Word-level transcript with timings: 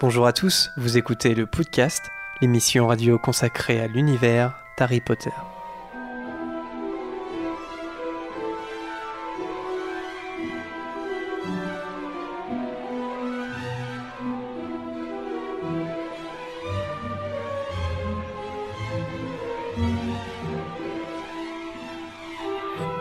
Bonjour 0.00 0.28
à 0.28 0.32
tous, 0.32 0.70
vous 0.76 0.96
écoutez 0.96 1.34
le 1.34 1.44
podcast, 1.44 2.12
l'émission 2.40 2.86
radio 2.86 3.18
consacrée 3.18 3.80
à 3.80 3.88
l'univers 3.88 4.54
d'Harry 4.78 5.00
Potter. 5.00 5.32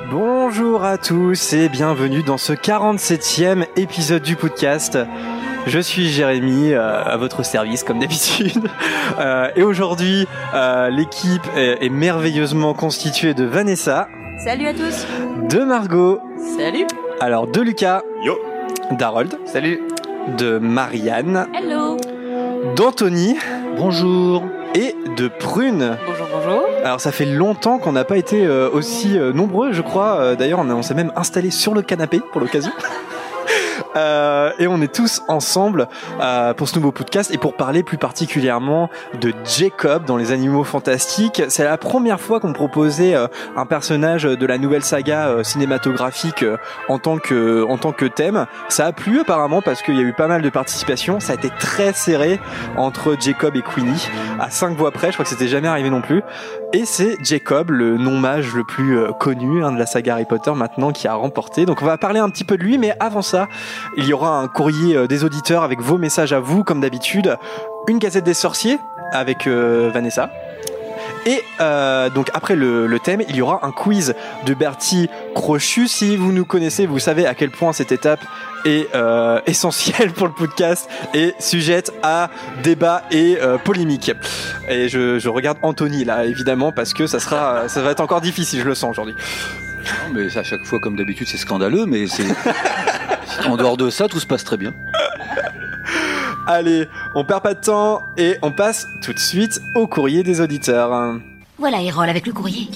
Bonjour 0.09 0.83
à 0.83 0.97
tous 0.97 1.53
et 1.53 1.69
bienvenue 1.69 2.23
dans 2.23 2.39
ce 2.39 2.53
47e 2.53 3.67
épisode 3.75 4.23
du 4.23 4.35
podcast. 4.35 4.97
Je 5.67 5.79
suis 5.79 6.07
Jérémy, 6.07 6.73
euh, 6.73 7.03
à 7.03 7.17
votre 7.17 7.43
service 7.43 7.83
comme 7.83 7.99
d'habitude. 7.99 8.63
Euh, 9.19 9.47
et 9.55 9.63
aujourd'hui, 9.63 10.27
euh, 10.53 10.89
l'équipe 10.89 11.41
est, 11.55 11.83
est 11.83 11.89
merveilleusement 11.89 12.73
constituée 12.75 13.33
de 13.33 13.45
Vanessa, 13.45 14.07
Salut 14.43 14.67
à 14.67 14.73
tous. 14.73 15.07
De 15.49 15.63
Margot, 15.63 16.19
Salut. 16.59 16.85
Alors 17.19 17.47
de 17.47 17.61
Lucas, 17.61 18.03
Yo. 18.23 18.37
d'Harold, 18.91 19.33
Salut. 19.45 19.79
De 20.37 20.59
Marianne, 20.59 21.47
Hello. 21.55 21.97
d'Anthony. 22.75 23.37
Bonjour. 23.77 24.43
Et 24.75 24.93
de 25.15 25.27
Prune. 25.29 25.97
Bonjour, 26.05 26.27
bonjour. 26.31 26.63
Alors 26.83 26.99
ça 27.01 27.11
fait 27.11 27.25
longtemps 27.25 27.79
qu'on 27.79 27.93
n'a 27.93 28.03
pas 28.03 28.17
été 28.17 28.45
euh, 28.45 28.69
aussi 28.71 29.17
euh, 29.17 29.31
nombreux, 29.33 29.71
je 29.71 29.81
crois. 29.81 30.17
Euh, 30.19 30.35
D'ailleurs, 30.35 30.59
on, 30.59 30.69
a- 30.69 30.73
on 30.75 30.83
s'est 30.83 30.93
même 30.93 31.11
installé 31.15 31.49
sur 31.49 31.73
le 31.73 31.81
canapé 31.81 32.19
pour 32.31 32.41
l'occasion. 32.41 32.71
Euh, 33.97 34.51
et 34.59 34.67
on 34.67 34.81
est 34.81 34.93
tous 34.93 35.23
ensemble 35.27 35.87
euh, 36.21 36.53
pour 36.53 36.69
ce 36.69 36.75
nouveau 36.75 36.91
podcast 36.91 37.33
et 37.33 37.37
pour 37.37 37.55
parler 37.55 37.83
plus 37.83 37.97
particulièrement 37.97 38.89
de 39.19 39.33
Jacob 39.43 40.05
dans 40.05 40.17
les 40.17 40.31
Animaux 40.31 40.63
Fantastiques. 40.63 41.41
C'est 41.49 41.63
la 41.63 41.77
première 41.77 42.19
fois 42.19 42.39
qu'on 42.39 42.53
proposait 42.53 43.15
euh, 43.15 43.27
un 43.55 43.65
personnage 43.65 44.23
de 44.23 44.45
la 44.45 44.57
nouvelle 44.57 44.83
saga 44.83 45.43
cinématographique 45.43 46.45
en 46.89 46.99
tant 46.99 47.17
que 47.17 47.65
en 47.67 47.77
tant 47.77 47.91
que 47.91 48.05
thème. 48.05 48.45
Ça 48.69 48.85
a 48.85 48.91
plu 48.91 49.21
apparemment 49.21 49.61
parce 49.61 49.81
qu'il 49.81 49.95
y 49.95 49.99
a 49.99 50.03
eu 50.03 50.13
pas 50.13 50.27
mal 50.27 50.41
de 50.41 50.49
participation. 50.49 51.19
Ça 51.19 51.33
a 51.33 51.35
été 51.35 51.49
très 51.59 51.93
serré 51.93 52.39
entre 52.75 53.15
Jacob 53.19 53.55
et 53.55 53.61
Queenie 53.61 54.07
à 54.39 54.51
cinq 54.51 54.77
voix 54.77 54.91
près. 54.91 55.07
Je 55.07 55.13
crois 55.13 55.23
que 55.23 55.29
c'était 55.29 55.47
jamais 55.47 55.67
arrivé 55.67 55.89
non 55.89 56.01
plus. 56.01 56.21
Et 56.73 56.85
c'est 56.85 57.17
Jacob, 57.23 57.71
le 57.71 57.97
non-mage 57.97 58.53
le 58.53 58.63
plus 58.63 58.99
connu 59.19 59.63
hein, 59.63 59.71
de 59.71 59.79
la 59.79 59.85
saga 59.85 60.13
Harry 60.13 60.25
Potter 60.25 60.51
maintenant, 60.53 60.91
qui 60.91 61.07
a 61.07 61.13
remporté. 61.13 61.65
Donc 61.65 61.81
on 61.81 61.85
va 61.85 61.97
parler 61.97 62.19
un 62.19 62.29
petit 62.29 62.43
peu 62.43 62.57
de 62.57 62.63
lui, 62.63 62.77
mais 62.77 62.93
avant 62.99 63.21
ça, 63.21 63.47
il 63.95 64.05
y 64.05 64.13
aura 64.13 64.39
un 64.39 64.47
courrier 64.47 64.95
euh, 64.95 65.07
des 65.07 65.23
auditeurs 65.23 65.63
avec 65.63 65.81
vos 65.81 65.97
messages 65.97 66.33
à 66.33 66.39
vous, 66.39 66.63
comme 66.63 66.81
d'habitude. 66.81 67.37
Une 67.87 67.99
gazette 67.99 68.23
des 68.23 68.33
sorciers 68.33 68.79
avec 69.13 69.47
euh, 69.47 69.89
Vanessa. 69.93 70.29
Et 71.27 71.43
euh, 71.59 72.09
donc 72.09 72.29
après 72.33 72.55
le, 72.55 72.97
thème, 73.03 73.21
il 73.27 73.35
y 73.35 73.41
aura 73.41 73.65
un 73.65 73.71
quiz 73.71 74.15
de 74.45 74.53
Bertie 74.53 75.09
Crochu. 75.35 75.89
Si 75.89 76.15
vous 76.15 76.31
nous 76.31 76.45
connaissez, 76.45 76.85
vous 76.85 76.99
savez 76.99 77.25
à 77.25 77.35
quel 77.35 77.51
point 77.51 77.73
cette 77.73 77.91
étape 77.91 78.21
est 78.63 78.87
euh, 78.95 79.41
essentielle 79.45 80.13
pour 80.13 80.27
le 80.27 80.33
podcast 80.33 80.89
et 81.13 81.35
sujette 81.37 81.91
à 82.01 82.29
débat 82.63 83.03
et 83.11 83.37
euh, 83.41 83.57
polémique. 83.57 84.11
Et 84.69 84.87
je, 84.87 85.19
je 85.19 85.27
regarde 85.27 85.57
Anthony 85.63 86.05
là, 86.05 86.23
évidemment, 86.23 86.71
parce 86.71 86.93
que 86.93 87.07
ça 87.07 87.19
sera, 87.19 87.67
ça 87.67 87.81
va 87.81 87.91
être 87.91 88.01
encore 88.01 88.21
difficile, 88.21 88.61
je 88.61 88.65
le 88.65 88.75
sens 88.75 88.91
aujourd'hui. 88.91 89.15
Non, 89.87 90.13
mais 90.13 90.37
à 90.37 90.43
chaque 90.43 90.63
fois, 90.65 90.79
comme 90.79 90.95
d'habitude, 90.95 91.27
c'est 91.27 91.37
scandaleux, 91.37 91.85
mais 91.85 92.07
c'est. 92.07 92.25
en 93.47 93.57
dehors 93.57 93.77
de 93.77 93.89
ça, 93.89 94.07
tout 94.07 94.19
se 94.19 94.27
passe 94.27 94.43
très 94.43 94.57
bien. 94.57 94.73
Allez, 96.47 96.87
on 97.15 97.25
perd 97.25 97.43
pas 97.43 97.53
de 97.53 97.59
temps 97.61 98.01
et 98.17 98.37
on 98.41 98.51
passe 98.51 98.87
tout 99.01 99.13
de 99.13 99.19
suite 99.19 99.59
au 99.75 99.85
courrier 99.87 100.23
des 100.23 100.39
auditeurs. 100.39 101.17
Voilà 101.57 101.81
Hérole 101.81 102.09
avec 102.09 102.25
le 102.25 102.31
courrier. 102.33 102.69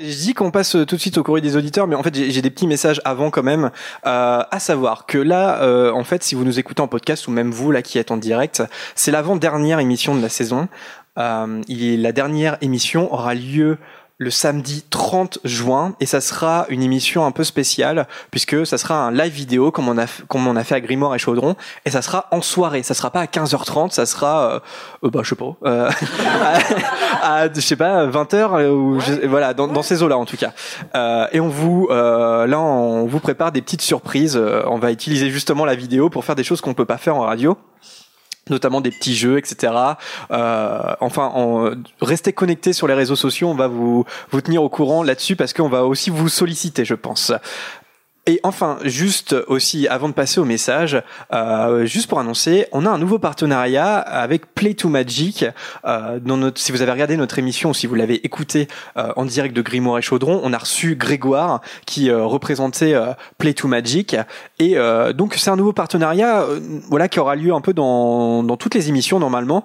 Je 0.00 0.06
dis 0.14 0.32
qu'on 0.32 0.52
passe 0.52 0.76
tout 0.86 0.94
de 0.94 1.00
suite 1.00 1.18
au 1.18 1.24
courrier 1.24 1.42
des 1.42 1.56
auditeurs, 1.56 1.88
mais 1.88 1.96
en 1.96 2.04
fait 2.04 2.14
j'ai 2.14 2.40
des 2.40 2.50
petits 2.50 2.68
messages 2.68 3.00
avant 3.04 3.30
quand 3.30 3.42
même, 3.42 3.72
euh, 4.06 4.42
à 4.48 4.60
savoir 4.60 5.06
que 5.06 5.18
là, 5.18 5.60
euh, 5.62 5.90
en 5.90 6.04
fait, 6.04 6.22
si 6.22 6.36
vous 6.36 6.44
nous 6.44 6.60
écoutez 6.60 6.80
en 6.80 6.86
podcast 6.86 7.26
ou 7.26 7.32
même 7.32 7.50
vous 7.50 7.72
là 7.72 7.82
qui 7.82 7.98
êtes 7.98 8.12
en 8.12 8.16
direct, 8.16 8.62
c'est 8.94 9.10
l'avant-dernière 9.10 9.80
émission 9.80 10.14
de 10.14 10.22
la 10.22 10.28
saison. 10.28 10.68
Euh, 11.18 11.60
il- 11.66 12.00
la 12.02 12.12
dernière 12.12 12.58
émission 12.60 13.12
aura 13.12 13.34
lieu 13.34 13.78
le 14.20 14.30
samedi 14.30 14.84
30 14.90 15.38
juin 15.44 15.94
et 16.00 16.06
ça 16.06 16.20
sera 16.20 16.66
une 16.70 16.82
émission 16.82 17.24
un 17.24 17.30
peu 17.30 17.44
spéciale 17.44 18.08
puisque 18.32 18.66
ça 18.66 18.76
sera 18.76 18.96
un 19.06 19.12
live 19.12 19.32
vidéo 19.32 19.70
comme 19.70 19.88
on 19.88 19.96
a 19.96 20.06
comme 20.26 20.44
on 20.48 20.56
a 20.56 20.64
fait 20.64 20.74
à 20.74 20.80
Grimoire 20.80 21.14
et 21.14 21.18
Chaudron 21.20 21.54
et 21.84 21.90
ça 21.90 22.02
sera 22.02 22.26
en 22.32 22.42
soirée. 22.42 22.82
Ça 22.82 22.94
sera 22.94 23.10
pas 23.12 23.20
à 23.20 23.26
15h30 23.26 23.92
ça 23.92 24.06
sera 24.06 24.54
euh, 24.54 24.60
euh, 25.04 25.10
bah 25.10 25.20
je 25.22 25.28
sais 25.30 25.36
pas 25.36 25.54
euh, 25.64 25.88
à, 27.22 27.34
à, 27.42 27.52
je 27.52 27.60
sais 27.60 27.76
pas 27.76 28.06
20h 28.08 28.68
ou 28.68 28.98
je- 28.98 29.24
voilà 29.26 29.54
dans, 29.54 29.68
dans 29.68 29.82
ces 29.82 30.02
eaux 30.02 30.08
là 30.08 30.18
en 30.18 30.24
tout 30.24 30.36
cas. 30.36 30.52
Euh, 30.96 31.26
et 31.30 31.38
on 31.38 31.48
vous 31.48 31.86
euh, 31.92 32.46
là 32.48 32.58
on 32.58 33.06
vous 33.06 33.20
prépare 33.20 33.52
des 33.52 33.62
petites 33.62 33.82
surprises. 33.82 34.36
Euh, 34.36 34.62
on 34.66 34.78
va 34.78 34.90
utiliser 34.90 35.30
justement 35.30 35.64
la 35.64 35.76
vidéo 35.76 36.10
pour 36.10 36.24
faire 36.24 36.34
des 36.34 36.44
choses 36.44 36.60
qu'on 36.60 36.74
peut 36.74 36.84
pas 36.86 36.98
faire 36.98 37.14
en 37.14 37.20
radio 37.20 37.56
notamment 38.50 38.80
des 38.80 38.90
petits 38.90 39.14
jeux, 39.16 39.38
etc. 39.38 39.72
Euh, 40.30 40.94
enfin, 41.00 41.30
en, 41.34 41.70
restez 42.00 42.32
connectés 42.32 42.72
sur 42.72 42.86
les 42.86 42.94
réseaux 42.94 43.16
sociaux, 43.16 43.48
on 43.48 43.54
va 43.54 43.68
vous, 43.68 44.04
vous 44.30 44.40
tenir 44.40 44.62
au 44.62 44.68
courant 44.68 45.02
là-dessus 45.02 45.36
parce 45.36 45.52
qu'on 45.52 45.68
va 45.68 45.84
aussi 45.84 46.10
vous 46.10 46.28
solliciter, 46.28 46.84
je 46.84 46.94
pense. 46.94 47.32
Et 48.28 48.40
enfin, 48.42 48.76
juste 48.84 49.34
aussi, 49.46 49.88
avant 49.88 50.10
de 50.10 50.12
passer 50.12 50.38
au 50.38 50.44
message, 50.44 51.02
euh, 51.32 51.86
juste 51.86 52.08
pour 52.08 52.20
annoncer, 52.20 52.66
on 52.72 52.84
a 52.84 52.90
un 52.90 52.98
nouveau 52.98 53.18
partenariat 53.18 53.96
avec 53.96 54.54
Play 54.54 54.74
to 54.74 54.90
Magic. 54.90 55.46
Euh, 55.86 56.20
dans 56.20 56.36
notre, 56.36 56.60
si 56.60 56.70
vous 56.70 56.82
avez 56.82 56.92
regardé 56.92 57.16
notre 57.16 57.38
émission 57.38 57.70
ou 57.70 57.74
si 57.74 57.86
vous 57.86 57.94
l'avez 57.94 58.26
écouté 58.26 58.68
euh, 58.98 59.14
en 59.16 59.24
direct 59.24 59.56
de 59.56 59.62
Grimoire 59.62 59.96
et 59.96 60.02
Chaudron, 60.02 60.42
on 60.44 60.52
a 60.52 60.58
reçu 60.58 60.94
Grégoire 60.94 61.62
qui 61.86 62.10
euh, 62.10 62.26
représentait 62.26 62.92
euh, 62.92 63.14
Play 63.38 63.54
to 63.54 63.66
Magic. 63.66 64.14
Et 64.58 64.76
euh, 64.76 65.14
donc 65.14 65.36
c'est 65.36 65.48
un 65.48 65.56
nouveau 65.56 65.72
partenariat, 65.72 66.44
voilà, 66.90 67.08
qui 67.08 67.20
aura 67.20 67.34
lieu 67.34 67.54
un 67.54 67.62
peu 67.62 67.72
dans, 67.72 68.42
dans 68.42 68.58
toutes 68.58 68.74
les 68.74 68.90
émissions 68.90 69.18
normalement, 69.20 69.64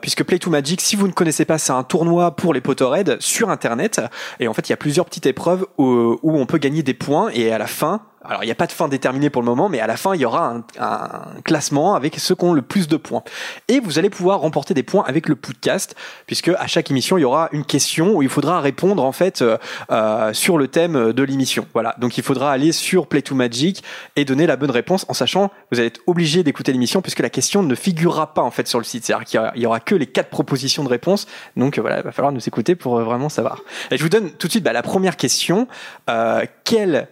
puisque 0.00 0.24
Play 0.24 0.38
to 0.38 0.48
Magic, 0.48 0.80
si 0.80 0.96
vous 0.96 1.06
ne 1.06 1.12
connaissez 1.12 1.44
pas, 1.44 1.58
c'est 1.58 1.72
un 1.72 1.82
tournoi 1.82 2.30
pour 2.30 2.54
les 2.54 2.62
Potterheads 2.62 3.16
sur 3.18 3.50
Internet. 3.50 4.00
Et 4.38 4.48
en 4.48 4.54
fait, 4.54 4.70
il 4.70 4.72
y 4.72 4.72
a 4.72 4.78
plusieurs 4.78 5.04
petites 5.04 5.26
épreuves 5.26 5.66
où, 5.76 6.18
où 6.22 6.38
on 6.38 6.46
peut 6.46 6.58
gagner 6.58 6.82
des 6.82 6.94
points 6.94 7.28
et 7.34 7.52
à 7.52 7.58
la 7.58 7.66
fin, 7.66 7.89
alors 8.22 8.42
il 8.42 8.46
n'y 8.46 8.52
a 8.52 8.56
pas 8.56 8.66
de 8.66 8.72
fin 8.72 8.86
déterminée 8.88 9.30
pour 9.30 9.40
le 9.40 9.46
moment, 9.46 9.70
mais 9.70 9.80
à 9.80 9.86
la 9.86 9.96
fin, 9.96 10.14
il 10.14 10.20
y 10.20 10.26
aura 10.26 10.46
un, 10.48 10.62
un 10.78 11.40
classement 11.42 11.94
avec 11.94 12.18
ceux 12.18 12.34
qui 12.34 12.44
ont 12.44 12.52
le 12.52 12.60
plus 12.60 12.86
de 12.86 12.98
points. 12.98 13.22
Et 13.68 13.80
vous 13.80 13.98
allez 13.98 14.10
pouvoir 14.10 14.40
remporter 14.40 14.74
des 14.74 14.82
points 14.82 15.04
avec 15.06 15.26
le 15.28 15.36
podcast, 15.36 15.96
puisque 16.26 16.48
à 16.48 16.66
chaque 16.66 16.90
émission, 16.90 17.16
il 17.16 17.22
y 17.22 17.24
aura 17.24 17.48
une 17.52 17.64
question 17.64 18.14
où 18.16 18.22
il 18.22 18.28
faudra 18.28 18.60
répondre 18.60 19.02
en 19.02 19.12
fait 19.12 19.40
euh, 19.40 19.56
euh, 19.90 20.34
sur 20.34 20.58
le 20.58 20.68
thème 20.68 21.14
de 21.14 21.22
l'émission. 21.22 21.66
Voilà, 21.72 21.94
donc 21.98 22.18
il 22.18 22.22
faudra 22.22 22.52
aller 22.52 22.72
sur 22.72 23.06
Play 23.06 23.22
to 23.22 23.34
Magic 23.34 23.82
et 24.16 24.26
donner 24.26 24.46
la 24.46 24.56
bonne 24.56 24.70
réponse 24.70 25.06
en 25.08 25.14
sachant 25.14 25.50
vous 25.72 25.78
allez 25.78 25.86
être 25.88 26.00
obligé 26.06 26.42
d'écouter 26.42 26.72
l'émission 26.72 27.00
puisque 27.00 27.20
la 27.20 27.30
question 27.30 27.62
ne 27.62 27.74
figurera 27.74 28.34
pas 28.34 28.42
en 28.42 28.50
fait 28.50 28.68
sur 28.68 28.78
le 28.78 28.84
site. 28.84 29.06
C'est-à-dire 29.06 29.24
qu'il 29.24 29.40
y 29.62 29.66
aura- 29.66 29.76
aura 29.76 29.80
que 29.80 29.94
les 29.94 30.06
quatre 30.06 30.28
propositions 30.28 30.84
de 30.84 30.90
réponse. 30.90 31.26
Donc 31.56 31.78
voilà, 31.78 31.98
il 32.00 32.04
va 32.04 32.12
falloir 32.12 32.32
nous 32.32 32.46
écouter 32.46 32.74
pour 32.74 32.98
euh, 32.98 33.04
vraiment 33.04 33.30
savoir. 33.30 33.62
Et 33.90 33.96
je 33.96 34.02
vous 34.02 34.10
donne 34.10 34.30
tout 34.32 34.46
de 34.46 34.52
suite 34.52 34.64
bah, 34.64 34.74
la 34.74 34.82
première 34.82 35.16
question. 35.16 35.66
Euh, 36.10 36.44
quelle 36.64 37.08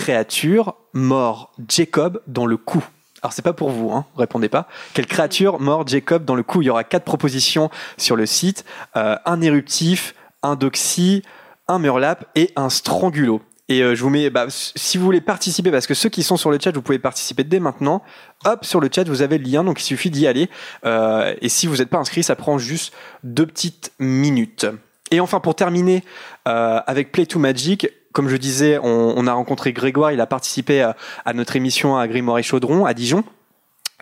créature 0.00 0.76
mord 0.94 1.52
Jacob 1.68 2.22
dans 2.26 2.46
le 2.46 2.56
cou 2.56 2.82
alors 3.22 3.34
c'est 3.34 3.42
pas 3.42 3.52
pour 3.52 3.68
vous, 3.68 3.92
hein, 3.92 4.06
répondez 4.16 4.48
pas. 4.48 4.66
Quelle 4.94 5.04
créature 5.04 5.60
mord 5.60 5.86
Jacob 5.86 6.24
dans 6.24 6.34
le 6.34 6.42
cou? 6.42 6.62
Il 6.62 6.64
y 6.64 6.70
aura 6.70 6.84
quatre 6.84 7.04
propositions 7.04 7.68
sur 7.98 8.16
le 8.16 8.24
site 8.24 8.64
Euh, 8.96 9.16
un 9.26 9.42
éruptif, 9.42 10.14
un 10.42 10.56
doxy, 10.56 11.22
un 11.68 11.78
murlap 11.78 12.24
et 12.34 12.50
un 12.56 12.70
strangulo. 12.70 13.42
Et 13.68 13.82
euh, 13.82 13.94
je 13.94 14.02
vous 14.02 14.08
mets, 14.08 14.30
bah, 14.30 14.46
si 14.48 14.96
vous 14.96 15.04
voulez 15.04 15.20
participer, 15.20 15.70
parce 15.70 15.86
que 15.86 15.92
ceux 15.92 16.08
qui 16.08 16.22
sont 16.22 16.38
sur 16.38 16.50
le 16.50 16.58
chat, 16.58 16.74
vous 16.74 16.80
pouvez 16.80 16.98
participer 16.98 17.44
dès 17.44 17.60
maintenant. 17.60 18.02
Hop, 18.46 18.64
sur 18.64 18.80
le 18.80 18.88
chat, 18.90 19.06
vous 19.06 19.20
avez 19.20 19.36
le 19.36 19.44
lien, 19.44 19.64
donc 19.64 19.82
il 19.82 19.84
suffit 19.84 20.08
d'y 20.08 20.26
aller. 20.26 20.48
Euh, 20.86 21.34
et 21.42 21.50
si 21.50 21.66
vous 21.66 21.76
n'êtes 21.76 21.90
pas 21.90 21.98
inscrit, 21.98 22.22
ça 22.22 22.36
prend 22.36 22.56
juste 22.56 22.94
deux 23.22 23.44
petites 23.44 23.92
minutes. 23.98 24.64
Et 25.10 25.20
enfin, 25.20 25.40
pour 25.40 25.54
terminer 25.56 26.04
avec 26.46 27.12
Play 27.12 27.26
to 27.26 27.38
Magic, 27.38 27.88
comme 28.12 28.28
je 28.28 28.36
disais, 28.36 28.78
on, 28.82 29.26
a 29.26 29.32
rencontré 29.32 29.72
Grégoire, 29.72 30.12
il 30.12 30.20
a 30.20 30.26
participé 30.26 30.82
à, 30.82 30.96
à 31.24 31.32
notre 31.32 31.56
émission 31.56 31.96
à 31.96 32.08
Grimoire 32.08 32.38
et 32.38 32.42
Chaudron 32.42 32.84
à 32.84 32.94
Dijon. 32.94 33.24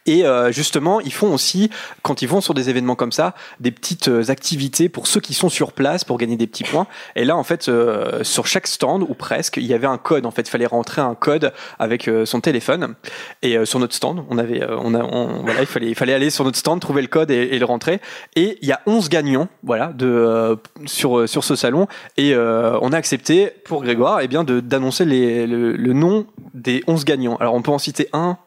Et 0.06 0.25
euh, 0.25 0.53
justement, 0.53 1.00
ils 1.00 1.12
font 1.12 1.33
aussi, 1.33 1.71
quand 2.03 2.23
ils 2.23 2.29
vont 2.29 2.41
sur 2.41 2.55
des 2.55 2.71
événements 2.71 2.95
comme 2.95 3.12
ça, 3.12 3.35
des 3.61 3.71
petites 3.71 4.09
euh, 4.09 4.31
activités 4.31 4.89
pour 4.89 5.06
ceux 5.06 5.21
qui 5.21 5.35
sont 5.35 5.49
sur 5.49 5.73
place 5.73 6.05
pour 6.05 6.19
gagner 6.19 6.37
des 6.37 6.47
petits 6.47 6.65
points. 6.65 6.87
Et 7.17 7.25
là, 7.25 7.37
en 7.37 7.45
fait, 7.45 7.69
euh, 7.69 8.23
sur 8.25 8.47
chaque 8.47 8.67
stand 8.67 9.03
ou 9.03 9.15
presque, 9.15 9.56
il 9.56 9.67
y 9.67 9.75
avait 9.75 9.87
un 9.87 9.99
code. 9.99 10.27
En 10.27 10.31
fait, 10.31 10.43
il 10.43 10.50
fallait 10.50 10.67
rentrer 10.67 11.00
un 11.00 11.15
code 11.15 11.53
avec 11.79 12.11
son 12.25 12.41
téléphone. 12.41 12.95
Et 13.43 13.65
sur 13.65 13.79
notre 13.79 13.95
stand, 13.95 14.25
on 14.31 14.39
avait, 14.39 14.65
on 14.69 14.95
a, 14.95 15.03
voilà, 15.43 15.61
il 15.61 15.67
fallait, 15.67 15.89
il 15.89 15.95
fallait 15.95 16.15
aller 16.15 16.31
sur 16.31 16.45
notre 16.45 16.59
stand, 16.59 16.81
trouver 16.81 17.03
le 17.03 17.09
code 17.09 17.31
et, 17.31 17.59
le 17.59 17.65
rentrer. 17.65 18.00
Et 18.37 18.59
il 18.62 18.69
y 18.69 18.73
a 18.73 18.81
11 18.87 19.09
gagnants, 19.09 19.49
voilà, 19.62 19.89
de 19.89 20.59
sur 20.87 21.29
sur 21.29 21.45
ce 21.45 21.56
salon. 21.56 21.87
Et 22.17 22.35
on 22.37 22.93
a 22.93 22.97
accepté 22.97 23.50
pour 23.65 23.83
Grégoire, 23.83 24.21
eh 24.21 24.29
bien, 24.29 24.45
d'annoncer 24.45 25.05
le, 25.05 25.73
le 25.73 25.93
nom 25.93 26.27
des 26.55 26.83
11 26.87 27.05
gagnants. 27.05 27.37
Alors, 27.37 27.55
on 27.55 27.62
peut 27.62 27.71
en 27.73 27.79
citer 27.79 28.09
un 28.12 28.39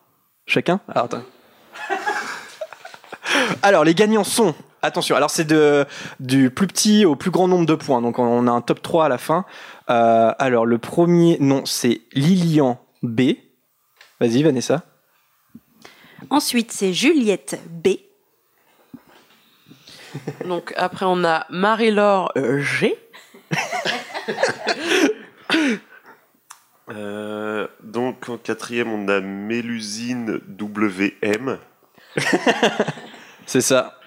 Chacun? 0.46 0.82
Attends. 0.90 1.24
Alors, 3.62 3.84
les 3.84 3.96
gagnants 3.96 4.24
sont. 4.24 4.56
Attention, 4.84 5.16
alors 5.16 5.30
c'est 5.30 5.46
de, 5.46 5.86
du 6.20 6.50
plus 6.50 6.66
petit 6.66 7.06
au 7.06 7.16
plus 7.16 7.30
grand 7.30 7.48
nombre 7.48 7.68
de 7.68 7.76
points. 7.76 8.02
Donc, 8.02 8.18
on 8.18 8.48
a 8.48 8.52
un 8.52 8.62
top 8.62 8.82
3 8.82 9.06
à 9.06 9.10
la 9.10 9.20
fin. 9.20 9.46
Euh, 9.90 10.34
alors, 10.40 10.66
le 10.66 10.80
premier 10.80 11.38
nom, 11.40 11.66
c'est 11.66 12.02
Lilian 12.14 12.80
B. 13.04 13.34
Vas-y, 14.20 14.42
Vanessa. 14.42 14.84
Ensuite, 16.30 16.72
c'est 16.72 16.94
Juliette 16.94 17.60
B. 17.70 17.90
Donc 20.48 20.74
après, 20.78 21.06
on 21.08 21.24
a 21.24 21.46
Marie-Laure 21.50 22.32
euh, 22.38 22.62
G. 22.62 22.98
Euh, 26.90 27.68
donc 27.84 28.28
en 28.28 28.38
quatrième, 28.38 28.92
on 28.92 29.08
a 29.08 29.22
Mélusine 29.22 30.42
WM. 30.60 31.58
C'est 33.52 33.60
ça. 33.60 34.00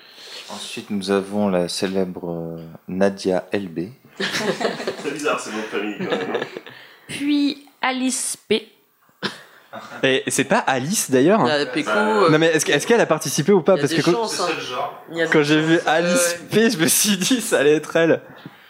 Ensuite, 0.51 0.89
nous 0.89 1.11
avons 1.11 1.51
la 1.51 1.69
célèbre 1.69 2.31
euh, 2.31 2.65
Nadia 2.89 3.45
LB. 3.53 3.91
C'est 4.19 5.13
bizarre, 5.13 5.39
c'est 5.39 5.51
mon 5.51 5.63
famille. 5.65 5.97
quand 5.99 6.17
même, 6.17 6.37
hein. 6.37 6.47
Puis 7.09 7.67
Alice 7.83 8.39
P. 8.49 8.73
Et 10.03 10.23
c'est 10.29 10.45
pas 10.45 10.61
Alice 10.61 11.11
d'ailleurs 11.11 11.45
a 11.45 11.67
Pécou. 11.67 11.91
euh, 11.91 12.31
Non 12.31 12.39
mais 12.39 12.47
est-ce 12.47 12.71
est-ce 12.71 12.87
qu'elle 12.87 13.03
a 13.03 13.07
participé 13.07 13.53
ou 13.53 13.61
pas? 13.61 13.75
Il 13.75 13.77
y 13.77 13.79
a 13.81 13.83
Parce 13.83 13.93
des 13.95 14.01
que 14.03 14.11
quand, 14.11 14.25
hein. 14.25 14.91
Il 15.13 15.19
y 15.19 15.23
a 15.23 15.27
quand 15.27 15.41
des 15.41 15.45
j'ai 15.45 15.61
vu. 15.61 15.79
Alice 15.85 16.39
Ouais, 16.41 16.47
P, 16.51 16.71
je 16.71 16.79
me 16.79 16.87
suis 16.87 17.19
dit 17.19 17.43
ça 17.43 17.59
allait 17.59 17.75
être 17.75 17.95
elle. 17.97 18.23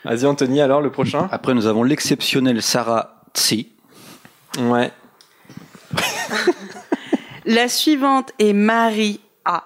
Vas-y 0.04 0.26
Anthony 0.26 0.60
alors 0.60 0.80
le 0.80 0.90
prochain. 0.90 1.28
Après, 1.30 1.54
nous 1.54 1.66
avons 1.66 1.84
l'exceptionnelle 1.84 2.60
Sarah 2.62 3.22
Tsi. 3.32 3.70
Ouais. 4.58 4.90
La 7.44 7.68
suivante 7.68 8.32
est 8.40 8.52
Marie 8.54 9.20
A. 9.44 9.62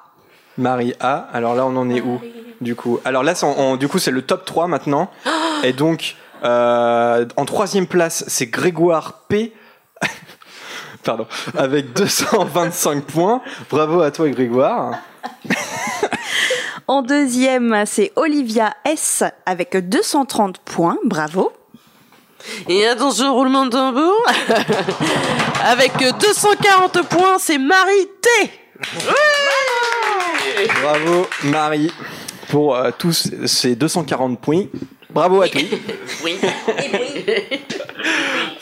Marie 0.59 0.95
A. 1.01 1.29
Alors 1.33 1.55
là 1.55 1.65
on 1.67 1.77
en 1.77 1.89
est 1.89 2.01
où 2.01 2.21
du 2.61 2.75
coup? 2.75 3.01
Alors 3.05 3.23
là 3.23 3.35
du 3.79 3.89
coup 3.89 3.99
c'est 3.99 4.11
le 4.11 4.23
top 4.23 4.45
3 4.45 4.67
maintenant. 4.67 5.11
Et 5.63 5.73
donc 5.73 6.17
euh, 6.45 7.25
en 7.37 7.45
troisième 7.45 7.87
place 7.87 8.25
c'est 8.27 8.47
Grégoire 8.47 9.25
P. 9.29 9.53
Pardon. 11.05 11.27
Avec 11.57 11.93
225 11.95 13.05
points. 13.05 13.41
Bravo 13.71 14.03
à 14.03 14.11
toi 14.11 14.29
Grégoire. 14.29 14.99
En 16.91 17.03
deuxième, 17.03 17.85
c'est 17.85 18.13
Olivia 18.17 18.75
S 18.87 19.23
avec 19.45 19.77
230 19.77 20.57
points. 20.61 20.97
Bravo. 21.05 21.53
Et 22.67 22.87
attention, 22.87 23.35
roulement 23.35 23.67
de 23.67 23.71
tambour. 23.71 24.17
Avec 25.65 25.93
240 25.99 27.03
points, 27.09 27.39
c'est 27.39 27.59
Marie 27.59 28.09
T. 28.23 28.51
Bravo 30.83 31.27
Marie 31.45 31.93
pour 32.49 32.75
euh, 32.75 32.91
tous 32.97 33.31
ces 33.47 33.77
240 33.77 34.41
points. 34.41 34.65
Bravo 35.11 35.43
à 35.43 35.49
toi. 35.49 35.61
Oui. 36.25 36.37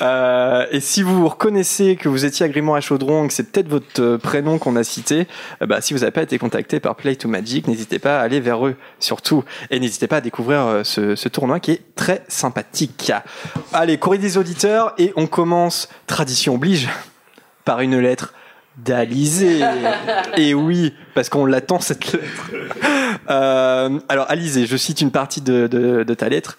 Euh, 0.02 0.66
et 0.70 0.81
si 0.81 1.02
vous 1.02 1.26
reconnaissez 1.28 1.96
que 1.96 2.08
vous 2.08 2.25
étiez 2.25 2.46
Grimoire 2.48 2.76
à 2.76 2.81
Chaudron, 2.81 3.28
que 3.28 3.32
c'est 3.32 3.50
peut-être 3.50 3.69
votre 3.69 4.02
euh, 4.02 4.19
prénom 4.19 4.58
qu'on 4.58 4.76
a 4.76 4.84
cité, 4.84 5.26
euh, 5.62 5.66
bah, 5.66 5.81
si 5.81 5.94
vous 5.94 6.00
n'avez 6.00 6.12
pas 6.12 6.22
été 6.22 6.38
contacté 6.38 6.81
par 6.81 6.96
Play 6.96 7.16
to 7.16 7.28
Magic, 7.28 7.66
n'hésitez 7.66 7.98
pas 7.98 8.20
à 8.20 8.22
aller 8.22 8.40
vers 8.40 8.66
eux, 8.66 8.76
surtout. 9.00 9.43
Et 9.70 9.81
n'hésitez 9.81 10.06
pas 10.06 10.19
à 10.19 10.20
découvrir 10.20 10.60
euh, 10.60 10.84
ce, 10.84 11.16
ce 11.16 11.28
tournoi 11.28 11.60
qui 11.60 11.72
est 11.72 11.81
très 11.94 12.22
sympathique. 12.28 13.10
Allez, 13.72 13.96
courrier 13.98 14.20
des 14.20 14.37
auditeurs, 14.37 14.93
et 14.98 15.12
on 15.16 15.26
commence, 15.26 15.88
tradition 16.06 16.56
oblige, 16.56 16.88
par 17.64 17.81
une 17.81 17.98
lettre 17.98 18.34
d'Alizé. 18.76 19.61
et 20.37 20.55
oui, 20.55 20.94
parce 21.14 21.28
qu'on 21.28 21.46
l'attend 21.46 21.81
cette 21.81 22.12
lettre. 22.12 22.50
Euh, 23.31 23.99
alors, 24.08 24.31
Alizé, 24.31 24.67
je 24.67 24.76
cite 24.76 25.00
une 25.00 25.11
partie 25.11 25.40
de, 25.40 25.67
de- 25.67 26.02
de 26.05 26.14
ta 26.14 26.28
lettre. 26.28 26.58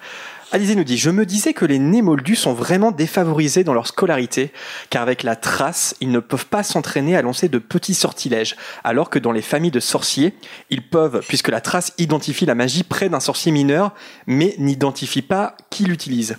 Alizé 0.53 0.75
nous 0.75 0.85
dit 0.85 0.97
Je 0.97 1.09
me 1.09 1.25
disais 1.25 1.53
que 1.53 1.65
les 1.65 1.77
nés 1.77 2.01
moldus 2.01 2.37
sont 2.37 2.53
vraiment 2.53 2.91
défavorisés 2.91 3.65
dans 3.65 3.73
leur 3.73 3.85
scolarité, 3.87 4.53
car 4.89 5.01
avec 5.01 5.23
la 5.23 5.35
trace, 5.35 5.93
ils 5.99 6.09
ne 6.09 6.19
peuvent 6.19 6.45
pas 6.45 6.63
s'entraîner 6.63 7.17
à 7.17 7.21
lancer 7.21 7.49
de 7.49 7.57
petits 7.57 7.93
sortilèges, 7.93 8.55
alors 8.85 9.09
que 9.09 9.19
dans 9.19 9.33
les 9.33 9.41
familles 9.41 9.71
de 9.71 9.81
sorciers, 9.81 10.33
ils 10.69 10.87
peuvent, 10.87 11.21
puisque 11.27 11.49
la 11.49 11.59
trace 11.59 11.93
identifie 11.97 12.45
la 12.45 12.55
magie 12.55 12.83
près 12.83 13.09
d'un 13.09 13.19
sorcier 13.19 13.51
mineur, 13.51 13.93
mais 14.25 14.55
n'identifie 14.57 15.21
pas 15.21 15.57
qui 15.69 15.83
l'utilise. 15.83 16.37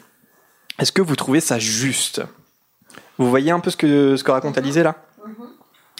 Est-ce 0.78 0.92
que 0.92 1.02
vous 1.02 1.16
trouvez 1.16 1.40
ça 1.40 1.58
juste? 1.58 2.22
Vous 3.18 3.28
voyez 3.28 3.50
un 3.50 3.60
peu 3.60 3.70
ce 3.70 3.76
que, 3.76 4.16
ce 4.16 4.24
que 4.24 4.30
raconte 4.30 4.56
Alizé 4.56 4.82
là? 4.82 5.04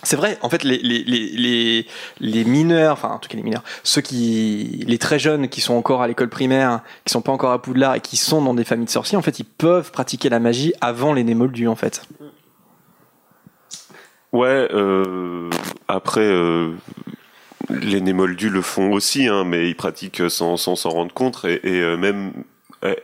C'est 0.03 0.17
vrai, 0.17 0.39
en 0.43 0.49
fait, 0.49 0.65
les, 0.65 0.79
les, 0.79 1.03
les, 1.03 1.87
les, 2.21 2.45
mineurs, 2.45 2.93
enfin, 2.93 3.09
en 3.11 3.19
tout 3.19 3.29
cas 3.29 3.37
les 3.37 3.43
mineurs, 3.43 3.65
ceux 3.83 4.01
qui, 4.01 4.85
les 4.87 4.99
très 4.99 5.19
jeunes 5.19 5.49
qui 5.49 5.61
sont 5.61 5.75
encore 5.75 6.03
à 6.03 6.09
l'école 6.09 6.29
primaire, 6.29 6.81
qui 7.05 7.13
sont 7.13 7.23
pas 7.23 7.33
encore 7.33 7.53
à 7.53 7.61
Poudlard 7.61 7.97
et 7.97 8.01
qui 8.01 8.17
sont 8.17 8.43
dans 8.43 8.55
des 8.55 8.65
familles 8.65 8.87
de 8.87 8.91
sorciers, 8.91 9.19
en 9.19 9.23
fait, 9.23 9.39
ils 9.41 9.45
peuvent 9.45 9.91
pratiquer 9.91 10.29
la 10.29 10.39
magie 10.39 10.73
avant 10.81 11.13
les 11.13 11.25
nés 11.25 11.35
moldus, 11.35 11.69
en 11.69 11.77
fait. 11.77 12.03
Ouais, 14.33 14.69
euh, 14.73 15.49
après, 15.89 16.21
euh, 16.21 16.73
les 17.71 18.01
Némoldus 18.01 18.51
le 18.51 18.61
font 18.61 18.93
aussi, 18.93 19.27
hein, 19.27 19.45
mais 19.45 19.69
ils 19.69 19.77
pratiquent 19.77 20.29
sans 20.29 20.57
s'en 20.57 20.91
rendre 20.91 21.15
compte. 21.15 21.45
Et, 21.45 21.61
euh, 21.65 21.97
même 21.97 22.33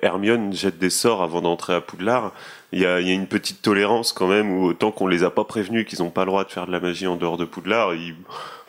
Hermione 0.02 0.52
jette 0.52 0.79
des 0.79 0.91
sorts 0.91 1.23
avant 1.23 1.41
d'entrer 1.41 1.75
à 1.75 1.81
Poudlard. 1.81 2.32
Il 2.75 2.81
y 2.81 2.87
a, 2.87 3.00
il 3.00 3.06
y 3.09 3.11
a 3.11 3.15
une 3.15 3.26
petite 3.29 3.62
tolérance 3.62 4.12
quand 4.12 4.26
même, 4.26 4.50
où 4.50 4.65
autant 4.65 4.91
qu'on 4.91 5.06
les 5.06 5.23
a 5.23 5.31
pas 5.31 5.44
prévenus 5.44 5.87
qu'ils 5.87 6.00
n'ont 6.00 6.11
pas 6.11 6.23
le 6.23 6.26
droit 6.26 6.44
de 6.44 6.50
faire 6.50 6.67
de 6.67 6.73
la 6.73 6.81
magie 6.81 7.06
en 7.06 7.17
dehors 7.17 7.37
de 7.38 7.44
Poudlard, 7.44 7.94
ils, 7.94 8.15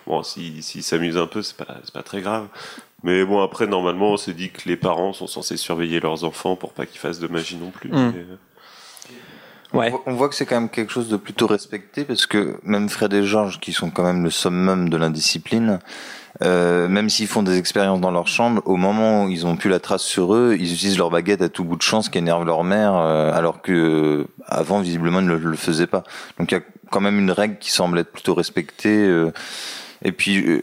bon, 0.07 0.21
s'ils 0.23 0.61
s'amusent 0.83 1.17
un 1.17 1.27
peu, 1.27 1.41
c'est 1.41 1.57
pas, 1.57 1.77
c'est 1.83 1.93
pas 1.93 2.03
très 2.03 2.21
grave. 2.21 2.47
Mais 3.03 3.25
bon, 3.25 3.41
après, 3.41 3.67
normalement, 3.67 4.11
on 4.11 4.17
se 4.17 4.31
dit 4.31 4.49
que 4.51 4.67
les 4.69 4.77
parents 4.77 5.11
sont 5.13 5.27
censés 5.27 5.57
surveiller 5.57 5.99
leurs 5.99 6.23
enfants 6.23 6.55
pour 6.55 6.71
pas 6.73 6.85
qu'ils 6.85 6.99
fassent 6.99 7.19
de 7.19 7.27
magie 7.27 7.57
non 7.57 7.71
plus. 7.71 7.89
Mm. 7.89 8.11
Mais, 8.15 8.19
euh, 8.21 8.35
Ouais. 9.73 9.87
On 9.87 9.89
voit- 9.91 10.03
On 10.05 10.13
voit 10.13 10.29
que 10.29 10.35
c'est 10.35 10.45
quand 10.45 10.55
même 10.59 10.69
quelque 10.69 10.91
chose 10.93 11.09
de 11.09 11.17
plutôt 11.17 11.47
respecté 11.47 12.05
parce 12.05 12.27
que 12.27 12.59
même 12.63 12.87
Fred 12.87 13.11
et 13.13 13.23
Georges, 13.23 13.59
qui 13.59 13.73
sont 13.73 13.89
quand 13.89 14.03
même 14.03 14.23
le 14.23 14.29
summum 14.29 14.87
de 14.89 14.95
l'indiscipline, 14.95 15.79
euh, 16.43 16.87
même 16.87 17.09
s'ils 17.09 17.27
font 17.27 17.43
des 17.43 17.57
expériences 17.57 18.01
dans 18.01 18.11
leur 18.11 18.27
chambre, 18.27 18.61
au 18.65 18.75
moment 18.75 19.25
où 19.25 19.29
ils 19.29 19.45
ont 19.45 19.55
plus 19.55 19.69
la 19.69 19.79
trace 19.79 20.03
sur 20.03 20.33
eux, 20.35 20.55
ils 20.59 20.73
utilisent 20.73 20.97
leur 20.97 21.09
baguette 21.09 21.41
à 21.41 21.49
tout 21.49 21.63
bout 21.63 21.75
de 21.77 21.81
champ, 21.81 22.01
ce 22.01 22.09
qui 22.09 22.17
énerve 22.17 22.45
leur 22.45 22.63
mère, 22.63 22.95
euh, 22.95 23.31
alors 23.33 23.61
que 23.61 23.71
euh, 23.71 24.27
avant 24.45 24.79
visiblement 24.79 25.19
ils 25.19 25.27
ne 25.27 25.35
le, 25.35 25.51
le 25.51 25.57
faisaient 25.57 25.87
pas. 25.87 26.03
Donc 26.37 26.51
il 26.51 26.55
y 26.55 26.57
a 26.57 26.61
quand 26.91 27.01
même 27.01 27.19
une 27.19 27.31
règle 27.31 27.57
qui 27.57 27.71
semble 27.71 27.99
être 27.99 28.11
plutôt 28.11 28.33
respectée. 28.33 29.05
euh, 29.05 29.31
et 30.03 30.11
puis 30.11 30.45
euh, 30.47 30.61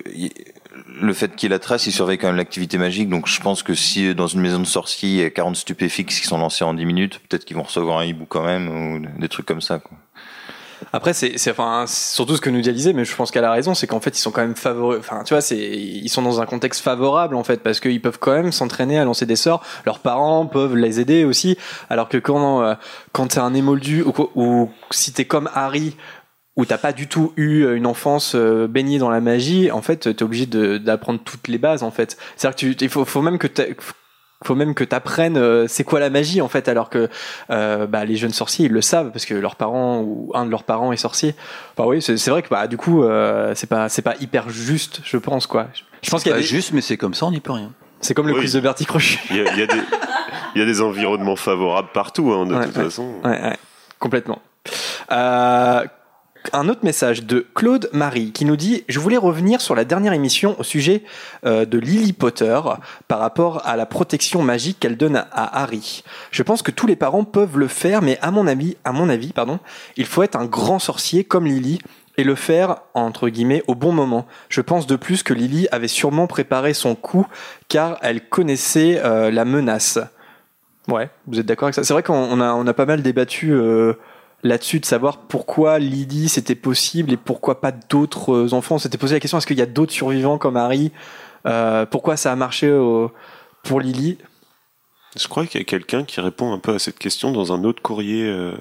le 1.01 1.13
fait 1.13 1.35
qu'il 1.35 1.51
la 1.51 1.59
trace, 1.59 1.87
il 1.87 1.93
surveille 1.93 2.19
quand 2.19 2.29
même 2.29 2.37
l'activité 2.37 2.79
magique. 2.79 3.09
Donc 3.09 3.27
je 3.27 3.41
pense 3.41 3.63
que 3.63 3.75
si 3.75 4.09
euh, 4.09 4.15
dans 4.15 4.27
une 4.27 4.41
maison 4.41 4.61
de 4.61 4.65
sorciers, 4.67 5.09
il 5.09 5.17
y 5.17 5.25
a 5.25 5.31
40 5.31 5.57
stupéfixes 5.57 6.21
qui 6.21 6.27
sont 6.27 6.39
lancés 6.39 6.65
en 6.65 6.75
10 6.75 6.85
minutes, 6.85 7.21
peut-être 7.29 7.45
qu'ils 7.45 7.57
vont 7.57 7.63
recevoir 7.63 7.99
un 7.99 8.05
hibou 8.05 8.27
quand 8.27 8.45
même, 8.45 8.69
ou 8.69 9.21
des 9.21 9.29
trucs 9.29 9.47
comme 9.47 9.61
ça. 9.61 9.79
Quoi. 9.79 9.97
Après, 10.93 11.15
c'est, 11.15 11.39
c'est, 11.39 11.51
enfin, 11.51 11.85
surtout 11.87 12.37
ce 12.37 12.41
que 12.41 12.51
nous 12.51 12.69
Alizé, 12.69 12.93
mais 12.93 13.05
je 13.05 13.17
pense 13.17 13.31
qu'elle 13.31 13.45
a 13.45 13.51
raison, 13.51 13.75
c'est 13.75 13.87
qu'en 13.87 14.01
fait, 14.01 14.17
ils 14.17 14.21
sont 14.21 14.31
quand 14.31 14.43
même 14.43 14.57
favorables, 14.57 15.01
enfin, 15.01 15.23
tu 15.25 15.33
vois, 15.33 15.41
c'est, 15.41 15.59
ils 15.59 16.09
sont 16.09 16.23
dans 16.23 16.41
un 16.41 16.47
contexte 16.47 16.83
favorable, 16.83 17.35
en 17.35 17.45
fait, 17.45 17.63
parce 17.63 17.81
qu'ils 17.81 18.01
peuvent 18.01 18.19
quand 18.19 18.33
même 18.33 18.53
s'entraîner 18.53 18.99
à 18.99 19.05
lancer 19.05 19.25
des 19.25 19.37
sorts, 19.37 19.65
leurs 19.87 20.01
parents 20.01 20.47
peuvent 20.47 20.77
les 20.77 21.01
aider 21.01 21.25
aussi, 21.25 21.57
alors 21.89 22.09
que 22.09 22.19
quand, 22.19 22.63
euh, 22.63 22.75
quand 23.13 23.29
t'es 23.29 23.39
un 23.39 23.55
émoldu, 23.55 24.03
ou, 24.03 24.13
ou 24.35 24.71
si 24.91 25.13
t'es 25.13 25.25
comme 25.25 25.49
Harry, 25.55 25.97
où 26.57 26.67
t'as 26.67 26.79
pas 26.79 26.93
du 26.93 27.09
tout 27.09 27.33
eu 27.37 27.75
une 27.75 27.87
enfance 27.87 28.35
euh, 28.35 28.67
baignée 28.69 28.99
dans 28.99 29.11
la 29.11 29.23
magie, 29.23 29.71
en 29.71 29.81
fait, 29.81 30.15
t'es 30.15 30.23
obligé 30.23 30.45
de, 30.45 30.77
d'apprendre 30.77 31.21
toutes 31.25 31.49
les 31.49 31.59
bases, 31.59 31.83
en 31.83 31.91
fait. 31.91 32.19
C'est-à-dire 32.37 32.77
que 32.77 32.85
il 32.85 32.91
faut, 32.91 33.07
faut 33.07 33.23
même 33.23 33.39
que 33.39 33.47
faut 34.45 34.55
même 34.55 34.75
que 34.75 34.85
t'apprennes 34.85 35.37
euh, 35.37 35.67
c'est 35.69 35.85
quoi 35.85 36.01
la 36.01 36.11
magie 36.11 36.41
en 36.41 36.49
fait 36.49 36.69
alors 36.69 36.91
que 36.91 37.09
euh, 37.51 37.87
bah, 37.87 38.05
les 38.05 38.17
jeunes 38.17 38.33
sorciers 38.33 38.67
ils 38.67 38.73
le 38.73 38.83
savent 38.83 39.11
parce 39.13 39.25
que 39.25 39.35
leurs 39.35 39.57
parents 39.57 40.01
ou 40.01 40.31
un 40.35 40.45
de 40.47 40.51
leurs 40.51 40.65
parents 40.65 40.93
est 40.93 40.97
sorcier 40.97 41.35
enfin 41.77 41.89
oui 41.89 42.03
c'est, 42.03 42.29
vrai 42.31 42.43
que 42.43 42.49
bah, 42.49 42.67
du 42.67 42.77
coup 42.77 43.03
euh, 43.05 43.53
c'est 43.55 43.69
pas 43.69 43.89
c'est 43.89 44.03
pas 44.03 44.15
hyper 44.21 44.49
juste 44.51 45.01
je 45.05 45.17
pense 45.17 45.47
quoi 45.47 45.67
je 46.03 46.11
pense 46.11 46.23
qu'il 46.25 46.33
y 46.33 46.35
a 46.35 46.39
des- 46.39 46.43
juste, 46.43 46.73
mais 46.73 46.81
c'est 46.81 46.97
comme 46.97 47.15
ça, 47.15 47.27
on 47.27 47.31
n'y 47.31 47.39
peut 47.41 47.53
rien. 47.53 47.71
c'est 48.01 48.13
comme 48.15 48.27
le 48.27 48.35
Oui. 48.35 48.41
quiz 48.41 48.53
de 48.55 48.61
Bertie 48.61 48.85
Crochet 48.87 49.19
Il 49.31 49.37
y 49.37 49.39
y 49.39 49.63
a 49.63 49.67
des, 49.69 49.81
il 50.57 50.59
y 50.59 50.63
a 50.63 50.67
des 50.67 50.81
environnements 50.81 51.37
favorables 51.37 51.91
partout, 51.95 52.33
hein, 52.33 52.45
de 52.47 52.55
Ouais, 52.57 52.65
toute 52.67 52.77
ouais. 52.77 52.85
façon. 52.85 53.15
Ouais, 53.25 53.31
ouais, 53.41 53.57
complètement. 54.01 54.41
Euh, 55.13 55.85
un 56.53 56.69
autre 56.69 56.85
message 56.85 57.25
de 57.25 57.47
Claude 57.55 57.89
Marie 57.93 58.33
qui 58.33 58.45
nous 58.45 58.57
dit 58.57 58.85
Je 58.89 59.01
voulais 59.01 59.17
revenir 59.17 59.61
sur 59.61 59.75
la 59.75 59.85
dernière 59.85 60.13
émission 60.13 60.59
au 60.59 60.63
sujet 60.63 61.03
euh, 61.47 61.65
de 61.65 61.79
Lily 61.79 62.13
Potter 62.13 62.61
par 63.09 63.19
rapport 63.19 63.67
à 63.67 63.77
la 63.77 63.87
protection 63.87 64.43
magique 64.43 64.81
qu'elle 64.81 64.97
donne 64.97 65.17
à, 65.17 65.63
Harry. 65.63 66.03
Je 66.31 66.43
pense 66.43 66.63
que 66.63 66.71
tous 66.71 66.87
les 66.87 66.97
parents 66.97 67.25
peuvent 67.25 67.59
le 67.59 67.69
faire, 67.69 68.03
mais 68.03 68.19
à 68.21 68.31
mon 68.31 68.47
avis, 68.47 68.77
à 68.85 68.93
mon 68.93 69.09
avis, 69.09 69.33
pardon, 69.33 69.59
il 69.97 70.07
faut 70.07 70.23
être 70.23 70.37
un 70.37 70.47
grand 70.47 70.79
sorcier 70.79 71.25
comme 71.25 71.47
Lily 71.47 71.81
et 72.19 72.25
le 72.25 72.35
faire 72.35 72.77
entre 72.95 73.29
guillemets 73.29 73.63
au 73.67 73.75
bon 73.75 73.93
moment. 73.93 74.27
Je 74.49 74.61
pense 74.61 74.87
de 74.87 74.97
plus 74.97 75.23
que 75.23 75.35
Lily 75.35 75.69
avait 75.73 75.89
sûrement 75.89 76.27
préparé 76.27 76.75
son 76.75 76.95
coup 76.95 77.27
car 77.69 77.99
elle 78.03 78.29
connaissait 78.29 79.01
euh, 79.05 79.31
la 79.31 79.45
menace. 79.45 79.99
Ouais, 80.89 81.11
vous 81.27 81.39
êtes 81.39 81.47
d'accord 81.47 81.67
avec 81.67 81.75
ça? 81.75 81.85
C'est 81.85 81.93
vrai 81.93 82.03
qu'on 82.03 82.15
on 82.15 82.41
a, 82.41 82.53
on 82.55 82.67
a 82.67 82.75
pas 82.75 82.87
mal 82.87 83.03
débattu 83.03 83.53
euh, 83.53 83.95
là-dessus 84.43 84.81
de 84.81 84.85
savoir 84.87 85.19
pourquoi 85.19 85.79
Lily 85.79 86.29
c'était 86.29 86.55
possible 86.55 87.13
et 87.13 87.17
pourquoi 87.17 87.61
pas 87.61 87.73
d'autres 87.73 88.33
euh, 88.33 88.53
enfants. 88.55 88.77
On 88.77 88.79
s'était 88.79 88.99
posé 88.99 89.15
la 89.15 89.21
question 89.21 89.39
est-ce 89.39 89.47
qu'il 89.47 89.59
y 89.59 89.63
a 89.63 89.67
d'autres 89.67 89.93
survivants 89.93 90.39
comme 90.39 90.57
Harry 90.57 90.93
Euh, 91.47 91.87
Pourquoi 91.87 92.17
ça 92.17 92.31
a 92.33 92.37
marché 92.37 92.71
au- 92.71 93.11
pour 93.65 93.81
Lily 93.81 94.19
Je 95.17 95.27
crois 95.29 95.47
qu'il 95.47 95.61
y 95.61 95.63
a 95.63 95.65
quelqu'un 95.65 96.05
qui 96.05 96.21
répond 96.21 96.53
un 96.53 96.59
peu 96.59 96.75
à 96.75 96.79
cette 96.79 96.99
question 96.99 97.33
dans 97.33 97.53
un 97.53 97.65
autre 97.65 97.83
courrier. 97.83 98.25
euh, 98.25 98.53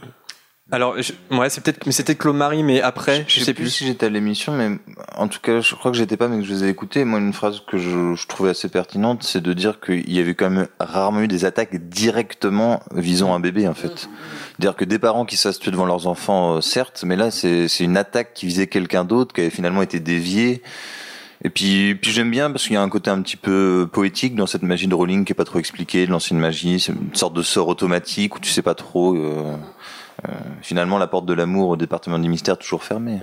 Alors, 0.72 0.96
je- 1.02 1.14
ouais, 1.36 1.50
c'est 1.50 1.62
peut-être, 1.62 1.86
mais 1.86 1.92
c'était 1.92 2.16
Claude 2.16 2.36
Marie, 2.38 2.64
mais 2.64 2.82
après, 2.82 3.26
je, 3.28 3.40
sais 3.42 3.54
plus. 3.54 3.70
si 3.70 3.86
j'étais 3.86 4.06
à 4.06 4.10
l'émission, 4.10 4.54
mais 4.54 4.80
en 5.18 5.28
tout 5.28 5.40
cas, 5.42 5.60
je 5.62 5.76
crois 5.76 5.92
que 5.92 5.98
j'étais 5.98 6.16
pas, 6.18 6.28
mais 6.30 6.38
que 6.40 6.46
je 6.46 6.54
les 6.54 6.64
ai 6.64 6.70
écoutés. 6.70 7.04
Moi, 7.04 7.20
une 7.20 7.34
phrase 7.34 7.62
que 7.68 7.78
je, 7.78 8.16
je 8.16 8.28
trouvais 8.28 8.52
assez 8.52 8.70
pertinente, 8.70 9.24
c'est 9.24 9.42
de 9.42 9.52
dire 9.54 9.80
qu'il 9.82 10.10
y 10.12 10.20
avait 10.20 10.34
quand 10.34 10.50
même 10.50 10.68
rarement 10.80 11.22
eu 11.22 11.28
des 11.28 11.44
attaques 11.46 11.76
directement 11.90 12.82
visant 12.96 13.34
un 13.34 13.40
bébé, 13.40 13.68
en 13.68 13.74
fait. 13.74 14.10
C'est-à-dire 14.62 14.78
que 14.78 14.86
des 14.86 15.00
parents 15.00 15.26
qui 15.26 15.38
se 15.38 15.72
devant 15.72 15.88
leurs 15.88 16.06
enfants, 16.06 16.58
euh, 16.58 16.62
certes, 16.62 17.04
mais 17.04 17.16
là, 17.16 17.32
c'est 17.32 17.68
une 17.80 17.98
attaque 17.98 18.36
qui 18.36 18.46
visait 18.46 18.68
quelqu'un 18.68 19.04
d'autre, 19.06 19.34
qui 19.34 19.42
avait 19.42 19.50
finalement 19.50 19.82
été 19.82 20.00
déviée. 20.00 20.62
Et 21.44 21.50
puis, 21.50 21.96
puis 21.96 22.12
j'aime 22.12 22.30
bien 22.30 22.52
parce 22.52 22.66
qu'il 22.66 22.74
y 22.74 22.78
a 22.78 22.82
un 22.84 22.90
côté 22.90 23.10
un 23.10 23.24
petit 23.24 23.38
peu 23.38 23.90
poétique 23.92 24.36
dans 24.36 24.46
cette 24.46 24.62
magie 24.62 24.86
de 24.86 24.94
Rowling 24.94 25.26
qui 25.26 25.32
est 25.32 25.34
pas 25.34 25.46
trop 25.46 25.58
expliquée, 25.58 26.06
de 26.06 26.12
l'ancienne 26.12 26.38
magie, 26.38 26.80
c'est 26.80 26.92
une 26.92 27.16
sorte 27.16 27.34
de 27.34 27.42
sort 27.42 27.70
automatique 27.70 28.36
où 28.36 28.40
tu 28.40 28.52
sais 28.52 28.62
pas 28.62 28.76
trop. 28.76 29.16
euh, 29.16 29.56
euh, 30.30 30.32
finalement, 30.62 31.00
la 31.00 31.08
porte 31.08 31.26
de 31.26 31.34
l'amour 31.34 31.70
au 31.70 31.76
département 31.76 32.20
du 32.20 32.30
mystère 32.30 32.54
est 32.54 32.58
toujours 32.58 32.84
fermée. 32.84 33.22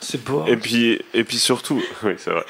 C'est 0.00 0.22
beau. 0.24 0.44
Et 0.46 0.56
puis, 0.56 1.00
et 1.14 1.24
puis 1.24 1.38
surtout, 1.38 1.82
oui, 2.02 2.12
c'est 2.18 2.30
vrai. 2.30 2.44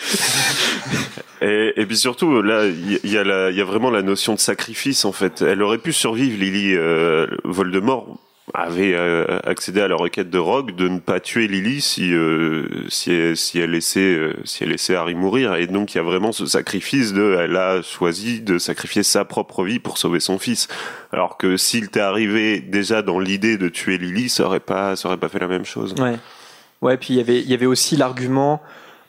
et, 1.42 1.72
et 1.80 1.86
puis 1.86 1.96
surtout, 1.96 2.42
là, 2.42 2.66
il 2.66 3.10
y, 3.10 3.18
a 3.18 3.24
la- 3.24 3.50
il 3.50 3.56
y 3.56 3.60
a 3.60 3.64
vraiment 3.64 3.90
la 3.90 4.02
notion 4.02 4.34
de 4.34 4.40
sacrifice, 4.40 5.04
en 5.04 5.12
fait. 5.12 5.42
Elle 5.42 5.62
aurait 5.62 5.78
pu 5.78 5.92
survivre, 5.92 6.38
Lily. 6.38 6.74
Euh, 6.74 7.26
Voldemort 7.44 8.18
avait 8.54 8.94
euh, 8.94 9.40
accédé 9.44 9.80
à 9.80 9.88
la 9.88 9.96
requête 9.96 10.30
de 10.30 10.38
Rogue 10.38 10.74
de 10.76 10.86
ne 10.88 11.00
pas 11.00 11.18
tuer 11.18 11.48
Lily 11.48 11.80
si 11.80 12.14
euh, 12.14 12.64
si 12.88 13.10
elle, 13.12 13.36
si 13.36 13.58
elle 13.58 13.72
laissait 13.72 14.00
euh, 14.14 14.34
si 14.44 14.62
elle 14.62 14.70
laissait 14.70 14.94
Harry 14.94 15.16
mourir. 15.16 15.56
Et 15.56 15.66
donc, 15.66 15.94
il 15.94 15.98
y 15.98 16.00
a 16.00 16.04
vraiment 16.04 16.30
ce 16.32 16.46
sacrifice 16.46 17.12
de, 17.12 17.36
elle 17.40 17.56
a 17.56 17.82
choisi 17.82 18.40
de 18.40 18.58
sacrifier 18.58 19.02
sa 19.02 19.24
propre 19.24 19.64
vie 19.64 19.80
pour 19.80 19.98
sauver 19.98 20.20
son 20.20 20.38
fils. 20.38 20.68
Alors 21.12 21.38
que 21.38 21.56
s'il 21.56 21.88
t'est 21.90 22.00
arrivé 22.00 22.60
déjà 22.60 23.02
dans 23.02 23.18
l'idée 23.18 23.56
de 23.56 23.68
tuer 23.68 23.98
Lily, 23.98 24.28
ça 24.28 24.44
aurait 24.46 24.60
pas, 24.60 24.94
ça 24.94 25.08
aurait 25.08 25.18
pas 25.18 25.28
fait 25.28 25.40
la 25.40 25.48
même 25.48 25.64
chose. 25.64 25.94
Ouais. 25.98 26.14
Ouais, 26.83 26.97
puis 26.97 27.14
il 27.14 27.16
y 27.16 27.21
avait, 27.21 27.40
il 27.40 27.49
y 27.50 27.54
avait 27.54 27.66
aussi 27.66 27.97
l'argument 27.97 28.61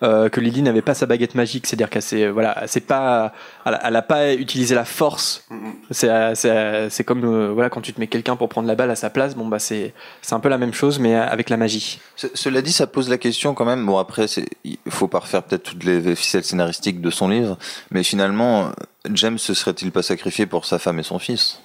euh, 0.03 0.29
que 0.29 0.39
Lily 0.39 0.61
n'avait 0.61 0.83
pas 0.83 0.93
sa 0.93 1.07
baguette 1.07 1.33
magique, 1.33 1.65
c'est-à-dire 1.65 1.89
qu'elle 1.89 2.03
s'est, 2.03 2.27
voilà, 2.29 2.63
c'est 2.67 2.81
pas, 2.85 3.33
elle, 3.65 3.73
a- 3.73 3.87
elle 3.87 3.95
a 3.95 4.03
pas 4.03 4.33
utilisé 4.35 4.75
la 4.75 4.85
force. 4.85 5.43
C'est, 5.89 7.03
comme, 7.03 7.23
euh, 7.25 7.51
voilà, 7.51 7.69
quand 7.71 7.81
tu 7.81 7.93
te 7.93 7.99
mets 7.99 8.05
quelqu'un 8.07 8.35
pour 8.35 8.47
prendre 8.47 8.67
la 8.67 8.75
balle 8.75 8.91
à 8.91 8.95
sa 8.95 9.09
place, 9.09 9.35
bon 9.35 9.47
bah 9.47 9.57
c'est, 9.59 9.93
c'est 10.21 10.35
un 10.35 10.39
peu 10.39 10.49
la 10.49 10.59
même 10.59 10.73
chose, 10.73 10.99
mais 10.99 11.15
avec 11.15 11.49
la 11.49 11.57
magie. 11.57 11.99
Ce- 12.15 12.27
Cela 12.35 12.61
dit, 12.61 12.71
ça 12.71 12.85
pose 12.87 13.09
la 13.09 13.17
question 13.17 13.53
quand 13.55 13.65
même. 13.65 13.85
Bon, 13.85 13.97
après, 13.97 14.25
il 14.63 14.77
faut 14.89 15.07
pas 15.07 15.19
refaire 15.19 15.41
peut-être 15.43 15.63
toutes 15.63 15.83
les 15.83 16.15
ficelles 16.15 16.43
scénaristiques 16.43 17.01
de 17.01 17.09
son 17.09 17.27
livre, 17.29 17.57
mais 17.89 18.03
finalement, 18.03 18.71
James 19.13 19.37
se 19.39 19.53
serait-il 19.55 19.91
pas 19.91 20.03
sacrifié 20.03 20.45
pour 20.45 20.65
sa 20.65 20.77
femme 20.79 20.99
et 20.99 21.03
son 21.03 21.17
fils? 21.19 21.59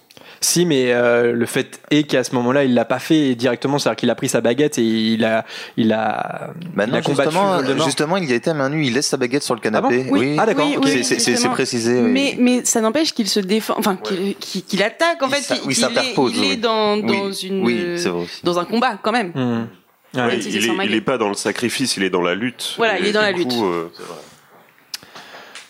Si, 0.44 0.66
mais 0.66 0.92
euh, 0.92 1.32
le 1.32 1.46
fait 1.46 1.80
est 1.90 2.02
qu'à 2.02 2.24
ce 2.24 2.34
moment-là, 2.34 2.64
il 2.64 2.74
l'a 2.74 2.84
pas 2.84 2.98
fait 2.98 3.36
directement, 3.36 3.78
c'est-à-dire 3.78 3.96
qu'il 3.96 4.10
a 4.10 4.16
pris 4.16 4.28
sa 4.28 4.40
baguette 4.40 4.76
et 4.76 4.82
il 4.82 5.24
a, 5.24 5.44
il 5.76 5.92
a, 5.92 6.50
Bah 6.74 6.84
il 6.88 6.94
a 6.96 7.00
combattu 7.00 7.30
justement, 7.30 7.56
Voldemort. 7.58 7.86
justement, 7.86 8.16
il 8.16 8.28
y 8.28 8.32
a 8.32 8.34
été 8.34 8.50
à 8.50 8.54
main 8.54 8.68
nue. 8.68 8.84
Il 8.84 8.92
laisse 8.94 9.06
sa 9.06 9.16
baguette 9.16 9.44
sur 9.44 9.54
le 9.54 9.60
canapé. 9.60 10.02
Ah 10.06 10.10
bon 10.10 10.18
Oui. 10.18 10.36
Ah, 10.38 10.44
d'accord, 10.46 10.66
Oui, 10.82 11.04
C'est- 11.04 11.48
précisé. 11.48 11.94
oui. 12.02 12.10
Mais, 12.10 12.36
mais 12.40 12.64
ça 12.64 12.80
n'empêche 12.80 13.12
qu'il 13.14 13.28
se 13.28 13.38
défend, 13.38 13.74
enfin 13.78 13.96
qu'il 13.96 14.82
attaque 14.82 15.22
en 15.22 15.28
Il 15.28 15.34
fait, 15.34 15.42
s'a- 15.42 15.54
qu'il 15.54 15.68
oui, 15.68 15.74
qu'il 15.74 15.84
est, 15.84 15.86
s'interpose, 15.86 16.32
il 16.36 16.44
est 16.50 16.56
dans, 16.56 16.96
une 16.96 17.96
dans 18.42 18.58
un 18.58 18.64
combat 18.64 18.98
quand 19.00 19.12
même. 19.12 19.32
Ouais. 19.36 20.22
Ouais, 20.24 20.40
c'est 20.42 20.50
il, 20.50 20.56
est, 20.68 20.86
il 20.86 21.04
pas 21.04 21.16
dans 21.18 21.28
le 21.28 21.34
sacrifice, 21.34 21.96
il 21.96 22.02
est 22.02 22.10
dans 22.10 22.20
la 22.20 22.34
lutte. 22.34 22.74
Voilà, 22.76 22.98
il 22.98 23.06
est 23.06 23.12
dans 23.12 23.22
la 23.22 23.32
coup, 23.32 23.38
lutte. 23.38 23.52
euh, 23.52 23.84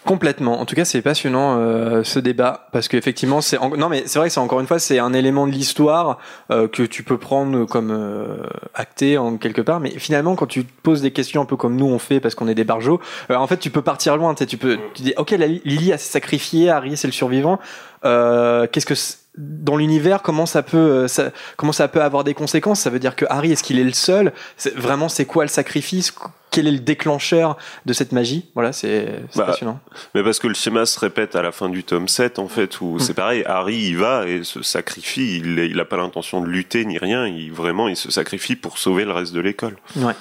Complètement. 0.04 0.60
En 0.60 0.64
tout 0.64 0.74
cas, 0.74 0.84
c'est 0.84 1.00
passionnant 1.00 1.58
euh, 1.58 2.02
ce 2.02 2.18
débat 2.18 2.66
parce 2.72 2.88
qu'effectivement, 2.88 3.40
c'est 3.40 3.56
non 3.60 3.88
mais 3.88 4.02
c'est 4.06 4.18
vrai 4.18 4.28
que 4.28 4.34
c'est 4.34 4.40
encore 4.40 4.58
une 4.58 4.66
fois 4.66 4.80
c'est 4.80 4.98
un 4.98 5.12
élément 5.12 5.46
de 5.46 5.52
l'histoire 5.52 6.18
euh, 6.50 6.66
que 6.66 6.82
tu 6.82 7.04
peux 7.04 7.18
prendre 7.18 7.66
comme 7.66 7.92
euh, 7.92 8.38
acté 8.74 9.16
en 9.16 9.36
quelque 9.36 9.60
part, 9.62 9.78
mais 9.78 9.90
finalement 9.90 10.34
quand 10.34 10.46
tu 10.46 10.64
poses 10.64 11.02
des 11.02 11.12
questions 11.12 11.42
un 11.42 11.44
peu 11.44 11.56
comme 11.56 11.76
nous 11.76 11.86
on 11.86 12.00
fait 12.00 12.18
parce 12.18 12.34
qu'on 12.34 12.48
est 12.48 12.56
des 12.56 12.64
barjots, 12.64 13.00
euh, 13.30 13.36
en 13.36 13.46
fait 13.46 13.58
tu 13.58 13.70
peux 13.70 13.82
partir 13.82 14.16
loin. 14.16 14.34
Tu 14.34 14.56
peux 14.56 14.76
tu 14.92 15.02
dis 15.02 15.14
ok 15.16 15.30
Lily 15.30 15.92
a 15.92 15.98
sacrifié, 15.98 16.68
Harry 16.68 16.96
c'est 16.96 17.06
le 17.06 17.12
survivant. 17.12 17.60
Euh, 18.04 18.66
Qu'est-ce 18.66 18.86
que 18.86 18.94
dans 19.38 19.76
l'univers 19.76 20.22
comment 20.22 20.46
ça 20.46 20.64
peut 20.64 20.76
euh, 20.76 21.08
ça, 21.08 21.30
comment 21.56 21.72
ça 21.72 21.86
peut 21.86 22.02
avoir 22.02 22.24
des 22.24 22.34
conséquences? 22.34 22.80
Ça 22.80 22.90
veut 22.90 22.98
dire 22.98 23.14
que 23.14 23.24
Harry 23.30 23.52
est-ce 23.52 23.62
qu'il 23.62 23.78
est 23.78 23.84
le 23.84 23.92
seul? 23.92 24.32
Vraiment 24.74 25.08
c'est 25.08 25.26
quoi 25.26 25.44
le 25.44 25.48
sacrifice? 25.48 26.12
Quel 26.52 26.68
est 26.68 26.72
le 26.72 26.78
déclencheur 26.78 27.56
de 27.86 27.92
cette 27.92 28.12
magie 28.12 28.44
Voilà 28.54 28.72
c'est 28.72 29.22
c'est 29.30 29.38
Bah, 29.38 29.46
passionnant. 29.46 29.80
Mais 30.14 30.22
parce 30.22 30.38
que 30.38 30.46
le 30.46 30.54
schéma 30.54 30.86
se 30.86 31.00
répète 31.00 31.34
à 31.34 31.42
la 31.42 31.50
fin 31.50 31.68
du 31.68 31.82
tome 31.82 32.06
7, 32.08 32.38
en 32.38 32.46
fait, 32.46 32.80
où 32.80 32.98
c'est 33.00 33.14
pareil, 33.14 33.42
Harry 33.46 33.76
il 33.88 33.96
va 33.96 34.28
et 34.28 34.44
se 34.44 34.62
sacrifie, 34.62 35.38
il, 35.38 35.58
est- 35.58 35.68
il 35.68 35.80
a 35.80 35.84
pas 35.84 35.96
l'intention 35.96 36.40
de 36.42 36.46
lutter 36.46 36.84
ni 36.84 36.98
rien, 36.98 37.26
il, 37.26 37.50
vraiment 37.50 37.88
il 37.88 37.96
se 37.96 38.10
sacrifie 38.12 38.54
pour 38.54 38.78
sauver 38.78 39.04
le 39.04 39.12
reste 39.12 39.32
de 39.32 39.40
l'école. 39.40 39.76
Ouais, 39.96 40.14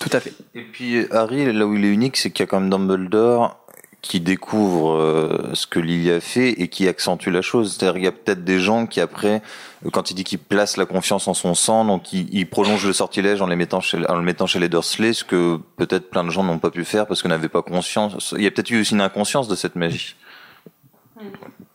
tout 0.00 0.10
à 0.12 0.20
fait. 0.20 0.32
Et 0.54 0.62
puis 0.62 1.06
Harry, 1.12 1.50
là 1.52 1.64
où 1.66 1.74
il 1.74 1.84
est 1.84 1.92
unique, 1.92 2.16
c'est 2.16 2.30
qu'il 2.30 2.42
y 2.42 2.46
a 2.46 2.46
quand 2.46 2.60
même 2.60 2.70
Dumbledore 2.70 3.56
qui 4.00 4.20
découvre 4.20 4.92
euh, 4.92 5.50
ce 5.54 5.66
que 5.66 5.80
Lily 5.80 6.12
a 6.12 6.20
fait 6.20 6.50
et 6.50 6.68
qui 6.68 6.86
accentue 6.86 7.30
la 7.30 7.42
chose. 7.42 7.74
C'est-à-dire 7.74 7.94
qu'il 7.94 8.04
y 8.04 8.08
a 8.08 8.12
peut-être 8.12 8.44
des 8.44 8.60
gens 8.60 8.86
qui 8.86 9.00
après, 9.00 9.42
euh, 9.84 9.90
quand 9.90 10.10
il 10.10 10.14
dit 10.14 10.24
qu'il 10.24 10.38
place 10.38 10.76
la 10.76 10.86
confiance 10.86 11.26
en 11.26 11.34
son 11.34 11.54
sang, 11.54 11.84
donc 11.84 12.12
il, 12.12 12.46
prolonge 12.46 12.86
le 12.86 12.92
sortilège 12.92 13.42
en, 13.42 13.46
les 13.48 13.56
mettant 13.56 13.80
en 14.08 14.14
le 14.14 14.22
mettant 14.22 14.46
chez 14.46 14.60
les 14.60 14.68
Dursley, 14.68 15.12
ce 15.12 15.24
que 15.24 15.58
peut-être 15.76 16.10
plein 16.10 16.22
de 16.22 16.30
gens 16.30 16.44
n'ont 16.44 16.60
pas 16.60 16.70
pu 16.70 16.84
faire 16.84 17.06
parce 17.06 17.22
qu'on 17.22 17.28
n'avait 17.28 17.48
pas 17.48 17.62
conscience. 17.62 18.34
Il 18.36 18.44
y 18.44 18.46
a 18.46 18.50
peut-être 18.50 18.70
eu 18.70 18.80
aussi 18.80 18.94
une 18.94 19.00
inconscience 19.00 19.48
de 19.48 19.56
cette 19.56 19.74
magie. 19.74 20.14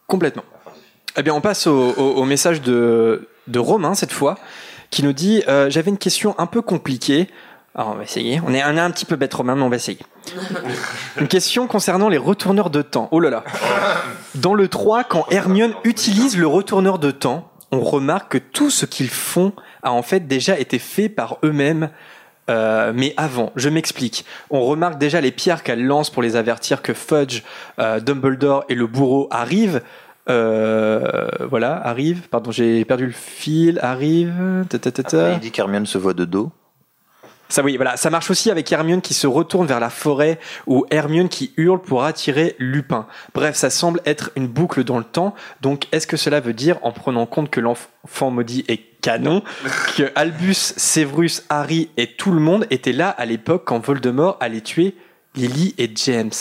Complètement. 0.07 0.43
Eh 1.17 1.23
bien, 1.23 1.33
on 1.33 1.41
passe 1.41 1.67
au 1.67 2.23
message 2.23 2.61
de, 2.61 3.27
de 3.47 3.59
Romain 3.59 3.93
cette 3.93 4.11
fois, 4.11 4.37
qui 4.89 5.03
nous 5.03 5.13
dit 5.13 5.43
euh, 5.47 5.69
J'avais 5.69 5.89
une 5.89 5.97
question 5.97 6.35
un 6.37 6.45
peu 6.45 6.61
compliquée. 6.61 7.27
Alors, 7.75 7.91
on 7.91 7.95
va 7.95 8.03
essayer. 8.03 8.39
On 8.45 8.53
est, 8.53 8.63
on 8.63 8.77
est 8.77 8.79
un 8.79 8.91
petit 8.91 9.05
peu 9.05 9.15
bête, 9.15 9.33
Romain, 9.33 9.55
mais 9.55 9.63
on 9.63 9.69
va 9.69 9.77
essayer. 9.77 9.99
Une 11.19 11.27
question 11.27 11.67
concernant 11.67 12.07
les 12.07 12.19
retourneurs 12.19 12.69
de 12.69 12.83
temps. 12.83 13.07
Oh 13.11 13.19
là 13.19 13.31
là. 13.31 13.43
Dans 14.35 14.53
le 14.53 14.67
3, 14.67 15.03
quand 15.05 15.25
Hermione 15.31 15.73
utilise 15.83 16.37
le 16.37 16.45
retourneur 16.45 16.99
de 16.99 17.09
temps, 17.09 17.49
on 17.71 17.81
remarque 17.81 18.33
que 18.33 18.37
tout 18.37 18.69
ce 18.69 18.85
qu'ils 18.85 19.09
font 19.09 19.53
a 19.81 19.91
en 19.91 20.03
fait 20.03 20.27
déjà 20.27 20.59
été 20.59 20.77
fait 20.77 21.09
par 21.09 21.37
eux-mêmes. 21.43 21.89
Euh, 22.49 22.91
mais 22.93 23.15
avant, 23.17 23.51
je 23.55 23.69
m'explique. 23.69 24.25
On 24.51 24.61
remarque 24.61 24.99
déjà 24.99 25.19
les 25.19 25.31
pierres 25.31 25.63
qu'elle 25.63 25.83
lance 25.83 26.11
pour 26.11 26.21
les 26.21 26.35
avertir 26.35 26.83
que 26.83 26.93
Fudge, 26.93 27.41
euh, 27.79 27.99
Dumbledore 27.99 28.65
et 28.69 28.75
le 28.75 28.85
bourreau 28.85 29.27
arrivent. 29.31 29.81
Euh, 30.29 31.27
voilà, 31.49 31.75
arrivent. 31.85 32.27
Pardon, 32.29 32.51
j'ai 32.51 32.85
perdu 32.85 33.07
le 33.07 33.13
fil. 33.13 33.79
Arrive. 33.81 34.65
ta, 34.69 34.77
ta, 34.77 34.91
ta, 34.91 35.03
ta. 35.03 35.17
Après, 35.17 35.33
il 35.33 35.39
dit 35.39 35.51
qu'Hermione 35.51 35.87
se 35.87 35.97
voit 35.97 36.13
de 36.13 36.25
dos. 36.25 36.51
Ça, 37.53 37.61
oui, 37.61 37.75
voilà. 37.75 37.97
Ça 37.97 38.09
marche 38.09 38.31
aussi 38.31 38.49
avec 38.49 38.71
Hermione 38.71 39.03
qui 39.03 39.13
se 39.13 39.27
retourne 39.27 39.67
vers 39.67 39.79
la 39.79 39.91
forêt 39.91 40.39
ou 40.65 40.87
Hermione 40.89 41.29
qui 41.29 41.53
hurle 41.55 41.79
pour 41.79 42.03
attirer 42.03 42.55
Lupin. 42.57 43.05
Bref, 43.35 43.55
ça 43.55 43.69
semble 43.69 44.01
être 44.07 44.31
une 44.35 44.47
boucle 44.47 44.83
dans 44.83 44.97
le 44.97 45.03
temps. 45.03 45.35
Donc, 45.61 45.85
est-ce 45.91 46.07
que 46.07 46.17
cela 46.17 46.39
veut 46.39 46.55
dire, 46.55 46.79
en 46.81 46.91
prenant 46.91 47.27
compte 47.27 47.51
que 47.51 47.59
l'enfant 47.59 48.31
maudit 48.31 48.65
est 48.69 48.99
canon, 49.01 49.43
que 49.95 50.11
Albus, 50.15 50.73
Severus, 50.77 51.43
Harry 51.49 51.91
et 51.95 52.07
tout 52.07 52.31
le 52.31 52.39
monde 52.39 52.65
étaient 52.71 52.91
là 52.91 53.09
à 53.09 53.25
l'époque 53.27 53.65
quand 53.67 53.77
Voldemort 53.77 54.37
allait 54.39 54.61
tuer 54.61 54.95
Lily 55.35 55.75
et 55.77 55.91
James? 55.93 56.31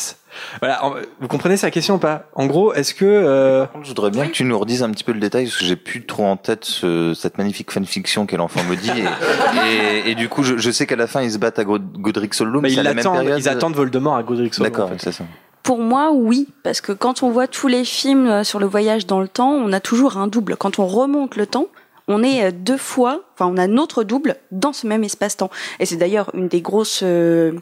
Voilà. 0.61 0.85
en- 0.85 0.95
Vous 1.21 1.29
comprenez 1.29 1.57
sa 1.57 1.71
question 1.71 1.97
ou 1.97 1.99
pas? 1.99 2.27
En 2.35 2.47
gros, 2.47 2.73
est-ce 2.75 2.95
que 2.95 3.05
euh, 3.05 3.61
Par 3.65 3.73
contre, 3.73 3.85
Je 3.85 3.91
voudrais 3.91 4.11
bien 4.11 4.27
que 4.27 4.33
tu 4.33 4.45
nous 4.45 4.59
redises 4.59 4.83
un 4.83 4.91
petit 4.91 5.05
peu 5.05 5.13
le 5.13 5.21
détail 5.21 5.45
parce 5.45 5.57
que 5.59 5.65
j'ai 5.65 5.77
plus 5.77 6.05
trop 6.07 6.25
en 6.25 6.37
tête 6.37 6.65
ce- 6.65 7.15
cette 7.15 7.39
magnifique 7.39 7.71
fanfiction 7.71 8.27
qu'est 8.27 8.37
l'enfant 8.37 8.63
maudit 8.65 8.91
et, 8.91 10.07
et, 10.07 10.11
et 10.11 10.15
du 10.15 10.29
coup 10.29 10.43
je, 10.43 10.57
je 10.57 10.71
sais 10.71 10.87
qu'à 10.87 10.97
la 10.97 11.07
fin 11.07 11.23
ils 11.23 11.33
se 11.33 11.39
battent 11.39 11.59
à 11.59 11.65
God- 11.65 11.93
Godric 11.99 12.35
Solum. 12.35 12.63
bah, 12.63 12.69
c'est 12.69 12.75
ils, 12.75 12.81
à 12.81 12.83
la 12.83 12.91
même 12.95 12.99
attendent, 13.01 13.15
période 13.21 13.39
ils 13.41 13.49
attendent 13.49 13.75
Voldemort 13.75 14.17
à 14.17 14.23
Godric 14.23 14.55
Hollow, 14.55 14.65
D'accord, 14.65 14.87
en 14.89 14.93
fait. 14.93 14.99
c'est 15.01 15.13
ça. 15.13 15.25
Pour 15.63 15.79
moi, 15.79 16.11
oui, 16.13 16.49
parce 16.65 16.81
que 16.81 16.91
quand 16.91 17.23
on 17.23 17.31
voit 17.31 17.47
tous 17.47 17.69
les 17.69 17.85
films 17.85 18.27
euh, 18.27 18.43
sur 18.45 18.59
le 18.59 18.67
voyage 18.67 19.07
dans 19.07 19.21
le 19.21 19.29
temps, 19.29 19.51
on 19.53 19.73
a 19.73 19.79
toujours 19.79 20.17
un 20.17 20.27
double. 20.27 20.57
Quand 20.57 20.81
on 20.81 20.87
remonte 20.87 21.37
le 21.37 21.47
temps, 21.47 21.67
on 22.13 22.23
est 22.23 22.45
euh, 22.45 22.51
deux 22.53 22.77
fois, 22.77 23.23
enfin, 23.35 23.47
on 23.47 23.57
a 23.57 23.67
notre 23.67 24.05
double 24.05 24.37
dans 24.51 24.73
ce 24.73 24.87
même 24.87 25.05
espace-temps. 25.05 25.51
Et 25.81 25.87
c'est 25.87 25.97
d'ailleurs 25.97 26.31
une 26.35 26.49
des 26.49 26.61
grosses, 26.61 27.01
euh, 27.03 27.53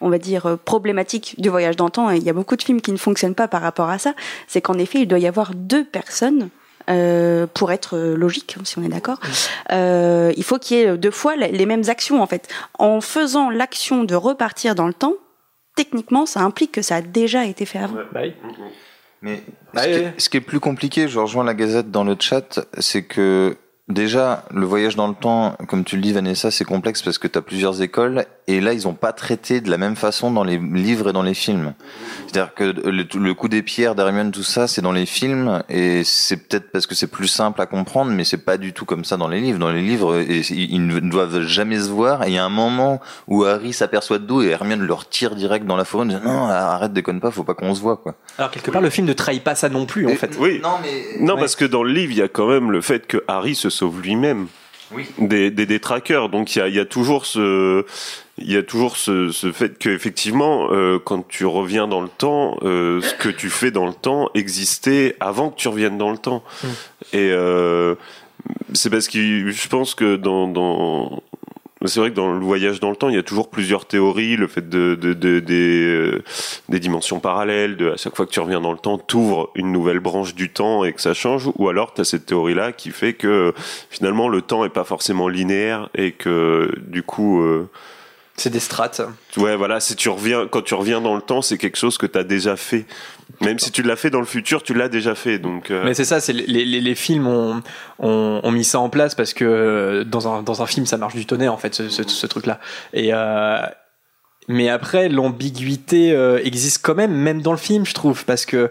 on 0.00 0.08
va 0.08 0.18
dire, 0.18 0.46
euh, 0.46 0.56
problématiques 0.56 1.34
du 1.38 1.48
voyage 1.48 1.76
dans 1.76 1.86
le 1.86 1.90
temps. 1.90 2.10
Et 2.10 2.16
il 2.16 2.22
y 2.22 2.30
a 2.30 2.32
beaucoup 2.32 2.56
de 2.56 2.62
films 2.62 2.80
qui 2.80 2.92
ne 2.92 2.96
fonctionnent 2.96 3.34
pas 3.34 3.48
par 3.48 3.62
rapport 3.62 3.90
à 3.90 3.98
ça. 3.98 4.14
C'est 4.48 4.60
qu'en 4.60 4.78
effet, 4.78 5.00
il 5.00 5.06
doit 5.06 5.18
y 5.18 5.26
avoir 5.26 5.54
deux 5.54 5.84
personnes. 5.84 6.50
euh, 6.88 7.46
pour 7.52 7.72
être 7.72 7.98
logique, 7.98 8.56
si 8.62 8.78
on 8.78 8.82
est 8.84 8.88
d'accord, 8.88 9.18
euh, 9.72 10.32
il 10.36 10.44
faut 10.44 10.58
qu'il 10.58 10.76
y 10.76 10.80
ait 10.80 10.96
deux 10.96 11.10
fois 11.10 11.34
les 11.34 11.66
mêmes 11.66 11.82
actions 11.88 12.22
en 12.22 12.26
fait. 12.26 12.48
En 12.78 13.00
faisant 13.00 13.50
l'action 13.50 14.04
de 14.04 14.14
repartir 14.14 14.76
dans 14.76 14.86
le 14.86 14.94
temps, 14.94 15.14
techniquement, 15.74 16.26
ça 16.26 16.40
implique 16.40 16.70
que 16.72 16.82
ça 16.82 16.96
a 16.96 17.00
déjà 17.02 17.44
été 17.44 17.66
fait 17.66 17.80
avant. 17.80 17.96
Bah 18.12 18.20
oui. 18.22 18.34
Mais 19.22 19.42
Bah, 19.74 19.82
ce, 19.82 19.88
qui 19.88 19.94
est, 19.94 20.12
ce 20.18 20.28
qui 20.28 20.36
est 20.36 20.40
plus 20.40 20.60
compliqué, 20.60 21.08
je 21.08 21.18
rejoins 21.18 21.42
la 21.44 21.54
Gazette 21.54 21.90
dans 21.90 22.04
le 22.04 22.16
chat, 22.20 22.60
c'est 22.78 23.02
que 23.02 23.56
déjà, 23.88 24.44
le 24.52 24.66
voyage 24.66 24.96
dans 24.96 25.08
le 25.08 25.14
temps, 25.14 25.56
comme 25.68 25.84
tu 25.84 25.96
le 25.96 26.02
dis, 26.02 26.12
Vanessa, 26.12 26.50
c'est 26.50 26.64
complexe 26.64 27.02
parce 27.02 27.18
que 27.18 27.28
tu 27.28 27.38
as 27.38 27.42
plusieurs 27.42 27.82
écoles 27.82 28.24
et 28.48 28.60
là, 28.60 28.72
ils 28.72 28.86
ont 28.86 28.94
pas 28.94 29.12
traité 29.12 29.60
de 29.60 29.70
la 29.70 29.78
même 29.78 29.96
façon 29.96 30.30
dans 30.30 30.44
les 30.44 30.58
livres 30.58 31.10
et 31.10 31.12
dans 31.12 31.22
les 31.22 31.34
films. 31.34 31.74
C'est-à-dire 32.26 32.54
que 32.54 32.64
le, 32.64 33.04
le 33.18 33.34
coup 33.34 33.48
des 33.48 33.62
pierres 33.62 33.94
d'Hermione, 33.94 34.30
tout 34.30 34.42
ça, 34.44 34.68
c'est 34.68 34.82
dans 34.82 34.92
les 34.92 35.06
films 35.06 35.62
et 35.68 36.02
c'est 36.04 36.36
peut-être 36.36 36.70
parce 36.70 36.86
que 36.86 36.94
c'est 36.94 37.06
plus 37.08 37.28
simple 37.28 37.60
à 37.60 37.66
comprendre, 37.66 38.12
mais 38.12 38.24
c'est 38.24 38.44
pas 38.44 38.56
du 38.56 38.72
tout 38.72 38.84
comme 38.84 39.04
ça 39.04 39.16
dans 39.16 39.28
les 39.28 39.40
livres. 39.40 39.58
Dans 39.58 39.72
les 39.72 39.82
livres, 39.82 40.20
ils 40.50 40.86
ne 40.86 41.00
doivent 41.00 41.42
jamais 41.42 41.78
se 41.80 41.88
voir 41.88 42.24
et 42.24 42.28
il 42.28 42.34
y 42.34 42.38
a 42.38 42.44
un 42.44 42.48
moment 42.48 43.00
où 43.26 43.44
Harry 43.44 43.72
s'aperçoit 43.72 44.18
de 44.18 44.24
d'où 44.26 44.42
et 44.42 44.48
Hermione 44.48 44.80
le 44.82 44.92
retire 44.94 45.34
direct 45.34 45.66
dans 45.66 45.76
la 45.76 45.84
forêt 45.84 46.04
en 46.04 46.06
disant 46.06 46.20
non, 46.24 46.46
arrête, 46.46 46.92
déconne 46.92 47.20
pas, 47.20 47.30
faut 47.30 47.44
pas 47.44 47.54
qu'on 47.54 47.74
se 47.74 47.80
voit, 47.80 47.96
quoi. 47.96 48.14
Alors 48.38 48.50
quelque 48.50 48.70
part, 48.70 48.82
le 48.82 48.90
film 48.90 49.06
ne 49.06 49.12
trahit 49.12 49.42
pas 49.42 49.54
ça 49.54 49.68
non 49.68 49.86
plus, 49.86 50.06
en 50.06 50.14
fait. 50.14 50.36
Oui. 50.38 50.60
Non, 50.62 50.76
mais. 50.82 51.18
Non, 51.24 51.34
Ouais. 51.34 51.40
parce 51.40 51.56
que 51.56 51.64
dans 51.64 51.82
le 51.82 51.92
livre, 51.92 52.12
il 52.12 52.18
y 52.18 52.22
a 52.22 52.28
quand 52.28 52.46
même 52.48 52.70
le 52.70 52.80
fait 52.80 53.06
que 53.06 53.22
Harry 53.28 53.54
se 53.54 53.70
sauve 53.76 54.00
lui-même 54.00 54.46
Oui. 54.92 55.06
des, 55.18 55.50
des 55.50 55.66
détraqueurs. 55.66 56.28
Donc 56.28 56.54
il 56.54 56.58
y 56.58 56.62
a, 56.62 56.68
y 56.68 56.78
a 56.80 56.84
toujours 56.84 57.26
ce, 57.26 57.84
il 58.38 58.52
y 58.52 58.56
a 58.56 58.62
toujours 58.62 58.96
ce, 58.96 59.30
ce 59.30 59.52
fait 59.52 59.78
que 59.78 59.88
effectivement, 59.90 60.68
euh, 60.70 60.98
quand 60.98 61.26
tu 61.28 61.46
reviens 61.46 61.88
dans 61.88 62.00
le 62.00 62.08
temps, 62.08 62.58
euh, 62.62 63.00
ce 63.00 63.14
que 63.14 63.28
tu 63.30 63.48
fais 63.50 63.70
dans 63.70 63.86
le 63.86 63.94
temps 63.94 64.28
existait 64.34 65.16
avant 65.20 65.50
que 65.50 65.56
tu 65.56 65.68
reviennes 65.68 65.98
dans 65.98 66.10
le 66.10 66.18
temps. 66.18 66.42
Mm. 66.62 66.66
Et 67.14 67.30
euh, 67.32 67.94
c'est 68.74 68.90
parce 68.90 69.08
que 69.08 69.18
je 69.50 69.68
pense 69.68 69.94
que 69.94 70.16
dans, 70.16 70.46
dans 70.48 71.22
c'est 71.84 72.00
vrai 72.00 72.10
que 72.10 72.14
dans 72.16 72.32
le 72.32 72.40
voyage 72.44 72.80
dans 72.80 72.88
le 72.90 72.96
temps, 72.96 73.10
il 73.10 73.16
y 73.16 73.18
a 73.18 73.22
toujours 73.22 73.50
plusieurs 73.50 73.84
théories, 73.86 74.36
le 74.36 74.46
fait 74.46 74.66
de, 74.68 74.94
de, 74.94 75.12
de- 75.12 75.40
des, 75.40 75.84
euh, 75.84 76.22
des 76.70 76.80
dimensions 76.80 77.20
parallèles, 77.20 77.76
de 77.76 77.90
à 77.90 77.96
chaque 77.96 78.16
fois 78.16 78.24
que 78.24 78.30
tu 78.30 78.40
reviens 78.40 78.60
dans 78.62 78.72
le 78.72 78.78
temps, 78.78 78.96
t'ouvres 78.96 79.50
une 79.54 79.72
nouvelle 79.72 80.00
branche 80.00 80.34
du 80.34 80.50
temps 80.50 80.84
et 80.84 80.92
que 80.94 81.00
ça 81.02 81.12
change, 81.12 81.50
ou 81.56 81.68
alors 81.68 81.92
tu 81.92 82.00
as 82.00 82.04
cette 82.04 82.24
théorie-là 82.26 82.72
qui 82.72 82.90
fait 82.90 83.12
que 83.12 83.52
finalement 83.90 84.28
le 84.28 84.40
temps 84.40 84.64
est 84.64 84.70
pas 84.70 84.84
forcément 84.84 85.28
linéaire 85.28 85.90
et 85.94 86.12
que 86.12 86.72
du 86.86 87.02
coup, 87.02 87.42
euh, 87.42 87.68
C'est 88.38 88.50
des 88.50 88.60
strates. 88.60 89.00
ouais, 89.38 89.56
voilà, 89.56 89.80
si 89.80 89.96
tu 89.96 90.10
reviens, 90.10 90.46
quand 90.46 90.62
tu 90.62 90.74
reviens 90.74 91.00
dans 91.00 91.14
le 91.16 91.22
temps, 91.22 91.40
c'est 91.40 91.56
quelque 91.56 91.78
chose 91.78 91.96
que 91.96 92.06
tu 92.06 92.18
as 92.18 92.24
déjà 92.24 92.56
fait. 92.56 92.84
Même 93.40 93.58
si 93.58 93.70
tu 93.70 93.82
l'as 93.82 93.96
fait 93.96 94.10
dans 94.10 94.20
le 94.20 94.26
futur, 94.26 94.62
tu 94.62 94.74
l'as 94.74 94.88
déjà 94.88 95.14
fait. 95.14 95.38
Donc, 95.38 95.70
euh, 95.70 95.82
Mais 95.84 95.94
c'est 95.94 96.04
ça, 96.04 96.20
c'est 96.20 96.32
les, 96.32 96.64
les, 96.64 96.80
les 96.80 96.94
films 96.94 97.26
ont, 97.26 97.62
ont, 97.98 98.40
ont 98.42 98.50
mis 98.50 98.64
ça 98.64 98.78
en 98.78 98.88
place 98.90 99.14
parce 99.14 99.32
que 99.32 99.44
euh, 99.44 100.04
dans 100.04 100.28
un, 100.28 100.42
dans 100.42 100.62
un 100.62 100.66
film, 100.66 100.86
ça 100.86 100.96
marche 100.98 101.14
du 101.14 101.24
tonnerre, 101.26 101.52
en 101.52 101.56
fait, 101.56 101.74
ce, 101.74 101.88
ce, 101.88 102.02
ce 102.02 102.26
truc-là. 102.26 102.60
Et 102.92 103.10
euh, 103.12 103.58
mais 104.48 104.68
après, 104.68 105.08
l'ambiguïté 105.08 106.10
existe 106.44 106.78
quand 106.80 106.94
même, 106.94 107.12
même 107.12 107.42
dans 107.42 107.50
le 107.50 107.58
film, 107.58 107.84
je 107.84 107.94
trouve, 107.94 108.24
parce 108.24 108.46
que 108.46 108.70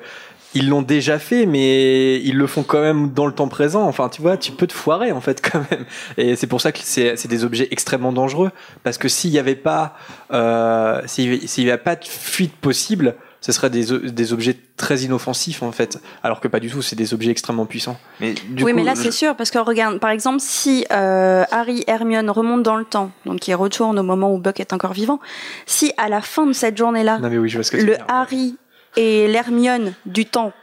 ils 0.56 0.70
l'ont 0.70 0.82
déjà 0.82 1.20
fait, 1.20 1.46
mais 1.46 2.20
ils 2.22 2.36
le 2.38 2.48
font 2.48 2.64
quand 2.64 2.82
même 2.82 3.12
dans 3.12 3.28
le 3.28 3.34
temps 3.34 3.48
présent. 3.48 3.84
Enfin, 3.88 4.10
tu 4.10 4.22
vois, 4.22 4.38
tu 4.38 4.52
peux 4.52 4.66
te 4.68 4.74
foirer, 4.74 5.12
en 5.12 5.22
fait, 5.22 5.42
quand 5.52 5.60
même. 5.70 5.86
Et 6.18 6.36
c'est 6.36 6.48
pour 6.48 6.62
ça 6.62 6.72
que 6.72 6.80
c'est 6.82 7.16
c'est 7.18 7.28
des 7.28 7.44
objets 7.44 7.68
extrêmement 7.72 8.12
dangereux. 8.14 8.52
Parce 8.84 8.98
que 8.98 9.08
s'il 9.08 9.32
n'y 9.32 9.40
avait 9.40 9.56
pas, 9.56 9.96
euh, 10.32 11.02
s'il 11.06 11.48
s'il 11.48 11.66
y 11.66 11.70
avait 11.72 11.82
pas 11.82 11.96
de 11.96 12.06
fuite 12.06 12.56
possible, 12.56 13.16
ce 13.42 13.52
serait 13.52 13.70
des, 13.70 13.86
des 14.10 14.34
objets 14.34 14.58
très 14.76 15.02
inoffensifs, 15.02 15.62
en 15.62 15.72
fait. 15.72 16.00
Alors 16.24 16.40
que 16.40 16.48
pas 16.48 16.60
du 16.60 16.70
tout, 16.72 16.82
c'est 16.82 16.96
des 16.96 17.14
objets 17.14 17.30
extrêmement 17.30 17.68
puissants. 17.68 17.98
Mais 18.20 18.34
du 18.34 18.64
oui, 18.64 18.72
coup, 18.72 18.78
mais 18.78 18.84
là, 18.84 18.96
je- 18.96 19.02
c'est 19.02 19.12
sûr, 19.12 19.36
parce 19.36 19.52
que 19.52 19.60
regarde, 19.60 20.00
par 20.00 20.10
exemple, 20.10 20.40
si 20.40 20.84
euh, 20.92 21.44
Harry 21.52 21.84
Hermione 21.86 22.32
remontent 22.32 22.62
dans 22.64 22.76
le 22.76 22.86
temps, 22.86 23.12
donc 23.28 23.48
ils 23.48 23.54
retournent 23.54 24.00
au 24.00 24.04
moment 24.04 24.34
où 24.34 24.40
Buck 24.40 24.60
est 24.60 24.74
encore 24.74 24.94
vivant, 24.94 25.20
si 25.68 25.92
à 25.98 26.10
la 26.10 26.22
fin 26.22 26.48
de 26.48 26.54
cette 26.54 26.76
journée-là, 26.76 27.20
Non, 27.20 27.30
mais 27.30 27.38
oui, 27.38 27.50
je 27.50 27.58
vois 27.58 27.64
ce 27.64 27.70
que 27.72 27.78
tu 27.78 27.84
veux 27.84 27.92
le 27.92 27.98
dire. 27.98 28.06
Harry 28.08 28.58
et 28.96 29.28
l'Hermione 29.28 29.94
du 30.06 30.26
temps, 30.26 30.54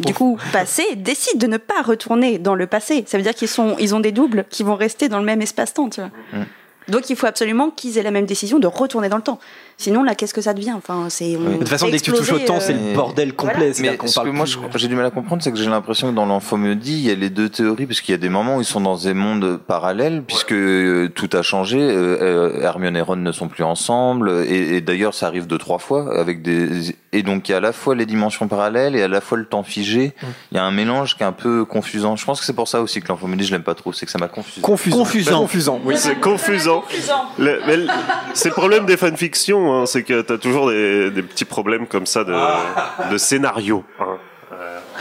du 0.00 0.12
coup, 0.12 0.38
passé, 0.52 0.84
décident 0.96 1.38
de 1.38 1.46
ne 1.46 1.56
pas 1.56 1.82
retourner 1.82 2.38
dans 2.38 2.54
le 2.54 2.66
passé. 2.66 3.04
Ça 3.06 3.16
veut 3.16 3.22
dire 3.22 3.34
qu'ils 3.34 3.48
sont, 3.48 3.76
ils 3.78 3.94
ont 3.94 4.00
des 4.00 4.12
doubles 4.12 4.44
qui 4.50 4.62
vont 4.62 4.74
rester 4.74 5.08
dans 5.08 5.18
le 5.18 5.24
même 5.24 5.42
espace-temps, 5.42 5.88
tu 5.88 6.00
vois. 6.00 6.10
Mm. 6.32 6.44
Donc 6.88 7.10
il 7.10 7.16
faut 7.16 7.26
absolument 7.26 7.70
qu'ils 7.70 7.98
aient 7.98 8.02
la 8.02 8.10
même 8.10 8.26
décision 8.26 8.58
de 8.58 8.66
retourner 8.66 9.08
dans 9.08 9.16
le 9.16 9.22
temps. 9.22 9.38
Sinon, 9.78 10.02
là, 10.02 10.14
qu'est-ce 10.14 10.32
que 10.32 10.40
ça 10.40 10.54
devient 10.54 10.72
Enfin, 10.74 11.08
c'est. 11.10 11.36
Oui. 11.36 11.52
De 11.54 11.58
toute 11.58 11.68
façon, 11.68 11.88
dès 11.88 11.98
que 11.98 12.04
tu 12.04 12.12
touches 12.12 12.32
au 12.32 12.38
temps, 12.38 12.56
euh, 12.56 12.60
c'est 12.60 12.72
le 12.72 12.94
bordel 12.94 13.34
complet. 13.34 13.72
Mais 13.80 13.98
ce 14.06 14.14
parle 14.14 14.28
que 14.28 14.32
moi 14.34 14.46
j'ai 14.74 14.88
du 14.88 14.94
mal 14.94 15.04
à 15.04 15.10
comprendre, 15.10 15.42
c'est 15.42 15.52
que 15.52 15.58
j'ai 15.58 15.68
l'impression 15.68 16.10
que 16.10 16.14
dans 16.14 16.24
l'enfant 16.24 16.56
me 16.56 16.74
dit, 16.74 16.94
il 16.94 17.00
y 17.06 17.10
a 17.10 17.14
les 17.14 17.28
deux 17.28 17.50
théories, 17.50 17.84
parce 17.86 18.00
qu'il 18.00 18.12
y 18.12 18.14
a 18.14 18.18
des 18.18 18.30
moments 18.30 18.56
où 18.56 18.60
ils 18.62 18.64
sont 18.66 18.80
dans 18.80 18.96
des 18.96 19.12
mondes 19.12 19.58
parallèles, 19.58 20.22
puisque 20.26 20.52
euh, 20.52 21.08
tout 21.14 21.28
a 21.34 21.42
changé. 21.42 21.78
euh, 21.78 22.16
euh, 22.22 22.62
Hermione 22.62 22.96
et 22.96 23.02
Ron 23.02 23.16
ne 23.16 23.32
sont 23.32 23.48
plus 23.48 23.64
ensemble, 23.64 24.44
et, 24.48 24.76
et 24.76 24.80
d'ailleurs 24.80 25.12
ça 25.12 25.26
arrive 25.26 25.46
deux 25.46 25.58
trois 25.58 25.78
fois 25.78 26.18
avec 26.18 26.40
des. 26.42 26.94
Et 27.12 27.22
donc 27.22 27.48
il 27.48 27.52
y 27.52 27.54
a 27.54 27.58
à 27.58 27.60
la 27.60 27.72
fois 27.72 27.94
les 27.94 28.04
dimensions 28.06 28.46
parallèles 28.48 28.94
et 28.96 29.02
à 29.02 29.08
la 29.08 29.20
fois 29.20 29.38
le 29.38 29.46
temps 29.46 29.62
figé. 29.62 30.14
Il 30.52 30.56
y 30.56 30.58
a 30.58 30.64
un 30.64 30.70
mélange 30.70 31.16
qui 31.16 31.22
est 31.22 31.26
un 31.26 31.32
peu 31.32 31.64
confusant. 31.64 32.16
Je 32.16 32.24
pense 32.24 32.40
que 32.40 32.46
c'est 32.46 32.52
pour 32.52 32.68
ça 32.68 32.80
aussi 32.82 33.00
que 33.00 33.08
l'enfant 33.08 33.26
me 33.26 33.36
dit, 33.36 33.44
je 33.44 33.52
l'aime 33.52 33.62
pas 33.62 33.74
trop, 33.74 33.92
c'est 33.92 34.04
que 34.06 34.12
ça 34.12 34.18
m'a 34.18 34.28
confusé. 34.28 34.60
Confusant. 34.60 34.98
Confusant. 34.98 35.40
Confusant, 35.40 35.80
oui. 35.84 35.94
c'est 35.96 36.20
confusant. 36.20 36.84
C'est 38.34 38.48
le 38.48 38.54
problème 38.54 38.84
des 38.86 38.96
fanfictions, 38.96 39.65
hein, 39.74 39.86
c'est 39.86 40.02
que 40.02 40.20
t'as 40.22 40.38
toujours 40.38 40.70
des, 40.70 41.10
des 41.10 41.22
petits 41.22 41.44
problèmes 41.44 41.86
comme 41.86 42.06
ça 42.06 42.24
de, 42.24 42.34
de 43.10 43.18
scénario. 43.18 43.84
hein. 44.00 44.16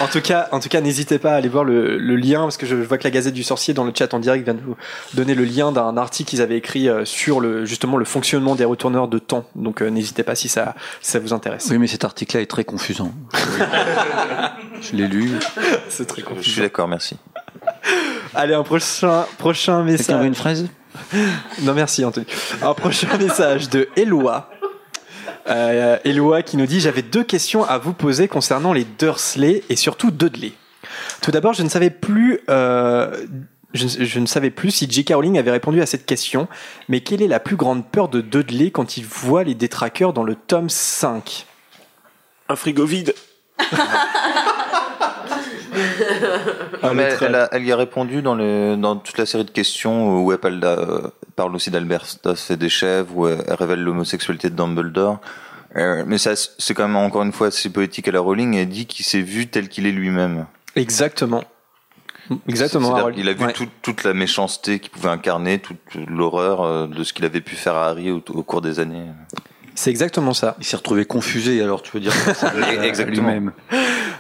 En 0.02 0.08
tout 0.08 0.20
cas, 0.20 0.50
en 0.52 0.60
tout 0.60 0.68
cas, 0.68 0.82
n'hésitez 0.82 1.20
pas 1.20 1.32
à 1.32 1.36
aller 1.36 1.48
voir 1.48 1.64
le, 1.64 1.98
le 1.98 2.16
lien 2.18 2.42
parce 2.42 2.58
que 2.58 2.66
je 2.66 2.76
vois 2.76 2.98
que 2.98 3.06
la 3.06 3.12
Gazette 3.12 3.34
du 3.34 3.44
Sorcier 3.44 3.74
dans 3.74 3.86
le 3.86 3.94
chat 3.98 4.14
en 4.14 4.20
direct 4.20 4.44
vient 4.44 4.54
de 4.54 4.60
vous 4.60 4.76
donner 5.14 5.36
le 5.36 5.46
lien 5.46 5.72
d'un 5.72 5.96
article 5.96 6.30
qu'ils 6.32 6.42
avaient 6.42 6.58
écrit 6.58 6.90
euh, 6.90 7.06
sur 7.06 7.40
le 7.40 7.64
justement 7.64 7.96
le 7.96 8.04
fonctionnement 8.04 8.56
des 8.56 8.66
retourneurs 8.66 9.08
de 9.08 9.20
temps. 9.20 9.46
Donc 9.56 9.82
euh, 9.82 9.88
n'hésitez 9.90 10.24
pas 10.24 10.36
si 10.36 10.50
ça 10.50 10.76
si 11.00 11.12
ça 11.12 11.20
vous 11.20 11.32
intéresse. 11.32 11.68
Oui, 11.72 11.78
mais 11.78 11.88
cet 11.88 12.04
article-là 12.04 12.42
est 12.42 12.46
très 12.48 12.66
confusant. 12.66 13.14
Je 14.82 14.98
l'ai 14.98 15.08
lu. 15.08 15.32
C'est 15.88 16.06
très 16.06 16.22
Je 16.22 16.26
suis 16.26 16.36
confusant. 16.36 16.62
d'accord, 16.64 16.88
merci. 16.90 17.16
Allez, 18.34 18.54
un 18.54 18.64
prochain 18.64 19.26
prochain 19.38 19.82
message. 19.84 20.26
une 20.26 20.36
fraise? 20.36 20.68
Non 21.62 21.74
merci 21.74 22.04
Anthony. 22.04 22.26
Un 22.62 22.74
prochain 22.74 23.18
message 23.20 23.70
de 23.70 23.88
Eloi. 23.96 24.50
Euh, 25.48 25.98
Eloi 26.06 26.42
qui 26.42 26.58
nous 26.58 26.66
dit 26.66 26.80
j'avais 26.80 27.02
deux 27.04 27.24
questions 27.24 27.64
à 27.64 27.78
vous 27.78 27.94
poser 27.94 28.28
concernant 28.28 28.74
les 28.74 28.84
Dursley 28.84 29.64
et 29.70 29.76
surtout 29.76 30.10
Dudley. 30.12 30.54
Tout 31.22 31.32
d'abord, 31.32 31.54
je 31.54 31.62
ne 31.64 31.70
savais 31.70 31.90
plus 31.92 32.40
euh, 32.50 33.26
je, 33.74 33.86
ne- 33.86 34.06
je 34.06 34.20
ne 34.20 34.26
savais 34.26 34.50
plus 34.50 34.72
si 34.72 34.90
J.K. 34.90 35.14
Rowling 35.14 35.38
avait 35.38 35.52
répondu 35.52 35.82
à 35.82 35.86
cette 35.86 36.06
question, 36.06 36.48
mais 36.90 37.02
quelle 37.02 37.22
est 37.22 37.28
la 37.28 37.40
plus 37.40 37.56
grande 37.58 37.86
peur 37.86 38.08
de 38.10 38.22
Dudley 38.22 38.72
quand 38.72 38.98
il 38.98 39.06
voit 39.06 39.44
les 39.44 39.54
détraqueurs 39.56 40.14
dans 40.14 40.24
le 40.24 40.34
tome 40.36 40.70
5 40.70 41.46
Un 42.50 42.56
frigo 42.56 42.86
vide. 42.86 43.14
Mais 46.94 47.10
elle, 47.22 47.36
a- 47.36 47.50
elle 47.52 47.66
y 47.66 47.72
a 47.72 47.76
répondu 47.78 48.22
dans, 48.22 48.96
toute 48.98 49.18
la 49.18 49.26
série 49.26 49.46
de 49.46 49.52
questions 49.52 50.24
où 50.24 50.32
elle 50.32 50.38
parle, 50.38 50.60
d'a- 50.60 51.12
parle 51.36 51.56
aussi 51.56 51.72
d'Albert 51.72 52.06
Stoss 52.06 52.52
et 52.52 52.58
des 52.58 52.70
chèvres, 52.70 53.16
où 53.16 53.28
elle, 53.28 53.44
elle 53.48 53.54
révèle 53.56 53.82
l'homosexualité 53.82 54.50
de 54.50 54.56
Dumbledore. 54.56 55.20
Euh, 55.76 56.04
mais 56.08 56.18
ça, 56.18 56.32
c'est 56.36 56.74
quand 56.74 56.88
même 56.88 56.96
encore 56.96 57.24
une 57.24 57.34
fois 57.34 57.48
assez 57.48 57.70
poétique 57.70 58.08
à 58.08 58.12
la 58.12 58.22
Rowling. 58.22 58.56
Elle 58.56 58.70
dit 58.70 58.86
qu'il 58.86 59.06
s'est 59.06 59.22
vu 59.22 59.48
tel 59.48 59.68
qu'il 59.68 59.86
est 59.86 59.92
lui-même. 59.92 60.46
Exactement. 60.76 61.44
Exactement. 62.48 63.12
Qu'il 63.12 63.30
a 63.30 63.34
vu 63.34 63.46
Ouais. 63.46 63.54
toute, 63.54 63.70
toute 63.82 64.04
la 64.04 64.14
méchanceté 64.14 64.80
qu'il 64.80 64.90
pouvait 64.90 65.10
incarner, 65.10 65.60
toute 65.60 65.78
l'horreur 66.08 66.62
euh, 66.64 66.88
de 66.88 67.04
ce 67.04 67.14
qu'il 67.14 67.24
avait 67.26 67.42
pu 67.42 67.56
faire 67.56 67.76
à 67.76 67.88
Harry 67.90 68.10
au, 68.10 68.24
au 68.30 68.42
cours 68.44 68.62
des 68.62 68.80
années. 68.80 69.06
C'est 69.76 69.90
exactement 69.90 70.34
ça. 70.34 70.56
Il 70.60 70.66
s'est 70.66 70.78
retrouvé 70.78 71.06
confusé, 71.06 71.62
alors 71.62 71.82
tu 71.82 71.92
veux 71.92 72.00
dire 72.00 72.14
ça 72.36 72.52
Exactement. 72.84 73.28
lui-même. 73.28 73.52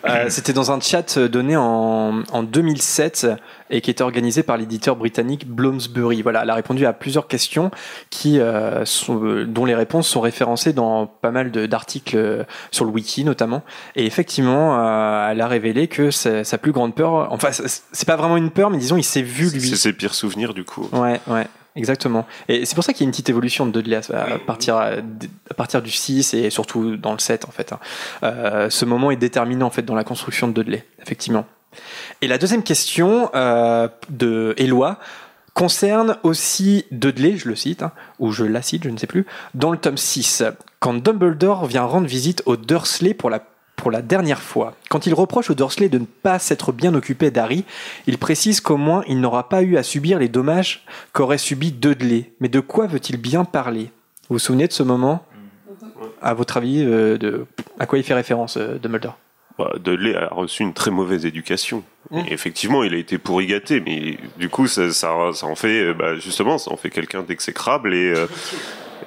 Euh, 0.07 0.25
C'était 0.29 0.53
dans 0.53 0.71
un 0.71 0.79
chat 0.79 1.17
donné 1.17 1.55
en, 1.57 2.21
en 2.31 2.43
2007 2.43 3.27
et 3.71 3.81
qui 3.81 3.89
était 3.89 4.03
organisé 4.03 4.43
par 4.43 4.57
l'éditeur 4.57 4.95
britannique 4.95 5.47
Bloomsbury. 5.47 6.21
Voilà, 6.21 6.43
elle 6.43 6.49
a 6.49 6.55
répondu 6.55 6.85
à 6.85 6.93
plusieurs 6.93 7.27
questions 7.27 7.71
qui, 8.11 8.39
euh, 8.39 8.85
sont, 8.85 9.23
euh, 9.23 9.45
dont 9.45 9.65
les 9.65 9.73
réponses 9.73 10.07
sont 10.07 10.21
référencées 10.21 10.73
dans 10.73 11.07
pas 11.07 11.31
mal 11.31 11.49
de- 11.51 11.65
d'articles 11.65 12.17
euh, 12.17 12.43
sur 12.69 12.85
le 12.85 12.91
wiki 12.91 13.23
notamment. 13.23 13.63
Et 13.95 14.05
effectivement, 14.05 14.77
euh, 14.79 15.31
elle 15.31 15.41
a 15.41 15.47
révélé 15.47 15.87
que 15.87 16.11
sa 16.11 16.43
sa 16.43 16.57
plus 16.59 16.71
grande 16.73 16.93
peur, 16.93 17.31
enfin, 17.31 17.51
c'est 17.51 17.63
c'est 17.91 18.05
pas 18.07 18.15
vraiment 18.17 18.37
une 18.37 18.51
peur, 18.51 18.69
mais 18.69 18.77
disons, 18.77 18.97
il 18.97 19.03
s'est 19.03 19.21
vu 19.23 19.49
lui. 19.49 19.61
C'est 19.69 19.75
ses 19.75 19.93
pires 19.93 20.13
souvenirs 20.13 20.53
du 20.53 20.63
coup. 20.65 20.87
Ouais, 20.91 21.19
ouais, 21.27 21.47
exactement. 21.75 22.25
Et 22.47 22.65
c'est 22.65 22.75
pour 22.75 22.83
ça 22.83 22.93
qu'il 22.93 23.01
y 23.01 23.05
a 23.05 23.07
une 23.07 23.11
petite 23.11 23.29
évolution 23.29 23.65
de 23.65 23.71
Dudley 23.71 23.97
à, 24.13 24.39
partir, 24.45 24.75
à, 24.75 24.91
à 25.49 25.53
partir 25.55 25.81
du 25.81 25.91
6 25.91 26.33
et 26.33 26.49
surtout 26.49 26.97
dans 26.97 27.13
le 27.13 27.19
7 27.19 27.45
en 27.45 27.51
fait. 27.51 27.73
hein. 27.73 27.79
Euh, 28.23 28.69
ce 28.69 28.85
moment 28.85 29.11
est 29.11 29.15
déterminant 29.15 29.67
en 29.67 29.71
fait 29.71 29.83
dans 29.83 29.95
la 29.95 30.03
construction 30.03 30.47
de 30.47 30.53
Dudley, 30.53 30.85
effectivement. 31.01 31.45
Et 32.21 32.27
la 32.27 32.37
deuxième 32.37 32.63
question 32.63 33.29
euh, 33.35 33.87
de 34.09 34.53
Eloi 34.57 34.97
concerne 35.53 36.17
aussi 36.23 36.85
Dudley, 36.91 37.37
je 37.37 37.47
le 37.47 37.55
cite, 37.55 37.81
hein, 37.83 37.91
ou 38.19 38.31
je 38.31 38.43
la 38.43 38.61
cite, 38.61 38.83
je 38.83 38.89
ne 38.89 38.97
sais 38.97 39.07
plus, 39.07 39.25
dans 39.53 39.71
le 39.71 39.77
tome 39.77 39.97
6, 39.97 40.43
quand 40.79 40.93
Dumbledore 40.93 41.65
vient 41.65 41.83
rendre 41.83 42.07
visite 42.07 42.43
aux 42.45 42.57
Dursley 42.57 43.13
pour 43.13 43.29
la 43.29 43.41
pour 43.85 43.91
la 43.91 44.01
dernière 44.01 44.41
fois. 44.41 44.73
Quand 44.89 45.05
il 45.05 45.13
reproche 45.13 45.51
aux 45.51 45.53
Dursley 45.53 45.89
de 45.89 45.99
ne 45.99 46.05
pas 46.05 46.39
s'être 46.39 46.71
bien 46.71 46.95
occupé 46.95 47.29
d'Harry, 47.29 47.65
il 48.07 48.17
précise 48.17 48.59
qu'au 48.59 48.77
moins 48.77 49.03
il 49.07 49.21
n'aura 49.21 49.47
pas 49.47 49.61
eu 49.61 49.77
à 49.77 49.83
subir 49.83 50.17
les 50.17 50.27
dommages 50.27 50.83
qu'aurait 51.13 51.37
subi 51.37 51.71
Dudley. 51.71 52.31
Mais 52.39 52.49
de 52.49 52.59
quoi 52.59 52.87
veut-il 52.87 53.17
bien 53.17 53.45
parler? 53.45 53.91
Vous 54.27 54.37
vous 54.37 54.39
souvenez 54.39 54.67
de 54.67 54.73
ce 54.73 54.81
moment? 54.81 55.23
À 56.19 56.33
votre 56.33 56.57
avis, 56.57 56.83
euh, 56.83 57.19
de, 57.19 57.45
à 57.79 57.85
quoi 57.85 57.99
il 57.99 58.03
fait 58.03 58.15
référence, 58.15 58.57
euh, 58.57 58.79
Dumbledore 58.81 59.19
Bah, 59.59 59.73
Dudley 59.77 60.15
a 60.15 60.29
reçu 60.29 60.63
une 60.63 60.73
très 60.73 60.89
mauvaise 60.89 61.23
éducation. 61.27 61.83
Et 62.11 62.33
effectivement, 62.33 62.83
il 62.83 62.93
a 62.95 62.97
été 62.97 63.19
pourri 63.19 63.45
gâté, 63.45 63.81
mais 63.81 64.17
du 64.37 64.49
coup, 64.49 64.65
ça, 64.65 64.91
ça, 64.91 65.15
ça 65.33 65.45
en 65.45 65.55
fait, 65.55 65.83
euh, 65.83 65.93
bah, 65.93 66.15
justement, 66.15 66.57
ça 66.57 66.71
en 66.71 66.77
fait 66.77 66.89
quelqu'un 66.89 67.21
d'exécrable 67.21 67.93
et, 67.93 68.13
euh, 68.15 68.25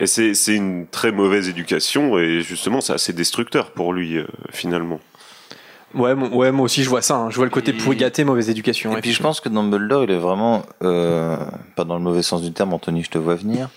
et 0.00 0.06
c'est, 0.06 0.54
une 0.54 0.86
très 0.86 1.12
mauvaise 1.12 1.48
éducation 1.48 2.18
et 2.18 2.42
justement, 2.42 2.80
c'est 2.80 2.92
assez 2.92 3.12
destructeur 3.12 3.72
pour 3.72 3.92
lui, 3.92 4.16
euh, 4.16 4.26
finalement. 4.50 5.00
Ouais, 5.94 6.14
mon- 6.14 6.34
ouais, 6.36 6.52
moi 6.52 6.64
aussi 6.66 6.82
je 6.82 6.88
vois 6.90 7.00
ça. 7.02 7.16
hein. 7.16 7.30
Je 7.30 7.36
vois 7.36 7.46
le 7.46 7.50
côté 7.50 7.70
Et- 7.70 7.74
pourri 7.74 7.96
gâté, 7.96 8.22
mauvaise 8.24 8.50
éducation. 8.50 8.96
Et 8.96 9.00
puis 9.00 9.12
je 9.12 9.22
pense 9.22 9.40
que 9.40 9.48
Dumbledore, 9.48 10.04
il 10.04 10.10
est 10.10 10.18
vraiment, 10.18 10.64
euh, 10.82 11.36
pas 11.76 11.84
dans 11.84 11.96
le 11.96 12.02
mauvais 12.02 12.22
sens 12.22 12.42
du 12.42 12.52
terme, 12.52 12.74
Anthony, 12.74 13.02
je 13.04 13.10
te 13.10 13.16
vois 13.18 13.36
venir, 13.36 13.70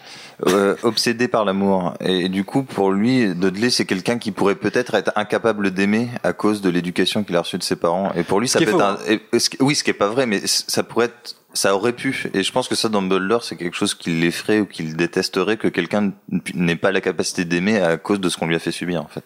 euh, 0.48 0.76
obsédé 0.84 1.28
par 1.30 1.46
l'amour. 1.46 1.94
Et, 2.02 2.28
du 2.28 2.44
coup, 2.44 2.64
pour 2.64 2.92
lui, 2.92 3.34
Dudley, 3.36 3.70
c'est 3.70 3.86
quelqu'un 3.86 4.18
qui 4.18 4.32
pourrait 4.32 4.56
peut-être 4.56 4.94
être 4.96 5.12
incapable 5.16 5.72
d'aimer 5.72 6.10
à 6.24 6.34
cause 6.34 6.60
de 6.62 6.70
l'éducation 6.70 7.24
qu'il 7.24 7.36
a 7.38 7.42
reçue 7.42 7.58
de 7.58 7.64
ses 7.64 7.78
parents. 7.78 8.12
Et 8.16 8.24
pour 8.24 8.42
lui, 8.42 8.48
ça 8.50 8.60
peut 8.60 8.66
être 8.66 8.72
faux, 8.72 8.82
un, 8.82 8.98
et- 9.08 9.40
ce 9.40 9.50
qui- 9.50 9.58
oui, 9.62 9.74
ce 9.76 9.84
qui 9.86 9.92
est 9.92 9.94
pas 9.94 10.10
vrai, 10.10 10.26
mais 10.26 10.42
ça 10.46 10.84
pourrait 10.84 11.06
être, 11.06 11.36
ça 11.54 11.74
aurait 11.76 11.94
pu. 11.94 12.26
Et 12.34 12.44
je 12.44 12.52
pense 12.52 12.68
que 12.68 12.76
ça, 12.76 12.90
Dumbledore, 12.90 13.44
c'est 13.46 13.56
quelque 13.56 13.76
chose 13.78 13.94
qui 13.94 14.10
l'effraie 14.10 14.60
ou 14.60 14.66
qu'il 14.66 14.98
détesterait 14.98 15.56
que 15.58 15.70
quelqu'un 15.70 16.12
n'ait 16.56 16.76
pas 16.76 16.92
la 16.92 17.00
capacité 17.00 17.46
d'aimer 17.46 17.80
à 17.80 17.96
cause 17.96 18.20
de 18.20 18.28
ce 18.28 18.36
qu'on 18.38 18.48
lui 18.48 18.56
a 18.56 18.60
fait 18.60 18.72
subir, 18.72 19.02
en 19.02 19.08
fait. 19.08 19.24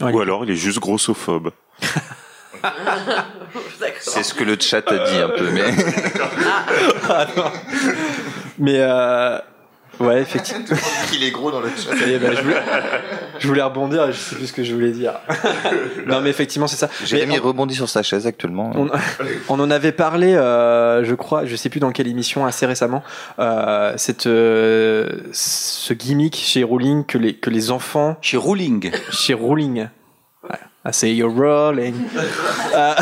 Ouais. 0.00 0.12
Ou 0.12 0.20
alors, 0.20 0.44
il 0.44 0.50
est 0.50 0.56
juste 0.56 0.78
grossophobe. 0.80 1.50
C'est 4.00 4.22
ce 4.22 4.34
que 4.34 4.44
le 4.44 4.56
chat 4.60 4.88
a 4.90 4.98
dit 5.10 5.16
un 5.18 5.28
peu, 5.30 5.50
mais. 5.50 5.64
Mais 8.58 8.76
euh, 8.78 9.38
ouais, 9.98 10.20
effectivement. 10.20 10.64
il 11.12 11.24
est 11.24 11.30
gros 11.30 11.50
dans 11.50 11.60
le 11.60 11.68
chat. 11.70 11.90
Bah, 11.90 12.30
je, 12.36 12.42
voulais, 12.42 12.62
je 13.40 13.48
voulais 13.48 13.62
rebondir, 13.62 14.04
et 14.08 14.12
je 14.12 14.18
sais 14.18 14.36
plus 14.36 14.46
ce 14.46 14.52
que 14.52 14.62
je 14.62 14.74
voulais 14.74 14.90
dire. 14.92 15.14
non, 16.06 16.20
mais 16.20 16.30
effectivement, 16.30 16.66
c'est 16.68 16.76
ça. 16.76 16.88
Jérémy 17.04 17.38
on- 17.40 17.42
rebondit 17.46 17.74
sur 17.74 17.88
sa 17.88 18.02
chaise 18.02 18.26
actuellement. 18.26 18.70
On, 18.76 18.88
on 19.48 19.58
en 19.60 19.70
avait 19.70 19.92
parlé, 19.92 20.34
euh, 20.34 21.04
je 21.04 21.14
crois, 21.14 21.46
je 21.46 21.56
sais 21.56 21.68
plus 21.68 21.80
dans 21.80 21.90
quelle 21.92 22.08
émission, 22.08 22.46
assez 22.46 22.66
récemment, 22.66 23.02
euh, 23.38 23.94
cette, 23.96 24.26
euh, 24.26 25.08
ce 25.32 25.94
gimmick 25.94 26.36
chez 26.36 26.62
Rowling 26.62 27.04
que 27.04 27.18
les, 27.18 27.34
que 27.34 27.50
les 27.50 27.70
enfants, 27.70 28.16
Chez 28.20 28.36
Rowling. 28.36 28.92
chez 29.10 29.34
Rowling, 29.34 29.88
I 30.84 30.92
say 30.92 31.14
you're 31.14 31.32
rolling, 31.32 31.94
Euh, 32.74 32.94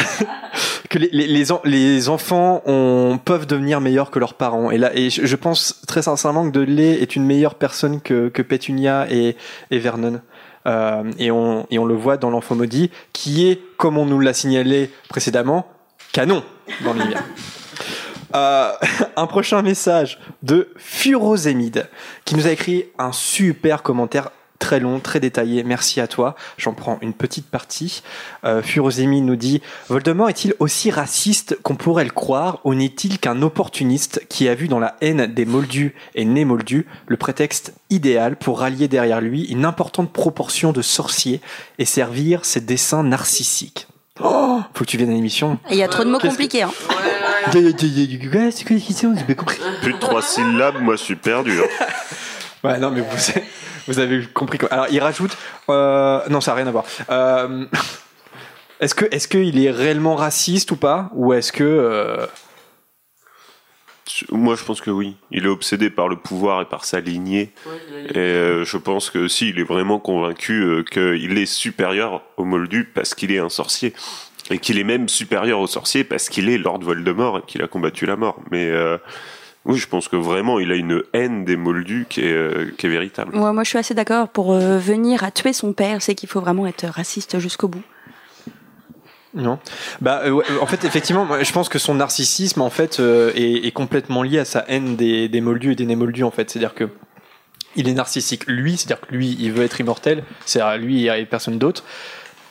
que 0.90 0.99
les, 0.99 1.09
les, 1.12 1.27
les, 1.29 1.45
les 1.64 2.09
enfants 2.09 2.62
ont, 2.66 3.19
peuvent 3.25 3.47
devenir 3.47 3.81
meilleurs 3.81 4.11
que 4.11 4.19
leurs 4.19 4.35
parents. 4.35 4.71
Et 4.71 4.79
là, 4.79 4.90
et 4.95 5.09
je, 5.09 5.37
pense 5.37 5.81
très 5.87 6.03
sincèrement 6.03 6.51
que 6.51 6.59
Dudley 6.59 7.01
est 7.01 7.14
une 7.14 7.25
meilleure 7.25 7.55
personne 7.55 8.01
que, 8.01 8.29
que 8.29 8.43
Pétunia 8.43 9.07
et, 9.11 9.37
et 9.71 9.79
Vernon. 9.79 10.21
Euh, 10.66 11.05
et, 11.19 11.31
on, 11.31 11.66
et 11.71 11.79
on 11.79 11.85
le 11.85 11.95
voit 11.95 12.16
dans 12.16 12.31
l'enfant 12.31 12.57
maudit, 12.57 12.90
qui 13.12 13.49
est, 13.49 13.61
comme 13.77 13.97
on 13.97 14.05
nous 14.05 14.21
l'a 14.21 14.35
signalé 14.35 14.90
précédemment, 15.09 15.66
canon 16.12 16.43
dans 16.85 16.93
l'univers. 16.93 17.23
Euh, 18.35 18.73
un 19.16 19.27
prochain 19.27 19.62
message 19.62 20.19
de 20.43 20.69
Furosémide 20.77 21.88
qui 22.25 22.35
nous 22.37 22.47
a 22.47 22.51
écrit 22.51 22.87
un 22.99 23.12
super 23.12 23.83
commentaire 23.83 24.31
très 24.61 24.79
long, 24.79 25.01
très 25.01 25.18
détaillé. 25.18 25.64
Merci 25.64 26.01
à 26.01 26.07
toi. 26.07 26.37
J'en 26.57 26.75
prends 26.75 26.99
une 27.01 27.14
petite 27.14 27.46
partie. 27.46 28.05
Euh, 28.44 28.62
Furosémide 28.62 29.25
nous 29.25 29.35
dit 29.35 29.61
Voldemort 29.88 30.29
est-il 30.29 30.55
aussi 30.61 30.92
raciste 30.92 31.59
qu'on 31.62 31.75
pourrait 31.75 32.05
le 32.05 32.11
croire 32.11 32.61
ou 32.62 32.75
n'est-il 32.75 33.18
qu'un 33.18 33.42
opportuniste 33.42 34.25
qui 34.29 34.49
a 34.49 34.55
vu 34.55 34.68
dans 34.68 34.79
la 34.79 34.94
haine 35.01 35.27
des 35.27 35.44
Moldus 35.44 35.94
et 36.14 36.25
né 36.25 36.44
Moldus 36.44 36.87
le 37.09 37.16
prétexte 37.16 37.75
idéal 37.88 38.37
pour 38.37 38.61
rallier 38.61 38.87
derrière 38.87 39.20
lui 39.20 39.44
une 39.46 39.64
importante 39.64 40.12
proportion 40.12 40.70
de 40.70 40.83
sorciers 40.83 41.40
et 41.79 41.85
servir 41.85 42.44
ses 42.44 42.61
desseins 42.61 43.03
narcissiques? 43.03 43.88
Oh, 44.23 44.61
faut 44.75 44.85
que 44.85 44.90
tu 44.90 44.99
viennes 44.99 45.11
à 45.11 45.14
l'émission. 45.14 45.59
Il 45.70 45.77
y 45.77 45.83
a 45.83 45.88
trop 45.88 46.05
de 46.05 46.11
mots 46.11 46.18
compliqués. 46.18 46.62
Hein. 46.62 46.70
Ouais, 47.55 48.51
c'est 48.51 48.64
quoi 48.64 48.77
les 48.77 48.83
questions 48.83 49.14
J'ai 49.16 49.25
pas 49.25 49.35
compris. 49.35 49.57
Plus 49.81 49.94
de 49.94 49.99
trois 49.99 50.20
syllabes, 50.20 50.81
moi, 50.83 50.96
je 50.96 51.03
suis 51.03 51.16
perdu. 51.16 51.59
Ouais, 52.62 52.79
non, 52.79 52.90
mais 52.90 53.01
vous, 53.01 53.16
vous 53.87 53.99
avez 53.99 54.27
compris. 54.27 54.59
quoi. 54.59 54.68
Alors, 54.73 54.87
il 54.90 55.01
rajoute. 55.01 55.37
euh, 55.68 56.20
non, 56.29 56.40
ça 56.40 56.51
n'a 56.53 56.57
rien 56.57 56.66
à 56.66 56.70
voir. 56.70 56.85
Euh, 57.11 57.64
est-ce 58.81 58.94
que, 58.94 59.07
est-ce 59.11 59.29
qu'il 59.29 59.59
est 59.64 59.70
réellement 59.70 60.14
raciste 60.14 60.70
ou 60.70 60.77
pas, 60.77 61.11
ou 61.14 61.33
est-ce 61.33 61.53
que 61.53 61.64
euh, 61.64 62.27
Moi, 64.31 64.57
je 64.57 64.64
pense 64.64 64.81
que 64.81 64.90
oui. 64.90 65.16
Il 65.31 65.44
est 65.44 65.49
obsédé 65.49 65.88
par 65.90 66.09
le 66.09 66.16
pouvoir 66.16 66.62
et 66.62 66.64
par 66.64 66.85
sa 66.85 67.01
lignée. 67.01 67.53
Et 68.11 68.18
euh, 68.18 68.64
je 68.64 68.77
pense 68.77 69.09
que 69.11 69.29
si, 69.29 69.51
il 69.51 69.59
est 69.59 69.64
vraiment 69.64 69.99
convaincu 69.99 70.62
euh, 70.62 70.83
qu'il 70.83 71.38
est 71.38 71.46
supérieur 71.46 72.23
au 72.37 72.44
Moldu 72.44 72.85
parce 72.94 73.14
qu'il 73.14 73.33
est 73.33 73.38
un 73.38 73.49
sorcier. 73.51 73.94
Et 74.51 74.59
qu'il 74.59 74.79
est 74.79 74.85
même 74.85 75.09
supérieur 75.09 75.61
au 75.61 75.66
sorcier 75.68 76.03
parce 76.03 76.29
qu'il 76.29 76.49
est 76.49 76.59
Lord 76.59 76.81
Voldemort 76.81 77.38
et 77.38 77.42
qu'il 77.46 77.62
a 77.62 77.68
combattu 77.68 78.05
la 78.07 78.16
mort. 78.16 78.40
Mais 78.51 78.68
euh, 78.68 78.99
oui, 79.66 79.77
je 79.77 79.87
pense 79.87 80.09
que 80.09 80.16
vraiment, 80.16 80.59
il 80.59 80.73
a 80.73 80.75
une 80.75 81.03
haine 81.12 81.44
des 81.44 81.57
Moldus 81.57 82.07
qui 82.09 82.23
est, 82.23 82.33
euh, 82.33 82.73
qui 82.79 82.87
est 82.87 82.88
véritable. 82.88 83.37
Ouais, 83.37 83.53
moi, 83.53 83.62
je 83.62 83.68
suis 83.68 83.79
assez 83.79 83.92
d'accord. 83.92 84.29
Pour 84.29 84.55
euh, 84.55 84.79
venir 84.79 85.23
à 85.23 85.31
tuer 85.31 85.53
son 85.53 85.75
père, 85.75 86.01
c'est 86.01 86.14
qu'il 86.14 86.29
faut 86.31 86.40
vraiment 86.40 86.66
être 86.66 86.87
raciste 86.87 87.38
jusqu'au 87.38 87.68
bout. 87.68 87.83
non 89.35 89.59
Bah, 90.01 90.23
euh, 90.25 90.31
ouais, 90.31 90.44
en 90.62 90.66
fait, 90.66 90.85
effectivement, 90.85 91.27
moi, 91.27 91.42
je 91.42 91.53
pense 91.53 91.68
que 91.68 91.79
son 91.79 91.94
narcissisme, 91.94 92.62
en 92.62 92.70
fait, 92.70 93.01
euh, 93.01 93.33
est, 93.35 93.66
est 93.66 93.73
complètement 93.73 94.23
lié 94.23 94.38
à 94.38 94.46
sa 94.46 94.64
haine 94.66 94.96
des, 94.96 95.29
des 95.29 95.40
Moldus 95.42 95.73
et 95.73 95.77
des 95.77 95.87
Némoldus, 95.87 96.25
en 96.25 96.31
fait. 96.31 96.49
C'est-à-dire 96.51 96.75
que 96.75 96.88
il 97.77 97.87
est 97.87 97.94
narcissique 97.94 98.46
lui, 98.46 98.79
c'est-à-dire 98.79 99.07
que 99.07 99.14
lui, 99.14 99.37
il 99.38 99.53
veut 99.53 99.62
être 99.62 99.79
immortel. 99.79 100.25
C'est-à-dire 100.46 100.83
lui 100.83 101.07
et 101.07 101.27
personne 101.27 101.59
d'autre. 101.59 101.85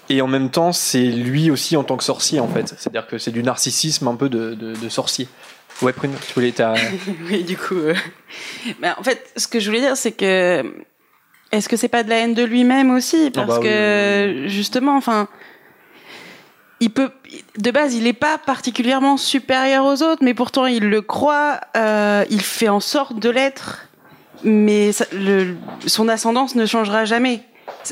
Et 0.10 0.22
en 0.22 0.28
même 0.28 0.50
temps, 0.50 0.72
c'est 0.72 1.06
lui 1.06 1.52
aussi 1.52 1.76
en 1.76 1.84
tant 1.84 1.98
que 1.98 2.04
sorcier, 2.04 2.40
en 2.40 2.48
fait. 2.48 2.68
C'est-à-dire 2.78 3.08
que 3.08 3.18
c'est 3.18 3.32
du 3.32 3.44
narcissisme 3.44 4.08
un 4.08 4.16
peu 4.16 4.30
de, 4.30 4.54
de, 4.54 4.76
de 4.76 4.90
sorcier. 4.90 5.28
Ouais, 5.82 5.94
Prune, 5.94 6.14
tu 6.28 6.34
voulais 6.34 6.52
ta... 6.52 6.74
oui, 7.30 7.44
du 7.44 7.56
coup. 7.58 7.76
euh, 7.76 7.94
ben, 8.82 8.96
en 8.98 9.04
fait, 9.04 9.32
ce 9.38 9.48
que 9.48 9.60
je 9.60 9.68
voulais 9.70 9.82
dire, 9.82 9.96
c'est 9.98 10.12
que. 10.12 10.64
Est-ce 11.52 11.68
que 11.68 11.78
c'est 11.78 11.88
pas 11.88 12.04
de 12.04 12.10
la 12.10 12.18
haine 12.18 12.34
de 12.34 12.44
lui-même 12.44 12.92
aussi? 12.92 13.32
Parce 13.32 13.48
bah 13.48 13.60
oui, 13.60 13.64
que, 13.68 14.44
justement, 14.48 14.96
enfin. 14.98 15.28
Il 16.82 16.92
peut, 16.92 17.10
de 17.58 17.72
base, 17.72 17.94
il 17.96 18.04
n'est 18.04 18.14
pas 18.14 18.38
particulièrement 18.38 19.18
supérieur 19.18 19.86
aux 19.86 20.02
autres, 20.02 20.24
mais 20.24 20.34
pourtant 20.34 20.66
il 20.66 20.90
le 20.90 21.02
croit, 21.02 21.60
euh, 21.76 22.24
il 22.30 22.42
fait 22.42 22.70
en 22.70 22.80
sorte 22.80 23.20
de 23.20 23.30
l'être, 23.30 23.90
mais 24.46 24.94
ça- 24.94 25.04
le, 25.12 25.56
son 25.88 26.08
ascendance 26.08 26.56
ne 26.56 26.66
changera 26.66 27.04
jamais. 27.04 27.42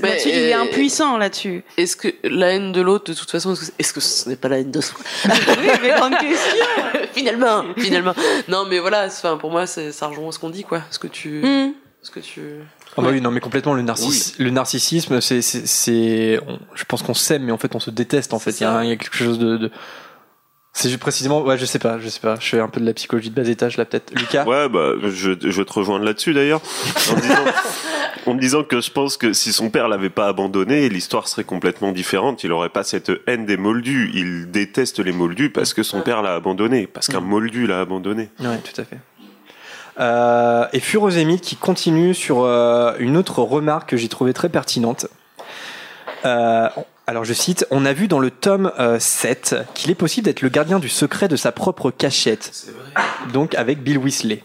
Mais, 0.01 0.09
Là-dessus, 0.09 0.29
il 0.29 0.35
est 0.35 0.53
impuissant 0.53 1.17
là-dessus. 1.17 1.63
Est-ce 1.77 1.95
que 1.95 2.09
la 2.23 2.49
haine 2.53 2.71
de 2.71 2.81
l'autre, 2.81 3.11
de 3.11 3.17
toute 3.17 3.29
façon, 3.31 3.53
est-ce 3.79 3.93
que, 3.93 3.99
ce 3.99 4.27
n'est 4.29 4.35
pas 4.35 4.47
la 4.49 4.59
haine 4.59 4.71
de 4.71 4.81
soi? 4.81 4.99
Oui, 5.25 5.69
mais 5.81 5.89
grande 5.95 6.17
question. 6.17 6.65
Finalement, 7.13 7.63
finalement. 7.77 8.13
Non, 8.47 8.65
mais 8.69 8.77
voilà, 8.79 9.05
enfin, 9.07 9.37
pour 9.37 9.49
moi, 9.49 9.65
c'est- 9.65 9.91
ça 9.91 10.05
rejoint 10.07 10.31
ce 10.31 10.37
qu'on 10.39 10.51
dit, 10.51 10.63
quoi. 10.63 10.83
Ce 10.91 10.99
que 10.99 11.07
tu, 11.07 11.41
Hmm. 11.43 11.71
ce 12.03 12.11
que 12.11 12.19
tu. 12.19 12.41
Ah 12.95 13.01
bah 13.01 13.09
oui, 13.11 13.21
non, 13.21 13.31
mais 13.31 13.39
complètement, 13.39 13.73
le, 13.73 13.81
narciss- 13.81 14.35
le 14.37 14.49
narcissisme, 14.51 15.19
c'est, 15.21 15.41
c'est, 15.41 16.39
je 16.75 16.83
pense 16.87 17.01
qu'on 17.03 17.13
s'aime, 17.15 17.43
mais 17.43 17.51
en 17.51 17.57
fait, 17.57 17.73
on 17.75 17.79
se 17.79 17.89
déteste, 17.91 18.33
en 18.33 18.39
fait. 18.39 18.51
Il 18.51 18.61
y, 18.61 18.65
a 18.65 18.71
un- 18.71 18.83
il 18.83 18.89
y 18.89 18.93
a 18.93 18.95
quelque 18.97 19.15
chose 19.15 19.39
de, 19.39 19.57
de- 19.57 19.71
c'est 20.77 20.89
juste 20.89 20.99
précisément, 21.01 21.41
ouais, 21.41 21.57
je 21.57 21.65
sais 21.65 21.79
pas, 21.79 21.97
je 21.99 22.07
sais 22.07 22.19
pas, 22.19 22.35
je 22.39 22.47
fais 22.47 22.59
un 22.59 22.67
peu 22.67 22.79
de 22.79 22.85
la 22.85 22.93
psychologie 22.93 23.31
de 23.31 23.35
bas 23.35 23.47
étage, 23.49 23.77
là, 23.77 23.85
peut-être. 23.85 24.11
Lucas? 24.13 24.45
Ouais, 24.45 24.69
bah, 24.69 24.91
je, 25.03 25.31
je 25.39 25.49
vais 25.59 25.65
te 25.65 25.73
rejoindre 25.73 26.05
là-dessus 26.05 26.33
d'ailleurs, 26.33 26.61
en, 27.11 27.15
me 27.15 27.21
disant- 27.21 27.45
en 28.27 28.33
me 28.35 28.39
disant 28.39 28.63
que 28.63 28.79
je 28.79 28.91
pense 28.91 29.17
que 29.17 29.33
si 29.33 29.53
son 29.53 29.71
père 29.71 29.87
l'avait 29.87 30.11
pas 30.11 30.27
abandonné, 30.27 30.87
l'histoire 30.89 31.27
serait 31.27 31.45
complètement 31.45 31.91
différente. 31.91 32.43
Il 32.43 32.51
aurait 32.51 32.69
pas 32.69 32.83
cette 32.83 33.11
haine 33.25 33.45
des 33.45 33.57
Moldus. 33.57 34.11
Il 34.13 34.51
déteste 34.51 34.99
les 34.99 35.13
Moldus 35.13 35.49
parce 35.49 35.73
que 35.73 35.81
son 35.81 36.01
père 36.01 36.21
l'a 36.21 36.35
abandonné, 36.35 36.85
parce 36.87 37.07
qu'un 37.07 37.21
Moldu 37.21 37.65
l'a 37.65 37.79
abandonné. 37.79 38.29
Ouais, 38.39 38.57
tout 38.59 38.79
à 38.79 38.83
fait. 38.83 38.97
Euh, 39.99 40.67
et 40.73 40.79
Furosémide 40.79 41.41
qui 41.41 41.55
continue 41.55 42.13
sur 42.13 42.43
euh, 42.43 42.93
une 42.99 43.17
autre 43.17 43.39
remarque 43.41 43.89
que 43.89 43.97
j'ai 43.97 44.09
trouvée 44.09 44.33
très 44.33 44.49
pertinente. 44.49 45.07
Euh, 46.25 46.67
alors 47.07 47.23
je 47.23 47.31
cite, 47.31 47.65
on 47.71 47.85
a 47.85 47.93
vu 47.93 48.09
dans 48.09 48.19
le 48.19 48.29
tome 48.29 48.73
euh, 48.79 48.99
7 48.99 49.55
qu'il 49.73 49.89
est 49.89 49.95
possible 49.95 50.25
d'être 50.25 50.41
le 50.41 50.49
gardien 50.49 50.77
du 50.77 50.89
secret 50.89 51.29
de 51.29 51.37
sa 51.37 51.53
propre 51.53 51.89
cachette. 51.89 52.67
Donc 53.31 53.55
avec 53.55 53.81
Bill 53.81 53.97
Weasley. 53.97 54.43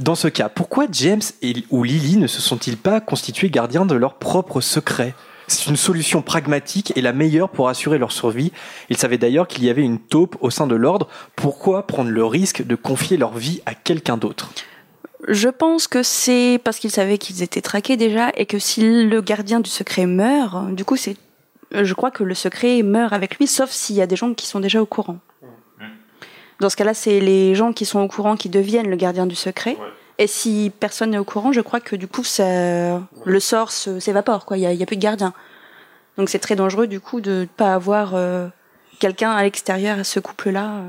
Dans 0.00 0.16
ce 0.16 0.26
cas, 0.26 0.48
pourquoi 0.48 0.86
James 0.90 1.22
et, 1.42 1.54
ou 1.70 1.84
Lily 1.84 2.16
ne 2.16 2.26
se 2.26 2.40
sont-ils 2.40 2.76
pas 2.76 3.00
constitués 3.00 3.50
gardiens 3.50 3.86
de 3.86 3.94
leur 3.94 4.14
propre 4.14 4.60
secret? 4.60 5.14
C'est 5.46 5.70
une 5.70 5.76
solution 5.76 6.22
pragmatique 6.22 6.92
et 6.96 7.02
la 7.02 7.12
meilleure 7.12 7.48
pour 7.48 7.68
assurer 7.68 7.98
leur 7.98 8.10
survie. 8.10 8.50
Ils 8.88 8.96
savaient 8.96 9.18
d'ailleurs 9.18 9.46
qu'il 9.46 9.64
y 9.64 9.70
avait 9.70 9.82
une 9.82 10.00
taupe 10.00 10.36
au 10.40 10.50
sein 10.50 10.66
de 10.66 10.74
l'ordre. 10.74 11.06
Pourquoi 11.36 11.86
prendre 11.86 12.10
le 12.10 12.24
risque 12.24 12.66
de 12.66 12.74
confier 12.74 13.16
leur 13.16 13.36
vie 13.36 13.60
à 13.66 13.74
quelqu'un 13.74 14.16
d'autre? 14.16 14.50
Je 15.28 15.48
pense 15.48 15.86
que 15.86 16.02
c'est 16.02 16.60
parce 16.64 16.78
qu'ils 16.78 16.90
savaient 16.90 17.18
qu'ils 17.18 17.42
étaient 17.42 17.60
traqués 17.60 17.96
déjà 17.96 18.30
et 18.36 18.46
que 18.46 18.58
si 18.58 19.04
le 19.04 19.20
gardien 19.20 19.60
du 19.60 19.70
secret 19.70 20.06
meurt, 20.06 20.72
du 20.74 20.84
coup, 20.84 20.96
c'est, 20.96 21.16
je 21.72 21.94
crois 21.94 22.10
que 22.10 22.24
le 22.24 22.34
secret 22.34 22.82
meurt 22.82 23.12
avec 23.12 23.38
lui, 23.38 23.46
sauf 23.46 23.70
s'il 23.70 23.96
y 23.96 24.02
a 24.02 24.06
des 24.06 24.16
gens 24.16 24.34
qui 24.34 24.46
sont 24.46 24.60
déjà 24.60 24.80
au 24.82 24.86
courant. 24.86 25.18
Dans 26.60 26.68
ce 26.68 26.76
cas-là, 26.76 26.92
c'est 26.92 27.20
les 27.20 27.54
gens 27.54 27.72
qui 27.72 27.86
sont 27.86 28.00
au 28.00 28.08
courant 28.08 28.36
qui 28.36 28.50
deviennent 28.50 28.90
le 28.90 28.96
gardien 28.96 29.26
du 29.26 29.34
secret. 29.34 29.78
Et 30.18 30.26
si 30.26 30.70
personne 30.78 31.10
n'est 31.10 31.18
au 31.18 31.24
courant, 31.24 31.52
je 31.52 31.62
crois 31.62 31.80
que 31.80 31.96
du 31.96 32.06
coup, 32.06 32.24
ça, 32.24 33.00
le 33.24 33.40
sort 33.40 33.70
s'évapore. 33.70 34.44
Il 34.50 34.68
n'y 34.68 34.82
a, 34.82 34.86
plus 34.86 34.96
de 34.96 35.02
gardien. 35.02 35.32
Donc 36.18 36.28
c'est 36.28 36.38
très 36.38 36.56
dangereux 36.56 36.86
du 36.86 37.00
coup 37.00 37.22
de 37.22 37.30
ne 37.30 37.44
pas 37.46 37.72
avoir 37.72 38.14
euh, 38.14 38.48
quelqu'un 38.98 39.30
à 39.30 39.42
l'extérieur 39.42 39.98
à 40.00 40.04
ce 40.04 40.20
couple-là. 40.20 40.82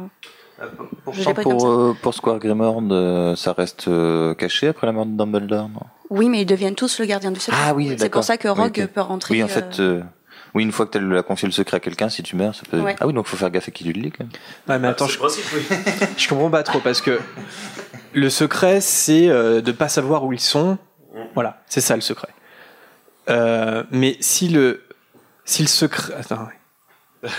euh. 0.62 0.66
Pour, 1.06 1.14
pour, 1.14 1.62
ça. 1.62 1.68
euh, 1.68 1.94
pour 2.02 2.14
Square 2.14 2.40
Grimord, 2.40 2.82
euh, 2.92 3.36
ça 3.36 3.54
reste 3.54 3.88
euh, 3.88 4.36
caché 4.36 4.68
après 4.68 4.86
la 4.86 4.94
mort 4.94 5.06
de 5.06 5.18
Dumbledore, 5.18 5.70
non? 5.70 5.80
Oui, 6.10 6.28
mais 6.30 6.42
ils 6.42 6.46
deviennent 6.46 6.76
tous 6.76 7.00
le 7.00 7.06
gardien 7.06 7.32
du 7.32 7.40
secret. 7.40 7.60
Ah 7.66 7.74
oui, 7.74 7.96
C'est 7.98 8.10
pour 8.10 8.24
ça 8.24 8.38
que 8.38 8.48
Rogue 8.50 8.76
Oui, 8.78 8.88
peut 8.88 9.02
rentrer. 9.02 9.36
Oui, 9.36 9.44
en 9.44 9.46
euh, 9.46 9.50
fait, 9.50 9.80
euh, 9.80 10.02
oui, 10.54 10.64
une 10.64 10.72
fois 10.72 10.86
que 10.86 10.98
tu 10.98 11.18
as 11.18 11.24
confié 11.24 11.48
le 11.48 11.54
secret 11.54 11.78
à 11.78 11.80
quelqu'un, 11.80 12.10
si 12.10 12.24
tu 12.24 12.36
meurs, 12.36 12.54
ça 12.54 12.64
peut. 12.70 12.80
Ouais. 12.80 12.96
Ah 13.00 13.08
oui, 13.08 13.14
donc 13.14 13.28
faut 13.28 13.38
faire 13.38 13.50
gaffe 13.52 13.70
à 13.70 13.72
qui 13.72 13.84
tu 13.84 13.94
le 13.94 14.02
lis 14.02 14.12
quand 14.12 14.26
même. 14.26 14.32
Ouais, 14.68 14.80
mais 14.80 14.90
attends, 14.90 15.08
je, 15.08 15.18
je 16.18 16.28
comprends 16.28 16.50
pas 16.50 16.64
trop 16.64 16.80
parce 16.80 17.02
que 17.02 17.20
le 18.14 18.30
secret, 18.30 18.82
c'est 18.82 19.30
euh, 19.30 19.62
de 19.62 19.72
pas 19.72 19.88
savoir 19.88 20.26
où 20.26 20.34
ils 20.34 20.40
sont. 20.40 20.78
Voilà, 21.34 21.62
c'est 21.68 21.82
ça 21.82 21.96
le 21.96 22.02
secret. 22.02 22.30
Euh, 23.30 23.84
mais 23.92 24.18
si 24.20 24.50
le 24.50 24.84
si 25.46 25.62
le 25.62 25.68
secret, 25.68 26.14
attends, 26.20 26.48
ouais. 27.24 27.30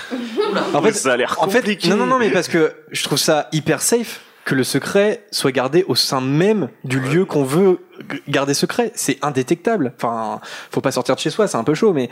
en 0.74 0.82
fait, 0.82 0.92
ça 0.92 1.12
a 1.12 1.16
l'air 1.16 1.36
en 1.40 1.48
fait, 1.48 1.60
compliqué. 1.60 1.88
non, 1.88 1.96
non, 1.96 2.06
non, 2.06 2.18
mais 2.18 2.30
parce 2.30 2.48
que 2.48 2.72
je 2.90 3.02
trouve 3.04 3.18
ça 3.18 3.48
hyper 3.52 3.82
safe 3.82 4.20
que 4.44 4.54
le 4.54 4.64
secret 4.64 5.24
soit 5.30 5.52
gardé 5.52 5.84
au 5.86 5.94
sein 5.94 6.20
même 6.20 6.68
du 6.84 6.98
lieu 6.98 7.24
qu'on 7.24 7.44
veut 7.44 7.80
garder 8.28 8.54
secret. 8.54 8.90
C'est 8.94 9.18
indétectable. 9.22 9.92
Enfin, 9.96 10.40
faut 10.70 10.80
pas 10.80 10.92
sortir 10.92 11.14
de 11.14 11.20
chez 11.20 11.30
soi, 11.30 11.46
c'est 11.46 11.56
un 11.56 11.64
peu 11.64 11.74
chaud, 11.74 11.92
mais 11.92 12.10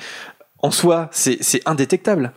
en 0.62 0.70
soi, 0.70 1.08
c'est 1.12 1.38
c'est 1.42 1.62
indétectable. 1.66 2.32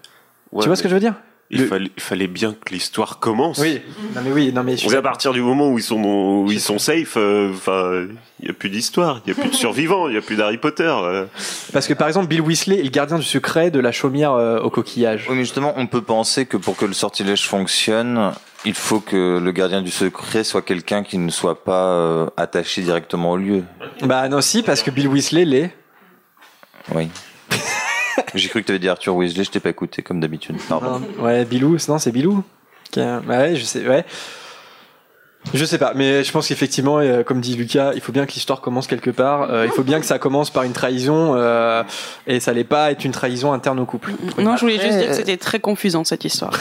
Ouais, 0.52 0.62
tu 0.62 0.68
vois 0.68 0.76
ce 0.76 0.84
que 0.84 0.90
je 0.90 0.94
veux 0.94 1.00
dire? 1.00 1.16
il, 1.50 1.62
Le- 1.62 1.68
fallait, 1.68 1.92
il 1.96 2.02
fallait 2.02 2.28
bien 2.28 2.54
que 2.54 2.74
l'histoire 2.74 3.20
commence. 3.20 3.60
Oui. 3.60 3.80
Non 4.16 4.22
mais 4.24 4.32
oui, 4.32 4.52
non 4.54 4.64
mais 4.64 4.76
je 4.78 4.86
On 4.88 4.90
sait 4.90 4.96
à 4.98 5.02
partir 5.04 5.34
du 5.34 5.42
moment 5.42 5.70
où 5.70 5.78
ils 5.78 5.84
sont 5.84 6.02
où 6.04 6.52
ils 6.52 6.60
sont 6.62 6.80
safe, 6.80 7.16
euh, 7.18 7.52
enfin, 7.54 8.08
il 8.40 8.48
y 8.48 8.50
a 8.50 8.54
plus 8.54 8.70
d'histoire, 8.70 9.22
il 9.26 9.30
y 9.30 9.38
a 9.38 9.40
plus 9.40 9.50
de 9.52 9.56
survivants, 9.56 10.08
il 10.08 10.16
y 10.16 10.18
a 10.18 10.22
plus 10.22 10.36
d'Harry 10.36 10.58
Potter. 10.58 10.84
euh. 11.04 11.26
Parce 11.72 11.86
que 11.88 11.94
par 11.94 12.08
exemple, 12.08 12.28
Bill 12.28 12.42
Weasley 12.42 12.80
est 12.80 12.84
le 12.84 12.90
gardien 12.90 13.18
du 13.20 13.26
secret 13.26 13.70
de 13.72 13.80
la 13.80 13.92
chaumière 13.92 14.32
euh, 14.34 14.60
au 14.62 14.70
coquillage. 14.72 15.26
Oui, 15.30 15.36
mais 15.36 15.44
justement, 15.44 15.74
on 15.76 15.86
peut 15.86 16.02
penser 16.02 16.46
que 16.48 16.58
pour 16.58 16.76
que 16.76 16.86
le 16.86 16.94
sortilège 16.94 17.46
fonctionne, 17.48 18.32
il 18.66 18.74
faut 18.74 19.00
que 19.02 19.38
le 19.38 19.52
gardien 19.52 19.82
du 19.84 19.92
secret 19.92 20.44
soit 20.44 20.62
quelqu'un 20.64 21.04
qui 21.04 21.18
ne 21.20 21.30
soit 21.30 21.64
pas 21.64 21.90
euh, 21.92 22.28
attaché 22.38 22.82
directement 22.82 23.32
au 23.32 23.38
lieu. 23.38 23.64
Bah 24.02 24.28
non, 24.30 24.42
si, 24.42 24.64
parce 24.64 24.82
que 24.82 24.90
Bill 24.90 25.08
Weasley 25.08 25.46
l'est. 25.46 25.76
Oui. 26.96 27.10
J'ai 28.36 28.50
cru 28.50 28.62
que 28.62 28.68
tu 28.68 28.72
avais 28.72 28.80
dit 28.80 28.90
Arthur 28.90 29.16
Weasley, 29.16 29.44
je 29.44 29.52
t'ai 29.52 29.60
pas 29.60 29.70
écouté 29.70 30.02
comme 30.02 30.20
d'habitude. 30.20 30.56
Pardon. 30.68 31.02
Ouais, 31.20 31.46
Bilou, 31.46 31.78
non, 31.88 31.98
c'est 31.98 32.12
Bilou. 32.12 32.44
Bah 32.96 33.22
ouais, 33.28 33.56
je 33.56 33.64
sais, 33.64 33.88
ouais. 33.88 34.06
Je 35.54 35.66
sais 35.66 35.78
pas, 35.78 35.92
mais 35.94 36.24
je 36.24 36.32
pense 36.32 36.48
qu'effectivement, 36.48 37.00
euh, 37.00 37.22
comme 37.24 37.42
dit 37.42 37.56
Lucas, 37.56 37.92
il 37.96 38.02
faut 38.02 38.14
bien 38.14 38.26
que 38.26 38.32
l'histoire 38.32 38.62
commence 38.62 38.88
quelque 38.88 39.10
part. 39.10 39.52
Euh, 39.52 39.66
il 39.66 39.72
faut 39.72 39.84
bien 39.84 40.00
que 40.00 40.06
ça 40.06 40.18
commence 40.18 40.50
par 40.50 40.64
une 40.64 40.72
trahison, 40.72 41.34
euh, 41.36 41.84
et 42.28 42.40
ça 42.40 42.52
n'allait 42.52 42.64
pas 42.64 42.92
être 42.92 43.04
une 43.04 43.12
trahison 43.12 43.52
interne 43.52 43.80
au 43.80 43.86
couple. 43.86 44.14
Non, 44.38 44.56
je 44.56 44.62
voulais 44.62 44.80
juste 44.80 44.98
dire 44.98 45.10
que 45.10 45.14
c'était 45.14 45.38
très 45.38 45.60
confusant 45.60 46.06
cette 46.06 46.24
histoire. 46.24 46.54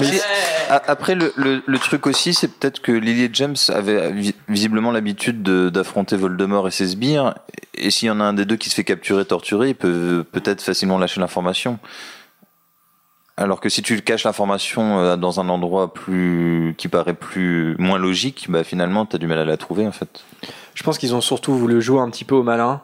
Mais 0.00 0.20
Après, 0.68 1.14
le, 1.14 1.32
le, 1.36 1.78
truc 1.78 2.06
aussi, 2.06 2.34
c'est 2.34 2.48
peut-être 2.48 2.80
que 2.80 2.92
Lily 2.92 3.24
et 3.24 3.30
James 3.32 3.56
avaient 3.68 4.10
vi- 4.12 4.34
visiblement 4.48 4.90
l'habitude 4.90 5.42
de- 5.42 5.68
d'affronter 5.70 6.16
Voldemort 6.16 6.66
et 6.68 6.70
ses 6.70 6.88
sbires. 6.88 7.34
Et 7.74 7.90
s'il 7.90 8.08
y 8.08 8.10
en 8.10 8.20
a 8.20 8.24
un 8.24 8.32
des 8.32 8.44
deux 8.44 8.56
qui 8.56 8.68
se 8.70 8.74
fait 8.74 8.84
capturer, 8.84 9.24
torturer, 9.24 9.68
il 9.70 9.74
peut 9.74 10.24
peut-être 10.30 10.62
facilement 10.62 10.98
lâcher 10.98 11.20
l'information. 11.20 11.78
Alors 13.36 13.60
que 13.60 13.68
si 13.68 13.82
tu 13.82 14.00
caches 14.00 14.24
l'information 14.24 14.98
euh, 14.98 15.16
dans 15.16 15.40
un 15.40 15.48
endroit 15.50 15.92
plus 15.92 16.74
qui 16.78 16.88
paraît 16.88 17.12
plus 17.14 17.76
moins 17.78 17.98
logique, 17.98 18.46
bah 18.48 18.64
finalement 18.64 19.04
t'as 19.04 19.18
du 19.18 19.26
mal 19.26 19.38
à 19.38 19.44
la 19.44 19.58
trouver 19.58 19.86
en 19.86 19.92
fait. 19.92 20.24
je 20.74 20.82
pense 20.82 20.96
qu'ils 20.96 21.14
ont 21.14 21.20
surtout 21.20 21.52
voulu 21.54 21.82
jouer 21.82 22.00
un 22.00 22.08
petit 22.08 22.24
peu 22.24 22.34
au 22.34 22.42
malin. 22.42 22.80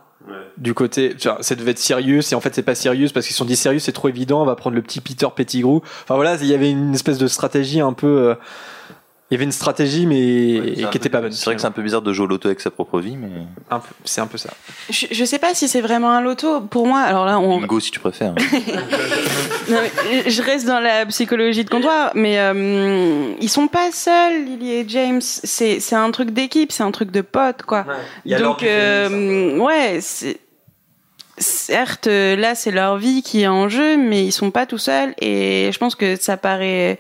Du 0.56 0.74
côté, 0.74 1.16
ça 1.40 1.54
devait 1.54 1.72
être 1.72 1.78
sérieux, 1.78 2.20
et 2.30 2.35
en 2.35 2.40
fait 2.40 2.54
c'est 2.54 2.62
pas 2.62 2.74
sérieux 2.74 3.08
parce 3.12 3.26
qu'ils 3.26 3.35
se 3.35 3.38
sont 3.38 3.44
dit 3.44 3.56
sérieux, 3.56 3.78
c'est 3.78 3.92
trop 3.92 4.08
évident, 4.08 4.42
on 4.42 4.46
va 4.46 4.54
prendre 4.54 4.76
le 4.76 4.82
petit 4.82 5.00
Peter 5.00 5.26
Pettigrew. 5.35 5.80
Enfin 6.04 6.14
voilà, 6.14 6.37
il 6.37 6.46
y 6.46 6.54
avait 6.54 6.70
une 6.70 6.94
espèce 6.94 7.18
de 7.18 7.26
stratégie 7.26 7.80
un 7.80 7.92
peu. 7.92 8.06
euh, 8.06 8.35
il 9.32 9.36
y 9.36 9.38
avait 9.38 9.44
une 9.44 9.52
stratégie, 9.52 10.04
mais 10.04 10.74
qui 10.90 10.96
était 10.98 11.08
pas 11.08 11.22
bonne. 11.22 11.32
C'est 11.32 11.46
vrai 11.46 11.54
que 11.54 11.62
c'est 11.62 11.66
un 11.66 11.70
peu 11.70 11.80
bizarre 11.80 12.02
de 12.02 12.12
jouer 12.12 12.24
au 12.26 12.28
loto 12.28 12.48
avec 12.48 12.60
sa 12.60 12.70
propre 12.70 13.00
vie, 13.00 13.16
mais 13.16 13.30
C'est 14.04 14.20
un 14.20 14.26
peu 14.26 14.36
ça. 14.36 14.50
Je, 14.90 15.06
je 15.10 15.24
sais 15.24 15.38
pas 15.38 15.54
si 15.54 15.68
c'est 15.68 15.80
vraiment 15.80 16.10
un 16.10 16.20
loto. 16.20 16.60
Pour 16.60 16.86
moi, 16.86 17.00
alors 17.00 17.24
là, 17.24 17.40
on, 17.40 17.58
bingo 17.58 17.80
si 17.80 17.90
tu 17.90 17.98
préfères. 17.98 18.34
Non, 19.70 19.78
mais 19.80 20.28
je 20.28 20.42
reste 20.42 20.66
dans 20.66 20.80
la 20.80 21.06
psychologie 21.06 21.64
de 21.64 21.70
comptoir, 21.70 22.10
mais 22.14 22.38
euh, 22.38 23.32
ils 23.40 23.48
sont 23.48 23.68
pas 23.68 23.90
seuls, 23.90 24.44
Lily 24.44 24.72
et 24.72 24.84
James. 24.88 25.22
C'est 25.22 25.94
un 25.94 26.10
truc 26.10 26.30
d'équipe, 26.30 26.70
c'est 26.72 26.82
un 26.82 26.90
truc 26.90 27.10
de 27.10 27.22
potes, 27.22 27.62
quoi. 27.62 27.86
Il 28.26 28.32
y 28.32 28.34
a 28.34 28.38
leur 28.38 28.50
Donc, 28.50 28.64
euh, 28.64 29.56
ouais, 29.56 30.00
c'est- 30.02 30.40
certes, 31.38 32.06
là, 32.08 32.54
c'est 32.54 32.70
leur 32.72 32.98
vie 32.98 33.22
qui 33.22 33.42
est 33.42 33.48
en 33.48 33.68
jeu, 33.70 33.96
mais 33.96 34.24
ils 34.26 34.32
sont 34.32 34.50
pas 34.50 34.66
tout 34.66 34.78
seuls. 34.78 35.14
Et 35.20 35.70
je 35.72 35.78
pense 35.78 35.94
que 35.94 36.16
ça 36.16 36.36
paraît 36.36 36.98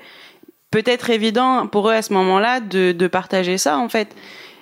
peut-être 0.72 1.10
évident 1.10 1.68
pour 1.68 1.88
eux 1.88 1.92
à 1.94 2.02
ce 2.02 2.12
moment-là 2.14 2.58
de, 2.58 2.90
de 2.90 3.06
partager 3.06 3.58
ça, 3.58 3.78
en 3.78 3.88
fait. 3.88 4.08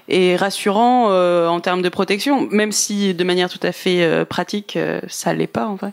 Et 0.09 0.37
rassurant 0.37 1.07
euh, 1.11 1.47
en 1.47 1.61
termes 1.61 1.81
de 1.83 1.89
protection, 1.89 2.47
même 2.51 2.73
si 2.73 3.15
de 3.15 3.25
manière 3.25 3.49
tout 3.49 3.61
à 3.63 3.73
fait 3.73 4.03
euh, 4.03 4.25
pratique, 4.27 4.77
euh, 4.77 5.01
ça 5.09 5.33
l'est 5.33 5.47
pas, 5.47 5.67
en 5.67 5.77
vrai. 5.77 5.93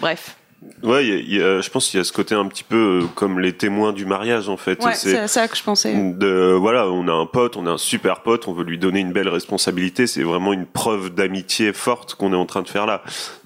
Bref. 0.00 0.36
Ouais, 0.84 1.04
il 1.04 1.08
y 1.10 1.12
a- 1.12 1.16
il 1.18 1.34
y 1.34 1.42
a- 1.42 1.60
je 1.60 1.68
pense 1.70 1.88
qu'il 1.88 1.98
y 1.98 2.00
a 2.00 2.04
ce 2.04 2.12
côté 2.12 2.36
un 2.36 2.46
petit 2.46 2.62
peu 2.62 3.00
euh, 3.02 3.06
comme 3.16 3.40
les 3.40 3.52
témoins 3.52 3.92
du 3.92 4.06
mariage 4.06 4.48
en 4.48 4.56
fait. 4.56 4.82
Ouais, 4.84 4.94
C'est- 4.94 5.10
c'est 5.10 5.18
à 5.18 5.26
ça 5.28 5.48
que 5.48 5.56
je 5.56 5.62
pensais. 5.64 5.92
de 5.92 6.56
voilà, 6.58 6.86
on 6.88 7.08
a 7.08 7.12
un 7.12 7.26
pote, 7.26 7.56
on 7.56 7.66
a 7.66 7.70
un 7.70 7.78
super 7.78 8.20
pote, 8.22 8.46
on 8.46 8.52
veut 8.52 8.62
lui 8.64 8.78
donner 8.78 9.00
une 9.00 9.12
belle 9.12 9.28
responsabilité. 9.28 10.06
C'est 10.06 10.22
vraiment 10.22 10.52
une 10.52 10.66
preuve 10.66 11.10
d'amitié 11.10 11.72
forte 11.72 12.14
qu'on 12.14 12.32
est 12.32 12.36
en 12.36 12.46
train 12.46 12.62
de 12.62 12.68
faire 12.68 12.86
là. 12.86 13.02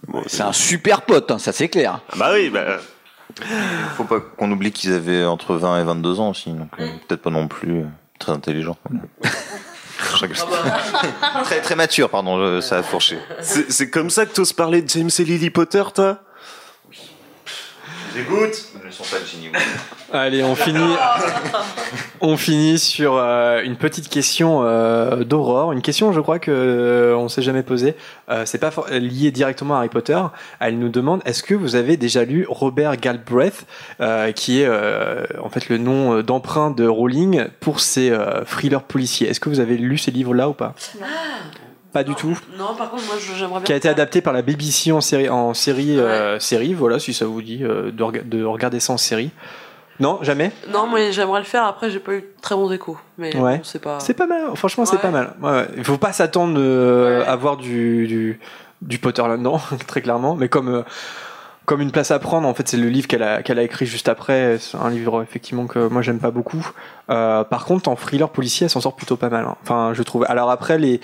Bon, 0.08 0.22
C'est 0.26 0.42
un 0.42 0.52
super 0.52 1.02
pote, 1.02 1.30
hein, 1.30 1.38
ça 1.38 1.52
c'est 1.52 1.68
clair. 1.70 2.00
Ah 2.12 2.16
bah 2.18 2.30
oui, 2.34 2.50
bah, 2.50 2.76
Faut 3.96 4.04
pas 4.04 4.20
qu'on 4.20 4.50
oublie 4.50 4.72
qu'ils 4.72 4.92
avaient 4.92 5.24
entre 5.24 5.54
20 5.54 5.80
et 5.80 5.84
22 5.84 6.20
ans 6.20 6.30
aussi, 6.30 6.50
donc 6.50 6.68
euh, 6.78 6.88
peut-être 7.06 7.22
pas 7.22 7.30
non 7.30 7.48
plus 7.48 7.80
euh, 7.80 7.86
très 8.18 8.32
intelligent. 8.32 8.76
très 11.44 11.60
très 11.60 11.74
mature, 11.76 12.10
pardon, 12.10 12.60
ça 12.60 12.78
a 12.78 12.82
fourché. 12.82 13.18
c'est 13.40 13.70
c'est 13.70 13.90
comme 13.90 14.10
ça 14.10 14.26
que 14.26 14.32
t'oses 14.32 14.52
parler 14.52 14.82
de 14.82 14.88
James 14.88 15.10
et 15.18 15.24
Lily 15.24 15.50
Potter, 15.50 15.82
toi? 15.94 16.20
Ils 18.86 18.92
sont 18.92 19.02
pas 19.04 19.18
de 19.20 19.26
génie. 19.26 19.48
Allez, 20.12 20.42
on 20.44 20.54
finit, 20.54 20.78
on 22.20 22.36
finit 22.36 22.78
sur 22.78 23.16
euh, 23.16 23.60
une 23.62 23.76
petite 23.76 24.08
question 24.08 24.60
euh, 24.62 25.24
d'Aurore. 25.24 25.72
Une 25.72 25.82
question, 25.82 26.12
je 26.12 26.20
crois 26.20 26.38
que 26.38 26.50
euh, 26.50 27.16
on 27.16 27.28
s'est 27.28 27.42
jamais 27.42 27.62
posée. 27.62 27.94
Euh, 28.30 28.42
c'est 28.46 28.58
pas 28.58 28.70
for- 28.70 28.86
lié 28.88 29.30
directement 29.32 29.74
à 29.74 29.78
Harry 29.78 29.88
Potter. 29.88 30.20
Elle 30.60 30.78
nous 30.78 30.88
demande 30.88 31.20
est-ce 31.26 31.42
que 31.42 31.54
vous 31.54 31.74
avez 31.74 31.96
déjà 31.96 32.24
lu 32.24 32.46
Robert 32.48 32.96
Galbraith, 32.96 33.66
euh, 34.00 34.32
qui 34.32 34.60
est 34.62 34.66
euh, 34.66 35.24
en 35.42 35.48
fait 35.48 35.68
le 35.68 35.78
nom 35.78 36.22
d'emprunt 36.22 36.70
de 36.70 36.86
Rowling 36.86 37.46
pour 37.60 37.80
ses 37.80 38.10
euh, 38.10 38.44
thrillers 38.44 38.82
policiers? 38.82 39.28
Est-ce 39.28 39.40
que 39.40 39.48
vous 39.48 39.60
avez 39.60 39.76
lu 39.76 39.98
ces 39.98 40.10
livres-là 40.10 40.48
ou 40.48 40.54
pas? 40.54 40.74
Pas 41.96 42.04
du 42.04 42.14
tout. 42.14 42.38
Non, 42.58 42.74
par 42.76 42.90
contre, 42.90 43.04
moi, 43.06 43.14
j'aimerais 43.36 43.60
bien. 43.60 43.60
Qui 43.62 43.72
a 43.72 43.76
été 43.76 43.88
adapté 43.88 44.20
par 44.20 44.32
la 44.34 44.42
BBC 44.42 44.92
en 44.92 45.00
série, 45.00 45.28
en 45.30 45.54
série, 45.54 45.98
euh, 45.98 46.38
série. 46.38 46.74
Voilà, 46.74 46.98
si 46.98 47.14
ça 47.14 47.24
vous 47.24 47.40
dit 47.40 47.60
euh, 47.62 47.90
de, 47.90 48.02
rega- 48.02 48.22
de 48.22 48.44
regarder 48.44 48.80
ça 48.80 48.92
en 48.92 48.98
série. 48.98 49.30
Non, 49.98 50.18
jamais? 50.20 50.52
Non, 50.70 50.86
mais 50.92 51.10
j'aimerais 51.12 51.40
le 51.40 51.46
faire. 51.46 51.64
Après, 51.64 51.90
j'ai 51.90 52.00
pas 52.00 52.12
eu 52.12 52.20
de 52.20 52.26
très 52.42 52.54
bons 52.54 52.70
échos. 52.70 52.98
Mais 53.16 53.34
Ouais. 53.34 53.56
bon, 53.56 53.64
c'est 53.64 53.80
pas. 53.80 53.98
C'est 54.00 54.12
pas 54.12 54.26
mal, 54.26 54.42
franchement, 54.54 54.84
c'est 54.84 55.00
pas 55.00 55.10
mal. 55.10 55.32
Ouais. 55.42 55.66
Il 55.78 55.84
faut 55.84 55.96
pas 55.96 56.12
s'attendre 56.12 56.56
euh, 56.58 57.24
à 57.26 57.34
voir 57.36 57.56
du, 57.56 58.06
du, 58.06 58.38
du 58.82 58.98
Potter 58.98 59.22
là-dedans, 59.26 59.58
très 59.86 60.02
clairement. 60.02 60.34
Mais 60.34 60.50
comme, 60.50 60.68
euh, 60.68 60.82
comme 61.64 61.80
une 61.80 61.92
place 61.92 62.10
à 62.10 62.18
prendre, 62.18 62.46
en 62.46 62.52
fait, 62.52 62.68
c'est 62.68 62.76
le 62.76 62.88
livre 62.90 63.08
qu'elle 63.08 63.22
a, 63.22 63.36
a 63.42 63.62
écrit 63.62 63.86
juste 63.86 64.10
après. 64.10 64.58
C'est 64.60 64.76
un 64.76 64.90
livre, 64.90 65.22
effectivement, 65.22 65.66
que 65.66 65.88
moi, 65.88 66.02
j'aime 66.02 66.18
pas 66.18 66.30
beaucoup. 66.30 66.68
Euh, 67.08 67.42
par 67.44 67.64
contre, 67.64 67.88
en 67.88 67.96
thriller 67.96 68.28
policier, 68.28 68.66
elle 68.66 68.70
s'en 68.70 68.82
sort 68.82 68.96
plutôt 68.96 69.16
pas 69.16 69.30
mal. 69.30 69.46
hein. 69.46 69.56
Enfin, 69.62 69.92
je 69.94 70.02
trouve. 70.02 70.26
Alors 70.28 70.50
après, 70.50 70.76
les. 70.76 71.00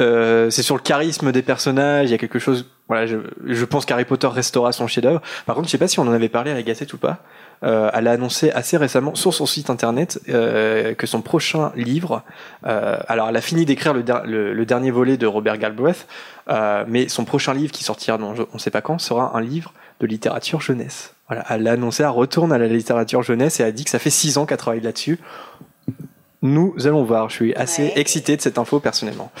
Euh, 0.00 0.50
c'est 0.50 0.62
sur 0.62 0.76
le 0.76 0.82
charisme 0.82 1.32
des 1.32 1.42
personnages, 1.42 2.08
il 2.08 2.12
y 2.12 2.14
a 2.14 2.18
quelque 2.18 2.38
chose. 2.38 2.66
Voilà, 2.88 3.06
je, 3.06 3.16
je 3.46 3.64
pense 3.64 3.86
qu'Harry 3.86 4.04
Potter 4.04 4.26
restera 4.26 4.70
son 4.72 4.86
chef-d'œuvre. 4.86 5.22
Par 5.46 5.54
contre, 5.54 5.68
je 5.68 5.72
sais 5.72 5.78
pas 5.78 5.88
si 5.88 5.98
on 6.00 6.02
en 6.02 6.12
avait 6.12 6.28
parlé 6.28 6.50
à 6.50 6.54
la 6.54 6.60
ou 6.60 6.96
pas. 6.98 7.18
Euh, 7.62 7.90
elle 7.94 8.08
a 8.08 8.12
annoncé 8.12 8.50
assez 8.50 8.76
récemment 8.76 9.14
sur 9.14 9.32
son 9.32 9.46
site 9.46 9.70
internet 9.70 10.20
euh, 10.28 10.92
que 10.94 11.06
son 11.06 11.22
prochain 11.22 11.72
livre, 11.76 12.22
euh, 12.66 12.98
alors 13.08 13.28
elle 13.30 13.36
a 13.36 13.40
fini 13.40 13.64
d'écrire 13.64 13.94
le, 13.94 14.04
le- 14.26 14.52
le 14.52 14.66
dernier 14.66 14.90
volet 14.90 15.16
de 15.16 15.26
Robert 15.26 15.56
Galbraith, 15.56 16.06
euh, 16.50 16.84
mais 16.88 17.08
son 17.08 17.24
prochain 17.24 17.54
livre 17.54 17.72
qui 17.72 17.82
sortira, 17.84 18.18
je- 18.34 18.42
on 18.42 18.54
ne 18.54 18.58
sait 18.58 18.70
pas 18.70 18.82
quand, 18.82 18.98
sera 18.98 19.34
un 19.34 19.40
livre 19.40 19.72
de 20.00 20.06
littérature 20.06 20.60
jeunesse. 20.60 21.14
Voilà, 21.28 21.42
elle 21.48 21.62
l'a 21.62 21.72
annoncé, 21.72 22.02
elle 22.02 22.10
retourne 22.10 22.52
à 22.52 22.58
la 22.58 22.66
littérature 22.66 23.22
jeunesse 23.22 23.60
et 23.60 23.64
a 23.64 23.72
dit 23.72 23.84
que 23.84 23.90
ça 23.90 23.98
fait 23.98 24.10
six 24.10 24.36
ans 24.36 24.44
qu'elle 24.44 24.58
travaille 24.58 24.82
là-dessus. 24.82 25.18
Nous 26.44 26.74
allons 26.84 27.02
voir. 27.04 27.30
Je 27.30 27.34
suis 27.34 27.54
assez 27.54 27.92
excité 27.96 28.36
de 28.36 28.42
cette 28.42 28.58
info 28.58 28.78
personnellement. 28.78 29.32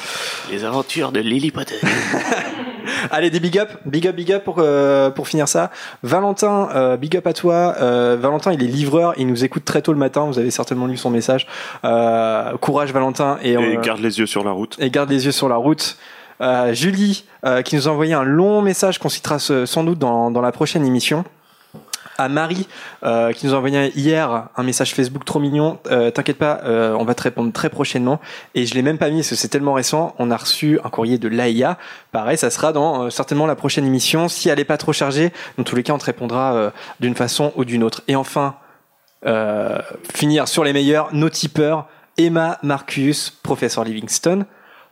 Les 0.50 0.64
aventures 0.64 1.12
de 1.12 1.20
Lily 1.20 1.50
Potter. 1.50 1.76
Allez, 3.10 3.28
des 3.28 3.40
big 3.40 3.58
up, 3.58 3.68
big 3.84 4.08
up, 4.08 4.16
big 4.16 4.32
up 4.32 4.42
pour, 4.42 4.56
euh, 4.58 5.10
pour 5.10 5.28
finir 5.28 5.46
ça. 5.46 5.70
Valentin, 6.02 6.70
euh, 6.74 6.96
big 6.96 7.14
up 7.18 7.26
à 7.26 7.34
toi. 7.34 7.74
Euh, 7.78 8.16
Valentin, 8.18 8.52
il 8.52 8.62
est 8.62 8.66
livreur, 8.66 9.12
il 9.18 9.26
nous 9.26 9.44
écoute 9.44 9.66
très 9.66 9.82
tôt 9.82 9.92
le 9.92 9.98
matin. 9.98 10.24
Vous 10.24 10.38
avez 10.38 10.50
certainement 10.50 10.86
lu 10.86 10.96
son 10.96 11.10
message. 11.10 11.46
Euh, 11.84 12.56
courage, 12.56 12.92
Valentin. 12.92 13.38
Et, 13.42 13.52
Et 13.52 13.56
euh, 13.56 13.80
garde 13.82 14.00
les 14.00 14.18
yeux 14.18 14.26
sur 14.26 14.42
la 14.42 14.52
route. 14.52 14.76
et 14.78 14.90
garde 14.90 15.10
les 15.10 15.26
yeux 15.26 15.32
sur 15.32 15.50
la 15.50 15.56
route. 15.56 15.98
Euh, 16.40 16.72
Julie, 16.72 17.26
euh, 17.44 17.62
qui 17.62 17.76
nous 17.76 17.86
a 17.86 17.90
envoyé 17.90 18.14
un 18.14 18.24
long 18.24 18.62
message 18.62 18.98
qu'on 18.98 19.08
citera 19.08 19.38
sans 19.38 19.84
doute 19.84 19.98
dans, 19.98 20.30
dans 20.30 20.40
la 20.40 20.52
prochaine 20.52 20.84
émission. 20.84 21.24
À 22.18 22.28
Marie 22.28 22.66
euh, 23.02 23.32
qui 23.32 23.46
nous 23.46 23.54
a 23.54 23.56
envoyé 23.56 23.92
hier 23.96 24.48
un 24.56 24.62
message 24.62 24.94
Facebook 24.94 25.24
trop 25.24 25.40
mignon. 25.40 25.78
Euh, 25.90 26.10
T'inquiète 26.10 26.38
pas, 26.38 26.60
euh, 26.64 26.94
on 26.98 27.04
va 27.04 27.14
te 27.14 27.22
répondre 27.22 27.52
très 27.52 27.70
prochainement. 27.70 28.20
Et 28.54 28.66
je 28.66 28.74
l'ai 28.74 28.82
même 28.82 28.98
pas 28.98 29.10
mis 29.10 29.18
parce 29.18 29.30
que 29.30 29.34
c'est 29.34 29.48
tellement 29.48 29.74
récent. 29.74 30.14
On 30.18 30.30
a 30.30 30.36
reçu 30.36 30.78
un 30.84 30.90
courrier 30.90 31.18
de 31.18 31.28
l'AIA. 31.28 31.78
Pareil, 32.12 32.38
ça 32.38 32.50
sera 32.50 32.72
dans 32.72 33.04
euh, 33.04 33.10
certainement 33.10 33.46
la 33.46 33.56
prochaine 33.56 33.86
émission. 33.86 34.28
Si 34.28 34.48
elle 34.48 34.60
est 34.60 34.64
pas 34.64 34.76
trop 34.76 34.92
chargée, 34.92 35.32
dans 35.58 35.64
tous 35.64 35.76
les 35.76 35.82
cas, 35.82 35.92
on 35.92 35.98
te 35.98 36.04
répondra 36.04 36.54
euh, 36.54 36.70
d'une 37.00 37.14
façon 37.14 37.52
ou 37.56 37.64
d'une 37.64 37.82
autre. 37.82 38.02
Et 38.08 38.16
enfin, 38.16 38.56
euh, 39.26 39.78
finir 40.14 40.48
sur 40.48 40.64
les 40.64 40.72
meilleurs, 40.72 41.14
nos 41.14 41.30
tipeurs, 41.30 41.88
Emma, 42.16 42.58
Marcus, 42.62 43.30
Professeur 43.30 43.84
Livingston, 43.84 44.44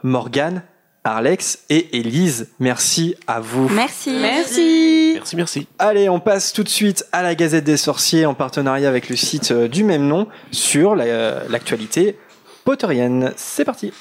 Morgan, 0.02 0.62
Alex 1.04 1.60
et 1.68 1.98
Elise. 1.98 2.50
Merci 2.58 3.14
à 3.26 3.40
vous. 3.40 3.68
Merci. 3.68 4.18
Merci. 4.20 4.91
Merci, 5.22 5.36
merci. 5.36 5.66
Allez, 5.78 6.08
on 6.08 6.18
passe 6.18 6.52
tout 6.52 6.64
de 6.64 6.68
suite 6.68 7.06
à 7.12 7.22
la 7.22 7.36
Gazette 7.36 7.62
des 7.62 7.76
Sorciers 7.76 8.26
en 8.26 8.34
partenariat 8.34 8.88
avec 8.88 9.08
le 9.08 9.14
site 9.14 9.52
euh, 9.52 9.68
du 9.68 9.84
même 9.84 10.08
nom 10.08 10.26
sur 10.50 10.96
la- 10.96 11.04
euh, 11.04 11.40
l'actualité 11.48 12.18
potterienne. 12.64 13.32
C'est 13.36 13.64
parti. 13.64 13.92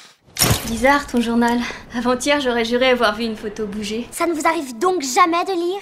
Bizarre 0.66 1.06
ton 1.06 1.20
journal. 1.20 1.60
Avant-hier, 1.96 2.40
j'aurais 2.40 2.64
juré 2.64 2.88
avoir 2.88 3.14
vu 3.14 3.22
une 3.22 3.36
photo 3.36 3.66
bouger. 3.66 4.08
Ça 4.10 4.26
ne 4.26 4.32
vous 4.32 4.48
arrive 4.48 4.76
donc 4.80 5.02
jamais 5.02 5.44
de 5.44 5.52
lire? 5.52 5.80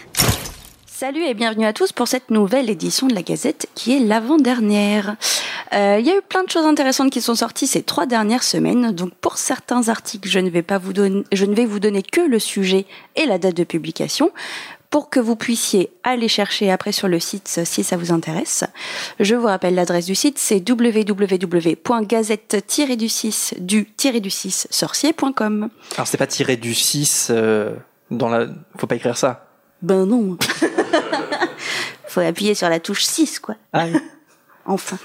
Salut 0.87 1.24
et 1.24 1.33
bienvenue 1.33 1.64
à 1.64 1.72
tous 1.72 1.92
pour 1.92 2.07
cette 2.07 2.31
nouvelle 2.31 2.68
édition 2.68 3.07
de 3.07 3.14
la 3.14 3.22
Gazette 3.22 3.66
qui 3.74 3.96
est 3.96 4.00
l'avant-dernière. 4.00 5.16
Euh, 5.72 5.96
Il 5.98 6.07
y 6.07 6.11
a 6.11 6.16
eu 6.18 6.20
plein 6.29 6.44
de 6.44 6.50
choses 6.50 6.66
intéressantes 6.66 7.11
qui 7.11 7.22
sont 7.22 7.35
sorties 7.35 7.66
ces 7.66 7.83
trois 7.83 8.05
dernières 8.05 8.42
semaines. 8.42 8.92
Donc 8.92 9.14
pour 9.22 9.38
certains 9.38 9.88
articles, 9.88 10.29
je 10.29 10.38
ne 10.38 10.50
vais 10.50 10.61
pas 10.61 10.76
vous 10.76 10.92
donner, 10.92 11.24
je 11.33 11.46
ne 11.46 11.55
vais 11.55 11.64
vous 11.64 11.81
donner 11.81 12.03
que 12.03 12.20
le 12.20 12.38
sujet 12.38 12.85
et 13.16 13.24
la 13.24 13.38
date 13.38 13.57
de 13.57 13.64
publication 13.64 14.31
pour 14.90 15.09
que 15.09 15.20
vous 15.20 15.37
puissiez 15.37 15.90
aller 16.03 16.29
chercher 16.29 16.70
après 16.70 16.92
sur 16.92 17.09
le 17.09 17.18
site 17.20 17.61
si 17.64 17.83
ça 17.85 17.96
vous 17.96 18.12
intéresse. 18.12 18.64
Je 19.20 19.37
vous 19.37 19.46
rappelle 19.46 19.74
l'adresse 19.74 20.05
du 20.07 20.16
site, 20.16 20.38
c'est 20.38 20.62
www.gazette-du-6 20.68 23.61
du-du-6 23.61 24.66
sorcier.com. 24.70 25.70
Alors 25.94 26.07
c'est 26.07 26.18
pas 26.18 26.26
tiré 26.26 26.57
du 26.57 26.74
6 26.74 27.29
euh, 27.31 27.74
dans 28.11 28.29
la 28.29 28.48
faut 28.76 28.88
pas 28.88 28.96
écrire 28.96 29.16
ça. 29.16 29.46
Ben 29.83 30.05
non. 30.05 30.37
Faut 32.07 32.20
appuyer 32.20 32.55
sur 32.55 32.68
la 32.68 32.81
touche 32.81 33.05
6 33.05 33.38
quoi. 33.38 33.55
Ah, 33.72 33.87
oui. 33.87 33.98
Enfin. 34.66 34.98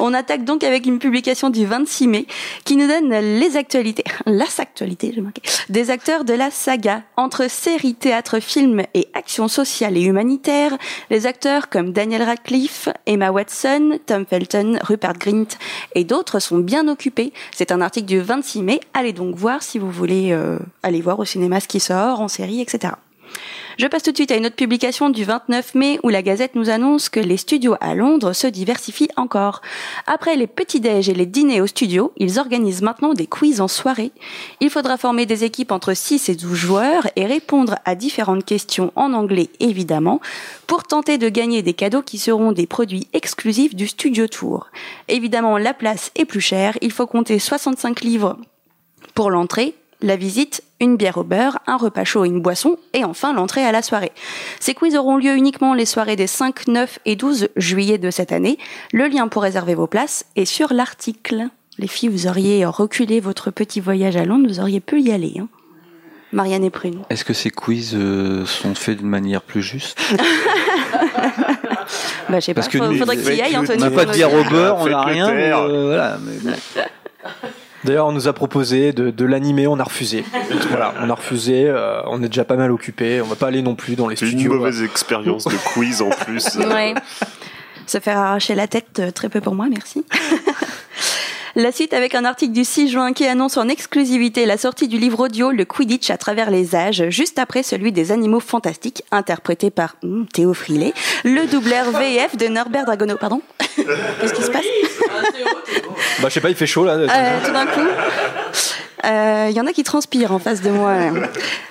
On 0.00 0.14
attaque 0.14 0.44
donc 0.44 0.64
avec 0.64 0.86
une 0.86 0.98
publication 0.98 1.50
du 1.50 1.66
26 1.66 2.08
mai 2.08 2.26
qui 2.64 2.76
nous 2.76 2.86
donne 2.86 3.10
les 3.10 3.56
actualités, 3.56 4.04
la 4.26 4.46
actualité, 4.58 5.12
j'ai 5.14 5.20
marqué, 5.20 5.42
des 5.68 5.90
acteurs 5.90 6.24
de 6.24 6.34
la 6.34 6.50
saga. 6.50 7.02
Entre 7.16 7.48
séries, 7.50 7.94
théâtre, 7.94 8.40
films 8.40 8.82
et 8.94 9.08
actions 9.14 9.48
sociales 9.48 9.96
et 9.96 10.02
humanitaires, 10.02 10.76
les 11.10 11.26
acteurs 11.26 11.68
comme 11.68 11.92
Daniel 11.92 12.22
Radcliffe, 12.22 12.88
Emma 13.06 13.30
Watson, 13.30 13.98
Tom 14.06 14.26
Felton, 14.26 14.78
Rupert 14.82 15.14
Grint 15.14 15.48
et 15.94 16.04
d'autres 16.04 16.38
sont 16.38 16.58
bien 16.58 16.88
occupés. 16.88 17.32
C'est 17.52 17.72
un 17.72 17.80
article 17.80 18.06
du 18.06 18.20
26 18.20 18.62
mai. 18.62 18.80
Allez 18.94 19.12
donc 19.12 19.34
voir 19.36 19.62
si 19.62 19.78
vous 19.78 19.90
voulez 19.90 20.32
euh, 20.32 20.58
aller 20.82 21.00
voir 21.00 21.18
au 21.18 21.24
cinéma 21.24 21.60
ce 21.60 21.68
qui 21.68 21.80
sort, 21.80 22.20
en 22.20 22.28
série, 22.28 22.60
etc. 22.60 22.94
Je 23.78 23.86
passe 23.86 24.04
tout 24.04 24.12
de 24.12 24.16
suite 24.16 24.30
à 24.30 24.36
une 24.36 24.46
autre 24.46 24.54
publication 24.54 25.10
du 25.10 25.24
29 25.24 25.74
mai 25.74 25.98
où 26.02 26.08
la 26.08 26.22
Gazette 26.22 26.54
nous 26.54 26.70
annonce 26.70 27.08
que 27.08 27.18
les 27.18 27.36
studios 27.36 27.74
à 27.80 27.94
Londres 27.94 28.32
se 28.32 28.46
diversifient 28.46 29.08
encore. 29.16 29.62
Après 30.06 30.36
les 30.36 30.46
petits-déj 30.46 31.08
et 31.08 31.14
les 31.14 31.26
dîners 31.26 31.60
au 31.60 31.66
studio, 31.66 32.12
ils 32.16 32.38
organisent 32.38 32.82
maintenant 32.82 33.14
des 33.14 33.26
quiz 33.26 33.60
en 33.60 33.68
soirée. 33.68 34.12
Il 34.60 34.70
faudra 34.70 34.96
former 34.96 35.26
des 35.26 35.44
équipes 35.44 35.72
entre 35.72 35.94
6 35.94 36.28
et 36.28 36.36
12 36.36 36.54
joueurs 36.54 37.06
et 37.16 37.26
répondre 37.26 37.76
à 37.84 37.94
différentes 37.94 38.44
questions 38.44 38.92
en 38.94 39.12
anglais 39.12 39.50
évidemment 39.58 40.20
pour 40.66 40.84
tenter 40.84 41.18
de 41.18 41.28
gagner 41.28 41.62
des 41.62 41.74
cadeaux 41.74 42.02
qui 42.02 42.18
seront 42.18 42.52
des 42.52 42.66
produits 42.66 43.08
exclusifs 43.12 43.74
du 43.74 43.88
Studio 43.88 44.28
Tour. 44.28 44.68
Évidemment, 45.08 45.58
la 45.58 45.74
place 45.74 46.12
est 46.14 46.24
plus 46.24 46.40
chère, 46.40 46.78
il 46.80 46.92
faut 46.92 47.06
compter 47.06 47.38
65 47.38 48.02
livres 48.02 48.38
pour 49.14 49.30
l'entrée, 49.30 49.74
la 50.04 50.16
visite, 50.16 50.62
une 50.80 50.96
bière 50.96 51.16
au 51.16 51.24
beurre, 51.24 51.58
un 51.66 51.76
repas 51.76 52.04
chaud 52.04 52.24
et 52.24 52.28
une 52.28 52.42
boisson, 52.42 52.76
et 52.92 53.04
enfin 53.04 53.32
l'entrée 53.32 53.64
à 53.64 53.72
la 53.72 53.82
soirée. 53.82 54.12
Ces 54.60 54.74
quiz 54.74 54.94
auront 54.96 55.16
lieu 55.16 55.34
uniquement 55.34 55.74
les 55.74 55.86
soirées 55.86 56.14
des 56.14 56.26
5, 56.26 56.68
9 56.68 56.98
et 57.06 57.16
12 57.16 57.48
juillet 57.56 57.98
de 57.98 58.10
cette 58.10 58.30
année. 58.30 58.58
Le 58.92 59.08
lien 59.08 59.28
pour 59.28 59.42
réserver 59.42 59.74
vos 59.74 59.86
places 59.86 60.26
est 60.36 60.44
sur 60.44 60.72
l'article. 60.72 61.48
Les 61.78 61.88
filles, 61.88 62.10
vous 62.10 62.26
auriez 62.26 62.64
reculé 62.66 63.18
votre 63.18 63.50
petit 63.50 63.80
voyage 63.80 64.16
à 64.16 64.24
Londres, 64.24 64.46
vous 64.46 64.60
auriez 64.60 64.80
pu 64.80 65.00
y 65.00 65.10
aller. 65.10 65.36
Hein. 65.40 65.48
Marianne 66.32 66.64
et 66.64 66.70
Prune. 66.70 67.02
Est-ce 67.10 67.24
que 67.24 67.32
ces 67.32 67.50
quiz 67.50 67.94
euh, 67.94 68.44
sont 68.44 68.74
faits 68.74 68.98
d'une 68.98 69.08
manière 69.08 69.42
plus 69.42 69.62
juste? 69.62 69.98
Bah, 72.30 72.40
je 72.40 72.46
sais 72.46 72.54
pas, 72.54 72.62
Parce 72.62 72.72
que 72.72 72.78
faudrait 72.78 73.16
que 73.18 73.26
tu 73.26 73.34
y 73.34 73.42
ailles, 73.42 73.56
on 73.56 73.60
Anthony. 73.60 73.82
On 73.82 73.90
n'a 73.90 73.90
pas 73.90 74.06
de 74.06 74.12
bière 74.12 74.32
au 74.32 74.42
beurre, 74.44 74.78
on 74.80 74.86
n'a 74.86 75.02
rien. 75.02 75.30
mais, 75.32 75.52
euh, 75.52 75.86
voilà, 75.86 76.18
mais 76.22 76.38
bon. 76.38 76.52
D'ailleurs, 77.84 78.06
on 78.06 78.12
nous 78.12 78.28
a 78.28 78.32
proposé 78.32 78.92
de, 78.92 79.10
de 79.10 79.24
l'animer, 79.24 79.66
on 79.66 79.78
a 79.78 79.84
refusé. 79.84 80.24
voilà, 80.70 80.94
on 81.02 81.10
a 81.10 81.14
refusé. 81.14 81.66
euh, 81.68 82.00
on 82.06 82.22
est 82.22 82.28
déjà 82.28 82.44
pas 82.44 82.56
mal 82.56 82.72
occupé. 82.72 83.20
On 83.20 83.26
va 83.26 83.36
pas 83.36 83.48
aller 83.48 83.62
non 83.62 83.74
plus 83.74 83.94
dans 83.96 84.08
les 84.08 84.16
C'est 84.16 84.24
une 84.26 84.32
studios. 84.38 84.54
mauvaise 84.54 84.82
expérience 84.82 85.44
de 85.44 85.56
quiz 85.74 86.00
en 86.02 86.10
plus. 86.10 86.56
Ouais. 86.56 86.94
Se 87.86 88.00
faire 88.00 88.16
arracher 88.18 88.54
la 88.54 88.66
tête, 88.66 88.98
euh, 89.00 89.10
très 89.10 89.28
peu 89.28 89.40
pour 89.42 89.54
moi, 89.54 89.66
merci. 89.70 90.04
La 91.56 91.70
suite 91.70 91.94
avec 91.94 92.16
un 92.16 92.24
article 92.24 92.52
du 92.52 92.64
6 92.64 92.88
juin 92.88 93.12
qui 93.12 93.24
annonce 93.26 93.56
en 93.58 93.68
exclusivité 93.68 94.44
la 94.44 94.58
sortie 94.58 94.88
du 94.88 94.98
livre 94.98 95.20
audio 95.20 95.52
Le 95.52 95.64
Quidditch 95.64 96.10
à 96.10 96.16
travers 96.16 96.50
les 96.50 96.74
âges, 96.74 97.08
juste 97.10 97.38
après 97.38 97.62
celui 97.62 97.92
des 97.92 98.10
animaux 98.10 98.40
fantastiques, 98.40 99.04
interprété 99.12 99.70
par 99.70 99.94
hmm, 100.02 100.24
Théo 100.24 100.52
Frilet, 100.52 100.92
le 101.22 101.46
doubleur 101.46 101.92
VF 101.92 102.36
de 102.36 102.48
Norbert 102.48 102.86
Dragono. 102.86 103.16
Pardon 103.16 103.40
Qu'est-ce 103.76 104.34
qui 104.34 104.42
se 104.42 104.50
passe 104.50 104.64
Bah, 106.20 106.28
je 106.28 106.30
sais 106.30 106.40
pas, 106.40 106.50
il 106.50 106.56
fait 106.56 106.66
chaud 106.66 106.84
là. 106.84 106.94
Euh, 106.94 107.06
tout 107.44 107.52
d'un 107.52 107.66
coup. 107.66 107.88
Euh, 109.04 109.46
Il 109.50 109.56
y 109.56 109.60
en 109.60 109.66
a 109.68 109.72
qui 109.72 109.84
transpirent 109.84 110.32
en 110.32 110.40
face 110.40 110.60
de 110.60 110.70
moi. 110.70 110.96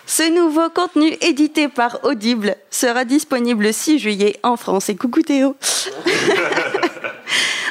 Ce 0.06 0.34
nouveau 0.34 0.70
contenu 0.70 1.18
édité 1.20 1.68
par 1.68 2.00
Audible 2.04 2.56
sera 2.72 3.04
disponible 3.04 3.66
le 3.66 3.74
6 3.74 4.00
juillet 4.00 4.38
en 4.44 4.56
France. 4.56 4.88
Et 4.88 4.96
coucou 4.96 5.24
Théo 5.24 5.58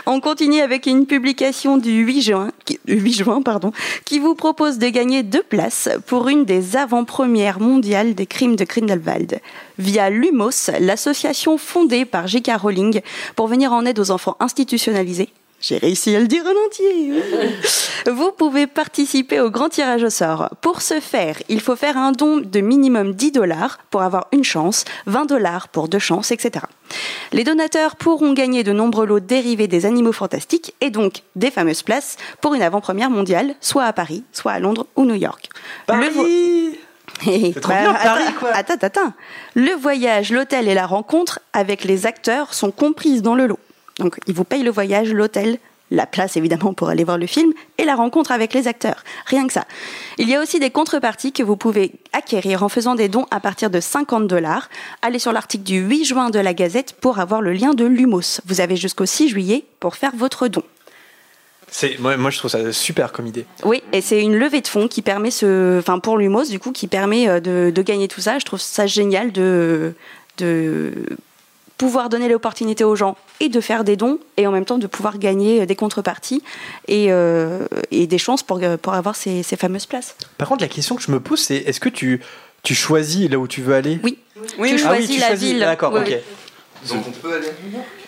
On 0.06 0.20
continue 0.20 0.60
avec 0.60 0.86
une 0.86 1.06
publication 1.06 1.78
du 1.78 2.00
8 2.02 2.22
juin, 2.22 2.50
qui, 2.64 2.80
8 2.88 3.12
juin 3.12 3.42
pardon, 3.42 3.72
qui 4.04 4.18
vous 4.18 4.34
propose 4.34 4.78
de 4.78 4.88
gagner 4.88 5.22
deux 5.22 5.42
places 5.42 5.88
pour 6.06 6.28
une 6.28 6.44
des 6.44 6.76
avant-premières 6.76 7.60
mondiales 7.60 8.14
des 8.14 8.26
crimes 8.26 8.56
de 8.56 8.64
Grindelwald 8.64 9.40
via 9.78 10.10
Lumos, 10.10 10.70
l'association 10.80 11.56
fondée 11.56 12.04
par 12.04 12.26
J.K. 12.26 12.50
Rowling 12.60 13.00
pour 13.36 13.46
venir 13.46 13.72
en 13.72 13.84
aide 13.84 14.00
aux 14.00 14.10
enfants 14.10 14.36
institutionnalisés. 14.40 15.30
J'ai 15.62 15.79
réussi 15.79 16.14
à 16.16 16.18
le 16.20 16.27
dire 16.27 16.42
en 16.44 16.66
entier. 16.66 17.12
Vous 18.11 18.33
pouvez 18.33 18.66
participer 18.66 19.38
au 19.38 19.48
grand 19.48 19.68
tirage 19.68 20.03
au 20.03 20.11
sort. 20.11 20.48
Pour 20.61 20.83
ce 20.83 20.98
faire, 20.98 21.37
il 21.48 21.61
faut 21.61 21.77
faire 21.77 21.96
un 21.96 22.11
don 22.11 22.38
de 22.38 22.61
minimum 22.61 23.14
10 23.14 23.31
dollars 23.31 23.79
pour 23.90 24.03
avoir 24.03 24.27
une 24.33 24.42
chance, 24.42 24.85
20 25.07 25.27
dollars 25.27 25.68
pour 25.68 25.87
deux 25.87 26.01
chances, 26.01 26.33
etc. 26.33 26.64
Les 27.33 27.44
donateurs 27.44 27.94
pourront 27.94 28.33
gagner 28.33 28.64
de 28.64 28.72
nombreux 28.72 29.07
lots 29.07 29.20
dérivés 29.20 29.68
des 29.68 29.87
animaux 29.87 30.11
fantastiques 30.12 30.75
et 30.81 30.90
donc 30.90 31.22
des 31.37 31.53
fameuses 31.53 31.83
places 31.83 32.16
pour 32.40 32.55
une 32.55 32.62
avant-première 32.62 33.09
mondiale, 33.11 33.55
soit 33.61 33.85
à 33.85 33.92
Paris, 33.92 34.25
soit 34.33 34.53
à 34.53 34.59
Londres 34.59 34.87
ou 34.96 35.05
New 35.05 35.14
York. 35.14 35.48
Le 35.88 36.09
vo- 36.09 36.27
C'est 37.25 37.61
trop 37.61 37.72
bien, 37.72 37.92
Paris, 37.94 38.22
attends, 38.27 38.38
quoi. 38.40 38.51
Attends, 38.53 38.75
attends. 38.83 39.12
Le 39.55 39.70
voyage, 39.75 40.33
l'hôtel 40.33 40.66
et 40.66 40.75
la 40.75 40.87
rencontre 40.87 41.38
avec 41.53 41.85
les 41.85 42.05
acteurs 42.07 42.53
sont 42.53 42.72
comprises 42.72 43.22
dans 43.22 43.37
le 43.37 43.46
lot. 43.46 43.61
Donc, 43.98 44.18
ils 44.26 44.35
vous 44.35 44.44
payent 44.44 44.62
le 44.62 44.70
voyage, 44.70 45.12
l'hôtel, 45.12 45.59
la 45.92 46.07
place 46.07 46.37
évidemment 46.37 46.72
pour 46.72 46.88
aller 46.88 47.05
voir 47.05 47.18
le 47.18 47.26
film 47.26 47.52
et 47.78 47.85
la 47.85 47.94
rencontre 47.94 48.33
avec 48.33 48.55
les 48.55 48.66
acteurs. 48.66 49.05
Rien 49.26 49.46
que 49.46 49.52
ça. 49.52 49.66
Il 50.18 50.28
y 50.28 50.35
a 50.35 50.40
aussi 50.40 50.59
des 50.59 50.70
contreparties 50.70 51.33
que 51.33 51.42
vous 51.42 51.56
pouvez 51.56 51.92
acquérir 52.12 52.62
en 52.62 52.69
faisant 52.69 52.94
des 52.94 53.08
dons 53.08 53.27
à 53.31 53.40
partir 53.40 53.71
de 53.71 53.79
50 53.79 54.27
dollars. 54.27 54.69
Allez 55.02 55.19
sur 55.19 55.33
l'article 55.33 55.64
du 55.64 55.81
8 55.81 56.04
juin 56.04 56.31
de 56.31 56.38
la 56.38 56.54
Gazette 56.54 56.94
pour 56.94 57.19
avoir 57.19 57.42
le 57.42 57.52
lien 57.52 57.75
de 57.75 57.85
Lumos. 57.85 58.40
Vous 58.46 58.60
avez 58.60 58.77
jusqu'au 58.77 59.06
6 59.06 59.29
juillet 59.29 59.64
pour 59.81 59.96
faire 59.96 60.12
votre 60.16 60.48
don. 60.48 60.62
C'est 61.71 61.98
moi, 61.98 62.19
moi, 62.19 62.31
je 62.31 62.38
trouve 62.38 62.50
ça 62.50 62.71
super 62.73 63.12
comme 63.12 63.27
idée. 63.27 63.46
Oui, 63.64 63.83
et 63.92 64.02
c'est 64.02 64.21
une 64.21 64.37
levée 64.37 64.60
de 64.60 64.69
fonds 64.69 64.88
qui 64.88 65.00
permet 65.00 65.31
ce, 65.31 65.79
enfin 65.79 65.98
pour 66.00 66.19
Lumos 66.19 66.44
du 66.44 66.58
coup, 66.58 66.71
qui 66.71 66.87
permet 66.87 67.29
euh, 67.29 67.40
de, 67.40 67.73
de 67.75 67.83
gagner 67.83 68.08
tout 68.08 68.21
ça. 68.21 68.38
Je 68.38 68.44
trouve 68.44 68.60
ça 68.60 68.87
génial 68.87 69.33
de 69.33 69.94
de 70.38 70.92
pouvoir 71.83 72.08
donner 72.08 72.28
l'opportunité 72.28 72.85
aux 72.85 72.94
gens 72.94 73.16
et 73.40 73.48
de 73.48 73.60
faire 73.60 73.83
des 73.83 73.96
dons 73.96 74.18
et 74.37 74.46
en 74.46 74.52
même 74.52 74.64
temps 74.64 74.78
de 74.78 74.87
pouvoir 74.87 75.18
gagner 75.18 75.66
des 75.66 75.74
contreparties 75.74 76.40
et, 76.87 77.06
euh, 77.10 77.66
et 77.90 78.06
des 78.06 78.18
chances 78.18 78.44
pour, 78.44 78.60
pour 78.80 78.94
avoir 78.94 79.16
ces, 79.16 79.42
ces 79.42 79.56
fameuses 79.56 79.87
places. 79.87 80.14
Par 80.38 80.46
contre, 80.48 80.62
la 80.62 80.68
question 80.68 80.94
que 80.94 81.02
je 81.02 81.10
me 81.10 81.18
pose, 81.18 81.40
c'est 81.40 81.56
est-ce 81.56 81.80
que 81.80 81.88
tu 81.88 82.20
tu 82.62 82.76
choisis 82.76 83.28
là 83.28 83.38
où 83.38 83.48
tu 83.48 83.60
veux 83.62 83.74
aller? 83.74 83.98
Oui. 84.04 84.16
Oui, 84.58 84.68
tu 84.68 84.74
oui. 84.74 84.78
choisis 84.78 84.87
Ah 84.87 84.94
oui, 84.96 85.06
tu 85.16 85.20
la 85.20 85.26
choisis. 85.26 85.48
ville. 85.48 85.58
D'accord, 85.58 85.92
Oui, 85.92 86.00
ok. 86.02 86.06
oui. 86.08 86.88
Donc 86.88 87.04
on 87.08 87.10
peut 87.10 87.33
aller 87.35 87.48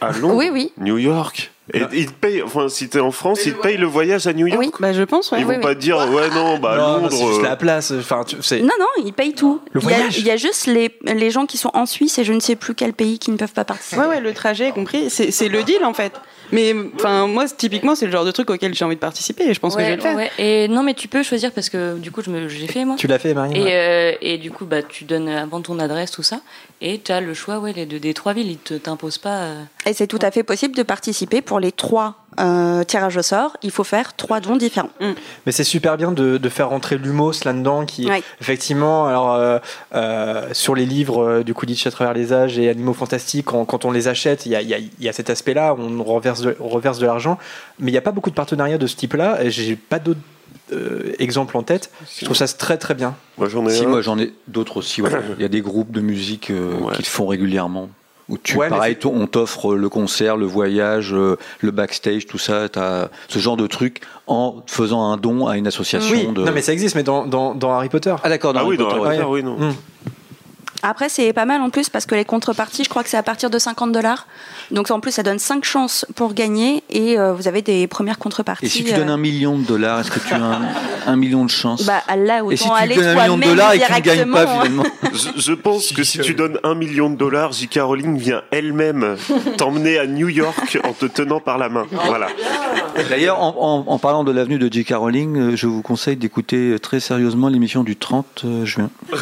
À 0.01 0.12
Londres? 0.12 0.37
Oui, 0.37 0.51
oui. 0.53 0.72
New 0.79 0.99
York? 0.99 1.51
Et 1.73 1.81
ils 1.95 2.07
te 2.09 2.12
payent, 2.12 2.43
enfin, 2.43 2.69
si 2.69 2.91
t'es 2.91 3.01
en 3.01 3.11
France, 3.11 3.47
ils 3.47 3.55
te 3.55 3.62
payent 3.62 3.79
le 3.79 3.87
voyage 3.87 4.27
à 4.27 4.35
New 4.35 4.47
York. 4.47 4.61
Oui. 4.61 4.71
Bah, 4.81 4.93
je 4.93 5.03
pense, 5.03 5.33
ouais. 5.33 5.39
Ils 5.41 5.47
Oui, 5.47 5.55
vont 5.55 5.59
oui. 5.61 5.62
pas 5.62 5.75
te 5.75 5.81
dire, 5.81 5.97
ouais, 5.97 6.29
non, 6.29 6.59
bah, 6.59 6.77
Non, 6.77 6.83
non, 6.87 6.95
Londres. 6.99 7.09
c'est 7.12 7.27
juste 7.27 7.41
euh, 7.41 7.43
la 7.43 7.57
place. 7.57 7.91
Enfin, 7.99 8.23
tu- 8.27 8.37
c'est. 8.43 8.61
Non, 8.61 8.69
non, 8.79 8.87
ils 9.03 9.15
payent 9.15 9.33
tout. 9.33 9.61
Le 9.73 9.81
il, 9.81 9.85
y 9.89 9.93
a, 9.93 9.97
voyage. 9.97 10.19
il 10.19 10.27
y 10.27 10.31
a 10.31 10.37
juste 10.37 10.67
les, 10.67 10.91
les 11.05 11.31
gens 11.31 11.47
qui 11.47 11.57
sont 11.57 11.71
en 11.73 11.87
Suisse 11.87 12.19
et 12.19 12.25
je 12.25 12.35
ne 12.35 12.41
sais 12.41 12.55
plus 12.57 12.75
quel 12.75 12.93
pays 12.93 13.19
qui 13.19 13.31
ne 13.31 13.39
peuvent 13.39 13.53
pas 13.55 13.65
participer. 13.65 13.99
Ouais, 14.03 14.07
ouais, 14.09 14.21
le 14.21 14.35
trajet, 14.35 14.73
compris. 14.73 15.09
C'est 15.09 15.31
c'est 15.31 15.49
le 15.49 15.62
deal, 15.62 15.83
en 15.87 15.95
fait. 15.95 16.12
Mais, 16.55 16.75
enfin, 16.95 17.27
moi, 17.27 17.47
c'est- 17.49 17.57
typiquement, 17.57 17.95
c'est 17.95 18.07
le 18.07 18.13
genre 18.13 18.25
de 18.25 18.31
truc 18.31 18.49
auquel 18.49 18.75
j'ai 18.75 18.85
envie 18.85 18.95
de 18.95 19.01
participer 19.01 19.45
et 19.45 19.55
je 19.55 19.61
pense 19.61 19.75
que 19.77 19.83
je 19.83 19.87
vais 19.89 19.97
le 19.97 20.01
faire. 20.03 20.17
ouais. 20.17 20.31
Et 20.39 20.69
non, 20.69 20.83
mais 20.83 20.95
tu 20.95 21.09
peux 21.09 21.23
choisir 21.23 21.53
parce 21.53 21.69
que 21.69 21.99
du 21.99 22.11
coup, 22.11 22.23
je 22.23 22.31
me- 22.31 22.49
j'ai 22.49 22.67
fait 22.67 22.85
moi. 22.85 22.97
Tu 22.97 23.07
l'as 23.07 23.19
fait, 23.19 23.35
Marine 23.35 23.57
Et, 23.57 23.63
ouais. 23.65 23.73
euh, 23.75 24.13
et 24.23 24.39
du 24.39 24.51
coup, 24.51 24.65
bah, 24.65 24.83
tu 24.83 25.05
donnes 25.05 25.29
avant 25.29 25.61
ton 25.61 25.79
adresse, 25.79 26.11
tout 26.13 26.23
ça. 26.23 26.41
Et 26.81 27.01
tu 27.01 27.13
as 27.13 27.21
le 27.21 27.35
choix 27.35 27.59
ouais, 27.59 27.73
les- 27.73 27.87
de- 27.87 27.99
des 27.99 28.15
trois 28.15 28.33
villes. 28.35 28.51
Ils 28.51 28.75
ne 28.75 28.79
t'imposent 28.79 29.19
pas. 29.19 29.39
euh, 29.43 29.63
Et 29.87 29.93
c'est 29.95 30.07
tout 30.07 30.19
à 30.23 30.31
fait 30.31 30.43
possible 30.43 30.75
de 30.77 30.83
participer 30.83 31.43
pour 31.43 31.59
les 31.61 31.73
trois 31.73 32.24
euh, 32.41 32.85
tirages 32.85 33.16
au 33.16 33.22
sort. 33.22 33.57
Il 33.62 33.70
faut 33.70 33.85
faire 33.85 34.14
trois 34.16 34.41
dons 34.41 34.57
différents. 34.57 34.91
Mais 35.47 35.53
c'est 35.53 35.64
super 35.64 35.97
bien 35.97 36.12
de, 36.12 36.39
de 36.39 36.49
faire 36.49 36.68
rentrer 36.70 36.97
l'humos 36.99 37.45
là-dedans, 37.45 37.85
qui 37.87 38.07
Ouais. 38.09 38.22
effectivement, 38.41 39.07
alors 39.07 39.32
euh, 39.35 39.59
euh, 39.95 40.49
sur 40.53 40.74
les 40.74 40.87
livres 40.87 41.22
euh, 41.22 41.43
du 41.45 41.55
Quidditch 41.55 41.87
à 41.87 41.91
travers 41.91 42.14
les 42.14 42.32
âges 42.32 42.59
et 42.59 42.68
Animaux 42.68 42.95
fantastiques, 42.95 43.47
quand, 43.47 43.64
quand 43.64 43.85
on 43.85 43.91
les 43.91 44.09
achète, 44.09 44.47
il 44.47 44.53
y 44.53 44.57
a, 44.57 44.62
il 44.62 44.68
y 44.68 44.74
a- 44.74 44.78
il 44.78 44.91
y 45.05 45.09
a 45.09 45.12
cet 45.12 45.30
aspect-là, 45.30 45.74
on 45.78 46.03
reverse 46.03 46.41
de, 46.43 46.57
on 46.61 46.68
reverse 46.68 46.99
de 46.99 47.07
l'argent, 47.07 47.39
mais 47.78 47.91
il 47.91 47.93
n'y 47.95 47.99
a 47.99 48.03
pas 48.03 48.12
beaucoup 48.12 48.30
de 48.30 48.35
partenariats 48.35 48.78
de 48.78 48.87
ce 48.87 48.97
type-là. 48.97 49.43
et 49.43 49.51
J'ai 49.51 49.76
pas 49.76 49.99
d'autres 49.99 50.20
euh, 50.72 51.12
exemples 51.18 51.57
en 51.57 51.62
tête. 51.62 51.91
Je 52.18 52.24
trouve 52.24 52.37
ça 52.37 52.47
très 52.49 52.78
très 52.78 52.95
bien. 52.95 53.14
Moi, 53.39 53.49
j'en 53.49 53.66
ai 53.66 53.70
Si, 53.70 53.85
un. 53.85 53.89
moi 53.89 54.01
j'en 54.03 54.18
ai 54.18 54.32
d'autres 54.49 54.78
aussi. 54.78 55.03
ouais. 55.03 55.11
Il 55.39 55.43
y 55.43 55.45
a 55.45 55.49
des 55.49 55.61
groupes 55.61 55.91
de 55.91 56.01
musique 56.01 56.51
euh, 56.51 56.74
Ouais. 56.80 56.95
qui 56.95 57.03
le 57.03 57.07
font 57.09 57.26
régulièrement. 57.26 57.89
Où 58.29 58.39
tu, 58.39 58.57
Ouais, 58.57 58.68
pareil, 58.70 58.97
on 59.05 59.27
t'offre 59.27 59.75
le 59.75 59.89
concert, 59.89 60.37
le 60.37 60.47
voyage, 60.47 61.12
euh, 61.12 61.37
le 61.61 61.70
backstage, 61.70 62.27
tout 62.27 62.39
ça. 62.39 62.68
Ce 63.29 63.39
genre 63.39 63.57
de 63.57 63.66
truc 63.66 64.01
en 64.27 64.62
faisant 64.66 65.12
un 65.12 65.16
don 65.18 65.47
à 65.47 65.59
une 65.59 65.66
association. 65.66 66.16
Oui, 66.16 66.33
de... 66.33 66.43
non 66.43 66.53
mais 66.53 66.62
ça 66.62 66.72
existe, 66.72 66.95
mais 66.95 67.03
dans, 67.03 67.27
dans, 67.27 67.55
dans 67.55 67.72
Harry 67.72 67.91
Potter. 67.91 68.14
Ah 68.22 68.29
d'accord, 68.31 68.55
dans 68.55 68.61
Ah 68.61 68.62
Harry 68.62 68.70
oui, 68.70 68.77
dans 68.79 68.85
Potter, 68.87 69.01
Harry 69.01 69.18
ouais. 69.18 69.22
Potter, 69.22 69.31
oui, 69.31 69.43
non. 69.43 69.59
Mm. 69.59 69.75
Après, 70.87 71.09
c'est 71.09 71.32
pas 71.32 71.47
mal 71.47 71.62
en 71.62 71.70
plus 71.70 71.89
parce 71.89 72.05
que 72.05 72.14
les 72.14 72.26
contreparties, 72.26 72.85
je 72.85 72.91
crois 72.91 73.03
que 73.03 73.09
c'est 73.09 73.16
à 73.16 73.22
partir 73.22 73.49
de 73.49 73.59
50 73.59 73.91
dollars. 73.91 74.26
Donc 74.70 74.91
en 74.91 75.01
plus, 75.01 75.12
ça 75.12 75.22
donne 75.22 75.39
5 75.39 75.64
chances 75.64 76.05
pour 76.14 76.35
gagner 76.35 76.82
et 76.91 77.18
euh, 77.18 77.32
vous 77.32 77.49
avez 77.49 77.62
des 77.62 77.87
premières 77.87 78.18
contreparties. 78.18 78.66
Et 78.66 78.68
si 78.68 78.85
tu 78.85 78.93
euh, 78.93 78.97
donnes 78.99 79.09
un 79.11 79.16
million 79.16 79.59
de 79.59 79.64
dollars, 79.64 80.01
est-ce 80.01 80.11
que 80.11 80.20
tu 80.20 80.35
as 80.35 80.43
un, 80.43 80.62
un 81.07 81.16
million 81.16 81.45
de 81.45 81.51
chances 81.51 81.85
bah 81.87 82.03
là, 82.16 82.43
Et 82.51 82.57
si 82.57 82.64
autant 82.64 82.76
tu 82.76 82.82
aller 82.82 82.97
donnes 82.97 83.07
un 83.07 83.14
million 83.14 83.37
de 83.39 83.43
toi-même 83.43 83.49
dollars 83.57 83.72
et 83.72 83.78
que 83.78 83.87
tu 83.87 83.93
ne 83.93 84.01
gagnes 84.01 84.30
pas 84.32 84.43
hein. 84.43 84.47
finalement 84.62 84.85
Je, 85.14 85.41
je 85.41 85.53
pense 85.53 85.93
que 85.93 86.03
si 86.05 86.18
tu 86.18 86.35
donnes 86.35 86.59
un 86.64 86.74
million 86.74 87.09
de 87.09 87.16
dollars, 87.16 87.53
J.K. 87.53 87.78
Rowling 87.80 88.18
vient 88.18 88.43
elle-même 88.51 89.16
t'emmener 89.57 89.99
à 89.99 90.07
New 90.07 90.28
York 90.28 90.78
en 90.85 90.93
te 90.93 91.07
tenant 91.07 91.41
par 91.41 91.57
la 91.59 91.68
main. 91.68 91.87
Voilà. 92.07 92.26
D'ailleurs, 93.09 93.41
en, 93.41 93.55
en- 93.59 93.91
en 93.93 93.99
parlant 93.99 94.24
de 94.24 94.32
l'avenue 94.32 94.59
de 94.59 94.70
J.K. 94.72 94.95
Rowling, 94.97 95.37
euh, 95.37 95.57
je 95.57 95.66
vous 95.66 95.82
conseille 95.82 96.16
d'écouter 96.16 96.76
très 96.80 97.01
sérieusement 97.01 97.49
l'émission 97.49 97.85
du 97.85 97.97
30 97.97 98.43
euh, 98.45 98.64
juin. 98.64 98.91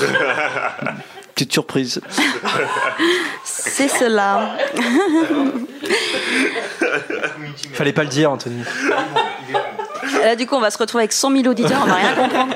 Petite 1.43 1.55
surprise. 1.55 2.01
C'est 3.43 3.88
cela. 3.88 4.57
Fallait 7.72 7.93
pas 7.93 8.05
le 8.05 8.09
dire, 8.09 8.30
Anthony. 8.30 8.62
Là, 10.22 10.36
du 10.36 10.47
coup, 10.47 10.55
on 10.55 10.61
va 10.61 10.70
se 10.70 10.78
retrouver 10.78 11.03
avec 11.03 11.12
100 11.12 11.32
000 11.32 11.49
auditeurs, 11.49 11.80
on 11.82 11.86
va 11.86 11.95
rien 11.95 12.14
comprendre. 12.14 12.55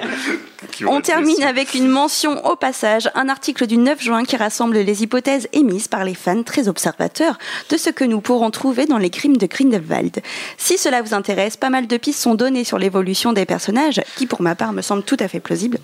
On 0.87 1.01
termine 1.01 1.43
avec 1.43 1.75
une 1.75 1.89
mention 1.89 2.47
au 2.47 2.55
passage, 2.55 3.11
un 3.17 3.29
article 3.29 3.67
du 3.67 3.77
9 3.77 4.01
juin 4.01 4.23
qui 4.23 4.37
rassemble 4.37 4.77
les 4.77 5.03
hypothèses 5.03 5.49
émises 5.53 5.89
par 5.89 6.05
les 6.05 6.15
fans 6.15 6.45
très 6.45 6.69
observateurs 6.69 7.39
de 7.69 7.77
ce 7.77 7.91
que 7.91 8.05
nous 8.05 8.21
pourrons 8.21 8.53
trouver 8.53 8.87
dans 8.87 8.99
les 8.99 9.11
crimes 9.11 9.37
de 9.37 9.47
Grindelwald. 9.47 10.21
Si 10.59 10.79
cela 10.79 11.03
vous 11.03 11.13
intéresse, 11.13 11.57
pas 11.57 11.71
mal 11.71 11.89
de 11.89 11.97
pistes 11.97 12.21
sont 12.21 12.37
données 12.37 12.63
sur 12.63 12.79
l'évolution 12.79 13.33
des 13.33 13.47
personnages, 13.47 14.01
qui 14.15 14.27
pour 14.27 14.43
ma 14.43 14.55
part 14.55 14.73
me 14.73 14.83
semblent 14.83 15.03
tout 15.03 15.17
à 15.19 15.27
fait 15.27 15.41
plausibles. 15.41 15.79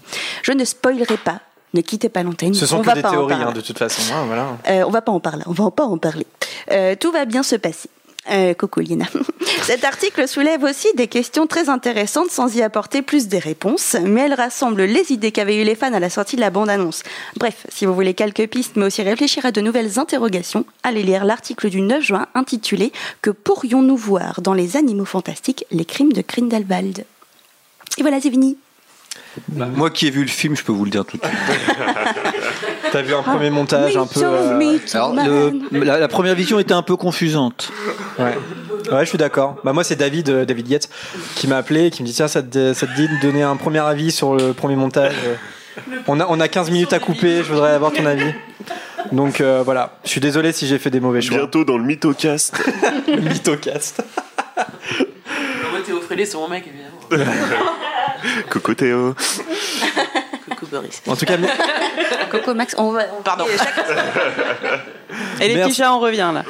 Je 0.44 0.53
ne 0.53 0.64
spoilerai 0.64 1.16
pas. 1.16 1.40
Ne 1.74 1.80
quittez 1.80 2.08
pas 2.08 2.22
l'antenne. 2.22 2.54
Ce 2.54 2.66
sont 2.66 2.76
on 2.76 2.80
que 2.82 2.86
va 2.86 2.94
des 2.94 3.02
pas 3.02 3.10
théories, 3.10 3.34
hein, 3.34 3.52
de 3.52 3.60
toute 3.60 3.78
façon. 3.78 4.02
hein, 4.14 4.24
voilà. 4.26 4.58
Euh, 4.68 4.84
on 4.86 4.90
va 4.90 5.00
pas 5.02 5.12
en 5.12 5.20
parler, 5.20 5.42
on 5.46 5.52
va 5.52 5.70
pas 5.70 5.84
en 5.84 5.98
parler. 5.98 6.26
Euh, 6.70 6.94
tout 6.98 7.10
va 7.12 7.24
bien 7.24 7.42
se 7.42 7.56
passer. 7.56 7.88
Euh, 8.30 8.54
coucou 8.54 8.78
Lina. 8.80 9.06
Cet 9.64 9.82
article 9.84 10.28
soulève 10.28 10.62
aussi 10.62 10.86
des 10.94 11.08
questions 11.08 11.48
très 11.48 11.68
intéressantes 11.68 12.30
sans 12.30 12.54
y 12.54 12.62
apporter 12.62 13.02
plus 13.02 13.26
des 13.26 13.40
réponses, 13.40 13.96
mais 14.00 14.20
elle 14.22 14.34
rassemble 14.34 14.84
les 14.84 15.10
idées 15.10 15.32
qu'avaient 15.32 15.56
eu 15.60 15.64
les 15.64 15.74
fans 15.74 15.92
à 15.92 15.98
la 15.98 16.08
sortie 16.08 16.36
de 16.36 16.40
la 16.40 16.50
bande-annonce. 16.50 17.02
Bref, 17.36 17.66
si 17.68 17.84
vous 17.84 17.94
voulez 17.94 18.14
quelques 18.14 18.46
pistes, 18.46 18.76
mais 18.76 18.86
aussi 18.86 19.02
réfléchir 19.02 19.44
à 19.44 19.50
de 19.50 19.60
nouvelles 19.60 19.98
interrogations, 19.98 20.64
allez 20.84 21.02
lire 21.02 21.24
l'article 21.24 21.68
du 21.68 21.80
9 21.80 22.00
juin 22.00 22.26
intitulé 22.34 22.92
Que 23.22 23.30
pourrions-nous 23.30 23.96
voir 23.96 24.40
dans 24.40 24.54
les 24.54 24.76
animaux 24.76 25.04
fantastiques, 25.04 25.64
les 25.72 25.84
crimes 25.84 26.12
de 26.12 26.22
Grindelwald? 26.22 27.04
Et 27.98 28.02
voilà, 28.02 28.20
c'est 28.20 28.30
fini. 28.30 28.56
Moi 29.54 29.90
qui 29.90 30.06
ai 30.06 30.10
vu 30.10 30.22
le 30.22 30.28
film, 30.28 30.56
je 30.56 30.62
peux 30.62 30.72
vous 30.72 30.84
le 30.84 30.90
dire 30.90 31.04
tout 31.04 31.16
de 31.16 31.22
suite. 31.22 31.34
T'as 32.92 33.00
vu 33.02 33.14
un 33.14 33.22
premier 33.22 33.48
montage 33.50 33.96
un 33.96 34.06
peu. 34.06 34.20
euh, 34.22 34.76
Alors, 34.92 35.14
le- 35.14 35.84
la, 35.84 35.98
la 35.98 36.08
première 36.08 36.34
vision 36.34 36.58
était 36.58 36.74
un 36.74 36.82
peu 36.82 36.96
confusante. 36.96 37.70
Ouais. 38.18 38.36
Ouais, 38.90 39.04
je 39.04 39.08
suis 39.08 39.16
d'accord. 39.18 39.56
Bah 39.64 39.72
moi 39.72 39.84
c'est 39.84 39.96
David, 39.96 40.28
euh, 40.28 40.44
David 40.44 40.68
Yates, 40.68 40.88
qui 41.36 41.46
m'a 41.48 41.56
appelé, 41.56 41.86
et 41.86 41.90
qui 41.90 42.02
me 42.02 42.06
dit 42.08 42.12
tiens 42.12 42.28
ça 42.28 42.42
te, 42.42 42.74
ça 42.74 42.86
te 42.86 42.94
dit 42.94 43.08
de 43.08 43.20
donner 43.22 43.42
un 43.42 43.56
premier 43.56 43.78
avis 43.78 44.10
sur 44.12 44.34
le 44.34 44.52
premier 44.52 44.76
montage? 44.76 45.14
On 46.06 46.20
a 46.20 46.26
on 46.28 46.38
a 46.40 46.48
15 46.48 46.70
minutes 46.70 46.92
à 46.92 46.98
couper, 46.98 47.38
je 47.38 47.50
voudrais 47.52 47.72
avoir 47.72 47.92
ton 47.92 48.04
avis. 48.04 48.32
Donc 49.12 49.40
euh, 49.40 49.62
voilà, 49.64 49.96
je 50.04 50.10
suis 50.10 50.20
désolé 50.20 50.52
si 50.52 50.66
j'ai 50.66 50.78
fait 50.78 50.90
des 50.90 51.00
mauvais 51.00 51.22
choix. 51.22 51.38
Bientôt 51.38 51.64
dans 51.64 51.78
le 51.78 51.84
mythocast. 51.84 52.54
Mythocast. 53.08 54.02
Moi, 54.58 55.80
Théo 55.86 56.00
Frélé, 56.00 56.26
c'est 56.26 56.36
mon 56.36 56.48
mec, 56.48 56.64
évidemment. 56.66 57.26
Coucou 58.50 58.74
Théo. 58.74 59.14
Coucou 60.48 60.66
Boris. 60.66 61.02
En 61.06 61.16
tout 61.16 61.24
cas, 61.24 61.36
Coco 62.30 62.54
Max, 62.54 62.74
on 62.78 62.92
va. 62.92 63.04
Pardon. 63.24 63.46
Et 65.40 65.48
les 65.48 65.62
petits 65.62 65.74
chats, 65.74 65.94
on 65.94 66.00
revient 66.00 66.30
là. 66.34 66.44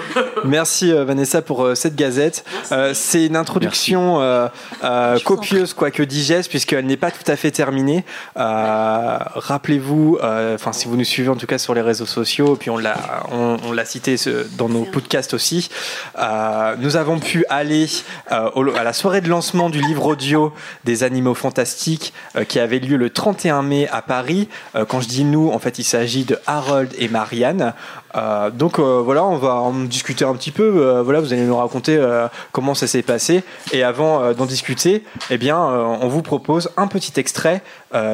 merci 0.44 0.92
euh, 0.92 1.04
Vanessa 1.04 1.42
pour 1.42 1.64
euh, 1.64 1.74
cette 1.74 1.94
gazette. 1.96 2.44
Euh, 2.72 2.92
c'est 2.94 3.26
une 3.26 3.36
introduction 3.36 4.20
euh, 4.20 4.48
euh, 4.84 5.18
copieuse, 5.24 5.74
quoique 5.74 6.02
digeste, 6.02 6.48
puisqu'elle 6.50 6.86
n'est 6.86 6.96
pas 6.96 7.10
tout 7.10 7.28
à 7.30 7.36
fait 7.36 7.50
terminée. 7.50 8.04
Euh, 8.36 9.18
Rappelez-vous, 9.34 10.18
euh, 10.22 10.54
enfin 10.54 10.72
si 10.72 10.86
vous 10.88 10.96
nous 10.96 11.04
suivez 11.04 11.28
en 11.28 11.36
tout 11.36 11.46
cas 11.46 11.58
sur 11.58 11.74
les 11.74 11.80
réseaux 11.80 12.06
sociaux, 12.06 12.56
puis 12.58 12.70
on 12.70 12.78
l'a 12.78 12.96
on, 13.30 13.56
on 13.64 13.72
l'a 13.72 13.84
cité 13.84 14.16
ce- 14.16 14.46
dans 14.56 14.68
nos 14.68 14.84
podcasts 14.84 15.34
aussi, 15.34 15.68
euh, 16.18 16.74
nous 16.78 16.96
avons 16.96 17.18
pu 17.18 17.44
aller 17.48 17.86
euh, 18.30 18.50
au- 18.54 18.70
à 18.76 18.84
la 18.84 18.92
soirée 18.92 19.20
de 19.20 19.28
lancement 19.28 19.70
du 19.70 19.80
livre 19.80 20.06
audio 20.06 20.52
des 20.84 21.02
animaux 21.02 21.34
fantastiques 21.34 22.12
euh, 22.36 22.44
qui 22.44 22.58
avait 22.58 22.78
lieu 22.78 22.96
le 22.96 23.10
31 23.10 23.62
mai 23.62 23.88
à 23.90 24.02
Paris. 24.02 24.48
Euh, 24.74 24.84
quand 24.84 25.00
je 25.00 25.08
dis 25.08 25.24
nous, 25.24 25.50
en 25.50 25.58
fait, 25.58 25.78
il 25.78 25.84
s'agit 25.84 26.24
de 26.24 26.38
Harold 26.46 26.92
et 26.98 27.08
Marianne. 27.08 27.72
Euh, 28.14 28.50
donc 28.50 28.78
euh, 28.78 29.00
voilà, 29.00 29.24
on 29.24 29.36
va 29.36 29.54
en 29.54 29.84
discuter 29.84 30.24
un 30.24 30.34
petit 30.34 30.50
peu. 30.50 30.86
Euh, 30.86 31.02
voilà, 31.02 31.20
vous 31.20 31.32
allez 31.32 31.44
nous 31.44 31.56
raconter 31.56 31.98
comment 32.52 32.74
ça 32.74 32.86
s'est 32.86 33.02
passé. 33.02 33.44
Et 33.72 33.82
avant 33.82 34.32
d'en 34.32 34.46
discuter, 34.46 35.04
eh 35.30 35.38
bien, 35.38 35.58
on 35.58 36.08
vous 36.08 36.22
propose 36.22 36.70
un 36.76 36.86
petit 36.86 37.18
extrait 37.18 37.62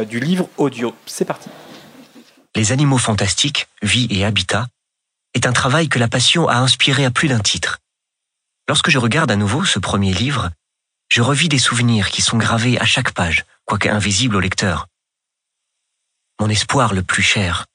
du 0.09 0.21
livre 0.21 0.49
audio. 0.57 0.95
C'est 1.07 1.25
parti. 1.25 1.49
Les 2.55 2.73
animaux 2.73 2.99
fantastiques, 2.99 3.69
vie 3.83 4.09
et 4.11 4.25
habitat, 4.25 4.67
est 5.35 5.47
un 5.47 5.53
travail 5.53 5.89
que 5.89 5.99
la 5.99 6.09
passion 6.09 6.49
a 6.49 6.57
inspiré 6.57 7.05
à 7.05 7.11
plus 7.11 7.29
d'un 7.29 7.41
titre. 7.41 7.79
Lorsque 8.69 8.91
je 8.91 8.99
regarde 8.99 9.31
à 9.31 9.37
nouveau 9.37 9.65
ce 9.65 9.79
premier 9.79 10.13
livre, 10.13 10.51
je 11.09 11.23
revis 11.23 11.49
des 11.49 11.59
souvenirs 11.59 12.11
qui 12.11 12.23
sont 12.23 12.37
gravés 12.37 12.79
à 12.79 12.85
chaque 12.85 13.13
page, 13.13 13.45
quoique 13.65 13.89
invisibles 13.89 14.37
au 14.37 14.41
lecteur. 14.41 14.87
Mon 16.41 16.49
espoir 16.49 16.95
le 16.95 17.03
plus 17.03 17.23
cher 17.23 17.67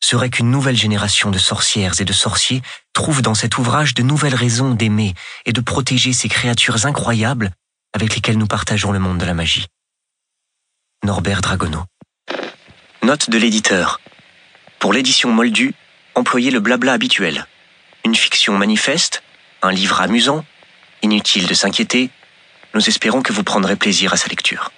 serait 0.00 0.30
qu'une 0.30 0.50
nouvelle 0.50 0.76
génération 0.76 1.30
de 1.30 1.38
sorcières 1.38 2.00
et 2.00 2.04
de 2.04 2.12
sorciers 2.12 2.62
trouve 2.92 3.22
dans 3.22 3.34
cet 3.34 3.58
ouvrage 3.58 3.94
de 3.94 4.02
nouvelles 4.02 4.34
raisons 4.34 4.74
d'aimer 4.74 5.14
et 5.44 5.52
de 5.52 5.60
protéger 5.60 6.12
ces 6.12 6.28
créatures 6.28 6.86
incroyables 6.86 7.50
avec 7.92 8.14
lesquelles 8.14 8.38
nous 8.38 8.46
partageons 8.46 8.92
le 8.92 8.98
monde 8.98 9.18
de 9.18 9.24
la 9.24 9.34
magie. 9.34 9.66
Norbert 11.04 11.40
Dragono. 11.40 11.84
Note 13.02 13.30
de 13.30 13.38
l'éditeur. 13.38 14.00
Pour 14.78 14.92
l'édition 14.92 15.30
Moldu, 15.30 15.74
employez 16.14 16.50
le 16.50 16.60
blabla 16.60 16.92
habituel. 16.92 17.46
Une 18.04 18.14
fiction 18.14 18.56
manifeste, 18.56 19.22
un 19.62 19.72
livre 19.72 20.00
amusant, 20.00 20.44
inutile 21.02 21.46
de 21.46 21.54
s'inquiéter, 21.54 22.10
nous 22.74 22.88
espérons 22.88 23.22
que 23.22 23.32
vous 23.32 23.44
prendrez 23.44 23.76
plaisir 23.76 24.12
à 24.12 24.16
sa 24.16 24.28
lecture. 24.28 24.72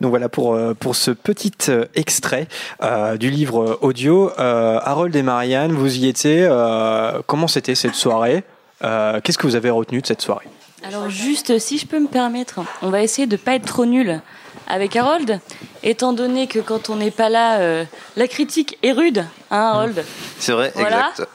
Donc 0.00 0.10
voilà 0.10 0.28
pour, 0.28 0.54
euh, 0.54 0.74
pour 0.74 0.94
ce 0.96 1.10
petit 1.10 1.52
euh, 1.68 1.84
extrait 1.94 2.48
euh, 2.82 3.16
du 3.16 3.30
livre 3.30 3.78
audio. 3.80 4.30
Euh, 4.38 4.78
Harold 4.82 5.14
et 5.16 5.22
Marianne, 5.22 5.72
vous 5.72 5.96
y 5.96 6.06
étiez. 6.08 6.46
euh, 6.48 7.20
comment 7.26 7.48
c'était 7.48 7.74
cette 7.74 7.94
soirée 7.94 8.44
Euh, 8.84 9.20
Qu'est-ce 9.22 9.38
que 9.38 9.46
vous 9.46 9.56
avez 9.56 9.70
retenu 9.70 10.02
de 10.02 10.06
cette 10.06 10.20
soirée? 10.20 10.46
Alors 10.86 11.08
juste, 11.08 11.58
si 11.58 11.78
je 11.78 11.86
peux 11.86 11.98
me 11.98 12.08
permettre, 12.08 12.60
on 12.82 12.90
va 12.90 13.00
essayer 13.02 13.26
de 13.26 13.36
pas 13.36 13.54
être 13.54 13.64
trop 13.66 13.86
nul. 13.86 14.20
avec 14.68 14.96
Harold, 14.96 15.38
étant 15.84 16.12
donné 16.12 16.48
que 16.48 16.58
quand 16.58 16.90
on 16.90 16.96
n'est 16.96 17.12
pas 17.12 17.28
là, 17.28 17.58
euh, 17.60 17.84
la 18.16 18.26
critique 18.26 18.78
est 18.82 18.90
rude, 18.92 19.24
hein, 19.52 19.60
Harold? 19.72 20.04
C'est 20.40 20.50
vrai, 20.52 20.72
Voilà. 20.74 21.10
exact. 21.10 21.28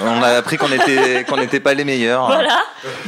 On 0.00 0.22
a 0.22 0.28
appris 0.38 0.56
qu'on 0.56 0.70
était 0.70 1.24
qu'on 1.28 1.36
n'était 1.36 1.58
pas 1.58 1.74
les 1.74 1.84
meilleurs. 1.84 2.26
Voilà. 2.26 2.58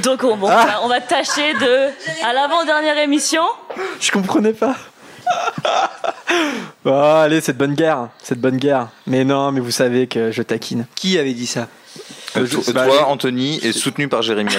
Donc 0.03 0.25
on, 0.25 0.37
bon, 0.37 0.47
on 0.47 0.51
va- 0.51 0.81
on 0.83 0.89
va 0.89 1.01
tâcher 1.01 1.55
de, 1.55 1.89
à 2.29 2.33
l'avant-dernière 2.33 2.99
émission, 2.99 3.43
Je 4.01 4.11
comprenais 4.11 4.53
pas. 4.53 4.75
Oh, 6.85 6.91
allez, 6.91 7.41
cette 7.41 7.59
bonne 7.59 7.75
guerre, 7.75 8.09
cette 8.23 8.41
bonne 8.41 8.57
guerre. 8.57 8.89
Mais 9.07 9.25
non, 9.25 9.53
mais 9.53 9.61
vous 9.61 9.71
savez 9.71 10.07
que 10.07 10.31
je 10.31 10.43
taquine. 10.43 10.87
Qui 10.95 11.19
avait 11.19 11.35
dit 11.35 11.47
ça? 11.47 11.69
Euh, 12.37 12.47
je- 12.47 12.73
bah, 12.73 12.87
toi, 12.87 13.09
Anthony, 13.09 13.59
est 13.63 13.73
soutenu 13.73 14.09
par 14.09 14.23
Jérémy 14.23 14.53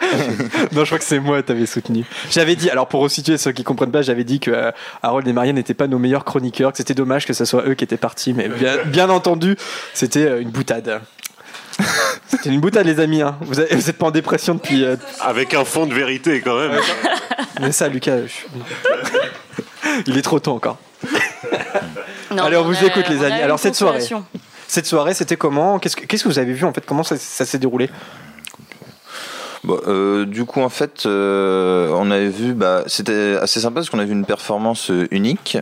non, 0.72 0.80
je 0.80 0.86
crois 0.86 0.98
que 0.98 1.04
c'est 1.04 1.18
moi, 1.20 1.42
t'avais 1.42 1.66
soutenu. 1.66 2.04
J'avais 2.30 2.56
dit, 2.56 2.70
alors 2.70 2.88
pour 2.88 3.00
resituer 3.00 3.38
ceux 3.38 3.52
qui 3.52 3.64
comprennent 3.64 3.90
pas, 3.90 4.02
j'avais 4.02 4.24
dit 4.24 4.40
que 4.40 4.50
euh, 4.50 4.70
Harold 5.02 5.26
et 5.26 5.32
Marianne 5.32 5.56
n'étaient 5.56 5.74
pas 5.74 5.86
nos 5.86 5.98
meilleurs 5.98 6.24
chroniqueurs, 6.24 6.72
que 6.72 6.78
c'était 6.78 6.94
dommage 6.94 7.26
que 7.26 7.32
ce 7.32 7.44
soit 7.44 7.66
eux 7.66 7.74
qui 7.74 7.84
étaient 7.84 7.96
partis, 7.96 8.32
mais 8.32 8.48
bien, 8.48 8.78
bien 8.86 9.10
entendu, 9.10 9.56
c'était 9.92 10.26
euh, 10.26 10.40
une 10.40 10.50
boutade. 10.50 11.00
C'était 12.36 12.50
une 12.50 12.60
boutade, 12.60 12.86
les 12.86 13.00
amis. 13.00 13.22
Hein. 13.22 13.36
Vous, 13.42 13.60
avez- 13.60 13.74
vous 13.74 13.88
êtes 13.90 13.96
pas 13.98 14.06
en 14.06 14.10
dépression 14.10 14.54
depuis. 14.54 14.84
euh, 14.84 14.96
Avec 15.20 15.54
un 15.54 15.64
fond 15.64 15.86
de 15.86 15.94
vérité 15.94 16.40
quand 16.40 16.56
même. 16.58 16.78
Mais 17.60 17.72
ça, 17.72 17.88
Lucas, 17.88 18.26
je- 18.26 19.90
il 20.06 20.16
est 20.18 20.22
trop 20.22 20.40
tôt 20.40 20.52
encore. 20.52 20.78
Non, 22.30 22.44
Allez, 22.44 22.56
on 22.56 22.60
on 22.60 22.64
vous 22.64 22.76
a- 22.82 22.86
écoute, 22.86 23.08
les 23.08 23.22
amis. 23.24 23.40
Alors, 23.40 23.58
cette 23.58 23.74
soirée, 23.76 24.00
cette 24.66 24.86
soirée, 24.86 25.14
c'était 25.14 25.36
comment 25.36 25.78
Qu'est-ce 25.78 25.96
que, 25.96 26.04
qu'est-ce 26.06 26.24
que 26.24 26.28
vous 26.28 26.38
avez 26.38 26.52
vu 26.52 26.64
en 26.64 26.72
fait? 26.72 26.84
Comment 26.84 27.04
ça, 27.04 27.16
ça 27.16 27.44
s'est 27.44 27.58
déroulé? 27.58 27.90
Bon, 29.62 29.80
euh, 29.86 30.26
du 30.26 30.44
coup, 30.44 30.60
en 30.60 30.68
fait, 30.68 31.06
euh, 31.06 31.88
on 31.94 32.10
avait 32.10 32.28
vu, 32.28 32.52
bah, 32.54 32.82
c'était 32.86 33.36
assez 33.40 33.60
sympa 33.60 33.76
parce 33.76 33.88
qu'on 33.88 33.98
a 33.98 34.04
vu 34.04 34.12
une 34.12 34.26
performance 34.26 34.90
euh, 34.90 35.06
unique. 35.10 35.58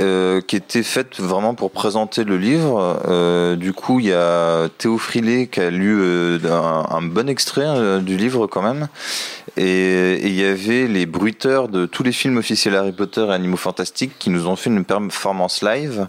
Euh, 0.00 0.40
qui 0.40 0.56
était 0.56 0.82
faite 0.82 1.20
vraiment 1.20 1.54
pour 1.54 1.70
présenter 1.70 2.24
le 2.24 2.38
livre. 2.38 3.02
Euh, 3.06 3.56
du 3.56 3.72
coup, 3.72 4.00
il 4.00 4.06
y 4.06 4.12
a 4.12 4.68
Théo 4.78 4.98
Frilé 4.98 5.46
qui 5.48 5.60
a 5.60 5.70
lu 5.70 6.00
euh, 6.00 6.38
un, 6.88 7.02
bon 7.02 7.28
extrait 7.28 7.66
euh, 7.66 8.00
du 8.00 8.16
livre 8.16 8.46
quand 8.46 8.62
même. 8.62 8.88
Et 9.56 10.26
il 10.26 10.34
y 10.34 10.44
avait 10.44 10.86
les 10.86 11.06
bruiteurs 11.06 11.68
de 11.68 11.84
tous 11.84 12.02
les 12.02 12.12
films 12.12 12.38
officiels 12.38 12.76
Harry 12.76 12.92
Potter 12.92 13.26
et 13.28 13.32
Animaux 13.32 13.56
Fantastiques 13.56 14.12
qui 14.18 14.30
nous 14.30 14.46
ont 14.46 14.56
fait 14.56 14.70
une 14.70 14.84
performance 14.84 15.62
live 15.62 16.06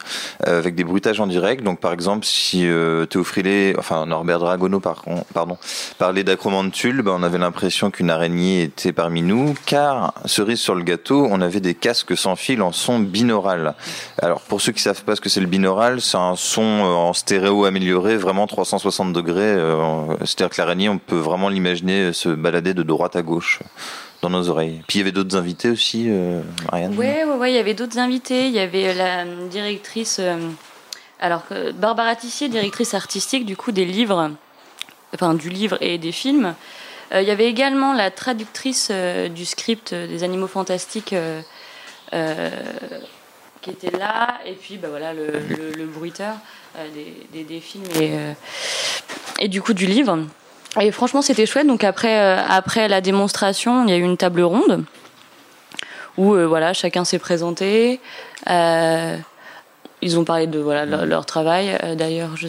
euh, 0.47 0.59
avec 0.59 0.75
des 0.75 0.83
bruitages 0.83 1.19
en 1.19 1.27
direct. 1.27 1.63
Donc, 1.63 1.79
par 1.79 1.91
exemple, 1.91 2.25
si 2.25 2.67
Théo 3.09 3.23
Frilé, 3.23 3.75
enfin 3.77 4.05
Norbert 4.05 4.39
Dragono, 4.39 4.79
pardon, 4.79 5.57
parlait 5.97 6.23
d'acromantule, 6.23 7.01
ben, 7.01 7.15
on 7.19 7.23
avait 7.23 7.39
l'impression 7.39 7.91
qu'une 7.91 8.09
araignée 8.09 8.63
était 8.63 8.93
parmi 8.93 9.21
nous, 9.21 9.55
car 9.65 10.13
cerise 10.25 10.59
sur 10.59 10.75
le 10.75 10.83
gâteau, 10.83 11.27
on 11.29 11.41
avait 11.41 11.59
des 11.59 11.73
casques 11.73 12.15
sans 12.15 12.35
fil 12.35 12.61
en 12.61 12.71
son 12.71 12.99
binaural. 12.99 13.75
Alors, 14.21 14.41
pour 14.41 14.61
ceux 14.61 14.71
qui 14.71 14.81
savent 14.81 15.03
pas 15.03 15.15
ce 15.15 15.21
que 15.21 15.29
c'est 15.29 15.39
le 15.39 15.47
binaural, 15.47 16.01
c'est 16.01 16.17
un 16.17 16.35
son 16.35 16.61
euh, 16.61 16.85
en 16.85 17.13
stéréo 17.13 17.65
amélioré, 17.65 18.17
vraiment 18.17 18.47
360 18.47 19.13
degrés. 19.13 19.41
euh, 19.41 20.15
C'est-à-dire 20.19 20.49
que 20.49 20.61
l'araignée, 20.61 20.89
on 20.89 20.97
peut 20.97 21.17
vraiment 21.17 21.49
l'imaginer 21.49 22.13
se 22.13 22.29
balader 22.29 22.73
de 22.73 22.83
droite 22.83 23.15
à 23.15 23.21
gauche 23.21 23.59
dans 24.21 24.29
nos 24.29 24.49
oreilles. 24.49 24.81
Puis 24.87 24.99
il 24.99 25.01
y 25.01 25.01
avait 25.01 25.11
d'autres 25.11 25.35
invités 25.35 25.69
aussi, 25.69 26.05
euh, 26.09 26.41
ouais, 26.71 27.23
ouais, 27.25 27.51
il 27.51 27.55
y 27.55 27.59
avait 27.59 27.73
d'autres 27.73 27.97
invités. 27.97 28.47
Il 28.47 28.53
y 28.53 28.59
avait 28.59 28.93
la 28.93 29.21
euh, 29.21 29.47
directrice, 29.47 30.17
euh, 30.19 30.37
alors 31.19 31.43
Barbara 31.75 32.15
Tissier, 32.15 32.47
directrice 32.49 32.93
artistique 32.93 33.45
du 33.45 33.57
coup 33.57 33.71
des 33.71 33.85
livres, 33.85 34.31
enfin 35.13 35.33
du 35.33 35.49
livre 35.49 35.77
et 35.81 35.97
des 35.97 36.11
films. 36.11 36.53
Euh, 37.13 37.21
il 37.21 37.27
y 37.27 37.31
avait 37.31 37.47
également 37.47 37.93
la 37.93 38.11
traductrice 38.11 38.89
euh, 38.91 39.27
du 39.27 39.45
script 39.45 39.91
euh, 39.91 40.07
des 40.07 40.23
Animaux 40.23 40.47
Fantastiques 40.47 41.13
euh, 41.13 41.41
euh, 42.13 42.49
qui 43.61 43.69
était 43.69 43.95
là, 43.97 44.39
et 44.45 44.53
puis 44.53 44.77
bah 44.77 44.87
voilà 44.89 45.13
le, 45.13 45.27
le, 45.27 45.71
le 45.77 45.85
bruiteur 45.85 46.33
euh, 46.77 46.87
des, 46.93 47.27
des, 47.31 47.43
des 47.43 47.59
films 47.59 47.85
et, 47.99 48.11
euh, 48.13 48.33
et 49.39 49.47
du 49.47 49.61
coup 49.61 49.73
du 49.73 49.85
livre. 49.85 50.17
Et 50.79 50.91
franchement, 50.91 51.21
c'était 51.21 51.45
chouette. 51.45 51.67
Donc 51.67 51.83
après, 51.83 52.19
euh, 52.19 52.41
après 52.47 52.87
la 52.87 53.01
démonstration, 53.01 53.83
il 53.85 53.89
y 53.89 53.93
a 53.93 53.97
eu 53.97 54.03
une 54.03 54.17
table 54.17 54.41
ronde 54.41 54.83
où 56.17 56.33
euh, 56.33 56.45
voilà, 56.45 56.73
chacun 56.73 57.03
s'est 57.05 57.19
présenté. 57.19 57.99
Euh, 58.49 59.17
ils 60.01 60.17
ont 60.17 60.23
parlé 60.23 60.47
de 60.47 60.59
voilà 60.59 60.85
leur, 60.85 61.05
leur 61.05 61.25
travail. 61.25 61.77
Euh, 61.83 61.95
D'ailleurs, 61.95 62.35
je 62.35 62.47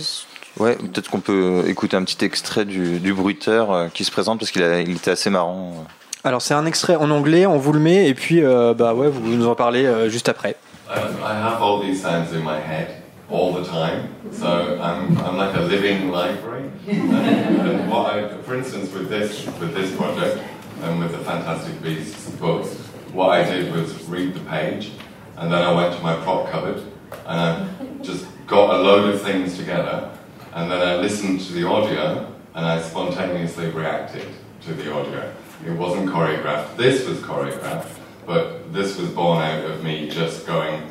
Ouais, 0.59 0.77
peut-être 0.77 1.09
qu'on 1.09 1.21
peut 1.21 1.65
écouter 1.67 1.97
un 1.97 2.05
petit 2.05 2.23
extrait 2.25 2.67
du, 2.67 3.01
du 3.01 3.15
bruiteur 3.15 3.89
qui 3.95 4.05
se 4.05 4.11
présente 4.11 4.39
parce 4.39 4.51
qu'il 4.51 4.61
il 4.87 4.97
était 4.97 5.13
assez 5.13 5.31
marrant. 5.31 5.87
Alors, 6.25 6.43
c'est 6.43 6.53
un 6.55 6.67
extrait 6.67 6.95
en 6.95 7.11
anglais, 7.11 7.47
on 7.47 7.57
vous 7.57 7.73
le 7.73 7.81
met, 7.81 8.07
et 8.07 8.15
puis 8.15 8.45
euh, 8.45 8.75
bah 8.75 8.93
ouais, 8.95 9.09
vous 9.09 9.27
nous 9.27 9.49
en 9.49 9.55
parlez 9.55 9.87
euh, 9.87 10.11
juste 10.11 10.29
après. 10.29 10.57
I 10.93 11.35
have 11.35 11.63
all 11.63 11.81
these 11.81 12.03
sounds 12.03 12.33
in 12.33 12.43
my 12.43 12.61
head 12.61 13.03
all 13.31 13.53
the 13.55 13.65
time, 13.65 14.15
so 14.31 14.79
I'm, 14.81 15.17
I'm 15.19 15.37
like 15.39 15.57
a 15.57 15.61
living 15.61 16.11
library. 16.11 16.71
and, 16.87 17.15
and 17.15 17.91
what 17.91 18.15
I, 18.15 18.37
for 18.43 18.55
instance, 18.55 18.93
with 18.93 19.09
this 19.09 19.47
with 19.59 19.73
this 19.73 19.95
project 19.97 20.43
and 20.83 20.99
with 21.01 21.13
the 21.13 21.19
Fantastic 21.19 21.83
Beasts 21.83 22.29
books, 22.33 22.75
what 23.13 23.31
I 23.31 23.43
did 23.45 23.73
was 23.73 24.03
read 24.05 24.35
the 24.35 24.41
page, 24.41 24.93
and 25.37 25.51
then 25.51 25.63
I 25.63 25.73
went 25.73 25.95
to 25.97 26.03
my 26.03 26.17
prop 26.17 26.51
cupboard 26.51 26.83
and 27.27 27.41
I 27.41 27.69
just 28.03 28.27
got 28.47 28.75
a 28.75 28.79
load 28.83 29.15
of 29.15 29.23
things 29.23 29.57
together, 29.57 30.11
and 30.53 30.71
then 30.71 30.87
I 30.87 30.97
listened 30.97 31.41
to 31.43 31.53
the 31.53 31.67
audio 31.67 32.31
and 32.55 32.67
I 32.67 32.83
spontaneously 32.83 33.71
reacted 33.71 34.29
to 34.63 34.75
the 34.75 34.93
audio. 34.93 35.33
It 35.67 35.73
wasn't 35.73 36.11
choreographed. 36.11 36.77
This 36.77 37.07
was 37.09 37.19
choreographed, 37.19 37.89
but 38.33 38.73
this 38.73 38.97
was 38.97 39.11
born 39.11 39.43
out 39.43 39.63
of 39.63 39.85
me 39.85 40.09
just 40.09 40.47
going, 40.47 40.83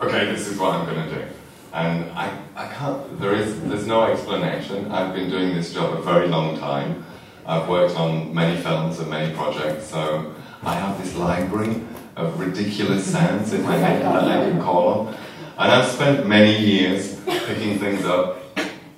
okay, 0.00 0.24
this 0.32 0.48
is 0.48 0.58
what 0.58 0.74
I'm 0.74 0.84
going 0.84 1.08
to 1.08 1.14
do. 1.14 1.24
And 1.72 2.10
I, 2.10 2.36
I 2.56 2.66
can't, 2.74 3.20
there 3.20 3.34
is, 3.34 3.60
there's 3.68 3.86
no 3.86 4.02
explanation. 4.02 4.90
I've 4.90 5.14
been 5.14 5.30
doing 5.30 5.54
this 5.54 5.72
job 5.72 5.96
a 5.96 6.02
very 6.02 6.26
long 6.26 6.58
time. 6.58 7.04
I've 7.46 7.68
worked 7.68 7.94
on 7.94 8.34
many 8.34 8.60
films 8.60 8.98
and 8.98 9.08
many 9.08 9.32
projects, 9.32 9.86
so 9.86 10.34
I 10.64 10.74
have 10.74 11.00
this 11.00 11.14
library 11.14 11.82
of 12.16 12.40
ridiculous 12.40 13.08
sounds 13.12 13.52
in 13.52 13.62
my 13.62 13.76
head 13.76 14.02
that 14.02 14.24
I 14.24 14.50
can 14.50 14.60
call 14.60 14.88
on. 14.88 15.14
And 15.56 15.70
I've 15.70 15.88
spent 15.88 16.26
many 16.26 16.58
years 16.58 17.14
picking 17.46 17.78
things 17.78 18.04
up 18.04 18.42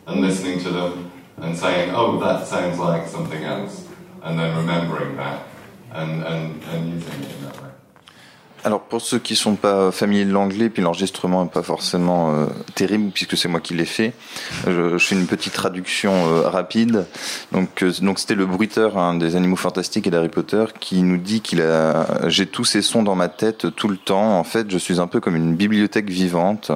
and 0.06 0.22
listening 0.22 0.58
to 0.60 0.70
them 0.70 1.12
and 1.36 1.54
saying, 1.54 1.90
oh, 1.94 2.18
that 2.20 2.46
sounds 2.46 2.78
like 2.78 3.06
something 3.08 3.44
else, 3.44 3.86
and 4.22 4.38
then 4.38 4.56
remembering 4.56 5.16
that 5.16 5.42
and, 5.92 6.22
and, 6.24 6.62
and 6.64 6.94
using 6.94 7.22
it 7.24 7.30
in 7.30 7.44
that. 7.44 7.59
Alors 8.62 8.82
pour 8.82 9.00
ceux 9.00 9.18
qui 9.18 9.36
sont 9.36 9.54
pas 9.54 9.90
familiers 9.90 10.26
de 10.26 10.32
l'anglais, 10.32 10.68
puis 10.68 10.82
l'enregistrement 10.82 11.46
est 11.46 11.50
pas 11.50 11.62
forcément 11.62 12.34
euh, 12.34 12.46
terrible 12.74 13.10
puisque 13.10 13.36
c'est 13.36 13.48
moi 13.48 13.60
qui 13.60 13.72
l'ai 13.72 13.86
fait. 13.86 14.12
Je, 14.66 14.98
je 14.98 15.06
fais 15.06 15.14
une 15.14 15.26
petite 15.26 15.54
traduction 15.54 16.12
euh, 16.12 16.48
rapide. 16.48 17.06
Donc 17.52 17.82
euh, 17.82 17.92
donc 18.02 18.18
c'était 18.18 18.34
le 18.34 18.44
bruiteur 18.44 18.98
hein, 18.98 19.14
des 19.14 19.34
Animaux 19.34 19.56
Fantastiques 19.56 20.06
et 20.06 20.10
d'Harry 20.10 20.28
Potter 20.28 20.64
qui 20.78 21.02
nous 21.02 21.16
dit 21.16 21.40
qu'il 21.40 21.62
a 21.62 22.28
j'ai 22.28 22.46
tous 22.46 22.66
ces 22.66 22.82
sons 22.82 23.02
dans 23.02 23.14
ma 23.14 23.28
tête 23.28 23.74
tout 23.74 23.88
le 23.88 23.96
temps. 23.96 24.38
En 24.38 24.44
fait, 24.44 24.70
je 24.70 24.76
suis 24.76 25.00
un 25.00 25.06
peu 25.06 25.20
comme 25.20 25.36
une 25.36 25.54
bibliothèque 25.54 26.10
vivante. 26.10 26.70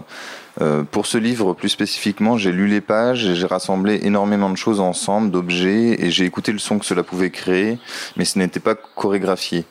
Euh, 0.61 0.85
pour 0.85 1.07
ce 1.07 1.19
livre 1.19 1.53
plus 1.53 1.69
spécifiquement, 1.69 2.39
j'ai 2.39 2.53
lu 2.53 2.69
les 2.69 2.81
pages 2.81 3.27
et 3.27 3.35
j'ai 3.35 3.47
rassemblé 3.47 4.01
énormément 4.05 4.51
de 4.51 4.57
choses 4.57 4.81
ensemble, 4.81 5.31
d'objets, 5.31 5.97
et 5.99 6.11
j'ai 6.11 6.25
écouté 6.25 6.53
le 6.53 6.59
son 6.59 6.79
que 6.79 6.87
cela 6.87 7.03
pouvait 7.03 7.31
créer, 7.31 7.79
mais 8.17 8.25
ce 8.25 8.39
n'était 8.39 8.61
pas 8.61 8.75
chorégraphié, 8.75 9.65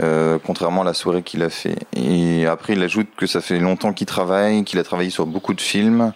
euh, 0.00 0.38
contrairement 0.44 0.82
à 0.82 0.84
la 0.84 0.94
soirée 0.94 1.22
qu'il 1.22 1.42
a 1.42 1.48
fait. 1.48 1.76
Et 1.94 2.46
après, 2.46 2.74
il 2.74 2.82
ajoute 2.82 3.08
que 3.16 3.26
ça 3.26 3.40
fait 3.40 3.58
longtemps 3.58 3.92
qu'il 3.92 4.06
travaille, 4.06 4.64
qu'il 4.64 4.78
a 4.78 4.84
travaillé 4.84 5.10
sur 5.10 5.26
beaucoup 5.26 5.54
de 5.54 5.60
films. 5.60 6.12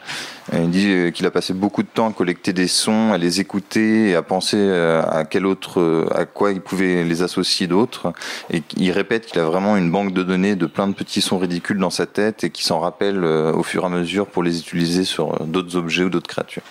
Il 0.52 0.70
dit 0.70 0.90
euh, 0.90 1.10
qu'il 1.10 1.24
a 1.26 1.30
passé 1.30 1.54
beaucoup 1.54 1.82
de 1.82 1.88
temps 1.88 2.10
à 2.10 2.12
collecter 2.12 2.52
des 2.52 2.66
sons, 2.66 3.12
à 3.12 3.18
les 3.18 3.40
écouter 3.40 4.10
et 4.10 4.14
à 4.16 4.22
penser 4.22 4.56
euh, 4.58 5.02
à 5.08 5.24
quel 5.24 5.46
autre, 5.46 6.08
à 6.14 6.26
quoi 6.26 6.50
il 6.52 6.60
pouvait 6.60 7.04
les 7.04 7.22
associer 7.22 7.68
d'autres. 7.68 8.12
Et 8.50 8.62
il 8.76 8.90
répète 8.90 9.26
qu'il 9.26 9.40
a 9.40 9.44
vraiment 9.44 9.76
une 9.76 9.90
banque 9.90 10.12
de 10.12 10.22
données 10.22 10.56
de 10.56 10.66
plein 10.66 10.88
de 10.88 10.94
petits 10.94 11.20
sons 11.20 11.38
ridicules 11.38 11.78
dans 11.78 11.90
sa 11.90 12.06
tête 12.06 12.44
et 12.44 12.50
qu'il 12.50 12.66
s'en 12.66 12.80
rappelle 12.80 13.24
au 13.24 13.62
fur 13.62 13.84
et 13.84 13.86
à 13.86 13.88
mesure 13.88 14.09
pour 14.26 14.42
les 14.42 14.58
utiliser 14.58 15.04
sur 15.04 15.34
euh, 15.34 15.44
d'autres 15.44 15.76
objets 15.76 16.04
ou 16.04 16.10
d'autres 16.10 16.28
créatures. 16.28 16.62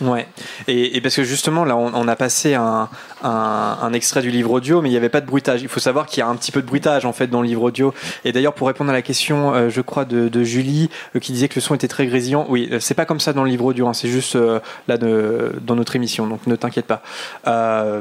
Ouais. 0.00 0.26
Et, 0.68 0.96
et 0.96 1.00
parce 1.02 1.16
que 1.16 1.22
justement, 1.22 1.64
là, 1.66 1.76
on, 1.76 1.92
on 1.92 2.08
a 2.08 2.16
passé 2.16 2.54
un, 2.54 2.88
un, 3.22 3.78
un 3.82 3.92
extrait 3.92 4.22
du 4.22 4.30
livre 4.30 4.50
audio, 4.52 4.80
mais 4.80 4.88
il 4.88 4.92
n'y 4.92 4.96
avait 4.96 5.10
pas 5.10 5.20
de 5.20 5.26
bruitage. 5.26 5.60
Il 5.60 5.68
faut 5.68 5.80
savoir 5.80 6.06
qu'il 6.06 6.20
y 6.20 6.22
a 6.22 6.28
un 6.28 6.34
petit 6.34 6.50
peu 6.50 6.62
de 6.62 6.66
bruitage 6.66 7.04
en 7.04 7.12
fait 7.12 7.26
dans 7.26 7.42
le 7.42 7.48
livre 7.48 7.62
audio. 7.62 7.92
Et 8.24 8.32
d'ailleurs, 8.32 8.54
pour 8.54 8.68
répondre 8.68 8.88
à 8.88 8.94
la 8.94 9.02
question, 9.02 9.52
euh, 9.52 9.68
je 9.68 9.82
crois 9.82 10.06
de, 10.06 10.28
de 10.28 10.42
Julie, 10.44 10.88
euh, 11.14 11.20
qui 11.20 11.32
disait 11.32 11.48
que 11.48 11.56
le 11.56 11.60
son 11.60 11.74
était 11.74 11.88
très 11.88 12.06
grésillant. 12.06 12.46
Oui, 12.48 12.70
euh, 12.72 12.80
c'est 12.80 12.94
pas 12.94 13.04
comme 13.04 13.20
ça 13.20 13.34
dans 13.34 13.44
le 13.44 13.50
livre 13.50 13.66
audio. 13.66 13.86
hein, 13.86 13.92
c'est 13.92 14.08
juste 14.08 14.36
euh, 14.36 14.60
là 14.88 14.96
de, 14.96 15.52
dans 15.60 15.74
notre 15.74 15.94
émission. 15.94 16.26
Donc 16.26 16.46
ne 16.46 16.56
t'inquiète 16.56 16.86
pas. 16.86 17.02
Euh, 17.46 18.00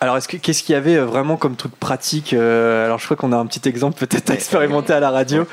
alors, 0.00 0.16
est-ce 0.16 0.28
que 0.28 0.36
qu'est-ce 0.36 0.62
qu'il 0.62 0.74
y 0.74 0.76
avait 0.76 0.98
vraiment 0.98 1.36
comme 1.36 1.56
truc 1.56 1.74
pratique 1.74 2.32
euh, 2.32 2.86
Alors, 2.86 2.98
je 3.00 3.04
crois 3.04 3.16
qu'on 3.16 3.32
a 3.32 3.36
un 3.36 3.46
petit 3.46 3.68
exemple 3.68 3.98
peut-être 4.04 4.30
à 4.30 4.34
expérimenter 4.34 4.92
à 4.92 5.00
la 5.00 5.10
radio. 5.10 5.44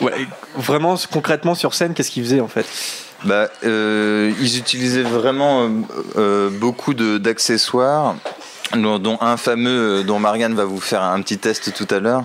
Ouais, 0.00 0.26
vraiment 0.56 0.96
concrètement 1.10 1.54
sur 1.54 1.74
scène, 1.74 1.94
qu'est-ce 1.94 2.10
qu'ils 2.10 2.24
faisaient 2.24 2.40
en 2.40 2.48
fait? 2.48 2.66
Bah, 3.24 3.48
euh, 3.64 4.32
ils 4.40 4.58
utilisaient 4.58 5.02
vraiment 5.02 5.62
euh, 5.62 5.68
euh, 6.16 6.50
beaucoup 6.50 6.94
d'accessoires. 6.94 8.16
dont, 8.74 8.98
dont 8.98 9.18
un 9.20 9.36
fameux 9.36 10.00
euh, 10.00 10.02
dont 10.02 10.18
Marianne 10.18 10.54
va 10.54 10.64
vous 10.64 10.80
faire 10.80 11.02
un 11.02 11.20
petit 11.22 11.38
test 11.38 11.72
tout 11.74 11.86
à 11.94 12.00
l'heure. 12.00 12.24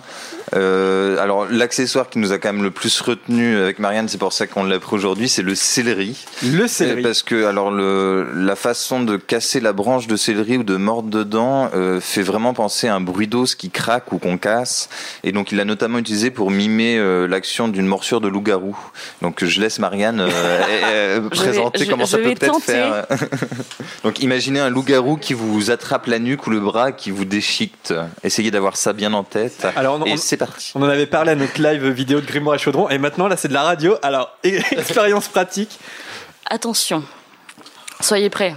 Euh, 0.56 1.18
alors 1.22 1.46
l'accessoire 1.50 2.10
qui 2.10 2.20
nous 2.20 2.32
a 2.32 2.38
quand 2.38 2.54
même 2.54 2.64
le 2.64 2.72
plus 2.72 3.02
retenu 3.02 3.58
avec 3.58 3.80
Marianne, 3.80 4.08
c'est 4.08 4.18
pour 4.18 4.32
ça 4.34 4.48
qu'on 4.48 4.64
l'a 4.64 4.80
pris 4.80 4.96
aujourd'hui, 4.96 5.28
c'est 5.28 5.42
le 5.42 5.56
céleri. 5.56 6.16
Le 6.44 6.68
céleri. 6.68 7.00
Euh, 7.02 7.04
Parce 7.04 7.22
que 7.24 7.46
alors 7.46 7.70
le, 7.70 8.28
la 8.34 8.56
façon 8.56 9.02
de 9.02 9.18
casser 9.18 9.60
la 9.60 9.74
branche 9.74 10.08
de 10.08 10.16
céleri 10.16 10.58
ou 10.58 10.64
de 10.64 10.78
mordre 10.78 11.10
dedans 11.10 11.70
euh, 11.76 12.00
fait 12.00 12.22
vraiment 12.22 12.54
penser 12.54 12.88
à 12.88 12.96
un 12.96 13.02
bruit 13.02 13.28
d'os 13.28 13.56
qui 13.56 13.70
craque 13.70 14.12
ou 14.14 14.20
qu'on 14.20 14.38
casse. 14.38 14.90
Et 15.24 15.32
donc 15.34 15.52
il 15.52 15.58
l'a 15.58 15.66
notamment 15.66 15.98
utilisé 15.98 16.32
pour 16.32 16.50
mimer 16.50 16.98
euh, 16.98 17.28
l'action 17.28 17.68
d'une 17.68 17.86
morsure 17.88 18.22
de 18.22 18.30
loup-garou. 18.30 18.78
Donc 19.22 19.44
je 19.44 19.60
laisse 19.60 19.80
Marianne 19.80 20.22
euh, 20.22 20.30
euh, 20.86 21.16
Je 21.16 21.22
vais- 21.22 21.30
présenter 21.52 21.86
je- 21.86 21.90
comment 21.90 22.06
ça 22.06 22.18
je 22.20 22.24
peut 22.24 22.34
peut-être 22.36 22.62
faire. 22.62 23.06
donc 24.04 24.22
imaginez 24.22 24.60
un 24.60 24.70
loup-garou 24.70 25.18
qui 25.18 25.34
vous 25.34 25.72
attrape 25.72 26.08
la 26.08 26.20
nuque 26.20 26.48
ou 26.48 26.52
le 26.52 26.60
bras 26.60 26.92
qui 26.94 27.12
vous 27.12 27.26
déchiquette. 27.26 27.94
Essayez 28.24 28.52
d'avoir 28.52 28.78
ça 28.78 28.94
bien 28.94 29.14
en 29.14 29.24
tête. 29.24 29.68
Alors, 29.76 30.00
on- 30.02 30.06
et 30.06 30.14
on- 30.14 30.18
c'est 30.38 30.46
parti. 30.46 30.72
On 30.76 30.82
en 30.82 30.90
avait 30.90 31.08
parlé 31.08 31.32
à 31.32 31.36
notre 31.36 31.60
live 31.62 31.88
vidéo 31.90 32.22
de 32.22 32.26
Grimoire 32.26 32.56
et 32.56 32.60
Chaudron, 32.60 32.90
et 32.90 32.98
maintenant 32.98 33.28
là 33.28 33.38
c'est 33.38 33.48
de 33.48 33.54
la 33.54 33.64
radio. 33.64 33.98
Alors, 34.04 34.38
expérience 34.44 35.28
pratique. 35.28 35.80
Attention. 36.46 37.04
Soyez 38.02 38.30
prêts. 38.30 38.56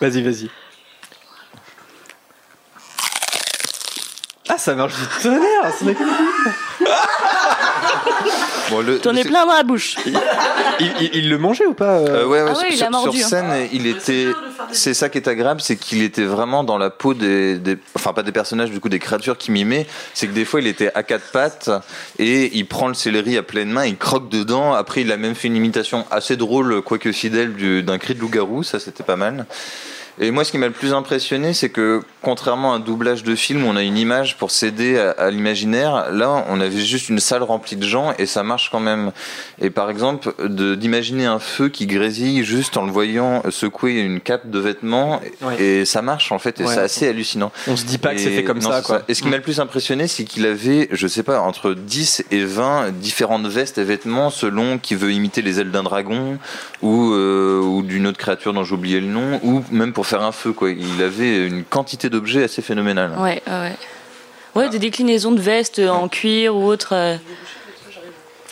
Vas-y, 0.00 0.22
vas-y. 0.22 0.50
Ah, 4.48 4.58
ça 4.58 4.74
marche 4.74 4.94
du 4.94 5.22
tonnerre 5.22 5.72
ce 5.78 5.84
mec. 5.84 5.98
Bon, 8.70 8.80
le- 8.80 8.98
T'en 8.98 9.14
es 9.14 9.22
plein 9.24 9.46
dans 9.46 9.52
la 9.54 9.62
bouche. 9.62 9.96
il, 10.06 10.18
il- 11.00 11.10
il 11.14 11.28
le 11.30 11.38
mangeait 11.38 11.66
ou 11.66 11.74
pas 11.74 11.98
euh 11.98 12.06
Euh, 12.08 12.26
ouais, 12.26 12.42
ouais, 12.42 12.48
Ah 12.50 12.54
sur, 12.54 12.62
ouais, 12.64 12.68
il 12.70 12.74
a 12.74 12.76
sur- 12.78 12.90
mordu, 12.90 13.18
sur 13.18 13.26
hein. 13.26 13.30
scène, 13.30 13.68
il 13.72 13.86
était. 13.86 14.26
C'est 14.72 14.94
ça 14.94 15.08
qui 15.08 15.18
est 15.18 15.28
agréable, 15.28 15.60
c'est 15.60 15.76
qu'il 15.76 16.02
était 16.02 16.24
vraiment 16.24 16.64
dans 16.64 16.76
la 16.78 16.90
peau 16.90 17.14
des, 17.14 17.58
des- 17.58 17.78
enfin 17.94 18.12
pas 18.12 18.22
des 18.24 18.32
personnages, 18.32 18.70
du 18.70 18.80
coup 18.80 18.88
des 18.88 18.98
créatures 18.98 19.38
qui 19.38 19.50
mimaient. 19.52 19.86
C'est 20.14 20.26
que 20.26 20.32
des 20.32 20.44
fois 20.44 20.60
il 20.60 20.66
était 20.66 20.90
à 20.94 21.02
quatre 21.02 21.30
pattes 21.30 21.70
et 22.18 22.56
il 22.56 22.66
prend 22.66 22.88
le 22.88 22.94
céleri 22.94 23.36
à 23.36 23.42
pleine 23.42 23.70
main, 23.70 23.86
il 23.86 23.96
croque 23.96 24.28
dedans. 24.28 24.72
Après, 24.72 25.02
il 25.02 25.12
a 25.12 25.16
même 25.16 25.34
fait 25.36 25.48
une 25.48 25.56
imitation 25.56 26.04
assez 26.10 26.36
drôle, 26.36 26.82
quoique 26.82 27.12
fidèle, 27.12 27.54
du- 27.54 27.82
d'un 27.82 27.98
cri 27.98 28.14
de 28.14 28.20
loup-garou. 28.20 28.62
Ça, 28.64 28.80
c'était 28.80 29.04
pas 29.04 29.16
mal. 29.16 29.46
Et 30.18 30.30
moi, 30.30 30.44
ce 30.44 30.50
qui 30.50 30.58
m'a 30.58 30.66
le 30.66 30.72
plus 30.72 30.94
impressionné, 30.94 31.52
c'est 31.52 31.68
que 31.68 32.02
contrairement 32.22 32.72
à 32.72 32.76
un 32.76 32.80
doublage 32.80 33.22
de 33.22 33.34
film, 33.34 33.64
où 33.64 33.68
on 33.68 33.76
a 33.76 33.82
une 33.82 33.98
image 33.98 34.36
pour 34.38 34.50
s'aider 34.50 34.98
à, 34.98 35.10
à 35.12 35.30
l'imaginaire. 35.30 36.10
Là, 36.12 36.44
on 36.48 36.60
avait 36.60 36.80
juste 36.80 37.08
une 37.08 37.20
salle 37.20 37.42
remplie 37.42 37.76
de 37.76 37.84
gens 37.86 38.14
et 38.18 38.26
ça 38.26 38.42
marche 38.42 38.70
quand 38.70 38.80
même. 38.80 39.12
Et 39.60 39.70
par 39.70 39.90
exemple, 39.90 40.32
d'imaginer 40.48 41.26
un 41.26 41.38
feu 41.38 41.68
qui 41.68 41.86
grésille 41.86 42.44
juste 42.44 42.76
en 42.76 42.86
le 42.86 42.90
voyant 42.92 43.42
secouer 43.50 44.00
une 44.00 44.20
cape 44.20 44.50
de 44.50 44.58
vêtements, 44.58 45.20
Ouais. 45.42 45.62
et 45.62 45.84
ça 45.84 46.02
marche 46.02 46.32
en 46.32 46.38
fait, 46.38 46.60
et 46.60 46.64
Ouais. 46.64 46.74
c'est 46.74 46.80
assez 46.80 47.08
hallucinant. 47.08 47.52
On 47.68 47.76
se 47.76 47.84
dit 47.84 47.98
pas 47.98 48.14
que 48.14 48.20
c'est 48.20 48.30
fait 48.30 48.42
comme 48.44 48.58
non, 48.60 48.70
ça, 48.70 48.82
quoi. 48.82 49.02
Et 49.08 49.14
ce 49.14 49.22
qui 49.22 49.28
m'a 49.28 49.36
le 49.36 49.42
plus 49.42 49.60
impressionné, 49.60 50.08
c'est 50.08 50.24
qu'il 50.24 50.46
avait, 50.46 50.88
je 50.92 51.06
sais 51.06 51.22
pas, 51.22 51.40
entre 51.40 51.74
10 51.74 52.24
et 52.30 52.44
20 52.44 52.90
différentes 52.98 53.46
vestes 53.46 53.78
et 53.78 53.84
vêtements 53.84 54.30
selon 54.30 54.78
qui 54.78 54.94
veut 54.94 55.12
imiter 55.12 55.42
les 55.42 55.60
ailes 55.60 55.70
d'un 55.70 55.82
dragon 55.82 56.38
ou, 56.82 57.12
euh, 57.12 57.60
ou 57.60 57.82
d'une 57.82 58.06
autre 58.06 58.18
créature 58.18 58.52
dont 58.54 58.64
j'ai 58.64 58.74
oublié 58.74 59.00
le 59.00 59.06
nom, 59.06 59.40
ou 59.44 59.62
même 59.70 59.92
pour 59.92 60.05
faire 60.06 60.22
un 60.22 60.32
feu, 60.32 60.52
quoi. 60.52 60.70
Il 60.70 61.02
avait 61.02 61.46
une 61.46 61.64
quantité 61.64 62.08
d'objets 62.08 62.44
assez 62.44 62.62
phénoménale. 62.62 63.12
Ouais, 63.18 63.42
ouais, 63.46 63.52
ouais. 63.52 63.76
Ouais, 64.54 64.68
des 64.70 64.78
déclinaisons 64.78 65.32
de 65.32 65.40
vestes 65.40 65.78
en 65.80 66.08
cuir 66.08 66.56
ou 66.56 66.66
autre. 66.66 66.94
euh. 66.94 67.16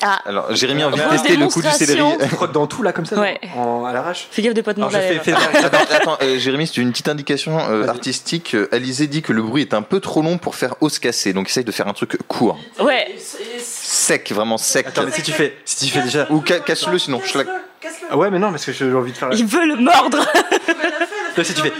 Ah, 0.02 0.20
Alors, 0.26 0.54
Jérémy 0.54 0.82
a 0.82 0.88
envie 0.88 1.00
de 1.00 1.08
tester 1.08 1.34
le 1.36 1.46
coup 1.46 1.62
du 1.62 1.70
céleri. 1.70 1.96
démonstration. 1.96 2.36
Croques 2.36 2.52
dans 2.52 2.66
tout 2.66 2.82
là 2.82 2.92
comme 2.92 3.06
ça 3.06 3.18
Ouais. 3.18 3.40
en- 3.56 3.84
à 3.86 3.92
l'arrache 3.94 4.28
fais 4.30 4.42
gaffe 4.42 4.52
de 4.52 4.60
pas 4.60 4.74
te 4.74 4.80
Alors 4.80 4.90
je 4.90 4.96
la 4.98 5.02
fais, 5.02 5.18
fais- 5.20 5.32
Attends, 5.32 5.78
attends, 5.90 6.18
euh, 6.20 6.36
Jérémy, 6.36 6.66
c'est 6.66 6.76
une 6.82 6.90
petite 6.90 7.08
indication 7.08 7.58
euh, 7.70 7.86
artistique. 7.88 8.54
Euh, 8.54 8.68
Alizé 8.70 9.06
dit 9.06 9.22
que 9.22 9.32
le 9.32 9.40
bruit 9.40 9.62
est 9.62 9.72
un 9.72 9.80
peu 9.80 10.00
trop 10.00 10.20
long 10.20 10.36
pour 10.36 10.56
faire 10.56 10.74
os 10.82 10.98
cassé, 10.98 11.32
donc 11.32 11.48
essaye 11.48 11.64
de 11.64 11.72
faire 11.72 11.88
un 11.88 11.94
truc 11.94 12.18
court. 12.28 12.58
Ouais, 12.80 13.14
Sec, 13.62 14.30
vraiment 14.32 14.58
sec. 14.58 14.88
Attends, 14.88 15.04
mais 15.06 15.12
si 15.12 15.22
tu 15.22 15.32
fais, 15.32 15.56
si 15.64 15.86
tu 15.86 15.90
fais 15.92 16.02
déjà. 16.02 16.26
Ou 16.28 16.42
ca- 16.46 16.60
casse-le 16.60 16.98
sinon. 16.98 17.20
schlag. 17.24 17.46
Ah 18.10 18.16
ouais, 18.18 18.30
mais 18.30 18.38
non, 18.38 18.50
parce 18.50 18.64
que 18.66 18.72
j'ai 18.72 18.92
envie 18.92 19.12
de 19.12 19.16
faire. 19.16 19.28
il 19.32 19.46
veut 19.46 19.64
le 19.66 19.76
mordre. 19.76 20.18
Si 21.42 21.54
tu 21.54 21.62
fais. 21.62 21.72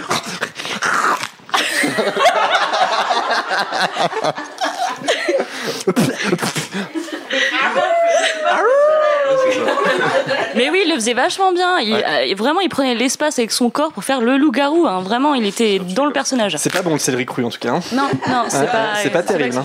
Mais 10.57 10.71
oui, 10.71 10.83
il 10.85 10.89
le 10.91 10.95
faisait 10.97 11.15
vachement 11.15 11.53
bien. 11.53 11.79
Il, 11.81 11.95
euh, 11.95 12.35
vraiment, 12.37 12.61
il 12.61 12.69
prenait 12.69 12.95
l'espace 12.95 13.39
avec 13.39 13.51
son 13.51 13.71
corps 13.71 13.93
pour 13.93 14.05
faire 14.05 14.21
le 14.21 14.37
loup-garou. 14.37 14.87
hein. 14.87 15.01
Vraiment, 15.03 15.35
il 15.35 15.47
était 15.47 15.79
dans 15.81 16.05
le 16.07 16.13
personnage. 16.13 16.57
C'est 16.59 16.73
pas 16.73 16.83
bon 16.83 16.93
le 16.93 16.99
céleri 16.99 17.27
cru 17.27 17.45
en 17.45 17.51
tout 17.51 17.59
cas. 17.59 17.71
hein. 17.71 17.81
Non, 17.93 18.09
non, 18.29 18.45
c'est 18.49 18.67
pas. 18.71 18.95
c'est 19.03 19.11
pas 19.11 19.23
terrible, 19.23 19.57
hein. 19.59 19.65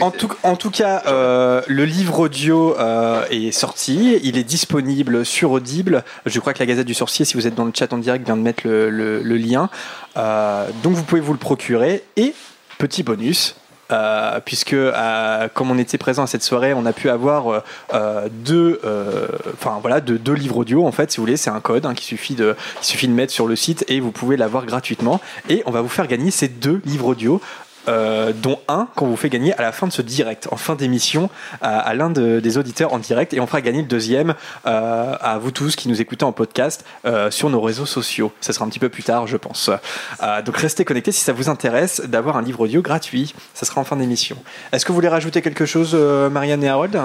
En 0.00 0.10
tout, 0.56 0.70
cas, 0.70 1.02
euh, 1.06 1.62
le 1.68 1.84
livre 1.84 2.18
audio 2.20 2.76
euh, 2.78 3.24
est 3.30 3.52
sorti. 3.52 4.18
Il 4.24 4.36
est 4.36 4.44
disponible 4.44 5.24
sur 5.24 5.52
Audible. 5.52 6.02
Je 6.26 6.40
crois 6.40 6.52
que 6.52 6.58
la 6.58 6.66
Gazette 6.66 6.86
du 6.86 6.94
Sorcier, 6.94 7.24
si 7.24 7.34
vous 7.34 7.46
êtes 7.46 7.54
dans 7.54 7.64
le 7.64 7.72
chat 7.72 7.92
en 7.92 7.98
direct, 7.98 8.24
vient 8.24 8.36
de 8.36 8.42
mettre 8.42 8.62
le, 8.66 9.36
lien. 9.36 9.70
Euh, 10.16 10.66
donc 10.82 10.94
vous 10.94 11.04
pouvez 11.04 11.20
vous 11.20 11.32
le 11.32 11.38
procurer. 11.38 12.02
Et 12.16 12.34
petit 12.78 13.04
bonus. 13.04 13.54
puisque 14.44 14.74
comme 15.54 15.70
on 15.70 15.78
était 15.78 15.98
présent 15.98 16.24
à 16.24 16.26
cette 16.26 16.42
soirée, 16.42 16.74
on 16.74 16.86
a 16.86 16.92
pu 16.92 17.08
avoir 17.08 17.62
deux, 18.30 18.80
enfin 19.52 19.78
voilà, 19.82 20.00
deux, 20.00 20.32
livres 20.32 20.56
audio 20.56 20.86
en 20.86 20.92
fait, 20.92 21.12
si 21.12 21.18
vous 21.18 21.24
voulez, 21.24 21.36
c'est 21.36 21.50
un 21.50 21.60
code 21.60 21.86
hein, 21.86 21.94
qu'il 21.94 22.06
suffit 22.06 22.34
de, 22.34 22.56
qu'il 22.76 22.86
suffit 22.86 23.06
de 23.06 23.12
mettre 23.12 23.32
sur 23.32 23.46
le 23.46 23.54
site 23.54 23.84
et 23.88 24.00
vous 24.00 24.10
pouvez 24.10 24.36
l'avoir 24.36 24.66
gratuitement. 24.66 25.20
Et 25.48 25.62
on 25.66 25.70
va 25.70 25.82
vous 25.82 25.88
faire 25.88 26.08
gagner 26.08 26.30
ces 26.30 26.48
deux 26.48 26.80
livres 26.84 27.08
audio 27.08 27.40
euh, 27.88 28.32
dont 28.34 28.58
un 28.68 28.88
qu'on 28.94 29.06
vous 29.06 29.16
fait 29.16 29.28
gagner 29.28 29.54
à 29.58 29.62
la 29.62 29.72
fin 29.72 29.86
de 29.86 29.92
ce 29.92 30.02
direct, 30.02 30.48
en 30.50 30.56
fin 30.56 30.74
d'émission, 30.74 31.30
à, 31.60 31.78
à 31.78 31.94
l'un 31.94 32.10
de- 32.10 32.40
des 32.40 32.58
auditeurs 32.58 32.92
en 32.92 32.98
direct, 32.98 33.34
et 33.34 33.40
on 33.40 33.46
fera 33.46 33.60
gagner 33.60 33.82
le 33.82 33.88
deuxième 33.88 34.34
euh, 34.66 35.14
à 35.20 35.38
vous 35.38 35.50
tous 35.50 35.76
qui 35.76 35.88
nous 35.88 36.00
écoutez 36.00 36.24
en 36.24 36.32
podcast 36.32 36.84
euh, 37.04 37.30
sur 37.30 37.50
nos 37.50 37.60
réseaux 37.60 37.86
sociaux. 37.86 38.32
Ça 38.40 38.52
sera 38.52 38.64
un 38.64 38.68
petit 38.68 38.78
peu 38.78 38.88
plus 38.88 39.02
tard, 39.02 39.26
je 39.26 39.36
pense. 39.36 39.70
Donc 40.44 40.56
restez 40.56 40.84
connectés 40.84 41.12
si 41.12 41.20
ça 41.20 41.32
vous 41.32 41.48
intéresse 41.48 42.00
d'avoir 42.04 42.36
un 42.36 42.42
livre 42.42 42.60
audio 42.60 42.82
gratuit. 42.82 43.34
Ça 43.54 43.66
sera 43.66 43.80
en 43.80 43.84
fin 43.84 43.96
d'émission. 43.96 44.36
Est-ce 44.72 44.84
que 44.84 44.88
vous 44.92 44.96
voulez 44.96 45.08
rajouter 45.08 45.42
quelque 45.42 45.66
chose, 45.66 45.94
Marianne 45.94 46.62
et 46.64 46.68
Harold? 46.68 46.98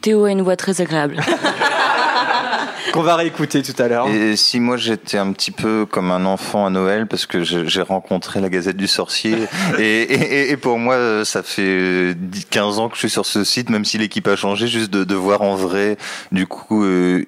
Théo 0.00 0.24
a 0.24 0.30
une 0.30 0.42
voix 0.42 0.56
très 0.56 0.80
agréable. 0.80 1.20
Qu'on 2.92 3.02
va 3.02 3.16
réécouter 3.16 3.62
tout 3.62 3.80
à 3.82 3.88
l'heure. 3.88 4.08
Et 4.08 4.36
si 4.36 4.60
moi 4.60 4.76
j'étais 4.76 5.18
un 5.18 5.32
petit 5.32 5.50
peu 5.50 5.86
comme 5.86 6.10
un 6.10 6.24
enfant 6.24 6.66
à 6.66 6.70
Noël 6.70 7.06
parce 7.06 7.26
que 7.26 7.42
j'ai 7.42 7.82
rencontré 7.82 8.40
la 8.40 8.48
Gazette 8.48 8.76
du 8.76 8.86
Sorcier 8.88 9.36
et, 9.78 10.02
et, 10.02 10.50
et 10.50 10.56
pour 10.56 10.78
moi 10.78 10.94
euh, 10.94 11.24
ça 11.24 11.42
fait 11.42 12.14
10, 12.14 12.46
15 12.46 12.78
ans 12.78 12.88
que 12.88 12.94
je 12.94 13.00
suis 13.00 13.10
sur 13.10 13.26
ce 13.26 13.44
site 13.44 13.70
même 13.70 13.84
si 13.84 13.98
l'équipe 13.98 14.26
a 14.28 14.36
changé 14.36 14.66
juste 14.66 14.90
de, 14.90 15.04
de 15.04 15.14
voir 15.14 15.42
en 15.42 15.54
vrai 15.54 15.96
du 16.32 16.46
coup 16.46 16.84
euh, 16.84 17.24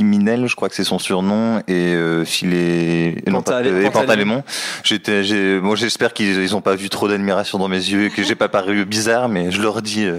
Minel 0.00 0.46
je 0.46 0.56
crois 0.56 0.68
que 0.68 0.74
c'est 0.74 0.84
son 0.84 0.98
surnom 0.98 1.60
et 1.68 1.94
euh, 1.94 2.24
Filet 2.24 3.16
euh, 3.26 3.30
Pantalémon. 3.30 3.90
Pantalémon 3.90 4.42
j'étais 4.82 5.22
moi 5.60 5.76
j'espère 5.76 6.12
qu'ils 6.12 6.42
ils 6.42 6.56
ont 6.56 6.60
pas 6.60 6.74
vu 6.74 6.88
trop 6.88 7.08
d'admiration 7.08 7.58
dans 7.58 7.68
mes 7.68 7.76
yeux 7.76 8.06
et 8.06 8.10
que 8.10 8.22
j'ai 8.22 8.34
pas 8.34 8.48
paru 8.48 8.84
bizarre 8.84 9.28
mais 9.28 9.50
je 9.50 9.60
leur 9.60 9.82
dis 9.82 10.04
euh, 10.04 10.18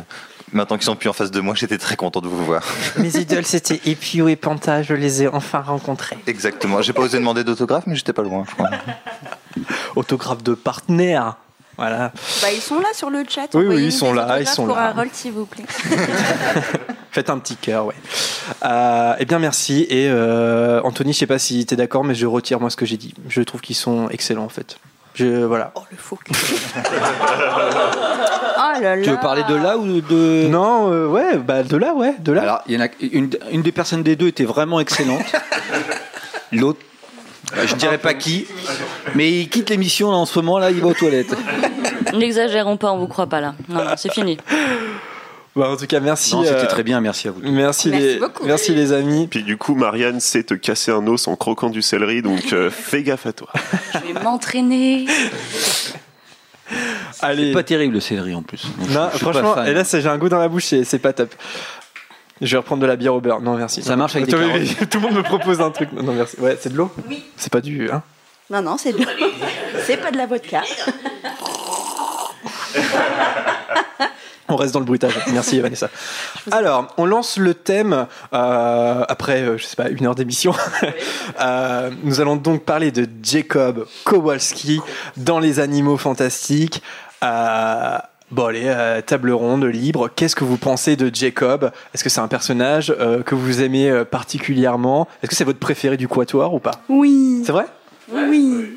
Maintenant 0.53 0.77
qu'ils 0.77 0.85
sont 0.85 0.95
plus 0.95 1.09
en 1.09 1.13
face 1.13 1.31
de 1.31 1.39
moi, 1.39 1.55
j'étais 1.55 1.77
très 1.77 1.95
content 1.95 2.19
de 2.19 2.27
vous 2.27 2.43
voir. 2.43 2.63
Mes 2.97 3.15
idoles, 3.17 3.45
c'était 3.45 3.79
Epio 3.85 4.27
et 4.27 4.35
Panta, 4.35 4.83
je 4.83 4.93
les 4.93 5.23
ai 5.23 5.27
enfin 5.27 5.61
rencontrés. 5.61 6.17
Exactement. 6.27 6.81
J'ai 6.81 6.93
pas 6.93 7.01
osé 7.01 7.17
demander 7.17 7.43
d'autographe, 7.43 7.85
mais 7.87 7.95
j'étais 7.95 8.13
pas 8.13 8.23
loin, 8.23 8.43
je 8.49 8.53
crois. 8.55 8.69
Autographe 9.95 10.43
de 10.43 10.53
partenaire. 10.53 11.37
Voilà. 11.77 12.11
Bah, 12.41 12.51
ils 12.53 12.61
sont 12.61 12.79
là 12.79 12.89
sur 12.93 13.09
le 13.09 13.23
chat. 13.27 13.47
Oui, 13.53 13.65
oui, 13.65 13.85
ils 13.85 13.91
sont 13.91 14.13
là, 14.13 14.39
ils 14.39 14.47
sont 14.47 14.65
pour 14.65 14.75
là. 14.75 14.89
Harold, 14.89 15.09
s'il 15.13 15.31
vous 15.31 15.45
plaît. 15.45 15.63
Faites 17.11 17.29
un 17.29 17.39
petit 17.39 17.55
cœur, 17.55 17.85
ouais. 17.87 17.95
Euh, 18.63 19.15
eh 19.19 19.25
bien, 19.25 19.39
merci. 19.39 19.85
Et 19.89 20.07
euh, 20.09 20.81
Anthony, 20.83 21.13
je 21.13 21.19
sais 21.19 21.27
pas 21.27 21.39
si 21.39 21.65
tu 21.65 21.73
es 21.73 21.77
d'accord, 21.77 22.03
mais 22.03 22.13
je 22.13 22.25
retire 22.25 22.59
moi 22.59 22.69
ce 22.69 22.75
que 22.75 22.85
j'ai 22.85 22.97
dit. 22.97 23.13
Je 23.27 23.41
trouve 23.41 23.61
qu'ils 23.61 23.75
sont 23.75 24.09
excellents, 24.09 24.45
en 24.45 24.49
fait. 24.49 24.77
Je, 25.13 25.43
voilà. 25.43 25.71
Oh, 25.75 25.81
le 25.91 25.97
faux. 25.97 26.17
Oh 26.25 26.31
là 28.81 28.95
là. 28.95 29.03
Tu 29.03 29.09
veux 29.09 29.19
parler 29.19 29.43
de 29.47 29.55
là 29.55 29.77
ou 29.77 30.01
de. 30.01 30.47
Non, 30.47 30.91
euh, 30.91 31.07
ouais, 31.07 31.37
bah 31.37 31.63
de 31.63 31.77
là, 31.77 31.93
ouais, 31.93 32.15
de 32.19 32.31
là. 32.31 32.41
Alors, 32.43 32.61
il 32.67 32.75
y 32.75 32.77
en 32.77 32.85
a 32.85 32.87
une, 33.01 33.29
une 33.51 33.61
des 33.61 33.71
personnes 33.71 34.03
des 34.03 34.15
deux 34.15 34.27
était 34.27 34.45
vraiment 34.45 34.79
excellente. 34.79 35.25
L'autre, 36.53 36.79
euh, 37.57 37.65
je 37.65 37.75
dirais 37.75 37.97
pas 37.97 38.13
qui, 38.13 38.47
mais 39.15 39.31
il 39.31 39.49
quitte 39.49 39.69
l'émission 39.69 40.09
en 40.09 40.25
ce 40.25 40.39
moment 40.39 40.59
là, 40.59 40.71
il 40.71 40.79
va 40.79 40.87
aux 40.87 40.93
toilettes. 40.93 41.35
N'exagérons 42.13 42.77
pas, 42.77 42.91
on 42.91 42.97
vous 42.97 43.07
croit 43.07 43.27
pas 43.27 43.41
là. 43.41 43.55
Non, 43.69 43.83
non, 43.83 43.91
c'est 43.97 44.11
fini. 44.11 44.37
Bah, 45.55 45.69
en 45.69 45.75
tout 45.75 45.85
cas, 45.85 45.99
merci. 45.99 46.33
Non, 46.33 46.43
c'était 46.43 46.55
euh, 46.55 46.65
très 46.67 46.83
bien, 46.83 47.01
merci 47.01 47.27
à 47.27 47.31
vous. 47.31 47.41
Merci, 47.43 47.89
Merci 47.89 47.89
les, 47.89 48.19
beaucoup. 48.19 48.45
merci 48.45 48.73
les 48.73 48.93
amis. 48.93 49.27
Puis 49.27 49.43
du 49.43 49.57
coup, 49.57 49.75
Marianne 49.75 50.19
sait 50.21 50.43
te 50.43 50.53
casser 50.53 50.91
un 50.91 51.05
os 51.07 51.27
en 51.27 51.35
croquant 51.35 51.69
du 51.69 51.81
céleri, 51.81 52.21
donc 52.21 52.53
euh, 52.53 52.69
fais 52.71 53.03
gaffe 53.03 53.25
à 53.25 53.33
toi. 53.33 53.49
Je 53.93 54.13
vais 54.13 54.19
m'entraîner. 54.23 55.07
Allez. 57.21 57.47
C'est 57.49 57.53
pas 57.53 57.63
terrible 57.63 57.95
le 57.95 57.99
céleri 57.99 58.33
en 58.33 58.43
plus. 58.43 58.63
Donc, 58.79 58.89
Non, 58.91 59.09
je 59.13 59.17
franchement, 59.19 59.55
fan. 59.55 59.67
et 59.67 59.73
là, 59.73 59.83
c'est- 59.83 59.99
j'ai 60.01 60.07
un 60.07 60.17
goût 60.17 60.29
dans 60.29 60.39
la 60.39 60.47
bouche, 60.47 60.65
c'est 60.67 60.85
c'est 60.85 60.99
pas 60.99 61.11
top. 61.11 61.35
Je 62.39 62.49
vais 62.49 62.57
reprendre 62.57 62.81
de 62.81 62.87
la 62.87 62.95
bière 62.95 63.13
au 63.13 63.19
beurre. 63.21 63.41
Non, 63.41 63.55
merci. 63.57 63.83
Ça 63.83 63.95
marche 63.97 64.15
avec 64.15 64.29
des 64.29 64.33
Attends, 64.35 64.47
carottes. 64.47 64.61
mais- 64.79 64.85
Tout 64.89 64.99
le 64.99 65.03
monde 65.07 65.15
me 65.17 65.21
propose 65.23 65.59
un 65.59 65.69
truc. 65.71 65.91
Non, 65.91 66.01
non, 66.03 66.13
merci. 66.13 66.37
Ouais, 66.39 66.57
c'est 66.59 66.71
de 66.71 66.77
l'eau 66.77 66.89
Oui. 67.09 67.23
C'est 67.35 67.51
pas 67.51 67.59
du. 67.61 67.91
Hein 67.91 68.01
Non, 68.49 68.61
non, 68.61 68.77
c'est 68.77 68.93
de... 68.93 69.05
c'est 69.85 69.97
pas 69.97 70.11
de 70.11 70.17
la 70.17 70.25
vodka. 70.27 70.61
On 74.51 74.57
reste 74.57 74.73
dans 74.73 74.81
le 74.81 74.85
bruitage. 74.85 75.17
Merci 75.31 75.61
Vanessa. 75.61 75.89
Alors, 76.51 76.93
on 76.97 77.05
lance 77.05 77.37
le 77.37 77.53
thème 77.53 78.05
euh, 78.33 79.05
après, 79.07 79.43
euh, 79.43 79.57
je 79.57 79.63
sais 79.63 79.77
pas, 79.77 79.89
une 79.89 80.05
heure 80.05 80.15
d'émission. 80.15 80.53
Euh, 81.39 81.89
nous 82.03 82.19
allons 82.19 82.35
donc 82.35 82.63
parler 82.65 82.91
de 82.91 83.07
Jacob 83.23 83.87
Kowalski 84.03 84.81
dans 85.17 85.39
Les 85.39 85.59
Animaux 85.59 85.97
Fantastiques. 85.97 86.83
Euh, 87.23 87.97
Bon, 88.31 88.45
allez, 88.45 89.01
table 89.05 89.31
ronde, 89.31 89.65
libre. 89.65 90.09
Qu'est-ce 90.15 90.35
que 90.37 90.43
vous 90.45 90.57
pensez 90.57 90.95
de 90.95 91.13
Jacob? 91.13 91.71
Est-ce 91.93 92.03
que 92.03 92.09
c'est 92.09 92.21
un 92.21 92.29
personnage 92.29 92.95
que 93.25 93.35
vous 93.35 93.61
aimez 93.61 94.03
particulièrement? 94.09 95.07
Est-ce 95.21 95.29
que 95.29 95.35
c'est 95.35 95.43
votre 95.43 95.59
préféré 95.59 95.97
du 95.97 96.07
Quatuor 96.07 96.53
ou 96.53 96.59
pas? 96.59 96.81
Oui. 96.87 97.43
C'est 97.45 97.51
vrai? 97.51 97.65
Oui. 98.09 98.70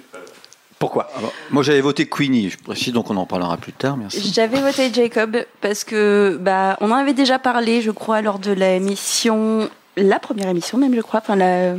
Pourquoi? 0.85 1.09
Moi 1.51 1.63
j'avais 1.63 1.81
voté 1.81 2.05
Queenie, 2.07 2.51
je 2.51 2.59
précise, 2.59 2.93
donc 2.93 3.09
on 3.11 3.17
en 3.17 3.25
parlera 3.25 3.57
plus 3.57 3.73
tard, 3.73 3.97
merci. 3.97 4.31
J'avais 4.35 4.61
voté 4.61 4.93
Jacob 4.93 5.35
parce 5.63 5.83
que 5.83 6.37
bah 6.39 6.77
on 6.83 6.91
en 6.91 6.97
avait 6.97 7.15
déjà 7.15 7.39
parlé, 7.39 7.81
je 7.81 7.91
crois, 7.91 8.21
lors 8.21 8.39
de 8.39 8.53
l'émission, 8.53 9.71
la 9.97 10.19
première 10.19 10.49
émission 10.49 10.77
même, 10.77 10.95
je 10.95 11.01
crois, 11.01 11.21
enfin 11.21 11.37
la 11.37 11.77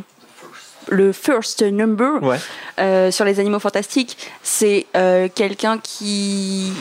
le 0.87 1.11
first 1.11 1.61
number 1.61 2.21
Ouais. 2.23 2.37
euh, 2.79 3.11
sur 3.11 3.25
les 3.25 3.39
animaux 3.39 3.59
fantastiques. 3.59 4.17
C'est 4.41 4.87
euh, 4.97 5.27
quelqu'un 5.33 5.77
qui 5.77 6.71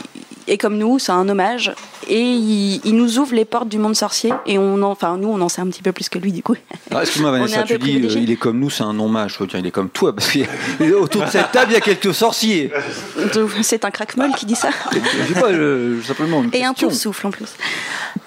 est 0.46 0.56
comme 0.56 0.78
nous, 0.78 0.98
c'est 0.98 1.12
un 1.12 1.28
hommage 1.28 1.72
et 2.08 2.20
il, 2.20 2.80
il 2.84 2.94
nous 2.96 3.18
ouvre 3.18 3.34
les 3.34 3.44
portes 3.44 3.68
du 3.68 3.78
monde 3.78 3.94
sorcier 3.96 4.32
et 4.46 4.58
on 4.58 4.74
en, 4.82 4.90
enfin 4.90 5.16
nous 5.16 5.28
on 5.28 5.40
en 5.40 5.48
sait 5.48 5.60
un 5.60 5.66
petit 5.66 5.82
peu 5.82 5.92
plus 5.92 6.08
que 6.08 6.18
lui 6.18 6.32
du 6.32 6.42
coup. 6.42 6.56
Ah, 6.90 7.00
Excuse-moi 7.02 7.30
Vanessa, 7.32 7.62
peu 7.62 7.78
tu 7.78 7.78
dis 7.78 8.06
euh, 8.06 8.20
il 8.20 8.30
est 8.30 8.36
comme 8.36 8.58
nous, 8.58 8.70
c'est 8.70 8.82
un 8.84 8.98
dire, 9.46 9.58
il 9.58 9.66
est 9.66 9.70
comme 9.70 9.90
toi, 9.90 10.14
parce 10.14 10.30
qu'autour 10.32 11.24
de 11.26 11.30
cette 11.30 11.52
table 11.52 11.72
il 11.72 11.74
y 11.74 11.76
a 11.76 11.80
quelques 11.80 12.14
sorciers. 12.14 12.70
C'est 13.62 13.84
un 13.84 13.90
crack-molle 13.90 14.32
qui 14.36 14.46
dit 14.46 14.54
ça. 14.54 14.68
Je 14.92 15.34
sais 15.34 15.40
pas, 15.40 15.52
je- 15.52 16.00
simplement 16.06 16.42
une 16.42 16.50
Et 16.52 16.64
un 16.64 16.74
pouf 16.74 16.92
souffle 16.92 17.26
en 17.26 17.30
plus. 17.30 17.48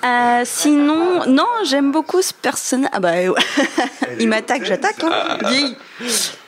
Euh, 0.03 0.41
sinon, 0.45 1.25
non, 1.27 1.45
j'aime 1.65 1.91
beaucoup 1.91 2.21
ce 2.21 2.33
personnage. 2.33 2.89
Ah 2.93 2.99
bah, 2.99 3.11
ouais. 3.13 3.29
il 4.19 4.27
m'attaque, 4.27 4.65
j'attaque. 4.65 5.03
Hein. 5.03 5.37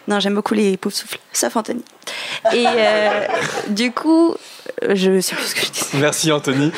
Non, 0.08 0.20
j'aime 0.20 0.36
beaucoup 0.36 0.54
les 0.56 0.76
poufs 0.78 0.94
souffles, 0.94 1.20
sauf 1.34 1.56
Anthony. 1.56 1.84
Et 2.54 2.66
euh, 2.68 3.10
du 3.70 3.92
coup, 3.92 4.36
je 4.90 5.20
sais 5.20 5.36
plus 5.36 5.46
ce 5.46 5.56
que 5.56 5.62
je 5.66 5.72
dis. 5.72 5.84
Merci 5.96 6.32
Anthony. 6.32 6.72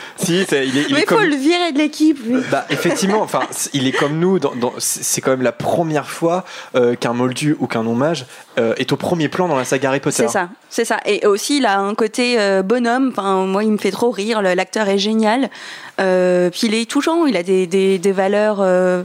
si, 0.16 0.34
il 0.42 0.54
est, 0.54 0.66
il 0.68 0.78
est 0.78 0.92
Mais 0.92 1.02
comme... 1.04 1.18
faut 1.20 1.26
le 1.26 1.36
virer 1.36 1.72
de 1.72 1.78
l'équipe. 1.78 2.18
Bah 2.50 2.64
effectivement, 2.70 3.20
enfin, 3.22 3.40
il 3.72 3.86
est 3.86 3.92
comme 3.92 4.18
nous. 4.18 4.38
Dans, 4.38 4.54
dans- 4.54 4.72
c'est 4.78 5.20
quand 5.20 5.30
même 5.32 5.42
la 5.42 5.52
première 5.52 6.08
fois 6.08 6.44
euh, 6.74 6.94
qu'un 6.94 7.12
moldu 7.12 7.56
ou 7.60 7.66
qu'un 7.66 7.86
hommage 7.86 8.26
euh, 8.58 8.74
est 8.76 8.92
au 8.92 8.96
premier 8.96 9.28
plan 9.28 9.48
dans 9.48 9.56
la 9.56 9.64
saga 9.64 9.88
Harry 9.90 10.00
Potter. 10.00 10.24
C'est 10.26 10.28
ça, 10.28 10.48
c'est 10.70 10.84
ça. 10.84 10.98
Et 11.06 11.26
aussi, 11.26 11.58
il 11.58 11.66
a 11.66 11.78
un 11.78 11.94
côté 11.94 12.38
euh, 12.38 12.62
bonhomme. 12.62 13.08
Enfin, 13.16 13.44
moi, 13.46 13.64
il 13.64 13.72
me 13.72 13.78
fait 13.78 13.90
trop 13.90 14.10
rire. 14.10 14.42
L'acteur 14.42 14.88
est 14.88 14.98
génial. 14.98 15.50
Puis 15.96 16.60
il 16.66 16.74
est 16.74 16.90
touchant. 16.90 17.26
Il 17.26 17.36
a 17.36 17.42
des, 17.42 17.66
des, 17.66 17.98
des 17.98 18.12
valeurs 18.12 18.58
euh, 18.60 19.02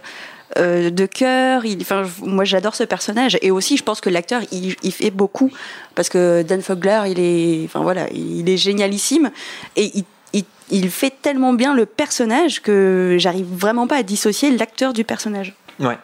de 0.55 1.05
cœur. 1.05 1.65
Il- 1.65 1.81
Enfin, 1.81 2.03
je- 2.03 2.25
moi, 2.25 2.43
j'adore 2.43 2.75
ce 2.75 2.83
personnage. 2.83 3.37
Et 3.41 3.51
aussi, 3.51 3.77
je 3.77 3.83
pense 3.83 4.01
que 4.01 4.09
l'acteur, 4.09 4.41
il, 4.51 4.75
il 4.83 4.91
fait 4.91 5.11
beaucoup 5.11 5.51
parce 5.95 6.09
que 6.09 6.41
Dan 6.43 6.61
Fogler, 6.61 7.01
il 7.07 7.19
est, 7.19 7.65
enfin 7.65 7.81
voilà, 7.81 8.07
il 8.13 8.47
est 8.49 8.57
génialissime 8.57 9.29
et 9.75 9.91
il 9.97 10.03
il, 10.69 10.89
fait 10.89 11.13
tellement 11.21 11.53
bien 11.53 11.73
le 11.73 11.85
personnage 11.85 12.61
que 12.61 13.15
j'arrive 13.19 13.47
vraiment 13.51 13.87
pas 13.87 13.97
à 13.97 14.03
dissocier 14.03 14.55
l'acteur 14.55 14.93
du 14.93 15.03
personnage. 15.03 15.55
Ouais. 15.79 15.97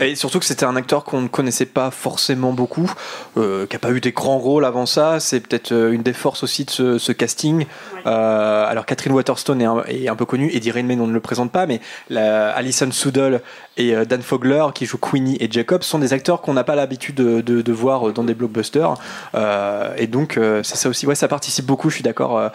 Et 0.00 0.14
surtout 0.14 0.38
que 0.38 0.44
c'était 0.44 0.64
un 0.64 0.76
acteur 0.76 1.04
qu'on 1.04 1.22
ne 1.22 1.28
connaissait 1.28 1.66
pas 1.66 1.90
forcément 1.90 2.52
beaucoup, 2.52 2.90
euh, 3.36 3.66
qui 3.66 3.74
n'a 3.74 3.80
pas 3.80 3.90
eu 3.90 4.00
des 4.00 4.12
grands 4.12 4.38
rôles 4.38 4.64
avant 4.64 4.86
ça. 4.86 5.18
C'est 5.18 5.40
peut-être 5.40 5.72
euh, 5.72 5.92
une 5.92 6.02
des 6.02 6.12
forces 6.12 6.42
aussi 6.42 6.64
de 6.64 6.70
ce, 6.70 6.98
ce 6.98 7.12
casting. 7.12 7.66
Euh, 8.06 8.66
alors 8.66 8.86
Catherine 8.86 9.12
Waterstone 9.12 9.60
est 9.60 9.64
un, 9.64 9.82
est 9.88 10.08
un 10.08 10.14
peu 10.14 10.24
connue, 10.24 10.50
Eddie 10.52 10.70
Redmayne 10.70 11.00
on 11.00 11.08
ne 11.08 11.12
le 11.12 11.20
présente 11.20 11.50
pas, 11.50 11.66
mais 11.66 11.80
la, 12.10 12.50
Alison 12.50 12.90
Soudol 12.92 13.40
et 13.78 13.94
euh, 13.94 14.04
Dan 14.04 14.20
Fogler 14.20 14.66
qui 14.74 14.84
jouent 14.84 14.98
Queenie 14.98 15.38
et 15.40 15.50
Jacob 15.50 15.82
sont 15.82 15.98
des 15.98 16.12
acteurs 16.12 16.42
qu'on 16.42 16.52
n'a 16.52 16.64
pas 16.64 16.74
l'habitude 16.74 17.14
de, 17.14 17.72
voir 17.72 18.12
dans 18.12 18.24
des 18.24 18.34
blockbusters. 18.34 18.94
Euh, 19.34 19.94
et 19.96 20.08
donc 20.08 20.36
euh, 20.36 20.62
c'est 20.64 20.76
ça 20.76 20.88
aussi, 20.88 21.06
ouais, 21.06 21.14
ça 21.14 21.28
participe 21.28 21.64
beaucoup, 21.64 21.88
je 21.88 21.94
suis 21.94 22.04
d'accord. 22.04 22.50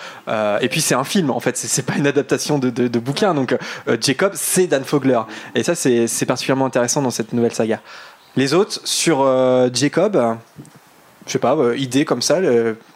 Et 0.61 0.69
puis 0.69 0.81
c'est 0.81 0.95
un 0.95 1.03
film 1.03 1.31
en 1.31 1.39
fait, 1.39 1.57
c'est- 1.57 1.83
pas 1.83 1.95
une 1.95 2.07
adaptation 2.07 2.59
de, 2.59 2.69
de, 2.69 2.99
bouquin. 2.99 3.33
Donc 3.33 3.57
Jacob 3.99 4.33
c'est 4.35 4.67
Dan 4.67 4.83
Fogler. 4.83 5.21
Et 5.55 5.63
ça 5.63 5.75
c'est 5.75 6.25
particulièrement 6.25 6.65
intéressant 6.65 7.01
dans 7.01 7.09
cette 7.09 7.33
nouvelle 7.33 7.53
saga. 7.53 7.79
Les 8.35 8.53
autres 8.53 8.79
sur 8.83 9.25
Jacob, 9.73 10.37
je 11.25 11.31
sais 11.31 11.39
pas, 11.39 11.57
idée 11.75 12.05
comme 12.05 12.21
ça, 12.21 12.39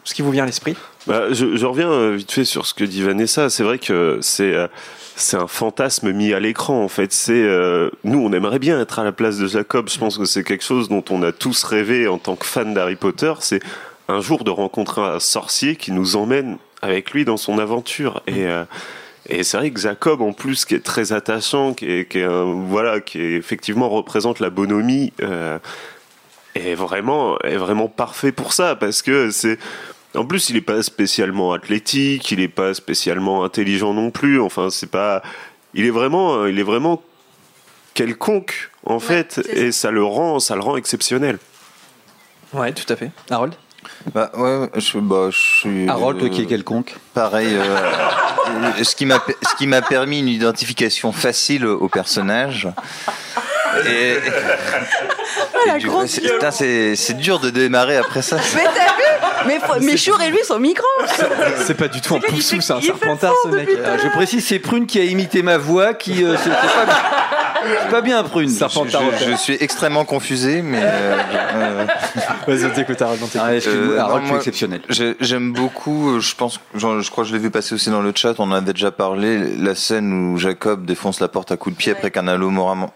ce 0.04 0.14
qui 0.14 0.22
vous 0.22 0.30
vient 0.30 0.44
à 0.44 0.46
l'esprit? 0.46 0.76
Bah, 1.08 1.32
je, 1.32 1.64
reviens 1.64 1.90
euh, 1.90 2.16
vite 2.16 2.30
fait 2.30 2.44
sur 2.44 2.66
ce 2.66 2.74
que 2.74 2.84
dit 2.84 3.02
Vanessa. 3.02 3.48
C'est 3.48 3.62
vrai 3.62 3.78
que 3.78 4.18
c'est 4.20 4.52
euh, 4.52 4.68
c'est 5.16 5.38
un 5.38 5.46
fantasme 5.46 6.12
mis 6.12 6.34
à 6.34 6.38
l'écran 6.38 6.84
en 6.84 6.88
fait. 6.88 7.14
C'est 7.14 7.32
euh, 7.32 7.88
nous 8.04 8.18
on 8.18 8.30
aimerait 8.34 8.58
bien 8.58 8.78
être 8.78 8.98
à 8.98 9.04
la 9.04 9.12
place 9.12 9.38
de 9.38 9.46
Jacob. 9.46 9.88
Je 9.88 9.98
pense 9.98 10.18
que 10.18 10.26
c'est 10.26 10.44
quelque 10.44 10.64
chose 10.64 10.90
dont 10.90 11.02
on 11.08 11.22
a 11.22 11.32
tous 11.32 11.64
rêvé 11.64 12.08
en 12.08 12.18
tant 12.18 12.36
que 12.36 12.44
fan 12.44 12.74
d'Harry 12.74 12.96
Potter. 12.96 13.32
C'est 13.40 13.60
un 14.08 14.20
jour 14.20 14.44
de 14.44 14.50
rencontrer 14.50 15.00
un 15.00 15.18
sorcier 15.18 15.76
qui 15.76 15.92
nous 15.92 16.16
emmène 16.16 16.58
avec 16.82 17.12
lui 17.12 17.24
dans 17.24 17.38
son 17.38 17.58
aventure 17.58 18.22
et 18.26 18.46
et 19.30 19.42
c'est 19.42 19.58
vrai 19.58 19.70
que 19.70 19.80
Jacob, 19.80 20.22
en 20.22 20.32
plus, 20.32 20.64
qui 20.64 20.74
est 20.74 20.82
très 20.82 21.12
attachant, 21.12 21.74
qui 21.74 21.84
est, 21.84 22.08
qui 22.08 22.20
est 22.20 22.26
voilà, 22.66 23.00
qui 23.00 23.20
est, 23.20 23.32
effectivement 23.32 23.90
représente 23.90 24.40
la 24.40 24.48
bonhomie, 24.48 25.12
est 26.54 26.74
vraiment, 26.74 27.38
est 27.40 27.58
vraiment 27.58 27.88
parfait 27.88 28.32
pour 28.32 28.54
ça, 28.54 28.74
parce 28.74 29.02
que 29.02 29.30
c'est, 29.30 29.58
en 30.18 30.24
plus, 30.26 30.50
il 30.50 30.56
est 30.56 30.60
pas 30.60 30.82
spécialement 30.82 31.52
athlétique, 31.52 32.30
il 32.30 32.40
est 32.40 32.48
pas 32.48 32.74
spécialement 32.74 33.44
intelligent 33.44 33.94
non 33.94 34.10
plus. 34.10 34.40
Enfin, 34.40 34.68
c'est 34.70 34.90
pas, 34.90 35.22
il 35.74 35.86
est 35.86 35.90
vraiment, 35.90 36.46
il 36.46 36.58
est 36.58 36.62
vraiment 36.64 37.02
quelconque 37.94 38.70
en 38.84 39.00
fait, 39.00 39.40
et 39.52 39.72
ça 39.72 39.90
le 39.90 40.04
rend, 40.04 40.38
ça 40.40 40.54
le 40.54 40.60
rend 40.62 40.76
exceptionnel. 40.76 41.38
Ouais, 42.52 42.72
tout 42.72 42.90
à 42.92 42.96
fait. 42.96 43.10
Harold? 43.30 43.54
Bah 44.14 44.30
ouais, 44.36 44.68
je, 44.76 44.98
bah, 44.98 45.28
je 45.30 45.38
suis. 45.38 45.88
Harold, 45.88 46.18
toi 46.18 46.28
qui 46.28 46.40
euh, 46.40 46.44
est 46.44 46.46
quelconque. 46.46 46.96
Pareil. 47.14 47.54
euh, 47.54 47.76
euh, 48.48 48.72
ce 48.84 48.94
qui 48.96 49.06
m'a 49.06 49.22
ce 49.42 49.54
qui 49.56 49.66
m'a 49.66 49.82
permis 49.82 50.18
une 50.20 50.28
identification 50.28 51.12
facile 51.12 51.66
au 51.66 51.88
personnage. 51.88 52.68
Et, 53.86 54.16
la 55.66 55.76
et 55.76 56.06
c'est- 56.08 56.20
putain, 56.22 56.50
c'est 56.50 56.96
c'est 56.96 57.14
dur 57.14 57.38
de 57.38 57.50
démarrer 57.50 57.96
après 57.96 58.22
ça. 58.22 58.36
Mais 58.54 58.64
t'as 58.64 58.70
vu? 58.70 59.27
Mais, 59.46 59.58
faut- 59.60 59.80
mais 59.80 59.96
Chour 59.96 60.20
et 60.20 60.30
lui 60.30 60.38
sont 60.44 60.58
micro. 60.58 60.86
C'est 61.64 61.74
pas 61.76 61.88
du 61.88 62.00
tout 62.00 62.16
un 62.16 62.20
poussou, 62.20 62.60
c'est 62.60 62.72
un 62.72 62.80
serpentard 62.80 63.34
ce 63.44 63.48
mec. 63.48 63.68
Euh, 63.68 63.96
je 64.02 64.08
précise, 64.08 64.44
c'est 64.46 64.58
Prune 64.58 64.86
qui 64.86 64.98
a 65.00 65.04
imité 65.04 65.42
ma 65.42 65.58
voix, 65.58 65.94
qui 65.94 66.24
euh, 66.24 66.36
c'était 66.36 66.50
pas, 66.56 66.94
c'est 67.84 67.90
pas 67.90 68.00
bien 68.00 68.22
Prune. 68.24 68.48
Serpentard. 68.48 69.02
Je, 69.20 69.30
je 69.30 69.36
suis 69.36 69.56
extrêmement 69.60 70.04
confusé, 70.04 70.62
mais. 70.62 70.80
euh, 70.82 71.16
euh, 71.54 71.86
Vas-y, 72.46 72.64
on 72.66 72.70
t'écoute, 72.70 72.96
t'écoute. 72.96 73.36
Ah, 73.38 73.48
Euh, 73.50 74.36
exceptionnel? 74.36 74.80
j'ai- 74.88 75.16
J'aime 75.20 75.52
beaucoup, 75.52 76.20
je 76.20 76.34
pense, 76.34 76.60
genre, 76.74 77.00
je 77.00 77.10
crois 77.10 77.24
que 77.24 77.28
je 77.30 77.34
l'ai 77.34 77.40
vu 77.40 77.50
passer 77.50 77.74
aussi 77.74 77.90
dans 77.90 78.00
le 78.00 78.12
chat, 78.14 78.34
on 78.38 78.44
en 78.44 78.52
avait 78.52 78.72
déjà 78.72 78.90
parlé, 78.90 79.38
la 79.58 79.74
scène 79.74 80.12
où 80.32 80.38
Jacob 80.38 80.84
défonce 80.86 81.20
la 81.20 81.28
porte 81.28 81.52
à 81.52 81.56
coups 81.56 81.74
de 81.76 81.78
pied 81.78 81.92
après 81.92 82.10
qu'un 82.10 82.26
halo 82.28 82.50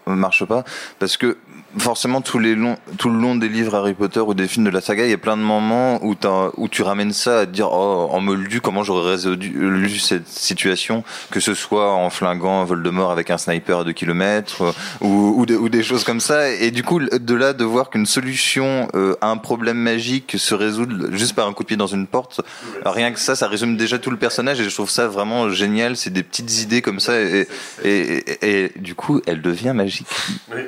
marche 0.05 0.45
pas, 0.45 0.63
parce 0.99 1.17
que 1.17 1.37
forcément 1.77 2.21
les 2.39 2.55
tout 2.97 3.09
le 3.09 3.19
long 3.19 3.35
des 3.35 3.49
livres 3.49 3.75
Harry 3.75 3.93
Potter 3.93 4.19
ou 4.19 4.33
des 4.33 4.47
films 4.47 4.65
de 4.65 4.69
la 4.69 4.81
saga, 4.81 5.05
il 5.05 5.09
y 5.09 5.13
a 5.13 5.17
plein 5.17 5.37
de 5.37 5.41
moments 5.41 6.03
où, 6.03 6.15
où 6.57 6.67
tu 6.67 6.81
ramènes 6.81 7.13
ça 7.13 7.39
à 7.39 7.45
te 7.45 7.51
dire, 7.51 7.69
oh, 7.71 8.09
en 8.11 8.19
moldu, 8.21 8.61
comment 8.61 8.83
j'aurais 8.83 9.11
résolu 9.11 9.99
cette 9.99 10.27
situation, 10.27 11.03
que 11.31 11.39
ce 11.39 11.53
soit 11.53 11.93
en 11.93 12.09
flinguant 12.09 12.63
Voldemort 12.63 13.11
avec 13.11 13.29
un 13.31 13.37
sniper 13.37 13.79
à 13.79 13.83
2 13.83 13.93
km, 13.93 14.73
ou, 15.01 15.33
ou, 15.37 15.45
des, 15.45 15.55
ou 15.55 15.69
des 15.69 15.83
choses 15.83 16.03
comme 16.03 16.19
ça, 16.19 16.49
et 16.51 16.71
du 16.71 16.83
coup, 16.83 16.99
de 16.99 17.33
là, 17.33 17.53
de 17.53 17.63
voir 17.63 17.89
qu'une 17.89 18.05
solution 18.05 18.87
euh, 18.95 19.15
à 19.21 19.27
un 19.27 19.37
problème 19.37 19.77
magique 19.77 20.35
se 20.37 20.55
résout 20.55 20.87
juste 21.11 21.33
par 21.33 21.47
un 21.47 21.53
coup 21.53 21.63
de 21.63 21.67
pied 21.67 21.77
dans 21.77 21.87
une 21.87 22.07
porte, 22.07 22.41
rien 22.85 23.11
que 23.11 23.19
ça, 23.19 23.35
ça 23.35 23.47
résume 23.47 23.77
déjà 23.77 23.99
tout 23.99 24.11
le 24.11 24.17
personnage, 24.17 24.59
et 24.59 24.63
je 24.63 24.73
trouve 24.73 24.89
ça 24.89 25.07
vraiment 25.07 25.49
génial, 25.49 25.97
c'est 25.97 26.11
des 26.11 26.23
petites 26.23 26.61
idées 26.61 26.81
comme 26.81 26.99
ça, 26.99 27.19
et, 27.19 27.47
et, 27.83 27.89
et, 27.91 28.63
et 28.63 28.71
du 28.79 28.95
coup, 28.95 29.21
elle 29.25 29.41
devient 29.41 29.73
magique, 29.73 30.07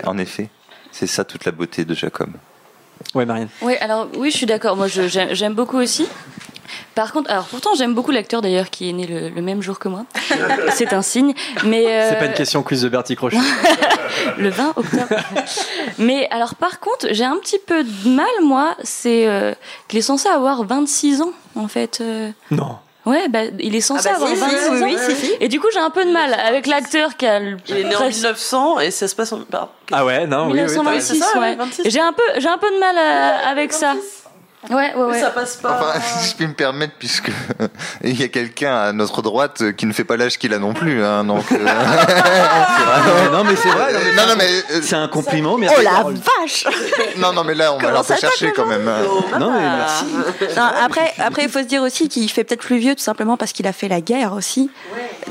en 0.06 0.18
effet. 0.18 0.50
C'est 0.98 1.08
ça 1.08 1.26
toute 1.26 1.44
la 1.44 1.52
beauté 1.52 1.84
de 1.84 1.94
Jacob. 1.94 2.30
Ouais, 3.14 3.26
Marianne. 3.26 3.50
Oui, 3.62 3.76
alors 3.82 4.08
oui, 4.16 4.32
je 4.32 4.38
suis 4.38 4.46
d'accord. 4.46 4.78
Moi, 4.78 4.88
je- 4.88 5.10
j'aime 5.10 5.34
j'aime 5.34 5.54
beaucoup 5.54 5.78
aussi. 5.78 6.08
Par 6.96 7.12
contre, 7.12 7.30
alors 7.30 7.46
pourtant, 7.48 7.72
j'aime 7.76 7.94
beaucoup 7.94 8.12
l'acteur 8.12 8.42
d'ailleurs 8.42 8.70
qui 8.70 8.90
est 8.90 8.94
né 8.94 9.06
le, 9.06 9.28
le 9.28 9.42
même 9.42 9.62
jour 9.62 9.78
que 9.78 9.90
moi. 9.90 10.06
C'est 10.72 10.94
un 10.94 11.02
signe. 11.02 11.34
Mais 11.66 11.86
euh, 11.88 12.10
C'est 12.12 12.20
pas 12.20 12.26
une 12.28 12.34
question 12.34 12.64
quiz 12.64 12.82
de 12.82 12.88
Bertie 12.90 13.18
Crochet. 13.18 13.38
le 14.38 14.48
20 14.50 14.74
octobre. 14.78 15.06
Mais 16.00 16.30
alors, 16.32 16.56
par 16.56 16.80
contre, 16.80 17.08
j'ai 17.12 17.26
un 17.26 17.38
petit 17.40 17.60
peu 17.60 17.84
de 17.84 18.10
mal, 18.10 18.26
moi. 18.44 18.76
C'est 18.84 19.28
euh, 19.28 19.54
qu'il 19.90 20.00
est 20.00 20.04
censé 20.04 20.30
avoir 20.30 20.64
26 20.64 21.22
ans, 21.22 21.34
en 21.56 21.68
fait. 21.68 22.00
euh. 22.00 22.32
non. 22.52 22.78
Ouais, 23.06 23.28
bah, 23.30 23.42
il 23.60 23.76
est 23.76 23.82
censé 23.82 24.10
Ah 24.10 24.18
bah 24.20 24.26
avoir 24.26 24.30
si, 24.30 24.36
26 24.36 24.56
si, 24.58 24.70
oui, 24.72 24.82
ans. 24.82 24.86
oui, 24.86 24.98
si, 25.16 25.26
si. 25.28 25.32
Et 25.40 25.48
du 25.48 25.60
coup, 25.60 25.68
j'ai 25.72 25.80
un 25.80 25.92
peu 25.92 26.04
de 26.06 26.12
mal 26.12 26.34
avec 26.34 26.66
l'acteur 26.66 27.16
qui 27.18 27.28
a 27.28 27.40
le 27.40 27.58
Il 27.68 27.78
est 27.78 27.84
né 27.84 27.96
en 27.96 28.00
presque- 28.00 28.16
1900 28.16 28.80
et 28.80 28.90
ça 28.92 29.08
se 29.08 29.16
passe 29.16 29.32
en. 29.32 29.42
pardon. 29.42 29.70
Ah 29.92 30.04
ouais, 30.06 30.26
non, 30.26 30.48
oui, 30.48 30.54
oui. 30.54 30.58
t'as 30.58 30.62
raison. 30.64 30.84
1926, 30.84 31.08
c'est 31.14 31.20
ça, 31.24 31.40
ouais. 31.40 31.50
ouais, 31.50 31.56
26. 31.56 31.82
Et 31.86 31.90
J'ai 31.92 32.00
un 32.00 32.14
peu, 32.14 32.24
j'ai 32.38 32.48
un 32.50 32.58
peu 32.58 32.72
de 32.72 32.80
mal 32.80 32.98
à- 32.98 33.48
avec 33.50 33.74
ça. 33.74 33.94
Ouais, 34.70 34.94
ouais, 34.96 35.04
ouais. 35.04 35.20
Ça 35.22 35.30
passe 35.32 35.56
pas. 35.58 35.80
Enfin, 35.80 36.00
si 36.20 36.30
je 36.32 36.36
puis 36.36 36.48
me 36.48 36.54
permettre, 36.54 36.94
puisque 37.00 37.32
il 38.04 38.20
y 38.20 38.24
a 38.24 38.28
quelqu'un 38.28 38.76
à 38.76 38.92
notre 38.94 39.22
droite 39.22 39.62
euh, 39.62 39.72
qui 39.72 39.86
ne 39.86 39.94
fait 39.94 40.04
pas 40.04 40.18
l'âge 40.18 40.38
qu'il 40.38 40.54
a 40.54 40.60
non 40.60 40.74
plus, 40.74 41.04
hein, 41.04 41.24
donc. 41.24 41.52
euh, 41.52 41.58
c'est 41.58 41.64
vrai. 41.64 43.30
non, 43.32 43.44
mais 43.44 43.56
c'est 43.56 43.70
vrai. 43.70 43.94
non, 43.94 44.00
mais 44.04 44.14
Non, 44.16 44.28
non, 44.28 44.36
mais. 44.38 44.46
euh, 44.76 44.80
C'est 44.82 44.96
un 44.96 45.08
compliment, 45.08 45.58
mais 45.58 45.68
Oh 45.76 45.82
la 45.82 46.04
vache 46.04 46.66
Non, 47.18 47.34
non, 47.34 47.44
mais 47.44 47.54
là, 47.56 47.74
on 47.74 47.78
va 47.78 48.00
un 48.00 48.04
peu 48.04 48.16
chercher 48.16 48.52
quand 48.54 48.66
même. 48.66 48.88
hein. 48.88 49.40
Non, 49.40 49.52
mais 49.52 49.60
merci. 49.62 50.06
Non, 50.56 50.64
après, 50.84 51.14
après, 51.20 51.44
il 51.44 51.50
faut 51.50 51.60
se 51.60 51.66
dire 51.66 51.82
aussi 51.82 52.10
qu'il 52.10 52.30
fait 52.30 52.44
peut-être 52.44 52.62
plus 52.62 52.78
vieux 52.78 52.96
tout 52.96 53.04
simplement 53.04 53.38
parce 53.38 53.52
qu'il 53.54 53.68
a 53.68 53.74
fait 53.74 53.88
la 53.88 54.02
guerre 54.02 54.34
aussi. 54.34 54.70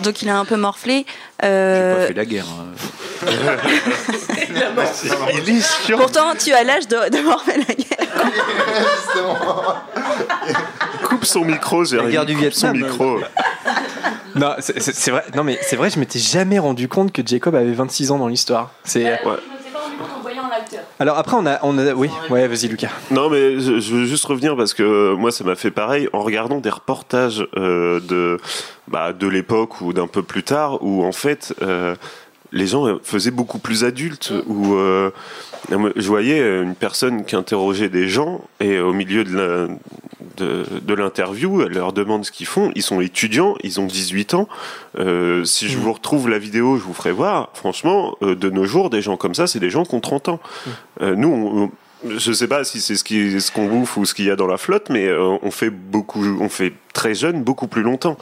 Donc 0.02 0.22
il 0.22 0.28
a 0.28 0.36
un 0.36 0.44
peu 0.44 0.56
morflé. 0.56 1.06
J'ai 1.42 1.48
Euh, 1.48 2.00
pas 2.00 2.06
fait 2.08 2.14
la 2.14 2.24
guerre. 2.24 2.44
hein. 2.46 3.26
Il 5.34 5.48
est 5.56 5.60
sûr. 5.84 5.98
Pourtant, 5.98 6.34
tu 6.38 6.52
as 6.52 6.62
l'âge 6.64 6.86
de- 6.88 7.08
d'avoir 7.10 7.42
fait 7.42 7.56
la 7.58 7.74
guerre. 7.74 8.24
Coupe 11.04 11.24
son 11.24 11.44
micro, 11.44 11.84
Jérémy. 11.84 12.12
guerre 12.12 12.26
du 12.26 12.36
coupe 12.36 12.52
son 12.52 12.72
Vietnam. 12.72 12.90
micro. 12.90 13.18
Non, 14.34 14.54
c'est- 14.58 15.10
vrai. 15.10 15.24
Non, 15.34 15.44
mais 15.44 15.58
c'est 15.62 15.76
vrai. 15.76 15.90
Je 15.90 15.98
m'étais 15.98 16.18
jamais 16.18 16.58
rendu 16.58 16.88
compte 16.88 17.12
que 17.12 17.22
Jacob 17.24 17.54
avait 17.54 17.72
26 17.72 18.10
ans 18.10 18.18
dans 18.18 18.28
l'histoire. 18.28 18.70
C'est. 18.84 19.04
Ouais. 19.04 19.36
Alors 20.98 21.18
après, 21.18 21.36
on 21.36 21.46
a, 21.46 21.58
on 21.62 21.78
a, 21.78 21.92
oui, 21.92 22.10
ouais, 22.30 22.46
vas-y, 22.48 22.68
Lucas. 22.68 22.90
Non, 23.10 23.28
mais 23.28 23.58
je, 23.60 23.80
je 23.80 23.94
veux 23.94 24.04
juste 24.04 24.24
revenir 24.24 24.56
parce 24.56 24.74
que 24.74 25.14
moi, 25.14 25.30
ça 25.32 25.44
m'a 25.44 25.54
fait 25.54 25.70
pareil 25.70 26.08
en 26.12 26.22
regardant 26.22 26.58
des 26.58 26.70
reportages 26.70 27.46
euh, 27.56 28.00
de, 28.00 28.38
bah, 28.88 29.12
de 29.12 29.26
l'époque 29.26 29.80
ou 29.80 29.92
d'un 29.92 30.06
peu 30.06 30.22
plus 30.22 30.42
tard, 30.42 30.82
où 30.82 31.04
en 31.04 31.12
fait, 31.12 31.54
euh, 31.62 31.94
les 32.52 32.66
gens 32.66 32.98
faisaient 33.02 33.30
beaucoup 33.30 33.58
plus 33.58 33.84
adultes, 33.84 34.32
où 34.46 34.74
euh, 34.74 35.10
je 35.70 36.06
voyais 36.08 36.62
une 36.62 36.74
personne 36.74 37.24
qui 37.24 37.36
interrogeait 37.36 37.88
des 37.88 38.08
gens 38.08 38.42
et 38.60 38.78
au 38.78 38.92
milieu 38.92 39.24
de 39.24 39.36
la- 39.36 39.68
de, 40.36 40.64
de 40.82 40.94
l'interview, 40.94 41.62
elle 41.62 41.74
leur 41.74 41.92
demande 41.92 42.24
ce 42.24 42.32
qu'ils 42.32 42.46
font. 42.46 42.72
Ils 42.74 42.82
sont 42.82 43.00
étudiants, 43.00 43.54
ils 43.62 43.80
ont 43.80 43.86
18 43.86 44.34
ans. 44.34 44.48
Euh, 44.98 45.44
si 45.44 45.68
je 45.68 45.78
vous 45.78 45.92
retrouve 45.92 46.28
la 46.28 46.38
vidéo, 46.40 46.76
je 46.76 46.82
vous 46.82 46.92
ferai 46.94 47.12
voir. 47.12 47.50
Franchement, 47.54 48.16
euh, 48.22 48.34
de 48.34 48.50
nos 48.50 48.64
jours, 48.64 48.90
des 48.90 49.00
gens 49.00 49.16
comme 49.16 49.34
ça, 49.36 49.46
c'est 49.46 49.60
des 49.60 49.70
gens 49.70 49.84
qui 49.84 49.94
ont 49.94 50.00
30 50.00 50.28
ans. 50.28 50.40
Euh, 51.02 51.14
nous, 51.14 51.28
on- 51.28 51.70
je 52.18 52.32
sais 52.32 52.48
pas 52.48 52.64
si 52.64 52.80
c'est 52.80 52.96
ce 52.96 53.04
qui- 53.04 53.40
ce 53.40 53.50
qu'on 53.50 53.66
bouffe 53.66 53.96
ou 53.96 54.04
ce 54.04 54.14
qu'il 54.14 54.26
y 54.26 54.30
a 54.30 54.36
dans 54.36 54.46
la 54.46 54.56
flotte, 54.58 54.88
mais 54.90 55.06
euh, 55.06 55.36
on 55.42 55.50
fait 55.50 55.70
beaucoup, 55.70 56.24
on 56.40 56.48
fait 56.48 56.72
très 56.92 57.14
jeune, 57.14 57.42
beaucoup 57.42 57.66
plus 57.66 57.82
longtemps. 57.82 58.16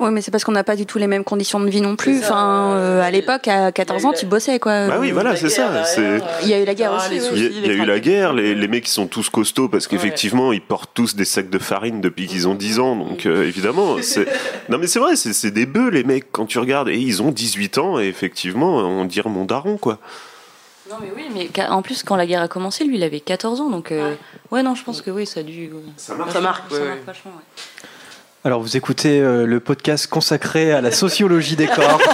Oui, 0.00 0.08
mais 0.10 0.22
c'est 0.22 0.30
parce 0.30 0.44
qu'on 0.44 0.52
n'a 0.52 0.64
pas 0.64 0.76
du 0.76 0.86
tout 0.86 0.96
les 0.98 1.06
mêmes 1.06 1.24
conditions 1.24 1.60
de 1.60 1.68
vie 1.68 1.82
non 1.82 1.94
plus. 1.94 2.20
Enfin, 2.20 2.70
euh, 2.76 3.02
à 3.02 3.10
l'époque, 3.10 3.48
à 3.48 3.70
14 3.70 4.06
ans, 4.06 4.12
tu 4.12 4.24
bossais 4.24 4.58
quoi. 4.58 4.86
Bah 4.88 4.96
oui, 4.98 5.10
voilà, 5.10 5.36
c'est 5.36 5.50
ça. 5.50 5.84
C'est 5.84 6.20
Il 6.42 6.48
y 6.48 6.54
a 6.54 6.60
eu 6.60 6.64
la 6.64 6.74
guerre 6.74 6.92
Ah, 6.94 6.96
aussi. 6.96 7.08
il 7.10 7.16
y 7.16 7.18
a, 7.18 7.28
soucis, 7.28 7.50
il 7.54 7.66
y 7.66 7.70
a 7.70 7.74
eu 7.74 7.84
la 7.84 8.00
guerre, 8.00 8.32
les, 8.32 8.54
les 8.54 8.68
mecs 8.68 8.84
qui 8.84 8.90
sont 8.92 9.06
tous 9.06 9.28
costauds 9.28 9.68
parce 9.68 9.86
qu'effectivement 9.86 10.52
ils 10.52 10.62
portent 10.62 10.90
tous 10.94 11.14
des 11.16 11.24
sacs 11.26 11.50
de 11.50 11.58
farine 11.58 12.00
depuis 12.00 12.26
qu'ils 12.26 12.48
ont 12.48 12.54
10 12.54 12.78
ans, 12.78 12.96
donc 12.96 13.26
euh, 13.26 13.44
évidemment 13.46 13.96
c'est 14.00 14.26
non 14.70 14.78
mais 14.78 14.86
c'est 14.86 15.00
vrai, 15.00 15.16
c'est 15.16 15.32
c'est 15.34 15.50
des 15.50 15.66
bœufs 15.66 15.90
les 15.90 16.04
mecs 16.04 16.26
quand 16.32 16.46
tu 16.46 16.58
regardes 16.58 16.88
et 16.88 16.96
ils 16.96 17.22
ont 17.22 17.30
18 17.30 17.78
ans 17.78 18.00
et 18.00 18.06
effectivement 18.06 18.76
on 18.78 19.04
dirait 19.04 19.28
mon 19.30 19.44
daron 19.44 19.76
quoi. 19.76 19.98
Non, 20.94 21.00
mais 21.00 21.12
oui, 21.16 21.48
mais 21.56 21.64
en 21.66 21.82
plus, 21.82 22.02
quand 22.02 22.16
la 22.16 22.26
guerre 22.26 22.42
a 22.42 22.48
commencé, 22.48 22.84
lui, 22.84 22.96
il 22.96 23.02
avait 23.02 23.20
14 23.20 23.60
ans. 23.60 23.70
Donc, 23.70 23.90
euh, 23.90 24.14
ouais, 24.50 24.62
non, 24.62 24.74
je 24.74 24.84
pense 24.84 25.02
que 25.02 25.10
oui, 25.10 25.26
ça 25.26 25.40
a 25.40 25.42
dû. 25.42 25.70
Ça 25.96 26.14
marque. 26.14 26.30
Ça 26.30 26.40
marque, 26.40 26.70
Ça 26.70 26.78
marque 26.78 26.88
ouais. 26.90 27.02
vachement, 27.06 27.32
ouais. 27.32 27.42
Alors, 28.44 28.60
vous 28.60 28.76
écoutez 28.76 29.20
euh, 29.20 29.46
le 29.46 29.58
podcast 29.58 30.06
consacré 30.06 30.72
à 30.72 30.80
la 30.80 30.92
sociologie 30.92 31.56
des 31.56 31.66
corps. 31.66 32.00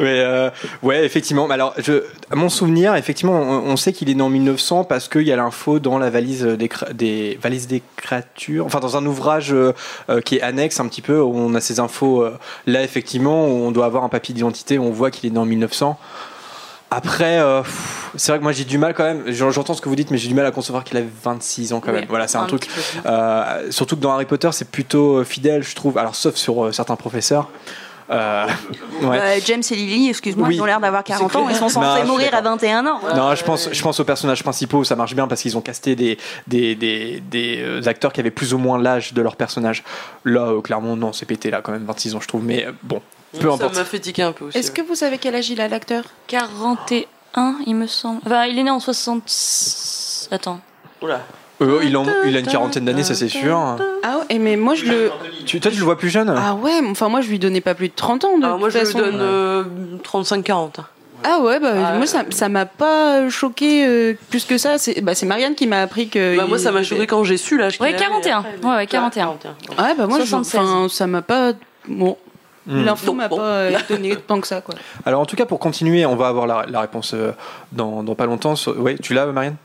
Mais 0.00 0.20
euh, 0.20 0.50
ouais, 0.82 1.04
effectivement. 1.04 1.46
Mais 1.46 1.54
Alors, 1.54 1.74
je, 1.78 2.02
à 2.30 2.34
mon 2.36 2.48
souvenir, 2.48 2.94
effectivement, 2.96 3.34
on, 3.40 3.70
on 3.70 3.76
sait 3.76 3.92
qu'il 3.92 4.08
est 4.10 4.14
né 4.14 4.22
en 4.22 4.28
1900 4.30 4.84
parce 4.84 5.08
qu'il 5.08 5.22
y 5.22 5.32
a 5.32 5.36
l'info 5.36 5.78
dans 5.78 5.98
la 5.98 6.10
valise 6.10 6.44
des, 6.44 7.38
valises 7.40 7.66
des 7.68 7.82
créatures, 7.96 8.66
enfin 8.66 8.80
dans 8.80 8.96
un 8.96 9.04
ouvrage 9.06 9.52
euh, 9.52 9.72
euh, 10.10 10.20
qui 10.20 10.36
est 10.36 10.42
annexe 10.42 10.80
un 10.80 10.88
petit 10.88 11.02
peu 11.02 11.20
où 11.20 11.36
on 11.36 11.54
a 11.54 11.60
ces 11.60 11.78
infos. 11.80 12.22
euh, 12.22 12.36
là, 12.66 12.82
effectivement, 12.82 13.46
où 13.46 13.50
on 13.64 13.70
doit 13.70 13.86
avoir 13.86 14.02
un 14.04 14.08
papier 14.08 14.34
d'identité, 14.34 14.78
où 14.78 14.84
on 14.84 14.90
voit 14.90 15.10
qu'il 15.10 15.28
est 15.30 15.32
né 15.32 15.38
en 15.38 15.44
1900. 15.44 15.98
Après, 16.90 17.38
euh, 17.38 17.62
c'est 18.16 18.32
vrai 18.32 18.38
que 18.38 18.42
moi 18.42 18.52
j'ai 18.52 18.64
du 18.64 18.76
mal 18.76 18.92
quand 18.92 19.04
même. 19.04 19.22
J'en- 19.28 19.50
J'entends 19.50 19.72
ce 19.72 19.80
que 19.80 19.88
vous 19.88 19.96
dites, 19.96 20.10
mais 20.10 20.18
j'ai 20.18 20.28
du 20.28 20.34
mal 20.34 20.44
à 20.44 20.50
concevoir 20.50 20.84
qu'il 20.84 20.98
avait 20.98 21.08
26 21.24 21.72
ans 21.72 21.80
quand 21.80 21.90
Oui, 21.90 22.00
même. 22.00 22.06
Voilà, 22.08 22.28
c'est 22.28 22.36
un, 22.36 22.42
un 22.42 22.46
truc. 22.46 22.68
euh, 23.06 23.70
surtout 23.70 23.96
que 23.96 24.02
dans 24.02 24.12
Harry 24.12 24.26
Potter, 24.26 24.50
c'est 24.52 24.70
plutôt 24.70 25.24
fidèle, 25.24 25.62
je 25.62 25.74
trouve. 25.74 25.96
Alors, 25.96 26.14
sauf 26.14 26.34
sur 26.34 26.66
euh, 26.66 26.72
certains 26.72 26.96
professeurs. 26.96 27.48
Euh, 28.12 28.46
ouais. 29.02 29.18
Euh, 29.20 29.40
James 29.46 29.62
et 29.70 29.74
Lily, 29.74 30.08
excuse-moi, 30.10 30.48
Oui. 30.48 30.56
ils 30.56 30.60
ont 30.62 30.64
l'air 30.66 30.80
d'avoir 30.80 31.02
40 31.02 31.34
ans, 31.36 31.48
ils 31.48 31.56
sont 31.56 31.68
censés 31.68 32.04
mourir 32.04 32.34
à 32.34 32.40
21 32.42 32.86
ans. 32.86 33.00
Non, 33.16 33.34
je 33.34 33.42
pense, 33.42 33.68
je 33.72 33.82
pense 33.82 33.98
aux 34.00 34.04
personnages 34.04 34.42
principaux, 34.42 34.84
ça 34.84 34.96
marche 34.96 35.14
bien 35.14 35.26
parce 35.26 35.40
qu'ils 35.42 35.56
ont 35.56 35.60
casté 35.62 35.96
des, 35.96 36.18
des, 36.46 36.74
des, 36.74 37.20
des, 37.20 37.60
euh, 37.62 37.80
acteurs 37.88 38.12
qui 38.12 38.20
avaient 38.20 38.30
plus 38.30 38.52
ou 38.54 38.58
moins 38.58 38.78
l'âge 38.78 39.14
de 39.14 39.22
leur 39.22 39.36
personnage. 39.36 39.82
Là, 40.24 40.42
euh, 40.48 40.60
clairement, 40.60 40.94
non, 40.96 41.12
c'est 41.12 41.26
pété 41.26 41.50
là 41.50 41.60
quand 41.62 41.72
même, 41.72 41.84
26 41.84 42.14
ans, 42.16 42.20
je 42.20 42.28
trouve, 42.28 42.44
mais 42.44 42.66
bon, 42.82 43.00
peu 43.40 43.48
Ça 43.48 43.54
importe. 43.54 43.76
m'a 43.76 43.84
fait 43.84 43.98
tiquer 44.00 44.22
un 44.24 44.32
peu 44.32 44.44
aussi. 44.46 44.58
Est-ce 44.58 44.70
que 44.70 44.82
vous 44.82 44.94
savez 44.94 45.16
quel 45.18 45.34
âge 45.34 45.48
il 45.50 45.60
a 45.60 45.68
l'acteur? 45.68 46.04
41, 46.28 47.56
il 47.66 47.74
me 47.76 47.86
semble. 47.86 48.20
Enfin, 48.26 48.44
il 48.44 48.58
est 48.58 48.62
né 48.62 48.70
en 48.70 48.80
60. 48.80 49.22
Attends. 50.30 50.60
Oula. 51.00 51.20
Euh, 51.62 51.80
il, 51.84 51.96
en- 51.96 52.04
il 52.26 52.36
a 52.36 52.40
une 52.40 52.46
quarantaine 52.46 52.84
d'années, 52.84 53.04
ça 53.04 53.14
c'est 53.14 53.28
sûr. 53.28 53.56
Ah 54.02 54.18
ouais, 54.30 54.38
mais 54.38 54.56
moi 54.56 54.74
je 54.74 54.84
le. 54.86 55.10
Tu, 55.46 55.60
toi, 55.60 55.70
tu 55.70 55.78
le 55.78 55.84
vois 55.84 55.96
plus 55.98 56.10
jeune 56.10 56.32
Ah 56.36 56.54
ouais, 56.54 56.80
enfin 56.90 57.08
moi 57.08 57.20
je 57.20 57.28
lui 57.28 57.38
donnais 57.38 57.60
pas 57.60 57.74
plus 57.74 57.88
de 57.88 57.94
30 57.94 58.24
ans. 58.24 58.38
De 58.38 58.44
Alors 58.44 58.58
moi 58.58 58.68
toute 58.70 58.78
je 58.80 58.84
lui 58.84 58.92
façon. 58.92 58.98
donne 58.98 59.18
euh, 59.20 59.64
35-40. 60.04 60.70
Ah 61.24 61.38
ouais, 61.40 61.60
bah, 61.60 61.72
Ah, 61.86 61.96
moi 61.96 62.06
ça 62.06 62.24
ça 62.30 62.48
m'a 62.48 62.66
pas 62.66 63.28
choqué 63.28 63.86
euh, 63.86 64.14
plus 64.30 64.44
que 64.44 64.58
ça. 64.58 64.76
C'est 64.78 65.00
bah, 65.02 65.14
c'est 65.14 65.26
Marianne 65.26 65.54
qui 65.54 65.66
m'a 65.66 65.80
appris 65.82 66.08
que. 66.08 66.36
Bah, 66.36 66.46
moi 66.48 66.58
ça 66.58 66.72
m'a 66.72 66.82
choqué 66.82 67.06
quand 67.06 67.22
j'ai 67.24 67.36
su 67.36 67.56
l'âge 67.58 67.80
Ouais, 67.80 67.90
avait. 67.90 67.96
41. 67.98 68.38
Après, 68.38 68.50
Ouais, 68.64 68.76
ouais, 68.76 68.86
41. 68.86 69.28
Ouais, 69.28 69.36
bah 69.96 70.06
moi 70.08 70.18
je- 70.18 70.24
76. 70.24 70.60
enfin, 70.60 70.88
ça 70.88 71.06
m'a 71.06 71.22
pas. 71.22 71.52
Bon. 71.88 72.16
Hmm. 72.66 72.84
L'info 72.84 73.12
m'a 73.12 73.26
bon. 73.26 73.38
pas 73.38 73.70
étonné 73.70 74.14
tant 74.26 74.40
que 74.40 74.46
ça, 74.46 74.60
quoi. 74.60 74.76
Alors, 75.04 75.20
en 75.20 75.26
tout 75.26 75.34
cas, 75.34 75.46
pour 75.46 75.58
continuer, 75.58 76.06
on 76.06 76.14
va 76.14 76.28
avoir 76.28 76.46
la, 76.46 76.64
la 76.68 76.80
réponse 76.80 77.12
euh, 77.12 77.32
dans, 77.72 78.04
dans 78.04 78.14
pas 78.14 78.26
longtemps. 78.26 78.54
So- 78.54 78.74
Ouais, 78.74 78.96
tu 79.02 79.14
l'as, 79.14 79.26
Marianne? 79.26 79.56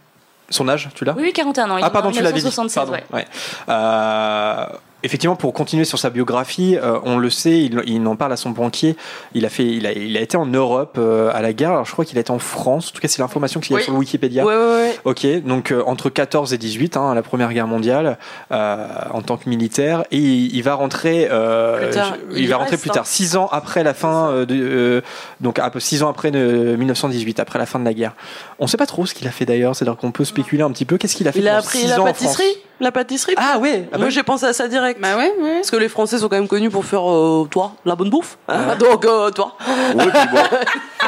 Son 0.50 0.68
âge, 0.70 0.90
tu 0.96 1.04
l'as? 1.06 1.14
Oui, 1.14 1.24
oui, 1.24 1.34
41 1.34 1.70
ans. 1.72 1.78
Il 1.78 1.84
Ah 1.84 1.90
pardon, 1.90 2.10
tu 2.12 2.22
l'avais 2.22 2.40
dit. 2.40 2.46
1976, 2.46 2.76
Pardon, 2.76 2.94
ouais. 2.94 3.04
ouais. 3.14 3.26
Euh, 3.70 4.66
effectivement, 5.04 5.36
pour 5.36 5.54
continuer 5.54 5.86
sur 5.86 6.00
sa 6.00 6.10
biographie, 6.10 6.78
euh, 6.78 7.00
on 7.04 7.18
le 7.18 7.30
sait, 7.30 7.60
il, 7.60 7.82
il 7.86 8.06
en 8.08 8.16
parle 8.16 8.34
à 8.34 8.38
son 8.38 8.50
banquier. 8.52 8.96
Il 9.34 9.46
a 9.46 9.50
fait, 9.50 9.66
il 9.66 9.86
a, 9.86 9.92
il 9.92 10.16
a 10.18 10.22
été 10.22 10.38
en 10.38 10.46
Europe 10.46 10.96
euh, 10.98 11.32
à 11.34 11.42
la 11.42 11.54
guerre. 11.54 11.72
Alors, 11.72 11.86
je 11.86 11.92
crois 11.92 12.06
qu'il 12.06 12.18
a 12.18 12.22
été 12.22 12.32
en 12.32 12.40
France. 12.40 12.90
En 12.90 12.96
tout 12.96 13.02
cas, 13.02 13.08
c'est 13.08 13.22
l'information 13.22 13.60
qu'il 13.60 13.72
y 13.72 13.76
a 13.76 13.78
Oui. 13.78 13.84
sur 13.84 13.94
le 13.94 14.00
Wikipédia. 14.00 14.46
Ouais, 14.46 14.56
ouais. 14.56 15.00
Ok, 15.06 15.26
donc 15.46 15.72
euh, 15.72 15.84
entre 15.86 16.10
14 16.10 16.54
et 16.54 16.58
18, 16.58 16.98
hein, 16.98 17.14
la 17.16 17.22
Première 17.22 17.54
Guerre 17.54 17.68
mondiale, 17.68 18.18
en 18.52 19.22
tant 19.22 19.38
que 19.38 19.50
militaire, 19.50 20.04
et 20.12 20.18
il, 20.18 20.56
il 20.56 20.62
va 20.64 20.74
rentrer, 20.76 21.28
Plus 21.28 21.90
tard. 21.92 22.18
Il 22.36 22.50
va 22.50 22.58
rentrer 22.58 22.72
reste, 22.72 22.82
plus 22.84 22.92
tard, 22.92 23.08
six 23.08 23.36
ans 23.36 23.50
après 23.52 23.84
la 23.84 23.94
fin 23.94 24.46
de, 24.46 25.04
donc 25.42 25.60
six 25.80 26.04
ans 26.04 26.10
après 26.10 26.32
de 26.32 26.76
1918, 26.78 27.40
après 27.40 27.60
la 27.60 27.66
fin 27.66 27.80
de 27.80 27.86
la 27.86 27.94
guerre. 27.94 28.14
On 28.60 28.68
sait 28.68 28.78
pas 28.78 28.86
trop 28.86 29.06
ce 29.06 29.14
qu'il 29.14 29.28
a 29.28 29.32
fait 29.32 29.46
d'ailleurs, 29.46 29.76
c'est-à-dire 29.76 29.98
qu'on 29.98 30.12
peut 30.12 30.26
spéculer 30.26 30.64
un 30.64 30.72
petit 30.72 30.86
peu. 30.86 30.98
Qu'est-ce 30.98 31.16
qu'il 31.16 31.28
a 31.28 31.32
fait 31.32 31.40
Il 31.40 31.48
a 31.48 31.58
appris 31.58 31.86
la 31.86 31.98
pâtisserie? 31.98 32.44
La 32.80 32.92
pâtisserie? 32.92 33.34
Ah 33.38 33.58
ouais, 33.58 33.86
ah 33.88 33.90
bah 33.94 33.98
Moi 33.98 34.08
oui. 34.08 34.14
j'ai 34.14 34.22
pensé 34.22 34.46
à 34.46 34.54
ça 34.54 34.68
direct. 34.68 34.87
Bah 35.00 35.18
ouais, 35.18 35.34
ouais. 35.40 35.56
Parce 35.56 35.72
que 35.72 35.78
les 35.78 35.90
Français 35.90 36.18
sont 36.18 36.30
quand 36.30 36.36
même 36.38 36.48
connus 36.48 36.70
pour 36.70 36.86
faire, 36.86 37.10
euh, 37.10 37.48
toi, 37.50 37.74
la 37.86 37.96
bonne 37.96 38.10
bouffe. 38.10 38.38
hein. 38.48 38.76
Donc, 38.80 39.06
euh, 39.06 39.30
toi. 39.32 39.54
Ouais, 39.96 40.06
puis 40.06 40.28
bon, 40.32 40.40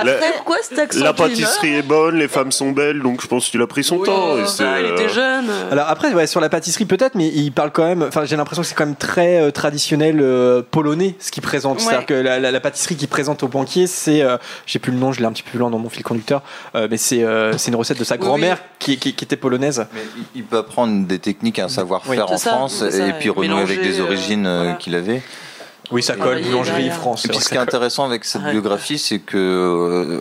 Après, 0.00 0.20
La- 0.20 0.32
pourquoi 0.36 0.56
cet 0.62 0.78
accent 0.78 1.02
la 1.04 1.12
cleaner 1.12 1.28
pâtisserie 1.30 1.74
est 1.74 1.82
bonne, 1.82 2.16
les 2.16 2.28
femmes 2.28 2.52
sont 2.52 2.70
belles, 2.72 3.00
donc 3.00 3.20
je 3.22 3.26
pense 3.26 3.48
qu'il 3.48 3.60
a 3.62 3.66
pris 3.66 3.84
son 3.84 3.96
Oui, 3.96 4.06
temps. 4.06 4.36
et 4.36 4.42
bah, 4.42 4.80
il 4.80 4.84
euh, 4.86 4.92
était 4.94 5.08
jeune. 5.08 5.46
euh. 5.48 5.72
Alors 5.72 5.88
après, 5.88 6.12
ouais, 6.14 6.26
sur 6.26 6.40
la 6.40 6.48
pâtisserie 6.48 6.84
peut-être, 6.84 7.14
mais 7.14 7.28
il 7.28 7.50
parle 7.52 7.70
quand 7.72 7.84
même. 7.84 8.02
Enfin, 8.02 8.24
j'ai 8.24 8.36
l'impression 8.36 8.62
que 8.62 8.68
c'est 8.68 8.74
quand 8.74 8.86
même 8.86 8.96
très 8.96 9.40
euh, 9.40 9.50
traditionnel 9.50 10.18
euh, 10.20 10.62
polonais 10.68 11.14
ce 11.20 11.30
qu'il 11.30 11.42
présente. 11.42 11.78
Ouais. 11.78 11.84
C'est-à-dire 11.84 12.06
que 12.06 12.14
la, 12.14 12.38
la- 12.38 12.50
la 12.50 12.60
pâtisserie 12.60 12.96
qu'il 12.96 13.08
présente 13.08 13.42
au 13.42 13.48
banquier, 13.48 13.86
c'est, 13.86 14.22
euh, 14.22 14.36
j'ai 14.66 14.78
plus 14.78 14.92
le 14.92 14.98
nom, 14.98 15.12
je 15.12 15.20
l'ai 15.20 15.26
un 15.26 15.32
petit 15.32 15.42
peu 15.42 15.50
plus 15.50 15.58
loin 15.58 15.70
dans 15.70 15.78
mon 15.78 15.88
fil 15.90 16.02
conducteur, 16.02 16.42
euh, 16.74 16.88
mais 16.90 16.96
c'est 16.96 17.22
euh, 17.24 17.56
c'est 17.58 17.70
une 17.70 17.76
recette 17.76 17.98
de 17.98 18.04
sa 18.04 18.14
Oui, 18.16 18.20
grand-mère 18.20 18.58
Qui, 18.78 18.98
qui- 18.98 19.14
qui 19.14 19.24
était 19.24 19.36
polonaise. 19.36 19.86
Mais 19.94 20.00
il- 20.34 20.44
peut 20.44 20.58
apprendre 20.58 21.06
des 21.06 21.18
techniques, 21.18 21.58
un 21.58 21.68
savoir-faire 21.68 22.10
Oui, 22.10 22.20
en 22.20 22.36
ça, 22.38 22.50
France 22.52 22.88
ça, 22.88 23.06
et 23.06 23.12
puis 23.14 23.28
renouer 23.28 23.60
avec 23.60 23.82
des 23.82 24.00
origines 24.00 24.46
euh, 24.46 24.62
voilà. 24.62 24.74
qu'il 24.76 24.94
avait. 24.94 25.22
Oui, 25.90 26.02
ça 26.02 26.16
colle, 26.16 26.38
Et 26.38 26.42
boulangerie. 26.42 26.90
France. 26.90 27.24
Et 27.24 27.28
puis 27.28 27.38
ce 27.38 27.48
qui 27.48 27.54
est 27.54 27.58
intéressant 27.58 28.04
avec 28.04 28.24
cette 28.24 28.42
biographie, 28.42 28.98
c'est 28.98 29.20
que 29.20 29.36
euh, 29.38 30.20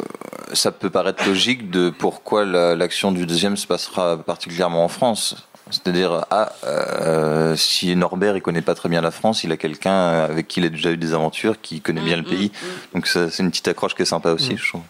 ça 0.53 0.72
peut 0.72 0.89
paraître 0.89 1.26
logique 1.28 1.70
de 1.70 1.89
pourquoi 1.89 2.45
la- 2.45 2.76
l'action 2.76 3.11
du 3.11 3.26
deuxième 3.26 3.57
se 3.57 3.68
passera 3.68 4.18
particulièrement 4.18 4.84
en 4.86 4.88
France. 4.88 5.36
C'est-à-dire, 5.70 6.26
ah, 6.32 6.53
euh, 6.63 7.55
si 7.57 7.93
Norbert 7.97 8.38
il 8.38 8.41
connaît 8.41 8.61
pas 8.61 8.74
très 8.76 8.88
bien 8.88 9.01
la 9.01 9.11
France, 9.11 9.43
il 9.43 9.51
a 9.51 9.57
quelqu'un 9.57 10.09
avec 10.24 10.47
qui 10.47 10.61
il 10.61 10.65
a 10.65 10.70
déjà 10.70 10.91
eu 10.91 10.97
des 10.97 11.13
aventures, 11.13 11.59
qui 11.61 11.82
connaît 11.82 11.99
bien 12.01 12.15
le 12.15 12.24
pays. 12.24 12.53
Donc 12.95 13.05
ça, 13.05 13.30
c'est 13.30 13.43
une 13.43 13.49
petite 13.51 13.68
accroche 13.68 13.93
qui 13.93 14.03
est 14.03 14.05
sympa 14.05 14.30
aussi, 14.32 14.55
je 14.55 14.70
trouve. 14.70 14.82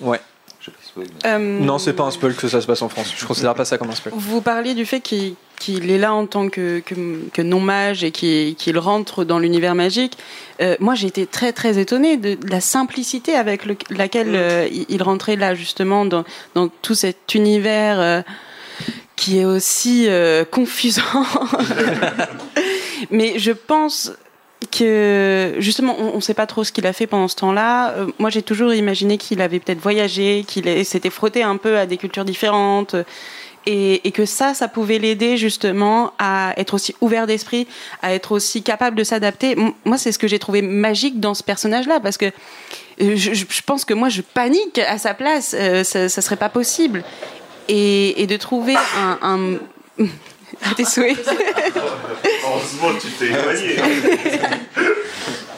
Ouais. 0.00 0.20
Je. 0.60 0.70
Euh, 1.26 1.38
Non, 1.38 1.78
c'est 1.78 1.92
pas 1.92 2.04
un 2.04 2.10
spoil 2.10 2.34
que 2.34 2.48
ça 2.48 2.62
se 2.62 2.66
passe 2.66 2.80
en 2.80 2.88
France. 2.88 3.12
Je 3.14 3.26
considère 3.26 3.54
pas 3.54 3.66
ça 3.66 3.76
comme 3.76 3.90
un 3.90 3.94
spoil. 3.94 4.14
Vous 4.16 4.40
parliez 4.40 4.74
du 4.74 4.86
fait 4.86 5.00
qu'il 5.00 5.34
qu'il 5.60 5.90
est 5.90 5.98
là 5.98 6.14
en 6.14 6.26
tant 6.26 6.48
que, 6.48 6.80
que, 6.80 7.42
non-mage 7.42 8.02
et 8.02 8.10
qu'il 8.10 8.78
rentre 8.78 9.24
dans 9.24 9.38
l'univers 9.38 9.76
magique. 9.76 10.16
Euh, 10.60 10.74
moi, 10.80 10.94
j'ai 10.94 11.06
été 11.06 11.26
très 11.26 11.52
très 11.52 11.78
étonnée 11.78 12.16
de, 12.16 12.38
la 12.48 12.60
simplicité 12.60 13.34
avec 13.34 13.66
le- 13.66 13.76
laquelle 13.90 14.34
euh, 14.34 14.68
il, 14.88 15.02
rentrait 15.02 15.36
là, 15.36 15.54
justement, 15.54 16.06
dans, 16.06 16.24
dans 16.54 16.68
tout 16.68 16.94
cet 16.94 17.34
univers 17.34 18.00
euh, 18.00 18.22
qui 19.16 19.38
est 19.38 19.44
aussi 19.44 20.08
confusant. 20.50 21.02
Mais 23.10 23.38
je 23.38 23.52
pense 23.52 24.12
que 24.70 25.54
justement, 25.58 25.96
on 25.98 26.16
ne 26.16 26.20
sait 26.20 26.34
pas 26.34 26.46
trop 26.46 26.64
ce 26.64 26.72
qu'il 26.72 26.86
a 26.86 26.92
fait 26.94 27.06
pendant 27.06 27.28
ce 27.28 27.36
temps-là. 27.36 27.94
Moi, 28.18 28.30
j'ai 28.30 28.42
toujours 28.42 28.72
imaginé 28.72 29.18
qu'il 29.18 29.42
avait 29.42 29.58
peut-être 29.58 29.80
voyagé, 29.80 30.44
qu'il 30.46 30.84
s'était 30.86 31.10
frotté 31.10 31.42
un 31.42 31.56
peu 31.56 31.76
à 31.76 31.86
des 31.86 31.98
cultures 31.98 32.24
différentes. 32.24 32.94
Et, 33.66 34.06
et 34.08 34.12
que 34.12 34.24
ça, 34.24 34.54
ça 34.54 34.68
pouvait 34.68 34.98
l'aider 34.98 35.36
justement 35.36 36.14
à 36.18 36.54
être 36.56 36.72
aussi 36.74 36.94
ouvert 37.02 37.26
d'esprit, 37.26 37.68
à 38.00 38.14
être 38.14 38.32
aussi 38.32 38.62
capable 38.62 38.96
de 38.96 39.04
s'adapter. 39.04 39.54
Moi, 39.84 39.98
c'est 39.98 40.12
ce 40.12 40.18
que 40.18 40.26
j'ai 40.28 40.38
trouvé 40.38 40.62
magique 40.62 41.20
dans 41.20 41.34
ce 41.34 41.42
personnage-là, 41.42 42.00
parce 42.00 42.16
que 42.16 42.26
euh, 42.26 43.16
je, 43.16 43.62
pense 43.62 43.84
que 43.84 43.94
moi, 43.94 44.08
je 44.08 44.22
panique 44.22 44.78
à 44.78 44.98
sa 44.98 45.14
place. 45.14 45.54
Euh, 45.58 45.84
ça, 45.84 46.08
ça 46.08 46.22
serait 46.22 46.36
pas 46.36 46.48
possible. 46.48 47.04
Et, 47.68 48.22
et 48.22 48.26
de 48.26 48.36
trouver 48.36 48.76
un, 48.96 49.18
un... 49.22 50.04
à 50.70 50.74
tes 50.76 50.84
souhaits. 50.84 51.18
Heureusement 52.44 52.98
tu 53.00 53.08
t'es 53.10 53.26
éloigné. 53.26 53.76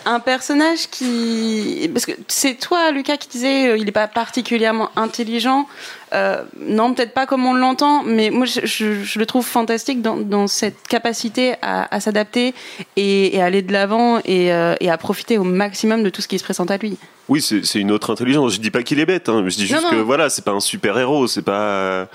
un 0.05 0.21
personnage 0.21 0.89
qui 0.91 1.91
parce 1.93 2.07
que 2.07 2.13
c'est 2.29 2.55
toi 2.55 2.91
Lucas 2.91 3.17
qui 3.17 3.29
disais 3.29 3.69
euh, 3.69 3.77
il 3.79 3.85
n'est 3.85 3.93
pas 3.93 4.09
particulièrement 4.09 4.91
intelligent 4.97 5.67
Euh, 6.15 6.43
non 6.59 6.93
peut-être 6.93 7.15
pas 7.15 7.25
comme 7.25 7.47
on 7.47 7.55
l'entend 7.55 8.03
mais 8.03 8.29
moi 8.29 8.45
je, 8.45 8.61
je- 8.67 9.03
je 9.03 9.19
le 9.19 9.25
trouve 9.25 9.47
fantastique 9.47 10.03
dans, 10.03 10.19
dans 10.19 10.47
cette 10.47 10.87
capacité 10.87 11.55
à, 11.63 11.89
à 11.95 12.01
s'adapter 12.01 12.53
et, 12.97 13.35
et 13.35 13.41
à 13.41 13.47
aller 13.47 13.63
de 13.63 13.73
l'avant 13.73 14.19
et, 14.27 14.53
euh, 14.53 14.75
et 14.81 14.91
à 14.91 14.99
profiter 14.99 15.39
au 15.39 15.45
maximum 15.45 16.03
de 16.03 16.11
tout 16.11 16.21
ce 16.21 16.29
qui 16.29 16.39
se 16.39 16.45
présente 16.45 16.71
à 16.71 16.77
lui 16.77 16.99
Oui, 17.31 17.41
c'est 17.41 17.65
c'est 17.65 17.79
une 17.81 17.91
autre 17.91 18.13
intelligence. 18.13 18.53
Je 18.57 18.61
dis 18.61 18.71
pas 18.71 18.83
qu'il 18.83 19.01
est 19.01 19.07
bête, 19.07 19.31
hein. 19.31 19.43
je 19.49 19.57
dis 19.57 19.67
juste 19.67 19.81
Non, 19.83 19.91
non. 19.91 19.97
que 19.97 20.03
voilà, 20.03 20.29
c'est 20.29 20.45
pas 20.45 20.51
un 20.53 20.61
super 20.61 20.99
héros, 20.99 21.27
c'est 21.29 21.41
pas, 21.55 22.09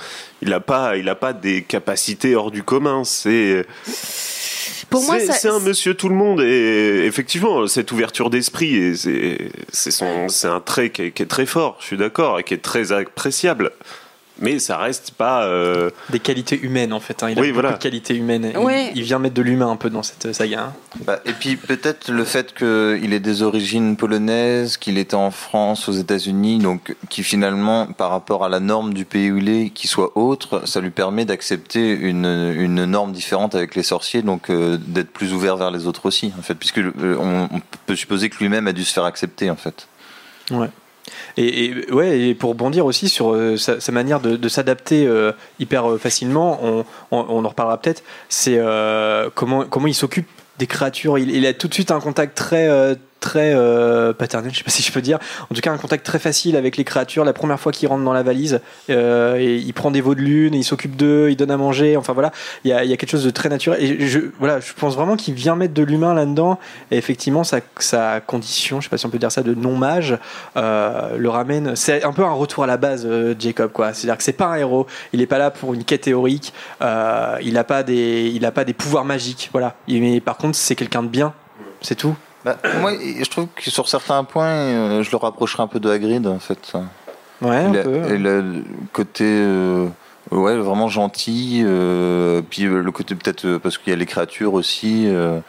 il 0.44 0.54
a 0.54 0.60
pas, 0.60 0.96
il 0.98 1.10
a 1.10 1.16
pas 1.16 1.34
des 1.34 1.64
capacités 1.64 2.36
hors 2.36 2.52
du 2.52 2.62
commun. 2.62 3.02
C'est 3.04 3.66
Pour 4.90 5.04
moi, 5.04 5.20
c'est- 5.20 5.48
un 5.50 5.60
monsieur 5.60 5.94
tout 5.94 6.08
le 6.10 6.16
monde 6.16 6.42
et 6.42 7.04
effectivement 7.06 7.68
cette 7.68 7.92
ouverture 7.92 8.30
d'esprit 8.30 8.76
et 8.76 8.96
c'est 8.96 9.52
c'est 9.72 9.92
son, 9.92 10.30
c'est 10.30 10.48
un 10.48 10.60
trait 10.62 10.90
qui 10.92 11.02
est, 11.04 11.12
qui 11.12 11.24
est 11.24 11.28
très 11.28 11.46
fort. 11.46 11.78
Je 11.82 11.86
suis 11.88 11.98
d'accord 11.98 12.40
et 12.40 12.44
qui 12.44 12.54
est 12.54 12.62
très 12.64 12.92
appréciable. 12.92 13.72
Mais 14.40 14.60
ça 14.60 14.78
reste 14.78 15.12
pas 15.12 15.44
euh, 15.46 15.90
Des 16.10 16.20
qualités 16.20 16.60
humaines 16.60 16.94
en 16.94 17.00
fait. 17.00 17.24
hein. 17.24 17.30
Il 17.30 17.38
a 17.38 17.42
Oui, 17.42 17.48
beaucoup 17.50 17.62
voilà. 17.62 17.78
de 17.78 17.82
qualités 17.82 18.16
humaines. 18.16 18.52
Il- 18.54 18.58
Ouais. 18.60 18.92
Il, 18.96 19.04
vient 19.04 19.20
mettre 19.20 19.36
de 19.36 19.42
l'humain 19.42 19.70
un 19.72 19.76
peu 19.76 19.90
dans 19.90 20.04
cette 20.04 20.34
saga. 20.34 20.62
hein. 20.62 20.74
Bah, 21.06 21.20
et 21.26 21.34
puis 21.34 21.56
peut-être 21.56 22.10
le 22.12 22.24
fait 22.24 22.54
qu'il 22.54 23.14
ait 23.14 23.20
des 23.20 23.42
origines 23.44 23.96
polonaises, 23.98 24.78
qu'il 24.78 24.98
était 24.98 25.16
en 25.16 25.32
France, 25.32 25.88
aux 25.90 25.94
États-Unis, 25.94 26.60
donc 26.60 26.96
qui 27.10 27.24
finalement, 27.24 27.88
par 27.88 28.10
rapport 28.12 28.46
à 28.46 28.50
la 28.50 28.60
norme 28.60 28.94
du 28.94 29.06
pays 29.06 29.32
où 29.32 29.38
il 29.38 29.50
est, 29.50 29.70
qui 29.70 29.88
soit 29.88 30.18
autre, 30.18 30.64
ça 30.68 30.82
lui 30.82 30.92
permet 30.92 31.26
d'accepter 31.26 31.92
une, 31.92 32.26
une 32.26 32.86
norme 32.86 33.12
différente 33.12 33.56
avec 33.56 33.76
les 33.76 33.84
sorciers, 33.84 34.22
donc 34.22 34.50
euh, 34.50 34.78
d'être 34.80 35.12
plus 35.12 35.34
ouvert 35.34 35.58
vers 35.58 35.72
les 35.72 35.88
autres 35.88 36.06
aussi, 36.06 36.32
en 36.38 36.42
fait, 36.42 36.56
puisque 36.56 36.80
euh, 36.80 37.18
on, 37.20 37.50
on 37.56 37.62
peut 37.86 37.96
supposer 37.96 38.30
que 38.30 38.38
lui-même 38.40 38.68
a 38.68 38.74
dû 38.74 38.84
se 38.84 38.94
faire 38.94 39.06
accepter, 39.06 39.50
en 39.50 39.56
fait. 39.56 39.88
Ouais. 40.52 40.70
Et, 41.38 41.92
ouais, 41.92 42.20
et 42.20 42.36
pour 42.36 42.56
bondir 42.56 42.86
aussi 42.86 43.10
sur 43.10 43.34
euh, 43.34 43.58
sa, 43.58 43.92
manière 43.92 44.20
de, 44.20 44.50
s'adapter 44.50 45.06
euh, 45.06 45.32
hyper 45.60 45.90
euh, 45.90 45.98
facilement, 45.98 46.60
on, 47.12 47.46
en 47.46 47.48
reparlera 47.48 47.80
peut-être, 47.80 48.04
c'est 48.30 48.60
comment, 49.36 49.66
comment 49.66 49.88
il 49.88 49.96
s'occupe 49.96 50.28
des 50.58 50.68
créatures. 50.68 51.18
Il, 51.18 51.30
il 51.30 51.46
a 51.46 51.54
tout 51.54 51.68
de 51.68 51.74
suite 51.74 51.92
un 51.92 52.00
contact 52.00 52.36
très, 52.36 52.98
très 53.20 53.54
euh, 53.54 54.14
paternel, 54.14 54.52
je 54.52 54.58
sais 54.58 54.64
pas 54.64 54.72
si 54.72 54.84
je 54.84 54.92
peux 54.92 55.02
dire. 55.02 55.20
En 55.50 55.56
tout 55.56 55.62
cas, 55.62 55.72
un 55.72 55.78
contact 55.78 56.06
très 56.06 56.20
facile 56.20 56.56
avec 56.56 56.78
les 56.78 56.84
créatures. 56.84 57.26
La 57.26 57.34
première 57.34 57.60
fois 57.60 57.72
qu'il 57.72 57.88
rentre 57.88 58.04
dans 58.04 58.14
la 58.14 58.24
valise, 58.24 58.62
euh, 58.90 59.38
il 59.40 59.74
prend 59.74 59.92
des 59.92 60.02
veaux 60.02 60.16
de 60.16 60.22
lune, 60.22 60.54
et 60.54 60.58
il 60.58 60.64
s'occupe 60.64 60.96
d'eux, 60.96 61.30
il 61.30 61.36
donne 61.36 61.52
à 61.52 61.58
manger. 61.58 61.98
Enfin 61.98 62.14
voilà, 62.14 62.32
il 62.64 62.70
y 62.70 62.74
a, 62.74 62.86
quelque 62.98 63.10
chose 63.10 63.24
de 63.24 63.30
très 63.30 63.50
naturel. 63.50 63.98
Je, 64.00 64.20
voilà, 64.40 64.60
je 64.60 64.74
pense 64.74 64.96
vraiment 64.96 65.16
qu'il 65.16 65.34
vient 65.34 65.56
mettre 65.56 65.74
de 65.74 65.84
l'humain 65.84 66.14
là-dedans. 66.14 66.60
Et 66.92 66.98
effectivement, 66.98 67.44
sa, 67.44 68.22
condition, 68.22 68.82
je 68.82 68.86
sais 68.86 68.90
pas 68.90 68.98
si 68.98 69.06
on 69.06 69.10
peut 69.10 69.20
dire 69.20 69.32
ça, 69.32 69.44
de 69.44 69.54
non-mage, 69.54 70.18
euh, 70.56 71.18
le 71.18 71.30
ramène. 71.30 71.76
C'est 71.76 72.04
un 72.04 72.14
peu 72.14 72.24
un 72.24 72.32
retour 72.32 72.64
à 72.64 72.68
la 72.68 72.78
base, 72.78 73.08
Jacob, 73.40 73.72
quoi. 73.72 73.94
C'est-à-dire 73.94 74.18
que 74.18 74.24
c'est 74.24 74.34
pas 74.34 74.48
un 74.48 74.56
héros. 74.56 74.88
Il 75.14 75.22
est 75.22 75.28
pas 75.28 75.38
là 75.38 75.52
pour 75.52 75.74
une 75.74 75.84
quête 75.84 76.02
théorique. 76.02 76.54
Il 76.82 77.58
a 77.58 77.64
pas 77.64 77.84
des, 77.84 78.40
pas 78.54 78.64
des 78.64 78.74
pouvoirs 78.74 79.06
magiques. 79.06 79.50
Voilà. 79.52 79.76
Il- 79.88 80.02
Mais 80.02 80.22
par 80.22 80.38
contre, 80.38 80.56
c'est 80.58 80.76
quelqu'un 80.76 81.04
de 81.04 81.08
bien. 81.08 81.34
C'est 81.82 81.96
tout. 81.96 82.16
Bah, 82.48 82.58
moi, 82.80 82.94
je 82.94 83.30
trouve 83.30 83.48
que 83.54 83.70
sur 83.70 83.90
certains 83.90 84.24
points, 84.24 84.46
euh, 84.46 85.04
je 85.04 85.12
le 85.12 85.18
rapprocherai 85.18 85.64
un 85.64 85.68
peu 85.68 85.82
de 85.82 85.90
Hagrid, 85.90 86.26
en 86.26 86.40
fait. 86.40 86.72
Ouais, 87.42 87.58
un 87.58 87.74
il 87.74 87.78
a, 87.78 87.84
peu. 87.84 88.16
le 88.16 88.64
côté 88.94 89.26
euh, 89.26 89.88
ouais 90.32 90.56
vraiment 90.56 90.88
gentil 90.88 91.62
euh, 91.64 92.42
puis 92.50 92.64
le 92.64 92.92
côté 92.92 93.14
peut-être 93.14 93.58
parce 93.58 93.78
qu'il 93.78 93.92
y 93.92 93.94
a 93.94 93.96
les 93.96 94.08
créatures 94.08 94.56
aussi 94.56 95.04
euh, 95.06 95.40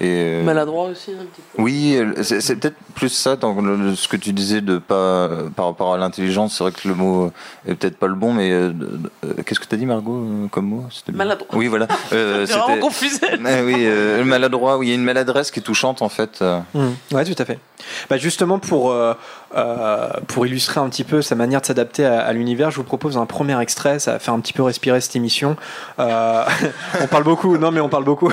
et 0.00 0.06
euh, 0.10 0.42
Maladroit 0.44 0.86
aussi, 0.86 1.12
un 1.12 1.24
petit 1.24 1.42
peu. 1.56 1.62
oui 1.62 1.96
euh, 1.96 2.22
c'est 2.22 2.40
c'est 2.40 2.56
peut-être 2.56 2.76
plus 2.94 3.08
ça 3.08 3.36
dans 3.36 3.60
le- 3.60 3.76
le- 3.76 3.94
ce 3.94 4.08
que 4.08 4.16
tu 4.16 4.32
disais 4.32 4.60
de 4.60 4.78
pas 4.78 4.94
euh, 4.94 5.48
par 5.50 5.66
rapport 5.66 5.94
à 5.94 5.98
l'intelligence 5.98 6.56
c'est 6.58 6.64
vrai 6.64 6.72
que 6.72 6.86
le 6.88 6.94
mot 6.94 7.30
est 7.66 7.74
peut-être 7.74 7.96
pas 7.98 8.06
le 8.08 8.14
bon 8.14 8.32
mais 8.32 8.50
euh, 8.52 8.72
qu'est-ce 9.46 9.60
que 9.60 9.66
tu 9.66 9.74
as 9.74 9.78
dit 9.78 9.86
Margot 9.86 10.26
comme 10.50 10.66
mot. 10.66 10.84
Maladroit. 11.12 11.48
oui 11.54 11.68
voilà 11.68 11.86
Euh, 12.12 12.46
vraiment 12.48 12.66
c'était- 12.66 12.80
confusé. 12.80 13.20
Ah 13.46 13.62
oui 13.64 13.74
euh, 13.78 14.24
maladroit 14.24 14.78
oui 14.78 14.86
il 14.86 14.88
y 14.90 14.92
a 14.92 14.96
une 14.96 15.04
maladresse 15.04 15.50
qui 15.50 15.60
est 15.60 15.62
touchante 15.62 16.02
en 16.02 16.08
fait. 16.08 16.42
Mmh. 16.74 16.88
Ouais, 17.12 17.24
tout 17.24 17.40
à 17.40 17.44
fait. 17.44 17.58
Bah, 18.08 18.16
justement, 18.16 18.58
pour, 18.58 18.90
euh, 18.92 19.12
euh, 19.56 20.08
pour 20.28 20.46
illustrer 20.46 20.80
un 20.80 20.88
petit 20.88 21.04
peu 21.04 21.20
sa 21.22 21.34
manière 21.34 21.60
de 21.60 21.66
s'adapter 21.66 22.04
à, 22.06 22.20
à 22.20 22.32
l'univers, 22.32 22.70
je 22.70 22.76
vous 22.76 22.82
propose 22.84 23.16
un 23.18 23.26
premier 23.26 23.60
extrait. 23.60 23.98
Ça 23.98 24.12
va 24.12 24.18
faire 24.18 24.32
un 24.32 24.40
petit 24.40 24.52
peu 24.54 24.62
respirer 24.62 25.00
cette 25.02 25.16
émission. 25.16 25.56
Euh, 25.98 26.44
on 27.02 27.06
parle 27.08 27.24
beaucoup. 27.24 27.58
Non, 27.58 27.70
mais 27.70 27.80
on 27.80 27.88
parle 27.90 28.04
beaucoup. 28.04 28.32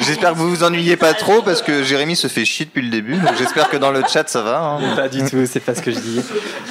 J'espère 0.00 0.32
que 0.32 0.36
vous 0.38 0.48
vous 0.50 0.64
ennuyez 0.64 0.96
pas 0.96 1.14
trop 1.14 1.42
parce 1.42 1.62
que 1.62 1.82
Jérémy 1.82 2.16
se 2.16 2.26
fait 2.28 2.44
chier 2.44 2.66
depuis 2.66 2.82
le 2.82 2.90
début. 2.90 3.16
Donc 3.16 3.36
j'espère 3.38 3.68
que 3.68 3.76
dans 3.76 3.90
le 3.90 4.02
chat 4.10 4.28
ça 4.28 4.42
va. 4.42 4.58
hein. 4.60 4.80
Pas 4.96 5.08
du 5.08 5.22
tout, 5.24 5.44
c'est 5.46 5.60
pas 5.60 5.74
ce 5.74 5.82
que 5.82 5.90
je 5.90 5.98
dis. 5.98 6.20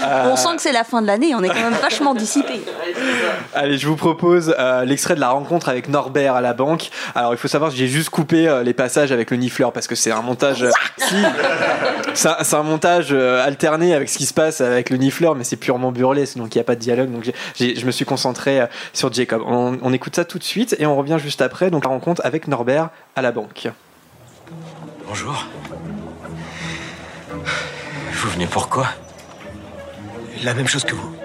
Euh, 0.03 0.29
On 0.31 0.35
sent 0.35 0.55
que 0.55 0.61
c'est 0.61 0.71
la 0.71 0.83
fin 0.83 1.01
de 1.01 1.07
l'année, 1.07 1.33
on 1.35 1.43
est 1.43 1.47
quand 1.49 1.55
même 1.55 1.73
vachement 1.81 2.13
dissipé. 2.13 2.61
Allez, 3.53 3.77
je 3.77 3.87
vous 3.87 3.95
propose 3.95 4.55
euh, 4.57 4.85
l'extrait 4.85 5.15
de 5.15 5.19
la 5.19 5.29
rencontre 5.29 5.69
avec 5.69 5.89
Norbert 5.89 6.35
à 6.35 6.41
la 6.41 6.53
banque. 6.53 6.89
Alors, 7.15 7.33
il 7.33 7.37
faut 7.37 7.47
savoir 7.47 7.71
que 7.71 7.77
j'ai 7.77 7.87
juste 7.87 8.09
coupé 8.09 8.47
euh, 8.47 8.63
les 8.63 8.73
passages 8.73 9.11
avec 9.11 9.31
le 9.31 9.37
nifleur 9.37 9.71
parce 9.73 9.87
que 9.87 9.95
c'est 9.95 10.11
un 10.11 10.21
montage. 10.21 10.63
euh, 10.63 10.71
si, 10.97 11.15
c'est 12.13 12.55
un, 12.55 12.63
montage 12.63 13.07
euh, 13.11 13.45
alterné 13.45 13.93
avec 13.93 14.09
ce 14.09 14.17
qui 14.17 14.25
se 14.25 14.33
passe 14.33 14.61
avec 14.61 14.89
le 14.89 14.97
nifleur, 14.97 15.35
mais 15.35 15.43
c'est 15.43 15.55
purement 15.55 15.91
burlesque, 15.91 16.37
donc 16.37 16.53
il 16.55 16.57
n'y 16.57 16.61
a 16.61 16.63
pas 16.65 16.75
de 16.75 16.79
dialogue. 16.79 17.11
Donc, 17.11 17.29
je 17.59 17.85
me 17.85 17.91
suis 17.91 18.05
concentré 18.05 18.61
euh, 18.61 18.65
sur 18.93 19.11
Jacob. 19.11 19.41
On, 19.45 19.77
on 19.81 19.93
écoute 19.93 20.15
ça 20.15 20.25
tout 20.25 20.39
de 20.39 20.43
suite 20.43 20.75
et 20.79 20.85
on 20.85 20.95
revient 20.95 21.17
juste 21.21 21.41
après. 21.41 21.69
Donc, 21.71 21.83
la 21.85 21.89
rencontre 21.89 22.21
avec 22.23 22.47
Norbert 22.47 22.89
à 23.15 23.21
la 23.21 23.31
banque. 23.31 23.69
Bonjour. 25.07 25.45
Vous 28.11 28.29
venez 28.29 28.47
pourquoi 28.47 28.87
La 30.43 30.53
même 30.53 30.67
chose 30.67 30.83
que 30.83 30.95
vous. 30.95 31.15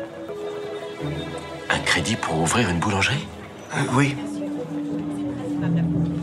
Un 1.70 1.78
crédit 1.80 2.16
pour 2.16 2.38
ouvrir 2.38 2.70
une 2.70 2.78
boulangerie? 2.78 3.26
Oui. 3.92 4.16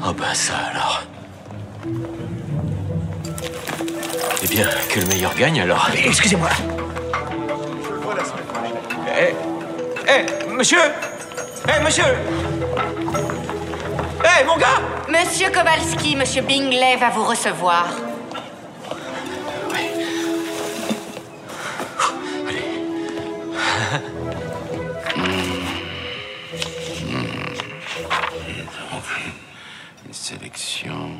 Oh 0.05 0.13
ben 0.13 0.33
ça 0.33 0.55
alors. 0.71 1.03
Eh 4.43 4.47
bien, 4.47 4.67
que 4.89 4.99
le 4.99 5.05
meilleur 5.07 5.33
gagne 5.35 5.61
alors. 5.61 5.89
Excusez-moi. 5.95 6.49
Eh, 9.17 9.33
eh, 10.07 10.51
monsieur 10.51 10.79
Eh, 11.67 11.83
monsieur 11.83 12.03
Eh, 14.21 14.43
mon 14.45 14.57
gars 14.57 14.81
Monsieur 15.09 15.49
Kowalski, 15.49 16.15
Monsieur 16.15 16.41
Bingley 16.41 16.95
va 16.97 17.09
vous 17.09 17.23
recevoir. 17.23 17.87
Une 30.05 30.13
sélection. 30.13 31.11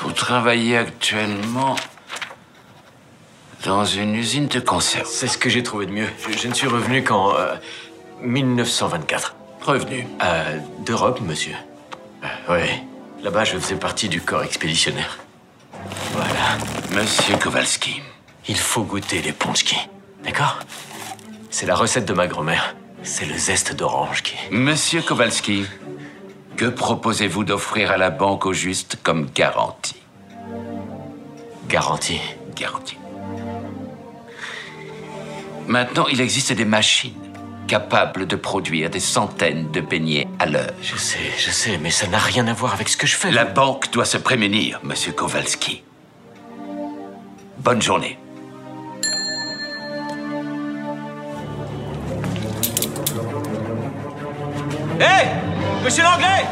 Vous 0.00 0.12
travaillez 0.12 0.76
actuellement 0.76 1.76
dans 3.64 3.84
une 3.84 4.14
usine 4.14 4.46
de 4.46 4.60
conserve. 4.60 5.08
C'est 5.08 5.26
ce 5.26 5.38
que 5.38 5.48
j'ai 5.48 5.62
trouvé 5.62 5.86
de 5.86 5.90
mieux. 5.92 6.08
Je, 6.30 6.36
je 6.38 6.48
ne 6.48 6.54
suis 6.54 6.66
revenu 6.66 7.02
qu'en 7.02 7.34
euh, 7.34 7.54
1924. 8.20 9.34
Revenu 9.62 10.06
Euh, 10.22 10.58
D'Europe, 10.80 11.20
monsieur. 11.22 11.54
Euh, 12.22 12.26
oui. 12.50 12.68
Là-bas, 13.22 13.44
je 13.44 13.56
faisais 13.58 13.76
partie 13.76 14.08
du 14.08 14.20
corps 14.20 14.42
expéditionnaire. 14.42 15.18
Voilà. 16.12 16.58
Monsieur 17.02 17.36
Kowalski, 17.36 18.02
il 18.48 18.58
faut 18.58 18.82
goûter 18.82 19.22
les 19.22 19.32
ponchki. 19.32 19.76
D'accord? 20.22 20.58
C'est 21.50 21.66
la 21.66 21.74
recette 21.74 22.04
de 22.04 22.12
ma 22.12 22.26
grand-mère. 22.26 22.76
C'est 23.02 23.24
le 23.26 23.36
zeste 23.36 23.74
d'orange 23.74 24.22
qui... 24.22 24.34
Monsieur 24.50 25.00
Kowalski, 25.02 25.64
que 26.56 26.66
proposez-vous 26.66 27.44
d'offrir 27.44 27.90
à 27.90 27.96
la 27.96 28.10
banque 28.10 28.46
au 28.46 28.52
juste 28.52 28.98
comme 29.02 29.26
garantie? 29.34 30.02
Garantie 31.68 32.20
Garantie. 32.54 32.96
Maintenant, 35.66 36.06
il 36.10 36.20
existe 36.20 36.52
des 36.52 36.64
machines 36.64 37.12
capables 37.66 38.26
de 38.26 38.36
produire 38.36 38.90
des 38.90 39.00
centaines 39.00 39.70
de 39.70 39.80
beignets 39.80 40.28
à 40.38 40.46
l'heure. 40.46 40.74
Je 40.82 40.96
sais, 40.96 41.18
je 41.38 41.50
sais, 41.50 41.78
mais 41.78 41.90
ça 41.90 42.06
n'a 42.06 42.18
rien 42.18 42.46
à 42.46 42.52
voir 42.52 42.74
avec 42.74 42.88
ce 42.88 42.96
que 42.96 43.06
je 43.06 43.16
fais. 43.16 43.30
La 43.30 43.46
banque 43.46 43.90
doit 43.90 44.04
se 44.04 44.18
prémunir, 44.18 44.80
monsieur 44.82 45.12
Kowalski. 45.12 45.82
Bonne 47.58 47.80
journée. 47.80 48.18
Hé 55.00 55.26
Monsieur 55.82 56.04
l'anglais 56.04 56.44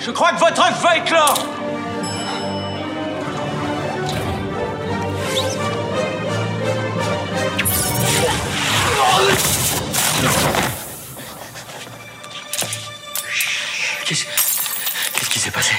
Je 0.00 0.10
crois 0.10 0.32
que 0.32 0.40
votre 0.40 0.60
œuf 0.60 0.82
va 0.82 0.96
éclore 0.98 1.58
Qu'est-ce 14.06 14.24
qu'est-ce 14.24 15.30
qui 15.30 15.38
s'est 15.38 15.50
passé? 15.50 15.74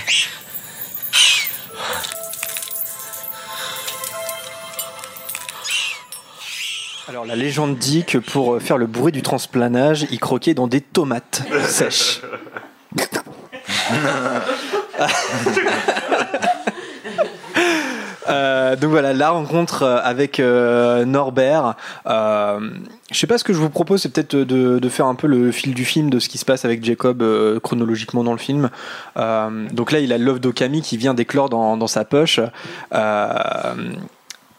Alors 7.09 7.25
la 7.25 7.35
légende 7.35 7.77
dit 7.77 8.05
que 8.05 8.19
pour 8.19 8.53
euh, 8.53 8.59
faire 8.59 8.77
le 8.77 8.85
bruit 8.85 9.11
du 9.11 9.21
transplanage, 9.23 10.05
il 10.11 10.19
croquait 10.19 10.53
dans 10.53 10.67
des 10.67 10.79
tomates 10.79 11.41
sèches. 11.67 12.21
Euh, 18.29 18.75
donc 18.75 18.91
voilà, 18.91 19.13
la 19.13 19.31
rencontre 19.31 19.83
euh, 19.83 19.99
avec 20.03 20.39
euh, 20.39 21.05
Norbert. 21.05 21.75
Euh, 22.07 22.59
je 23.11 23.17
sais 23.17 23.27
pas 23.27 23.37
ce 23.37 23.43
que 23.43 23.53
je 23.53 23.59
vous 23.59 23.69
propose, 23.69 24.01
c'est 24.01 24.09
peut-être 24.09 24.35
de, 24.35 24.89
faire 24.89 25.07
un 25.07 25.15
peu 25.15 25.27
le 25.27 25.51
fil 25.51 25.73
du 25.73 25.85
film 25.85 26.09
de 26.09 26.19
ce 26.19 26.29
qui 26.29 26.37
se 26.37 26.45
passe 26.45 26.65
avec 26.65 26.83
Jacob 26.83 27.23
chronologiquement 27.61 28.23
dans 28.23 28.31
le 28.31 28.37
film. 28.39 28.69
Donc 29.15 29.91
là, 29.91 29.99
il 29.99 30.13
a 30.13 30.17
l'œuf 30.17 30.39
d'Okami 30.39 30.81
qui 30.81 30.97
vient 30.97 31.13
d'éclore 31.13 31.49
dans, 31.49 31.87
sa 31.87 32.05
poche. 32.05 32.39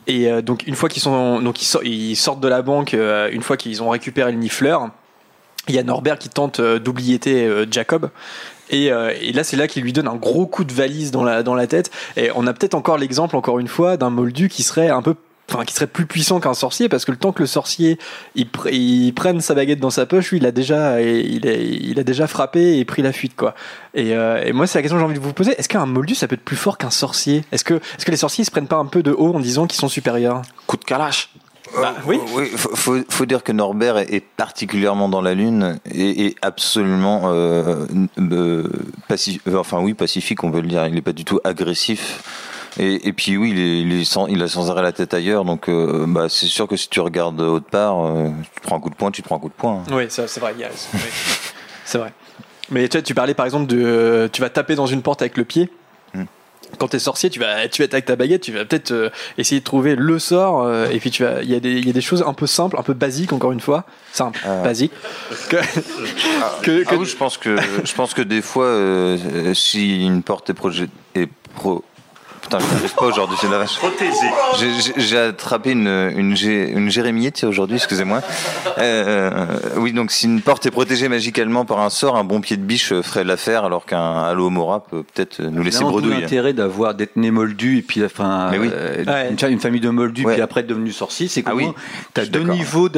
Et 0.07 0.43
donc 0.43 0.67
une 0.67 0.75
fois 0.75 0.89
qu'ils 0.89 1.03
sont, 1.03 1.41
donc 1.41 1.63
ils, 1.63 1.65
sor- 1.65 1.85
ils 1.85 2.17
sortent 2.17 2.41
de 2.41 2.49
la 2.49 2.63
banque, 2.63 2.93
une 2.93 3.43
fois 3.43 3.57
qu'ils 3.57 3.83
ont 3.83 3.91
récupéré 3.91 4.33
le 4.33 4.39
nifleur, 4.39 4.91
il 5.69 5.75
y 5.75 5.79
a 5.79 5.83
Norbert 5.83 6.19
qui 6.19 6.29
tente 6.29 6.61
d'oubliéter 6.61 7.47
euh, 7.47 7.67
Jacob. 7.71 8.11
Et, 8.71 8.91
euh, 8.91 9.13
et 9.21 9.33
là, 9.33 9.45
c'est 9.45 9.57
là 9.57 9.67
qu'il 9.69 9.83
lui 9.83 9.93
donne 9.93 10.09
un 10.09 10.17
gros 10.17 10.47
coup 10.47 10.65
de 10.65 10.73
valise 10.73 11.11
dans 11.11 11.25
la, 11.25 11.43
dans 11.43 11.55
la 11.55 11.67
tête. 11.67 11.91
Et 12.17 12.31
on 12.35 12.47
a 12.47 12.53
peut-être 12.53 12.75
encore 12.75 12.97
l'exemple, 12.97 13.37
encore 13.37 13.59
une 13.59 13.69
fois, 13.69 13.97
d'un 13.97 14.11
moldu 14.11 14.49
qui 14.49 14.63
serait 14.63 14.89
un 14.89 15.03
peu. 15.03 15.15
Enfin, 15.53 15.65
qui 15.65 15.75
serait 15.75 15.89
plus 15.89 16.07
puissant 16.07 16.39
qu'un 16.39 16.55
sorcier 16.55 16.89
parce 16.89 17.05
que 17.05 17.11
le 17.11 17.17
temps 17.17 17.33
que 17.33 17.41
le 17.41 17.49
sorcier 17.49 17.99
il, 18.37 18.47
il 18.71 19.13
prenne 19.15 19.41
sa 19.41 19.53
baguette 19.53 19.81
dans 19.81 19.91
sa 19.91 20.07
poche, 20.07 20.31
lui 20.31 20.39
il 20.39 20.47
a 20.47 20.53
déjà 20.53 21.03
il 21.03 21.45
a, 21.49 21.55
il 21.55 21.99
a 21.99 22.05
déjà 22.05 22.29
frappé 22.29 22.79
et 22.79 22.85
pris 22.85 23.03
la 23.03 23.11
fuite 23.11 23.35
quoi. 23.35 23.57
Et, 23.93 24.15
euh, 24.15 24.45
et 24.45 24.53
moi 24.53 24.69
c'est 24.69 24.79
la 24.79 24.83
question 24.83 24.97
que 24.97 25.01
j'ai 25.01 25.07
envie 25.07 25.19
de 25.19 25.25
vous 25.25 25.33
poser 25.33 25.51
est-ce 25.59 25.69
qu'un 25.69 25.87
moldu 25.87 26.15
ça 26.15 26.29
peut 26.29 26.35
être 26.35 26.45
plus 26.45 26.55
fort 26.55 26.79
qu'un 26.79 26.91
sorcier? 26.91 27.43
Est-ce 27.51 27.65
que 27.65 27.75
est-ce 27.75 28.05
que 28.05 28.13
les 28.13 28.17
sorciers 28.17 28.43
ils 28.43 28.47
se 28.47 28.53
prennent 28.53 28.69
pas 28.69 28.77
un 28.77 28.87
peu 28.87 29.03
de 29.03 29.11
haut 29.11 29.35
en 29.35 29.41
disant 29.41 29.67
qu'ils 29.67 29.81
sont 29.81 29.89
supérieurs? 29.89 30.43
Coup 30.69 30.77
de 30.77 30.85
calache. 30.85 31.31
Oui. 32.07 32.19
faut, 32.57 32.75
faut, 32.75 32.97
faut 33.09 33.27
dire 33.27 33.43
que 33.43 33.53
Norbert 33.53 33.99
est, 33.99 34.21
particulièrement 34.21 35.09
dans 35.09 35.21
la 35.21 35.35
lune 35.35 35.79
et, 35.91 36.27
et 36.27 36.37
absolument 36.43 37.23
euh, 37.27 37.87
euh, 38.19 38.65
pacifique. 39.09 39.43
Enfin 39.55 39.81
oui, 39.81 39.95
pacifique, 39.95 40.43
on 40.45 40.51
peut 40.51 40.61
le 40.61 40.69
dire. 40.69 40.87
Il 40.87 40.95
n'est 40.95 41.03
pas 41.03 41.13
du 41.13 41.25
tout 41.25 41.41
agressif. 41.45 42.23
Et, 42.79 43.09
et 43.09 43.13
puis 43.13 43.37
oui, 43.37 43.51
il, 43.51 43.59
est, 43.59 43.81
il, 43.81 44.01
est 44.01 44.05
sans, 44.05 44.27
il 44.27 44.43
a 44.43 44.49
sans 44.49 44.71
arrêt 44.71 44.83
la 44.83 44.93
tête 44.93 45.13
ailleurs. 45.15 45.45
Donc 45.45 45.69
euh, 45.69 46.05
bah, 46.07 46.27
c'est 46.29 46.47
sûr 46.47 46.69
que 46.69 46.77
si 46.77 46.89
tu 46.89 47.01
regardes 47.01 47.41
autre 47.41 47.69
part, 47.69 48.05
euh, 48.05 48.29
tu 48.55 48.61
prends 48.63 48.77
un 48.77 48.81
coup 48.81 48.91
de 48.91 48.95
poing, 48.95 49.11
tu 49.11 49.23
prends 49.23 49.37
un 49.37 49.41
coup 49.41 49.49
de 49.49 49.55
poing. 49.55 49.83
Oui, 49.91 50.05
ça, 50.09 50.29
c'est 50.29 50.41
vrai. 50.41 50.55
c'est 51.85 51.99
vrai. 51.99 52.13
Mais 52.71 52.89
tu, 52.89 53.15
parlais 53.15 53.35
par 53.35 53.47
exemple 53.47 53.67
de. 53.67 53.83
euh, 53.83 54.29
Tu 54.33 54.41
vas 54.41 54.49
taper 54.49 54.77
dans 54.77 54.87
une 54.87 55.03
porte 55.03 55.23
avec 55.23 55.37
le 55.37 55.45
pied. 55.45 55.69
Quand 56.79 56.89
t'es 56.89 56.99
sorcier, 56.99 57.29
tu 57.31 57.41
vas, 57.41 57.69
tu 57.69 57.83
vas 57.83 57.89
avec 57.93 58.05
ta 58.07 58.17
baguette, 58.17 58.43
tu 58.43 58.53
vas 58.53 58.65
peut-être 58.65 58.91
euh, 58.93 59.11
essayer 59.39 59.61
de 59.61 59.65
trouver 59.65 59.97
le 59.97 60.19
sort, 60.19 60.63
euh, 60.65 60.89
et 60.91 60.99
puis 60.99 61.11
tu 61.11 61.23
vas, 61.25 61.43
il 61.43 61.51
y, 61.51 61.55
a 61.55 61.61
des- 61.61 61.73
il 61.79 61.87
y 61.87 61.91
a 61.91 61.93
des 61.93 62.01
choses 62.01 62.23
un 62.27 62.33
peu 62.33 62.47
simples, 62.47 62.77
un 62.79 62.83
peu 62.83 62.95
basiques 62.95 63.33
encore 63.33 63.53
une 63.53 63.61
fois, 63.61 63.85
simple, 64.13 64.41
basique. 64.65 64.93
Que, 65.49 65.57
que- 66.63 66.85
Ah 66.89 66.95
oui, 66.99 67.07
je 67.07 67.17
pense 67.17 67.37
que 67.39 67.57
je 67.85 67.95
pense 67.95 68.15
que 68.15 68.23
des 68.23 68.43
fois, 68.43 68.65
euh, 68.67 69.19
euh, 69.35 69.55
si 69.55 70.05
une 70.07 70.23
porte 70.23 70.51
est 70.51 70.55
projet 70.55 70.89
est 71.15 71.29
pro 71.55 71.85
Putain, 72.51 72.67
je 72.69 72.75
n'arrive 72.75 72.95
pas 72.97 73.07
aujourd'hui, 73.07 73.37
c'est 73.41 73.49
la 73.49 73.59
vache. 73.59 73.77
Protégé. 73.79 74.93
J'ai- 74.97 75.19
attrapé 75.21 75.71
une, 75.71 75.87
une, 75.87 76.35
une 76.37 76.91
jérémiette 76.91 77.45
aujourd'hui, 77.45 77.77
excusez-moi. 77.77 78.23
Euh, 78.79 79.47
oui, 79.77 79.93
donc 79.93 80.11
si 80.11 80.27
une 80.27 80.41
porte 80.41 80.67
est 80.67 80.71
protégée 80.73 81.09
magicalement 81.09 81.65
par 81.65 81.79
un 81.81 81.91
sort, 81.91 82.17
un 82.17 82.25
bon 82.25 82.41
pied 82.41 82.57
de 82.57 82.63
biche 82.63 82.93
ferait 83.03 83.23
l'affaire, 83.23 83.65
alors 83.65 83.85
qu'un 83.87 84.23
Halo 84.25 84.51
Mora 84.51 84.81
peut 84.81 85.05
peut-être 85.05 85.41
nous 85.43 85.63
laisser 85.63 85.85
bredouille. 85.85 86.21
l'intérêt 86.23 86.53
d'avoir 86.53 86.95
d'être 86.95 87.15
né 87.17 87.31
moldu 87.31 87.79
et 87.79 87.83
puis 87.83 88.05
enfin 88.05 88.51
oui. 88.59 88.69
euh, 88.73 89.05
Ouais. 89.05 89.29
une, 89.31 89.39
fa- 89.39 89.49
une 89.49 89.61
famille 89.61 89.81
de 89.81 89.91
moldus 89.91 90.25
Ouais. 90.25 90.33
puis 90.35 90.43
après 90.43 90.63
devenu 90.65 90.91
sorcier, 90.91 91.29
c'est 91.29 91.43
que 91.43 91.51
Ah 91.51 91.55
oui, 91.55 91.69
tu 92.15 92.21
as 92.21 92.25
je 92.25 92.31
suis 92.31 92.33
deux 92.33 92.51
niveaux 92.51 92.89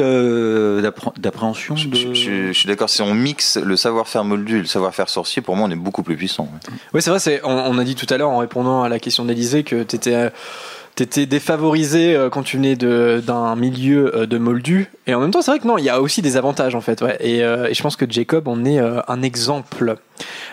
d'appréhension. 1.17 1.75
Je, 1.75 1.87
de- 1.89 1.95
je- 1.95 2.13
je- 2.13 2.47
je 2.47 2.51
suis 2.53 2.67
d'accord, 2.67 2.89
si 2.89 3.01
on 3.01 3.13
mixe 3.13 3.57
le 3.57 3.75
savoir-faire 3.75 4.23
moldu 4.23 4.57
et 4.57 4.61
le 4.61 4.65
savoir-faire 4.65 5.09
sorcier, 5.09 5.41
pour 5.41 5.55
moi 5.55 5.67
on 5.67 5.71
est 5.71 5.75
beaucoup 5.75 6.03
plus 6.03 6.15
puissant. 6.15 6.43
ouais. 6.43 6.73
Oui, 6.93 7.01
c'est 7.01 7.09
vrai, 7.09 7.19
c'est, 7.19 7.41
on, 7.43 7.51
on 7.51 7.77
a 7.77 7.83
dit 7.83 7.95
tout 7.95 8.07
à 8.11 8.17
l'heure 8.17 8.29
en 8.29 8.37
répondant 8.37 8.83
à 8.83 8.89
la 8.89 8.99
question 8.99 9.25
d'Elysée 9.43 9.63
que 9.63 9.83
tu 9.83 9.95
étais, 9.95 11.25
défavorisé 11.25 12.15
euh, 12.15 12.29
quand 12.29 12.43
tu 12.43 12.57
venais 12.57 12.75
d'un 12.75 13.55
milieu 13.55 14.15
euh, 14.15 14.25
de 14.25 14.37
moldu. 14.37 14.91
Et 15.07 15.13
en 15.13 15.19
même 15.19 15.31
temps, 15.31 15.41
c'est 15.41 15.51
vrai 15.51 15.59
que 15.59 15.67
non, 15.67 15.77
il 15.77 15.83
y 15.83 15.89
a 15.89 16.01
aussi 16.01 16.21
des 16.21 16.37
avantages 16.37 16.75
en 16.75 16.81
fait. 16.81 17.01
Ouais. 17.01 17.17
Et, 17.19 17.43
euh, 17.43 17.73
je 17.73 17.81
pense 17.81 17.95
que 17.95 18.05
Jacob 18.09 18.47
en 18.47 18.63
est 18.65 18.79
un 18.79 19.21
exemple, 19.21 19.95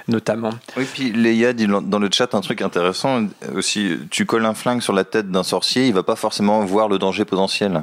notamment. 0.09 0.51
Oui, 0.76 0.86
puis 0.93 1.12
Léa 1.12 1.53
dit 1.53 1.66
dans 1.66 1.99
le 1.99 2.09
chat 2.11 2.34
un 2.34 2.41
truc 2.41 2.62
intéressant 2.62 3.26
aussi. 3.55 3.99
Tu 4.11 4.26
colles 4.26 4.47
un 4.47 4.55
flingue 4.55 4.82
sur 4.82 4.93
la 4.93 5.05
tête 5.05 5.30
d'un 5.30 5.43
sorcier, 5.43 5.86
il 5.86 5.95
va 5.95 6.03
pas 6.03 6.16
forcément 6.16 6.64
voir 6.64 6.88
le 6.88 6.99
danger 6.99 7.24
potentiel. 7.24 7.82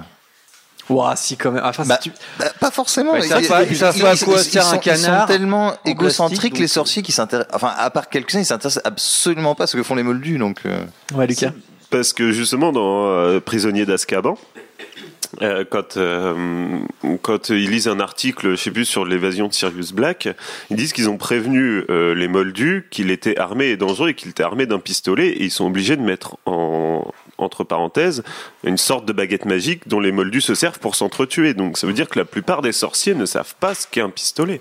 Ouah, 0.90 1.16
si 1.16 1.36
quand 1.38 1.52
même. 1.52 1.64
Enfin, 1.66 1.84
si 1.84 1.90
Bah, 1.90 1.98
tu- 2.02 2.12
bah, 2.40 2.46
pas 2.60 2.72
forcément. 2.72 3.12
Ouais, 3.14 3.20
ils 3.20 3.28
savent 3.28 3.48
pas- 3.48 3.64
ils 3.64 3.84
à 3.84 3.92
quoi 4.18 4.38
sert 4.44 4.66
un 4.68 4.72
sont- 4.72 4.78
canard 4.80 4.98
Ils 4.98 5.22
sont 5.22 5.28
tellement 5.28 5.68
en 5.68 5.76
égocentriques 5.90 6.54
les 6.58 6.62
donc- 6.66 6.70
sorciers 6.70 7.02
qui 7.02 7.12
s'intéressent. 7.12 7.54
Enfin, 7.56 7.74
à 7.78 7.90
part 7.90 8.10
quelques-uns, 8.10 8.40
ils 8.40 8.46
s'intéressent 8.46 8.82
absolument 8.86 9.54
pas 9.56 9.66
à 9.66 9.68
ce 9.68 9.76
que 9.78 9.84
font 9.84 9.96
les 9.96 10.04
moldus. 10.04 10.38
Donc. 10.38 10.60
euh. 10.66 10.80
Ouais, 11.14 11.28
Lucas. 11.28 11.52
Parce 11.90 12.14
que 12.14 12.32
justement, 12.32 12.72
dans 12.72 13.08
euh, 13.08 13.40
Prisonnier 13.40 13.86
d'Azkaban, 13.86 14.38
euh, 15.42 15.64
quand, 15.70 15.98
euh, 15.98 16.80
quand 17.22 17.50
ils 17.50 17.70
lisent 17.70 17.88
un 17.88 18.00
article, 18.00 18.52
je 18.52 18.56
sais 18.56 18.72
plus, 18.72 18.86
sur 18.86 19.06
l'évasion 19.06 19.48
de 19.48 19.54
Sirius 19.54 19.92
Black, 19.92 20.30
ils 20.70 20.78
disent 20.78 20.94
qu'ils 20.94 21.10
ont 21.10 21.18
prévenu 21.18 21.84
euh, 21.90 22.16
les 22.16 22.28
Moldus 22.28 22.88
qu'il 22.92 23.12
était 23.12 23.38
armé 23.38 23.68
et 23.68 23.78
dangereux 23.78 24.10
et 24.10 24.14
qu'il 24.16 24.30
était 24.30 24.44
armé 24.44 24.66
d'un 24.66 24.80
pistolet 24.80 25.28
et 25.30 25.44
ils 25.44 25.52
sont 25.52 25.66
obligés 25.66 25.96
de 25.98 26.02
mettre 26.02 26.38
en 26.46 27.06
entre 27.38 27.64
parenthèses 27.64 28.24
une 28.64 28.78
sorte 28.78 29.06
de 29.06 29.14
baguette 29.14 29.46
magique 29.46 29.88
dont 29.88 30.00
les 30.00 30.12
Moldus 30.12 30.42
se 30.42 30.56
servent 30.56 30.80
pour 30.80 30.96
s'entretuer. 30.96 31.54
Donc 31.54 31.78
ça 31.78 31.88
veut 31.88 31.94
dire 31.94 32.10
que 32.10 32.20
la 32.20 32.26
plupart 32.26 32.62
des 32.62 32.72
sorciers 32.72 33.16
ne 33.16 33.26
savent 33.26 33.56
pas 33.60 33.76
ce 33.76 33.88
qu'est 33.88 34.02
un 34.02 34.10
pistolet. 34.10 34.60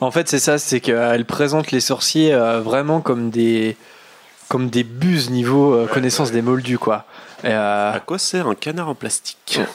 En 0.00 0.10
fait, 0.10 0.28
c'est 0.28 0.38
ça, 0.38 0.58
c'est 0.58 0.80
qu'elle 0.80 1.24
présente 1.24 1.70
les 1.70 1.80
sorciers 1.80 2.34
euh, 2.34 2.60
vraiment 2.60 3.00
comme 3.00 3.30
des 3.30 3.76
comme 4.48 4.68
des 4.68 4.82
buses 4.82 5.30
niveau 5.30 5.74
euh, 5.74 5.86
connaissance 5.86 6.32
des 6.32 6.42
moldus, 6.42 6.78
quoi. 6.78 7.04
Et, 7.44 7.48
euh, 7.48 7.92
À 7.92 8.00
quoi 8.00 8.18
sert 8.18 8.46
un 8.46 8.54
canard 8.54 8.88
en 8.88 8.94
plastique? 8.94 9.60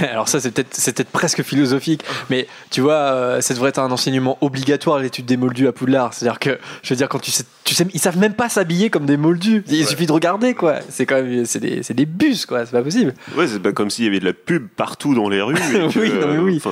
Ouais, 0.00 0.08
alors 0.08 0.28
ça 0.28 0.38
c'est 0.40 0.52
peut-être 0.52 1.10
presque 1.10 1.42
philosophique, 1.42 2.04
mais 2.30 2.46
tu 2.70 2.80
vois, 2.80 2.94
euh, 2.94 3.40
ça 3.40 3.54
devrait 3.54 3.70
être 3.70 3.80
un 3.80 3.90
enseignement 3.90 4.38
obligatoire 4.40 5.00
l'étude 5.00 5.26
des 5.26 5.36
moldus 5.36 5.66
à 5.66 5.72
Poudlard. 5.72 6.14
C'est-à-dire 6.14 6.38
que, 6.38 6.60
je 6.82 6.90
veux 6.94 6.96
dire, 6.96 7.08
quand 7.08 7.18
tu 7.18 7.32
sais, 7.32 7.44
tu 7.64 7.74
sais, 7.74 7.86
ils 7.92 7.98
savent 7.98 8.16
même 8.16 8.34
pas 8.34 8.48
s'habiller 8.48 8.88
comme 8.88 9.04
des 9.04 9.16
moldus. 9.16 9.64
Il 9.66 9.84
suffit 9.84 10.06
de 10.06 10.12
regarder 10.12 10.54
quoi. 10.54 10.76
C'est 10.88 11.06
quand 11.06 11.16
même, 11.16 11.44
c'est 11.44 11.58
des, 11.60 12.06
bus 12.06 12.46
quoi. 12.46 12.64
C'est 12.64 12.72
pas 12.72 12.82
possible. 12.82 13.14
Ouais, 13.36 13.48
c'est 13.48 13.58
pas 13.58 13.72
comme 13.72 13.90
s'il 13.90 14.04
y 14.04 14.08
avait 14.08 14.20
de 14.20 14.24
la 14.24 14.32
pub 14.32 14.68
partout 14.68 15.14
dans 15.14 15.28
les 15.28 15.42
rues. 15.42 15.56
et 15.56 15.58
que, 15.92 15.98
Oui, 15.98 16.12
non, 16.12 16.28
mais 16.28 16.38
oui. 16.38 16.62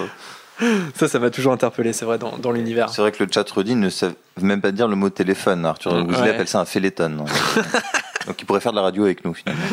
Ça, 0.94 1.08
ça 1.08 1.18
m'a 1.18 1.30
toujours 1.30 1.52
interpellé. 1.52 1.92
C'est 1.92 2.04
vrai 2.04 2.18
dans, 2.18 2.36
dans 2.38 2.50
l'univers. 2.52 2.88
C'est 2.90 3.00
vrai 3.02 3.12
que 3.12 3.22
le 3.22 3.30
chat 3.32 3.48
redit 3.50 3.76
ne 3.76 3.88
savent 3.90 4.14
même 4.40 4.60
pas 4.60 4.72
dire 4.72 4.88
le 4.88 4.96
mot 4.96 5.08
téléphone. 5.10 5.64
Arthur 5.66 5.92
Weasley 6.06 6.22
Ouais. 6.22 6.30
appelle 6.30 6.48
ça 6.48 6.60
un 6.60 6.64
féléton. 6.64 7.10
donc 8.26 8.40
il 8.40 8.44
pourrait 8.44 8.60
faire 8.60 8.72
de 8.72 8.76
la 8.76 8.82
radio 8.82 9.04
avec 9.04 9.24
nous 9.24 9.34
finalement. 9.34 9.62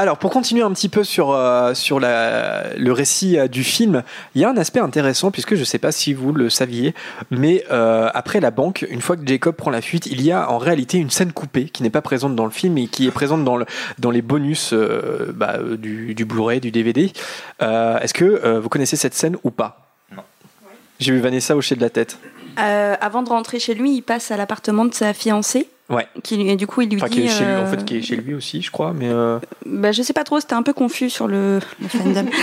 Alors, 0.00 0.16
pour 0.16 0.30
continuer 0.30 0.62
un 0.62 0.70
petit 0.72 0.88
peu 0.88 1.02
sur, 1.02 1.32
euh, 1.32 1.74
sur 1.74 1.98
la, 1.98 2.72
le 2.76 2.92
récit 2.92 3.36
euh, 3.36 3.48
du 3.48 3.64
film, 3.64 4.04
il 4.36 4.40
y 4.40 4.44
a 4.44 4.48
un 4.48 4.56
aspect 4.56 4.78
intéressant, 4.78 5.32
puisque 5.32 5.56
je 5.56 5.60
ne 5.60 5.64
sais 5.64 5.80
pas 5.80 5.90
si 5.90 6.14
vous 6.14 6.32
le 6.32 6.50
saviez, 6.50 6.94
mais 7.32 7.64
euh, 7.72 8.08
après 8.14 8.38
la 8.38 8.52
banque, 8.52 8.86
une 8.88 9.00
fois 9.00 9.16
que 9.16 9.26
Jacob 9.26 9.56
prend 9.56 9.70
la 9.72 9.80
fuite, 9.80 10.06
il 10.06 10.22
y 10.22 10.30
a 10.30 10.48
en 10.52 10.58
réalité 10.58 10.98
une 10.98 11.10
scène 11.10 11.32
coupée 11.32 11.64
qui 11.64 11.82
n'est 11.82 11.90
pas 11.90 12.00
présente 12.00 12.36
dans 12.36 12.44
le 12.44 12.52
film 12.52 12.78
et 12.78 12.86
qui 12.86 13.08
est 13.08 13.10
présente 13.10 13.42
dans, 13.42 13.56
le, 13.56 13.66
dans 13.98 14.12
les 14.12 14.22
bonus 14.22 14.70
euh, 14.72 15.32
bah, 15.34 15.58
du, 15.76 16.14
du 16.14 16.24
Blu-ray, 16.24 16.60
du 16.60 16.70
DVD. 16.70 17.12
Euh, 17.60 17.98
Est-ce 17.98 18.14
que 18.14 18.24
euh, 18.24 18.60
vous 18.60 18.68
connaissez 18.68 18.96
cette 18.96 19.14
scène 19.14 19.36
ou 19.42 19.50
pas? 19.50 19.90
Non. 20.14 20.22
J'ai 21.00 21.10
vu 21.10 21.18
Vanessa 21.18 21.56
hocher 21.56 21.74
de 21.74 21.80
la 21.80 21.90
tête. 21.90 22.18
Euh, 22.60 22.94
avant 23.00 23.22
de 23.22 23.28
rentrer 23.28 23.58
chez 23.58 23.74
lui, 23.74 23.96
il 23.96 24.02
passe 24.02 24.30
à 24.30 24.36
l'appartement 24.36 24.84
de 24.84 24.94
sa 24.94 25.12
fiancée. 25.12 25.68
Ouais. 25.90 26.06
Qui, 26.22 26.46
et 26.48 26.56
du 26.56 26.66
coup, 26.66 26.82
il 26.82 26.90
lui 26.90 26.96
Enfin, 26.96 27.08
dit. 27.08 27.20
qui 27.22 27.26
est 27.26 27.28
chez 27.30 27.44
lui, 27.44 27.52
en 27.54 27.64
euh, 27.64 27.66
fait, 27.66 27.84
qui 27.84 27.96
est 27.96 28.02
chez 28.02 28.16
lui 28.16 28.34
aussi, 28.34 28.60
je 28.60 28.70
crois, 28.70 28.92
mais. 28.92 29.08
euh, 29.08 29.38
Bah, 29.64 29.90
je 29.90 30.02
sais 30.02 30.12
pas 30.12 30.22
trop, 30.24 30.38
c'était 30.38 30.54
un 30.54 30.62
peu 30.62 30.74
confus 30.74 31.08
sur 31.08 31.26
le, 31.28 31.60
le 31.80 31.88
fandom. 31.88 32.26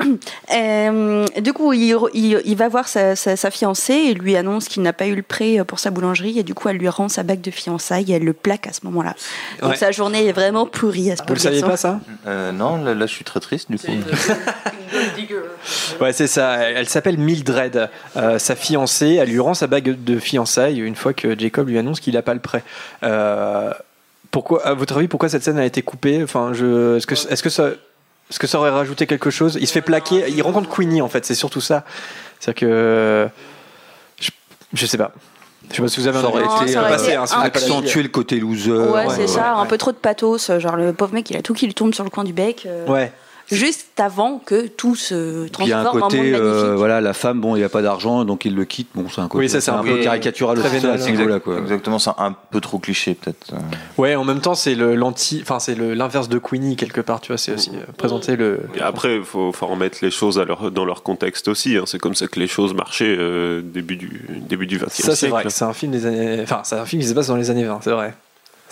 Euh, 0.54 1.24
du 1.40 1.52
coup, 1.52 1.72
il, 1.72 1.94
re- 1.94 2.10
il- 2.14 2.40
il 2.44 2.56
va 2.56 2.68
voir 2.68 2.88
sa, 2.88 3.16
sa- 3.16 3.36
sa 3.36 3.50
fiancée 3.50 3.94
et 3.94 4.14
lui 4.14 4.36
annonce 4.36 4.68
qu'il 4.68 4.82
n'a 4.82 4.92
pas 4.92 5.06
eu 5.06 5.14
le 5.14 5.22
prêt 5.22 5.58
pour 5.66 5.78
sa 5.78 5.90
boulangerie 5.90 6.38
et 6.38 6.42
du 6.42 6.54
coup, 6.54 6.68
elle 6.68 6.76
lui 6.76 6.88
rend 6.88 7.08
sa 7.08 7.22
bague 7.22 7.40
de 7.40 7.50
fiançailles 7.50 8.12
et 8.12 8.16
elle 8.16 8.24
le 8.24 8.32
plaque 8.32 8.66
à 8.66 8.72
ce 8.72 8.80
moment-là. 8.84 9.14
Donc 9.62 9.70
Ouais. 9.70 9.76
sa 9.76 9.90
journée 9.92 10.26
est 10.26 10.32
vraiment 10.32 10.66
pourrie 10.66 11.10
à 11.10 11.16
ce 11.16 11.22
Vous 11.22 11.26
pauvre 11.28 11.38
le 11.38 11.42
saviez 11.42 11.62
pas, 11.62 11.76
ça? 11.76 12.00
Euh, 12.26 12.52
non, 12.52 12.82
là, 12.84 12.94
là, 12.94 13.06
je 13.06 13.12
suis 13.12 13.24
très 13.24 13.40
triste 13.40 13.70
du 13.70 13.78
coup. 13.78 13.86
Ouais, 16.00 16.12
c'est 16.12 16.26
ça. 16.26 16.54
Elle, 16.56 16.76
elle 16.78 16.88
s'appelle 16.88 17.18
Mildred, 17.18 17.88
euh, 18.16 18.38
sa 18.38 18.54
fiancée. 18.56 19.14
Elle 19.20 19.28
lui 19.30 19.40
rend 19.40 19.54
sa 19.54 19.66
bague 19.66 20.02
de 20.04 20.18
fiançailles 20.18 20.78
une 20.80 20.94
fois 20.94 21.12
que 21.12 21.38
Jacob 21.38 21.68
lui 21.68 21.78
annonce 21.78 22.00
qu'il 22.00 22.14
n'a 22.14 22.22
pas 22.22 22.34
le 22.34 22.40
prêt. 22.40 22.62
Euh, 23.02 23.72
pourquoi, 24.30 24.66
à 24.66 24.74
votre 24.74 24.96
avis, 24.96 25.08
pourquoi 25.08 25.28
cette 25.28 25.44
scène 25.44 25.58
a 25.58 25.64
été 25.64 25.82
coupée 25.82 26.22
Enfin, 26.22 26.52
je, 26.52 26.96
est-ce 26.96 27.06
que, 27.06 27.14
est-ce 27.14 27.42
que 27.42 27.50
ça, 27.50 27.68
est-ce 28.30 28.38
que 28.38 28.46
ça 28.46 28.58
aurait 28.58 28.70
rajouté 28.70 29.06
quelque 29.06 29.30
chose 29.30 29.56
Il 29.60 29.66
se 29.66 29.72
fait 29.72 29.80
plaquer. 29.82 30.24
Il 30.28 30.42
rencontre 30.42 30.68
Queenie 30.68 31.02
en 31.02 31.08
fait. 31.08 31.24
C'est 31.24 31.34
surtout 31.34 31.60
ça. 31.60 31.84
C'est-à-dire 32.40 32.60
que 32.60 33.28
je, 34.20 34.30
je 34.72 34.86
sais 34.86 34.98
pas. 34.98 35.12
Je 35.70 35.76
sais 35.76 35.82
pas 35.82 35.88
si 35.88 36.00
vous 36.00 36.06
avez 36.08 36.18
Ça 36.20 36.24
un 36.26 36.28
aurait 36.28 36.42
été, 36.64 36.76
à 36.76 36.84
euh, 36.84 36.88
passer, 36.88 37.14
hein, 37.14 37.24
si 37.26 38.02
le 38.02 38.08
côté 38.08 38.38
loser. 38.38 38.70
Ouais, 38.70 39.06
c'est 39.08 39.26
ça, 39.28 39.54
un 39.54 39.66
peu 39.66 39.78
trop 39.78 39.92
de 39.92 39.96
pathos. 39.96 40.50
Genre, 40.58 40.76
le 40.76 40.92
pauvre 40.92 41.14
mec, 41.14 41.30
il 41.30 41.36
a 41.36 41.42
tout 41.42 41.54
qui 41.54 41.66
lui 41.66 41.74
tombe 41.74 41.94
sur 41.94 42.04
le 42.04 42.10
coin 42.10 42.24
du 42.24 42.32
bec. 42.32 42.64
euh, 42.66 42.86
Ouais. 42.86 43.12
Juste 43.52 44.00
avant 44.00 44.38
que 44.38 44.66
tout 44.66 44.94
se 44.96 45.44
Puis 45.48 45.64
il 45.64 45.68
y 45.68 45.72
a 45.72 45.80
un 45.80 45.84
transforme 45.84 46.02
en 46.02 46.06
monde 46.06 46.10
côté, 46.12 46.30
magnifique. 46.32 46.40
euh, 46.42 46.74
voilà, 46.76 47.00
la 47.00 47.12
femme, 47.12 47.40
bon, 47.40 47.56
il 47.56 47.58
n'y 47.58 47.64
a 47.64 47.68
pas 47.68 47.82
d'argent, 47.82 48.24
donc 48.24 48.44
il 48.46 48.54
le 48.54 48.64
quitte. 48.64 48.88
Bon, 48.94 49.04
c'est 49.14 49.20
un 49.20 49.28
côté 49.28 49.44
Oui, 49.44 49.48
ça, 49.50 49.60
c'est 49.60 49.70
un 49.70 49.82
peu 49.82 49.96
peu 49.96 50.00
caricatural 50.02 50.58
aussi 50.58 50.86
à 50.86 50.98
ce 50.98 51.10
niveau-là, 51.10 51.40
quoi. 51.40 51.58
Exactement, 51.58 51.98
c'est 51.98 52.10
un 52.16 52.34
peu 52.50 52.60
trop 52.60 52.78
cliché 52.78 53.14
peut-être. 53.14 53.52
Ouais, 53.98 54.14
en 54.14 54.24
même 54.24 54.40
temps, 54.40 54.54
c'est 54.54 54.74
le 54.74 54.94
l'anti, 54.94 55.40
enfin 55.42 55.58
c'est 55.60 55.74
le- 55.74 55.92
l'inverse 55.94 56.28
de 56.28 56.38
Queenie 56.38 56.76
quelque 56.76 57.00
part. 57.02 57.20
Tu 57.20 57.28
vois, 57.28 57.38
c'est 57.38 57.52
aussi 57.52 57.70
euh, 57.74 57.92
présenter 57.98 58.36
le. 58.36 58.60
Et 58.74 58.80
après, 58.80 59.16
il 59.16 59.24
faut, 59.24 59.52
faut 59.52 59.66
remettre 59.66 59.98
les 60.02 60.10
choses 60.10 60.38
à 60.38 60.44
leur, 60.44 60.70
dans 60.70 60.84
leur 60.86 61.02
contexte 61.02 61.48
aussi. 61.48 61.76
hein. 61.76 61.84
C'est 61.86 61.98
comme 61.98 62.14
ça 62.14 62.26
que 62.26 62.40
les 62.40 62.46
choses 62.48 62.72
marchaient 62.74 63.16
euh, 63.18 63.60
début 63.62 63.96
du 63.96 64.26
début 64.48 64.66
du 64.66 64.78
20e 64.78 64.88
siècle. 64.90 65.10
Ça, 65.10 65.16
c'est 65.16 65.28
vrai. 65.28 65.44
C'est 65.48 65.64
un 65.64 65.72
film 65.74 65.92
des 65.92 66.06
années. 66.06 66.40
Enfin, 66.42 66.60
c'est 66.64 66.76
un 66.76 66.86
film 66.86 67.02
qui 67.02 67.08
se 67.08 67.14
passe 67.14 67.26
dans 67.28 67.36
les 67.36 67.50
années 67.50 67.64
20, 67.64 67.80
c'est 67.82 67.90
vrai. 67.90 68.14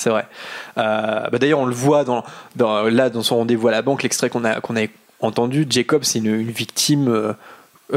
C'est 0.03 0.11
vrai. 0.11 0.27
Euh, 0.79 1.29
bah, 1.31 1.39
D'ailleurs, 1.39 1.61
on 1.61 1.67
le 1.67 1.75
voit 1.75 2.03
dans, 2.03 2.25
dans, 2.57 2.83
là, 2.91 3.09
dans 3.09 3.23
son 3.23 3.37
rendez-vous 3.37 3.69
à 3.69 3.71
la 3.71 3.83
banque, 3.83 4.03
l'extrait 4.03 4.31
qu'on 4.31 4.45
a, 4.45 4.61
qu'on 4.61 4.77
a 4.77 4.87
entendu. 5.21 5.65
Jacob, 5.71 6.03
c'est 6.03 6.19
une, 6.19 6.35
une 6.41 6.51
victime 6.51 7.09
euh, 7.09 7.35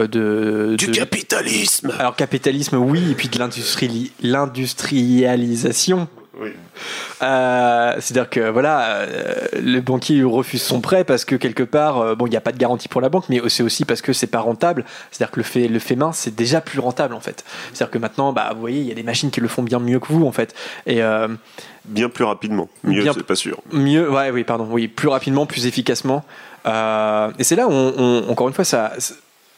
de. 0.07 0.75
Du 0.77 0.85
de- 0.87 0.91
capitalisme 0.91 1.91
Alors, 1.97 2.15
capitalisme, 2.15 2.77
oui, 2.77 3.09
et 3.09 3.15
puis 3.15 3.27
de 3.27 3.39
l'industrialisation. 4.21 6.07
Oui. 6.41 6.49
Euh, 7.21 7.93
C'est-à-dire 7.99 8.29
que 8.29 8.49
voilà, 8.49 8.87
euh, 8.97 9.35
le 9.61 9.79
banquier 9.79 10.15
lui 10.15 10.25
refuse 10.25 10.61
son 10.61 10.81
prêt 10.81 11.03
parce 11.03 11.23
que 11.25 11.35
quelque 11.35 11.63
part, 11.63 11.99
euh, 11.99 12.15
bon, 12.15 12.27
il 12.27 12.31
n'y 12.31 12.35
a 12.37 12.41
pas 12.41 12.51
de 12.51 12.57
garantie 12.57 12.87
pour 12.87 12.99
la 13.01 13.09
banque, 13.09 13.25
mais 13.29 13.41
c'est 13.47 13.63
aussi 13.63 13.85
parce 13.85 14.01
que 14.01 14.11
c'est 14.13 14.27
pas 14.27 14.39
rentable. 14.41 14.83
C'est-à-dire 15.11 15.31
que 15.31 15.39
le 15.39 15.43
fait, 15.43 15.67
le 15.67 15.79
fait 15.79 15.95
main, 15.95 16.11
c'est 16.11 16.35
déjà 16.35 16.61
plus 16.61 16.79
rentable 16.79 17.13
en 17.13 17.19
fait. 17.21 17.43
C'est-à-dire 17.73 17.91
que 17.91 17.97
maintenant, 17.97 18.33
bah, 18.33 18.51
vous 18.53 18.59
voyez, 18.59 18.81
il 18.81 18.87
y 18.87 18.91
a 18.91 18.95
des 18.95 19.03
machines 19.03 19.31
qui 19.31 19.39
le 19.41 19.47
font 19.47 19.63
bien 19.63 19.79
mieux 19.79 19.99
que 19.99 20.07
vous 20.11 20.25
en 20.25 20.31
fait. 20.31 20.53
Et 20.85 21.01
Bien 21.85 22.09
plus 22.09 22.23
rapidement. 22.23 22.67
Mieux, 22.83 23.05
c'est 23.13 23.23
pas 23.23 23.35
sûr. 23.35 23.59
mieux, 23.71 24.09
ouais, 24.09 24.31
oui, 24.31 24.43
pardon, 24.43 24.67
oui, 24.69 24.87
plus 24.87 25.07
rapidement, 25.07 25.45
plus 25.45 25.67
efficacement. 25.67 26.25
Et 26.65 27.43
c'est 27.43 27.55
là 27.55 27.67
où, 27.67 27.71
on, 27.71 27.93
on- 27.97 28.29
encore 28.29 28.47
une 28.47 28.53
fois, 28.55 28.65
ça, 28.65 28.93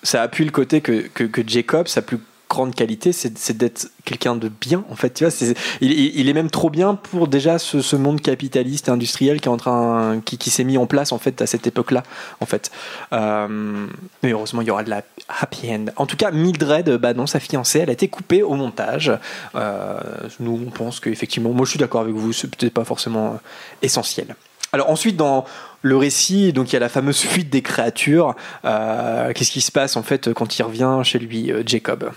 ça 0.04 0.22
appuie 0.22 0.46
le 0.46 0.52
côté 0.52 0.82
que, 0.82 1.08
que, 1.14 1.24
que 1.24 1.42
Jacob, 1.48 1.88
sa 1.88 2.02
plus 2.02 2.20
grande 2.50 2.76
qualité, 2.76 3.12
c'est 3.12 3.58
d'être 3.58 3.90
quelqu'un 4.06 4.36
de 4.36 4.50
bien, 4.50 4.84
en 4.90 4.96
fait. 4.96 5.14
Tu 5.14 5.26
vois, 5.26 5.34
il, 5.82 6.30
est 6.30 6.34
même 6.34 6.50
trop 6.50 6.70
bien 6.70 6.96
pour 6.96 7.28
déjà 7.28 7.60
ce, 7.60 7.96
monde 7.96 8.22
capitaliste 8.22 8.88
et 8.88 8.92
industriel 8.92 9.42
qui 9.42 9.48
est 9.48 9.52
en 9.52 9.58
train, 9.58 10.22
qui, 10.24 10.50
s'est 10.50 10.64
mis 10.64 10.78
en 10.78 10.86
place 10.86 11.12
en 11.12 11.18
fait 11.18 11.42
à 11.42 11.48
cette 11.48 11.68
époque-là, 11.68 12.04
en 12.40 12.46
fait. 12.46 12.72
Euh, 13.14 13.88
mais 14.24 14.32
heureusement, 14.32 14.62
il 14.62 14.68
y 14.68 14.72
aura 14.72 14.84
de 14.84 14.90
la 14.90 15.04
happy 15.28 15.72
end. 15.72 15.86
En 15.96 16.06
tout 16.06 16.18
cas, 16.18 16.32
Mildred, 16.32 16.90
bah 16.98 17.14
non, 17.14 17.28
sa 17.28 17.40
fiancée, 17.40 17.80
elle 17.80 17.90
a 17.90 17.94
été 17.94 18.08
coupée 18.08 18.44
au 18.44 18.54
montage. 18.54 19.12
Euh, 19.56 20.00
nous, 20.40 20.62
on 20.68 20.70
pense 20.70 21.00
qu'effectivement, 21.00 21.52
moi, 21.52 21.66
je 21.66 21.72
suis 21.72 21.80
d'accord 21.80 22.02
avec 22.02 22.16
vous, 22.16 22.34
c'est 22.34 22.50
peut-être 22.50 22.74
pas 22.74 22.86
forcément 22.86 23.34
euh, 23.34 23.38
essentiel. 23.82 24.36
Alors 24.74 24.90
ensuite, 24.90 25.16
dans 25.16 25.46
le 25.82 25.96
récit, 25.96 26.54
donc 26.54 26.72
il 26.72 26.74
y 26.74 26.76
a 26.76 26.80
la 26.80 26.90
fameuse 26.90 27.20
fuite 27.22 27.50
des 27.50 27.62
créatures. 27.62 28.36
Euh, 28.66 29.32
Qu'est-ce 29.34 29.52
qui 29.52 29.62
se 29.62 29.72
passe 29.72 29.96
en 29.96 30.04
fait 30.04 30.34
quand 30.34 30.58
il 30.58 30.64
revient 30.64 31.00
chez 31.04 31.20
lui, 31.20 31.52
euh, 31.52 31.64
Jacob? 31.66 32.12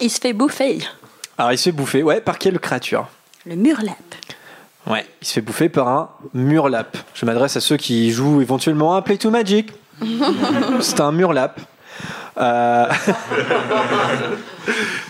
Il 0.00 0.10
se 0.10 0.20
fait 0.20 0.32
bouffer. 0.32 0.78
Alors 1.38 1.52
il 1.52 1.58
se 1.58 1.64
fait 1.64 1.72
bouffer, 1.72 2.02
ouais, 2.02 2.20
par 2.20 2.38
quelle 2.38 2.58
créature 2.58 3.08
Le 3.44 3.56
murlap. 3.56 3.96
Ouais, 4.86 5.04
il 5.20 5.26
se 5.26 5.32
fait 5.34 5.40
bouffer 5.40 5.68
par 5.68 5.88
un 5.88 6.10
murlap. 6.34 6.96
Je 7.14 7.26
m'adresse 7.26 7.56
à 7.56 7.60
ceux 7.60 7.76
qui 7.76 8.10
jouent 8.10 8.40
éventuellement 8.40 8.94
à 8.94 9.02
Play 9.02 9.16
to 9.18 9.30
Magic. 9.30 9.72
C'est 10.80 11.00
un 11.00 11.12
murlap. 11.12 11.60
Euh, 12.38 12.86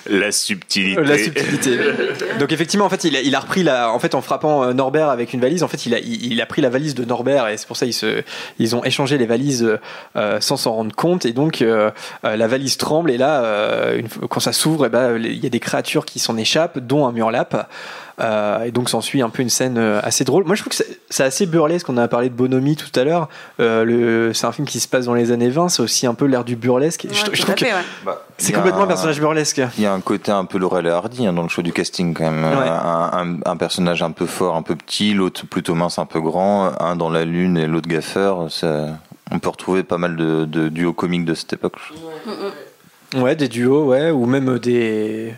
La 0.08 0.30
subtilité. 0.30 1.02
La 1.02 1.18
subtilité. 1.18 1.78
Donc 2.38 2.52
effectivement, 2.52 2.84
en 2.84 2.88
fait, 2.90 3.02
il 3.04 3.34
a, 3.34 3.40
repris 3.40 3.62
la, 3.62 3.90
en 3.90 3.98
fait, 3.98 4.14
en 4.14 4.20
frappant 4.20 4.62
euh, 4.62 4.72
Norbert 4.72 5.08
avec 5.08 5.32
une 5.32 5.40
valise, 5.40 5.62
en 5.62 5.68
fait, 5.68 5.86
il 5.86 6.40
a, 6.40 6.46
pris 6.46 6.62
la 6.62 6.68
valise 6.68 6.94
de 6.94 7.04
Norbert 7.04 7.48
et 7.48 7.56
c'est 7.56 7.66
pour 7.66 7.76
ça 7.76 7.86
ils 7.86 7.92
se, 7.92 8.22
ils 8.58 8.76
ont 8.76 8.84
échangé 8.84 9.18
les 9.18 9.26
valises 9.26 9.78
euh, 10.14 10.40
sans 10.40 10.56
s'en 10.56 10.74
rendre 10.74 10.94
compte 10.94 11.24
et 11.26 11.32
donc 11.32 11.64
la 12.22 12.46
valise 12.46 12.76
tremble 12.76 13.10
et 13.10 13.18
là, 13.18 13.94
quand 14.28 14.40
ça 14.40 14.52
s'ouvre, 14.52 14.86
eh 14.86 14.90
ben, 14.90 15.16
il 15.16 15.42
y 15.42 15.46
a 15.46 15.50
des 15.50 15.60
créatures 15.60 16.04
qui 16.04 16.18
s'en 16.18 16.36
échappent, 16.36 16.78
dont 16.78 17.06
un 17.06 17.12
murlap. 17.12 17.68
Euh, 18.18 18.62
et 18.64 18.70
donc 18.70 18.88
s'ensuit 18.88 19.20
un 19.20 19.28
peu 19.28 19.42
une 19.42 19.50
scène 19.50 19.76
euh, 19.76 20.00
assez 20.02 20.24
drôle. 20.24 20.44
Moi 20.44 20.54
je 20.54 20.62
trouve 20.62 20.72
que 20.76 20.82
c'est 21.10 21.22
assez 21.22 21.44
burlesque, 21.44 21.86
on 21.90 21.98
a 21.98 22.08
parlé 22.08 22.30
de 22.30 22.34
Bonhomie 22.34 22.74
tout 22.74 22.88
à 22.98 23.04
l'heure. 23.04 23.28
Euh, 23.60 23.84
le- 23.84 24.32
c'est 24.32 24.46
un 24.46 24.52
film 24.52 24.66
qui 24.66 24.80
se 24.80 24.88
passe 24.88 25.04
dans 25.04 25.12
les 25.12 25.32
années 25.32 25.50
20, 25.50 25.68
c'est 25.68 25.82
aussi 25.82 26.06
un 26.06 26.14
peu 26.14 26.24
l'air 26.24 26.42
du 26.42 26.56
burlesque. 26.56 27.06
je, 27.10 27.14
je 27.34 27.42
trouve 27.42 27.54
que 27.54 27.64
Bah, 28.06 28.24
c'est 28.38 28.52
complètement 28.54 28.80
un 28.80 28.84
un- 28.84 28.86
personnage 28.86 29.20
burlesque. 29.20 29.60
Il 29.76 29.82
y 29.82 29.86
a 29.86 29.92
un 29.92 30.00
côté 30.00 30.32
un 30.32 30.46
peu 30.46 30.56
Laurel 30.56 30.86
et 30.86 30.90
Hardy 30.90 31.26
hein, 31.26 31.34
dans 31.34 31.42
le 31.42 31.48
show 31.50 31.60
du 31.60 31.72
casting 31.74 32.14
quand 32.14 32.30
même. 32.30 32.42
Ouais. 32.42 32.66
Un, 32.68 33.10
un- 33.12 33.38
un 33.44 33.56
personnage 33.58 34.02
un 34.02 34.12
peu 34.12 34.24
fort, 34.26 34.56
un 34.56 34.62
peu 34.62 34.76
petit, 34.76 35.12
l'autre 35.12 35.44
plutôt 35.46 35.74
mince, 35.74 35.98
un 35.98 36.06
peu 36.06 36.20
grand, 36.22 36.72
un 36.80 36.96
dans 36.96 37.10
la 37.10 37.26
lune 37.26 37.58
et 37.58 37.66
l'autre 37.66 37.88
gaffeur. 37.88 38.50
ça- 38.50 38.98
on 39.30 39.40
peut 39.40 39.48
retrouver 39.50 39.82
pas 39.82 39.98
mal 39.98 40.16
de, 40.16 40.44
de 40.46 40.68
duos 40.68 40.92
comiques 40.94 41.24
de 41.26 41.34
cette 41.34 41.52
époque. 41.52 41.74
Ouais, 43.16 43.36
des 43.36 43.48
duos, 43.48 43.84
ouais, 43.86 44.10
ou 44.10 44.24
même 44.26 44.58
des, 44.58 45.34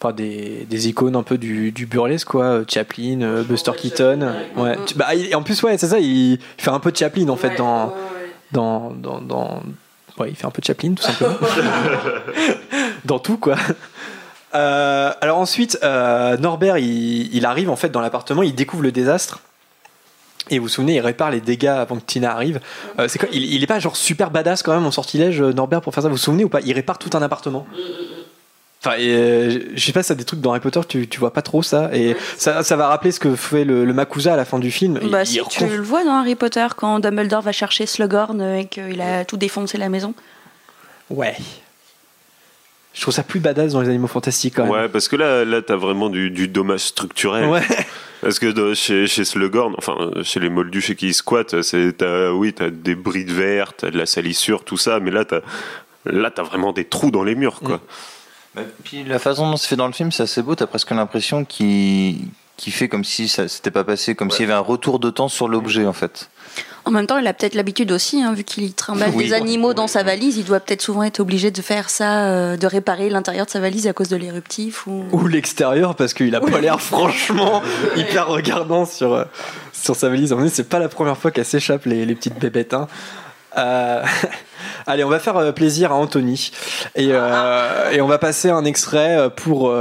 enfin 0.00 0.12
des, 0.12 0.66
des 0.68 0.88
icônes 0.88 1.16
un 1.16 1.22
peu 1.22 1.38
du, 1.38 1.72
du 1.72 1.86
burlesque, 1.86 2.28
quoi. 2.28 2.44
Euh, 2.44 2.64
Chaplin, 2.68 3.20
euh, 3.22 3.42
Buster 3.42 3.72
Keaton. 3.76 4.32
Ouais. 4.56 4.76
Bah, 4.96 5.14
il- 5.14 5.34
en 5.34 5.42
plus, 5.42 5.62
ouais, 5.62 5.76
c'est 5.78 5.88
ça, 5.88 5.98
il, 5.98 6.32
il 6.34 6.38
fait 6.58 6.70
un 6.70 6.80
peu 6.80 6.92
de 6.92 6.96
Chaplin 6.96 7.28
en 7.28 7.36
fait 7.36 7.56
dans, 7.56 7.92
dans, 8.52 8.90
dans, 8.92 9.20
dans- 9.20 9.62
ouais, 10.18 10.30
il 10.30 10.36
fait 10.36 10.46
un 10.46 10.50
peu 10.50 10.60
de 10.60 10.66
Chaplin 10.66 10.94
tout 10.94 11.02
simplement. 11.02 11.34
dans 13.04 13.18
tout, 13.18 13.38
quoi. 13.38 13.56
Euh, 14.54 15.12
alors 15.20 15.38
ensuite, 15.38 15.78
euh, 15.82 16.36
Norbert, 16.38 16.78
il, 16.78 17.34
il 17.34 17.44
arrive 17.44 17.68
en 17.70 17.76
fait 17.76 17.90
dans 17.90 18.00
l'appartement, 18.00 18.42
il 18.42 18.54
découvre 18.54 18.82
le 18.82 18.92
désastre. 18.92 19.40
Et 20.48 20.58
vous 20.60 20.66
vous 20.66 20.68
souvenez, 20.68 20.94
il 20.94 21.00
répare 21.00 21.32
les 21.32 21.40
dégâts 21.40 21.66
avant 21.66 21.96
que 21.96 22.04
Tina 22.06 22.32
arrive. 22.32 22.60
Euh, 23.00 23.08
c'est 23.08 23.18
quoi 23.18 23.28
il, 23.32 23.52
il 23.52 23.62
est 23.64 23.66
pas 23.66 23.80
genre 23.80 23.96
super 23.96 24.30
badass 24.30 24.62
quand 24.62 24.72
même 24.72 24.86
en 24.86 24.92
sortilège, 24.92 25.42
Norbert, 25.42 25.80
pour 25.80 25.92
faire 25.92 26.04
ça. 26.04 26.08
Vous 26.08 26.14
vous 26.14 26.20
souvenez 26.20 26.44
ou 26.44 26.48
pas? 26.48 26.60
Il 26.64 26.72
répare 26.72 26.98
tout 26.98 27.10
un 27.14 27.22
appartement. 27.22 27.66
Enfin, 28.86 28.96
euh, 29.00 29.60
je 29.74 29.84
sais 29.84 29.92
pas, 29.92 30.02
ça 30.02 30.14
des 30.14 30.24
trucs 30.24 30.40
dans 30.40 30.50
Harry 30.52 30.60
Potter, 30.60 30.80
tu, 30.88 31.08
tu 31.08 31.18
vois 31.18 31.32
pas 31.32 31.42
trop 31.42 31.62
ça. 31.62 31.90
Et 31.92 32.16
ça, 32.36 32.62
ça 32.62 32.76
va 32.76 32.88
rappeler 32.88 33.10
ce 33.10 33.18
que 33.20 33.34
fait 33.34 33.64
le, 33.64 33.84
le 33.84 33.92
Makusa 33.92 34.34
à 34.34 34.36
la 34.36 34.44
fin 34.44 34.58
du 34.58 34.70
film. 34.70 34.98
Il- 35.02 35.10
Bah 35.10 35.22
il 35.22 35.26
si, 35.26 35.40
tu 35.50 35.66
le 35.66 35.80
vois 35.82 36.04
dans 36.04 36.14
Harry 36.20 36.34
Potter 36.36 36.66
quand 36.76 37.00
Dumbledore 37.00 37.42
va 37.42 37.52
chercher 37.52 37.86
Slughorn 37.86 38.40
et 38.42 38.66
qu'il 38.66 39.00
a 39.00 39.24
tout 39.24 39.36
défoncé 39.36 39.76
la 39.78 39.88
maison. 39.88 40.14
Ouais. 41.10 41.34
Je 42.94 43.02
trouve 43.02 43.12
ça 43.12 43.22
plus 43.22 43.40
badass 43.40 43.72
dans 43.72 43.82
les 43.82 43.88
animaux 43.90 44.06
fantastiques 44.06 44.54
quand 44.56 44.62
même. 44.64 44.72
Ouais, 44.72 44.88
parce 44.88 45.08
que 45.08 45.16
là, 45.16 45.44
là 45.44 45.60
t'as 45.60 45.76
vraiment 45.76 46.08
du, 46.08 46.30
du 46.30 46.48
dommage 46.48 46.80
structurel. 46.80 47.46
Ouais. 47.46 47.62
Parce 48.22 48.38
que 48.38 48.46
de- 48.46 48.72
chez, 48.72 49.06
chez 49.06 49.24
Slughorn, 49.26 49.74
enfin, 49.76 49.94
chez 50.22 50.40
les 50.40 50.48
moldus 50.48 50.80
chez 50.80 50.96
qui 50.96 51.08
ils 51.08 51.14
squattent, 51.14 51.60
c'est, 51.60 51.98
t'as, 51.98 52.30
oui, 52.30 52.54
t'as 52.54 52.70
des 52.70 52.94
brides 52.94 53.30
vertes, 53.30 53.74
t'as 53.82 53.90
de 53.90 53.98
la 53.98 54.06
salissure, 54.06 54.64
tout 54.64 54.78
ça, 54.78 54.98
mais 55.00 55.10
là, 55.10 55.26
t'as, 55.26 55.40
là, 56.06 56.30
t'as 56.30 56.42
vraiment 56.42 56.72
des 56.72 56.84
trous 56.86 57.10
dans 57.10 57.22
les 57.22 57.34
murs, 57.34 57.60
quoi. 57.62 57.82
Puis 58.84 59.04
la 59.04 59.18
façon 59.18 59.50
dont 59.50 59.56
c'est 59.56 59.68
fait 59.68 59.76
dans 59.76 59.86
le 59.86 59.92
film, 59.92 60.12
c'est 60.12 60.22
assez 60.24 60.42
beau. 60.42 60.54
T'as 60.54 60.66
presque 60.66 60.90
l'impression 60.90 61.44
qu'il 61.44 62.18
qui 62.56 62.70
fait 62.70 62.88
comme 62.88 63.04
si 63.04 63.28
ça 63.28 63.48
s'était 63.48 63.70
pas 63.70 63.84
passé, 63.84 64.14
comme 64.14 64.30
s'il 64.30 64.40
y 64.40 64.44
avait 64.44 64.54
un 64.54 64.60
retour 64.60 64.98
de 64.98 65.10
temps 65.10 65.28
sur 65.28 65.46
l'objet 65.46 65.84
en 65.84 65.92
fait. 65.92 66.30
En 66.86 66.90
même 66.90 67.06
temps, 67.06 67.18
il 67.18 67.26
a 67.26 67.34
peut-être 67.34 67.54
l'habitude 67.54 67.92
aussi, 67.92 68.22
hein, 68.22 68.32
vu 68.32 68.44
qu'il 68.44 68.72
trimballe 68.72 69.10
Oui. 69.14 69.24
des 69.24 69.32
animaux 69.34 69.74
dans 69.74 69.88
sa 69.88 70.02
valise, 70.04 70.38
il 70.38 70.44
doit 70.44 70.60
peut-être 70.60 70.80
souvent 70.80 71.02
être 71.02 71.20
obligé 71.20 71.50
de 71.50 71.60
faire 71.60 71.90
ça, 71.90 72.28
euh, 72.28 72.56
de 72.56 72.66
réparer 72.66 73.10
l'intérieur 73.10 73.44
de 73.44 73.50
sa 73.50 73.60
valise 73.60 73.86
à 73.88 73.92
cause 73.92 74.08
de 74.08 74.16
l'éruptif. 74.16 74.86
Ou... 74.86 75.04
Ou 75.12 75.26
l'extérieur, 75.26 75.96
parce 75.96 76.14
qu'il 76.14 76.34
a 76.34 76.40
pas 76.40 76.60
l'air 76.60 76.80
franchement 76.80 77.60
hyper 77.96 78.28
regardant 78.28 78.86
sur, 78.86 79.12
euh, 79.12 79.24
sur 79.74 79.94
sa 79.96 80.08
valise. 80.08 80.32
Mon 80.32 80.40
avis, 80.40 80.48
c'est 80.50 80.68
pas 80.68 80.78
la 80.78 80.88
première 80.88 81.18
fois 81.18 81.32
qu'elle 81.32 81.44
s'échappe, 81.44 81.84
les, 81.84 82.06
les 82.06 82.14
petites 82.14 82.38
bébêtes. 82.38 82.72
hein. 82.72 82.86
Euh, 83.56 84.04
Allez, 84.88 85.02
on 85.02 85.08
va 85.08 85.18
faire 85.18 85.36
euh, 85.36 85.52
plaisir 85.52 85.90
à 85.92 85.96
Anthony. 85.96 86.52
Et, 86.94 87.08
euh, 87.10 87.90
et 87.90 88.00
on 88.00 88.06
va 88.06 88.18
passer 88.18 88.50
un 88.50 88.64
extrait 88.64 89.30
pour, 89.34 89.72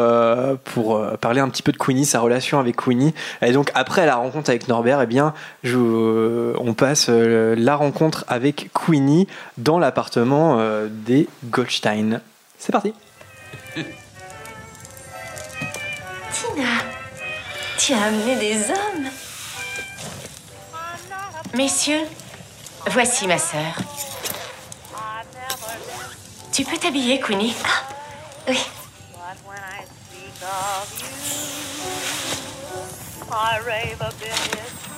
parler 1.22 1.42
un 1.42 1.50
petit 1.50 1.62
peu 1.62 1.72
de 1.72 1.78
Queenie, 1.78 2.06
sa 2.06 2.20
relation 2.20 2.60
avec 2.60 2.76
Queenie. 2.78 3.14
Et 3.42 3.52
donc, 3.52 3.72
après 3.76 4.06
la 4.06 4.16
rencontre 4.16 4.50
avec 4.50 4.68
Norbert, 4.68 5.02
eh 5.02 5.06
bien, 5.06 5.34
on 5.64 6.74
passe 6.76 7.10
la 7.10 7.76
rencontre 7.76 8.26
avec 8.28 8.70
Queenie 8.74 9.28
dans 9.58 9.80
l'appartement 9.80 10.60
des 10.90 11.28
Goldstein. 11.46 12.22
C'est 12.58 12.72
parti. 12.72 12.94
Tina, 16.32 16.66
tu 17.78 17.94
as 17.94 18.04
amené 18.04 18.36
des 18.38 18.56
hommes. 18.72 19.10
Messieurs, 21.56 22.02
voici 22.88 23.28
ma 23.28 23.38
sœur. 23.38 23.74
Tu 26.52 26.64
peux 26.64 26.78
t'habiller, 26.78 27.20
Queenie 27.20 27.56
Oui. 28.48 28.60
I 33.32 33.60
rave 33.66 34.00
a 34.00 34.12
bit 34.20 34.32
is 34.32 34.72
true. 34.86 34.96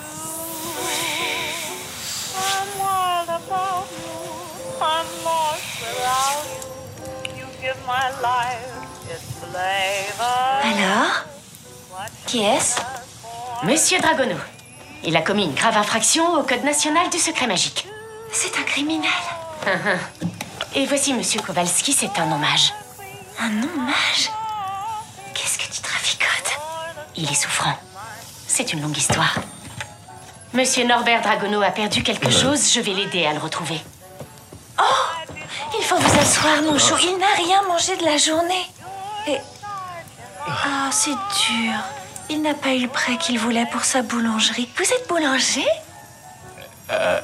I'm 2.37 2.67
wild 2.79 3.29
about 3.29 3.87
you. 3.89 4.17
I'm 4.79 5.07
lost 5.23 5.81
without 5.81 6.45
you. 7.25 7.39
You 7.39 7.45
give 7.61 7.77
my 7.87 8.11
life 8.21 8.67
its 9.09 9.27
flavor. 9.39 10.61
Alors 10.63 11.25
Qui 12.27 12.43
est-ce? 12.43 12.75
Monsieur 13.63 13.99
Dragono. 13.99 14.35
Il 15.03 15.15
a 15.15 15.21
commis 15.21 15.45
une 15.45 15.53
grave 15.53 15.77
infraction 15.77 16.33
au 16.35 16.43
Code 16.43 16.63
national 16.63 17.09
du 17.09 17.17
secret 17.19 17.47
magique. 17.47 17.87
C'est 18.31 18.57
un 18.57 18.63
criminel. 18.63 19.09
Et 20.75 20.85
voici 20.85 21.13
Monsieur 21.13 21.41
Kowalski, 21.41 21.93
c'est 21.93 22.19
un 22.19 22.31
hommage. 22.31 22.73
Un 23.39 23.63
hommage? 23.63 24.31
Qu'est-ce 25.33 25.57
que 25.57 25.73
tu 25.73 25.81
traficotes? 25.81 26.59
Il 27.15 27.29
est 27.31 27.35
souffrant. 27.35 27.77
C'est 28.47 28.73
une 28.73 28.81
longue 28.81 28.97
histoire. 28.97 29.35
Monsieur 30.53 30.85
Norbert 30.85 31.21
Dragono 31.21 31.61
a 31.61 31.71
perdu 31.71 32.03
quelque 32.03 32.31
chose, 32.31 32.71
je 32.73 32.79
vais 32.79 32.93
l'aider 32.93 33.25
à 33.25 33.33
le 33.33 33.39
retrouver. 33.39 33.79
Oh 34.79 35.27
Il 35.77 35.83
faut 35.83 35.97
vous 35.97 36.19
asseoir, 36.19 36.61
mon 36.63 36.77
chou. 36.79 36.95
Il 37.03 37.17
n'a 37.17 37.33
rien 37.35 37.61
mangé 37.67 37.95
de 37.97 38.05
la 38.05 38.17
journée. 38.17 38.65
Et. 39.27 39.37
Ah, 40.47 40.89
c'est 40.91 41.11
dur. 41.11 41.73
Il 42.29 42.41
n'a 42.41 42.53
pas 42.53 42.73
eu 42.73 42.79
le 42.81 42.87
prêt 42.89 43.17
qu'il 43.17 43.39
voulait 43.39 43.65
pour 43.71 43.83
sa 43.85 44.01
boulangerie. 44.01 44.69
Vous 44.77 44.83
êtes 44.83 45.07
boulanger 45.07 45.65
Euh, 46.89 47.19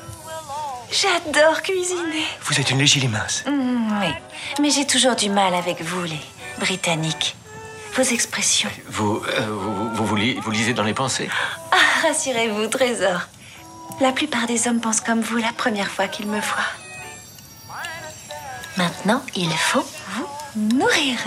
J'adore 0.92 1.62
cuisiner. 1.62 2.26
vous 2.44 2.60
êtes 2.60 2.70
une 2.70 2.80
légilimince. 2.80 3.44
Mm, 3.48 4.00
oui, 4.02 4.14
mais 4.62 4.70
j'ai 4.70 4.86
toujours 4.86 5.16
du 5.16 5.30
mal 5.30 5.54
avec 5.56 5.82
vous, 5.82 6.04
les 6.04 6.20
Britanniques. 6.60 7.36
Vos 7.96 8.04
expressions. 8.04 8.70
Vous, 8.90 9.22
euh, 9.28 9.46
vous, 9.50 9.90
vous, 9.96 10.06
vous 10.06 10.16
li- 10.16 10.40
vous 10.40 10.52
lisez 10.52 10.74
dans 10.74 10.84
les 10.84 10.94
pensées? 10.94 11.30
Ah, 11.72 12.08
rassurez-vous, 12.08 12.68
trésor. 12.68 13.22
La 14.02 14.12
plupart 14.12 14.48
des 14.48 14.68
hommes 14.68 14.82
pensent 14.82 15.02
comme 15.02 15.22
vous 15.22 15.38
la 15.38 15.52
première 15.54 15.90
fois 15.90 16.08
qu'ils 16.08 16.28
me 16.28 16.40
voient. 16.40 16.72
Maintenant, 18.78 19.22
il 19.36 19.52
faut 19.52 19.86
vous 20.14 20.28
nourrir. 20.76 21.18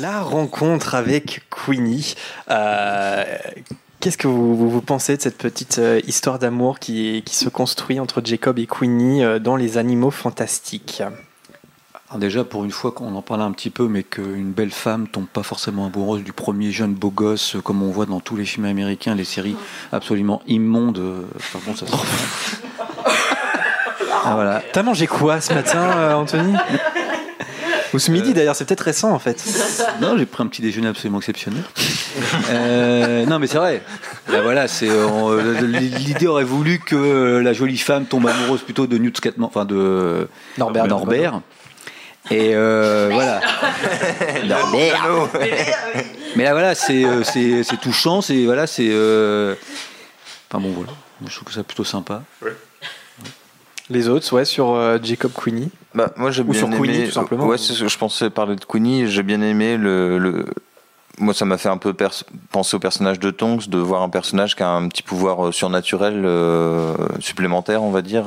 La 0.00 0.20
rencontre 0.22 0.94
avec 0.94 1.42
Queenie. 1.50 2.14
Euh, 2.50 3.24
Qu'est-ce 4.00 4.18
que 4.18 4.26
vous, 4.26 4.56
vous- 4.56 4.68
vous 4.70 4.80
pensez 4.82 5.16
de 5.16 5.22
cette 5.22 5.38
petite 5.38 5.78
euh, 5.78 6.00
histoire 6.06 6.38
d'amour 6.40 6.78
qui, 6.80 7.22
qui 7.24 7.36
se 7.36 7.48
construit 7.48 8.00
entre 8.00 8.20
Jacob 8.24 8.58
et 8.58 8.66
Queenie 8.66 9.22
euh, 9.22 9.38
dans 9.38 9.54
Les 9.54 9.78
Animaux 9.78 10.10
Fantastiques? 10.10 11.02
Alors 12.08 12.18
déjà, 12.18 12.42
pour 12.44 12.64
une 12.64 12.70
fois 12.72 12.90
qu'on 12.92 13.14
en 13.14 13.22
parlait 13.22 13.44
un 13.44 13.52
petit 13.52 13.70
peu, 13.70 13.86
mais 13.88 14.02
qu'une 14.02 14.50
belle 14.52 14.72
femme 14.72 15.06
tombe 15.08 15.26
pas 15.26 15.42
forcément 15.44 15.86
amoureuse 15.86 16.24
du 16.24 16.32
premier 16.32 16.70
jeune 16.72 16.94
beau 16.94 17.10
gosse, 17.10 17.56
comme 17.62 17.82
on 17.82 17.90
voit 17.90 18.06
dans 18.06 18.20
tous 18.20 18.36
les 18.36 18.44
films 18.44 18.66
américains, 18.66 19.14
les 19.14 19.24
séries 19.24 19.56
absolument 19.92 20.42
immondes. 20.48 21.00
Enfin 21.36 21.58
bon, 21.64 21.74
ça 21.76 21.86
se 21.86 21.92
Ah, 24.24 24.34
voilà. 24.34 24.62
T'as 24.72 24.82
mangé 24.82 25.06
quoi 25.06 25.40
ce 25.40 25.52
matin, 25.54 26.14
Anthony? 26.16 26.54
Ou 27.94 27.98
ce 27.98 28.10
midi 28.10 28.32
d'ailleurs, 28.34 28.56
c'est 28.56 28.64
peut-être 28.64 28.80
récent 28.80 29.10
en 29.12 29.18
fait. 29.18 29.42
Non, 30.00 30.16
j'ai 30.18 30.26
pris 30.26 30.42
un 30.42 30.46
petit 30.46 30.62
déjeuner 30.62 30.88
absolument 30.88 31.18
exceptionnel. 31.18 31.62
Euh, 32.50 33.26
non, 33.26 33.38
mais 33.38 33.46
c'est 33.46 33.58
vrai. 33.58 33.82
Là, 34.30 34.40
voilà, 34.42 34.68
c'est 34.68 34.88
euh, 34.88 35.06
on- 35.08 35.30
euh, 35.32 35.60
l'idée 35.62 36.26
aurait 36.26 36.44
voulu 36.44 36.78
que 36.78 36.94
euh, 36.96 37.42
la 37.42 37.52
jolie 37.52 37.78
femme 37.78 38.06
tombe 38.06 38.26
amoureuse 38.26 38.62
plutôt 38.62 38.86
de 38.86 38.96
Newt 38.98 39.16
Scatman, 39.18 39.46
enfin 39.46 39.64
de 39.64 40.28
Norbert. 40.58 40.86
Norbert. 40.86 41.40
Et 42.30 42.52
euh, 42.54 43.10
voilà. 43.12 43.40
Norbert. 44.46 45.28
Mais 46.36 46.44
là, 46.44 46.52
voilà, 46.52 46.74
c'est 46.74 47.04
euh, 47.04 47.22
c'est 47.24 47.62
c'est 47.64 47.78
touchant, 47.80 48.20
c'est 48.20 48.44
voilà, 48.44 48.66
c'est. 48.66 48.88
euh, 48.90 49.54
Enfin 50.50 50.62
bon, 50.62 50.70
voilà. 50.70 50.92
Je 51.26 51.34
trouve 51.34 51.48
que 51.48 51.54
c'est 51.54 51.62
plutôt 51.66 51.84
sympa. 51.84 52.22
Les 53.90 54.08
autres, 54.08 54.32
ouais, 54.34 54.44
sur 54.44 54.70
euh, 54.70 54.98
Jacob 55.02 55.32
Queenie. 55.32 55.70
Bah, 55.94 56.10
moi 56.16 56.30
j'ai 56.30 56.42
bien 56.44 56.54
sur 56.54 56.68
aimé. 56.68 56.78
Queenie, 56.78 57.04
tout 57.06 57.12
simplement. 57.12 57.46
Ouais, 57.46 57.58
c'est 57.58 57.72
ce 57.74 57.82
que 57.82 57.88
je 57.88 57.98
pensais 57.98 58.30
parler 58.30 58.56
de 58.56 58.64
Queenie. 58.64 59.08
J'ai 59.08 59.22
bien 59.22 59.42
aimé 59.42 59.76
le, 59.76 60.18
le- 60.18 60.46
Moi, 61.18 61.34
ça 61.34 61.44
m'a 61.44 61.58
fait 61.58 61.68
un 61.68 61.76
peu 61.76 61.94
penser 62.50 62.76
au 62.76 62.78
personnage 62.78 63.18
de 63.20 63.30
Tonks, 63.30 63.68
de 63.68 63.78
voir 63.78 64.02
un 64.02 64.08
personnage 64.08 64.56
qui 64.56 64.62
a 64.62 64.70
un 64.70 64.88
petit 64.88 65.02
pouvoir 65.02 65.46
euh, 65.48 65.52
surnaturel 65.52 66.22
euh, 66.24 66.94
supplémentaire, 67.20 67.82
on 67.82 67.90
va 67.90 68.00
dire. 68.02 68.24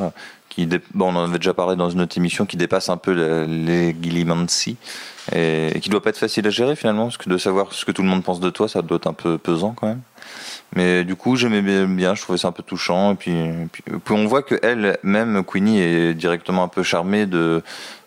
Qui 0.49 0.67
dé- 0.67 0.79
bon, 0.93 1.11
on 1.11 1.15
en 1.17 1.23
avait 1.25 1.39
déjà 1.39 1.53
parlé 1.53 1.75
dans 1.75 1.89
une 1.89 2.01
autre 2.01 2.17
émission, 2.17 2.45
qui 2.45 2.57
dépasse 2.57 2.89
un 2.89 2.97
peu 2.97 3.11
les 3.47 3.95
Gillimancy 3.99 4.77
et, 5.33 5.75
et 5.75 5.79
qui 5.79 5.89
doit 5.89 6.03
pas 6.03 6.11
être 6.11 6.17
facile 6.19 6.45
à 6.45 6.49
gérer 6.51 6.75
finalement, 6.75 7.05
parce 7.05 7.17
que 7.17 7.29
de 7.29 7.37
savoir 7.37 7.73
ce 7.73 7.83
que 7.85 7.91
tout 7.91 8.03
le 8.03 8.07
monde 8.07 8.23
pense 8.23 8.39
de 8.39 8.49
toi, 8.51 8.69
ça 8.69 8.81
doit 8.83 8.97
être 8.97 9.07
un 9.07 9.13
peu 9.13 9.37
pesant 9.39 9.73
quand 9.75 9.87
même. 9.87 10.01
Mais 10.75 11.03
du 11.05 11.15
coup, 11.15 11.35
j'aimais 11.37 11.61
bien, 11.61 12.15
je 12.15 12.21
trouvais 12.21 12.37
ça 12.37 12.49
un 12.49 12.51
peu 12.51 12.63
touchant. 12.63 13.13
Et 13.13 13.15
puis, 13.15 13.33
puis, 13.71 13.83
puis 13.83 14.13
on 14.13 14.25
voit 14.25 14.43
que 14.43 14.55
elle, 14.61 14.97
même 15.03 15.43
Queenie, 15.43 15.79
est 15.79 16.13
directement 16.13 16.63
un 16.63 16.67
peu 16.67 16.83
charmée 16.83 17.25
de, 17.25 17.63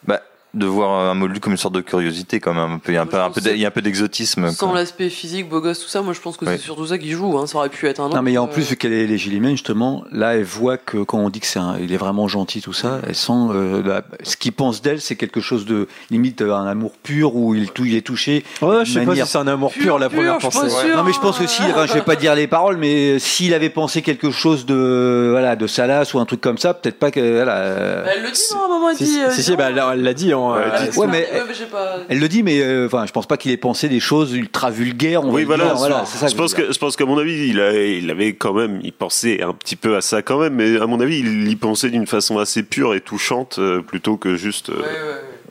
bah, 0.07 0.21
de 0.55 0.67
voir 0.67 1.11
un 1.11 1.15
moldu 1.15 1.41
comme 1.41 1.53
une 1.53 1.59
sorte 1.59 1.75
de 1.75 1.81
curiosité, 1.83 2.41
quand 2.41 2.55
même. 2.55 2.73
Un 2.73 2.79
peu, 2.79 2.93
il 2.93 2.95
y 2.95 2.99
a 2.99 3.03
un 3.03 3.07
peu, 3.07 3.21
un 3.21 3.31
peu, 3.31 3.41
d'- 3.41 3.51
il 3.55 3.59
y 3.61 3.65
a 3.65 3.69
un 3.69 3.71
peu 3.71 3.83
d'exotisme. 3.83 4.51
Sans 4.51 4.73
l'aspect 4.73 5.11
physique, 5.11 5.49
beau 5.49 5.61
gosse, 5.61 5.81
tout 5.81 5.89
ça, 5.89 6.01
moi 6.03 6.15
je 6.15 6.21
pense 6.21 6.37
que 6.37 6.47
c'est 6.47 6.59
surtout 6.59 6.87
ça 6.87 6.97
qui 6.99 7.11
joue. 7.11 7.37
Hein. 7.39 7.47
Ça 7.47 7.59
aurait 7.59 7.69
pu 7.69 7.87
être 7.87 8.01
un 8.01 8.07
autre. 8.07 8.17
Non, 8.17 8.23
mais 8.23 8.37
en 8.39 8.47
euh, 8.47 8.51
plus, 8.51 8.71
vu 8.71 8.77
qu'elle 8.77 8.93
est 8.95 9.07
légilienne, 9.07 9.51
justement, 9.51 10.05
là, 10.11 10.37
elle 10.37 10.45
voit 10.45 10.79
que 10.79 10.99
quand 10.99 11.19
on 11.19 11.29
dit 11.29 11.41
que 11.41 11.47
c'est 11.47 11.59
un- 11.59 11.77
il 11.79 11.93
est 11.93 11.97
vraiment 11.99 12.29
gentil, 12.29 12.63
tout 12.63 12.73
ça, 12.73 13.01
elle 13.07 13.15
sent 13.15 13.33
euh, 13.51 13.83
la- 13.85 14.03
ce 14.23 14.37
qu'il 14.37 14.53
pense 14.53 14.81
d'elle, 14.81 15.01
c'est 15.03 15.17
quelque 15.17 15.41
chose 15.41 15.67
de 15.67 15.87
limite 16.11 16.41
un 16.43 16.67
amour 16.67 16.93
pur 17.03 17.37
où 17.37 17.55
il, 17.55 17.71
tou- 17.71 17.85
il 17.85 17.95
est 17.95 18.01
touché. 18.07 18.43
Ouais, 18.63 18.85
je 18.85 18.93
sais 18.95 19.01
pas 19.01 19.07
manière- 19.07 19.27
si 19.27 19.33
c'est 19.33 19.39
un 19.39 19.47
amour 19.49 19.71
pur, 19.73 19.99
la 19.99 20.09
première 20.09 20.39
pensée. 20.39 20.59
Non, 20.97 21.03
mais 21.05 21.13
je 21.13 21.21
pense 21.21 21.39
que 21.39 21.47
si, 21.47 21.63
enfin, 21.63 21.87
je 21.87 21.93
vais 21.93 22.03
pas 22.03 22.17
dire 22.17 22.35
les 22.35 22.47
paroles, 22.47 22.79
mais 22.79 23.19
s'il 23.19 23.53
avait 23.55 23.71
pensé 23.71 24.01
quelque 24.03 24.31
chose 24.31 24.65
de, 24.67 25.29
voilà, 25.31 25.57
de 25.57 25.67
salace 25.67 26.15
ou 26.15 26.19
un 26.21 26.25
truc 26.25 26.41
comme 26.41 26.59
ça, 26.59 26.73
peut-être 26.75 26.99
pas 26.99 27.11
que, 27.11 27.21
voilà. 27.21 27.57
euh, 27.57 28.05
bah, 28.05 28.11
elle 28.17 28.23
le 28.23 28.31
dit, 28.31 28.41
non, 28.55 28.63
à 28.63 28.65
un 28.65 28.69
moment, 28.69 28.91
elle 28.91 28.97
Si, 28.97 29.05
dit. 29.05 29.11
si, 29.13 29.21
euh, 29.21 29.31
si, 29.31 29.43
si, 29.43 29.57
bah, 29.57 29.67
elle 29.69 29.83
elle 29.93 30.03
l'a 30.03 30.15
dit. 30.15 30.33
Euh, 30.55 30.71
ouais, 30.97 31.07
mais- 31.07 31.29
Ouais, 31.33 31.43
mais 31.49 31.55
j'ai 31.55 31.67
pas. 31.67 31.97
Elle 32.09 32.19
le 32.21 32.29
dit, 32.29 32.43
mais 32.43 32.61
euh, 32.63 32.87
enfin, 32.87 33.05
je 33.07 33.13
pense 33.13 33.27
pas 33.27 33.37
qu'il 33.37 33.51
ait 33.53 33.57
pensé 33.57 33.89
des 33.89 34.01
choses 34.01 34.33
ultra 34.35 34.71
vulgaires. 34.71 35.25
On 35.25 35.33
Oui, 35.33 35.43
va 35.43 35.57
voilà, 35.57 35.65
dire, 35.67 35.75
voilà, 35.77 36.05
ça. 36.07 36.27
je 36.29 36.35
pense 36.35 36.55
que 36.55 36.73
je 36.73 36.79
pense 36.79 36.97
qu'à 36.97 37.05
mon 37.05 37.19
avis, 37.19 37.49
il, 37.49 37.61
a- 37.61 37.73
il 37.73 38.11
avait 38.11 38.35
quand 38.35 38.53
même, 38.55 38.81
il 38.83 38.93
pensait 38.93 39.43
un 39.43 39.53
petit 39.55 39.77
peu 39.77 39.97
à 39.97 40.01
ça 40.01 40.23
quand 40.23 40.39
même, 40.39 40.55
mais 40.55 40.81
à 40.81 40.87
mon 40.87 41.01
avis, 41.01 41.19
il 41.21 41.49
y 41.51 41.57
pensait 41.57 41.91
d'une 41.91 42.07
façon 42.07 42.39
assez 42.39 42.63
pure 42.63 42.95
et 42.95 43.01
touchante 43.01 43.57
euh, 43.59 43.83
plutôt 43.83 44.17
que 44.17 44.37
juste. 44.37 44.71
euh, 44.71 44.83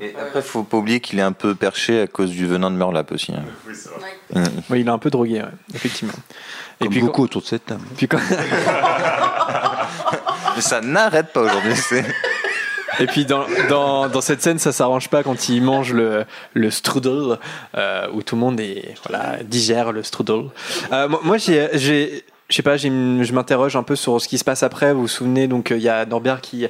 Et 0.01 0.13
après, 0.19 0.41
faut 0.41 0.63
pas 0.63 0.77
oublier 0.77 0.99
qu'il 0.99 1.19
est 1.19 1.23
un 1.23 1.31
peu 1.31 1.55
perché 1.55 2.01
à 2.01 2.07
cause 2.07 2.29
du 2.31 2.45
venin 2.45 2.69
de 2.71 2.75
Murlap 2.75 3.11
aussi. 3.11 3.33
hein. 3.33 3.43
Oui, 4.69 4.81
il 4.81 4.87
est 4.87 4.91
un 4.91 4.97
peu 4.99 5.09
drogué, 5.09 5.39
ouais, 5.41 5.47
effectivement. 5.73 6.13
Comme 6.79 6.93
beaucoup 6.99 7.23
autour 7.23 7.41
de 7.41 7.47
cette 7.47 7.65
table. 7.65 7.81
Puis 7.97 8.07
quand- 8.07 8.19
Mais 10.55 10.61
ça 10.61 10.81
n'arrête 10.81 11.33
pas 11.33 11.41
aujourd'hui. 11.41 11.75
c'est- 11.75 12.05
Et 12.99 13.05
puis 13.07 13.25
dans, 13.25 13.45
dans, 13.69 14.07
dans 14.09 14.21
cette 14.21 14.41
scène, 14.41 14.59
ça 14.59 14.71
s'arrange 14.71 15.09
pas 15.09 15.23
quand 15.23 15.49
il 15.49 15.61
mange 15.61 15.93
le, 15.93 16.25
le 16.53 16.71
strudel, 16.71 17.37
euh, 17.75 18.07
où 18.13 18.21
tout 18.23 18.35
le 18.35 18.41
monde 18.41 18.59
est, 18.59 18.95
voilà, 19.07 19.37
digère 19.43 19.91
le 19.91 20.03
strudel. 20.03 20.45
Euh, 20.91 21.07
moi, 21.23 21.37
j'ai, 21.37 22.23
je 22.49 22.55
sais 22.55 22.63
pas, 22.63 22.77
je 22.77 22.87
m'interroge 23.33 23.75
un 23.75 23.83
peu 23.83 23.97
sur 23.97 24.21
ce 24.21 24.27
qui 24.27 24.37
se 24.37 24.45
passe 24.45 24.63
après. 24.63 24.93
Vous 24.93 25.01
vous 25.01 25.07
souvenez, 25.09 25.47
donc 25.47 25.71
euh, 25.71 25.77
il 25.77 25.83
y 25.83 25.89
a 25.89 26.05
Norbert 26.05 26.39
qui, 26.39 26.65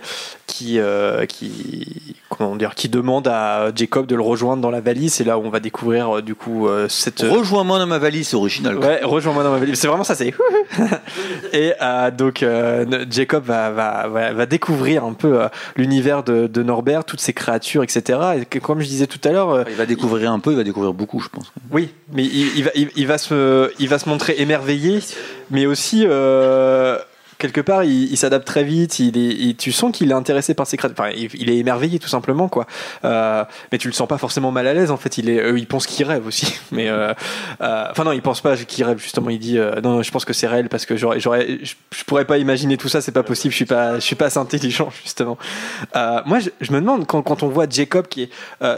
qui, 0.48 0.80
euh, 0.80 1.28
qui, 1.28 2.16
comment 2.30 2.56
dire, 2.56 2.74
qui 2.74 2.90
demande 2.90 3.28
à 3.28 3.72
Jacob 3.76 4.08
de 4.08 4.16
le 4.16 4.24
rejoindre 4.24 4.62
dans 4.62 4.72
la 4.72 4.82
valise. 4.82 5.14
C'est 5.14 5.24
là 5.24 5.38
où 5.38 5.44
on 5.44 5.52
va 5.52 5.60
découvrir 5.60 6.18
euh, 6.18 6.22
du 6.24 6.34
coup 6.34 6.68
cette. 6.90 7.22
Rejoins-moi 7.22 7.78
dans 7.78 7.86
ma 7.86 8.00
valise, 8.00 8.30
c'est 8.30 8.36
original. 8.36 8.78
quoi. 8.78 8.88
Ouais, 8.88 9.00
rejoins-moi 9.04 9.44
dans 9.44 9.52
ma 9.52 9.60
valise. 9.60 9.76
C'est 9.76 9.88
vraiment 9.88 10.04
ça, 10.04 10.16
c'est. 10.16 10.34
Et 11.54 11.74
euh, 11.80 12.10
donc 12.10 12.42
euh, 12.42 13.06
Jacob 13.12 13.44
va, 13.46 13.70
va, 13.70 14.34
va, 14.34 14.46
découvrir 14.48 15.04
un 15.04 15.14
peu 15.14 15.42
l'univers 15.76 16.24
de, 16.24 16.48
de 16.48 16.64
Norbert, 16.64 17.06
toutes 17.06 17.22
ses 17.22 17.34
créatures, 17.34 17.84
etc. 17.84 18.20
Et 18.54 18.60
comme 18.60 18.80
je 18.80 18.88
disais 18.88 19.08
tout 19.08 19.20
à 19.24 19.32
l'heure, 19.32 19.66
Il 19.70 19.76
va 19.76 19.86
découvrir 19.86 20.32
un 20.32 20.40
peu, 20.40 20.52
il 20.52 20.58
va 20.58 20.64
découvrir 20.64 20.94
beaucoup, 20.94 21.20
je 21.20 21.30
pense. 21.30 21.52
oui, 21.72 21.90
mais 22.12 22.24
il, 22.24 22.58
il 22.58 22.64
va, 22.64 22.72
il, 22.74 22.90
il 22.96 23.06
va 23.06 23.20
se, 23.20 23.72
il 23.78 23.90
va 23.90 24.00
se 24.00 24.10
montrer 24.10 24.36
émerveillé, 24.40 25.00
mais 25.52 25.67
aussi 25.68 26.06
euh, 26.06 26.98
quelque 27.38 27.62
part, 27.62 27.84
il, 27.84 28.18
s'adapte 28.18 28.48
très 28.48 28.64
vite. 28.64 29.00
Il 29.00 29.18
est, 29.18 29.58
tu 29.58 29.72
sens 29.72 29.92
qu'il 29.92 30.10
est 30.10 30.14
intéressé 30.14 30.54
par 30.54 30.68
ses 30.68 30.78
créatures. 30.78 30.98
Enfin, 31.00 31.12
il, 31.16 31.50
est 31.50 31.58
émerveillé 31.58 32.00
tout 32.00 32.08
simplement, 32.08 32.48
quoi. 32.48 32.66
Euh, 33.06 33.44
mais 33.72 33.78
tu 33.78 33.88
le 33.88 33.94
sens 33.94 34.08
pas 34.08 34.18
forcément 34.18 34.52
mal 34.52 34.68
à 34.68 34.74
l'aise. 34.74 34.92
En 34.92 34.98
fait, 34.98 35.18
il 35.18 35.30
est, 35.30 35.58
il 35.58 35.68
pense 35.68 35.86
qu'il 35.86 36.06
rêve 36.06 36.26
aussi. 36.26 36.60
Mais 36.72 36.90
euh, 36.90 37.14
enfin 37.60 38.04
non, 38.04 38.12
il 38.12 38.22
pense 38.22 38.42
pas 38.42 38.56
qu'il 38.58 38.84
rêve. 38.84 39.00
Justement, 39.00 39.30
il 39.30 39.40
dit 39.40 39.60
non, 39.84 40.02
je 40.02 40.12
pense 40.12 40.26
que 40.26 40.34
c'est 40.34 40.48
réel 40.48 40.70
parce 40.70 40.86
que 40.86 40.98
je, 40.98 41.08
je 41.20 42.04
pourrais 42.06 42.26
pas 42.26 42.38
imaginer 42.38 42.78
tout 42.78 42.90
ça. 42.90 43.02
C'est 43.02 43.12
pas 43.12 43.24
possible. 43.24 43.52
Je 43.52 43.58
suis 43.58 43.66
pas, 43.66 43.96
je 43.96 44.02
suis 44.02 44.16
pas 44.16 44.26
assez 44.26 44.40
intelligent 44.40 44.90
justement. 45.04 45.38
Moi, 45.94 46.40
je, 46.40 46.72
me 46.72 46.80
demande 46.80 47.06
quand, 47.06 47.22
quand 47.22 47.44
on 47.44 47.50
voit 47.50 47.68
Jacob 47.70 48.08
qui 48.08 48.24
est 48.24 48.30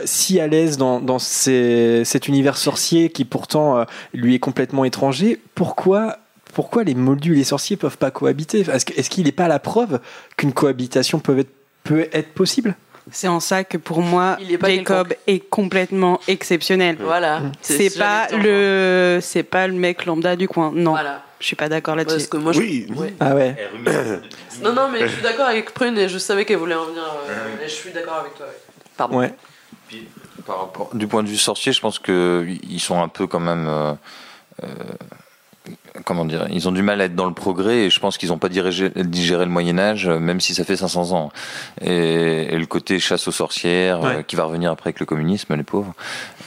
si 0.06 0.40
à 0.40 0.48
l'aise 0.48 0.78
dans, 0.78 1.00
dans 1.00 1.20
cet 1.20 2.28
univers 2.28 2.58
sorcier 2.58 3.10
qui 3.10 3.26
pourtant 3.26 3.86
lui 4.14 4.36
est 4.36 4.40
complètement 4.40 4.86
étranger, 4.86 5.40
pourquoi 5.56 6.18
pourquoi 6.54 6.84
les 6.84 6.96
moldus 6.96 7.34
et 7.34 7.38
les 7.38 7.44
sorciers 7.44 7.78
peuvent 7.78 7.98
pas 7.98 8.12
cohabiter? 8.12 8.62
Est-ce 8.62 9.10
qu'il 9.10 9.26
n'est 9.26 9.32
pas 9.32 9.48
la 9.48 9.60
preuve 9.60 10.00
qu'une 10.38 10.54
cohabitation 10.54 11.20
peut 11.20 11.40
être, 11.40 11.52
peut 11.84 12.08
être 12.12 12.34
possible? 12.34 12.76
C'est 13.12 13.28
en 13.28 13.40
ça 13.40 13.64
que 13.64 13.78
pour 13.78 14.02
moi, 14.04 14.38
Il 14.40 14.52
est 14.52 14.58
pas 14.60 14.70
Jacob 14.70 15.14
est 15.26 15.40
complètement 15.40 16.20
exceptionnel. 16.28 16.98
Voilà. 17.00 17.42
C'est 17.62 17.90
C'est 17.90 17.98
pas 18.00 18.28
le, 18.32 19.18
c'est 19.22 19.42
pas 19.42 19.68
le 19.68 19.74
mec 19.74 20.06
lambda 20.06 20.36
du 20.36 20.48
coin. 20.48 20.72
Non, 20.76 20.92
Voilà. 20.92 21.24
je 21.40 21.46
suis 21.48 21.56
pas 21.56 21.70
d'accord 21.70 21.96
là-dessus. 21.96 22.18
Parce 22.18 22.28
que 22.28 22.38
moi, 22.38 22.52
je- 22.52 22.60
Oui. 22.60 22.86
ouais. 22.96 23.14
Ah 23.20 23.34
ouais. 23.36 23.56
Non, 24.62 24.74
non, 24.74 24.90
mais 24.92 25.08
je 25.08 25.14
suis 25.14 25.22
d'accord 25.24 25.48
avec 25.48 25.74
Prune 25.74 25.98
et 25.98 26.08
je 26.10 26.18
savais 26.20 26.46
qu'elle 26.46 26.58
voulait 26.58 26.76
en 26.76 26.86
venir. 26.86 27.02
euh, 27.30 27.66
et 27.66 27.68
je 27.68 27.74
suis 27.74 27.92
d'accord 27.92 28.20
avec 28.20 28.36
toi. 28.36 28.46
ouais. 28.46 28.54
Pardon. 28.98 29.18
Ouais. 29.18 29.34
Par 30.46 30.60
rapport- 30.60 30.90
du 30.94 31.08
point 31.08 31.24
de 31.24 31.30
vue 31.30 31.38
sorcier, 31.38 31.72
je 31.72 31.80
pense 31.82 31.98
que 31.98 32.46
ils 32.64 32.80
sont 32.80 33.02
un 33.02 33.08
peu 33.08 33.26
quand 33.26 33.40
même. 33.40 33.66
euh, 33.68 33.94
euh, 34.64 34.68
comment 36.06 36.26
dire 36.26 36.48
Ils 36.52 36.68
ont 36.68 36.72
du 36.72 36.82
mal 36.82 37.02
à 37.02 37.06
être 37.06 37.16
dans 37.16 37.26
le 37.28 37.34
progrès 37.34 37.86
et 37.86 37.90
je 37.90 38.00
pense 38.00 38.18
qu'ils 38.18 38.30
n'ont 38.30 38.38
pas 38.38 38.50
dirigé- 38.50 38.92
digéré 38.96 39.46
le 39.46 39.52
Moyen 39.52 39.78
Âge, 39.80 40.08
euh, 40.08 40.20
même 40.20 40.40
si 40.40 40.54
ça 40.54 40.64
fait 40.64 40.76
500 40.78 41.12
ans. 41.14 41.32
Et, 41.82 42.54
et 42.54 42.58
le 42.58 42.66
côté 42.66 43.00
chasse 43.00 43.28
aux 43.28 43.32
sorcières 43.32 44.04
euh, 44.04 44.22
qui 44.22 44.36
va 44.36 44.44
revenir 44.46 44.72
après 44.72 44.90
avec 44.90 45.00
le 45.00 45.06
communisme, 45.06 45.56
les 45.56 45.64
pauvres. 45.64 45.94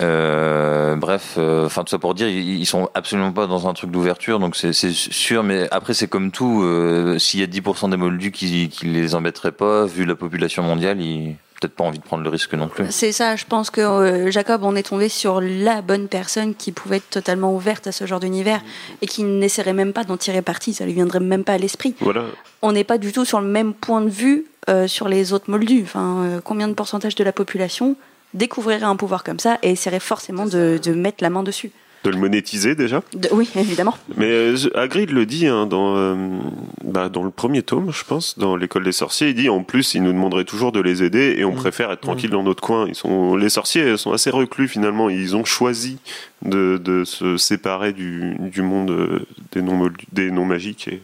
Euh, 0.01 0.97
bref, 0.97 1.35
euh, 1.39 1.67
enfin 1.67 1.83
tout 1.85 1.91
ça 1.91 1.99
pour 1.99 2.15
dire, 2.15 2.29
ils, 2.29 2.61
ils 2.61 2.67
sont 2.67 2.89
absolument 2.95 3.33
pas 3.33 3.47
dans 3.47 3.69
un 3.69 3.75
truc 3.75 3.91
d'ouverture, 3.91 4.39
donc 4.39 4.57
c'est 4.57 4.73
sûr. 4.73 5.43
Mais 5.43 5.69
après, 5.71 5.95
c'est 5.95 6.09
comme 6.09 6.31
tout. 6.31 6.65
S'il 7.19 7.41
y 7.41 7.43
a 7.43 7.47
10% 7.47 7.91
des 7.91 7.97
moldus 7.97 8.31
qui, 8.33 8.69
qui 8.69 8.87
les 8.87 9.15
embêteraient 9.15 9.53
pas, 9.53 9.87
vu 9.87 10.05
la 10.05 10.15
population 10.15 10.63
mondiale, 10.63 11.01
ils 11.01 11.37
peut-être 11.63 11.77
pas 11.77 11.85
envie 11.85 11.99
de 11.99 12.05
prendre 12.05 12.25
le 12.25 12.29
risque 12.29 12.55
non 12.55 12.69
plus. 12.69 12.87
C'est 12.91 13.13
ça, 13.13 13.37
je 13.37 13.45
pense 13.45 13.71
que 13.71 13.81
euh, 13.81 14.31
Jacob, 14.31 14.65
on 14.65 14.75
est 14.75 14.83
tombé 14.83 15.09
sur 15.09 15.41
la 15.41 15.81
bonne 15.81 16.09
personne 16.09 16.55
qui 16.55 16.73
pouvait 16.73 16.97
être 16.97 17.11
totalement 17.11 17.55
ouverte 17.55 17.87
à 17.87 17.93
ce 17.93 18.05
genre 18.07 18.21
d'univers 18.21 18.61
et 19.01 19.07
qui 19.07 19.23
n'essaierait 19.23 19.73
même 19.73 19.93
pas 19.93 20.05
d'en 20.05 20.17
tirer 20.17 20.43
parti, 20.43 20.75
ça 20.75 20.85
lui 20.85 20.93
viendrait 20.93 21.21
même 21.21 21.45
pas 21.45 21.55
à 21.55 21.59
l'esprit. 21.59 21.95
Voilà. 22.01 22.25
On 22.63 22.73
n'est 22.73 22.85
pas 22.85 22.99
du 22.99 23.13
tout 23.13 23.25
sur 23.25 23.41
le 23.41 23.47
même 23.47 23.75
point 23.75 24.01
de 24.01 24.11
vue 24.11 24.47
euh, 24.69 24.89
sur 24.89 25.09
les 25.09 25.33
autres 25.33 25.51
moldus. 25.51 25.83
Enfin, 25.85 26.25
euh, 26.25 26.41
combien 26.43 26.69
de 26.69 26.75
pourcentage 26.75 27.15
de 27.15 27.25
la 27.25 27.33
population 27.33 27.97
découvrirait 28.35 28.85
un 28.85 28.97
pouvoir 28.97 29.25
comme 29.25 29.39
ça 29.39 29.59
et 29.63 29.73
essaierait 29.73 30.01
forcément 30.01 30.47
de, 30.47 30.81
de 30.83 30.93
mettre 30.93 31.23
la 31.23 31.31
main 31.31 31.43
dessus? 31.43 31.71
De 32.05 32.11
le 32.11 32.17
monétiser 32.17 32.75
déjà. 32.75 33.03
De- 33.15 33.29
Oui, 33.33 33.49
évidemment. 33.55 33.97
Mais 34.17 34.27
euh, 34.31 34.57
Hagrid 34.75 35.11
le 35.11 35.25
dit 35.25 35.47
hein, 35.47 35.67
dans, 35.67 35.97
euh, 35.97 36.17
bah, 36.85 37.09
dans 37.09 37.23
le 37.23 37.31
premier 37.31 37.63
tome, 37.63 37.93
je 37.93 38.05
pense, 38.05 38.39
dans 38.39 38.57
l'école 38.57 38.83
des 38.85 38.91
sorciers. 38.93 39.29
Il 39.29 39.35
dit 39.37 39.49
en 39.49 39.63
plus, 39.63 39.95
il 39.95 40.03
nous 40.03 40.13
demanderait 40.13 40.45
toujours 40.45 40.73
de 40.73 40.81
les 40.81 41.03
aider 41.05 41.37
et 41.39 41.45
on 41.45 41.53
préfère 41.53 41.93
être 41.93 42.01
tranquille 42.01 42.31
dans 42.31 42.43
notre 42.43 42.61
coin. 42.63 42.87
Ils 42.89 42.95
sont, 42.97 43.37
les 43.37 43.49
sorciers 43.51 43.97
sont 43.97 44.13
assez 44.13 44.31
reclus 44.31 44.67
finalement. 44.69 45.11
Ils 45.11 45.37
ont 45.37 45.45
choisi 45.45 45.99
de, 46.45 46.77
de 46.83 47.05
se 47.05 47.37
séparer 47.37 47.93
du, 47.93 48.35
du 48.41 48.63
monde 48.63 48.91
euh, 48.91 49.21
des 49.53 49.63
non 49.63 49.89
des 50.13 50.31
non 50.33 50.45
magiques. 50.45 50.89
Et 50.89 51.01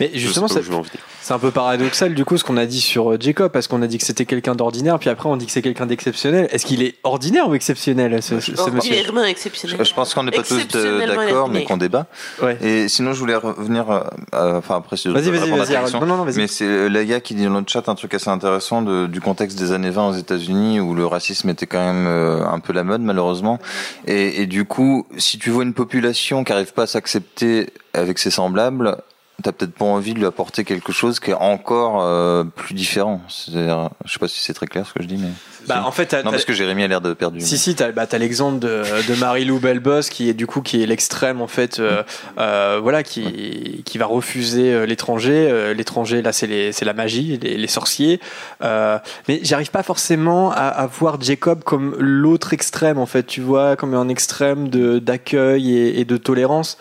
Mais 0.00 0.10
justement, 0.14 0.48
c'est 0.48 1.34
un 1.34 1.38
peu 1.38 1.50
paradoxal 1.52 2.14
du 2.14 2.24
coup 2.24 2.36
ce 2.36 2.42
qu'on 2.44 2.56
a 2.56 2.66
dit 2.66 2.80
sur 2.80 3.12
euh, 3.12 3.16
Jacob 3.20 3.52
parce 3.52 3.68
qu'on 3.68 3.80
a 3.82 3.86
dit 3.86 3.98
que 3.98 4.04
c'était 4.04 4.24
quelqu'un 4.26 4.54
d'ordinaire, 4.54 4.98
puis 4.98 5.08
après 5.10 5.28
on 5.28 5.36
dit 5.36 5.46
que 5.46 5.52
c'est 5.52 5.62
quelqu'un 5.62 5.86
d'exceptionnel. 5.86 6.48
Est-ce 6.50 6.66
qu'il 6.66 6.82
est 6.82 6.96
ordinaire 7.04 7.48
ou 7.48 7.54
exceptionnel 7.54 8.22
ce, 8.22 8.40
ce- 8.40 8.54
ce 8.56 8.60
Oh, 8.60 8.64
il 8.68 8.72
monsieur 8.74 8.94
est 8.94 9.02
vraiment 9.02 9.24
exceptionnel. 9.24 9.84
Je 9.84 9.94
pense 9.94 10.14
qu'on 10.14 10.24
n'est 10.24 10.30
pas 10.32 10.42
tous 10.42 10.66
d'accord, 10.68 11.48
mais 11.48 11.64
qu'on 11.64 11.76
débat. 11.76 12.06
Ouais. 12.42 12.58
Et 12.60 12.88
sinon, 12.88 13.12
je 13.12 13.20
voulais 13.20 13.36
revenir, 13.36 13.88
euh, 13.90 14.58
enfin 14.58 14.76
après, 14.76 14.96
si 14.96 15.08
je 15.08 15.12
Vas-y, 15.14 15.30
vas-y, 15.30 15.50
vas-y, 15.50 15.92
non, 15.92 16.00
non, 16.06 16.16
non, 16.18 16.24
vas-y. 16.24 16.36
Mais 16.36 16.46
c'est 16.48 16.64
euh, 16.64 16.88
Laïa 16.88 17.20
qui 17.20 17.34
dit 17.34 17.44
dans 17.44 17.50
notre 17.50 17.70
chat 17.70 17.88
un 17.88 17.94
truc 17.94 18.14
assez 18.14 18.28
intéressant 18.30 18.82
de- 18.82 19.06
du 19.06 19.20
contexte 19.20 19.58
des 19.58 19.72
années 19.72 19.90
20 19.90 20.08
aux 20.08 20.14
États-Unis 20.14 20.80
où 20.80 20.94
le 20.94 21.06
racisme 21.06 21.48
était 21.50 21.66
quand 21.66 21.78
même 21.84 22.06
euh, 22.06 22.44
un 22.46 22.58
peu 22.58 22.72
la 22.72 22.82
mode 22.84 23.00
malheureusement. 23.02 23.58
Et, 24.06 24.42
et 24.42 24.46
du 24.46 24.64
coup, 24.64 25.06
si 25.18 25.38
tu 25.38 25.50
vois 25.50 25.62
une 25.62 25.74
population 25.74 26.42
qui 26.44 26.52
arrive 26.52 26.72
pas 26.72 26.82
à 26.82 26.86
s'accepter 26.86 27.70
avec 27.94 28.18
ses 28.18 28.30
semblables, 28.30 28.96
t'as 29.42 29.52
peut-être 29.52 29.72
pas 29.74 29.84
envie 29.84 30.14
de 30.14 30.18
lui 30.18 30.26
apporter 30.26 30.64
quelque 30.64 30.92
chose 30.92 31.18
qui 31.20 31.30
est 31.30 31.34
encore 31.34 32.00
euh, 32.02 32.44
plus 32.44 32.74
différent. 32.74 33.20
C'est-à-dire, 33.28 33.90
je 34.04 34.12
sais 34.12 34.18
pas 34.18 34.28
si 34.28 34.38
c'est 34.40 34.54
très 34.54 34.66
clair 34.66 34.86
ce 34.86 34.92
que 34.92 35.02
je 35.02 35.08
dis, 35.08 35.16
mais. 35.16 35.28
Bah, 35.68 35.84
en 35.86 35.92
fait, 35.92 36.06
t'as- 36.06 36.18
non, 36.18 36.24
t'as- 36.24 36.30
parce 36.32 36.44
que 36.44 36.52
Jérémy 36.52 36.82
a 36.82 36.88
l'air 36.88 37.00
de 37.00 37.12
perdu. 37.12 37.40
Si 37.40 37.56
si, 37.56 37.74
t'as 37.76 37.92
bah, 37.92 38.06
t'as 38.08 38.18
l'exemple 38.18 38.58
de, 38.58 38.82
de 39.08 39.14
Marie-Lou 39.14 39.60
Belbos 39.60 40.02
qui 40.10 40.28
est 40.28 40.34
du 40.34 40.46
coup 40.48 40.60
qui 40.60 40.82
est 40.82 40.86
l'extrême 40.86 41.40
en 41.40 41.46
fait, 41.46 41.78
euh, 41.78 42.02
euh, 42.38 42.80
voilà, 42.82 43.02
qui 43.04 43.82
qui 43.84 43.96
va 43.98 44.06
refuser 44.06 44.86
l'étranger. 44.86 45.72
L'étranger 45.74 46.20
là, 46.20 46.32
c'est 46.32 46.48
les 46.48 46.72
c'est 46.72 46.84
la 46.84 46.94
magie, 46.94 47.38
les, 47.38 47.56
les 47.56 47.66
sorciers. 47.68 48.20
Mais 48.60 49.40
j'arrive 49.42 49.70
pas 49.70 49.82
forcément 49.84 50.50
à, 50.52 50.66
à 50.66 50.86
voir 50.86 51.20
Jacob 51.20 51.62
comme 51.64 51.94
l'autre 51.98 52.52
extrême 52.52 52.98
en 52.98 53.06
fait. 53.06 53.24
Tu 53.24 53.40
vois, 53.40 53.76
comme 53.76 53.94
un 53.94 54.08
extrême 54.08 54.68
de 54.68 54.98
d'accueil 54.98 55.76
et, 55.76 56.00
et 56.00 56.04
de 56.04 56.16
tolérance. 56.16 56.76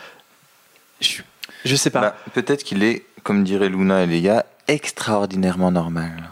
Je, 1.01 1.21
je 1.65 1.75
sais 1.75 1.89
pas. 1.89 2.01
Bah, 2.01 2.15
peut-être 2.33 2.63
qu'il 2.63 2.83
est, 2.83 3.03
comme 3.23 3.43
diraient 3.43 3.69
Luna 3.69 4.03
et 4.03 4.07
Léa, 4.07 4.45
extraordinairement 4.67 5.71
normal. 5.71 6.31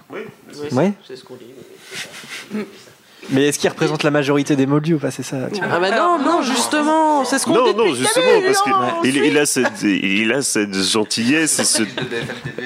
Ouais. 0.71 0.93
C'est 1.07 1.15
ce 1.15 1.23
qu'on 1.23 1.35
dit. 1.35 2.63
Mais 3.31 3.47
est-ce 3.47 3.59
qu'il 3.59 3.69
représente 3.69 4.01
la 4.01 4.09
majorité 4.09 4.55
des 4.55 4.65
moldus 4.65 4.95
ou 4.95 4.97
pas 4.99 5.11
C'est 5.11 5.21
ça. 5.23 5.37
tu 5.53 5.59
vois. 5.61 5.69
Ah 5.73 5.79
bah 5.79 5.91
non, 5.91 6.17
non, 6.17 6.41
justement, 6.41 7.23
c'est 7.25 7.37
ce 7.37 7.45
qu'on 7.45 7.51
dit 7.51 7.75
Non, 7.77 7.85
non, 7.85 7.93
justement, 7.93 8.25
début, 8.25 8.45
parce 8.47 8.61
qu'il 8.63 9.15
il, 9.17 9.25
il 9.25 9.37
a 9.37 9.45
cette, 9.45 9.81
il 9.83 10.31
a 10.33 10.41
cette 10.41 10.73
gentillesse 10.73 11.59
et 11.59 11.63
ce, 11.63 11.83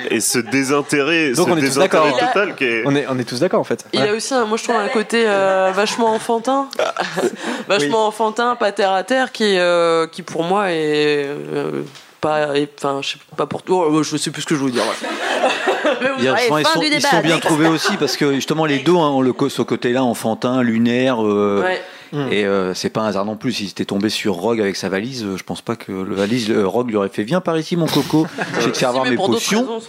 et 0.10 0.22
ce 0.22 0.40
désintérêt, 0.40 1.32
Donc 1.32 1.48
ce 1.50 1.54
on 1.54 1.58
est 1.58 1.68
tous 1.68 1.76
d'accord. 1.80 2.06
désintérêt 2.06 2.32
total 2.34 2.56
qui 2.56 2.64
est. 2.64 2.84
On 2.86 2.96
est 2.96 3.06
on 3.10 3.20
est 3.20 3.26
tous 3.26 3.40
d'accord 3.42 3.60
en 3.60 3.64
fait. 3.66 3.84
Il 3.92 4.00
a 4.02 4.14
aussi, 4.14 4.34
un- 4.34 4.46
moi 4.46 4.58
je 4.58 4.64
trouve, 4.64 4.78
un 4.78 4.88
côté 4.88 5.26
euh, 5.28 5.72
vachement 5.76 6.14
enfantin, 6.14 6.70
vachement 7.68 8.08
enfantin, 8.08 8.56
pas 8.56 8.72
terre 8.72 8.94
à 8.94 9.04
terre, 9.04 9.34
qui, 9.34 9.58
euh, 9.58 10.08
qui 10.08 10.22
pour 10.22 10.44
moi 10.44 10.72
est 10.72 11.26
euh, 11.28 11.82
pas, 12.24 12.48
enfin, 12.78 13.00
je 13.02 13.10
sais 13.10 13.18
pas 13.38 13.46
pour 13.46 13.62
toi, 13.64 13.88
oh, 13.92 14.02
je 14.04 14.18
sais 14.18 14.32
plus 14.32 14.42
ce 14.42 14.48
que 14.48 14.56
je 14.56 14.64
veux 14.64 14.72
dire. 14.72 14.84
voilà. 14.84 16.10
Il 16.20 16.24
y 16.26 16.28
a- 16.28 16.34
Ouais, 16.34 16.40
enfin, 16.50 16.60
ils, 16.62 16.66
sont, 16.66 16.80
du 16.80 16.86
ils 16.88 16.90
débat, 16.96 17.10
sont 17.10 17.20
bien 17.22 17.38
trouvés 17.40 17.68
aussi 17.68 17.98
parce 17.98 18.18
que 18.18 18.34
justement 18.34 18.66
les 18.66 18.80
deux 18.80 18.94
hein, 18.94 19.10
ont 19.10 19.22
le, 19.22 19.34
co- 19.34 19.50
ce 19.50 19.62
côté-là 19.62 20.04
enfantin, 20.04 20.62
lunaire. 20.64 21.24
euh, 21.24 21.62
Ouais. 21.64 21.82
Et 22.30 22.46
euh, 22.46 22.76
c'est 22.76 22.92
pas 22.92 23.02
un 23.02 23.08
hasard 23.08 23.26
non 23.26 23.36
plus. 23.36 23.54
S'il 23.54 23.70
était 23.70 23.86
tombé 23.86 24.10
sur 24.10 24.36
Rogue 24.36 24.62
avec 24.62 24.76
sa 24.76 24.88
valise, 24.88 25.24
euh, 25.24 25.36
je 25.36 25.44
pense 25.44 25.62
pas 25.64 25.76
que 25.76 25.92
le 25.92 26.14
valise 26.14 26.52
Rogue 26.52 26.90
lui 26.90 26.96
aurait 26.96 27.10
fait 27.10 27.24
Viens 27.24 27.42
par 27.42 27.58
ici, 27.58 27.76
mon 27.76 27.88
coco, 27.88 28.28
je 28.60 28.66
vais 28.68 28.72
te 28.72 28.78
faire 28.78 28.94
mais 29.04 29.10
mes 29.10 29.16
potions. 29.16 29.68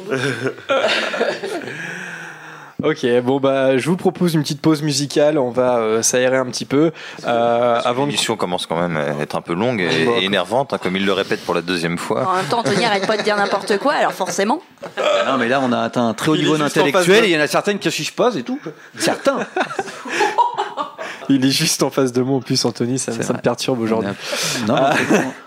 Ok, 2.85 3.07
bon 3.23 3.41
bah 3.41 3.79
je 3.79 3.89
vous 3.89 3.97
propose 3.97 4.35
une 4.35 4.43
petite 4.43 4.61
pause 4.61 4.83
musicale. 4.83 5.39
On 5.39 5.51
va 5.51 5.79
euh, 5.79 6.03
s'aérer 6.03 6.37
un 6.37 6.45
petit 6.47 6.67
peu 6.67 6.93
euh, 7.27 7.81
avant 7.83 8.03
de 8.03 8.09
L'émission 8.11 8.37
commence 8.37 8.67
quand 8.67 8.79
même 8.79 8.97
à 8.99 9.23
être 9.23 9.37
un 9.37 9.41
peu 9.41 9.55
longue 9.55 9.81
et, 9.81 10.05
Bon, 10.05 10.17
et 10.21 10.25
énervante, 10.25 10.75
hein, 10.75 10.79
comme 10.79 10.97
il 10.97 11.07
le 11.07 11.13
répète 11.13 11.41
pour 11.45 11.55
la 11.55 11.63
deuxième 11.63 11.97
fois. 11.97 12.29
En 12.29 12.37
même 12.37 12.45
temps, 12.47 12.59
Anthony 12.59 12.85
arrête 12.85 13.07
pas 13.07 13.17
de 13.17 13.23
dire 13.23 13.37
n'importe 13.37 13.79
quoi, 13.79 13.95
alors 13.95 14.13
forcément. 14.13 14.61
Non, 15.27 15.39
mais 15.39 15.49
là, 15.49 15.61
on 15.63 15.73
a 15.73 15.81
atteint 15.81 16.07
un 16.07 16.15
très 16.15 16.31
haut 16.31 16.37
niveau 16.37 16.57
et 16.57 16.59
il 16.59 17.31
y 17.31 17.37
en 17.37 17.41
a 17.41 17.47
certaines 17.47 17.79
qui 17.79 17.89
affichent 17.89 18.15
pas, 18.15 18.35
et 18.35 18.43
tout. 18.43 18.61
Certains. 18.99 19.39
Il 21.31 21.43
est 21.45 21.51
juste 21.51 21.83
en 21.83 21.89
face 21.89 22.13
de 22.13 22.21
moi 22.21 22.37
en 22.37 22.41
plus, 22.41 22.63
Anthony, 22.67 22.99
ça, 22.99 23.13
ça 23.13 23.33
me 23.33 23.39
perturbe 23.39 23.81
aujourd'hui. 23.81 24.11
Non, 24.69 24.75
Ah. 24.77 24.93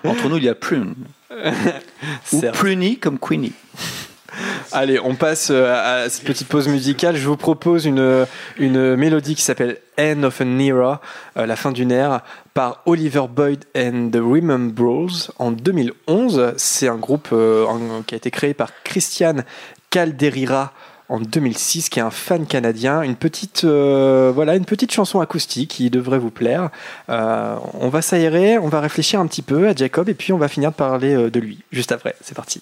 entre, 0.03 0.09
entre 0.09 0.29
nous, 0.29 0.37
il 0.37 0.43
y 0.45 0.49
a 0.49 0.55
Prune. 0.55 0.95
Ou. 2.33 2.41
Pruny 2.51 2.97
comme 2.97 3.19
Queenie. 3.19 3.53
Allez, 4.71 4.99
on 4.99 5.15
passe 5.15 5.49
euh, 5.49 6.05
à 6.05 6.09
cette 6.09 6.23
petite 6.23 6.47
pause 6.47 6.67
musicale. 6.67 7.15
Je 7.15 7.27
vous 7.27 7.37
propose 7.37 7.85
une, 7.85 8.25
une 8.57 8.95
mélodie 8.95 9.35
qui 9.35 9.41
s'appelle 9.41 9.77
End 9.99 10.23
of 10.23 10.41
an 10.41 10.59
Era, 10.59 11.01
euh, 11.37 11.45
la 11.45 11.55
fin 11.55 11.71
d'une 11.71 11.91
ère, 11.91 12.21
par 12.53 12.81
Oliver 12.85 13.25
Boyd 13.29 13.65
and 13.75 14.09
the 14.11 14.17
Remembros 14.17 15.31
en 15.39 15.51
2011. 15.51 16.53
C'est 16.57 16.87
un 16.87 16.97
groupe 16.97 17.29
euh, 17.31 17.65
qui 18.05 18.15
a 18.15 18.17
été 18.17 18.29
créé 18.29 18.53
par 18.53 18.71
Christian 18.83 19.37
Calderira 19.89 20.73
en 21.09 21.21
2006, 21.21 21.87
qui 21.87 21.99
est 21.99 22.03
un 22.03 22.11
fan 22.11 22.45
canadien. 22.45 23.01
Une 23.01 23.15
petite, 23.15 23.63
voilà, 23.63 24.57
une 24.57 24.65
petite 24.65 24.91
chanson 24.91 25.21
acoustique 25.21 25.69
qui 25.69 25.89
devrait 25.89 26.19
vous 26.19 26.31
plaire. 26.31 26.69
On 27.07 27.87
va 27.87 28.01
s'aérer, 28.01 28.57
on 28.57 28.67
va 28.67 28.81
réfléchir 28.81 29.21
un 29.21 29.27
petit 29.27 29.41
peu 29.41 29.69
à 29.69 29.73
Jacob 29.73 30.09
et 30.09 30.13
puis 30.13 30.33
on 30.33 30.37
va 30.37 30.49
finir 30.49 30.71
de 30.71 30.75
parler 30.75 31.29
de 31.29 31.39
lui 31.39 31.63
juste 31.71 31.93
après. 31.93 32.13
C'est 32.19 32.35
parti. 32.35 32.61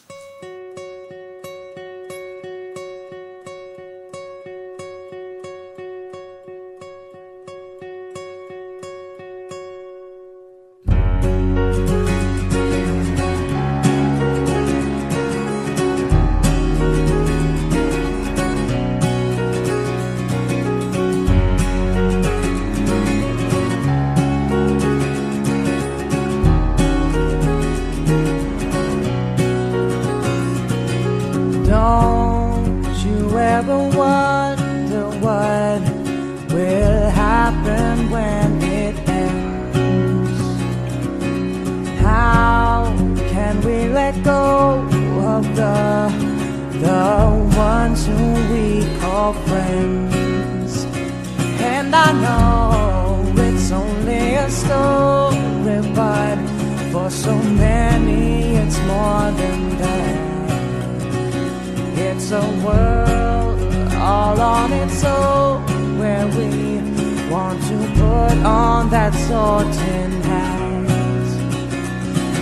Sorting 69.27 70.22
hat. 70.30 71.30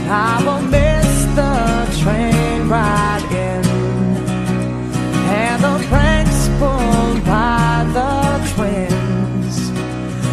I 0.09 0.33
will 0.45 0.63
miss 0.77 1.09
the 1.39 1.55
train 2.01 2.67
ride 2.67 3.25
in 3.31 3.63
and 5.41 5.59
the 5.63 5.75
pranks 5.87 6.41
pulled 6.59 7.19
by 7.25 7.85
the 7.97 8.13
twins. 8.53 9.55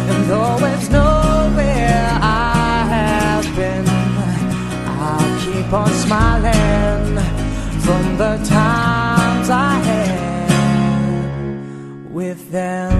And 0.09 0.21
though 0.29 0.59
it's 0.71 0.89
nowhere 0.89 2.09
I 2.21 2.85
have 2.95 3.45
been, 3.55 3.87
I'll 5.03 5.33
keep 5.45 5.69
on 5.71 5.91
smiling 6.05 7.17
from 7.85 8.03
the 8.17 8.33
times 8.59 9.47
I 9.49 9.73
had 9.89 10.51
with 12.11 12.51
them. 12.51 12.90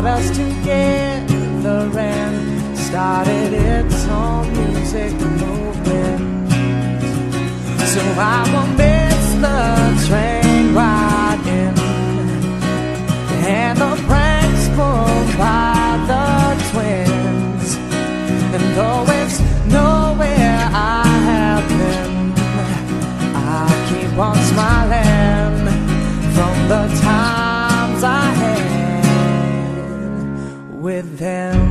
Brought 0.00 0.18
us 0.18 0.30
together 0.30 1.90
and 1.98 2.78
started 2.78 3.52
its 3.52 4.04
own 4.06 4.52
music 4.52 5.12
movement. 5.12 6.50
So 7.92 8.00
I 8.16 8.44
them. 31.18 31.67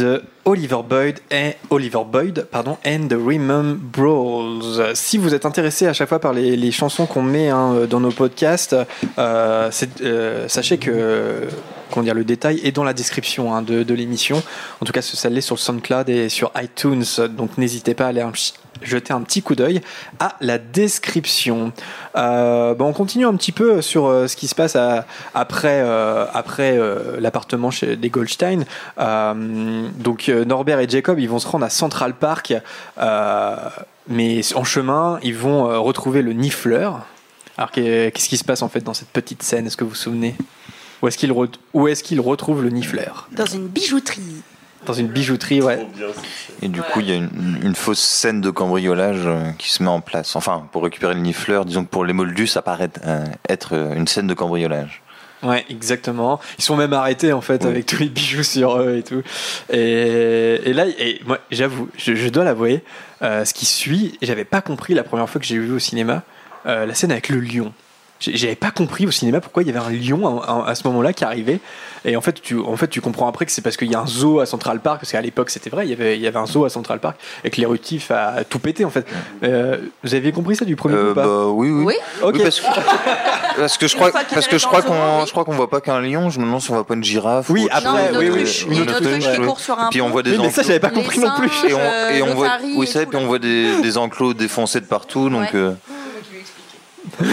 De 0.00 0.22
Oliver 0.46 0.78
Boyd 0.88 1.18
et 1.30 1.56
Oliver 1.68 2.02
Boyd 2.10 2.46
pardon 2.50 2.78
and 2.86 3.08
the 3.08 3.14
Remembers. 3.14 4.94
Si 4.94 5.18
vous 5.18 5.34
êtes 5.34 5.44
intéressé 5.44 5.86
à 5.86 5.92
chaque 5.92 6.08
fois 6.08 6.18
par 6.18 6.32
les, 6.32 6.70
chansons 6.70 7.06
qu'on 7.06 7.22
met 7.22 7.50
hein, 7.50 7.86
dans 7.88 8.00
nos 8.00 8.10
podcasts, 8.10 8.74
euh, 9.18 9.70
euh, 10.00 10.48
sachez 10.48 10.78
que 10.78 11.48
qu'on 11.90 12.02
dire 12.02 12.14
le 12.14 12.24
détail 12.24 12.60
est 12.64 12.72
dans 12.72 12.84
la 12.84 12.94
description 12.94 13.54
hein, 13.54 13.62
de, 13.62 13.82
de 13.82 13.94
l'émission. 13.94 14.42
En 14.80 14.86
tout 14.86 14.92
cas, 14.92 15.02
ça 15.02 15.28
l'est 15.28 15.40
sur 15.40 15.58
SoundCloud 15.58 16.08
et 16.08 16.28
sur 16.28 16.50
iTunes. 16.56 17.04
Donc 17.30 17.58
n'hésitez 17.58 17.94
pas 17.94 18.06
à 18.06 18.08
aller 18.08 18.22
un 18.22 18.32
jeter 18.82 19.12
un 19.12 19.20
petit 19.20 19.42
coup 19.42 19.54
d'œil 19.54 19.82
à 20.20 20.36
la 20.40 20.56
description. 20.56 21.72
Euh, 22.16 22.74
bon, 22.74 22.86
on 22.86 22.92
continue 22.94 23.26
un 23.26 23.34
petit 23.34 23.52
peu 23.52 23.82
sur 23.82 24.06
euh, 24.06 24.26
ce 24.26 24.36
qui 24.36 24.48
se 24.48 24.54
passe 24.54 24.74
après, 25.34 25.82
euh, 25.82 26.24
après 26.32 26.78
l'appartement 27.18 27.70
chez 27.70 27.96
des 27.96 28.08
Goldstein. 28.08 28.64
Donc 28.96 30.28
Norbert 30.28 30.80
et 30.80 30.88
Jacob, 30.88 31.18
ils 31.18 31.28
vont 31.28 31.38
se 31.38 31.48
rendre 31.48 31.66
à 31.66 31.70
Central 31.70 32.14
Park, 32.14 32.54
mais 34.08 34.40
en 34.54 34.64
chemin, 34.64 35.18
ils 35.22 35.36
vont 35.36 35.82
retrouver 35.82 36.22
le 36.22 36.32
nifleur. 36.32 37.00
Alors 37.58 37.70
qu'est- 37.72 38.10
qu'est-ce 38.14 38.28
qui 38.28 38.38
se 38.38 38.44
passe 38.44 38.62
en 38.62 38.68
fait 38.68 38.80
dans 38.80 38.94
cette 38.94 39.10
petite 39.10 39.42
scène? 39.42 39.66
Est-ce 39.66 39.76
que 39.76 39.84
vous 39.84 39.90
vous 39.90 39.96
souvenez? 39.96 40.34
Où 41.02 41.08
est-ce 41.08 41.16
qu'il 41.18 41.30
re- 41.32 42.20
retrouve 42.20 42.62
le 42.62 42.70
nifleur 42.70 43.28
Dans 43.32 43.46
une 43.46 43.66
bijouterie. 43.68 44.42
Dans 44.86 44.94
une 44.94 45.08
bijouterie, 45.08 45.60
ouais. 45.60 45.86
Et 46.62 46.68
du 46.68 46.80
coup, 46.80 47.00
il 47.00 47.08
y 47.08 47.12
a 47.12 47.16
une, 47.16 47.58
une 47.62 47.74
fausse 47.74 48.00
scène 48.00 48.40
de 48.40 48.48
cambriolage 48.50 49.26
euh, 49.26 49.50
qui 49.58 49.68
se 49.70 49.82
met 49.82 49.90
en 49.90 50.00
place. 50.00 50.36
Enfin, 50.36 50.66
pour 50.72 50.82
récupérer 50.84 51.12
le 51.14 51.20
nifleur, 51.20 51.66
disons 51.66 51.84
que 51.84 51.90
pour 51.90 52.04
les 52.06 52.14
moldus, 52.14 52.46
ça 52.46 52.62
paraît 52.62 52.88
euh, 53.06 53.24
être 53.48 53.74
euh, 53.74 53.94
une 53.94 54.06
scène 54.08 54.26
de 54.26 54.32
cambriolage. 54.32 55.02
Ouais, 55.42 55.64
exactement. 55.70 56.38
Ils 56.58 56.64
sont 56.64 56.76
même 56.76 56.92
arrêtés 56.92 57.32
en 57.32 57.40
fait 57.40 57.64
avec 57.64 57.86
tous 57.86 57.98
les 57.98 58.08
bijoux 58.10 58.42
sur 58.42 58.78
eux 58.78 58.96
et 58.98 59.02
tout. 59.02 59.22
Et, 59.70 60.60
et 60.64 60.72
là, 60.74 60.86
et 60.86 61.20
moi, 61.26 61.38
j'avoue, 61.50 61.88
je, 61.96 62.14
je 62.14 62.28
dois 62.28 62.44
l'avouer, 62.44 62.82
euh, 63.22 63.44
ce 63.46 63.54
qui 63.54 63.64
suit, 63.64 64.18
j'avais 64.20 64.44
pas 64.44 64.60
compris 64.60 64.92
la 64.92 65.02
première 65.02 65.28
fois 65.30 65.40
que 65.40 65.46
j'ai 65.46 65.56
vu 65.58 65.72
au 65.72 65.78
cinéma 65.78 66.22
euh, 66.66 66.84
la 66.84 66.94
scène 66.94 67.10
avec 67.12 67.30
le 67.30 67.40
lion. 67.40 67.72
J'avais 68.20 68.54
pas 68.54 68.70
compris 68.70 69.06
au 69.06 69.10
cinéma 69.10 69.40
pourquoi 69.40 69.62
il 69.62 69.66
y 69.66 69.70
avait 69.70 69.78
un 69.78 69.90
lion 69.90 70.38
à, 70.40 70.44
à- 70.66 70.68
à 70.70 70.74
ce 70.74 70.86
moment-là 70.88 71.12
qui 71.14 71.24
arrivait. 71.24 71.58
Et 72.04 72.16
en 72.16 72.20
fait, 72.20 72.40
tu, 72.42 72.58
en 72.58 72.76
fait, 72.76 72.88
tu 72.88 73.00
comprends 73.00 73.26
après 73.28 73.46
que 73.46 73.52
c'est 73.52 73.62
parce 73.62 73.76
qu'il 73.78 73.90
y 73.90 73.94
a 73.94 74.00
un 74.00 74.06
zoo 74.06 74.40
à 74.40 74.46
Central 74.46 74.80
Park, 74.80 75.00
parce 75.00 75.12
qu'à 75.12 75.20
l'époque 75.20 75.48
c'était 75.50 75.70
vrai, 75.70 75.86
il 75.86 75.90
y, 75.90 75.92
avait, 75.94 76.16
il 76.16 76.22
y 76.22 76.26
avait 76.26 76.38
un 76.38 76.46
zoo 76.46 76.64
à 76.64 76.70
Central 76.70 76.98
Park 77.00 77.16
et 77.44 77.50
que 77.50 77.60
l'éruptif 77.60 78.10
a 78.10 78.44
tout 78.44 78.58
pété 78.58 78.84
en 78.84 78.90
fait. 78.90 79.06
Euh, 79.42 79.78
vous 80.04 80.14
aviez 80.14 80.32
compris 80.32 80.54
ça 80.56 80.64
du 80.66 80.76
premier 80.76 80.96
coup 80.96 81.00
Euh, 81.00 81.10
ou 81.12 81.14
pas 81.14 81.24
bah, 81.26 81.46
oui, 81.48 81.70
oui. 81.70 81.84
Oui 81.86 81.94
Ok. 82.22 82.42
parce, 82.42 82.60
que, 82.60 82.66
parce 83.58 83.78
que 83.78 83.88
je 83.88 83.96
crois, 83.96 84.10
parce 84.12 84.46
que 84.48 84.58
je 84.58 84.66
crois 84.66 84.82
qu'on, 84.82 85.24
je 85.24 85.30
crois 85.30 85.44
qu'on 85.44 85.52
voit 85.52 85.70
pas 85.70 85.80
qu'un 85.80 86.00
lion. 86.00 86.28
Je 86.30 86.38
me 86.40 86.44
demande 86.44 86.60
si 86.60 86.70
on 86.70 86.74
voit 86.74 86.86
pas 86.86 86.94
une 86.94 87.04
girafe. 87.04 87.48
Oui, 87.50 87.64
ou 87.64 87.68
après, 87.70 88.10
oui, 88.18 88.28
oui, 88.28 88.28
autruche. 88.42 88.66
Une 88.66 88.80
autruche 88.82 89.30
qui 89.34 89.40
court 89.40 89.60
sur 89.60 89.78
un 89.78 89.86
Et 89.86 89.90
puis 89.90 90.00
on 90.02 90.10
voit 90.10 90.22
des 90.22 90.36
mais 90.36 90.50
ça, 90.50 90.60
enclos- 90.60 90.66
j'avais 90.66 90.80
pas 90.80 90.90
compris 90.90 91.18
non 91.20 91.30
plus. 91.38 91.50
Et 91.68 91.74
on, 91.74 91.78
singes, 91.78 92.16
et 92.16 92.22
on 92.22 92.34
voit, 92.34 92.50
oui, 92.62 92.82
et 92.82 92.86
ça, 92.86 93.02
et 93.02 93.06
puis 93.06 93.16
on 93.18 93.26
voit 93.26 93.38
des, 93.38 93.80
des 93.80 93.96
enclos 93.98 94.34
défoncés 94.34 94.80
de 94.80 94.86
partout. 94.86 95.28
Donc, 95.30 95.42
Ouais. 95.42 95.48
euh, 95.54 95.72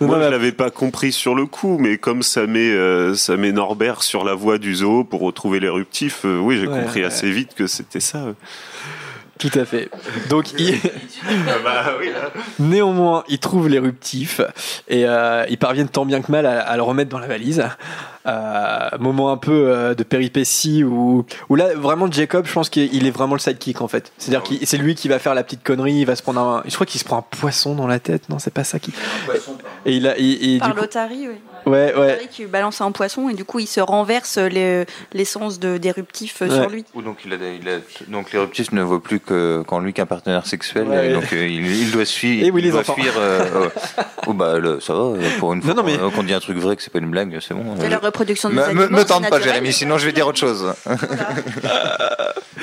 Moi, 0.00 0.18
je 0.22 0.28
l'avais 0.28 0.52
pas 0.52 0.70
compris 0.70 1.12
sur 1.12 1.34
le 1.34 1.46
coup, 1.46 1.78
mais 1.78 1.98
comme 1.98 2.22
ça 2.22 2.46
met, 2.46 2.70
euh, 2.70 3.14
ça 3.14 3.36
met 3.36 3.52
Norbert 3.52 4.02
sur 4.02 4.24
la 4.24 4.34
voie 4.34 4.58
du 4.58 4.74
zoo 4.76 5.04
pour 5.04 5.20
retrouver 5.20 5.60
l'éruptif, 5.60 6.24
euh, 6.24 6.38
oui, 6.38 6.58
j'ai 6.58 6.66
Ouais, 6.66 6.80
compris 6.80 7.00
ouais. 7.00 7.06
assez 7.06 7.30
vite 7.30 7.54
que 7.54 7.66
c'était 7.66 8.00
ça. 8.00 8.24
Tout 9.38 9.50
à 9.54 9.64
fait. 9.66 9.90
Donc, 10.30 10.52
il... 10.58 10.74
bah 11.64 11.84
oui, 12.00 12.08
là. 12.10 12.30
Néanmoins, 12.58 13.22
ils 13.28 13.38
trouvent 13.38 13.68
l'éruptif 13.68 14.40
et 14.88 15.04
euh, 15.06 15.44
ils 15.50 15.58
parviennent 15.58 15.88
tant 15.90 16.06
bien 16.06 16.22
que 16.22 16.32
mal 16.32 16.46
à, 16.46 16.60
à 16.60 16.76
le 16.76 16.82
remettre 16.82 17.10
dans 17.10 17.18
la 17.18 17.26
valise. 17.26 17.62
Euh, 18.26 18.88
moment 18.98 19.30
un 19.30 19.36
peu 19.36 19.52
euh, 19.68 19.94
de 19.94 20.02
péripétie 20.02 20.82
où, 20.82 21.24
où 21.48 21.54
là, 21.54 21.68
vraiment, 21.76 22.10
Jacob, 22.10 22.44
je 22.46 22.52
pense 22.52 22.68
qu'il 22.68 23.06
est 23.06 23.10
vraiment 23.10 23.34
le 23.34 23.40
sidekick 23.40 23.80
en 23.80 23.88
fait. 23.88 24.12
C'est-à-dire 24.18 24.42
que 24.42 24.54
c'est 24.66 24.78
lui 24.78 24.94
qui 24.96 25.06
va 25.08 25.18
faire 25.18 25.34
la 25.34 25.44
petite 25.44 25.62
connerie, 25.62 25.94
il 25.94 26.06
va 26.06 26.16
se 26.16 26.22
prendre 26.22 26.40
un. 26.40 26.62
Je 26.66 26.74
crois 26.74 26.86
qu'il 26.86 26.98
se 27.00 27.04
prend 27.04 27.18
un 27.18 27.22
poisson 27.38 27.74
dans 27.74 27.86
la 27.86 28.00
tête, 28.00 28.28
non, 28.28 28.38
c'est 28.38 28.52
pas 28.52 28.64
ça 28.64 28.78
qui. 28.80 28.92
Et 29.84 29.96
il 29.96 30.06
a. 30.08 30.18
et- 30.18 30.54
et 30.54 30.58
Par 30.58 30.68
du 30.68 30.74
coup- 30.74 30.80
l'otarie, 30.80 31.28
oui. 31.28 31.34
Ouais, 31.66 31.92
ouais. 31.96 32.28
Qui 32.30 32.46
balance 32.46 32.80
un 32.80 32.92
poisson 32.92 33.28
et 33.28 33.34
du 33.34 33.44
coup 33.44 33.58
il 33.58 33.66
se 33.66 33.80
renverse 33.80 34.38
les- 34.38 34.84
l'essence 35.12 35.58
de 35.58 35.78
d'éruptif 35.78 36.42
euh, 36.42 36.48
sur 36.48 36.70
lui. 36.70 36.84
Ou 36.94 37.02
donc 37.02 37.18
il 37.26 37.32
a, 37.32 37.36
il 37.36 37.68
a- 37.68 37.80
donc 38.06 38.30
l'éruptif 38.32 38.70
ne 38.70 38.82
voit 38.82 39.02
plus 39.02 39.18
que 39.18 39.64
qu'en 39.66 39.80
lui 39.80 39.92
qu'un 39.92 40.06
partenaire 40.06 40.46
sexuel. 40.46 40.86
Ouais. 40.86 41.10
et 41.10 41.12
donc 41.12 41.24
il, 41.32 41.66
il 41.66 41.90
doit 41.90 42.04
suivre. 42.04 42.46
Et 42.46 42.50
oui, 42.52 42.60
il 42.60 42.66
les 42.66 42.70
doit 42.70 42.82
enfants. 42.82 42.94
fuir. 42.94 43.14
euh, 43.18 43.40
euh, 43.64 43.68
oh, 44.28 44.32
bah 44.32 44.58
le- 44.60 44.78
ça 44.78 44.94
va. 44.94 45.14
Pour 45.40 45.54
une 45.54 45.62
fois 45.62 45.74
Non, 45.74 45.82
non, 45.82 45.88
mais- 45.88 45.98
qu'on 45.98 46.10
qu'on 46.10 46.22
dit 46.22 46.34
un 46.34 46.40
truc 46.40 46.56
vrai, 46.58 46.76
que 46.76 46.82
c'est 46.82 46.92
pas 46.92 47.00
une 47.00 47.10
blague, 47.10 47.36
c'est 47.40 47.54
bon. 47.54 47.64
Reproduction 48.16 48.48
des 48.48 48.54
Me, 48.56 48.62
animaux. 48.64 48.88
me, 48.88 49.04
tente 49.04 49.28
pas. 49.28 49.40
Jérémy, 49.40 49.72
sinon 49.72 49.98
je 49.98 50.06
vais 50.06 50.12
dire 50.12 50.26
autre 50.26 50.38
chose. 50.38 50.72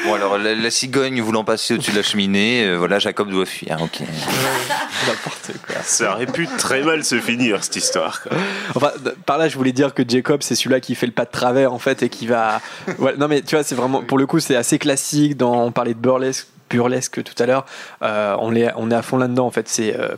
bon, 0.05 0.13
alors, 0.13 0.37
la, 0.37 0.55
la 0.55 0.71
cigogne 0.71 1.21
voulant 1.21 1.43
passer 1.43 1.75
au-dessus 1.75 1.91
de 1.91 1.97
la 1.97 2.03
cheminée, 2.03 2.65
euh, 2.65 2.75
voilà, 2.77 2.99
Jacob 2.99 3.29
doit 3.29 3.45
fuir, 3.45 3.77
ok. 3.81 3.99
N'importe 5.07 5.51
quoi. 5.65 5.75
Ça 5.83 6.13
aurait 6.13 6.25
pu 6.25 6.47
très 6.57 6.81
mal 6.81 7.03
se 7.03 7.19
finir, 7.19 7.63
cette 7.63 7.75
histoire. 7.75 8.21
quoi. 8.23 8.31
Enfin, 8.75 8.91
par 9.25 9.37
là, 9.37 9.47
je 9.47 9.55
voulais 9.57 9.71
dire 9.71 9.93
que 9.93 10.03
Jacob, 10.07 10.41
c'est 10.43 10.55
celui-là 10.55 10.79
qui 10.79 10.95
fait 10.95 11.05
le 11.05 11.11
pas 11.11 11.25
de 11.25 11.31
travers, 11.31 11.73
en 11.73 11.79
fait, 11.79 12.03
et 12.03 12.09
qui 12.09 12.27
va. 12.27 12.61
Ouais, 12.99 13.13
non, 13.17 13.27
mais 13.27 13.41
tu 13.41 13.55
vois, 13.55 13.63
c'est 13.63 13.75
vraiment. 13.75 14.01
Pour 14.01 14.17
le 14.17 14.25
coup, 14.25 14.39
c'est 14.39 14.55
assez 14.55 14.79
classique. 14.79 15.37
Dans, 15.37 15.63
on 15.65 15.71
parlait 15.71 15.93
de 15.93 15.99
burlesque, 15.99 16.47
burlesque 16.69 17.23
tout 17.23 17.41
à 17.41 17.45
l'heure. 17.45 17.65
Euh, 18.01 18.35
on, 18.39 18.55
est, 18.55 18.71
on 18.75 18.89
est 18.91 18.95
à 18.95 19.01
fond 19.01 19.17
là-dedans, 19.17 19.45
en 19.45 19.51
fait. 19.51 19.67
C'est. 19.69 19.95
euh, 19.97 20.15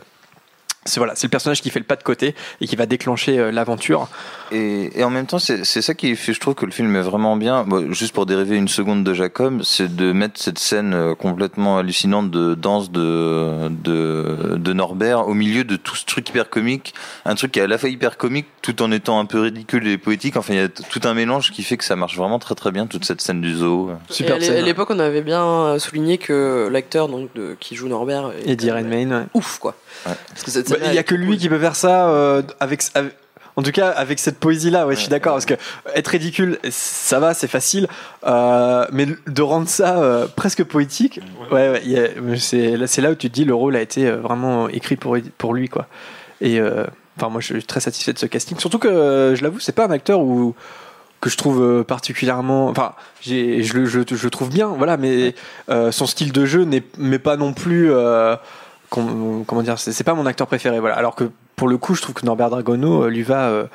c'est 0.86 0.98
voilà, 1.00 1.14
c'est 1.14 1.26
le 1.26 1.30
personnage 1.30 1.60
qui 1.60 1.70
fait 1.70 1.78
le 1.78 1.84
pas 1.84 1.96
de 1.96 2.02
côté 2.02 2.34
et 2.60 2.66
qui 2.66 2.76
va 2.76 2.86
déclencher 2.86 3.38
euh, 3.38 3.50
l'aventure. 3.52 4.08
Et, 4.52 4.98
et 4.98 5.04
en 5.04 5.10
même 5.10 5.26
temps, 5.26 5.38
c'est 5.38 5.64
ça 5.64 5.94
qui 5.94 6.14
fait, 6.16 6.32
je 6.32 6.40
trouve 6.40 6.54
que 6.54 6.64
le 6.66 6.72
film 6.72 6.94
est 6.96 7.00
vraiment 7.02 7.36
bien. 7.36 7.64
Bon, 7.64 7.92
juste 7.92 8.14
pour 8.14 8.26
dériver 8.26 8.56
une 8.56 8.68
seconde 8.68 9.04
de 9.04 9.12
Jacob, 9.14 9.62
c'est 9.62 9.94
de 9.94 10.12
mettre 10.12 10.40
cette 10.40 10.58
scène 10.58 10.94
euh, 10.94 11.14
complètement 11.14 11.78
hallucinante 11.78 12.30
de 12.30 12.54
danse 12.54 12.90
de, 12.90 13.68
de, 13.70 14.56
de 14.56 14.72
Norbert 14.72 15.26
au 15.28 15.34
milieu 15.34 15.64
de 15.64 15.76
tout 15.76 15.96
ce 15.96 16.04
truc 16.04 16.28
hyper 16.28 16.48
comique. 16.48 16.94
Un 17.24 17.34
truc 17.34 17.52
qui 17.52 17.58
est 17.58 17.62
à 17.62 17.66
la 17.66 17.78
fois 17.78 17.88
hyper 17.88 18.16
comique 18.16 18.46
tout 18.62 18.82
en 18.82 18.90
étant 18.92 19.18
un 19.18 19.24
peu 19.26 19.40
ridicule 19.40 19.86
et 19.88 19.98
poétique. 19.98 20.36
Enfin, 20.36 20.54
il 20.54 20.60
y 20.60 20.62
a 20.62 20.68
tout 20.68 21.00
un 21.04 21.14
mélange 21.14 21.50
qui 21.52 21.62
fait 21.62 21.76
que 21.76 21.84
ça 21.84 21.96
marche 21.96 22.16
vraiment 22.16 22.38
très 22.38 22.54
très 22.54 22.70
bien, 22.70 22.86
toute 22.86 23.04
cette 23.04 23.20
scène 23.20 23.40
du 23.40 23.54
zoo. 23.54 23.90
Et 24.20 24.30
à 24.30 24.38
l'é- 24.38 24.48
à 24.58 24.62
l'époque, 24.62 24.90
on 24.90 24.98
avait 24.98 25.22
bien 25.22 25.44
euh, 25.44 25.78
souligné 25.78 26.18
que 26.18 26.68
l'acteur 26.70 27.08
donc 27.08 27.30
de, 27.34 27.56
qui 27.60 27.74
joue 27.76 27.88
Norbert 27.88 28.32
est 28.44 28.52
Eddie 28.52 28.70
Redmayne. 28.70 29.12
ouais. 29.12 29.24
ouf 29.34 29.58
quoi. 29.58 29.74
Parce 30.04 30.42
que 30.44 30.50
cette 30.50 30.68
Il 30.84 30.94
y 30.94 30.98
a 30.98 31.02
que 31.02 31.14
lui 31.14 31.36
qui 31.38 31.48
peut 31.48 31.58
faire 31.58 31.76
ça 31.76 32.08
euh, 32.08 32.42
avec, 32.60 32.82
avec- 32.94 33.12
en 33.58 33.62
tout 33.62 33.72
cas 33.72 33.88
avec 33.88 34.18
cette 34.18 34.38
poésie 34.38 34.70
là. 34.70 34.86
Ouais, 34.86 34.94
je 34.94 35.00
suis 35.00 35.08
d'accord 35.08 35.32
parce 35.32 35.46
que 35.46 35.54
être 35.94 36.08
ridicule, 36.08 36.58
ça 36.70 37.18
va, 37.20 37.32
c'est 37.32 37.48
facile, 37.48 37.88
euh, 38.26 38.84
mais 38.92 39.06
de 39.26 39.42
rendre 39.42 39.68
ça 39.68 39.98
euh, 39.98 40.26
presque 40.34 40.62
poétique, 40.64 41.20
ouais, 41.50 41.82
c'est 42.38 42.76
là, 43.00 43.10
où 43.12 43.14
tu 43.14 43.28
te 43.30 43.34
dis 43.34 43.44
le 43.44 43.54
rôle 43.54 43.76
a 43.76 43.80
été 43.80 44.10
vraiment 44.10 44.68
écrit 44.68 44.96
pour 44.96 45.16
pour 45.38 45.54
lui 45.54 45.68
quoi. 45.68 45.86
Et 46.42 46.60
enfin 47.16 47.30
moi 47.30 47.40
je 47.40 47.54
suis 47.54 47.64
très 47.64 47.80
satisfait 47.80 48.12
de 48.12 48.18
ce 48.18 48.26
casting, 48.26 48.58
surtout 48.58 48.78
que 48.78 49.32
je 49.34 49.42
l'avoue 49.42 49.58
c'est 49.60 49.74
pas 49.74 49.86
un 49.86 49.90
acteur 49.90 50.20
où 50.20 50.54
que 51.22 51.30
je 51.30 51.38
trouve 51.38 51.82
particulièrement 51.84 52.68
enfin 52.68 52.92
je, 53.22 53.72
le- 53.72 53.86
je, 53.86 54.00
je 54.06 54.22
le 54.24 54.30
trouve 54.30 54.50
bien 54.50 54.66
voilà 54.68 54.98
mais 54.98 55.34
son 55.92 56.04
style 56.04 56.30
de 56.30 56.44
jeu 56.44 56.64
n'est 56.64 56.82
mais 56.98 57.18
pas 57.18 57.38
non 57.38 57.54
plus 57.54 57.90
comment 58.90 59.62
dire 59.62 59.78
c'est 59.78 59.92
c'est 59.92 60.04
pas 60.04 60.14
mon 60.14 60.26
acteur 60.26 60.46
préféré 60.46 60.80
voilà 60.80 60.96
alors 60.96 61.14
que 61.14 61.30
pour 61.56 61.68
le 61.68 61.76
coup 61.78 61.94
je 61.94 62.02
trouve 62.02 62.14
que 62.14 62.24
Norbert 62.26 62.50
Dragono 62.50 63.04
euh, 63.04 63.08
lui 63.08 63.22
va 63.22 63.48
euh, 63.48 63.66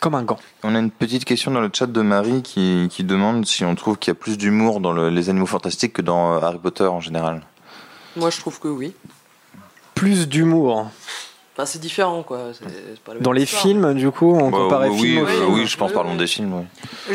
comme 0.00 0.14
un 0.14 0.22
gant 0.22 0.38
On 0.64 0.74
a 0.74 0.78
une 0.78 0.90
petite 0.90 1.24
question 1.24 1.50
dans 1.50 1.60
le 1.60 1.70
chat 1.72 1.86
de 1.86 2.02
Marie 2.02 2.42
qui, 2.42 2.88
qui 2.90 3.04
demande 3.04 3.46
si 3.46 3.64
on 3.64 3.74
trouve 3.74 3.96
qu'il 3.98 4.10
y 4.10 4.16
a 4.16 4.20
plus 4.20 4.36
d'humour 4.38 4.80
dans 4.80 4.92
le- 4.92 5.08
les 5.10 5.30
animaux 5.30 5.46
fantastiques 5.46 5.92
que 5.94 6.02
dans 6.02 6.34
euh, 6.34 6.40
Harry 6.40 6.58
Potter 6.58 6.84
en 6.84 7.00
général. 7.00 7.42
Moi, 8.16 8.30
je 8.30 8.38
trouve 8.40 8.58
que 8.58 8.68
oui. 8.68 8.94
plus 9.94 10.28
d'humour 10.28 10.90
Enfin, 11.60 11.66
c'est 11.66 11.80
différent 11.80 12.22
quoi. 12.22 12.38
C'est- 12.52 12.64
c'est 12.68 13.00
pas 13.00 13.14
la 13.14 13.20
dans 13.20 13.32
les 13.32 13.42
histoire. 13.42 13.62
films 13.62 13.94
du 13.94 14.12
coup 14.12 14.32
on 14.32 14.48
Bah, 14.50 14.58
comparait 14.58 14.88
oui, 14.90 15.00
film 15.00 15.18
au 15.18 15.26
oui, 15.26 15.32
film 15.32 15.54
oui, 15.54 15.66
je 15.66 15.76
pense, 15.76 15.90
parlons 15.92 16.14
des 16.14 16.28
films. 16.28 16.52
oui. 16.54 16.64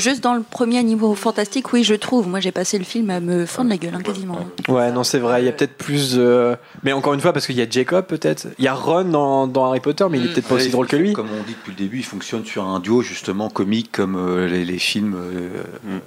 Juste 0.02 0.22
dans 0.22 0.34
le 0.34 0.42
premier 0.44 0.84
niveau 0.84 1.16
fantastique, 1.16 1.72
oui, 1.72 1.86
je 1.86 1.94
trouve. 1.96 2.28
Moi, 2.28 2.42
j'ai 2.42 2.52
passé 2.52 2.78
le 2.78 2.84
film 2.84 3.10
à 3.10 3.22
me 3.22 3.46
fendre 3.46 3.70
la 3.70 3.78
gueule, 3.78 3.96
hein, 3.96 4.02
quasiment. 4.04 4.40
Ouais, 4.68 4.92
non, 4.92 5.04
c'est 5.06 5.20
vrai, 5.20 5.42
il 5.42 5.46
y 5.46 5.48
a 5.48 5.54
peut-être 5.54 5.78
plus. 5.78 6.16
euh, 6.18 6.56
Mais 6.84 6.92
encore 6.92 7.14
une 7.14 7.22
fois, 7.22 7.32
parce 7.32 7.46
qu'il 7.46 7.56
y 7.56 7.62
a 7.62 7.70
Jacob, 7.70 8.06
peut-être. 8.06 8.48
Il 8.60 8.66
y 8.66 8.68
a 8.68 8.74
Ron 8.74 9.06
dans, 9.06 9.48
dans 9.48 9.66
Harry 9.68 9.80
Potter, 9.80 10.06
mais 10.10 10.18
il 10.18 10.26
est 10.26 10.34
peut-être 10.34 10.48
pas 10.50 10.56
Ouais, 10.56 10.62
aussi 10.62 10.72
drôle 10.72 10.88
que 10.88 10.98
lui. 10.98 11.14
Comme 11.14 11.30
on 11.32 11.44
dit 11.44 11.54
depuis 11.54 11.72
le 11.72 11.78
début, 11.78 12.00
il 12.00 12.04
fonctionne 12.06 12.44
sur 12.44 12.66
un 12.66 12.80
duo 12.82 13.02
justement 13.02 13.50
comique 13.50 13.92
comme 13.94 14.16
euh, 14.18 14.48
les, 14.50 14.66
les 14.66 14.78
films 14.80 15.16
euh, 15.16 16.00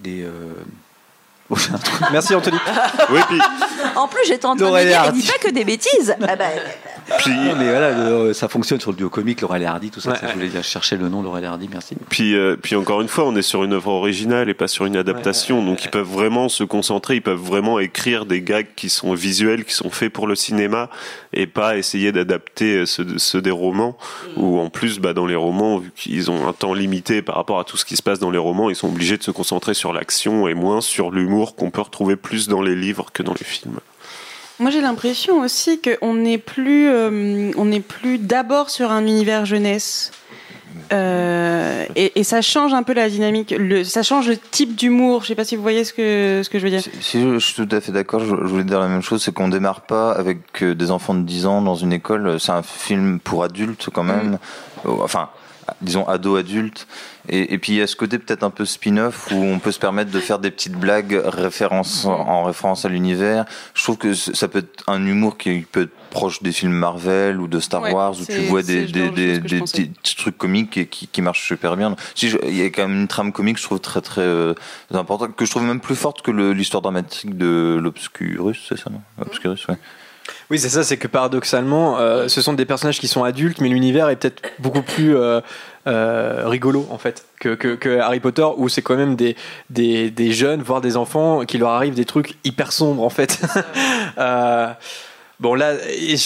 des. 0.00 0.22
euh, 0.24 0.30
oh, 1.50 1.54
un 1.72 1.78
truc. 1.78 2.00
Merci 2.10 2.34
Anthony. 2.34 2.58
Oui, 3.10 3.20
puis 3.28 3.38
En 3.96 4.08
plus, 4.08 4.20
j'étais 4.26 4.44
en 4.46 4.54
train 4.56 4.70
de 4.70 4.86
dire, 4.86 5.02
elle 5.06 5.12
dit 5.12 5.26
pas 5.26 5.38
que 5.38 5.52
des 5.52 5.64
bêtises. 5.64 6.14
Ah 6.26 6.36
bah, 6.36 6.44
Non, 7.26 7.56
mais 7.56 7.68
voilà, 7.70 7.92
le- 7.92 8.32
ça 8.32 8.48
fonctionne 8.48 8.80
sur 8.80 8.90
le 8.90 8.96
duo 8.96 9.08
comique, 9.08 9.40
Laurel 9.40 9.62
et 9.62 9.66
Hardy, 9.66 9.90
tout 9.90 10.00
ça. 10.00 10.10
Ouais, 10.10 10.16
ça, 10.18 10.28
je 10.28 10.34
voulais 10.34 10.48
dire, 10.48 10.62
chercher 10.62 10.96
le 10.96 11.08
nom 11.08 11.22
Laurel 11.22 11.44
et 11.44 11.46
Hardy, 11.46 11.68
merci. 11.70 11.94
Puis, 12.10 12.34
euh, 12.36 12.56
puis 12.60 12.76
encore 12.76 13.00
une 13.00 13.08
fois, 13.08 13.26
on 13.26 13.34
est 13.36 13.42
sur 13.42 13.64
une 13.64 13.72
œuvre 13.72 13.88
originale 13.90 14.48
et 14.48 14.54
pas 14.54 14.68
sur 14.68 14.84
une 14.86 14.96
adaptation. 14.96 15.64
donc 15.64 15.84
ils 15.84 15.90
peuvent 15.90 16.06
vraiment 16.08 16.48
se 16.48 16.64
concentrer, 16.64 17.16
ils 17.16 17.22
peuvent 17.22 17.38
vraiment 17.40 17.78
écrire 17.78 18.26
des 18.26 18.42
gags 18.42 18.66
qui 18.76 18.88
sont 18.88 19.14
visuels, 19.14 19.64
qui 19.64 19.74
sont 19.74 19.90
faits 19.90 20.12
pour 20.12 20.26
le 20.26 20.34
cinéma 20.34 20.90
et 21.32 21.46
pas 21.46 21.76
essayer 21.76 22.12
d'adapter 22.12 22.84
ceux, 22.86 23.18
ceux 23.18 23.40
des 23.42 23.50
romans. 23.50 23.96
Où 24.36 24.58
en 24.58 24.68
plus, 24.70 24.98
bah, 24.98 25.14
dans 25.14 25.26
les 25.26 25.36
romans, 25.36 25.78
vu 25.78 25.90
qu'ils 25.96 26.30
ont 26.30 26.46
un 26.48 26.52
temps 26.52 26.74
limité 26.74 27.22
par 27.22 27.36
rapport 27.36 27.58
à 27.58 27.64
tout 27.64 27.76
ce 27.76 27.84
qui 27.84 27.96
se 27.96 28.02
passe 28.02 28.18
dans 28.18 28.30
les 28.30 28.38
romans, 28.38 28.70
ils 28.70 28.76
sont 28.76 28.88
obligés 28.88 29.16
de 29.16 29.22
se 29.22 29.30
concentrer 29.30 29.74
sur 29.74 29.92
l'action 29.92 30.46
et 30.48 30.54
moins 30.54 30.80
sur 30.80 31.10
l'humour 31.10 31.56
qu'on 31.56 31.70
peut 31.70 31.80
retrouver 31.82 32.16
plus 32.16 32.48
dans 32.48 32.62
les 32.62 32.74
livres 32.76 33.06
que 33.12 33.22
dans 33.22 33.34
les 33.34 33.44
films. 33.44 33.78
Moi, 34.60 34.70
j'ai 34.70 34.80
l'impression 34.80 35.40
aussi 35.40 35.80
qu'on 35.80 36.14
n'est 36.14 36.38
plus, 36.38 36.88
euh, 36.88 37.50
on 37.56 37.66
n'est 37.66 37.80
plus 37.80 38.18
d'abord 38.18 38.70
sur 38.70 38.90
un 38.90 39.06
univers 39.06 39.46
jeunesse. 39.46 40.10
Euh, 40.92 41.84
et, 41.96 42.18
et 42.18 42.24
ça 42.24 42.40
change 42.40 42.72
un 42.72 42.82
peu 42.82 42.94
la 42.94 43.08
dynamique, 43.08 43.54
le, 43.56 43.84
ça 43.84 44.02
change 44.02 44.28
le 44.28 44.36
type 44.36 44.74
d'humour. 44.74 45.22
Je 45.22 45.28
sais 45.28 45.34
pas 45.34 45.44
si 45.44 45.54
vous 45.54 45.62
voyez 45.62 45.84
ce 45.84 45.92
que, 45.92 46.40
ce 46.42 46.48
que 46.48 46.58
je 46.58 46.64
veux 46.64 46.70
dire. 46.70 46.82
Si 47.00 47.20
je, 47.20 47.34
je 47.34 47.38
suis 47.38 47.54
tout 47.54 47.68
à 47.74 47.80
fait 47.80 47.92
d'accord, 47.92 48.20
je, 48.20 48.26
je 48.26 48.48
voulais 48.48 48.64
dire 48.64 48.80
la 48.80 48.88
même 48.88 49.02
chose, 49.02 49.22
c'est 49.22 49.32
qu'on 49.32 49.48
démarre 49.48 49.82
pas 49.82 50.12
avec 50.12 50.62
euh, 50.62 50.74
des 50.74 50.90
enfants 50.90 51.14
de 51.14 51.22
10 51.22 51.46
ans 51.46 51.62
dans 51.62 51.74
une 51.74 51.92
école, 51.92 52.40
c'est 52.40 52.52
un 52.52 52.62
film 52.62 53.18
pour 53.20 53.44
adultes 53.44 53.88
quand 53.92 54.02
même, 54.04 54.38
Euh, 54.86 54.90
enfin, 55.02 55.28
disons 55.80 56.06
ado-adultes, 56.08 56.86
et, 57.28 57.52
et 57.54 57.58
puis 57.58 57.72
il 57.72 57.76
y 57.76 57.82
a 57.82 57.86
ce 57.86 57.96
côté 57.96 58.18
peut-être 58.18 58.42
un 58.42 58.50
peu 58.50 58.64
spin-off 58.64 59.28
où 59.30 59.36
on 59.36 59.58
peut 59.58 59.72
se 59.72 59.78
permettre 59.78 60.10
de 60.10 60.20
faire 60.20 60.38
des 60.38 60.50
petites 60.50 60.74
blagues 60.76 61.20
référence, 61.24 62.04
en 62.06 62.44
référence 62.44 62.84
à 62.84 62.88
l'univers. 62.88 63.44
Je 63.74 63.82
trouve 63.82 63.98
que 63.98 64.14
ça 64.14 64.48
peut 64.48 64.58
être 64.60 64.84
un 64.86 65.04
humour 65.06 65.36
qui 65.38 65.60
peut 65.70 65.82
être 65.82 65.92
proche 66.10 66.42
des 66.42 66.52
films 66.52 66.72
Marvel 66.72 67.38
ou 67.38 67.48
de 67.48 67.60
Star 67.60 67.82
Ouais, 67.82 67.92
Wars 67.92 68.12
où 68.18 68.24
tu 68.24 68.40
vois 68.48 68.62
des, 68.62 68.86
des, 68.86 69.10
des, 69.10 69.40
que 69.40 69.62
petits 69.62 70.16
trucs 70.16 70.38
comiques 70.38 70.76
et 70.78 70.86
qui, 70.86 71.06
qui 71.06 71.20
marchent 71.20 71.46
super 71.46 71.76
bien. 71.76 71.94
Si 72.14 72.30
je- 72.30 72.38
il 72.44 72.56
y 72.56 72.62
a 72.62 72.66
quand 72.70 72.88
même 72.88 73.00
une 73.02 73.08
trame 73.08 73.30
comique, 73.30 73.58
je 73.58 73.64
trouve 73.64 73.80
très 73.80 74.00
très 74.00 74.22
euh, 74.22 74.54
importante, 74.92 75.36
que 75.36 75.44
je 75.44 75.50
trouve 75.50 75.64
même 75.64 75.80
plus 75.80 75.96
forte 75.96 76.22
que 76.22 76.30
l'histoire 76.30 76.80
dramatique 76.80 77.36
de 77.36 77.78
l'Obscurus, 77.80 78.58
c'est 78.68 78.78
ça 78.78 78.88
non? 78.90 79.02
Obscurus, 79.20 79.66
ouais. 79.68 79.76
Oui, 80.50 80.58
c'est 80.58 80.70
ça, 80.70 80.82
c'est 80.82 80.96
que 80.96 81.08
paradoxalement, 81.08 81.98
euh, 81.98 82.28
ce 82.28 82.40
sont 82.40 82.54
des 82.54 82.64
personnages 82.64 82.98
qui 82.98 83.08
sont 83.08 83.22
adultes, 83.22 83.60
mais 83.60 83.68
l'univers 83.68 84.08
est 84.08 84.16
peut-être 84.16 84.42
beaucoup 84.58 84.80
plus 84.80 85.14
euh, 85.14 85.42
euh, 85.86 86.44
rigolo, 86.46 86.86
en 86.90 86.96
fait, 86.96 87.26
que, 87.38 87.98
Harry 87.98 88.20
Potter, 88.20 88.46
où 88.56 88.70
c'est 88.70 88.80
quand 88.80 88.96
même 88.96 89.14
des, 89.14 89.36
des 89.68 90.32
jeunes, 90.32 90.62
voire 90.62 90.80
des 90.80 90.96
enfants, 90.96 91.44
qui 91.44 91.58
leur 91.58 91.70
arrivent 91.70 91.94
des 91.94 92.06
trucs 92.06 92.36
hyper 92.44 92.72
sombres, 92.72 93.02
en 93.02 93.10
fait. 93.10 93.40
Bon 95.40 95.54
là, 95.54 95.74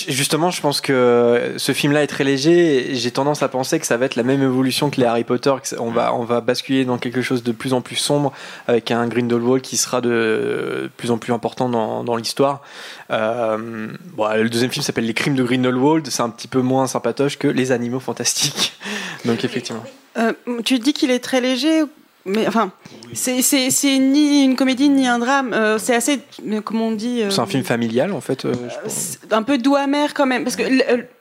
justement, 0.09 0.51
je 0.51 0.63
pense 0.63 0.81
que 0.81 1.53
ce 1.59 1.73
film-là 1.73 2.03
est 2.03 2.07
très 2.07 2.25
léger. 2.25 2.95
J'ai 2.95 3.11
tendance 3.11 3.43
à 3.43 3.49
penser 3.49 3.79
que 3.79 3.85
ça 3.85 3.99
va 3.99 4.07
être 4.07 4.17
la 4.17 4.23
même 4.23 4.43
évolution 4.43 4.89
que 4.89 4.99
les 4.99 5.07
Harry 5.07 5.25
Potter. 5.25 5.53
on 5.79 5.91
va, 5.91 6.15
on 6.15 6.25
va 6.25 6.41
basculer 6.41 6.87
dans 6.87 6.97
quelque 6.97 7.21
chose 7.21 7.43
de 7.43 7.53
plus 7.53 7.75
en 7.75 7.83
plus 7.83 7.97
sombre, 7.97 8.33
avec 8.67 8.91
un 8.91 9.07
Grindelwald 9.09 9.63
qui 9.63 9.77
sera 9.77 10.01
de 10.01 10.91
plus 10.97 11.11
en 11.11 11.19
plus 11.19 11.35
important 11.35 11.69
dans, 11.69 12.05
dans 12.05 12.17
l'histoire. 12.17 12.63
Euh, 13.11 13.89
bon, 14.15 14.29
le 14.35 14.49
deuxième 14.49 14.71
film 14.71 14.83
s'appelle 14.83 15.05
Les 15.05 15.15
Crimes 15.15 15.37
de 15.37 15.45
Grindelwald. 15.45 16.07
C'est 16.09 16.23
un 16.23 16.31
petit 16.31 16.49
peu 16.49 16.63
moins 16.63 16.87
sympatoche 16.87 17.39
que 17.39 17.49
Les 17.49 17.71
Animaux 17.71 18.01
Fantastiques. 18.01 18.73
Donc 19.27 19.45
effectivement. 19.45 19.85
Euh, 20.17 20.33
tu 20.65 20.79
dis 20.79 20.95
qu'il 20.95 21.11
est 21.11 21.21
très 21.23 21.43
léger, 21.43 21.83
mais 22.25 22.47
enfin, 22.47 22.73
c'est- 23.15 23.99
ni 23.99 24.45
une 24.45 24.57
comédie 24.57 24.89
ni 24.89 25.07
un 25.07 25.19
drame. 25.19 25.53
Euh, 25.53 25.79
c'est 25.79 25.95
assez, 25.95 26.21
comment 26.65 26.89
on 26.89 26.93
dit 26.93 27.23
euh, 27.23 27.31
C'est 27.31 27.41
un 27.41 27.47
film 27.47 27.65
familial 27.65 28.13
en 28.13 28.21
fait. 28.21 28.45
euh, 28.45 28.53
je 28.69 28.75
pense. 28.83 29.19
un 29.31 29.43
peu 29.43 29.59
doux 29.59 29.77
amer 29.77 30.15
quand 30.15 30.27
même, 30.27 30.45
parce 30.45 30.57
que 30.57 30.63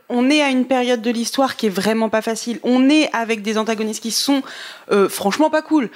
on 0.10 0.30
est 0.30 0.41
à 0.41 0.49
une 0.49 0.65
période 0.65 1.02
de 1.02 1.10
l'histoire 1.10 1.56
qui 1.56 1.68
est 1.68 1.69
vraiment 1.69 2.10
pas 2.10 2.22
facile. 2.22 2.60
On 2.64 2.90
est 2.90 3.10
avec 3.14 3.41
des 3.41 3.57
antagonistes 3.57 4.02
qui 4.03 4.11
sont 4.11 4.41
franchement 5.10 5.49
pas 5.49 5.61
cool. 5.61 5.90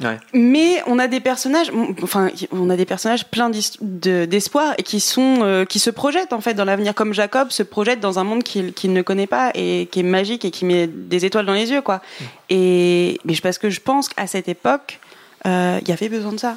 Ouais. 0.00 0.18
Mais 0.32 0.82
on 0.88 0.98
a 0.98 1.06
des 1.06 1.20
personnages, 1.20 1.70
enfin, 2.02 2.30
on 2.50 2.68
a 2.68 2.76
des 2.76 2.84
personnages 2.84 3.26
pleins 3.26 3.48
d'espoir 3.80 4.74
et 4.76 4.82
qui 4.82 4.98
sont, 4.98 5.38
euh, 5.42 5.64
qui 5.64 5.78
se 5.78 5.88
projettent 5.90 6.32
en 6.32 6.40
fait 6.40 6.54
dans 6.54 6.64
l'avenir, 6.64 6.94
comme 6.96 7.12
Jacob 7.14 7.50
se 7.50 7.62
projette 7.62 8.00
dans 8.00 8.18
un 8.18 8.24
monde 8.24 8.42
qu'il 8.42 8.92
ne 8.92 9.02
connaît 9.02 9.28
pas 9.28 9.52
et 9.54 9.88
qui 9.92 10.00
est 10.00 10.04
magique 10.04 10.44
et 10.44 10.50
qui 10.50 10.64
met 10.64 10.88
des 10.88 11.24
étoiles 11.24 11.46
dans 11.46 11.52
les 11.52 11.70
yeux, 11.70 11.80
quoi. 11.80 12.02
Et 12.50 13.20
mais 13.24 13.34
je- 13.34 13.42
parce 13.42 13.58
que 13.58 13.70
je 13.70 13.80
pense 13.80 14.08
qu'à 14.08 14.26
cette 14.26 14.48
époque, 14.48 14.98
euh, 15.46 15.78
il 15.82 15.88
y 15.88 15.92
avait 15.92 16.08
besoin 16.08 16.32
de 16.32 16.38
ça. 16.40 16.56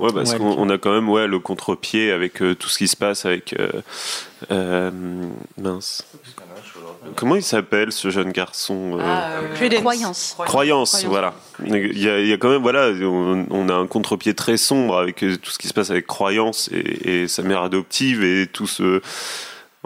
Ouais, 0.00 0.10
parce 0.12 0.32
Ouais, 0.32 0.38
qu'on 0.38 0.68
a 0.68 0.78
quand 0.78 0.92
même 0.92 1.08
ouais, 1.08 1.28
le 1.28 1.38
contre-pied 1.38 2.10
avec 2.10 2.42
euh, 2.42 2.56
tout 2.56 2.68
ce 2.68 2.78
qui 2.78 2.88
se 2.88 2.96
passe 2.96 3.24
avec. 3.24 3.54
euh, 3.60 3.70
euh, 4.50 4.90
mince. 5.60 6.04
Comment 7.16 7.36
il 7.36 7.42
s'appelle 7.42 7.92
ce 7.92 8.10
jeune 8.10 8.30
garçon 8.32 8.98
euh, 8.98 9.78
Croyance. 9.80 10.36
Croyance, 10.38 11.04
voilà. 11.04 11.34
Il 11.64 11.98
y, 11.98 12.08
a, 12.08 12.20
il 12.20 12.26
y 12.26 12.32
a 12.32 12.36
quand 12.36 12.48
même, 12.50 12.62
voilà, 12.62 12.90
on, 13.02 13.46
on 13.50 13.68
a 13.68 13.74
un 13.74 13.86
contre-pied 13.86 14.34
très 14.34 14.56
sombre 14.56 14.98
avec 14.98 15.22
euh, 15.22 15.36
tout 15.36 15.50
ce 15.50 15.58
qui 15.58 15.68
se 15.68 15.74
passe 15.74 15.90
avec 15.90 16.06
Croyance 16.06 16.68
et, 16.72 17.22
et 17.22 17.28
sa 17.28 17.42
mère 17.42 17.62
adoptive 17.62 18.22
et 18.22 18.46
tout 18.46 18.66
ce. 18.66 19.00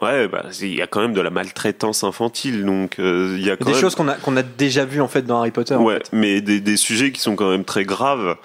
Ouais, 0.03 0.29
bah, 0.29 0.45
il 0.61 0.75
y 0.75 0.83
a 0.83 0.87
quand 0.87 1.01
même 1.01 1.15
de 1.15 1.23
la 1.23 1.31
maltraitance 1.31 2.05
infantile, 2.05 2.67
donc 2.67 2.99
euh, 2.99 3.35
il 3.39 3.47
y 3.47 3.51
a 3.51 3.57
quand 3.57 3.65
Des 3.65 3.73
même- 3.73 3.81
choses 3.81 3.95
qu'on 3.95 4.09
a, 4.09 4.15
qu'on 4.15 4.37
a 4.37 4.43
déjà 4.43 4.85
vues 4.85 5.01
en 5.01 5.09
fait 5.09 5.23
dans 5.23 5.39
Harry 5.39 5.53
Potter. 5.53 5.75
en 5.75 5.83
Ouais, 5.83 6.03
mais 6.13 6.43
des, 6.43 6.61
des 6.61 6.77
sujets 6.77 7.13
qui 7.13 7.21
sont 7.23 7.35
quand 7.35 7.49
même 7.51 7.65
très 7.65 7.85
graves. 7.87 8.37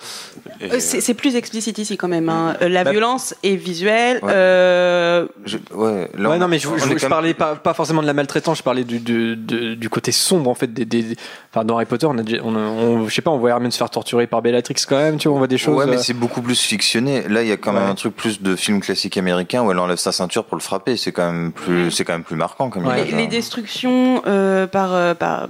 Et- 0.61 0.71
Euh, 0.71 0.77
C'est 0.79 1.01
c'est 1.01 1.13
plus 1.13 1.35
explicite 1.35 1.77
ici 1.77 1.97
quand 1.97 2.07
même. 2.07 2.29
hein. 2.29 2.55
Euh, 2.61 2.69
La 2.69 2.85
Bah, 2.85 2.91
violence 2.91 3.35
est 3.43 3.57
visuelle. 3.57 4.19
Ouais. 4.23 4.31
euh, 4.33 5.27
ouais, 5.73 6.09
là, 6.17 6.29
ouais, 6.29 6.35
on- 6.37 6.39
non, 6.39 6.47
mais 6.47 6.57
je, 6.57 6.69
je- 6.77 6.83
je 6.85 6.87
même- 6.87 7.09
parlais 7.09 7.33
pas, 7.33 7.55
pas 7.57 7.73
forcément 7.73 8.01
de 8.01 8.07
la 8.07 8.13
maltraitance, 8.13 8.59
je 8.59 8.63
parlais 8.63 8.85
du, 8.85 8.99
du, 8.99 9.35
du- 9.35 9.75
du 9.75 9.89
côté 9.89 10.13
sombre 10.13 10.49
en 10.49 10.55
fait. 10.55 10.71
Des, 10.71 10.85
des- 10.85 11.17
enfin, 11.53 11.65
dans 11.65 11.75
Harry 11.75 11.85
Potter, 11.85 12.05
on 12.05 12.17
a, 12.17 12.23
déjà- 12.23 12.41
on, 12.45 12.55
on- 12.55 13.09
je 13.09 13.13
sais 13.13 13.21
pas, 13.21 13.31
on 13.31 13.37
voit 13.39 13.49
Hermione 13.49 13.71
se 13.71 13.77
faire 13.77 13.89
torturer 13.89 14.25
par 14.25 14.41
Bellatrix 14.41 14.75
quand 14.87 14.95
même, 14.97 15.17
tu 15.17 15.27
vois, 15.27 15.35
on 15.35 15.39
voit 15.39 15.47
des 15.47 15.57
choses. 15.57 15.75
Ouais, 15.75 15.85
mais 15.85 15.97
euh, 15.97 16.01
c'est 16.01 16.13
beaucoup 16.13 16.41
plus 16.41 16.61
fictionné. 16.61 17.27
Là, 17.27 17.41
il 17.43 17.49
y 17.49 17.51
a 17.51 17.57
quand 17.57 17.73
même 17.73 17.83
Ouais. 17.83 17.89
un 17.89 17.95
truc 17.95 18.15
plus 18.15 18.41
de 18.41 18.55
film 18.55 18.79
classique 18.79 19.17
américain 19.17 19.63
où 19.63 19.71
elle 19.71 19.79
enlève 19.79 19.97
sa 19.97 20.13
ceinture 20.13 20.45
pour 20.45 20.55
le 20.55 20.61
frapper. 20.61 20.95
C'est 20.95 21.11
quand 21.11 21.29
même 21.29 21.40
plus, 21.49 21.89
c'est 21.89 22.05
quand 22.05 22.13
même 22.13 22.23
plus 22.23 22.35
marquant 22.35 22.69
comme 22.69 22.83
les, 22.83 23.01
image, 23.01 23.11
les 23.11 23.23
hein. 23.23 23.27
destructions 23.27 24.21
euh, 24.27 24.67
par, 24.67 24.93
euh, 24.93 25.13
par 25.15 25.47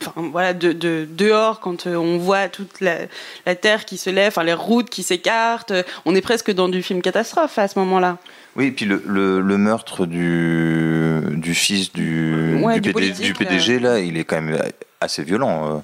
enfin, 0.00 0.12
voilà, 0.32 0.54
de, 0.54 0.72
de- 0.72 1.06
dehors, 1.10 1.60
quand 1.60 1.86
euh, 1.86 1.96
on 1.96 2.16
voit 2.18 2.48
toute 2.48 2.80
la, 2.80 2.96
la 3.44 3.54
terre 3.54 3.84
qui 3.84 3.98
se 3.98 4.08
lève, 4.10 4.28
enfin, 4.28 4.44
les 4.44 4.54
routes 4.54 4.88
qui 4.88 5.02
s'écartent, 5.02 5.72
on 6.06 6.14
est 6.14 6.20
presque 6.22 6.50
dans 6.52 6.68
du 6.68 6.82
film 6.82 7.02
catastrophe 7.02 7.58
à 7.58 7.68
ce 7.68 7.78
moment-là. 7.80 8.18
Oui, 8.56 8.66
et 8.68 8.70
puis 8.72 8.86
le, 8.86 9.02
le, 9.06 9.40
le 9.42 9.58
meurtre 9.58 10.06
du, 10.06 11.20
du 11.34 11.54
fils 11.54 11.92
du, 11.92 12.58
Ouais, 12.62 12.74
du, 12.76 12.80
du 12.80 12.92
PD 12.92 13.06
politique, 13.10 13.24
du 13.26 13.34
PDG, 13.34 13.78
là, 13.80 13.98
il 13.98 14.16
est 14.16 14.24
quand 14.24 14.40
même 14.40 14.58
assez 15.00 15.22
violent. 15.22 15.76
euh. 15.76 15.78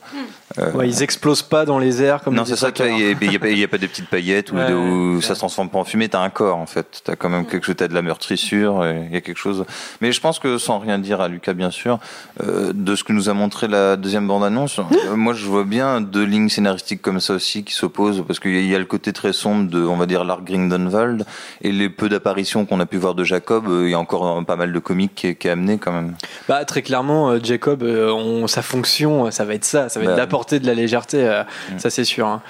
Euh, 0.58 0.72
ouais, 0.72 0.88
ils 0.88 1.02
explosent 1.02 1.42
pas 1.42 1.64
dans 1.64 1.78
les 1.78 2.02
airs 2.02 2.20
comme 2.22 2.34
non, 2.34 2.44
c'est 2.44 2.56
ça, 2.56 2.70
tu 2.72 2.82
il 2.82 2.94
n'y 3.28 3.36
a, 3.36 3.38
pas- 3.38 3.48
il 3.48 3.58
y 3.58 3.64
a 3.64 3.68
pas 3.68 3.78
des 3.78 3.88
petites 3.88 4.08
paillettes 4.08 4.52
ou 4.52 4.56
Ouais, 4.56 4.70
où 4.72 5.20
ça 5.22 5.34
se 5.34 5.38
transforme 5.40 5.70
pas 5.70 5.78
en 5.78 5.84
fumée, 5.84 6.08
t'as 6.10 6.20
un 6.20 6.28
corps 6.30 6.58
en 6.58 6.66
fait. 6.66 7.00
T'as 7.04 7.16
quand 7.16 7.28
même 7.30 7.46
quelque 7.46 7.64
chose, 7.64 7.76
t'as 7.76 7.88
de 7.88 7.94
la 7.94 8.02
meurtrissure, 8.02 8.84
il 8.86 9.12
y 9.12 9.16
a 9.16 9.20
quelque 9.22 9.38
chose. 9.38 9.64
Mais 10.02 10.12
je 10.12 10.20
pense 10.20 10.38
que 10.38 10.58
sans 10.58 10.78
rien 10.78 10.98
dire 10.98 11.20
à 11.22 11.28
Lucas, 11.28 11.54
bien 11.54 11.70
sûr, 11.70 11.98
euh, 12.42 12.72
de 12.74 12.94
ce 12.96 13.02
que 13.04 13.12
nous 13.14 13.28
a 13.30 13.32
montré 13.34 13.66
la 13.68 13.96
deuxième 13.96 14.26
bande-annonce, 14.28 14.78
euh, 15.06 15.16
moi 15.16 15.32
je 15.32 15.46
vois 15.46 15.64
bien 15.64 16.00
deux 16.00 16.24
lignes 16.24 16.48
scénaristiques 16.50 17.00
comme 17.02 17.20
ça 17.20 17.34
aussi 17.34 17.64
qui 17.64 17.72
s'opposent, 17.74 18.22
parce 18.26 18.40
qu'il 18.40 18.54
y, 18.54 18.58
a- 18.58 18.60
il 18.60 18.68
y 18.68 18.74
a 18.74 18.78
le 18.78 18.84
côté 18.84 19.12
très 19.12 19.32
sombre 19.32 19.70
de, 19.70 19.82
on 19.82 19.96
va 19.96 20.06
dire, 20.06 20.22
et 21.62 21.72
les 21.72 21.88
peu 21.88 22.08
d'apparitions 22.08 22.64
qu'on 22.66 22.80
a 22.80 22.86
pu 22.86 22.96
voir 22.98 23.14
de 23.14 23.24
Jacob, 23.24 23.66
euh, 23.68 23.84
il 23.86 23.90
y 23.90 23.94
a 23.94 23.98
encore 23.98 24.38
euh, 24.38 24.42
pas 24.42 24.56
mal 24.56 24.72
de 24.72 24.78
comiques 24.78 25.14
qui 25.14 25.26
est, 25.28 25.34
qui 25.34 25.48
est 25.48 25.50
amené 25.50 25.78
quand 25.78 25.92
même. 25.92 26.14
Bah, 26.48 26.64
très 26.64 26.82
clairement, 26.82 27.30
euh, 27.30 27.38
Jacob, 27.42 27.82
euh, 27.82 28.10
on, 28.12 28.46
sa 28.46 28.62
fonction, 28.62 29.01
euh, 29.10 29.30
ça 29.30 29.44
va 29.44 29.54
être 29.54 29.64
ça, 29.64 29.88
ça 29.88 29.98
va 30.00 30.04
être 30.06 30.10
Bah, 30.12 30.16
d'apporter 30.16 30.60
de 30.60 30.66
la 30.66 30.74
légèreté, 30.74 31.18
euh, 31.26 31.42
ça 31.78 31.90
c'est 31.90 32.04
sûr. 32.04 32.26
hein. 32.26 32.42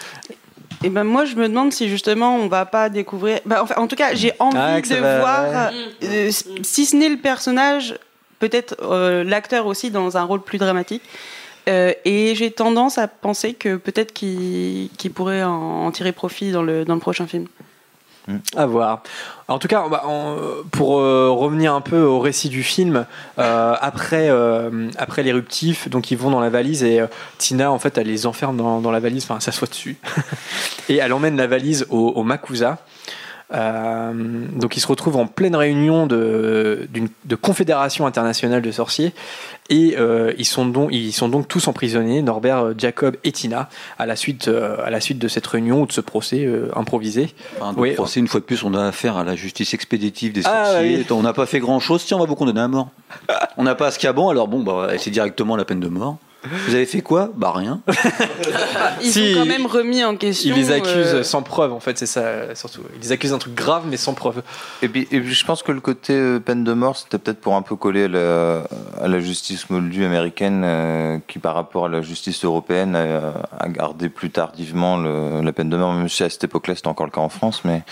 Et 0.85 0.89
ben 0.91 1.05
moi 1.05 1.25
je 1.25 1.37
me 1.37 1.49
demande 1.49 1.73
si 1.73 1.89
justement 1.89 2.37
on 2.37 2.49
va 2.49 2.67
pas 2.67 2.89
découvrir. 2.89 3.39
Bah, 3.47 3.61
enfin, 3.63 3.77
en 3.79 3.87
tout 3.87 3.97
cas, 3.97 4.15
j'ai 4.15 4.33
envie 4.41 4.57
Ah, 4.59 4.81
de 4.81 4.95
va- 4.97 5.19
voir, 5.21 5.71
ouais. 5.73 6.29
euh, 6.29 6.31
si 6.63 6.87
ce 6.87 6.97
n'est 6.97 7.09
le 7.09 7.19
personnage, 7.19 7.95
peut-être 8.41 8.77
euh, 8.83 9.23
l'acteur 9.23 9.67
aussi 9.67 9.91
dans 9.93 10.17
un 10.17 10.23
rôle 10.25 10.43
plus 10.43 10.59
dramatique. 10.59 11.03
Euh, 11.69 11.93
et 12.05 12.35
j'ai 12.35 12.51
tendance 12.51 12.99
à 12.99 13.07
penser 13.07 13.55
que 13.55 13.77
peut-être 13.77 14.13
qu'il 14.13 14.89
qu'il 14.99 15.13
pourrait 15.13 15.45
en, 15.45 15.85
en 15.87 15.91
tirer 15.93 16.11
profit 16.11 16.51
dans 16.51 16.63
le, 16.65 16.85
dans 16.85 16.95
le 16.95 17.01
prochain 17.01 17.29
film. 17.29 17.47
À 18.57 18.67
voir. 18.67 19.03
En 19.49 19.59
tout 19.59 19.69
cas, 19.69 19.85
pour 20.71 21.01
euh, 21.01 21.31
revenir 21.31 21.75
un 21.75 21.81
peu 21.81 22.03
au 22.03 22.21
récit 22.21 22.49
du 22.49 22.63
film, 22.63 23.05
euh, 23.39 23.75
après, 23.81 24.29
euh, 24.31 24.91
après 24.97 25.23
l'éruptif, 25.23 25.89
donc 25.89 26.11
ils 26.11 26.17
vont 26.17 26.31
dans 26.31 26.41
la 26.41 26.49
valise 26.49 26.85
et 26.85 27.03
Tina, 27.39 27.73
en 27.73 27.79
fait, 27.79 27.99
elle 27.99 28.07
les 28.07 28.27
enferme 28.27 28.57
dans, 28.57 28.81
dans 28.81 28.93
la 28.93 29.01
valise, 29.01 29.25
enfin, 29.25 29.37
elle 29.37 29.43
s'assoit 29.43 29.69
dessus. 29.69 29.97
et 30.89 30.97
elle 30.97 31.13
emmène 31.13 31.37
la 31.37 31.47
valise 31.47 31.87
au, 31.91 32.11
au 32.11 32.23
Makusa. 32.23 32.79
Euh, 33.55 34.13
donc 34.57 34.77
ils 34.77 34.81
se 34.81 34.87
retrouvent 34.87 35.17
en 35.17 35.27
pleine 35.27 35.55
réunion 35.57 36.07
de, 36.07 36.89
de 37.25 37.35
confédération 37.37 38.07
internationale 38.07 38.63
de 38.63 38.71
sorciers 38.71 39.13
et 39.69 39.95
euh, 39.99 40.33
ils, 40.39 40.45
sont 40.45 40.67
donc, 40.67 40.89
ils 40.93 41.13
sont 41.13 41.29
donc 41.29 41.49
tous 41.49 41.69
emprisonnés, 41.69 42.23
Norbert, 42.23 42.59
euh, 42.65 42.75
Jacob 42.77 43.17
et 43.25 43.33
Tina, 43.33 43.69
à 43.99 44.07
la 44.07 44.17
suite, 44.17 44.49
euh, 44.49 44.77
à 44.85 44.91
la 44.91 45.01
suite 45.01 45.19
de 45.19 45.29
cette 45.29 45.47
réunion 45.47 45.83
ou 45.83 45.87
de 45.87 45.93
ce 45.93 46.01
procès 46.01 46.49
improvisé. 46.75 47.35
Enfin, 47.61 47.75
Oui. 47.77 47.93
procès, 47.93 48.21
une 48.21 48.29
fois 48.29 48.41
de 48.41 48.45
plus, 48.47 48.65
on 48.65 48.75
a 48.75 48.87
affaire 48.87 49.17
à 49.17 49.25
la 49.25 49.37
justice 49.37 49.75
expéditive 49.75 50.33
des 50.33 50.43
Ah, 50.47 50.67
sorciers. 50.73 50.97
oui. 50.99 51.07
On 51.11 51.23
n'a 51.23 51.33
pas 51.33 51.47
fait 51.47 51.61
grand 51.61 51.79
chose, 51.81 52.05
tiens, 52.05 52.17
on 52.17 52.21
va 52.21 52.27
vous 52.27 52.35
condamner 52.37 52.61
à 52.61 52.69
mort. 52.69 52.89
on 53.57 53.63
n'a 53.65 53.75
pas 53.75 53.89
Ascaban, 53.89 54.31
alors 54.31 54.49
bon, 54.49 54.61
bah, 54.63 54.89
c'est 54.99 55.11
directement 55.11 55.57
la 55.57 55.65
peine 55.65 55.81
de 55.81 55.89
mort. 55.89 56.17
Vous 56.45 56.75
avez 56.75 56.87
fait 56.87 57.03
quoi? 57.03 57.31
Bah 57.37 57.53
rien. 57.55 57.81
Ils 59.03 59.11
Si, 59.13 59.33
sont 59.35 59.41
quand 59.41 59.47
même 59.47 59.67
remis 59.67 60.03
en 60.05 60.17
question. 60.17 60.55
Ils 60.55 60.59
les 60.61 60.73
accusent 60.73 61.15
euh, 61.15 61.23
sans 61.23 61.43
preuve, 61.43 61.73
en 61.73 61.79
fait, 61.81 61.97
c'est 61.99 62.07
ça 62.07 62.55
surtout. 62.55 62.81
Ils 62.97 63.03
les 63.03 63.13
accusent 63.13 63.31
d'un 63.31 63.39
truc 63.39 63.55
grave 63.55 63.85
mais 63.89 63.97
sans 63.97 64.15
preuve. 64.15 64.43
Et 64.83 64.89
puis, 64.89 65.07
et 65.13 65.21
puis 65.21 65.35
je 65.35 65.45
pense 65.45 65.63
que 65.63 65.71
le 65.73 65.81
côté 65.81 66.15
euh, 66.15 66.41
peine 66.41 66.65
de 66.65 66.73
mort, 66.73 66.97
c'était 66.97 67.19
peut-être 67.19 67.41
pour 67.41 67.55
un 67.55 67.63
peu 67.63 67.77
coller 67.77 68.05
à 68.05 68.09
la, 68.09 68.65
à 69.01 69.09
la 69.09 69.21
justice 69.21 69.71
moldue 69.71 70.05
américaine, 70.05 70.63
euh, 70.65 71.19
qui 71.29 71.39
par 71.39 71.55
rapport 71.55 71.87
à 71.87 71.89
la 71.89 72.03
justice 72.03 72.45
européenne 72.45 72.97
a, 72.97 73.35
a 73.59 73.69
gardé 73.69 74.09
plus 74.09 74.31
tardivement 74.31 74.97
le- 74.97 75.41
la 75.43 75.53
peine 75.53 75.69
de 75.71 75.77
mort, 75.77 75.93
même 75.93 76.09
si 76.09 76.25
à 76.25 76.31
cette 76.31 76.45
époque-là 76.45 76.75
c'était 76.75 76.89
encore 76.89 77.07
le 77.07 77.13
cas 77.13 77.21
en 77.21 77.29
France. 77.29 77.63
Mais, 77.65 77.83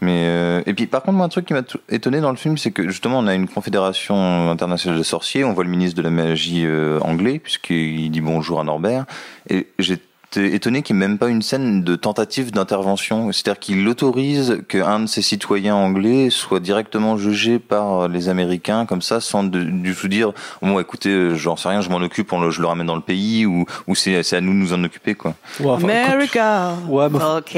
mais 0.00 0.24
euh, 0.26 0.62
et 0.66 0.74
puis 0.74 0.86
par 0.86 1.02
contre, 1.02 1.16
moi 1.16 1.26
un 1.26 1.28
truc 1.28 1.46
qui 1.46 1.52
m'a 1.52 1.62
étonné 1.88 2.20
dans 2.20 2.30
le 2.30 2.36
film, 2.36 2.56
c'est 2.56 2.70
que 2.70 2.88
justement 2.88 3.18
on 3.18 3.26
a 3.26 3.34
une 3.34 3.48
confédération 3.48 4.50
internationale 4.50 4.98
de 4.98 5.02
sorciers, 5.04 5.44
on 5.44 5.52
voit 5.52 5.64
le 5.64 5.70
ministre 5.70 5.96
de 5.96 6.02
la 6.02 6.10
magie 6.10 6.64
euh, 6.64 6.98
anglais 7.00 7.38
puisqu'il 7.38 8.10
dit 8.10 8.20
bonjour 8.20 8.60
à 8.60 8.64
Norbert, 8.64 9.04
et 9.48 9.68
j'ai 9.78 9.98
J'étais 10.32 10.54
étonné 10.54 10.82
qu'il 10.82 10.94
n'y 10.96 11.02
ait 11.02 11.08
même 11.08 11.18
pas 11.18 11.26
une 11.28 11.42
scène 11.42 11.82
de 11.82 11.96
tentative 11.96 12.52
d'intervention. 12.52 13.32
C'est-à-dire 13.32 13.58
qu'il 13.58 13.88
autorise 13.88 14.58
qu'un 14.68 15.00
de 15.00 15.06
ses 15.06 15.22
citoyens 15.22 15.74
anglais 15.74 16.28
soit 16.30 16.60
directement 16.60 17.16
jugé 17.16 17.58
par 17.58 18.06
les 18.06 18.28
Américains, 18.28 18.86
comme 18.86 19.02
ça, 19.02 19.20
sans 19.20 19.42
de- 19.42 19.64
du 19.64 19.92
tout 19.92 20.06
dire 20.06 20.30
Bon, 20.62 20.78
écoutez, 20.78 21.34
j'en 21.34 21.56
sais 21.56 21.68
rien, 21.68 21.80
je 21.80 21.88
m'en 21.90 21.96
occupe, 21.96 22.32
on 22.32 22.40
le, 22.40 22.50
je 22.52 22.60
le 22.60 22.68
ramène 22.68 22.86
dans 22.86 22.94
le 22.94 23.00
pays, 23.00 23.44
ou, 23.44 23.64
ou 23.88 23.94
c'est 23.96 24.22
c'est 24.22 24.36
à 24.36 24.40
nous 24.40 24.52
de 24.52 24.58
nous 24.58 24.72
en 24.72 24.84
occuper, 24.84 25.16
quoi. 25.16 25.34
America. 25.64 26.74
Ouais, 26.88 27.06
Ok. 27.06 27.56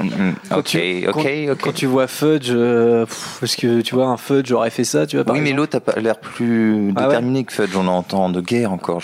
Mm, 0.00 0.32
Quand 0.50 0.58
Ok, 0.58 0.64
tu- 0.66 1.06
ok, 1.08 1.12
quand, 1.14 1.20
ok. 1.52 1.58
quand 1.62 1.72
tu 1.74 1.86
vois 1.86 2.06
Fudge, 2.06 2.50
euh, 2.50 3.06
pff, 3.06 3.38
parce 3.40 3.56
que 3.56 3.80
tu 3.80 3.94
vois 3.96 4.06
un 4.06 4.16
Fudge 4.18 4.52
aurait 4.52 4.70
fait 4.70 4.84
ça, 4.84 5.04
tu 5.06 5.16
vois. 5.16 5.24
par 5.24 5.34
Oui, 5.34 5.40
mais 5.40 5.52
l'autre 5.52 5.76
a 5.78 5.80
pas 5.80 5.98
l'air 6.00 6.20
plus 6.20 6.92
Ah 6.94 7.00
ouais 7.00 7.06
déterminé 7.08 7.42
que 7.42 7.52
Fudge. 7.52 7.74
On 7.76 7.88
entend 7.88 8.28
de 8.30 8.40
guerre 8.40 8.70
encore. 8.72 9.00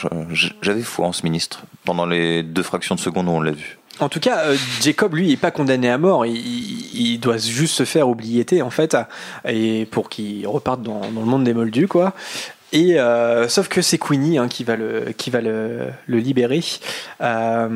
J'avais 0.63 0.83
foi 0.83 1.07
en 1.09 1.13
ce 1.13 1.25
ministre 1.25 1.65
pendant 1.91 2.07
les 2.07 2.45
deux 2.45 2.63
fractions 2.63 2.95
de 2.95 3.01
seconde 3.01 3.27
où 3.27 3.33
on 3.33 3.41
l'a 3.41 3.51
vu. 3.51 3.77
En 3.99 4.09
tout 4.09 4.21
cas, 4.21 4.45
euh, 4.45 4.57
Jacob, 4.81 5.17
lui, 5.17 5.33
est 5.33 5.37
pas 5.37 5.51
condamné 5.51 5.91
à 5.91 5.99
mort. 5.99 6.25
Il, 6.25 7.19
doit 7.19 7.37
juste 7.37 7.75
se 7.75 7.85
faire 7.85 8.09
oublier, 8.09 8.47
en 8.63 8.71
fait, 8.71 8.97
et 9.45 9.87
pour 9.91 10.09
qu'il 10.09 10.47
reparte 10.47 10.83
dans, 10.83 11.01
dans 11.01 11.21
le 11.21 11.27
monde 11.27 11.43
des 11.43 11.53
Moldus, 11.53 11.89
quoi. 11.89 12.13
Et 12.73 13.01
euh, 13.01 13.49
sauf 13.49 13.67
que 13.67 13.83
c'est 13.83 13.99
Queenie 13.99 14.39
hein, 14.39 14.47
qui 14.47 14.63
va 14.63 14.77
le 14.77 15.13
qui 15.17 15.31
va 15.31 15.41
le, 15.41 15.89
le 16.07 16.19
libérer. 16.19 16.63
Euh, 17.23 17.67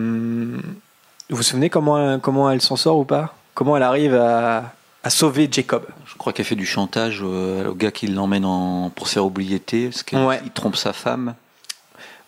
vous 1.28 1.36
vous 1.36 1.42
souvenez 1.42 1.70
comment 1.70 2.20
comment 2.20 2.48
elle 2.52 2.60
s'en 2.60 2.76
sort 2.76 2.98
ou 2.98 3.04
pas? 3.04 3.34
Comment 3.54 3.76
elle 3.76 3.82
arrive 3.82 4.14
à, 4.14 4.72
à 5.02 5.10
sauver 5.10 5.48
Jacob? 5.50 5.84
Je 6.06 6.14
crois 6.16 6.32
qu'elle 6.32 6.46
fait 6.46 6.54
du 6.54 6.66
chantage 6.66 7.20
au 7.20 7.74
gars 7.74 7.90
qui 7.90 8.06
l'emmène 8.06 8.46
pour 8.94 9.08
se 9.08 9.14
faire 9.14 9.26
oublier, 9.26 9.58
parce 9.58 10.04
qu'il 10.04 10.20
il 10.44 10.52
trompe 10.52 10.76
sa 10.76 10.92
femme. 10.92 11.34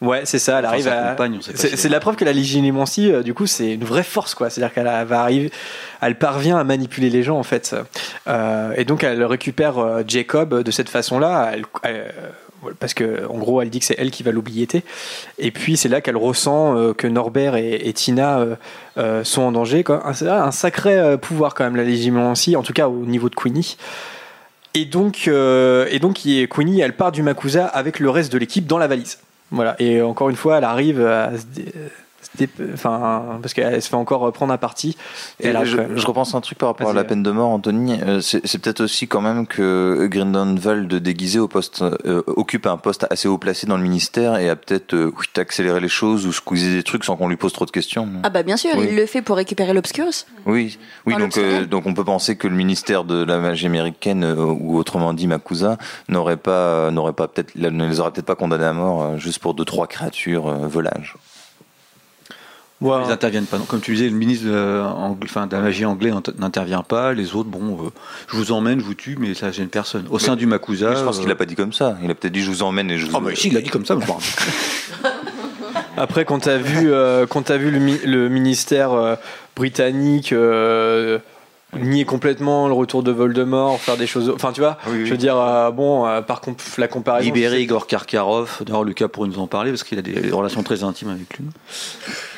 Ouais, 0.07 0.23
c'est 0.25 0.39
ça. 0.39 0.59
Elle 0.59 0.65
Enfin, 0.67 0.73
arrive 0.75 0.89
à. 0.89 1.15
C'est 1.55 1.77
si- 1.77 1.89
la 1.89 2.01
preuve 2.01 2.17
que 2.17 2.25
la 2.25 2.33
léginémancie, 2.33 3.13
euh, 3.13 3.23
du 3.23 3.35
coup, 3.35 3.47
c'est 3.47 3.73
une 3.75 3.85
vraie 3.85 4.03
force, 4.03 4.35
quoi. 4.35 4.49
C'est-à-dire 4.51 4.73
qu'elle 4.75 4.85
va 5.07 5.21
arriver, 5.21 5.51
elle 6.01 6.17
parvient 6.17 6.57
à 6.59 6.65
manipuler 6.65 7.11
les 7.11 7.23
gens, 7.23 7.39
en 7.39 7.43
fait. 7.43 7.75
Euh, 8.29 8.73
et 8.77 8.85
donc, 8.85 9.05
elle 9.05 9.23
récupère 9.25 9.79
euh, 9.79 10.03
Jacob 10.07 10.63
de 10.63 10.71
cette 10.71 10.89
façon-là. 10.89 11.53
Parce 12.81 12.95
que, 12.95 13.27
en 13.29 13.39
gros, 13.39 13.61
elle 13.63 13.71
dit 13.71 13.79
que 13.79 13.85
c'est 13.85 13.95
elle 13.99 14.11
qui 14.11 14.23
va 14.23 14.33
l'oublier. 14.33 14.67
Et 15.39 15.51
puis, 15.53 15.77
c'est 15.77 15.89
là 15.89 16.01
qu'elle 16.01 16.17
ressent 16.17 16.93
que 16.95 17.07
Norbert 17.07 17.55
et, 17.55 17.75
et 17.89 17.93
Tina 17.93 18.41
sont 19.23 19.43
en 19.43 19.53
danger. 19.53 19.85
Un, 19.89 20.13
c'est 20.15 20.29
un 20.29 20.51
sacré 20.51 21.17
pouvoir, 21.19 21.55
quand 21.55 21.65
même, 21.65 21.77
la 21.77 21.85
léginémancie, 21.85 22.57
en 22.57 22.63
tout 22.63 22.73
cas 22.73 22.89
au 22.89 23.05
niveau 23.07 23.29
de 23.29 23.35
Queenie. 23.37 23.77
Et 24.75 24.85
donc, 24.85 25.29
et 25.29 25.99
donc 26.01 26.17
Queenie, 26.51 26.81
elle 26.81 26.95
part 26.95 27.13
du 27.13 27.23
Makusa 27.23 27.67
avec 27.67 28.01
le 28.01 28.11
reste 28.11 28.33
de 28.33 28.39
l'équipe 28.39 28.67
dans 28.67 28.79
la 28.79 28.89
valise. 28.89 29.19
Voilà. 29.51 29.77
Et 29.81 30.03
encore 30.03 30.29
une 30.31 30.37
fois, 30.37 30.59
elle 30.59 30.65
arrive 30.65 31.05
à 31.05 31.37
se 31.37 31.45
enfin, 32.73 33.39
parce 33.43 33.55
qu'elle 33.55 33.81
se 33.81 33.89
fait 33.89 33.97
encore 33.97 34.33
prendre 34.33 34.53
à 34.53 34.59
partie. 34.59 34.97
Et 35.41 35.49
Et 35.49 35.65
je, 35.65 36.07
repense 36.07 36.35
un 36.35 36.41
truc 36.41 36.59
par 36.59 36.71
rapport 36.71 36.91
à 36.91 36.93
la 36.93 37.05
peine 37.05 37.23
de 37.23 37.31
mort, 37.31 37.51
Anthony. 37.51 37.99
Euh, 38.03 38.21
c'est 38.21 38.59
peut-être 38.59 38.83
aussi 38.83 39.09
quand 39.09 39.21
même 39.21 39.47
que 39.47 40.07
Grindelwald 40.11 40.95
déguisé 40.95 41.39
au 41.39 41.49
poste 41.49 41.83
euh, 41.83 42.23
occupe 42.27 42.67
un 42.67 42.77
poste 42.77 43.07
assez 43.11 43.29
haut 43.29 43.39
placé 43.39 43.67
dans 43.67 43.77
le 43.77 43.83
ministère 43.83 44.37
et 44.37 44.49
a 44.49 44.57
peut-être 44.57 44.95
euh, 44.95 45.13
accéléré 45.37 45.81
les 45.81 45.89
choses 45.89 46.27
ou 46.27 46.33
squeezé 46.33 46.75
des 46.75 46.83
trucs 46.83 47.05
sans 47.05 47.17
qu'on 47.17 47.29
lui 47.29 47.37
pose 47.37 47.53
trop 47.53 47.67
de 47.67 47.71
questions. 47.71 48.09
Ah 48.23 48.31
bah 48.31 48.43
bien 48.43 48.57
sûr, 48.57 48.71
Oui. 48.77 48.87
il 48.91 48.97
le 48.97 49.07
fait 49.07 49.23
pour 49.23 49.37
récupérer 49.37 49.73
l'Obscurus. 49.73 50.27
Oui, 50.47 50.79
oui 51.07 51.17
donc, 51.17 51.37
euh, 51.39 51.67
donc 51.67 51.87
on 51.87 51.95
peut 51.95 52.05
penser 52.05 52.37
que 52.37 52.49
le 52.49 52.55
ministère 52.55 53.05
de 53.05 53.23
la 53.25 53.39
magie 53.39 53.67
américaine, 53.67 54.25
euh, 54.25 54.37
ou 54.37 54.77
autrement 54.79 55.13
dit 55.13 55.27
Makusa, 55.27 55.79
n'aurait 56.09 56.37
pas, 56.37 56.91
n'aurait 56.91 57.13
pas 57.13 57.29
peut-être, 57.29 57.55
ne 57.57 57.87
les 57.87 58.01
aurait 58.01 58.13
peut-être 58.13 58.27
pas 58.27 58.37
condamnés 58.37 58.65
à 58.65 58.73
mort 58.73 59.03
euh, 59.03 59.17
juste 59.19 59.39
pour 59.39 59.55
deux 59.55 59.65
trois 59.65 59.87
créatures 59.87 60.49
euh, 60.49 60.67
Ils 62.83 63.09
n'interviennent 63.09 63.47
pas. 63.47 63.59
Comme 63.67 63.81
tu 63.81 63.95
disais, 63.95 64.09
le 64.11 64.15
ministre 64.17 64.47
de, 64.47 64.53
angl- 64.53 65.17
enfin, 65.25 65.47
de 65.47 65.57
la 65.57 65.63
magie 65.63 65.87
anglais 65.87 66.11
n'int- 66.11 66.39
n'intervient 66.39 66.83
pas. 66.83 67.15
Les 67.15 67.35
autres, 67.35 67.49
bon, 67.49 67.87
euh, 67.87 67.91
je 68.29 68.37
vous 68.37 68.53
emmène, 68.53 68.81
je 68.81 68.85
vous 68.85 68.93
tue, 68.95 69.17
mais 69.19 69.33
ça 69.35 69.51
gêne 69.51 69.69
personne. 69.69 70.05
Au 70.11 70.19
sein 70.19 70.37
du 70.37 70.45
Makusa. 70.47 70.91
Mais 70.91 70.97
je 70.97 71.03
pense 71.03 71.19
euh, 71.19 71.23
qu'il 71.23 71.31
a 71.31 71.37
pas 71.37 71.47
dit 71.47 71.55
comme 71.55 71.73
ça. 71.73 71.97
Il 72.03 72.11
a 72.11 72.15
peut-être 72.15 72.33
dit 72.35 72.43
je 72.43 72.51
vous 72.51 72.63
emmène 72.63 72.91
et 72.91 72.99
je 72.99 73.07
vous. 73.07 73.17
Ah 73.17 73.21
bah 73.21 73.31
si, 73.35 73.49
il 73.49 73.55
l'a 73.55 73.63
dit 73.63 73.71
comme 73.71 73.87
ça, 73.87 73.95
mais 73.97 74.05
je 74.05 74.13
rappelle. 74.13 75.13
Après, 75.97 76.25
quand 76.27 76.41
t'as 76.41 76.59
vu, 76.59 76.93
euh, 76.93 77.27
quand 77.27 77.43
t'as 77.43 77.57
vu 77.57 77.71
le, 77.71 77.79
mi- 77.79 78.01
le 78.05 78.29
ministère 78.29 78.93
euh, 78.93 79.15
britannique 79.57 80.33
euh, 80.33 81.19
nier 81.75 82.05
complètement 82.07 82.69
le 82.69 82.73
retour 82.75 83.03
de 83.03 83.11
Voldemort, 83.11 83.79
faire 83.81 83.97
des 83.99 84.07
choses, 84.07 84.33
enfin 84.35 84.53
tu 84.53 84.61
vois, 84.61 84.79
je 84.87 85.11
veux 85.11 85.17
dire, 85.17 85.37
euh, 85.37 85.71
bon, 85.71 86.07
euh, 86.07 86.23
par 86.23 86.41
contre, 86.41 86.65
la 86.79 86.89
comparaison. 86.89 87.27
Libérer 87.27 87.61
Igor 87.61 87.87
Karkarov. 87.87 88.63
D'ailleurs, 88.65 88.85
Lucas 88.85 89.09
pourrait 89.09 89.29
nous 89.29 89.39
en 89.41 89.47
parler 89.47 89.71
parce 89.73 89.85
qu'il 89.85 89.99
a 89.99 90.03
des 90.03 90.31
relations 90.31 90.63
très 90.63 90.85
intimes 90.85 91.11
avec 91.11 91.37
lui. 91.39 91.45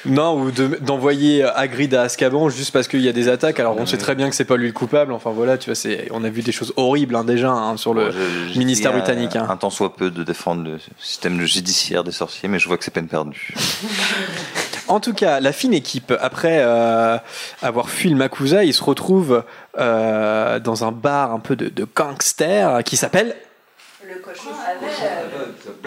Non, 0.07 0.41
ou 0.41 0.51
de- 0.51 0.79
d'envoyer 0.81 1.45
Hagrid 1.45 1.95
à 1.95 2.03
Azkaban 2.03 2.49
juste 2.49 2.73
parce 2.73 2.89
qu'il 2.89 3.01
y 3.01 3.09
a 3.09 3.13
des 3.13 3.29
attaques. 3.29 3.61
Alors 3.61 3.77
on 3.79 3.87
sait 3.87 3.99
très 3.99 4.15
bien 4.15 4.29
que 4.31 4.35
c'est 4.35 4.45
pas 4.45 4.57
lui 4.57 4.67
le 4.69 4.73
coupable. 4.73 5.13
Enfin 5.13 5.31
voilà, 5.31 5.59
tu 5.59 5.71
vois, 5.71 5.91
on 6.13 6.25
a 6.25 6.31
vu 6.31 6.43
des 6.43 6.53
choses 6.53 6.73
horribles 6.77 7.15
hein, 7.15 7.25
déjà 7.25 7.51
hein, 7.53 7.77
sur 7.77 7.95
le 7.95 8.11
ministère 8.57 8.93
britannique. 8.93 9.37
euh, 9.37 9.41
hein. 9.41 9.47
Un 9.51 9.57
temps 9.57 9.71
soit 9.71 9.95
peu 9.95 10.11
de 10.11 10.25
défendre 10.25 10.65
le 10.65 10.79
système 10.99 11.41
judiciaire 11.43 12.03
des 12.03 12.13
sorciers, 12.13 12.49
mais 12.49 12.59
je 12.59 12.67
vois 12.67 12.77
que 12.79 12.85
c'est 12.85 12.91
peine 12.95 13.09
perdue. 13.09 13.55
En 14.89 15.01
tout 15.01 15.13
cas, 15.13 15.41
la 15.41 15.53
fine 15.53 15.75
équipe, 15.75 16.13
après 16.21 16.61
euh, 16.61 17.19
avoir 17.61 17.91
fui 17.91 18.09
le 18.09 18.17
Makusa, 18.17 18.65
ils 18.65 18.73
se 18.73 18.83
retrouvent 18.83 19.45
euh, 19.79 20.59
dans 20.61 20.85
un 20.85 20.93
bar 20.93 21.33
un 21.33 21.41
peu 21.41 21.57
de, 21.57 21.87
gangster 21.95 22.83
qui 22.85 22.97
s'appelle 22.97 23.37
Le 24.03 24.17
cochon 24.17 24.51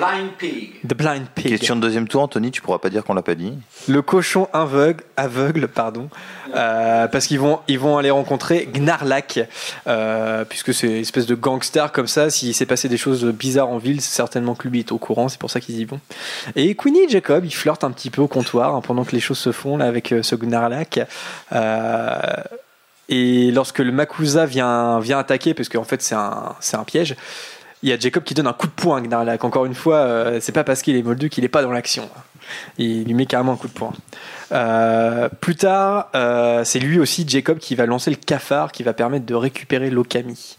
Blind 0.01 0.31
Pig. 0.31 0.71
The 0.87 0.95
Blind 0.95 1.27
Pig. 1.35 1.49
Question 1.49 1.75
de 1.75 1.81
deuxième 1.81 2.07
tour, 2.07 2.23
Anthony, 2.23 2.49
tu 2.49 2.61
pourras 2.61 2.79
pas 2.79 2.89
dire 2.89 3.03
qu'on 3.03 3.13
l'a 3.13 3.21
pas 3.21 3.35
dit. 3.35 3.53
Le 3.87 4.01
cochon 4.01 4.47
aveugle, 4.51 5.03
aveugle 5.15 5.67
pardon, 5.67 6.09
euh, 6.55 7.07
parce 7.07 7.27
qu'ils 7.27 7.39
vont, 7.39 7.59
ils 7.67 7.77
vont 7.77 7.99
aller 7.99 8.09
rencontrer 8.09 8.67
Gnarlak, 8.73 9.47
euh, 9.85 10.43
puisque 10.45 10.73
c'est 10.73 10.87
une 10.87 10.95
espèce 10.95 11.27
de 11.27 11.35
gangster 11.35 11.91
comme 11.91 12.07
ça. 12.07 12.31
S'il 12.31 12.55
s'est 12.55 12.65
passé 12.65 12.89
des 12.89 12.97
choses 12.97 13.25
bizarres 13.25 13.69
en 13.69 13.77
ville, 13.77 14.01
c'est 14.01 14.15
certainement 14.15 14.55
que 14.55 14.67
lui 14.67 14.79
est 14.79 14.91
au 14.91 14.97
courant, 14.97 15.29
c'est 15.29 15.39
pour 15.39 15.51
ça 15.51 15.59
qu'ils 15.59 15.79
y 15.79 15.85
vont. 15.85 15.99
Et 16.55 16.73
Queenie 16.73 17.03
et 17.03 17.09
Jacob, 17.09 17.45
ils 17.45 17.53
flirtent 17.53 17.83
un 17.83 17.91
petit 17.91 18.09
peu 18.09 18.23
au 18.23 18.27
comptoir 18.27 18.75
hein, 18.75 18.81
pendant 18.81 19.03
que 19.03 19.11
les 19.11 19.21
choses 19.21 19.37
se 19.37 19.51
font 19.51 19.77
là 19.77 19.85
avec 19.85 20.11
euh, 20.13 20.23
ce 20.23 20.33
Gnarlak. 20.35 21.01
Euh, 21.51 22.17
et 23.11 23.51
lorsque 23.51 23.79
le 23.79 23.91
Makusa 23.91 24.45
vient, 24.45 24.99
vient 24.99 25.19
attaquer, 25.19 25.53
parce 25.53 25.69
qu'en 25.69 25.83
fait 25.83 26.01
c'est 26.01 26.15
un, 26.15 26.55
c'est 26.61 26.77
un 26.77 26.85
piège, 26.85 27.15
il 27.83 27.89
y 27.89 27.93
a 27.93 27.97
Jacob 27.99 28.23
qui 28.23 28.33
donne 28.33 28.47
un 28.47 28.53
coup 28.53 28.67
de 28.67 28.71
poing 28.71 28.97
à 28.97 29.01
Gnarlak. 29.01 29.43
Encore 29.43 29.65
une 29.65 29.75
fois, 29.75 29.97
euh, 29.97 30.39
c'est 30.41 30.51
pas 30.51 30.63
parce 30.63 30.81
qu'il 30.81 30.95
est 30.95 31.03
moldu 31.03 31.29
qu'il 31.29 31.43
est 31.43 31.49
pas 31.49 31.61
dans 31.61 31.71
l'action. 31.71 32.09
Il 32.77 33.05
lui 33.05 33.13
met 33.13 33.25
carrément 33.25 33.53
un 33.53 33.57
coup 33.57 33.67
de 33.67 33.73
poing. 33.73 33.93
Euh, 34.51 35.29
plus 35.29 35.55
tard, 35.55 36.09
euh, 36.15 36.63
c'est 36.63 36.79
lui 36.79 36.99
aussi, 36.99 37.25
Jacob, 37.27 37.57
qui 37.57 37.75
va 37.75 37.85
lancer 37.85 38.09
le 38.09 38.17
cafard 38.17 38.71
qui 38.71 38.83
va 38.83 38.93
permettre 38.93 39.25
de 39.25 39.35
récupérer 39.35 39.89
l'Okami, 39.89 40.57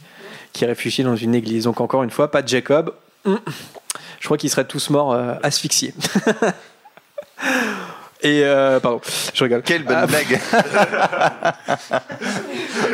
qui 0.53 0.65
est 0.65 0.67
réfugié 0.67 1.05
dans 1.05 1.17
une 1.17 1.35
église. 1.35 1.65
Donc 1.65 1.81
encore 1.81 2.03
une 2.03 2.11
fois, 2.11 2.31
pas 2.31 2.43
de 2.43 2.49
Jacob. 2.49 2.95
Hum, 3.25 3.39
Je 4.21 4.25
crois 4.27 4.37
qu'ils 4.39 4.51
seraient 4.51 4.67
tous 4.67 4.91
morts 4.91 5.13
euh, 5.13 5.35
asphyxiés. 5.43 5.95
Et 8.25 8.43
euh, 8.45 8.79
pardon, 8.79 9.01
je 9.35 9.43
rigole. 9.45 9.63
Quelle 9.63 9.83
bonne 9.85 9.97
Ah, 10.01 10.07
blague. 10.07 10.41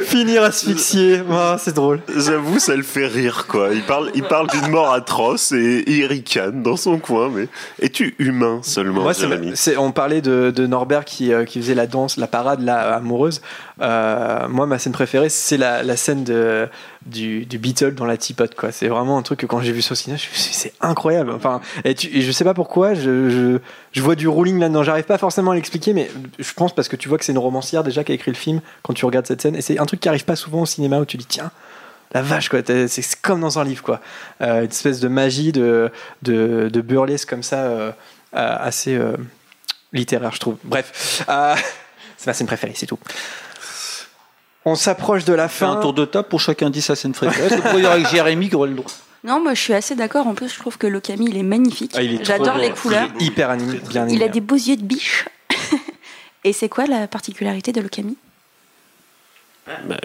Finir 0.05 0.43
asphyxié, 0.43 1.21
Ah, 1.31 1.57
c'est 1.59 1.75
drôle. 1.75 2.01
J'avoue, 2.17 2.59
ça 2.59 2.75
le 2.77 2.83
fait 2.83 3.07
rire, 3.07 3.47
quoi. 3.47 3.71
Il 3.75 3.83
parle, 3.83 4.11
il 4.15 4.23
parle 4.23 4.49
d'une 4.49 4.69
mort 4.69 4.93
atroce 4.93 5.53
et 5.53 5.85
il 5.87 6.07
ricane 6.07 6.63
dans 6.63 6.77
son 6.77 6.99
coin, 6.99 7.31
mais 7.33 7.49
es-tu 7.83 8.15
humain 8.19 8.61
seulement, 8.63 9.03
Moi, 9.03 9.15
c'est- 9.15 9.29
Jérémy 9.29 9.53
c'est- 9.55 9.77
on 9.77 9.93
parlait 9.93 10.23
de, 10.23 10.51
de 10.55 10.67
Norbert 10.67 11.05
qui, 11.05 11.33
euh, 11.33 11.45
qui 11.45 11.61
faisait 11.61 11.75
la 11.75 11.87
danse, 11.87 12.17
la 12.17 12.27
parade 12.27 12.63
là, 12.63 12.95
amoureuse. 12.97 13.41
Euh, 13.81 14.49
moi, 14.49 14.67
ma 14.67 14.79
scène 14.79 14.93
préférée, 14.93 15.29
c'est 15.29 15.57
la, 15.57 15.97
scène 15.97 16.25
de, 16.25 16.69
du, 17.07 17.47
du 17.47 17.59
Beatle 17.59 17.95
dans 17.95 18.05
la 18.05 18.17
teapot. 18.17 18.47
C'est 18.71 18.89
vraiment 18.89 19.19
un 19.19 19.23
truc 19.23 19.41
que 19.41 19.47
quand 19.47 19.61
j'ai 19.61 19.73
vu 19.73 19.85
au 19.91 19.95
cinéma, 19.95 20.21
c'est 20.33 20.73
incroyable. 20.81 21.31
Enfin, 21.31 21.61
et, 21.85 21.95
tu- 21.95 22.15
et 22.17 22.23
je 22.23 22.33
sais 22.33 22.45
pas 22.45 22.55
pourquoi, 22.55 22.95
je, 22.95 23.59
je, 23.93 24.01
vois 24.01 24.15
du 24.15 24.29
ruling 24.29 24.59
là-dedans. 24.59 24.83
J'arrive 24.83 25.05
pas 25.05 25.19
forcément 25.19 25.53
à 25.53 25.55
l'expliquer, 25.55 25.93
mais 25.93 26.11
je 26.39 26.53
pense 26.55 26.75
parce 26.75 26.89
que 26.89 26.97
tu 26.97 27.09
vois 27.09 27.19
que 27.19 27.25
c'est 27.25 27.33
une 27.33 27.39
romancière 27.39 27.85
déjà 27.85 28.05
qui 28.05 28.13
a 28.13 28.15
écrit 28.15 28.31
le 28.31 28.37
film 28.37 28.61
quand 28.83 28.95
tu 28.95 29.05
regardes 29.05 29.27
cette 29.27 29.43
scène. 29.43 29.57
Et 29.57 29.63
c'est 29.63 29.79
un 29.79 29.87
truc 29.87 30.01
qui 30.01 30.09
arrive 30.09 30.25
pas 30.25 30.37
souvent 30.37 30.63
au 30.63 30.67
cinéma 30.67 30.99
où 30.99 31.05
tu 31.05 31.17
dis, 31.17 31.27
tiens. 31.27 31.51
La 32.13 32.23
vache, 32.23 32.49
quoi. 32.49 32.61
C'est 32.65 33.21
comme 33.21 33.43
dans 33.43 33.59
un 33.59 33.65
livre, 33.65 33.83
quoi. 33.83 34.01
Euh, 34.41 34.61
une 34.63 34.71
espèce 34.71 34.99
de 34.99 35.09
magie, 35.09 35.53
de, 35.53 35.91
de, 36.23 36.81
burlesque 36.81 37.29
comme 37.29 37.43
ça, 37.43 37.65
euh, 37.65 37.93
assez 38.33 38.99
littéraire, 39.93 40.33
je 40.33 40.41
trouve. 40.41 40.57
Bref, 40.65 41.23
c'est 42.17 42.27
ma 42.27 42.33
scène 42.33 42.47
préférée, 42.47 42.73
c'est 42.75 42.87
tout. 42.87 42.99
On 44.69 44.75
s'approche 44.75 45.25
de 45.25 45.33
la 45.33 45.49
fin. 45.49 45.73
un 45.73 45.77
tour 45.81 45.95
de 45.95 46.05
table 46.05 46.29
pour 46.29 46.41
chacun 46.41 46.69
dit 46.69 46.83
sa 46.83 46.95
scène 46.95 47.13
préférée. 47.13 47.49
C'est 47.49 47.85
avec 47.87 48.07
Jérémy 48.09 48.49
qui 48.49 48.55
aurait 48.55 48.69
le 48.69 48.75
droit. 48.75 48.91
Non, 49.25 49.41
moi 49.41 49.55
je 49.55 49.61
suis 49.61 49.75
assez 49.75 49.95
d'accord. 49.95 50.27
En 50.27 50.35
plus, 50.35 50.49
je 50.53 50.59
trouve 50.59 50.79
que 50.79 50.87
Lokami 50.87 51.27
il 51.29 51.37
est 51.37 51.43
magnifique. 51.43 51.95
Ah, 51.97 52.01
J'adore 52.23 52.59
les 52.59 52.71
couleurs. 52.71 53.09
Il 53.19 53.23
est 53.23 53.27
hyper 53.27 53.51
animé, 53.51 53.81
bien 53.89 54.07
Il 54.09 54.23
a 54.23 54.29
des 54.29 54.41
beaux 54.41 54.55
yeux 54.55 54.77
de 54.77 54.83
biche. 54.83 55.27
Et 56.45 56.53
c'est 56.53 56.69
quoi 56.69 56.87
la 56.87 57.09
particularité 57.09 57.73
de 57.73 57.81
Lokami? 57.81 58.17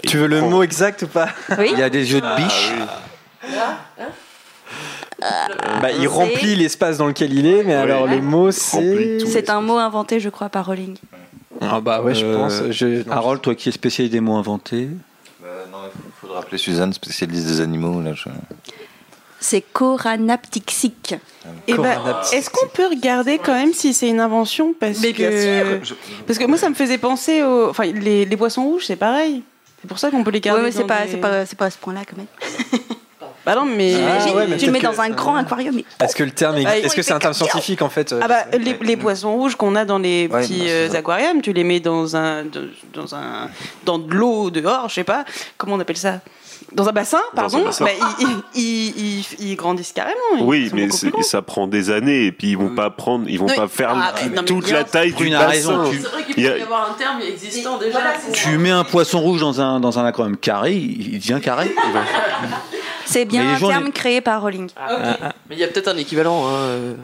Tu 0.06 0.18
veux 0.18 0.26
le 0.26 0.40
mot 0.42 0.62
exact 0.62 1.02
ou 1.02 1.06
pas? 1.06 1.28
Oui. 1.58 1.70
Il 1.72 1.82
a 1.82 1.88
des 1.88 2.12
yeux 2.12 2.20
de 2.20 2.36
biche. 2.36 2.72
Bah, 5.80 5.90
il 5.98 6.06
remplit 6.08 6.56
l'espace 6.56 6.98
dans 6.98 7.06
lequel 7.06 7.32
il 7.32 7.46
est, 7.46 7.62
mais 7.64 7.74
alors 7.74 8.06
le 8.06 8.20
mot 8.20 8.50
c'est. 8.50 9.18
C'est 9.26 9.50
un 9.50 9.60
mot 9.60 9.78
inventé, 9.78 10.20
je 10.20 10.28
crois, 10.28 10.48
par 10.48 10.66
Rowling. 10.66 10.96
Ah 11.60 11.80
bah 11.80 12.02
ouais, 12.02 12.14
je 12.14 12.24
Euh, 12.26 12.36
pense. 12.36 12.62
Je... 12.70 13.08
Harold, 13.10 13.40
toi 13.42 13.54
qui 13.54 13.68
es 13.68 13.72
spécialiste 13.72 14.12
des 14.12 14.20
mots 14.20 14.36
inventés. 14.36 14.88
Il 15.42 16.20
faudra 16.20 16.40
appeler 16.40 16.58
Suzanne, 16.58 16.92
spécialiste 16.92 17.46
des 17.46 17.60
animaux. 17.60 18.00
Là, 18.00 18.14
je- 18.14 18.28
C'est 19.40 19.60
Coranaptixique. 19.72 21.14
Eh 21.66 21.74
ben, 21.74 21.98
est-ce 22.32 22.48
qu'on 22.48 22.66
peut 22.68 22.86
regarder 22.86 23.38
quand 23.38 23.52
même 23.52 23.72
si 23.74 23.92
c'est 23.92 24.08
une 24.08 24.20
invention? 24.20 24.74
Parce 24.78 25.00
Mais 25.00 25.12
bien 25.12 25.28
que 25.30 25.84
sûr. 25.84 25.96
parce 26.26 26.38
que 26.38 26.44
moi 26.46 26.56
ça 26.56 26.70
me 26.70 26.74
faisait 26.74 26.96
penser 26.96 27.42
aux 27.42 27.68
enfin 27.68 27.84
les, 27.84 28.24
les 28.24 28.36
poissons 28.38 28.64
rouges 28.64 28.86
c'est 28.86 28.96
pareil 28.96 29.42
c'est 29.82 29.86
pour 29.88 29.98
ça 29.98 30.10
qu'on 30.10 30.24
peut 30.24 30.30
les 30.30 30.40
garder 30.40 30.62
Ouais, 30.62 30.66
mais 30.68 30.72
c'est 30.72 30.84
pas, 30.86 31.04
des- 31.04 31.10
c'est 31.10 31.16
pas, 31.18 31.44
c'est 31.44 31.56
pas 31.58 31.66
à 31.66 31.70
ce 31.70 31.76
point-là 31.76 32.00
quand 32.08 32.16
même. 32.16 32.26
bah 33.46 33.54
non 33.54 33.64
mais 33.66 33.90
J'imagine, 33.92 34.34
ouais, 34.36 34.46
mais 34.48 34.56
tu 34.56 34.66
le 34.66 34.72
mets 34.72 34.80
dans 34.80 35.00
un 35.00 35.10
grand 35.10 35.36
aquarium. 35.36 35.78
et- 35.78 35.84
Est-ce 36.02 36.16
que 36.16 36.22
le 36.24 36.30
terme 36.30 36.56
est... 36.56 36.66
Ah, 36.66 36.78
Est-ce 36.78 36.94
que 36.96 37.02
c'est 37.02 37.12
un 37.12 37.18
terme 37.18 37.34
scientifique 37.34 37.82
en 37.82 37.88
fait 37.90 38.12
euh, 38.12 38.20
ah 38.22 38.28
bah 38.28 38.44
les, 38.58 38.76
les 38.80 38.96
poissons 38.96 39.32
rouges 39.34 39.54
qu'on 39.56 39.74
a 39.76 39.84
dans 39.84 39.98
les 39.98 40.28
Ouais, 40.28 40.40
petits 40.42 40.60
bah, 40.60 40.68
euh, 40.68 40.92
aquariums 40.94 41.42
tu 41.42 41.52
les 41.52 41.64
mets 41.64 41.80
dans 41.80 42.16
un 42.16 42.44
de- 42.44 42.70
dans 42.94 43.14
un 43.14 43.48
dans 43.84 43.98
de 43.98 44.12
l'eau 44.14 44.50
dehors 44.50 44.88
je 44.88 44.94
sais 44.94 45.04
pas. 45.04 45.24
Comment 45.58 45.74
on 45.76 45.80
appelle 45.80 45.96
ça? 45.96 46.20
Dans 46.72 46.88
un 46.88 46.92
bassin 46.92 47.20
pardon 47.34 47.58
un 47.58 47.64
bassin. 47.64 47.84
Bah, 47.84 47.90
ils, 48.20 48.26
ils, 48.54 48.88
ils- 48.96 49.26
ils 49.50 49.56
grandissent 49.56 49.92
carrément 49.92 50.14
ils 50.36 50.42
Oui, 50.42 50.70
mais 50.74 50.88
ça 51.22 51.42
prend 51.42 51.66
des 51.66 51.90
années 51.90 52.26
et 52.26 52.32
puis 52.32 52.48
ils 52.50 52.58
vont 52.58 52.74
pas 52.74 52.90
prendre, 52.90 53.26
ils 53.28 53.38
vont 53.38 53.46
pas 53.46 53.68
faire 53.68 53.90
Ah, 53.94 54.12
non, 54.34 54.42
toute 54.42 54.70
la 54.70 54.84
taille 54.84 55.12
du 55.12 55.30
bassin. 55.30 55.46
raison, 55.48 55.90
tu- 55.90 55.98
C'est 56.00 56.08
vrai 56.08 56.24
qu'il 56.24 56.34
peut 56.34 56.52
a- 56.52 56.58
y 56.58 56.62
avoir 56.62 56.90
un 56.90 56.94
terme 56.94 57.20
existant 57.20 57.78
déjà. 57.78 57.98
pour- 58.24 58.32
Tu 58.32 58.58
mets 58.58 58.70
un 58.70 58.84
poisson 58.84 59.20
rouge 59.20 59.40
dans 59.40 59.60
un, 59.60 59.80
dans 59.80 59.98
un 59.98 60.04
aquarium 60.04 60.36
carré, 60.36 60.74
il 60.74 61.18
devient 61.18 61.40
carré. 61.42 61.74
C'est 63.06 63.26
bien 63.26 63.54
un 63.54 63.58
terme 63.58 63.84
les- 63.86 63.90
créé 63.92 64.20
par 64.22 64.40
Rowling. 64.40 64.70
Ah, 64.76 64.94
ok. 64.94 65.30
Mais 65.50 65.56
il 65.56 65.58
y 65.58 65.64
a 65.64 65.68
peut-être 65.68 65.88
un 65.88 65.96
équivalent. 65.98 66.46
Hein. 66.48 66.52
euh. 66.54 66.94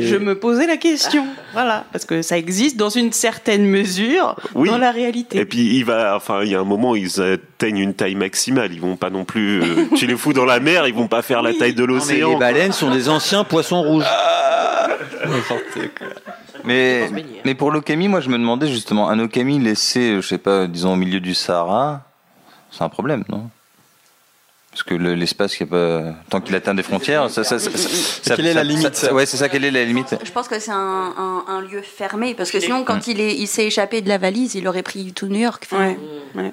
Et- 0.00 0.02
Je 0.02 0.16
me 0.16 0.36
posais 0.36 0.66
la 0.66 0.76
question, 0.76 1.24
voilà, 1.52 1.84
parce 1.92 2.04
que 2.04 2.20
ça 2.20 2.36
existe 2.36 2.76
dans 2.76 2.88
une 2.90 3.12
certaine 3.12 3.64
mesure 3.64 4.34
Oui. 4.56 4.68
dans 4.68 4.76
la 4.76 4.90
réalité. 4.90 5.38
Et 5.38 5.44
puis 5.44 5.76
il 5.76 5.84
va, 5.84 6.16
enfin, 6.16 6.40
il 6.42 6.50
y 6.50 6.56
a 6.56 6.60
un 6.60 6.64
moment 6.64 6.90
où 6.90 6.96
ils 6.96 7.20
atteignent 7.22 7.78
une 7.78 7.94
taille 7.94 8.16
maximale. 8.16 8.72
Ils 8.72 8.80
vont 8.80 8.95
pas 8.96 9.10
non 9.10 9.24
plus. 9.24 9.62
euh, 9.62 9.86
tu 9.96 10.06
les 10.06 10.16
fous 10.16 10.32
dans 10.32 10.44
la 10.44 10.60
mer, 10.60 10.86
ils 10.86 10.94
vont 10.94 11.08
pas 11.08 11.22
faire 11.22 11.42
la 11.42 11.54
taille 11.54 11.74
de 11.74 11.84
l'océan. 11.84 12.30
les 12.30 12.36
baleines 12.36 12.72
sont 12.72 12.90
des 12.90 13.08
anciens 13.08 13.44
poissons 13.44 13.82
rouges. 13.82 14.04
Mais, 16.64 17.08
mais 17.44 17.54
pour 17.54 17.70
l'okami, 17.70 18.08
moi 18.08 18.20
je 18.20 18.28
me 18.28 18.38
demandais 18.38 18.66
justement, 18.66 19.08
un 19.08 19.18
okami 19.20 19.58
laissé, 19.60 20.16
je 20.16 20.26
sais 20.26 20.38
pas, 20.38 20.66
disons 20.66 20.94
au 20.94 20.96
milieu 20.96 21.20
du 21.20 21.34
Sahara, 21.34 22.02
c'est 22.70 22.82
un 22.82 22.88
problème, 22.88 23.22
non? 23.28 23.48
Parce 24.76 24.82
que 24.84 24.92
le- 24.94 25.14
l'espace, 25.14 25.58
y 25.58 25.62
a 25.62 25.66
pas, 25.66 26.02
tant 26.28 26.42
qu'il 26.42 26.54
atteint 26.54 26.74
des 26.74 26.82
frontières, 26.82 27.30
ça, 27.30 27.44
ça, 27.44 27.58
ça- 27.58 27.70
ça- 27.70 27.88
ça- 28.22 28.36
Quelle 28.36 28.44
est 28.44 28.52
la 28.52 28.62
limite 28.62 28.94
ça- 28.94 29.14
Ouais, 29.14 29.24
c'est 29.24 29.38
ça, 29.38 29.48
quelle 29.48 29.64
est 29.64 29.70
la 29.70 29.82
limite 29.86 30.14
Je 30.22 30.30
pense 30.30 30.48
que 30.48 30.58
c'est 30.58 30.70
un, 30.70 31.14
un- 31.16 31.44
un 31.48 31.62
lieu 31.62 31.80
fermé, 31.80 32.34
parce 32.34 32.50
que 32.50 32.60
sinon, 32.60 32.80
Mm. 32.80 32.84
quand 32.84 33.06
il 33.06 33.18
est- 33.22 33.34
il 33.36 33.46
s'est 33.46 33.64
échappé 33.64 34.02
de 34.02 34.10
la 34.10 34.18
valise, 34.18 34.54
il 34.54 34.68
aurait 34.68 34.82
pris 34.82 35.14
tout 35.14 35.28
New 35.28 35.40
York. 35.40 35.66
Enfin, 35.72 35.82
Ouais, 35.82 35.98
ouais. 36.34 36.52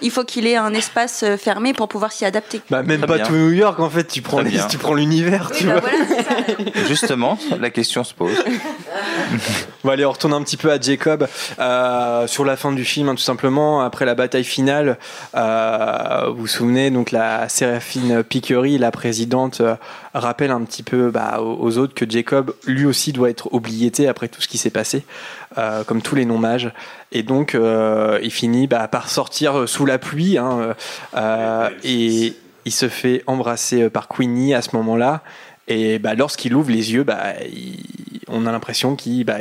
il 0.00 0.10
faut 0.10 0.24
qu'il 0.24 0.46
ait 0.46 0.56
un 0.56 0.72
espace 0.72 1.22
euh, 1.22 1.36
fermé 1.36 1.74
pour 1.74 1.86
pouvoir 1.88 2.12
s'y 2.12 2.24
adapter. 2.24 2.62
Bah 2.70 2.82
même 2.82 3.00
Très 3.00 3.06
pas 3.06 3.16
bien. 3.16 3.26
tout 3.26 3.34
New 3.34 3.52
York 3.52 3.78
en 3.78 3.90
fait, 3.90 4.04
tu 4.04 4.22
prends, 4.22 4.40
les- 4.40 4.48
bien. 4.48 4.66
tu 4.66 4.78
prends 4.78 4.94
l'univers, 4.94 5.50
tu 5.54 5.66
vois. 5.66 5.82
Justement, 6.88 7.38
la 7.60 7.68
question 7.68 8.04
se 8.04 8.14
pose. 8.14 8.32
Bon 9.84 9.90
allez, 9.90 10.04
on 10.04 10.12
retourne 10.12 10.32
un 10.32 10.42
petit 10.42 10.56
peu 10.56 10.72
à 10.72 10.80
Jacob 10.80 11.28
euh, 11.58 12.26
sur 12.26 12.44
la 12.44 12.56
fin 12.56 12.72
du 12.72 12.84
film, 12.84 13.08
hein, 13.10 13.14
tout 13.14 13.22
simplement. 13.22 13.80
Après 13.82 14.04
la 14.06 14.14
bataille 14.14 14.44
finale, 14.44 14.98
euh, 15.36 16.24
vous 16.30 16.36
vous 16.42 16.46
souvenez, 16.46 16.90
donc 16.90 17.10
la 17.12 17.17
Séraphine 17.48 18.22
Picquery, 18.22 18.78
la 18.78 18.90
présidente, 18.90 19.60
euh, 19.60 19.74
rappelle 20.14 20.50
un 20.50 20.62
petit 20.62 20.82
peu 20.82 21.10
bah, 21.10 21.40
aux, 21.40 21.56
aux 21.60 21.78
autres 21.78 21.94
que 21.94 22.08
Jacob, 22.08 22.54
lui 22.66 22.84
aussi, 22.84 23.12
doit 23.12 23.30
être 23.30 23.52
oubliété 23.52 24.08
après 24.08 24.28
tout 24.28 24.40
ce 24.40 24.48
qui 24.48 24.58
s'est 24.58 24.70
passé, 24.70 25.04
euh, 25.56 25.84
comme 25.84 26.02
tous 26.02 26.14
les 26.14 26.24
non-mages. 26.24 26.72
Et 27.12 27.22
donc, 27.22 27.54
euh, 27.54 28.18
il 28.22 28.30
finit 28.30 28.66
bah, 28.66 28.88
par 28.88 29.08
sortir 29.08 29.68
sous 29.68 29.86
la 29.86 29.98
pluie, 29.98 30.38
hein, 30.38 30.74
euh, 31.16 31.70
et 31.84 32.34
il 32.64 32.72
se 32.72 32.88
fait 32.88 33.22
embrasser 33.26 33.88
par 33.88 34.08
Queenie 34.08 34.54
à 34.54 34.62
ce 34.62 34.76
moment-là. 34.76 35.22
Et 35.68 35.98
bah, 35.98 36.14
lorsqu'il 36.14 36.54
ouvre 36.54 36.70
les 36.70 36.92
yeux, 36.92 37.04
bah, 37.04 37.34
il- 37.44 37.82
on 38.28 38.46
a 38.46 38.52
l'impression 38.52 38.96
qu'il 38.96 39.24
bah, 39.24 39.38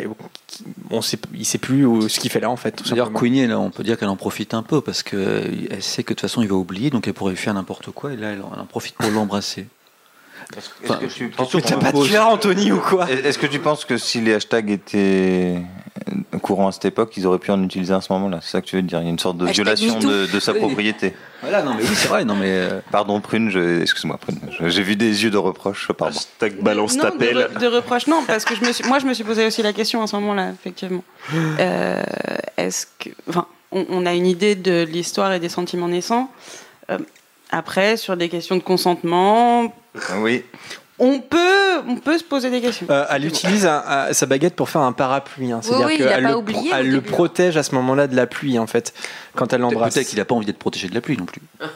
on 0.90 1.02
sait, 1.02 1.18
il 1.34 1.46
sait 1.46 1.58
plus 1.58 1.86
où- 1.86 2.08
ce 2.08 2.20
qu'il 2.20 2.30
fait 2.30 2.40
là 2.40 2.50
en 2.50 2.56
fait. 2.56 2.82
D'ailleurs. 2.90 3.12
Queenie, 3.14 3.46
là, 3.48 3.60
on 3.60 3.70
peut 3.70 3.84
dire 3.84 3.98
qu'elle 3.98 4.08
en 4.10 4.16
profite 4.16 4.54
un 4.54 4.64
peu 4.64 4.82
parce 4.82 5.04
qu'elle 5.04 5.82
sait 5.82 6.04
que 6.04 6.14
de 6.14 6.16
toute 6.16 6.22
façon 6.22 6.42
il 6.42 6.48
va 6.48 6.56
oublier, 6.56 6.90
donc 6.90 7.08
elle 7.08 7.14
pourrait 7.14 7.32
lui 7.34 7.38
faire 7.40 7.54
n'importe 7.54 7.92
quoi, 7.92 8.14
et 8.14 8.18
là 8.18 8.32
elle 8.32 8.42
en 8.42 8.66
profite 8.66 8.96
pour 8.96 9.10
l'embrasser. 9.12 9.68
Est-ce 10.58 10.70
que 10.70 11.06
tu 11.14 11.30
penses 11.30 11.54
Mais 11.54 11.62
t'as 11.62 11.76
pas 11.78 11.92
de 11.92 12.08
cœur, 12.08 12.28
Anthony, 12.30 12.72
ou 12.72 12.80
quoi 12.80 13.10
Est-ce 13.10 13.38
que 13.38 13.48
tu 13.48 13.60
penses 13.60 13.86
que 13.86 13.98
si 13.98 14.22
les 14.22 14.34
hashtags 14.34 14.70
étaient 14.70 15.56
courants 16.42 16.68
à 16.70 16.72
cette 16.72 16.86
époque, 16.86 17.16
ils 17.18 17.26
auraient 17.28 17.40
pu 17.40 17.52
en 17.52 17.62
utiliser 17.64 17.94
à 17.94 18.02
ce 18.02 18.12
moment-là? 18.14 18.40
C'est 18.42 18.52
ça 18.52 18.62
que 18.62 18.66
tu 18.68 18.76
veux 18.78 18.82
dire? 18.82 19.00
Il 19.02 19.04
y 19.06 19.08
a 19.08 19.10
une 19.10 19.20
sorte 19.20 19.38
de 19.38 19.46
Hashtag 19.48 19.66
violation 19.78 20.00
de, 20.00 20.26
de 20.26 20.40
sa 20.40 20.54
propriété. 20.54 21.14
Voilà, 21.42 21.62
non 21.64 21.74
mais 21.76 21.84
oui, 21.84 21.90
c'est 21.94 22.08
vrai, 22.08 22.26
non 22.26 22.36
mais. 22.36 22.48
euh, 22.50 22.80
Pardon, 22.92 23.20
Prune, 23.22 23.50
je... 23.52 23.82
excuse-moi, 23.82 24.18
Prune. 24.18 24.40
J'ai 24.68 24.82
vu 24.84 24.96
des 24.96 25.24
yeux 25.24 25.30
de 25.30 25.38
reproche, 25.38 25.92
pardon. 25.92 26.16
Hashtag 26.16 26.62
balance 26.62 26.96
non, 26.96 27.04
ta 27.04 27.12
de, 27.12 27.18
pelle. 27.18 27.38
re- 27.54 27.60
de 27.60 27.68
reproche, 27.68 28.08
non, 28.08 28.24
parce 28.26 28.46
que 28.46 28.56
je 28.56 28.62
me 28.66 28.72
suis, 28.72 28.84
moi 28.88 29.00
je 29.00 29.06
me 29.06 29.14
suis 29.14 29.24
posé 29.24 29.46
aussi 29.46 29.62
la 29.62 29.74
question 29.74 30.02
à 30.02 30.08
ce 30.08 30.16
moment-là, 30.16 30.52
effectivement. 30.52 31.04
Euh, 31.60 32.02
Est-ce 32.58 32.88
que, 33.00 33.10
enfin, 33.30 33.46
on, 33.72 33.86
on 33.90 34.06
a 34.06 34.14
une 34.14 34.26
idée 34.26 34.56
de 34.56 34.84
l'histoire 34.90 35.32
et 35.34 35.40
des 35.40 35.50
sentiments 35.50 35.90
naissants. 35.90 36.32
Euh, 36.90 36.98
après, 37.52 37.98
sur 37.98 38.18
des 38.18 38.30
questions 38.30 38.56
de 38.56 38.62
consentement, 38.64 39.74
Oui. 40.20 40.44
on 41.00 41.20
peut, 41.20 41.80
on 41.88 41.96
peut 41.98 42.18
se 42.18 42.24
poser 42.24 42.50
des 42.50 42.60
questions. 42.62 42.88
Euh, 42.90 43.06
elle 43.12 43.26
utilise 43.26 43.66
un- 43.68 43.84
un- 43.88 44.14
sa 44.14 44.26
baguette 44.26 44.56
pour 44.56 44.70
faire 44.70 44.82
un 44.82 44.94
parapluie. 44.94 45.52
hein. 45.52 45.60
C'est-à-dire 45.62 45.86
oui, 45.88 45.98
qu'elle 45.98 46.24
le, 46.24 46.36
oublié 46.36 46.72
elle 46.74 46.90
le 46.90 47.02
protège 47.02 47.56
à 47.58 47.64
ce 47.64 47.76
moment-là 47.76 48.08
de 48.08 48.16
la 48.16 48.26
pluie, 48.26 48.58
en 48.58 48.66
fait, 48.68 48.94
quand 49.36 49.54
elle 49.54 49.62
l'embrasse. 49.62 49.94
Peut-être 49.94 50.08
qu'il 50.08 50.20
a 50.20 50.26
pas 50.26 50.34
envie 50.34 50.46
d'être 50.48 50.58
protégé 50.58 50.88
de 50.90 50.96
la 50.96 51.02
pluie 51.02 51.18
non 51.18 51.26
plus. 51.26 51.42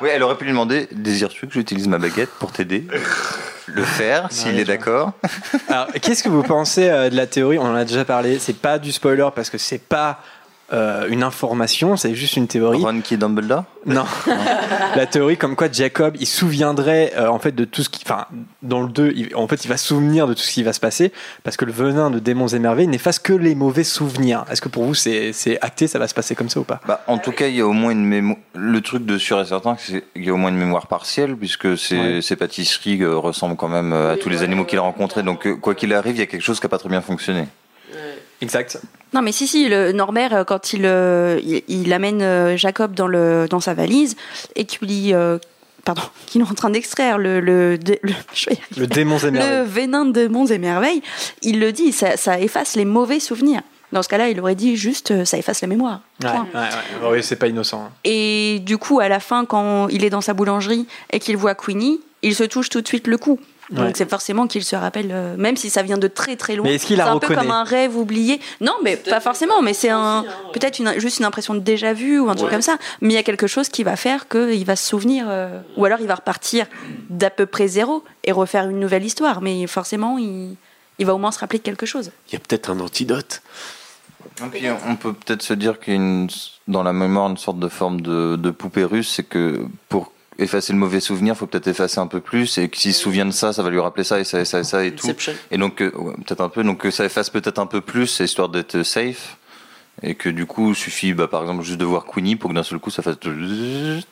Oui, 0.00 0.08
elle 0.12 0.22
aurait 0.22 0.36
pu 0.36 0.44
lui 0.44 0.52
demander 0.52 0.88
Désires-tu 0.92 1.46
que 1.48 1.52
j'utilise 1.52 1.88
ma 1.88 1.98
baguette 1.98 2.30
pour 2.38 2.52
t'aider? 2.52 2.86
Le 3.66 3.82
faire, 3.84 4.28
s'il 4.30 4.58
est 4.58 4.64
d'accord. 4.64 5.12
Alors, 5.68 5.88
qu'est-ce 6.00 6.22
que 6.22 6.28
vous 6.28 6.42
pensez 6.42 6.88
euh, 6.88 7.10
de 7.10 7.16
la 7.16 7.26
théorie? 7.26 7.58
On 7.58 7.64
en 7.66 7.74
a 7.74 7.84
déjà 7.84 8.04
parlé. 8.04 8.38
C'est 8.38 8.56
pas 8.56 8.78
du 8.78 8.92
spoiler 8.92 9.28
parce 9.34 9.50
que 9.50 9.58
c'est 9.58 9.78
pas 9.82 10.20
euh, 10.72 11.06
une 11.08 11.22
information, 11.22 11.96
c'est 11.96 12.14
juste 12.14 12.36
une 12.36 12.46
théorie. 12.46 12.82
Ron 12.82 13.00
qui 13.00 13.14
est 13.14 13.16
Dumbledore 13.16 13.64
Non. 13.86 14.04
la 14.96 15.06
théorie 15.06 15.36
comme 15.36 15.56
quoi 15.56 15.68
Jacob, 15.72 16.16
il 16.20 16.26
se 16.26 16.36
souviendrait 16.38 17.12
euh, 17.16 17.28
en 17.28 17.38
fait 17.38 17.52
de 17.52 17.64
tout 17.64 17.82
ce 17.82 17.88
qui, 17.88 18.02
enfin, 18.04 18.26
dans 18.62 18.82
le 18.82 18.88
2, 18.88 19.12
il- 19.16 19.34
en 19.36 19.48
fait, 19.48 19.64
il 19.64 19.68
va 19.68 19.76
se 19.76 19.86
souvenir 19.86 20.26
de 20.26 20.34
tout 20.34 20.40
ce 20.42 20.52
qui 20.52 20.62
va 20.62 20.72
se 20.72 20.80
passer 20.80 21.12
parce 21.42 21.56
que 21.56 21.64
le 21.64 21.72
venin 21.72 22.10
de 22.10 22.18
démons 22.18 22.48
émerveillés 22.48 22.86
n'efface 22.88 23.18
que 23.18 23.32
les 23.32 23.54
mauvais 23.54 23.84
souvenirs. 23.84 24.44
Est-ce 24.50 24.60
que 24.60 24.68
pour 24.68 24.84
vous 24.84 24.94
c'est 24.94 25.32
c'est 25.32 25.58
acté, 25.62 25.86
ça 25.86 25.98
va 25.98 26.06
se 26.08 26.14
passer 26.14 26.34
comme 26.34 26.48
ça 26.48 26.60
ou 26.60 26.64
pas? 26.64 26.80
Bah, 26.86 27.02
en 27.06 27.18
tout 27.18 27.32
cas, 27.32 27.46
il 27.48 27.56
y 27.56 27.60
a 27.60 27.66
au 27.66 27.72
moins 27.72 27.90
une 27.92 28.04
mémoire. 28.04 28.38
Le 28.54 28.80
truc 28.80 29.06
de 29.06 29.16
sûr 29.18 29.40
et 29.40 29.44
certain, 29.46 29.76
c'est 29.78 30.04
qu'il 30.14 30.24
y 30.26 30.30
a 30.30 30.32
au 30.34 30.36
moins 30.36 30.50
une 30.50 30.56
mémoire 30.58 30.86
partielle, 30.86 31.36
puisque 31.36 31.78
ces, 31.78 31.96
Ouais. 31.98 32.36
pâtisseries 32.38 33.02
euh, 33.02 33.16
ressemblent 33.16 33.56
quand 33.56 33.68
même 33.68 33.92
à 33.92 34.16
tous 34.16 34.28
les 34.28 34.42
animaux 34.42 34.64
qu'il 34.64 34.78
a 34.78 34.82
rencontrés. 34.82 35.22
Donc, 35.22 35.48
quoi 35.60 35.74
qu'il 35.74 35.92
arrive, 35.94 36.16
il 36.16 36.18
y 36.20 36.22
a 36.22 36.26
quelque 36.26 36.42
chose 36.42 36.60
qui 36.60 36.66
n'a 36.66 36.70
pas 36.70 36.78
très 36.78 36.88
bien 36.88 37.00
fonctionné. 37.00 37.46
Exact. 38.40 38.80
Non, 39.14 39.22
mais 39.22 39.32
si, 39.32 39.46
si, 39.46 39.68
le 39.68 39.92
Norbert, 39.92 40.34
euh, 40.34 40.44
quand 40.44 40.72
il, 40.72 40.82
euh, 40.84 41.40
il, 41.42 41.62
il 41.68 41.92
amène 41.92 42.20
euh, 42.22 42.56
Jacob 42.56 42.94
dans, 42.94 43.06
le, 43.08 43.46
dans 43.48 43.60
sa 43.60 43.74
valise 43.74 44.16
et 44.54 44.64
qu'il 44.64 44.88
euh, 45.14 45.38
pardon, 45.84 46.02
qu'il 46.26 46.40
est 46.42 46.44
en 46.44 46.54
train 46.54 46.70
d'extraire 46.70 47.18
le, 47.18 47.78
démon 47.78 49.18
le 49.22 49.30
merveilles. 49.30 49.66
venin 49.66 50.04
de 50.04 50.28
Monts 50.28 50.46
et 50.46 50.58
Merveilles, 50.58 51.02
il 51.42 51.58
le 51.58 51.72
dit, 51.72 51.92
ça, 51.92 52.16
ça 52.16 52.38
efface 52.38 52.76
les 52.76 52.84
mauvais 52.84 53.20
souvenirs. 53.20 53.62
Dans 53.90 54.02
ce 54.02 54.08
cas-là, 54.10 54.28
il 54.28 54.38
aurait 54.38 54.54
dit 54.54 54.76
juste 54.76 55.24
ça 55.24 55.38
efface 55.38 55.62
la 55.62 55.68
mémoire. 55.68 56.02
Ouais, 56.22 56.28
ouais, 56.28 56.60
ouais. 56.60 57.08
Oui, 57.10 57.22
c'est 57.22 57.36
pas 57.36 57.46
innocent. 57.48 57.84
hein. 57.84 57.90
Et 58.04 58.58
du 58.60 58.76
coup, 58.76 59.00
à 59.00 59.08
la 59.08 59.18
fin, 59.18 59.46
quand 59.46 59.88
il 59.88 60.04
est 60.04 60.10
dans 60.10 60.20
sa 60.20 60.34
boulangerie 60.34 60.86
et 61.10 61.18
qu'il 61.18 61.38
voit 61.38 61.54
Queenie, 61.54 61.98
il 62.20 62.34
se 62.34 62.44
touche 62.44 62.68
tout 62.68 62.82
de 62.82 62.86
suite 62.86 63.06
le 63.06 63.16
cou. 63.16 63.40
Donc 63.70 63.84
Ouais. 63.86 63.92
c'est 63.94 64.08
forcément 64.08 64.46
qu'il 64.46 64.64
se 64.64 64.74
rappelle, 64.76 65.10
euh, 65.12 65.36
même 65.36 65.56
si 65.56 65.68
ça 65.68 65.82
vient 65.82 65.98
de 65.98 66.08
très 66.08 66.36
très 66.36 66.56
loin. 66.56 66.64
Mais 66.66 66.76
est-ce 66.76 66.86
qu'il 66.86 66.96
la 66.96 67.04
C'est 67.04 67.10
un 67.10 67.18
peu 67.18 67.34
comme 67.34 67.50
un 67.50 67.64
rêve 67.64 67.96
oublié. 67.96 68.40
Non, 68.62 68.72
mais 68.82 68.96
pas 68.96 69.20
forcément. 69.20 69.60
Mais 69.60 69.74
c'est 69.74 69.90
un 69.90 70.24
peut-être 70.54 70.78
une, 70.78 70.98
juste 70.98 71.18
une 71.18 71.26
impression 71.26 71.52
de 71.54 71.58
déjà 71.60 71.92
vu 71.92 72.18
ou 72.18 72.30
un 72.30 72.34
truc 72.34 72.46
Ouais. 72.46 72.52
comme 72.52 72.62
ça. 72.62 72.78
Mais 73.02 73.10
il 73.12 73.16
y 73.16 73.18
a 73.18 73.22
quelque 73.22 73.46
chose 73.46 73.68
qui 73.68 73.84
va 73.84 73.96
faire 73.96 74.26
qu'il 74.28 74.64
va 74.64 74.74
se 74.74 74.86
souvenir, 74.88 75.26
euh, 75.28 75.60
ou 75.76 75.84
alors 75.84 76.00
il 76.00 76.06
va 76.06 76.14
repartir 76.14 76.66
d'à 77.10 77.28
peu 77.30 77.44
près 77.44 77.68
zéro 77.68 78.02
et 78.24 78.32
refaire 78.32 78.68
une 78.70 78.80
nouvelle 78.80 79.04
histoire. 79.04 79.42
Mais 79.42 79.66
forcément, 79.66 80.16
il, 80.16 80.56
il 80.98 81.04
va 81.06 81.14
au 81.14 81.18
moins 81.18 81.30
se 81.32 81.38
rappeler 81.40 81.58
de 81.58 81.64
quelque 81.64 81.84
chose. 81.86 82.10
Il 82.28 82.32
y 82.32 82.36
a 82.36 82.40
peut-être 82.40 82.70
un 82.70 82.80
antidote. 82.80 83.42
Et 84.44 84.48
puis, 84.50 84.66
on 84.88 84.96
peut 84.96 85.12
peut-être 85.12 85.42
se 85.42 85.52
dire 85.54 85.78
qu'il 85.78 85.92
y 85.94 85.96
a 85.96 86.00
une- 86.00 86.28
dans 86.68 86.82
la 86.82 86.92
mémoire 86.92 87.28
une 87.28 87.36
sorte 87.36 87.58
de 87.58 87.68
forme 87.68 88.00
de, 88.00 88.36
de 88.36 88.50
poupée 88.50 88.84
russe, 88.84 89.12
c'est 89.16 89.22
que 89.24 89.66
pour 89.88 90.12
effacer 90.38 90.72
le 90.72 90.78
mauvais 90.78 91.00
souvenir, 91.00 91.36
faut 91.36 91.46
peut-être 91.46 91.66
effacer 91.68 91.98
un 91.98 92.06
peu 92.06 92.20
plus, 92.20 92.58
et 92.58 92.68
que 92.68 92.76
s'il 92.76 92.94
se 92.94 93.00
souvient 93.02 93.26
de 93.26 93.32
ça, 93.32 93.52
ça 93.52 93.62
va 93.62 93.70
lui 93.70 93.80
rappeler 93.80 94.04
ça 94.04 94.20
et 94.20 94.24
ça 94.24 94.40
et 94.40 94.44
ça 94.44 94.60
et 94.60 94.64
ça 94.64 94.84
et 94.84 94.94
tout. 94.94 95.06
Et 95.50 95.58
donc, 95.58 95.82
euh, 95.82 95.90
ouais, 95.96 96.14
peut-être 96.24 96.40
un 96.40 96.48
peu, 96.48 96.62
donc 96.62 96.78
que 96.78 96.90
ça 96.90 97.04
efface 97.04 97.30
peut-être 97.30 97.58
un 97.58 97.66
peu 97.66 97.80
plus, 97.80 98.20
histoire 98.20 98.48
d'être 98.48 98.82
safe, 98.82 99.36
et 100.02 100.14
que 100.14 100.28
du 100.28 100.46
coup, 100.46 100.74
suffit, 100.74 101.12
bah, 101.12 101.26
par 101.26 101.42
exemple, 101.42 101.64
juste 101.64 101.78
de 101.78 101.84
voir 101.84 102.04
Queenie 102.06 102.36
pour 102.36 102.50
que 102.50 102.54
d'un 102.54 102.62
seul 102.62 102.78
coup, 102.78 102.90
ça 102.90 103.02
fasse, 103.02 103.18
tu 103.18 103.28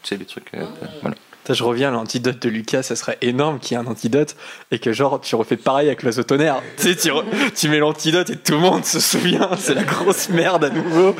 sais, 0.02 0.16
les 0.16 0.24
trucs, 0.24 0.52
euh, 0.54 0.64
voilà. 1.00 1.16
Putain, 1.44 1.54
je 1.54 1.62
reviens 1.62 1.88
à 1.90 1.92
l'antidote 1.92 2.42
de 2.42 2.48
Lucas, 2.48 2.82
ça 2.82 2.96
serait 2.96 3.18
énorme 3.22 3.60
qu'il 3.60 3.76
y 3.76 3.80
ait 3.80 3.84
un 3.84 3.86
antidote 3.86 4.34
et 4.72 4.80
que 4.80 4.92
genre 4.92 5.20
tu 5.20 5.36
refais 5.36 5.56
pareil 5.56 5.86
avec 5.86 6.02
l'oiseau 6.02 6.24
tonnerre. 6.24 6.60
tu 6.76 6.82
sais, 6.82 6.96
tu, 6.96 7.08
re- 7.10 7.22
tu 7.54 7.68
mets 7.68 7.78
l'antidote 7.78 8.30
et 8.30 8.36
tout 8.36 8.54
le 8.54 8.58
monde 8.58 8.84
se 8.84 8.98
souvient, 8.98 9.50
c'est 9.56 9.74
la 9.74 9.84
grosse 9.84 10.28
merde 10.28 10.64
à 10.64 10.70
nouveau. 10.70 11.14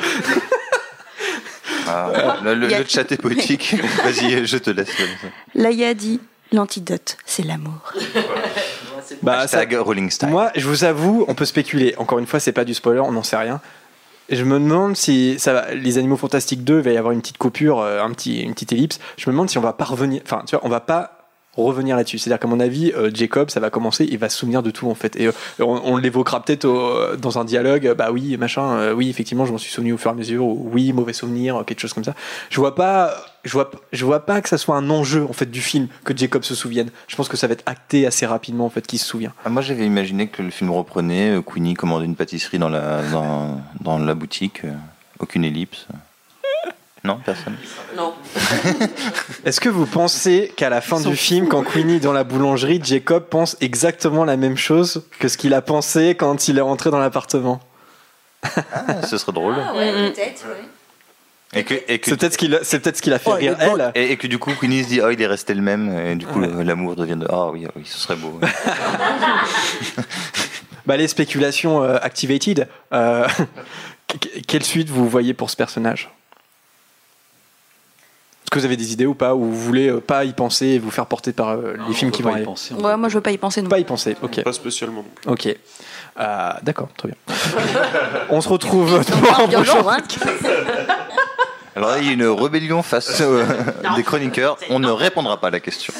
Ah, 1.87 2.37
le, 2.43 2.69
chat 2.87 3.11
est 3.11 3.21
poétique. 3.21 3.75
Vas-y, 4.03 4.45
je 4.45 4.57
te 4.57 4.69
laisse. 4.69 4.89
Laïa 5.55 5.93
dit 5.93 6.19
l'antidote, 6.51 7.17
c'est 7.25 7.43
l'amour. 7.43 7.93
Bah, 9.21 9.39
Hashtag 9.39 9.73
Rolling 9.73 10.09
Style. 10.09 10.29
Moi, 10.29 10.51
je 10.55 10.67
vous 10.67 10.83
avoue, 10.83 11.25
on 11.27 11.35
peut 11.35 11.45
spéculer. 11.45 11.95
Encore 11.97 12.19
une 12.19 12.27
fois, 12.27 12.39
c'est 12.39 12.51
pas 12.51 12.65
du 12.65 12.73
spoiler, 12.73 12.99
on 12.99 13.11
n'en 13.11 13.23
sait 13.23 13.37
rien. 13.37 13.61
Et 14.29 14.35
je 14.35 14.43
me 14.43 14.59
demande 14.59 14.97
si 14.97 15.39
ça 15.39 15.53
va, 15.53 15.73
les 15.73 15.97
Animaux 15.97 16.17
Fantastiques 16.17 16.63
2, 16.63 16.79
il 16.79 16.83
va 16.83 16.91
y 16.91 16.97
avoir 16.97 17.13
une 17.13 17.21
petite 17.21 17.37
coupure, 17.37 17.79
euh, 17.79 18.01
un 18.01 18.11
petit, 18.11 18.41
une 18.41 18.53
petite 18.53 18.73
ellipse. 18.73 18.99
Je 19.17 19.29
me 19.29 19.33
demande 19.33 19.49
si 19.49 19.57
on 19.57 19.61
va 19.61 19.73
pas 19.73 19.85
revenir, 19.85 20.21
enfin, 20.25 20.43
tu 20.45 20.55
vois, 20.55 20.65
on 20.65 20.69
va 20.69 20.81
pas 20.81 21.16
revenir 21.65 21.95
là-dessus. 21.95 22.17
C'est-à-dire 22.17 22.39
qu'à 22.39 22.47
mon 22.47 22.59
avis, 22.59 22.91
euh, 22.95 23.09
Jacob, 23.13 23.49
ça 23.49 23.59
va 23.59 23.69
commencer, 23.69 24.07
il 24.09 24.17
va 24.17 24.29
se 24.29 24.37
souvenir 24.37 24.61
de 24.63 24.71
tout 24.71 24.89
en 24.89 24.95
fait. 24.95 25.15
Et 25.19 25.27
euh, 25.27 25.31
on, 25.59 25.81
on 25.83 25.97
l'évoquera 25.97 26.41
peut-être 26.43 26.65
au- 26.65 27.15
dans 27.15 27.39
un 27.39 27.45
dialogue. 27.45 27.93
Bah 27.97 28.11
oui, 28.11 28.37
machin. 28.37 28.71
euh, 28.77 28.93
oui, 28.93 29.09
effectivement, 29.09 29.45
je 29.45 29.51
m'en 29.51 29.57
suis 29.57 29.71
souvenu 29.71 29.93
au 29.93 29.97
fur 29.97 30.11
et 30.11 30.13
à 30.13 30.17
mesure. 30.17 30.45
Ou 30.45 30.69
oui, 30.71 30.93
mauvais 30.93 31.13
souvenir, 31.13 31.63
quelque 31.65 31.79
chose 31.79 31.93
comme 31.93 32.03
ça. 32.03 32.13
Je 32.49 32.59
vois 32.59 32.75
pas, 32.75 33.13
je 33.43 33.51
vois, 33.53 33.71
je 33.91 34.05
vois 34.05 34.25
pas 34.25 34.41
que 34.41 34.49
ça 34.49 34.57
soit 34.57 34.75
un 34.75 34.89
enjeu 34.89 35.25
en 35.27 35.33
fait 35.33 35.49
du 35.49 35.61
film 35.61 35.87
que 36.03 36.15
Jacob 36.15 36.43
se 36.43 36.55
souvienne. 36.55 36.89
Je 37.07 37.15
pense 37.15 37.27
que 37.29 37.37
ça 37.37 37.47
va 37.47 37.53
être 37.53 37.63
acté 37.65 38.05
assez 38.05 38.25
rapidement 38.25 38.65
en 38.65 38.69
fait 38.69 38.85
qu'il 38.85 38.99
se 38.99 39.05
souvient. 39.05 39.33
Ah, 39.45 39.49
moi, 39.49 39.61
j'avais 39.61 39.85
imaginé 39.85 40.27
que 40.27 40.41
le 40.41 40.51
film 40.51 40.69
reprenait, 40.71 41.37
euh, 41.37 41.41
Queenie 41.41 41.73
commandait 41.73 42.05
une 42.05 42.15
pâtisserie 42.15 42.59
dans 42.59 42.69
la, 42.69 43.01
dans, 43.81 43.97
la 43.99 44.13
boutique, 44.15 44.63
euh, 44.65 44.71
aucune 45.19 45.43
ellipse. 45.43 45.87
Non, 47.07 47.19
personne. 47.23 47.55
Non. 47.95 48.13
Est-ce 49.45 49.59
que 49.61 49.69
vous 49.69 49.85
pensez 49.85 50.51
qu'à 50.55 50.69
la 50.69 50.81
fin 50.81 50.99
du 50.99 51.15
film, 51.15 51.47
quand 51.47 51.63
Queenie 51.63 51.95
est 51.95 51.99
dans 52.01 52.11
la 52.13 52.23
boulangerie, 52.23 52.81
Jacob 52.83 53.23
pense 53.29 53.55
exactement 53.61 54.25
la 54.25 54.35
même 54.37 54.57
chose 54.57 55.05
que 55.19 55.27
ce 55.27 55.37
qu'il 55.37 55.53
a 55.53 55.61
pensé 55.61 56.15
quand 56.15 56.47
il 56.49 56.57
est 56.57 56.61
rentré 56.61 56.91
dans 56.91 56.99
l'appartement? 56.99 57.59
Ah, 58.43 59.01
ce 59.03 59.17
serait 59.17 59.31
drôle. 59.31 59.55
ouais, 59.75 60.11
peut-être, 60.11 60.45
Et 61.53 61.63
que, 61.63 61.73
et 61.87 61.99
que, 61.99 62.09
C'est 62.09 62.17
peut-être 62.17 62.33
ce 62.33 62.37
qu'il 62.37 62.53
a, 62.55 62.59
c'est 62.63 62.79
peut-être 62.79 62.97
ce 62.97 63.01
qu'il 63.01 63.13
a 63.13 63.19
fait 63.19 63.33
rire 63.33 63.55
elle. 63.59 63.91
et, 63.95 64.11
et 64.11 64.17
que 64.17 64.27
du 64.27 64.37
coup, 64.37 64.51
Queenie 64.59 64.83
se 64.83 64.89
dit, 64.89 65.01
oh, 65.01 65.09
il 65.09 65.21
est 65.21 65.27
resté 65.27 65.53
le 65.53 65.61
même, 65.61 65.97
et 65.97 66.15
du 66.15 66.25
coup, 66.27 66.39
l'amour 66.41 66.95
devient 66.97 67.15
de, 67.17 67.25
ah 67.29 67.47
oui, 67.51 67.65
ah 67.67 67.71
oui, 67.75 67.83
ce 67.85 67.97
serait 67.97 68.15
beau. 68.17 68.39
Bah, 70.85 70.95
les 70.95 71.07
spéculations 71.09 71.83
euh, 71.83 71.97
activated. 72.01 72.67
euh, 72.93 73.27
que- 74.07 74.39
quelle 74.47 74.63
suite 74.63 74.89
vous 74.89 75.09
voyez 75.09 75.33
pour 75.33 75.49
ce 75.49 75.57
personnage? 75.57 76.09
Est-ce 78.47 78.51
que 78.51 78.59
vous 78.59 78.65
avez 78.65 78.77
des 78.77 78.93
idées 78.93 79.05
ou 79.05 79.13
pas 79.13 79.35
Ou 79.35 79.43
vous 79.43 79.59
voulez 79.59 79.89
euh, 79.89 79.99
pas 79.99 80.23
y 80.23 80.31
penser 80.31 80.67
et 80.67 80.79
vous 80.79 80.89
faire 80.89 81.05
porter 81.05 81.33
par 81.33 81.49
euh, 81.49 81.75
les 81.89 81.93
films 81.93 82.11
qui 82.11 82.21
vont 82.21 82.31
arriver 82.31 82.47
Ouais, 82.81 82.95
moi 82.95 83.09
je 83.09 83.15
veux 83.15 83.21
pas 83.21 83.31
y 83.31 83.37
penser 83.37 83.61
non. 83.61 83.67
Pas 83.67 83.79
y 83.79 83.83
penser, 83.83 84.15
ok. 84.21 84.41
Pas 84.41 84.53
spécialement. 84.53 85.03
non 85.03 85.35
plus. 85.35 85.49
Ok. 85.51 85.57
Euh, 86.17 86.49
D'accord, 86.63 86.87
très 86.95 87.09
bien. 87.09 87.17
On 88.29 88.39
se 88.39 88.47
retrouve 88.47 89.03
pour 89.21 89.39
un 89.39 89.47
prochain 89.49 89.83
hein. 89.89 89.97
Alors 91.75 91.89
là, 91.89 91.97
il 91.99 92.07
y 92.07 92.09
a 92.09 92.13
une 92.13 92.23
rébellion 92.25 92.81
face 92.83 93.19
euh, 93.19 93.43
des 93.97 94.03
chroniqueurs. 94.03 94.57
On 94.69 94.79
ne 94.79 94.89
répondra 94.89 95.41
pas 95.41 95.47
à 95.47 95.51
la 95.51 95.59
question. 95.59 95.93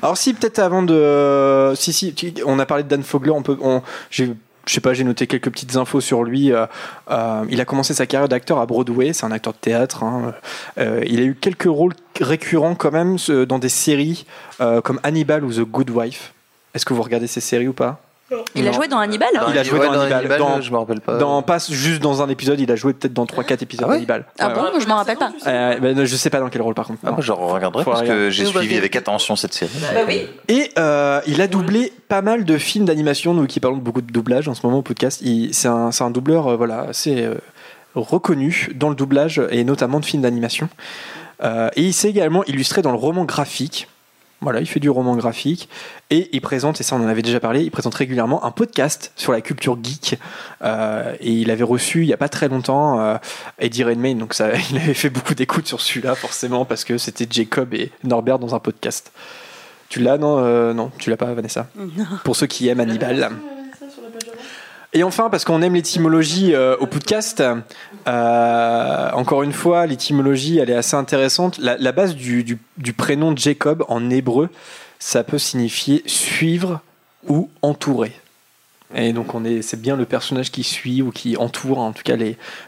Alors 0.00 0.16
si 0.16 0.34
peut-être 0.34 0.60
avant 0.60 0.82
de, 0.82 1.72
si 1.74 1.92
si, 1.92 2.14
tu- 2.14 2.32
on 2.46 2.60
a 2.60 2.64
parlé 2.64 2.84
de 2.84 2.88
Dan 2.88 3.02
Fogler, 3.02 3.32
on 3.32 3.42
peut, 3.42 3.58
on, 3.60 3.82
j'ai, 4.08 4.30
je 4.68 4.74
sais 4.74 4.80
pas, 4.80 4.92
j'ai 4.92 5.04
noté 5.04 5.26
quelques 5.26 5.50
petites 5.50 5.76
infos 5.76 6.00
sur 6.00 6.22
lui. 6.22 6.52
euh, 6.52 6.66
euh, 7.10 7.44
il 7.48 7.60
a 7.60 7.64
commencé 7.64 7.94
sa 7.94 8.06
carrière 8.06 8.28
d'acteur 8.28 8.58
à 8.58 8.66
Broadway, 8.66 9.12
c'est 9.12 9.24
un 9.24 9.32
acteur 9.32 9.54
de 9.54 9.58
théâtre. 9.58 10.02
hein. 10.04 10.34
Euh, 10.78 11.02
il 11.06 11.20
a 11.20 11.24
eu 11.24 11.34
quelques 11.34 11.64
rôles 11.64 11.94
récurrents 12.20 12.74
quand 12.74 12.92
même 12.92 13.16
dans 13.46 13.58
des 13.58 13.68
séries 13.68 14.26
comme 14.58 15.00
Hannibal 15.02 15.44
ou 15.44 15.52
The 15.52 15.60
Good 15.60 15.90
Wife. 15.90 16.32
Est-ce 16.74 16.84
que 16.84 16.92
vous 16.92 17.02
regardez 17.02 17.26
ces 17.26 17.40
séries 17.40 17.68
ou 17.68 17.72
pas? 17.72 18.00
Il 18.54 18.66
a 18.68 18.72
joué 18.72 18.88
dans 18.88 18.98
Hannibal 18.98 19.28
Il 19.48 19.58
a 19.58 19.62
joué 19.62 19.78
Ouais, 19.78 19.86
dans, 19.86 19.92
dans 19.94 20.00
Hannibal. 20.00 20.18
Hannibal, 20.18 20.38
dans, 20.38 20.60
je 20.60 20.70
me 20.70 20.76
rappelle 20.78 21.00
pas. 21.00 21.16
dans- 21.16 21.42
pas 21.42 21.58
juste 21.70 22.02
dans 22.02 22.20
un 22.22 22.28
épisode, 22.28 22.60
il 22.60 22.70
a 22.70 22.76
joué 22.76 22.92
peut-être 22.92 23.14
dans 23.14 23.24
3-4 23.24 23.62
épisodes 23.62 23.88
d'Hannibal. 23.88 24.26
Ah 24.38 24.48
Ouais, 24.48 24.54
bon, 24.54 24.62
ouais. 24.64 24.80
je 24.80 24.86
m'en 24.86 24.96
rappelle 24.96 25.16
pas. 25.16 25.32
Euh, 25.46 25.78
ben, 25.78 26.04
je 26.04 26.16
sais 26.16 26.28
pas 26.30 26.40
dans 26.40 26.48
quel 26.50 26.60
rôle 26.62 26.74
par 26.74 26.86
contre. 26.86 27.00
Ah, 27.06 27.10
moi, 27.12 27.20
je 27.20 27.32
regarderai 27.32 27.84
Faut 27.84 27.90
parce 27.90 28.02
que 28.02 28.28
j'ai 28.30 28.44
bah, 28.44 28.60
suivi 28.60 28.76
avec 28.76 28.94
attention 28.96 29.34
cette 29.36 29.54
série. 29.54 29.70
Bah 29.94 30.00
oui. 30.06 30.28
Et 30.48 30.70
euh, 30.78 31.20
il 31.26 31.40
a 31.40 31.46
doublé 31.46 31.92
pas 32.08 32.20
mal 32.22 32.44
de 32.44 32.58
films 32.58 32.84
d'animation, 32.84 33.34
nous 33.34 33.46
qui 33.46 33.60
parlons 33.60 33.78
beaucoup 33.78 34.02
de 34.02 34.12
doublage 34.12 34.48
en 34.48 34.54
ce 34.54 34.64
moment 34.66 34.78
au 34.78 34.82
podcast. 34.82 35.22
C'est 35.52 35.68
un, 35.68 35.90
un 35.98 36.10
doubleur 36.10 36.48
euh, 36.48 36.56
voilà, 36.56 36.80
assez 36.90 37.22
euh, 37.24 37.34
reconnu 37.94 38.70
dans 38.74 38.88
le 38.90 38.94
doublage 38.94 39.40
et 39.50 39.64
notamment 39.64 40.00
de 40.00 40.04
films 40.04 40.22
d'animation. 40.22 40.68
Euh, 41.42 41.68
et 41.76 41.82
il 41.82 41.94
s'est 41.94 42.10
également 42.10 42.44
illustré 42.44 42.82
dans 42.82 42.90
le 42.90 42.96
roman 42.98 43.24
graphique. 43.24 43.88
Voilà, 44.40 44.60
il 44.60 44.66
fait 44.66 44.78
du 44.78 44.88
roman 44.88 45.16
graphique 45.16 45.68
et 46.10 46.28
il 46.32 46.40
présente, 46.40 46.80
et 46.80 46.84
ça 46.84 46.94
on 46.94 47.04
en 47.04 47.08
avait 47.08 47.22
déjà 47.22 47.40
parlé, 47.40 47.62
il 47.62 47.72
présente 47.72 47.96
régulièrement 47.96 48.44
un 48.44 48.52
podcast 48.52 49.12
sur 49.16 49.32
la 49.32 49.40
culture 49.40 49.76
geek. 49.82 50.16
Euh, 50.62 51.16
et 51.18 51.32
il 51.32 51.50
avait 51.50 51.64
reçu 51.64 52.02
il 52.02 52.06
n'y 52.06 52.12
a 52.12 52.16
pas 52.16 52.28
très 52.28 52.48
longtemps 52.48 53.00
euh, 53.00 53.16
Eddie 53.58 53.82
Redmayne, 53.82 54.18
donc 54.18 54.34
ça, 54.34 54.50
il 54.70 54.76
avait 54.76 54.94
fait 54.94 55.10
beaucoup 55.10 55.34
d'écoutes 55.34 55.66
sur 55.66 55.80
celui-là 55.80 56.14
forcément 56.14 56.64
parce 56.64 56.84
que 56.84 56.98
c'était 56.98 57.26
Jacob 57.28 57.74
et 57.74 57.90
Norbert 58.04 58.38
dans 58.38 58.54
un 58.54 58.60
podcast. 58.60 59.10
Tu 59.88 60.00
l'as 60.00 60.18
non 60.18 60.38
euh, 60.38 60.72
Non, 60.72 60.92
tu 60.98 61.10
l'as 61.10 61.16
pas 61.16 61.32
Vanessa? 61.32 61.66
Non. 61.76 62.04
Pour 62.22 62.36
ceux 62.36 62.46
qui 62.46 62.68
aiment 62.68 62.80
Hannibal. 62.80 63.30
Et 64.94 65.02
enfin, 65.02 65.28
parce 65.28 65.44
qu'on 65.44 65.60
aime 65.60 65.74
l'étymologie 65.74 66.54
euh, 66.54 66.74
au 66.80 66.86
podcast, 66.86 67.42
euh, 68.06 69.10
encore 69.12 69.42
une 69.42 69.52
fois, 69.52 69.86
l'étymologie, 69.86 70.58
elle 70.58 70.70
est 70.70 70.74
assez 70.74 70.96
intéressante. 70.96 71.58
La, 71.58 71.92
base 71.92 72.14
du, 72.16 72.42
du- 72.42 72.58
prénom 72.94 73.36
Jacob 73.36 73.84
en 73.88 74.08
hébreu, 74.08 74.48
ça 74.98 75.24
peut 75.24 75.38
signifier 75.38 76.02
suivre 76.06 76.80
ou 77.28 77.50
entourer. 77.60 78.12
Et 78.94 79.12
donc, 79.12 79.34
on 79.34 79.44
est, 79.44 79.60
c'est 79.60 79.78
bien 79.78 79.94
le 79.94 80.06
personnage 80.06 80.50
qui 80.50 80.62
suit 80.64 81.02
ou 81.02 81.10
qui 81.10 81.36
entoure, 81.36 81.78
en 81.78 81.92
tout 81.92 82.02
cas 82.02 82.16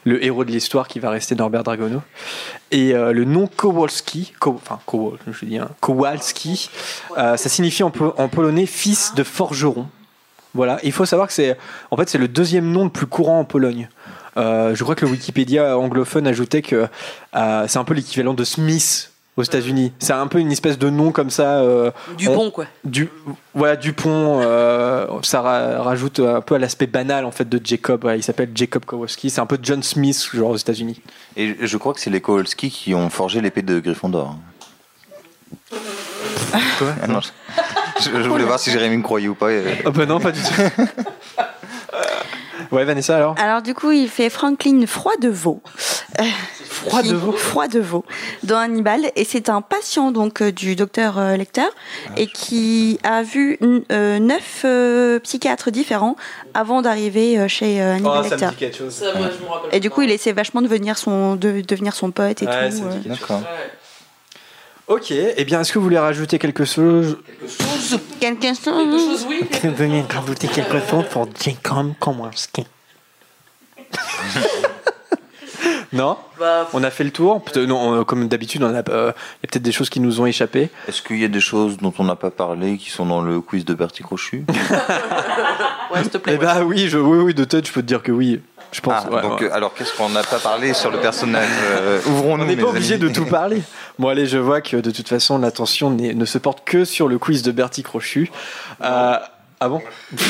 le 0.04 0.22
héros 0.22 0.44
de 0.44 0.50
l'histoire 0.50 0.86
qui 0.88 1.00
va 1.00 1.08
rester 1.08 1.34
Norbert 1.34 1.62
Dragono. 1.62 2.02
Et 2.70 2.92
euh, 2.94 3.12
le 3.14 3.24
nom 3.24 3.46
Kowalski, 3.46 4.34
Ko- 4.38 4.60
enfin 4.62 4.78
hein, 4.92 5.68
Kowalski, 5.80 6.68
ça 7.16 7.36
signifie 7.38 7.82
en 7.82 7.90
polonais 7.90 8.66
fils 8.66 9.14
de 9.14 9.22
forgeron. 9.22 9.86
Voilà, 10.54 10.78
il 10.82 10.92
faut 10.92 11.04
savoir 11.06 11.28
que 11.28 11.34
c'est 11.34 11.56
en 11.90 11.96
fait 11.96 12.08
c'est 12.08 12.18
le 12.18 12.28
deuxième 12.28 12.70
nom 12.70 12.84
le 12.84 12.90
plus 12.90 13.06
courant 13.06 13.40
en 13.40 13.44
Pologne. 13.44 13.88
Euh, 14.36 14.74
je 14.74 14.82
crois 14.84 14.94
que 14.94 15.04
le 15.04 15.10
Wikipédia 15.12 15.76
anglophone 15.78 16.26
ajoutait 16.26 16.62
que 16.62 16.86
euh, 17.36 17.64
c'est 17.68 17.78
un 17.78 17.84
peu 17.84 17.94
l'équivalent 17.94 18.34
de 18.34 18.44
Smith 18.44 19.10
aux 19.36 19.42
États-Unis. 19.42 19.92
C'est 20.00 20.12
un 20.12 20.26
peu 20.26 20.38
une 20.38 20.50
espèce 20.52 20.76
de 20.78 20.90
nom 20.90 21.12
comme 21.12 21.30
ça. 21.30 21.60
euh, 21.60 21.90
Dupont, 22.18 22.46
on- 22.46 22.50
quoi. 22.50 22.66
Du, 22.84 23.08
voilà, 23.54 23.76
Dupont. 23.76 24.40
euh, 24.42 25.06
ça 25.22 25.40
ra- 25.40 25.82
rajoute 25.82 26.20
un 26.20 26.40
peu 26.40 26.56
à 26.56 26.58
l'aspect 26.58 26.86
banal 26.86 27.24
en 27.24 27.30
fait 27.30 27.48
de 27.48 27.60
Jacob. 27.64 28.04
Ouais, 28.04 28.18
il 28.18 28.22
s'appelle 28.22 28.50
Jacob 28.54 28.84
Kowalski. 28.84 29.30
C'est 29.30 29.40
un 29.40 29.46
peu 29.46 29.58
John 29.62 29.82
Smith 29.82 30.28
genre 30.34 30.50
aux 30.50 30.56
États-Unis. 30.56 31.00
Et 31.36 31.56
je 31.60 31.76
crois 31.76 31.94
que 31.94 32.00
c'est 32.00 32.10
les 32.10 32.20
Kowalski 32.20 32.70
qui 32.70 32.94
ont 32.94 33.08
forgé 33.08 33.40
l'épée 33.40 33.62
de 33.62 33.78
Gryffondor. 33.80 34.36
Quoi 36.78 36.94
Ah 37.02 37.06
non, 37.06 37.20
je, 37.20 38.10
je 38.22 38.28
voulais 38.28 38.44
voir 38.44 38.58
si 38.58 38.70
Jérémy 38.70 38.96
me 38.98 39.02
croyait 39.02 39.28
ou 39.28 39.34
pas. 39.34 39.48
Ah 39.84 39.90
bah 39.90 40.06
non, 40.06 40.20
pas 40.20 40.32
du 40.32 40.40
tout. 40.40 40.50
Ouais, 42.72 42.84
Vanessa, 42.84 43.16
alors? 43.16 43.34
Alors 43.40 43.62
du 43.62 43.74
coup, 43.74 43.90
il 43.90 44.08
fait 44.08 44.30
Franklin 44.30 44.84
Froidevaux. 44.86 45.60
Euh, 46.20 46.24
Froidevaux 46.68 47.32
qui- 47.32 47.38
Froidevaux 47.38 48.04
dans 48.44 48.58
Hannibal 48.58 49.10
et 49.16 49.24
c'est 49.24 49.48
un 49.48 49.60
patient 49.60 50.12
donc 50.12 50.40
euh, 50.40 50.52
du 50.52 50.76
docteur 50.76 51.18
euh, 51.18 51.36
Lecter 51.36 51.66
et 52.16 52.28
qui 52.28 53.00
a 53.02 53.22
vu 53.24 53.58
euh, 53.90 54.20
neuf 54.20 54.62
euh, 54.64 55.18
psychiatres 55.18 55.72
différents 55.72 56.14
avant 56.54 56.80
d'arriver 56.80 57.40
euh, 57.40 57.48
chez 57.48 57.82
euh, 57.82 57.94
Hannibal 57.96 58.22
Lecter. 58.22 58.48
quelque 58.56 58.76
chose. 58.76 58.94
Ça, 58.94 59.06
moi, 59.18 59.28
je 59.36 59.44
me 59.44 59.50
rappelle 59.50 59.70
Et 59.74 59.80
du 59.80 59.90
coup, 59.90 60.02
il 60.02 60.10
essaie 60.12 60.32
vachement 60.32 60.62
de 60.62 60.68
devenir 60.68 60.96
son, 60.96 61.34
de 61.34 61.62
devenir 61.66 61.92
son 61.92 62.12
pote 62.12 62.40
et 62.42 62.46
Ouais, 62.46 62.70
tout. 62.70 62.76
ça 62.76 63.40
euh. 64.90 64.94
quelque 64.98 65.06
chose. 65.08 65.24
Ok, 65.30 65.34
eh 65.36 65.44
bien, 65.44 65.60
est-ce 65.60 65.72
que 65.72 65.78
vous 65.78 65.84
voulez 65.84 65.98
rajouter 65.98 66.38
quelque 66.38 66.64
chose? 66.64 67.18
Quelque 68.20 68.46
chose, 68.48 69.26
oui. 69.28 69.40
Est-ce 69.50 69.60
que 69.62 69.68
vous 69.68 69.74
voulez 69.76 70.02
rajouter 70.02 70.48
quelque 70.48 70.78
chose 70.80 71.04
pour 71.10 71.28
Jacob 71.42 71.92
Kowalski 71.98 72.66
Non? 75.92 76.16
Bah, 76.38 76.68
On 76.72 76.84
a 76.84 76.90
fait 76.90 77.02
le 77.02 77.10
tour? 77.10 77.42
Peut- 77.42 77.66
Non, 77.66 78.00
euh, 78.00 78.04
comme 78.04 78.28
d'habitude, 78.28 78.62
on 78.62 78.72
a, 78.72 78.78
euh, 78.90 79.12
il 79.12 79.42
y 79.42 79.46
a 79.46 79.48
peut-être 79.50 79.62
des 79.62 79.72
choses 79.72 79.90
qui 79.90 79.98
nous 79.98 80.20
ont 80.20 80.26
échappé. 80.26 80.70
Est-ce 80.86 81.02
qu'il 81.02 81.18
y 81.18 81.24
a 81.24 81.28
des 81.28 81.40
choses 81.40 81.78
dont 81.78 81.92
on 81.98 82.04
n'a 82.04 82.14
pas 82.14 82.30
parlé 82.30 82.76
qui 82.78 82.90
sont 82.90 83.04
dans 83.06 83.20
le 83.20 83.40
quiz 83.40 83.64
de 83.64 83.74
Bertie 83.74 84.02
Crochu? 84.02 84.44
Ouais, 85.92 86.02
s'il 86.02 86.10
te 86.12 86.18
plaît. 86.18 86.34
Eh 86.36 86.38
bah 86.38 86.60
oui, 86.64 86.88
je, 86.88 86.98
oui, 86.98 87.18
oui, 87.18 87.34
de 87.34 87.42
tête, 87.42 87.66
je 87.66 87.72
peux 87.72 87.82
te 87.82 87.86
dire 87.88 88.00
que 88.00 88.12
oui. 88.12 88.40
Je 88.70 88.80
pense. 88.80 89.02
Ah, 89.04 89.10
ouais, 89.12 89.22
donc, 89.22 89.40
ouais. 89.40 89.46
euh, 89.48 89.52
alors 89.54 89.74
qu'est-ce 89.74 89.92
qu'on 89.96 90.08
n'a 90.10 90.22
pas 90.22 90.38
parlé 90.38 90.72
sur 90.72 90.92
le 90.92 90.98
personnage? 90.98 91.48
Euh, 91.64 91.98
Ouvrons-nous. 92.06 92.44
On 92.44 92.46
n'est 92.46 92.54
pas 92.54 92.68
obligé 92.68 92.96
de 92.96 93.08
tout 93.08 93.24
parler. 93.26 93.60
Bon, 93.98 94.08
allez, 94.08 94.26
je 94.26 94.38
vois 94.38 94.60
que 94.60 94.76
de 94.76 94.90
toute 94.90 95.08
façon, 95.08 95.38
l'attention 95.38 95.90
ne 95.90 96.24
se 96.24 96.38
porte 96.38 96.62
que 96.64 96.84
sur 96.84 97.08
le 97.08 97.18
quiz 97.18 97.42
de 97.42 97.52
Bertie 97.52 97.82
Crochu. 97.82 98.30
Euh, 98.82 99.16
ah 99.60 99.68
bon 99.68 99.82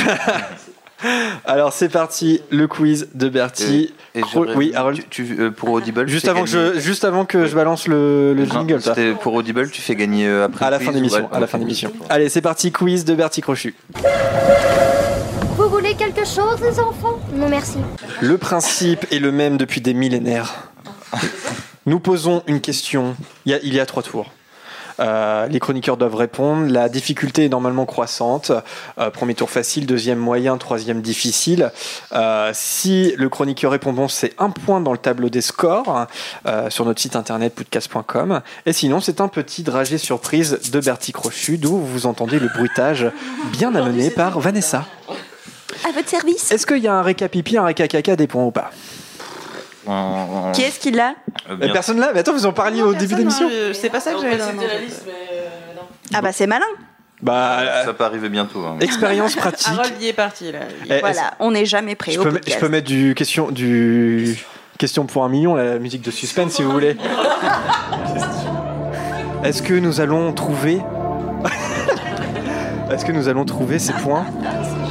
Alors, 1.46 1.72
c'est 1.72 1.88
parti, 1.88 2.42
le 2.50 2.66
quiz 2.68 3.08
de 3.14 3.28
Bertie. 3.30 3.94
Et 4.14 4.20
Cro- 4.20 4.44
j'aurais- 4.44 4.54
oui, 4.56 4.72
Harold 4.74 4.98
tu, 5.08 5.24
tu- 5.24 5.40
euh, 5.40 5.50
pour 5.50 5.70
Audible. 5.70 6.06
Juste 6.08 6.24
fais 6.26 6.30
avant, 6.30 6.44
que 6.44 6.50
gagner- 6.50 6.72
je, 6.74 6.80
juste 6.80 7.04
avant 7.04 7.24
que 7.24 7.46
je 7.46 7.54
balance 7.54 7.86
le, 7.88 8.34
le 8.34 8.44
Non, 8.44 8.52
jingle, 8.52 8.82
c'était 8.82 9.12
pour 9.14 9.32
Audible, 9.32 9.70
tu 9.70 9.80
fais 9.80 9.94
gagner 9.96 10.26
euh, 10.28 10.44
après. 10.44 10.66
À 10.66 10.70
le 10.70 10.76
la 10.76 10.78
fin 10.80 10.86
quiz 10.86 10.94
d'émission. 10.96 11.28
À 11.32 11.40
la 11.40 11.46
fin 11.46 11.58
d'émission. 11.58 11.90
Allez, 12.10 12.28
c'est 12.28 12.42
parti, 12.42 12.70
quiz 12.70 13.06
de 13.06 13.14
Bertie 13.14 13.40
Crochu. 13.40 13.74
Vous 15.56 15.68
voulez 15.70 15.94
quelque 15.94 16.26
chose, 16.26 16.60
les 16.62 16.78
enfants? 16.80 17.18
Non, 17.34 17.48
merci. 17.48 17.78
Le 18.20 18.36
principe 18.36 19.06
est 19.10 19.20
le 19.20 19.32
même 19.32 19.56
depuis 19.56 19.80
des 19.80 19.94
millénaires. 19.94 20.64
Nous 21.86 22.00
posons 22.00 22.42
une 22.46 22.60
question. 22.60 23.16
Il 23.46 23.52
y 23.52 23.54
a, 23.54 23.58
il 23.62 23.74
y 23.74 23.80
a 23.80 23.86
trois 23.86 24.02
tours. 24.02 24.30
Euh, 25.00 25.46
les 25.46 25.60
chroniqueurs 25.60 25.96
doivent 25.96 26.14
répondre. 26.14 26.70
La 26.70 26.88
difficulté 26.88 27.46
est 27.46 27.48
normalement 27.48 27.86
croissante. 27.86 28.52
Euh, 28.98 29.10
premier 29.10 29.34
tour 29.34 29.50
facile, 29.50 29.86
deuxième 29.86 30.18
moyen, 30.18 30.58
troisième 30.58 31.00
difficile. 31.00 31.72
Euh, 32.12 32.50
si 32.52 33.14
le 33.16 33.28
chroniqueur 33.28 33.72
répond 33.72 33.92
bon, 33.92 34.08
c'est 34.08 34.34
un 34.38 34.50
point 34.50 34.80
dans 34.80 34.92
le 34.92 34.98
tableau 34.98 35.28
des 35.28 35.40
scores 35.40 36.06
sur 36.68 36.84
notre 36.84 37.00
site 37.00 37.16
internet 37.16 37.54
podcast.com. 37.54 38.42
Et 38.66 38.72
sinon, 38.72 39.00
c'est 39.00 39.20
un 39.20 39.28
petit 39.28 39.62
dragé 39.62 39.98
surprise 39.98 40.70
de 40.70 40.80
Bertie 40.80 41.12
Crochu, 41.12 41.58
d'où 41.58 41.78
vous 41.78 42.06
entendez 42.06 42.38
le 42.38 42.48
bruitage 42.48 43.06
bien 43.52 43.74
amené 43.74 44.10
par 44.10 44.38
Vanessa. 44.40 44.86
À 45.88 45.92
votre 45.92 46.08
service. 46.08 46.50
Est-ce 46.50 46.66
qu'il 46.66 46.78
y 46.78 46.88
a 46.88 46.94
un 46.94 47.02
récapipi, 47.02 47.56
un 47.56 47.64
récacaca 47.64 48.16
des 48.16 48.26
points 48.26 48.44
ou 48.44 48.50
pas? 48.50 48.70
Qui 50.52 50.62
est-ce 50.62 50.78
qui 50.80 50.90
l'a 50.90 51.14
Mais 51.58 51.72
Personne 51.72 51.98
là 51.98 52.10
Mais 52.14 52.20
attends, 52.20 52.32
vous 52.32 52.46
en 52.46 52.52
parliez 52.52 52.82
au 52.82 52.94
début 52.94 53.14
de 53.14 53.18
l'émission 53.20 53.48
Euh, 53.50 53.72
C'est 53.72 53.90
pas 53.90 54.00
ça 54.00 54.12
que 54.12 54.20
j'avais 54.20 54.36
dans 54.36 54.46
la 54.46 54.80
liste, 54.80 55.04
euh. 55.08 55.46
Ah 56.14 56.20
bah 56.22 56.32
c'est 56.32 56.46
malin. 56.46 56.66
Bah, 57.22 57.84
Ça 57.84 57.92
peut 57.92 58.04
arriver 58.04 58.28
bientôt. 58.28 58.60
hein. 58.64 58.76
expérience 58.80 59.36
pratique. 59.36 59.68
Harold 59.68 59.92
y 60.00 60.08
est 60.08 60.12
parti 60.12 60.52
là. 60.52 60.60
Eh, 60.88 61.00
Voilà, 61.00 61.34
on 61.38 61.50
n'est 61.50 61.66
jamais 61.66 61.94
prêt. 61.94 62.12
Je 62.12 62.20
au 62.20 62.24
peux, 62.24 62.40
je 62.46 62.56
peux 62.56 62.68
mettre 62.68 62.86
du 62.88 63.14
question, 63.14 63.50
du 63.50 64.38
question 64.78 65.04
pour 65.06 65.24
un 65.24 65.28
million, 65.28 65.54
la 65.54 65.78
musique 65.78 66.02
de 66.02 66.10
suspense 66.10 66.52
si 66.52 66.62
vous 66.62 66.72
voulez. 66.72 66.96
Est-ce 69.44 69.62
que 69.62 69.74
nous 69.74 70.00
allons 70.00 70.32
trouver 70.32 70.80
Est-ce 72.92 73.04
que 73.04 73.12
nous 73.12 73.28
allons 73.28 73.44
trouver 73.44 73.78
ces 73.78 73.92
points 73.92 74.26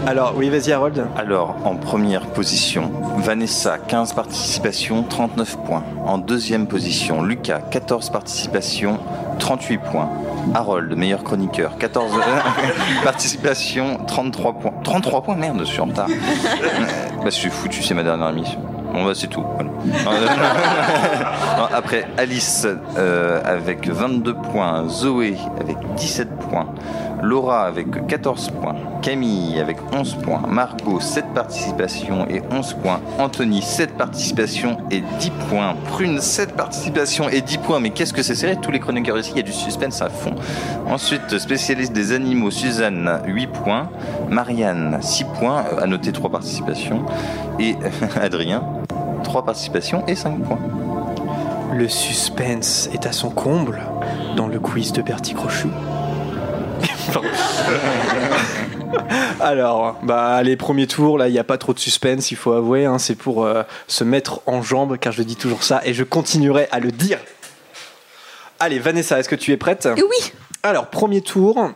Alors 0.09 0.33
oui, 0.35 0.49
vas-y 0.49 0.71
Harold. 0.71 1.05
Alors, 1.15 1.55
en 1.65 1.75
première 1.75 2.25
position, 2.25 2.91
Vanessa, 3.17 3.77
15 3.77 4.13
participations, 4.13 5.03
39 5.03 5.57
points. 5.63 5.83
En 6.03 6.17
deuxième 6.17 6.65
position, 6.65 7.21
Lucas, 7.21 7.59
14 7.69 8.09
participations, 8.09 8.97
38 9.37 9.77
points. 9.77 10.09
Harold, 10.55 10.97
meilleur 10.97 11.23
chroniqueur, 11.23 11.77
14 11.77 12.11
participations, 13.03 13.99
33 14.07 14.53
points. 14.53 14.73
33 14.83 15.21
points, 15.21 15.35
merde, 15.35 15.59
je 15.59 15.65
suis 15.65 15.79
en 15.79 15.85
retard. 15.85 16.07
Euh, 16.09 16.15
bah, 17.17 17.25
je 17.25 17.29
suis 17.29 17.51
foutu, 17.51 17.83
c'est 17.83 17.93
ma 17.93 18.01
dernière 18.01 18.29
émission. 18.29 18.59
Bon, 18.91 19.05
bah, 19.05 19.11
c'est 19.13 19.27
tout. 19.27 19.45
après, 21.71 22.07
Alice 22.17 22.65
euh, 22.97 23.39
avec 23.45 23.87
22 23.87 24.33
points, 24.33 24.87
Zoé 24.87 25.37
avec 25.61 25.77
17 25.97 26.29
points, 26.49 26.65
Laura 27.21 27.65
avec 27.65 28.07
14 28.07 28.51
points, 28.51 28.75
Camille 29.01 29.59
avec 29.59 29.77
11 29.93 30.15
points, 30.15 30.41
Margot 30.47 30.99
7 30.99 31.25
participations 31.33 32.27
et 32.29 32.41
11 32.51 32.73
points, 32.81 33.01
Anthony 33.17 33.61
7 33.61 33.97
participations 33.97 34.77
et 34.91 35.01
10 35.19 35.31
points, 35.49 35.75
Prune 35.89 36.19
7 36.19 36.55
participations 36.55 37.29
et 37.29 37.41
10 37.41 37.57
points. 37.59 37.79
Mais 37.79 37.89
qu'est-ce 37.89 38.13
que 38.13 38.23
c'est 38.23 38.35
serré? 38.35 38.57
Tous 38.61 38.71
les 38.71 38.79
chroniqueurs 38.79 39.17
ici, 39.17 39.31
il 39.33 39.37
y 39.37 39.41
a 39.41 39.43
du 39.43 39.51
suspense 39.51 40.01
à 40.01 40.09
fond. 40.09 40.35
Ensuite, 40.89 41.37
spécialiste 41.37 41.93
des 41.93 42.13
animaux, 42.13 42.51
Suzanne 42.51 43.21
8 43.25 43.47
points, 43.47 43.89
Marianne 44.29 44.99
6 45.01 45.25
points, 45.39 45.65
euh, 45.73 45.83
à 45.83 45.87
noter 45.87 46.11
3 46.11 46.29
participations, 46.29 47.05
et 47.59 47.75
Adrien 48.21 48.63
3 49.23 49.43
participations 49.43 50.03
et 50.07 50.15
5 50.15 50.39
points. 50.39 50.59
Le 51.73 51.87
suspense 51.87 52.89
est 52.93 53.05
à 53.05 53.11
son 53.11 53.29
comble 53.29 53.79
dans 54.35 54.47
le 54.47 54.59
quiz 54.59 54.91
de 54.91 55.01
Bertie 55.01 55.33
Crochu. 55.33 55.67
Alors, 59.39 59.97
bah 60.03 60.41
les 60.43 60.57
premiers 60.57 60.87
tours, 60.87 61.17
là, 61.17 61.27
il 61.27 61.31
n'y 61.31 61.39
a 61.39 61.43
pas 61.43 61.57
trop 61.57 61.73
de 61.73 61.79
suspense, 61.79 62.31
il 62.31 62.37
faut 62.37 62.53
avouer. 62.53 62.85
hein, 62.85 62.97
c'est 62.99 63.15
pour 63.15 63.45
euh, 63.45 63.63
se 63.87 64.03
mettre 64.03 64.41
en 64.45 64.61
jambe, 64.61 64.97
car 64.97 65.13
je 65.13 65.23
dis 65.23 65.35
toujours 65.35 65.63
ça, 65.63 65.81
et 65.85 65.93
je 65.93 66.03
continuerai 66.03 66.67
à 66.71 66.79
le 66.79 66.91
dire. 66.91 67.19
Allez, 68.59 68.79
Vanessa, 68.79 69.19
est-ce 69.19 69.29
que 69.29 69.35
tu 69.35 69.51
es 69.51 69.57
prête? 69.57 69.87
Oui. 69.95 70.31
Alors, 70.63 70.87
premier 70.87 71.21
tour. 71.21 71.71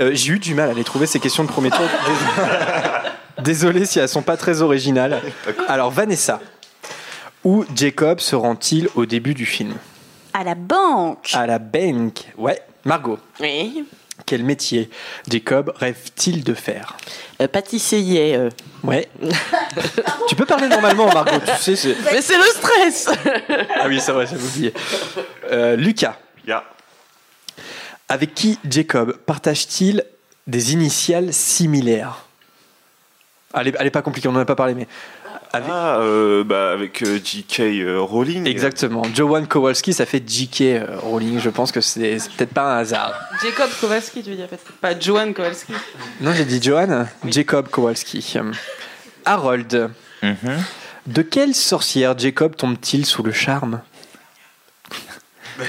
euh, 0.00 0.10
J'ai 0.14 0.34
eu 0.34 0.38
du 0.38 0.54
mal 0.54 0.70
à 0.70 0.74
les 0.74 0.84
trouver, 0.84 1.06
ces 1.06 1.18
questions 1.18 1.42
de 1.42 1.48
premier 1.48 1.70
tour. 1.70 1.80
Désolé 3.42 3.84
si 3.86 3.98
elles 3.98 4.08
sont 4.08 4.22
pas 4.22 4.36
très 4.36 4.62
originales. 4.62 5.20
Alors, 5.68 5.90
Vanessa, 5.90 6.40
où 7.44 7.64
Jacob 7.74 8.20
se 8.20 8.36
rend-il 8.36 8.88
au 8.94 9.06
début 9.06 9.34
du 9.34 9.46
film? 9.46 9.74
À 10.34 10.44
la 10.44 10.54
banque. 10.54 11.30
À 11.34 11.46
la 11.46 11.58
banque. 11.58 12.24
Ouais. 12.36 12.60
Margot, 12.84 13.18
Oui. 13.40 13.84
Quel 14.28 14.44
métier 14.44 14.90
Jacob 15.30 15.72
rêve-t-il 15.74 16.44
de 16.44 16.52
faire 16.52 16.96
Euh, 17.40 17.48
pâtissier. 17.48 18.36
euh. 18.36 18.50
Ouais. 18.84 19.08
tu 20.28 20.34
peux 20.36 20.44
parler 20.44 20.68
normalement, 20.68 21.06
Margot, 21.12 21.38
tu 21.40 21.62
sais. 21.62 21.76
c'est- 21.76 21.96
Mais 22.12 22.20
c'est 22.20 22.36
le 22.36 22.44
stress 22.44 23.08
Ah 23.80 23.86
oui, 23.88 23.98
c'est 24.00 24.12
vrai, 24.12 24.26
j'avais 24.26 24.42
oublié. 24.44 24.74
Euh, 25.50 25.76
Lucas, 25.76 26.18
Ya. 26.46 26.62
avec 28.08 28.34
qui 28.34 28.58
Jacob 28.68 29.16
partage-t-il 29.24 30.04
des 30.46 30.72
initiales 30.74 31.32
similaires? 31.32 32.24
Elle 33.54 33.68
est, 33.68 33.76
elle 33.78 33.86
est 33.86 33.90
pas 33.90 34.02
compliquée, 34.02 34.28
on 34.28 34.32
n'en 34.32 34.40
a 34.40 34.44
pas 34.44 34.54
parlé, 34.56 34.74
mais. 34.74 34.86
Avec- 35.52 35.68
Ah, 35.72 35.98
euh, 36.00 36.44
bah, 36.44 36.72
avec 36.72 37.02
euh, 37.02 37.18
J.K. 37.22 37.60
euh, 37.60 38.00
Rowling. 38.00 38.46
Exactement. 38.46 39.02
Joanne 39.14 39.46
Kowalski, 39.46 39.92
ça 39.94 40.04
fait 40.06 40.22
J.K. 40.26 40.60
euh, 40.62 40.86
Rowling. 40.98 41.38
Je 41.40 41.48
pense 41.50 41.72
que 41.72 41.80
c'est 41.80 42.18
peut-être 42.36 42.52
pas 42.52 42.74
un 42.74 42.78
hasard. 42.78 43.14
Jacob 43.42 43.70
Kowalski, 43.80 44.22
tu 44.22 44.30
veux 44.30 44.36
dire, 44.36 44.48
pas 44.80 44.98
Joan 44.98 45.32
Kowalski. 45.32 45.72
Non, 46.20 46.32
j'ai 46.32 46.44
dit 46.44 46.62
Joanne. 46.62 47.08
Jacob 47.26 47.68
Kowalski. 47.68 48.34
Harold. 49.24 49.90
Mhm. 50.22 50.36
De 51.06 51.22
quelle 51.22 51.54
sorcière 51.54 52.18
Jacob 52.18 52.54
tombe-t-il 52.56 53.06
sous 53.06 53.22
le 53.22 53.32
charme? 53.32 53.80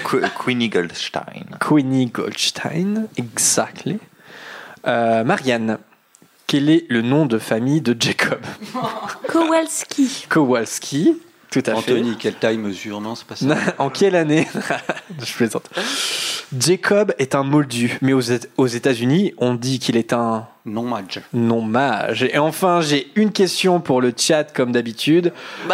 Que- 0.04 0.22
Queenie 0.46 0.70
Goldstein. 0.70 1.46
Queenie 1.60 2.08
Goldstein, 2.08 3.08
exactly. 3.18 3.98
Euh, 4.86 5.24
Marianne, 5.24 5.78
quel 6.50 6.68
est 6.72 6.86
le 6.90 7.04
nom 7.04 7.28
de 7.28 7.38
famille 7.38 7.80
de 7.80 7.96
Jacob 8.00 8.40
Kowalski. 9.28 10.26
Kowalski, 10.30 11.16
tout 11.52 11.62
à 11.68 11.74
Anthony, 11.76 12.16
quelle 12.18 12.34
taille 12.34 12.58
mesure 12.58 13.00
Non, 13.02 13.14
c'est 13.14 13.28
pas 13.28 13.36
ça. 13.36 13.56
fait. 13.56 13.76
En 13.78 13.90
quelle 13.92 14.16
année 14.16 14.48
Je 15.24 15.34
plaisante. 15.34 15.70
Jacob 16.58 17.14
est 17.20 17.36
un 17.36 17.44
moldu, 17.44 18.00
mais 18.02 18.14
aux, 18.14 18.22
Éta- 18.22 18.48
aux 18.58 18.66
États-Unis, 18.68 19.34
on 19.38 19.54
dit 19.54 19.78
qu'il 19.78 19.96
est 19.96 20.12
un 20.14 20.48
Non 20.66 20.84
match. 20.84 21.20
non 21.34 21.62
mage. 21.62 22.24
Et 22.24 22.40
enfin, 22.40 22.82
j'ai 22.82 23.12
une 23.16 23.32
question 23.32 23.80
pour 23.80 24.02
le 24.02 24.12
chat, 24.18 24.46
comme 24.52 24.72
d'habitude. 24.72 25.32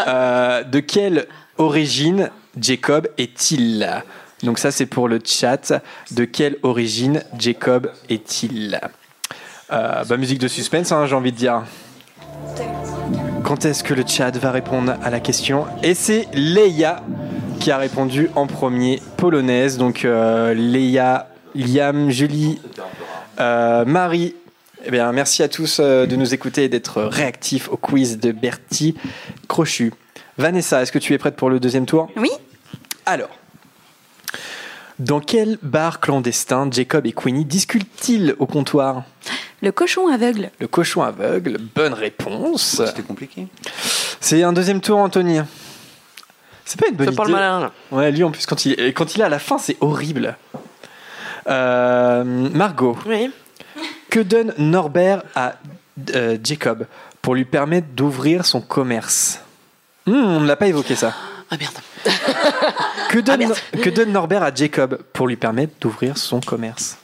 Euh, 0.08 0.64
de 0.64 0.82
quelle 0.82 1.28
origine 1.58 2.30
Jacob 2.60 3.08
est-il? 3.18 3.90
Donc 4.44 4.60
ça, 4.60 4.72
c'est 4.72 4.86
pour 4.86 5.08
le 5.08 5.20
chat. 5.24 5.72
De 6.12 6.26
quelle 6.26 6.58
origine 6.64 7.24
Jacob 7.40 7.90
est-il? 8.10 8.82
Euh, 9.72 10.04
bah, 10.04 10.18
Musique 10.18 10.40
de 10.40 10.48
suspense, 10.48 10.92
hein, 10.92 11.06
j'ai 11.06 11.16
envie 11.16 11.32
de 11.32 11.38
dire. 11.38 11.64
quand 13.44 13.66
est-ce 13.66 13.84
que 13.84 13.94
le 13.94 14.04
chat 14.06 14.32
va 14.38 14.52
répondre 14.52 14.96
à 15.04 15.10
la 15.10 15.20
question 15.20 15.66
Et 15.84 15.94
c'est 15.94 16.28
Leia 16.34 17.04
qui 17.60 17.72
a 17.72 17.78
répondu 17.78 18.30
en 18.36 18.48
premier, 18.48 19.02
polonaise. 19.18 19.78
Donc 19.78 20.06
euh, 20.06 20.54
Leia, 20.54 21.30
Liam, 21.56 22.10
Julie, 22.10 22.60
euh, 23.40 23.86
Marie. 23.86 24.36
Eh 24.86 24.92
bien, 24.92 25.12
merci 25.12 25.42
à 25.42 25.50
tous 25.50 25.80
euh, 25.80 26.06
de 26.06 26.16
nous 26.16 26.34
écouter 26.34 26.66
et 26.66 26.70
d'être 26.70 27.02
réactifs 27.02 27.70
au 27.70 27.78
quiz 27.78 28.20
de 28.20 28.32
Bertie 28.32 28.96
Crochu. 29.48 29.92
Vanessa, 30.38 30.82
est-ce 30.82 30.92
que 30.92 31.00
tu 31.00 31.14
es 31.14 31.18
prête 31.18 31.36
pour 31.36 31.50
le 31.50 31.60
deuxième 31.60 31.86
tour 31.88 32.10
Oui. 32.18 32.30
Alors, 33.06 33.30
dans 35.00 35.20
quel 35.20 35.58
bar 35.64 36.00
clandestin 36.00 36.70
Jacob 36.72 37.06
et 37.08 37.14
Queenie 37.14 37.46
discutent-ils 37.46 38.36
au 38.38 38.46
comptoir? 38.46 39.04
Le 39.62 39.72
cochon 39.72 40.08
aveugle. 40.08 40.52
Le 40.60 40.68
cochon 40.68 41.02
aveugle, 41.04 41.58
bonne 41.74 41.94
réponse. 41.94 42.82
C'était 42.86 43.02
compliqué. 43.04 43.48
C'est 44.20 44.44
un 44.44 44.54
deuxième 44.54 44.82
tour, 44.82 44.98
Anthony. 44.98 45.40
C'est 46.66 46.80
pas 46.80 46.88
une 46.90 46.96
bonne 46.96 47.08
idée. 47.08 47.16
pas 47.16 47.26
le 47.26 47.32
malin, 47.32 47.60
là. 47.60 47.72
Ouais, 47.92 48.12
lui 48.12 48.24
en 48.24 48.32
plus, 48.32 48.46
quand 48.46 48.66
il, 48.66 48.80
et 48.80 48.94
quand 48.94 49.16
il 49.16 49.22
est 49.22 49.26
à 49.26 49.30
la 49.30 49.40
fin, 49.40 49.58
c'est 49.58 49.78
horrible. 49.82 50.36
Euh, 51.48 52.24
Margot. 52.24 52.98
Oui. 53.06 53.32
Que 54.10 54.20
donne 54.20 54.54
Norbert 54.58 55.24
à 55.36 55.54
euh, 56.16 56.38
Jacob 56.44 56.88
pour 57.22 57.36
lui 57.36 57.46
permettre 57.46 57.88
d'ouvrir 57.96 58.46
son 58.46 58.62
commerce? 58.62 59.40
Hmm, 60.06 60.14
On 60.14 60.40
ne 60.42 60.48
l'a 60.48 60.56
pas 60.56 60.68
évoqué 60.68 60.96
ça. 60.96 61.14
Ah 61.52 61.56
merde. 61.60 61.76
Que 63.10 63.20
donne, 63.20 63.54
que 63.82 63.90
donne 63.90 64.12
Norbert 64.12 64.44
à 64.44 64.54
Jacob 64.54 65.00
pour 65.14 65.28
lui 65.28 65.36
permettre 65.36 65.74
d'ouvrir 65.80 66.18
son 66.18 66.40
commerce? 66.40 66.98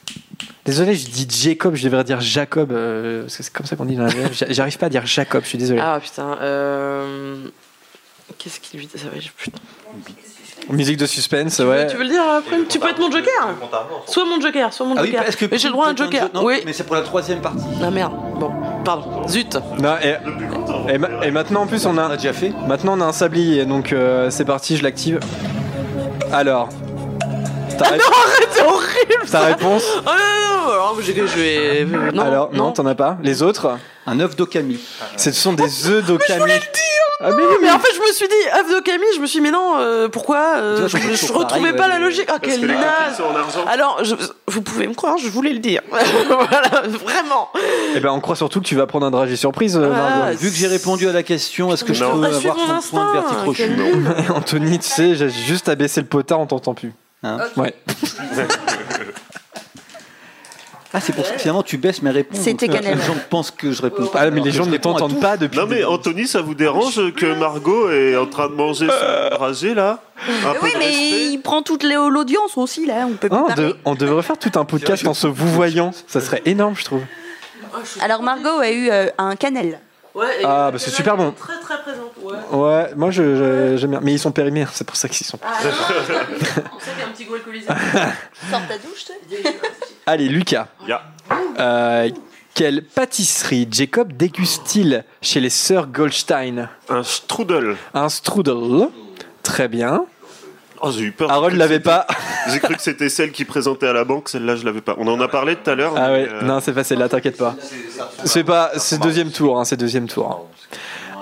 Désolé, 0.64 0.94
je 0.94 1.08
dis 1.08 1.26
Jacob, 1.28 1.74
je 1.74 1.84
devrais 1.84 2.04
dire 2.04 2.20
Jacob, 2.20 2.70
euh, 2.72 3.22
parce 3.22 3.36
que 3.36 3.42
c'est 3.42 3.52
comme 3.52 3.66
ça 3.66 3.76
qu'on 3.76 3.84
dit 3.84 3.96
dans 3.96 4.04
la 4.04 4.10
J'arrive 4.50 4.78
pas 4.78 4.86
à 4.86 4.88
dire 4.88 5.04
Jacob, 5.06 5.42
je 5.44 5.48
suis 5.48 5.58
désolé. 5.58 5.80
Ah 5.82 5.98
putain. 6.02 6.36
Euh... 6.40 7.36
Qu'est-ce 8.38 8.60
qu'il 8.60 8.80
lui 8.80 8.86
dit 8.86 8.98
ça 8.98 9.06
va, 9.12 9.18
j'ai- 9.20 9.30
putain. 9.36 9.58
Musique 10.70 10.96
de 10.96 11.06
suspense, 11.06 11.56
Tu 11.56 11.62
veux- 11.62 11.68
ouais. 11.70 11.86
Tu 11.88 11.96
veux 11.96 12.04
le 12.04 12.08
dire 12.10 12.22
après? 12.22 12.56
Tu 12.68 12.78
peux 12.78 12.88
être 12.88 13.00
mon 13.00 13.10
joker 13.10 13.48
Soit 14.06 14.24
mon 14.24 14.40
joker, 14.40 14.72
soit 14.72 14.86
mon 14.86 14.96
Ah 14.96 15.02
oui, 15.02 15.08
joker. 15.08 15.24
parce 15.24 15.34
que 15.36 15.46
mais 15.50 15.58
j'ai 15.58 15.66
le 15.68 15.72
droit 15.72 15.88
à 15.88 15.90
un 15.90 15.96
joker. 15.96 16.28
non, 16.32 16.44
oui. 16.44 16.62
mais 16.64 16.72
c'est 16.72 16.84
pour 16.84 16.94
la 16.94 17.02
troisième 17.02 17.40
partie. 17.40 17.64
Ah 17.82 17.90
merde. 17.90 18.12
Bon, 18.38 18.52
pardon. 18.84 19.26
Zut. 19.28 19.58
Non, 19.80 19.96
et, 20.02 20.14
et 20.88 20.98
ma- 20.98 21.24
et 21.26 21.30
maintenant 21.32 21.62
en 21.62 21.66
plus 21.66 21.84
on 21.84 21.98
a, 21.98 22.16
déjà 22.16 22.32
fait. 22.32 22.52
Maintenant 22.68 22.96
on 22.96 23.00
a 23.00 23.06
un 23.06 23.12
sablier, 23.12 23.64
donc 23.66 23.92
euh, 23.92 24.30
c'est 24.30 24.44
parti, 24.44 24.76
je 24.76 24.84
l'active. 24.84 25.18
Alors. 26.32 26.68
Ta, 27.78 27.84
Ah 27.86 27.90
ré- 27.90 27.98
non, 27.98 28.04
arrête, 28.04 28.48
c'est 28.52 28.62
horrible 28.62 29.30
ta 29.30 29.40
réponse 29.40 29.84
Oh 29.98 30.00
non, 30.04 30.12
non, 30.12 30.62
non, 30.66 30.72
alors 30.72 30.96
j'ai- 31.00 31.14
je 31.14 31.22
vais. 31.38 31.84
Non, 32.12 32.22
Alors 32.22 32.50
non, 32.52 32.72
t'en 32.72 32.86
as 32.86 32.94
pas. 32.94 33.16
Les 33.22 33.42
autres 33.42 33.78
Un 34.06 34.18
œuf 34.20 34.36
d'Okami. 34.36 34.78
Ce 35.16 35.30
sont 35.32 35.52
des 35.52 35.88
œufs 35.88 36.04
d'Okami. 36.04 36.52
Ah 37.24 37.30
mais, 37.36 37.42
mais 37.62 37.70
en 37.70 37.78
fait, 37.78 37.92
je 37.94 38.00
me 38.00 38.12
suis 38.12 38.26
dit, 38.26 38.34
œuf 38.58 38.68
de 38.68 38.80
Camille, 38.80 39.06
je 39.14 39.20
me 39.20 39.26
suis 39.26 39.38
dit, 39.38 39.42
mais 39.44 39.52
non, 39.52 39.76
euh, 39.78 40.08
pourquoi 40.08 40.54
euh, 40.56 40.88
Je, 40.88 41.32
retrouvais 41.32 41.44
pareil, 41.44 41.76
pas 41.76 41.82
ouais, 41.84 41.88
la 41.88 41.98
mais- 42.00 42.04
logique. 42.04 42.24
Ah, 42.26 42.38
Parce 42.40 42.52
quelle 42.52 42.62
que 42.62 42.66
les 42.66 42.74
naze 42.74 42.84
cookies 42.84 43.16
sont 43.16 43.22
en 43.22 43.36
argent. 43.36 43.64
Alors, 43.68 43.98
je- 44.02 44.16
vous 44.48 44.60
pouvez 44.62 44.88
me 44.88 44.94
croire, 44.94 45.16
je 45.18 45.28
voulais 45.28 45.52
le 45.52 45.60
dire. 45.60 45.82
voilà, 45.92 46.82
vraiment. 46.88 47.48
Eh 47.94 48.00
ben 48.00 48.10
on 48.10 48.18
croit 48.20 48.34
surtout 48.34 48.60
que 48.60 48.66
tu 48.66 48.74
vas 48.74 48.86
prendre 48.88 49.06
un 49.06 49.12
dragé 49.12 49.36
surprise, 49.36 49.76
euh, 49.76 49.88
Ah, 49.94 50.18
Margot. 50.18 50.36
Vu 50.38 50.50
que 50.50 50.56
j'ai 50.56 50.66
répondu 50.66 51.08
à 51.08 51.12
la 51.12 51.22
question, 51.22 51.72
est-ce 51.72 51.84
que 51.84 51.94
je 51.94 52.02
Non. 52.02 52.14
peux 52.14 52.20
Bah, 52.22 52.26
avoir 52.34 52.56
mon 52.56 52.64
ton 52.64 52.64
point 52.64 52.74
de 52.74 52.78
instinct, 52.78 53.12
Bertie 53.12 53.34
Crochu 53.36 53.62
quel 53.62 53.76
Non. 54.28 54.34
Anthony, 54.36 54.78
tu 54.80 54.88
sais, 54.88 55.14
j'ai 55.14 55.30
juste 55.30 55.68
à 55.68 55.76
baisser 55.76 56.00
le 56.00 56.08
potard, 56.08 56.40
on 56.40 56.46
t'entend 56.46 56.74
plus. 56.74 56.92
Hein 57.22 57.38
Ouais. 57.56 57.74
Ah, 60.94 61.00
c'est 61.00 61.14
pour 61.14 61.24
ça 61.24 61.32
que 61.32 61.38
finalement 61.40 61.62
tu 61.62 61.78
baisses 61.78 62.02
mes 62.02 62.10
réponses. 62.10 62.40
C'était 62.40 62.68
euh, 62.68 62.72
Canel. 62.74 62.98
Les 62.98 63.02
gens 63.04 63.16
pensent 63.30 63.50
que 63.50 63.72
je 63.72 63.80
réponds 63.80 64.06
pas. 64.08 64.20
Ah 64.22 64.30
mais 64.30 64.42
les 64.42 64.52
gens 64.52 64.66
ne 64.66 64.76
t'entendent 64.76 65.20
pas 65.22 65.38
depuis. 65.38 65.58
Non 65.58 65.66
mais 65.66 65.84
Anthony, 65.84 66.26
ça 66.28 66.42
vous 66.42 66.54
dérange 66.54 67.12
que 67.14 67.34
Margot 67.34 67.90
est 67.90 68.14
en 68.14 68.26
train 68.26 68.48
de 68.48 68.54
manger 68.54 68.88
son 68.88 69.36
dragé 69.36 69.72
là 69.72 70.00
Un 70.28 70.52
oui, 70.62 70.70
mais 70.78 70.92
il 71.30 71.38
prend 71.38 71.62
toute 71.62 71.82
l'audience 71.82 72.58
aussi, 72.58 72.84
là. 72.84 73.06
On 73.08 73.14
peut 73.14 73.28
Ah, 73.30 73.36
plus 73.36 73.42
on, 73.42 73.46
parler. 73.46 73.62
de- 73.68 73.76
on 73.86 73.94
devrait 73.94 74.22
faire 74.22 74.36
tout 74.36 74.52
un 74.58 74.66
podcast 74.66 75.06
en 75.06 75.14
se 75.14 75.26
vous 75.26 75.48
voyant. 75.48 75.92
Ça 76.06 76.20
serait 76.20 76.42
énorme, 76.44 76.74
je 76.76 76.84
trouve. 76.84 77.02
Alors, 78.02 78.22
Margot 78.22 78.58
a 78.60 78.70
eu 78.70 78.90
euh, 78.90 79.06
un 79.16 79.34
cannelle. 79.34 79.80
Ouais, 80.14 80.42
et 80.42 80.44
Ah, 80.44 80.70
bah, 80.70 80.78
c'est 80.78 80.90
super 80.90 81.16
bon. 81.16 81.32
Très 81.32 81.58
très 81.60 81.80
présent. 81.82 82.12
Ouais. 82.22 82.38
Ouais, 82.52 82.94
moi 82.96 83.10
je, 83.10 83.22
je- 83.36 83.76
j'aime 83.78 83.90
bien. 83.90 84.00
Mais 84.02 84.12
ils 84.12 84.18
sont 84.18 84.32
périmés, 84.32 84.66
c'est 84.72 84.86
pour 84.86 84.96
ça 84.96 85.08
qu'ils 85.08 85.22
y 85.26 85.28
sont. 85.28 85.38
Ah, 85.42 85.54
on 85.62 85.62
sait 86.80 86.90
qu'il 86.90 86.98
y 86.98 87.02
a 87.02 87.06
un 87.06 87.10
petit 87.12 87.24
goût 87.24 87.34
alcoolisé. 87.34 87.66
Sors 88.50 88.60
ta 88.68 88.76
douche, 88.78 89.04
tu 89.28 89.36
sais. 89.42 89.54
Allez, 90.06 90.28
Lucas. 90.28 90.68
Euh, 91.58 92.10
quelle 92.54 92.82
pâtisserie 92.84 93.66
Jacob 93.70 94.12
déguste-t-il 94.12 95.04
chez 95.22 95.40
les 95.40 95.48
sœurs 95.50 95.86
Goldstein? 95.86 96.68
Un 96.90 97.02
strudel. 97.02 97.76
Un 97.94 98.08
strudel. 98.10 98.88
Très 99.42 99.68
bien. 99.68 100.04
Oh, 100.84 100.90
j'ai 100.90 101.02
eu 101.04 101.12
peur. 101.12 101.30
Harold 101.30 101.56
l'avait 101.56 101.78
pas. 101.80 102.06
J'ai 102.48 102.58
cru 102.58 102.74
que 102.74 102.82
c'était 102.82 103.08
celle 103.08 103.30
qui 103.30 103.44
présentait 103.44 103.86
à 103.86 103.92
la 103.92 104.02
banque, 104.04 104.28
celle-là 104.28 104.56
je 104.56 104.64
l'avais 104.64 104.80
pas. 104.80 104.96
On 104.98 105.06
en 105.06 105.20
a 105.20 105.28
parlé 105.28 105.54
tout 105.54 105.70
à 105.70 105.76
l'heure. 105.76 105.92
Ah 105.96 106.08
mais, 106.08 106.24
ouais, 106.24 106.28
euh, 106.28 106.42
non, 106.42 106.58
c'est 106.58 106.72
pas 106.72 106.82
celle-là, 106.82 107.08
t'inquiète 107.08 107.36
pas. 107.36 107.54
C'est 108.24 108.42
pas, 108.42 108.72
c'est 108.78 108.98
deuxième 109.00 109.30
tour, 109.30 109.60
hein, 109.60 109.64
c'est 109.64 109.76
deuxième 109.76 110.08
tour. 110.08 110.48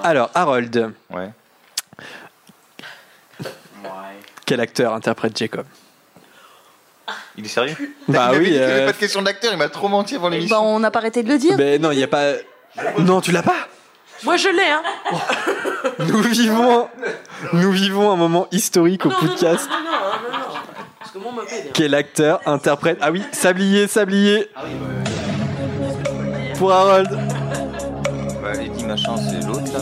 Alors, 0.02 0.30
Harold. 0.34 0.92
Ouais. 1.10 1.28
Quel 4.46 4.60
acteur 4.60 4.94
interprète 4.94 5.36
Jacob? 5.36 5.66
Il 7.36 7.44
est 7.44 7.48
sérieux? 7.48 7.76
Bah 8.08 8.30
il 8.32 8.38
oui, 8.38 8.44
dit 8.46 8.50
qu'il 8.52 8.60
n'y 8.60 8.62
euh, 8.64 8.76
avait 8.76 8.86
pas 8.86 8.92
de 8.92 8.96
question 8.96 9.20
d'acteur, 9.22 9.52
il 9.52 9.58
m'a 9.58 9.68
trop 9.68 9.88
menti 9.88 10.14
avant 10.14 10.28
Bah, 10.30 10.36
l'émission. 10.36 10.62
on 10.62 10.80
n'a 10.80 10.90
pas 10.90 11.00
arrêté 11.00 11.22
de 11.22 11.28
le 11.28 11.38
dire. 11.38 11.56
Ben 11.58 11.80
non, 11.80 11.90
il 11.90 11.98
y 11.98 12.02
a 12.02 12.08
pas. 12.08 12.32
Non, 12.98 13.20
tu 13.20 13.30
l'as 13.30 13.42
pas? 13.42 13.68
Moi 14.24 14.36
je 14.36 14.48
l'ai, 14.48 14.62
hein. 14.70 14.82
Nous 16.06 16.20
vivons, 16.22 16.88
nous 17.54 17.70
vivons 17.72 18.12
un 18.12 18.16
moment 18.16 18.46
historique 18.52 19.06
au 19.06 19.08
Non, 19.08 19.14
non, 19.16 19.22
non, 19.22 19.28
podcast. 19.30 19.68
non, 19.70 19.76
non, 19.78 19.90
non, 19.90 20.38
non. 20.38 20.54
Parce 20.98 21.10
que 21.12 21.18
moi 21.18 21.28
on 21.32 21.36
m'appelle. 21.36 21.62
hein. 21.66 21.70
Quel 21.72 21.94
acteur 21.94 22.40
interprète 22.46 22.98
Ah 23.00 23.10
oui, 23.10 23.22
Sablier, 23.32 23.86
Sablier. 23.88 24.50
Pour 26.58 26.72
Harold. 26.72 27.08
Bah, 28.42 28.54
Eddie 28.54 28.84
machin, 28.84 29.14
c'est 29.16 29.46
l'autre 29.46 29.72
là. 29.72 29.80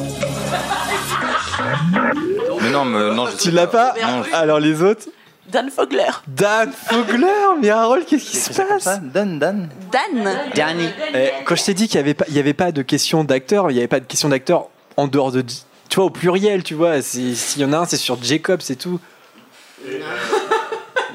mais 2.60 2.70
non, 2.70 2.85
mais 2.85 3.15
non, 3.15 3.27
je 3.27 3.36
Tu 3.36 3.51
l'as 3.51 3.66
pas 3.66 3.94
Non, 4.01 4.23
je- 4.23 4.35
Alors 4.35 4.60
les 4.60 4.82
autres 4.82 5.06
Dan 5.51 5.70
Fogler. 5.70 6.11
Dan 6.27 6.70
Fogler 6.73 7.27
Mais 7.61 7.70
Harold, 7.70 8.05
qu'est-ce 8.07 8.31
qui 8.31 8.37
se 8.37 8.53
passe 8.53 8.85
Dan, 9.03 9.39
Dan. 9.39 9.69
Dan. 9.91 10.39
Danny. 10.55 10.89
Eh, 11.15 11.31
Quand 11.47 11.55
je 11.57 11.65
t'ai 11.65 11.75
dit 11.75 11.89
qu'il 11.89 11.97
n'y 11.99 12.05
avait, 12.05 12.15
pas- 12.15 12.27
il 12.29 12.35
y 12.35 12.39
avait 12.39 12.55
pas 12.55 12.70
de 12.73 12.83
question 12.83 13.25
d'acteur, 13.25 13.70
il 13.70 13.75
n'y 13.75 13.81
avait 13.81 13.89
pas 13.89 14.01
de 14.01 14.05
question 14.07 14.29
d'acteur 14.29 14.69
en 14.97 15.07
dehors 15.07 15.33
de. 15.33 15.43
Tu 15.43 15.97
vois, 15.97 16.05
au 16.05 16.11
pluriel, 16.11 16.62
tu 16.62 16.75
vois. 16.75 17.01
c'est- 17.01 17.35
S'il 17.35 17.62
y 17.62 17.65
en 17.65 17.73
a 17.73 17.79
un, 17.79 17.85
c'est 17.87 17.97
sur 17.97 18.23
Jacob, 18.23 18.61
c'est 18.62 18.77
tout. 18.77 19.01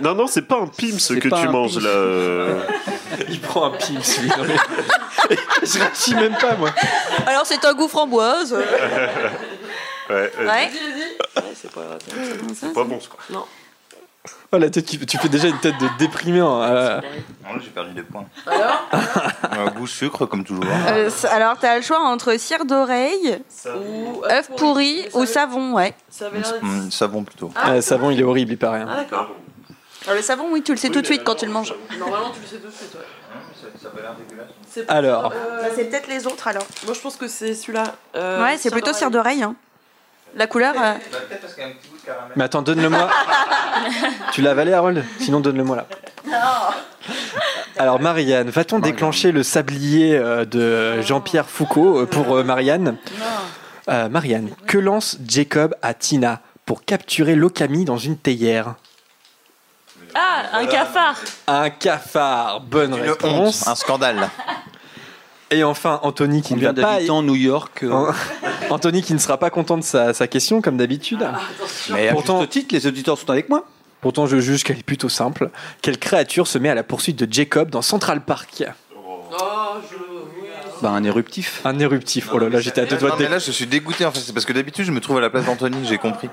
Non, 0.02 0.16
non, 0.16 0.26
c'est 0.28 0.42
pas 0.42 0.56
un 0.58 0.68
pims 0.68 0.98
que 0.98 1.28
pas 1.30 1.42
tu 1.42 1.48
un 1.48 1.52
manges 1.52 1.78
là. 1.78 1.90
euh. 1.90 2.60
Il 3.30 3.40
prend 3.40 3.66
un 3.68 3.72
pim, 3.72 4.02
celui 4.02 4.30
Je 4.30 5.80
réussis 5.80 6.16
même 6.16 6.36
pas, 6.36 6.56
moi. 6.56 6.72
Alors, 7.28 7.46
c'est 7.46 7.64
un 7.64 7.74
goût 7.74 7.88
framboise. 7.88 8.54
Ouais. 8.54 10.32
Vas-y, 10.38 10.46
vas-y. 10.46 10.68
Ouais, 11.38 11.54
c'est 11.56 11.72
pas. 11.72 11.98
C'est 12.60 12.74
pas 12.74 12.84
bon, 12.84 13.00
ce 13.00 13.08
quoi. 13.08 13.20
Non. 13.30 13.46
Oh, 14.54 14.58
la 14.58 14.70
tête, 14.70 14.86
qui- 14.86 14.98
tu 15.06 15.18
fais 15.18 15.28
déjà 15.30 15.48
une 15.50 15.60
tête 15.60 15.78
de 15.80 15.88
déprimé. 16.00 16.40
hein, 16.40 16.62
euh. 16.62 17.02
Non, 17.44 17.56
là, 17.56 17.60
j'ai 17.62 17.70
perdu 17.72 17.91
des 17.94 18.04
points. 18.04 18.26
Alors 18.48 18.88
Un 19.52 19.66
goût 19.72 19.88
sucre, 19.88 20.26
comme 20.28 20.44
toujours. 20.45 20.64
Euh, 20.90 21.10
c- 21.10 21.28
alors, 21.28 21.58
t'as 21.60 21.76
le 21.76 21.82
choix 21.82 22.00
entre 22.00 22.38
cire 22.40 22.64
d'oreille, 22.66 23.41
Ou 23.66 24.24
œuf 24.26 24.50
pourri 24.56 25.06
ou 25.14 25.26
savon, 25.26 25.74
ouais. 25.74 25.94
Ça 26.10 26.28
avait 26.28 26.40
l'air 26.40 26.52
d'être- 26.54 26.64
Hum, 26.64 26.90
savon 26.91 27.24
plutôt. 27.24 27.52
Ah, 27.56 27.76
le 27.76 27.82
savon, 27.82 28.12
il 28.12 28.20
est 28.20 28.24
horrible, 28.24 28.54
il 28.54 28.58
paraît. 28.58 28.82
hein. 28.82 28.88
Ah 28.90 28.95
d'accord. 28.98 29.30
Alors, 30.06 30.16
le 30.16 30.22
savon, 30.22 30.45
oui, 30.52 30.62
tu 30.62 30.72
le 30.72 30.78
sais 30.78 30.90
tout 30.90 31.02
de 31.02 31.06
suite 31.06 31.24
quand 31.26 31.36
tu 31.36 31.45
le 31.45 31.52
manges. 31.52 31.74
Normalement 32.00 32.30
tu 32.32 32.40
le 32.41 32.48
sais 32.48 32.58
tout 32.58 32.68
de 32.68 32.74
suite, 32.74 32.94
ouais. 32.95 33.70
Ça 33.82 33.90
a 33.98 34.02
l'air 34.02 34.14
dégueulasse. 34.16 34.50
C'est 34.70 34.90
Alors. 34.90 35.32
Euh, 35.34 35.62
Bah, 35.64 35.68
c'est 35.76 35.86
peut-être 35.86 36.08
les 36.08 36.28
autres 36.28 36.48
alors. 36.48 36.66
Moi 36.86 36.94
je 36.94 37.00
pense 37.00 37.16
que 37.18 37.28
c'est 37.28 37.54
celui-là. 37.54 37.84
Euh, 38.16 38.44
ouais, 38.44 38.58
c'est 38.58 38.72
plutôt 38.72 38.94
cire 38.94 39.12
d'oreille. 39.12 39.44
Hein. 39.44 39.56
La 40.36 40.48
couleur. 40.48 40.74
euh, 40.78 40.94
Peut-être 41.28 41.42
parce 41.42 41.54
qu'il 41.54 41.64
y 41.64 41.66
a 41.66 41.70
un 41.70 41.74
petit 41.74 41.90
goût 41.90 41.98
de 41.98 42.06
caramel. 42.06 42.32
Mais 42.36 42.44
attends, 42.44 42.62
donne-le-moi. 42.62 43.10
tu 44.34 44.42
l'as 44.42 44.52
avalé, 44.52 44.74
Harold? 44.74 45.04
Sinon, 45.20 45.40
donne-le-moi 45.40 45.76
là. 45.76 45.86
Alors, 47.78 48.00
Marianne, 48.00 48.50
va-t-on 48.50 48.80
déclencher 48.80 49.32
le 49.32 49.44
sablier 49.44 50.16
euh, 50.16 50.46
de 50.46 51.02
Jean-Pierre 51.02 51.48
Foucault 51.50 52.00
euh, 52.02 52.06
pour 52.06 52.36
euh, 52.38 52.44
Marianne? 52.44 52.98
Euh, 53.90 54.10
Marianne, 54.10 54.50
que 54.68 54.78
lance 54.78 55.18
Jacob 55.28 55.76
à 55.82 55.94
Tina 55.94 56.40
pour 56.66 56.86
capturer 56.86 57.36
l'Okami 57.36 57.84
dans 57.86 57.98
une 57.98 58.18
théière? 58.18 58.76
Ah, 60.16 60.44
un 60.54 60.66
cafard 60.68 61.16
Un 61.48 61.70
cafard, 61.72 62.62
bonne 62.62 62.96
Une 62.96 63.02
réponse. 63.10 63.62
honte, 63.64 63.68
un 63.68 63.76
scandale. 63.76 64.30
Et 65.52 65.64
enfin, 65.64 65.99
Anthony 66.03 66.41
qui 66.41 66.53
ne 66.53 66.60
Combien 66.60 66.74
va 66.74 66.82
pas. 66.82 66.94
d'habitants 66.95 67.22
New 67.22 67.36
York 67.36 67.84
euh, 67.84 68.11
Anthony 68.70 69.02
qui 69.03 69.14
ne 69.14 69.20
sera 69.20 69.38
pas 69.38 69.49
content 69.49 69.78
de 69.78 69.84
sa, 69.84 70.14
sa 70.14 70.28
question, 70.28 70.61
comme 70.61 70.78
d'habitude. 70.78 71.28
Mais 71.91 72.10
à 72.10 72.14
Pourtant- 72.14 72.40
juste 72.40 72.52
titre, 72.52 72.74
les 72.76 72.88
auditeurs 72.88 73.18
sont 73.18 73.30
avec 73.30 73.49
moi. 73.49 73.65
Pourtant, 74.02 74.26
je 74.26 74.38
juge 74.40 74.64
qu'elle 74.64 74.80
est 74.80 74.84
plutôt 74.84 75.10
simple. 75.10 75.49
Quelle 75.82 75.98
créature 75.98 76.48
se 76.48 76.57
met 76.57 76.70
à 76.70 76.76
la 76.76 76.84
poursuite 76.84 77.18
de 77.24 77.32
Jacob 77.32 77.70
dans 77.70 77.82
Central 77.82 78.22
Park? 78.26 78.64
Oh, 78.98 79.22
Bah, 80.82 80.90
un 80.90 81.03
éruptif. 81.06 81.61
Un 81.64 81.80
éruptif. 81.80 82.30
Oh 82.34 82.38
là 82.40 82.49
là, 82.49 82.60
j'étais 82.60 82.82
à 82.82 82.86
deux 82.86 82.98
doigts 82.98 83.11
Non, 83.11 83.15
de 83.18 83.24
mais 83.24 83.30
là, 83.30 83.40
je 83.40 83.52
suis 83.52 83.65
dégoûté 83.68 84.06
en 84.06 84.11
fait. 84.11 84.20
C'est 84.20 84.34
parce 84.34 84.45
que 84.45 84.52
d'habitude, 84.52 84.86
je 84.86 84.91
me 84.91 84.99
trouve 84.99 85.18
à 85.18 85.22
la 85.22 85.30
place 85.30 85.45
d'Anthony, 85.45 85.78
j'ai 85.88 85.98
compris. 85.98 86.30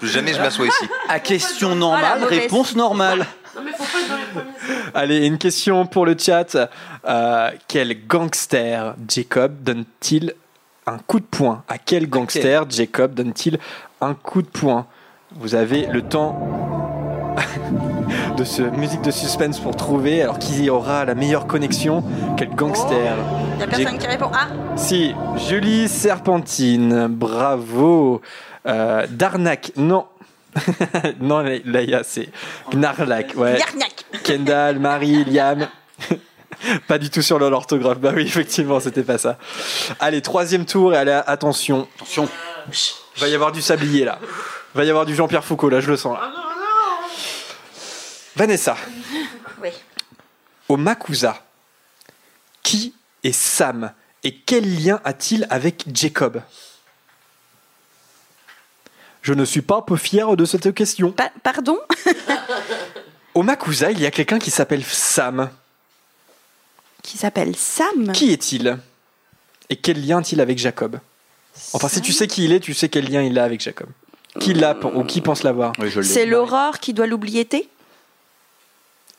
Plus 0.00 0.08
jamais 0.08 0.32
je 0.32 0.40
m'assois 0.40 0.66
ici. 0.66 0.88
À 1.08 1.20
question 1.20 1.76
normale, 1.76 2.20
mauvaise. 2.20 2.40
réponse 2.40 2.74
normale. 2.74 3.26
Allez, 4.94 5.26
une 5.26 5.38
question 5.38 5.86
pour 5.86 6.06
le 6.06 6.16
chat. 6.18 6.56
Euh, 7.04 7.50
quel 7.68 8.06
gangster 8.06 8.94
Jacob 9.08 9.62
donne-t-il 9.62 10.34
un 10.86 10.98
coup 10.98 11.20
de 11.20 11.24
poing? 11.24 11.62
À 11.68 11.78
quel 11.78 12.08
gangster 12.08 12.64
Jacob 12.68 13.14
donne-t-il 13.14 13.58
un 14.00 14.14
coup 14.14 14.42
de 14.42 14.48
poing? 14.48 14.86
Vous 15.36 15.54
avez 15.54 15.86
le 15.86 16.02
temps 16.02 16.38
de 18.36 18.44
ce 18.44 18.62
musique 18.62 19.02
de 19.02 19.10
suspense 19.10 19.58
pour 19.58 19.76
trouver. 19.76 20.22
Alors, 20.22 20.38
qui 20.38 20.68
aura 20.68 21.04
la 21.04 21.14
meilleure 21.14 21.46
connexion? 21.46 22.04
Quel 22.36 22.50
gangster 22.50 23.14
Il 23.54 23.60
y 23.60 23.62
a 23.62 23.66
personne 23.66 23.98
qui 23.98 24.06
répond. 24.06 24.30
Ah, 24.34 24.48
Si, 24.76 25.14
Julie 25.48 25.88
Serpentine, 25.88 27.06
bravo. 27.08 28.20
Euh, 28.66 29.06
Darnac, 29.10 29.72
non. 29.76 30.04
non, 31.20 31.42
Laïa, 31.64 32.02
c'est 32.04 32.28
Gnarlac, 32.70 33.34
ouais. 33.36 33.58
Kendall, 34.24 34.78
Marie, 34.78 35.24
Liam. 35.24 35.68
pas 36.88 36.98
du 36.98 37.10
tout 37.10 37.22
sur 37.22 37.38
l'orthographe. 37.38 37.98
Bah 37.98 38.12
oui, 38.14 38.22
effectivement, 38.22 38.80
c'était 38.80 39.02
pas 39.02 39.18
ça. 39.18 39.38
Allez, 40.00 40.22
troisième 40.22 40.66
tour 40.66 40.94
et 40.94 40.96
allez, 40.96 41.20
attention. 41.26 41.88
Attention. 41.96 42.28
Va 43.18 43.28
y 43.28 43.34
avoir 43.34 43.52
du 43.52 43.62
sablier 43.62 44.04
là. 44.04 44.18
Va 44.74 44.84
y 44.84 44.90
avoir 44.90 45.06
du 45.06 45.14
Jean-Pierre 45.14 45.44
Foucault 45.44 45.68
là, 45.68 45.80
je 45.80 45.90
le 45.90 45.96
sens 45.96 46.16
là. 46.18 46.32
Vanessa. 48.36 48.76
Oui. 49.62 49.70
Au 50.68 50.76
Makusa, 50.76 51.42
qui 52.62 52.94
est 53.22 53.32
Sam? 53.32 53.92
Et 54.24 54.36
quel 54.36 54.82
lien 54.82 55.00
a-t-il 55.04 55.46
avec 55.50 55.84
Jacob? 55.92 56.40
Je 59.22 59.34
ne 59.34 59.44
suis 59.44 59.62
pas 59.62 59.76
un 59.76 59.82
peu 59.82 59.96
fier 59.96 60.36
de 60.36 60.44
cette 60.44 60.74
question. 60.74 61.14
pardon? 61.42 61.78
Au 63.34 63.42
Makusa, 63.42 63.90
il 63.92 64.00
y 64.00 64.06
a 64.06 64.10
quelqu'un 64.10 64.38
qui 64.38 64.50
s'appelle 64.50 64.84
Sam. 64.84 65.48
Qui 67.02 67.16
s'appelle 67.16 67.56
Sam? 67.56 68.12
Qui 68.12 68.32
est-il? 68.32 68.78
Et 69.70 69.76
quel 69.76 70.04
lien 70.04 70.18
a-t-il 70.18 70.40
avec 70.40 70.58
Jacob? 70.58 70.98
Enfin, 71.72 71.88
si 71.88 72.00
tu 72.00 72.12
sais 72.12 72.26
qui 72.26 72.44
il 72.44 72.52
est, 72.52 72.60
tu 72.60 72.74
sais 72.74 72.88
quel 72.88 73.10
lien 73.10 73.22
il 73.22 73.38
a 73.38 73.44
avec 73.44 73.60
Jacob. 73.60 73.88
Qui 74.40 74.54
l'a 74.54 74.76
ou 74.94 75.04
qui 75.04 75.20
pense 75.20 75.42
l'avoir? 75.42 75.72
C'est 76.02 76.26
l'aurore 76.26 76.78
qui 76.78 76.92
doit 76.92 77.06
l'oublier 77.06 77.48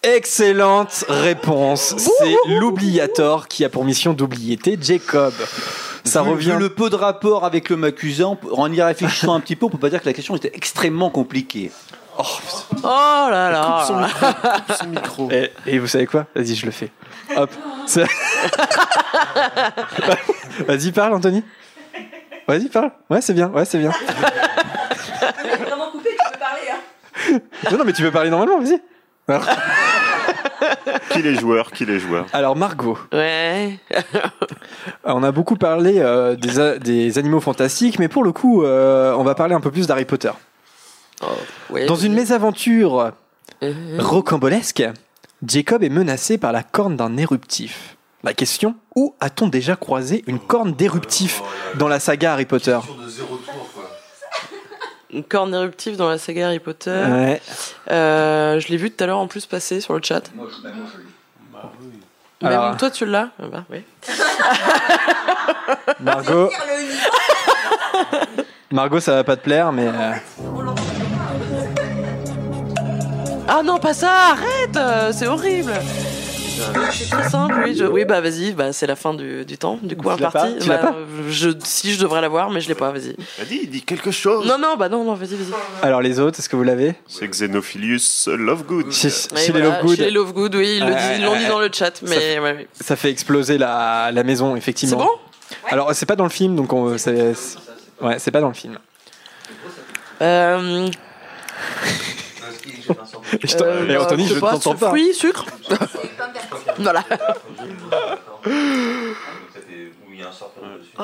Excellente 0.02 1.06
réponse. 1.08 1.96
C'est 1.98 2.36
l'oubliator 2.60 3.48
qui 3.48 3.64
a 3.64 3.70
pour 3.70 3.86
mission 3.86 4.14
d'oublier 4.14 4.60
Jacob. 4.82 5.34
Ça 6.06 6.22
Vu- 6.24 6.30
revient. 6.32 6.52
vu 6.52 6.58
le 6.60 6.70
peu 6.70 6.90
de 6.90 6.96
rapport 6.96 7.46
avec 7.46 7.70
le 7.70 7.78
peut- 8.36 8.52
en 8.54 8.72
y 8.72 8.82
réfléchissant 8.82 9.34
un 9.34 9.40
petit 9.40 9.56
peu, 9.56 9.66
on 9.68 9.70
peut 9.70 9.78
pas 9.78 9.90
dire 9.90 10.02
que 10.02 10.06
la 10.06 10.14
question 10.14 10.36
était 10.36 10.52
extrêmement 10.54 11.10
compliquée. 11.10 11.72
Oh 12.18 12.24
là 12.84 13.50
là. 13.50 13.86
son 14.80 14.88
micro. 14.88 15.32
Et, 15.32 15.52
et 15.66 15.80
vous 15.80 15.88
savez 15.88 16.06
quoi? 16.06 16.26
Vas-y, 16.36 16.56
je 16.56 16.66
le 16.66 16.72
fais. 16.72 16.92
Hop. 17.36 17.50
Vas-y, 20.68 20.92
parle, 20.92 21.14
Anthony. 21.14 21.44
Vas-y, 22.48 22.68
parle. 22.70 22.92
Ouais, 23.10 23.22
c'est 23.22 23.34
bien. 23.34 23.48
Ouais, 23.50 23.66
c'est 23.66 23.80
bien. 23.80 23.92
Vraiment 25.62 25.90
coupé, 25.92 26.10
tu 26.10 26.32
peux 26.32 26.40
parler. 26.40 26.62
Hein. 26.72 27.40
Non, 27.72 27.78
non, 27.80 27.86
mais 27.86 27.94
tu 27.94 28.02
peux 28.04 28.12
parler 28.12 28.30
normalement, 28.30 28.60
vas-y. 28.60 28.82
Alors, 30.86 31.00
Qui 31.12 31.22
les 31.22 31.36
joueurs 31.36 31.72
Qui 31.72 31.86
les 31.86 32.00
joueurs 32.00 32.26
alors, 32.34 32.56
Margot. 32.56 32.98
Ouais. 33.12 33.80
On 35.04 35.24
a 35.24 35.32
beaucoup 35.32 35.56
parlé 35.56 36.00
euh, 36.00 36.36
des, 36.36 36.80
des 36.80 37.18
animaux 37.18 37.40
fantastiques, 37.42 38.00
mais 38.00 38.08
pour 38.08 38.24
le 38.24 38.32
coup, 38.32 38.64
euh, 38.64 39.14
on 39.14 39.24
va 39.24 39.36
parler 39.36 39.54
un 39.56 39.62
peu 39.62 39.72
plus 39.72 39.88
d'Harry 39.88 40.06
Potter. 40.06 40.32
ouais. 41.70 41.86
Dans 41.86 41.96
une 41.96 42.14
mésaventure 42.14 43.12
Euh. 43.62 43.72
rocambolesque, 44.00 44.84
Jacob 45.46 45.84
est 45.84 45.90
menacé 45.90 46.38
par 46.38 46.52
la 46.52 46.64
corne 46.64 46.96
d'un 46.98 47.16
éruptif. 47.18 47.98
La 48.24 48.34
question 48.34 48.76
où 48.96 49.16
a-t-on 49.20 49.48
déjà 49.48 49.76
croisé 49.76 50.24
une 50.28 50.40
corne 50.40 50.74
d'éruptif 50.74 51.42
dans 51.78 51.90
la 51.90 52.00
saga 52.00 52.34
Harry 52.34 52.46
Potter? 52.46 52.80
Une 55.14 55.24
corne 55.24 55.54
éruptive 55.54 55.96
dans 55.96 56.10
la 56.10 56.18
saga 56.18 56.48
Harry 56.48 56.60
Potter. 56.60 56.90
Ouais. 57.08 57.42
Euh, 57.92 58.60
je 58.60 58.68
l'ai 58.70 58.78
vu 58.78 58.90
tout 58.92 59.04
à 59.04 59.08
l'heure 59.08 59.20
en 59.20 59.28
plus 59.28 59.46
passer 59.46 59.80
sur 59.80 59.94
le 59.94 60.02
chat. 60.04 60.24
Même 62.42 62.52
Alors- 62.52 62.78
toi 62.78 62.90
tu 62.92 63.06
l'as 63.06 63.30
Ah 63.42 63.46
bah, 63.52 63.64
oui. 63.70 63.84
Margot. 66.00 66.50
Margot, 68.72 69.00
ça 69.00 69.14
va 69.16 69.24
pas 69.24 69.38
te 69.38 69.44
plaire, 69.44 69.72
mais 69.72 69.88
euh, 69.88 70.14
Ah 73.48 73.62
non, 73.64 73.78
pas 73.78 73.94
ça, 73.94 74.12
arrête 74.32 74.76
euh, 74.76 75.12
C'est 75.14 75.28
horrible 75.28 75.74
C'est 76.92 77.10
très 77.10 77.30
simple, 77.30 77.56
oui. 77.64 77.76
je- 77.76 77.86
Oui, 77.86 78.06
bah 78.06 78.22
vas-y, 78.22 78.54
bah, 78.54 78.72
c'est 78.74 78.88
la 78.88 78.96
fin 78.96 79.14
du, 79.14 79.46
du 79.46 79.58
temps. 79.58 79.80
Du 79.82 79.96
coup, 79.96 80.10
un 80.10 80.18
parti. 80.18 80.56
Bah, 80.68 80.94
je, 81.30 81.50
Si, 81.64 81.94
je 81.94 82.00
devrais 82.02 82.22
l'avoir, 82.22 82.50
mais 82.50 82.62
je 82.62 82.68
l'ai 82.68 82.76
pas, 82.76 82.92
vas-y. 82.92 83.16
Vas-y, 83.40 83.68
dis 83.68 83.82
quelque 83.82 84.12
chose. 84.12 84.46
Non, 84.48 84.58
non, 84.58 84.76
bah 84.78 84.90
non, 84.90 85.04
non, 85.04 85.14
vas-y, 85.16 85.36
vas-y. 85.36 85.54
alors 85.82 86.02
les 86.02 86.20
autres, 86.20 86.40
est-ce 86.40 86.50
que 86.50 86.56
vous 86.56 86.64
l'avez 86.64 86.96
C'est 87.08 87.28
Xenophilius 87.28 88.28
Lovegood. 88.28 88.92
Chez, 88.92 89.10
chez 89.10 89.52
les 89.54 89.62
voilà, 89.62 89.78
Lovegood, 89.80 89.96
Chez 89.98 90.04
les 90.06 90.12
Lovegood, 90.12 90.56
oui, 90.56 90.76
ils 90.78 90.86
le 90.86 90.92
Ouais, 90.92 90.96
disent- 90.96 91.18
ils 91.20 91.24
l'ont 91.26 91.36
dit 91.36 91.44
ouais, 91.44 91.50
dans 91.50 91.60
le 91.60 91.70
chat, 91.72 91.96
ça 91.98 92.06
mais 92.08 92.16
fait- 92.20 92.40
ouais, 92.40 92.54
ouais. 92.54 92.68
ça 92.80 92.96
fait 92.96 93.10
exploser 93.10 93.58
la, 93.58 94.12
la 94.12 94.24
maison, 94.24 94.56
effectivement. 94.56 94.98
C'est 95.00 95.04
bon? 95.06 95.70
Alors 95.70 95.94
c'est 95.94 96.06
pas 96.06 96.16
dans 96.16 96.24
le 96.24 96.30
film, 96.30 96.56
donc 96.56 96.72
on, 96.74 96.98
c'est, 96.98 97.34
ouais, 98.02 98.18
c'est 98.20 98.32
pas 98.32 98.42
dans 98.42 98.48
le 98.48 98.54
film. 98.54 98.78
Euh, 100.22 100.88
Je 103.44 103.56
t'en- 103.56 103.66
euh, 103.66 103.86
Eh, 103.90 103.98
Anthony, 103.98 104.28
je 104.28 104.36
je 104.36 104.40
t'entends 104.40 104.76
pas. 104.76 104.90
Fruits, 104.90 105.14
sucre? 105.14 105.46
Voilà. 106.80 107.04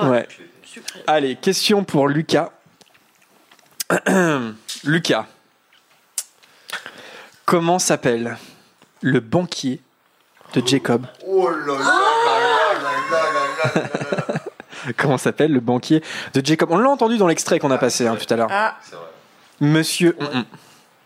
Ouais. 0.03 0.27
Allez, 1.07 1.35
question 1.35 1.83
pour 1.83 2.07
Lucas. 2.07 2.51
Lucas. 4.83 5.25
Comment 7.45 7.79
s'appelle 7.79 8.37
le 9.01 9.19
banquier 9.19 9.81
de 10.53 10.65
Jacob 10.65 11.05
Oh 11.27 11.49
là 11.49 11.73
là 11.79 11.95
Comment 14.97 15.17
s'appelle 15.17 15.51
le 15.51 15.59
banquier 15.59 16.03
de 16.33 16.45
Jacob 16.45 16.69
On 16.71 16.77
l'a 16.77 16.89
entendu 16.89 17.17
dans 17.17 17.27
l'extrait 17.27 17.59
qu'on 17.59 17.71
a 17.71 17.77
passé 17.77 18.07
hein, 18.07 18.15
tout 18.15 18.31
à 18.31 18.37
l'heure. 18.37 18.47
Ah. 18.51 18.77
Monsieur. 19.59 20.15
Mm, 20.19 20.37
mm. 20.39 20.45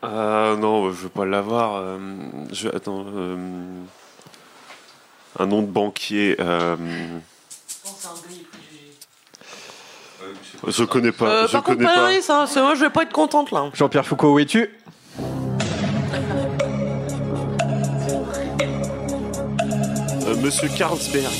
Ah 0.04 0.56
non, 0.60 0.90
je 0.92 1.04
veux 1.04 1.10
pas 1.10 1.26
l'avoir. 1.26 1.76
euh, 1.78 1.98
je, 2.52 2.68
attends. 2.68 3.06
euh, 3.16 3.38
un 5.40 5.46
nom 5.46 5.62
de 5.62 5.68
banquier. 5.68 6.36
euh, 6.40 6.76
je 10.68 10.84
connais 10.84 11.12
pas. 11.12 11.26
Euh, 11.26 11.48
je 11.48 11.52
par 11.54 11.64
contre, 11.64 11.78
connais 11.78 11.86
pas 11.90 11.96
pas. 12.16 12.22
Ça, 12.22 12.46
c'est- 12.48 12.62
moi 12.62 12.76
je 12.76 12.82
vais 12.82 12.90
pas 12.90 13.04
être 13.04 13.12
contente 13.12 13.52
là. 13.52 13.70
Jean-Pierre 13.74 14.06
Foucault, 14.06 14.34
où 14.34 14.40
es-tu? 14.40 14.70
Monsieur 20.44 20.68
Carlsberg. 20.78 21.34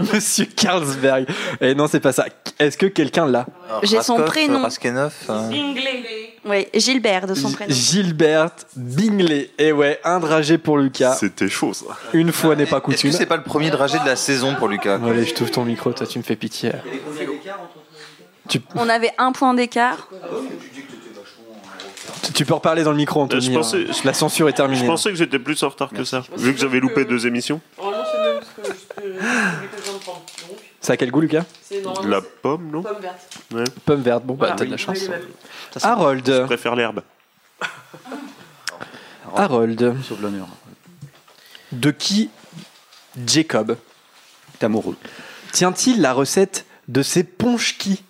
Monsieur 0.12 0.44
Carlsberg. 0.44 1.26
Et 1.60 1.74
non, 1.74 1.86
c'est 1.86 2.00
pas 2.00 2.12
ça. 2.12 2.26
Est-ce 2.58 2.76
que 2.76 2.84
quelqu'un 2.84 3.26
l'a 3.26 3.46
J'ai 3.82 4.02
son 4.02 4.16
prénom. 4.22 4.60
Raskenov, 4.62 5.14
euh, 5.30 5.50
Oui, 6.44 6.66
Gilbert 6.74 7.26
de 7.26 7.34
son 7.34 7.50
prénom. 7.50 7.72
Gilbert 7.74 8.50
Bingley. 8.76 9.50
Et 9.58 9.72
ouais, 9.72 10.00
un 10.04 10.20
dragé 10.20 10.58
pour 10.58 10.76
Lucas. 10.76 11.16
C'était 11.18 11.48
chaud 11.48 11.72
ça. 11.72 11.86
Une 12.12 12.30
fois 12.30 12.56
n'est 12.56 12.66
pas 12.66 12.76
Est-ce 12.76 12.84
coutume. 12.84 13.10
que 13.10 13.16
c'est 13.16 13.26
pas 13.26 13.38
le 13.38 13.42
premier 13.42 13.70
dragé 13.70 13.98
de 13.98 14.04
la 14.04 14.16
saison 14.16 14.54
pour 14.54 14.68
Lucas? 14.68 14.98
Quoi 14.98 15.12
Allez, 15.12 15.24
je 15.24 15.32
t'ouvre 15.34 15.50
ton 15.50 15.64
micro, 15.64 15.92
toi 15.92 16.06
tu 16.06 16.18
me 16.18 16.22
fais 16.24 16.36
pitié. 16.36 16.72
Tu, 18.48 18.60
On 18.74 18.88
avait 18.90 19.12
un 19.16 19.32
point 19.32 19.54
d'écart. 19.54 20.08
Tu 22.34 22.44
peux 22.44 22.54
reparler 22.54 22.82
dans 22.84 22.90
le 22.90 22.96
micro, 22.96 23.20
Anthony. 23.22 23.46
Je 23.46 23.52
pensais- 23.52 23.86
hein. 23.88 23.92
La 24.04 24.14
censure 24.14 24.48
est 24.48 24.52
terminée. 24.52 24.80
Je 24.80 24.86
pensais 24.86 25.10
que 25.10 25.16
j'étais 25.16 25.38
plus 25.38 25.62
en 25.62 25.68
retard 25.68 25.90
que 25.90 26.04
ça. 26.04 26.22
Vu 26.36 26.52
que 26.54 26.60
j'avais 26.60 26.80
loupé 26.80 27.04
deux 27.04 27.26
émissions. 27.26 27.60
Normalement, 27.78 28.04
c'est 28.56 28.62
que, 28.62 28.68
que 28.68 29.14
je 29.18 29.24
Ça 30.80 30.92
a 30.94 30.96
quel 30.96 31.10
goût, 31.10 31.20
Lucas 31.20 31.44
La 32.04 32.20
pomme, 32.20 32.70
non 32.70 32.82
pomme 32.82 33.00
verte. 33.00 33.38
Ouais. 33.52 33.64
Pomme 33.84 34.02
verte. 34.02 34.24
Bon, 34.24 34.34
bah, 34.34 34.54
t'as 34.56 34.64
de 34.64 34.70
la 34.70 34.76
chance. 34.76 34.98
oui, 35.00 35.08
oui. 35.08 35.16
Je 35.80 35.86
Harold. 35.86 36.44
préfère 36.46 36.74
l'herbe. 36.76 37.02
Harold. 39.36 39.94
Sauf 40.06 40.20
l'honneur. 40.20 40.46
De 41.72 41.90
qui 41.90 42.30
Jacob 43.26 43.76
T'es 44.58 44.66
amoureux. 44.66 44.96
tient-il 45.52 46.00
la 46.00 46.12
recette 46.12 46.66
de 46.88 47.02
ses 47.02 47.24
ponchki 47.24 48.02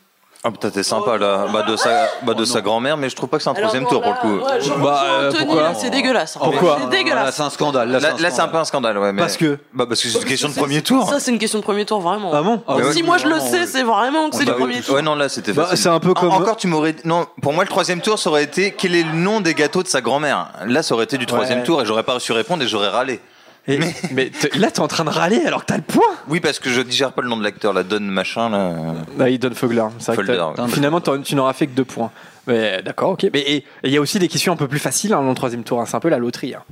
Ah 0.45 0.51
putain, 0.51 0.71
t'es 0.71 0.83
sympa 0.83 1.19
là. 1.19 1.47
Bah, 1.53 1.63
de 1.63 1.77
sa, 1.77 2.09
bah, 2.23 2.35
de 2.35 2.45
sa 2.45 2.61
grand-mère, 2.63 2.97
mais 2.97 3.09
je 3.09 3.15
trouve 3.15 3.29
pas 3.29 3.37
que 3.37 3.45
c'est 3.45 3.49
un 3.51 3.53
Alors, 3.53 3.71
troisième 3.71 3.85
bon, 3.85 3.91
tour 3.91 4.01
là, 4.01 4.19
pour 4.21 4.29
le 4.31 4.39
coup. 4.41 4.45
ouais, 4.45 4.61
je- 4.61 4.71
Bah, 4.73 5.03
euh, 5.05 5.29
Anthony, 5.29 5.45
pourquoi 5.47 5.63
là, 5.63 5.75
c'est 5.75 5.91
dégueulasse. 5.91 6.37
Pourquoi 6.37 6.79
C'est 6.83 6.89
dégueulasse. 6.91 7.25
Là, 7.27 7.31
c'est 7.33 7.43
un 7.43 7.51
scandale. 7.51 7.89
Là, 7.91 8.01
Là, 8.01 8.09
c'est 8.09 8.21
un 8.21 8.23
là, 8.25 8.31
c'est 8.33 8.41
un 8.41 8.49
peu 8.49 8.57
un 8.57 8.65
scandale, 8.65 8.99
ouais. 8.99 9.13
Mais... 9.13 9.23
Parce 9.23 9.37
que. 9.37 9.59
Bah, 9.73 9.85
parce 9.89 10.03
que 10.03 10.09
c'est 10.09 10.19
une 10.19 10.25
question 10.25 10.49
de 10.49 10.55
premier 10.55 10.83
tour. 10.83 11.09
Ça, 11.09 11.21
c'est 11.21 11.31
une 11.31 11.39
question 11.39 11.61
de 11.61 11.65
premier 11.65 11.85
tour, 11.85 12.01
vraiment. 12.01 12.33
Ah 12.35 12.43
bon 12.43 12.61
Ah 12.67 12.75
ouais. 12.75 12.93
Si 12.93 13.05
moi 13.05 13.19
je 13.19 13.29
le 13.29 13.39
sais, 13.39 13.67
c'est 13.67 13.85
vraiment 13.85 14.31
que 14.31 14.37
c'est 14.37 14.45
Bah 14.45 14.53
le 14.53 14.59
premier 14.59 14.81
tour. 14.81 14.97
Ouais, 14.97 15.03
non, 15.03 15.15
là, 15.15 15.29
c'était 15.29 15.53
Bah, 15.53 15.63
facile. 15.67 15.79
c'est 15.79 15.89
un 15.89 16.01
peu 16.01 16.11
En- 16.11 16.15
comme- 16.15 16.33
Encore, 16.33 16.57
tu 16.57 16.67
m'aurais. 16.67 16.97
Non, 17.05 17.25
pour 17.41 17.53
moi, 17.53 17.63
le 17.63 17.71
troisième 17.71 18.01
tour, 18.01 18.19
ça 18.19 18.29
aurait 18.29 18.43
été 18.43 18.73
quel 18.73 18.97
est 18.97 19.05
le 19.05 19.13
nom 19.13 19.41
des 19.41 19.55
gâteaux 19.55 19.85
de 19.85 19.89
sa 19.89 20.01
grand-mère? 20.01 20.49
Là, 20.67 20.83
ça 20.83 20.95
aurait 20.97 21.05
été 21.05 21.19
du 21.19 21.27
troisième 21.27 21.63
tour 21.63 21.81
et 21.83 21.85
j'aurais 21.87 22.03
pas 22.03 22.15
reçu 22.15 22.33
répondre 22.33 22.65
et 22.65 22.67
j'aurais 22.67 22.89
râlé. 22.89 23.21
Et- 23.69 23.79
mais 24.13 24.31
là, 24.57 24.71
t'es 24.73 24.81
en 24.81 24.89
train 24.89 25.05
de 25.05 25.11
râler 25.11 25.41
alors 25.47 25.61
que 25.61 25.67
t'as 25.67 25.77
le 25.77 25.83
point. 25.83 26.03
Oui, 26.29 26.41
parce 26.41 26.59
que 26.59 26.69
je 26.69 26.81
digère 26.81 27.13
pas 27.13 27.23
le 27.23 27.29
nom 27.29 27.37
de 27.37 27.45
l'acteur, 27.45 27.73
la 27.73 27.85
donne 27.85 28.09
machin, 28.09 28.51
là. 28.51 28.75
Bah, 29.17 29.31
il 29.31 29.39
donne 29.39 29.55
Fogler. 29.55 29.85
C'est 29.99 30.07
vrai 30.15 30.17
que 30.17 30.23
Fogler, 30.27 30.43
t'as- 30.57 30.63
ouais. 30.65 30.69
Finalement, 30.71 31.01
tu 31.01 31.35
n'auras 31.37 31.53
fait 31.53 31.67
que 31.69 31.73
deux 31.73 31.85
points. 31.85 32.11
Mais 32.49 32.83
d'accord, 32.83 33.11
ok. 33.11 33.27
Mais 33.33 33.65
il 33.85 33.91
y 33.91 33.97
a 33.97 34.01
aussi 34.01 34.19
des 34.19 34.27
questions 34.27 34.53
un 34.53 34.57
peu 34.57 34.67
plus 34.67 34.81
faciles 34.81 35.13
hein, 35.15 35.23
dans 35.23 35.29
le 35.29 35.35
troisième 35.37 35.63
tour. 35.63 35.81
hein. 35.81 35.85
C'est 35.87 35.95
un 35.97 36.01
peu 36.01 36.09
la 36.09 36.19
loterie. 36.19 36.55
hein. 36.57 36.63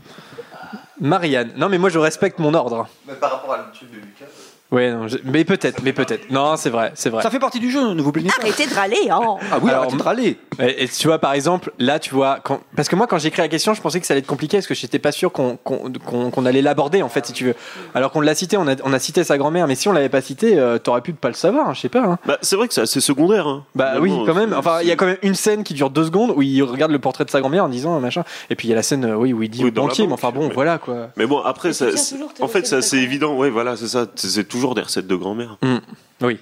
Marianne. 1.01 1.53
Non, 1.57 1.69
mais 1.69 1.79
moi, 1.79 1.89
je 1.91 1.99
respecte 1.99 2.39
mon 2.41 2.53
ordre. 2.55 2.89
Mais 3.09 3.15
par 3.15 3.31
rapport 3.33 3.55
à 3.55 3.59
le 3.59 3.63
truc 3.75 3.91
de 3.91 3.97
Lucas. 3.97 4.27
Ouais, 4.73 4.93
non, 4.93 5.09
je- 5.09 5.19
mais 5.25 5.45
peut-être, 5.45 5.83
mais 5.83 5.93
peut-être. 5.93 6.31
Non, 6.31 6.57
c'est 6.57 6.71
vrai, 6.71 6.93
c'est 6.95 7.11
vrai. 7.11 7.23
Ça 7.23 7.31
fait 7.31 7.41
partie 7.41 7.59
du 7.59 7.71
jeu, 7.71 7.93
ne 7.93 8.01
vous 8.01 8.13
plaignez 8.13 8.29
pas. 8.31 8.37
Arrêtez 8.41 8.67
de 8.67 8.75
râler, 8.75 9.09
hein. 9.11 9.19
Ah 9.51 9.59
oui, 9.61 9.69
Alors, 9.71 9.83
arrêtez 9.83 9.97
de 9.97 10.03
râler. 10.03 10.39
Et, 10.61 10.85
et 10.85 10.89
tu 10.89 11.09
vois, 11.09 11.19
par 11.19 11.33
exemple, 11.33 11.73
là, 11.81 11.99
tu 11.99 12.15
vois, 12.15 12.39
quand... 12.45 12.61
parce 12.77 12.89
que 12.89 12.95
moi, 12.95 13.07
quand 13.09 13.19
j'ai 13.19 13.29
écrit 13.29 13.43
la 13.43 13.49
question, 13.49 13.75
je 13.75 13.81
pensais 13.81 13.99
que 14.01 14.07
ça 14.07 14.15
allait 14.15 14.21
être 14.21 14.27
compliqué 14.29 14.59
parce 14.59 14.67
que 14.69 14.75
j'étais 14.75 14.99
pas 15.01 15.11
sûr 15.13 15.33
qu'on 15.33 15.57
qu'on- 15.57 15.91
qu'on- 16.05 16.31
qu'on 16.31 16.47
allait 16.47 16.63
l'aborder, 16.63 17.03
en 17.03 17.09
fait, 17.09 17.27
si 17.27 17.33
tu 17.33 17.45
veux. 17.47 17.55
Alors 17.95 18.13
qu'on 18.13 18.21
l'a 18.21 18.35
cité, 18.35 18.57
on 18.57 18.69
a, 18.69 18.77
on 18.85 18.93
a 18.93 18.99
cité 19.01 19.25
sa 19.25 19.39
grand-mère, 19.39 19.67
mais 19.67 19.75
si 19.75 19.89
on 19.89 19.93
l'avait 19.93 20.09
pas 20.09 20.21
cité, 20.21 20.59
euh, 20.59 20.79
t'aurais 20.79 21.01
pu 21.01 21.13
pas 21.15 21.29
le 21.29 21.35
savoir, 21.35 21.69
hein, 21.69 21.75
je 21.75 21.81
sais 21.81 21.89
pas. 21.89 22.05
hein. 22.05 22.19
Bah, 22.27 22.39
c'est 22.41 22.55
vrai 22.57 22.69
que 22.69 22.75
c'est 22.75 22.83
assez 22.83 23.01
secondaire. 23.01 23.49
Hein. 23.49 23.65
Bah 23.75 23.95
oui, 24.01 24.13
quand 24.27 24.35
même. 24.35 24.51
c'est- 24.51 24.57
Enfin, 24.57 24.79
il 24.83 24.89
y 24.89 24.93
a 24.93 24.97
quand 24.97 25.07
même 25.07 25.19
une 25.23 25.35
scène 25.35 25.65
qui 25.65 25.75
dure 25.75 25.91
deux 25.91 26.05
secondes 26.05 26.33
où 26.37 26.43
il 26.43 26.63
regarde 26.63 26.93
le 26.93 26.99
portrait 27.01 27.25
de 27.25 27.31
sa 27.31 27.41
grand-mère 27.41 27.65
en 27.65 27.69
disant 27.69 27.97
euh, 27.97 28.01
machin. 28.01 28.23
Et 28.51 28.55
puis 28.55 28.69
il 28.69 28.71
y 28.71 28.75
a 28.75 28.77
la 28.77 28.83
scène, 28.85 29.05
euh, 29.05 29.15
oui, 29.17 29.33
où 29.33 29.43
il 29.43 29.49
dit 29.51 29.63
Oui, 29.65 29.69
au 29.69 29.71
dans 29.73 29.83
la 29.83 29.89
banquier, 29.89 30.05
mais 30.05 30.11
banque, 30.11 30.19
enfin 30.23 30.31
bon, 30.31 30.47
ouais. 30.49 30.55
voilà 30.55 30.79
quoi. 30.79 31.09
Mais 31.17 31.27
bon, 31.27 31.41
après, 31.41 31.73
ça, 31.73 31.87
c'est- 31.97 32.15
en 32.41 32.47
fait, 32.49 32.67
c'est 32.67 32.77
assez 32.77 32.99
évident. 32.99 33.35
Ouais, 33.35 33.51
voilà, 33.51 33.77
c'est 33.77 33.89
ça. 33.89 34.07
C'est 34.15 34.29
c'est 34.29 34.45
toujours 34.61 34.75
des 34.75 34.83
recettes 34.83 35.07
de 35.07 35.15
grand-mère. 35.17 35.57
Hmm. 35.63 35.79
Oui. 36.21 36.39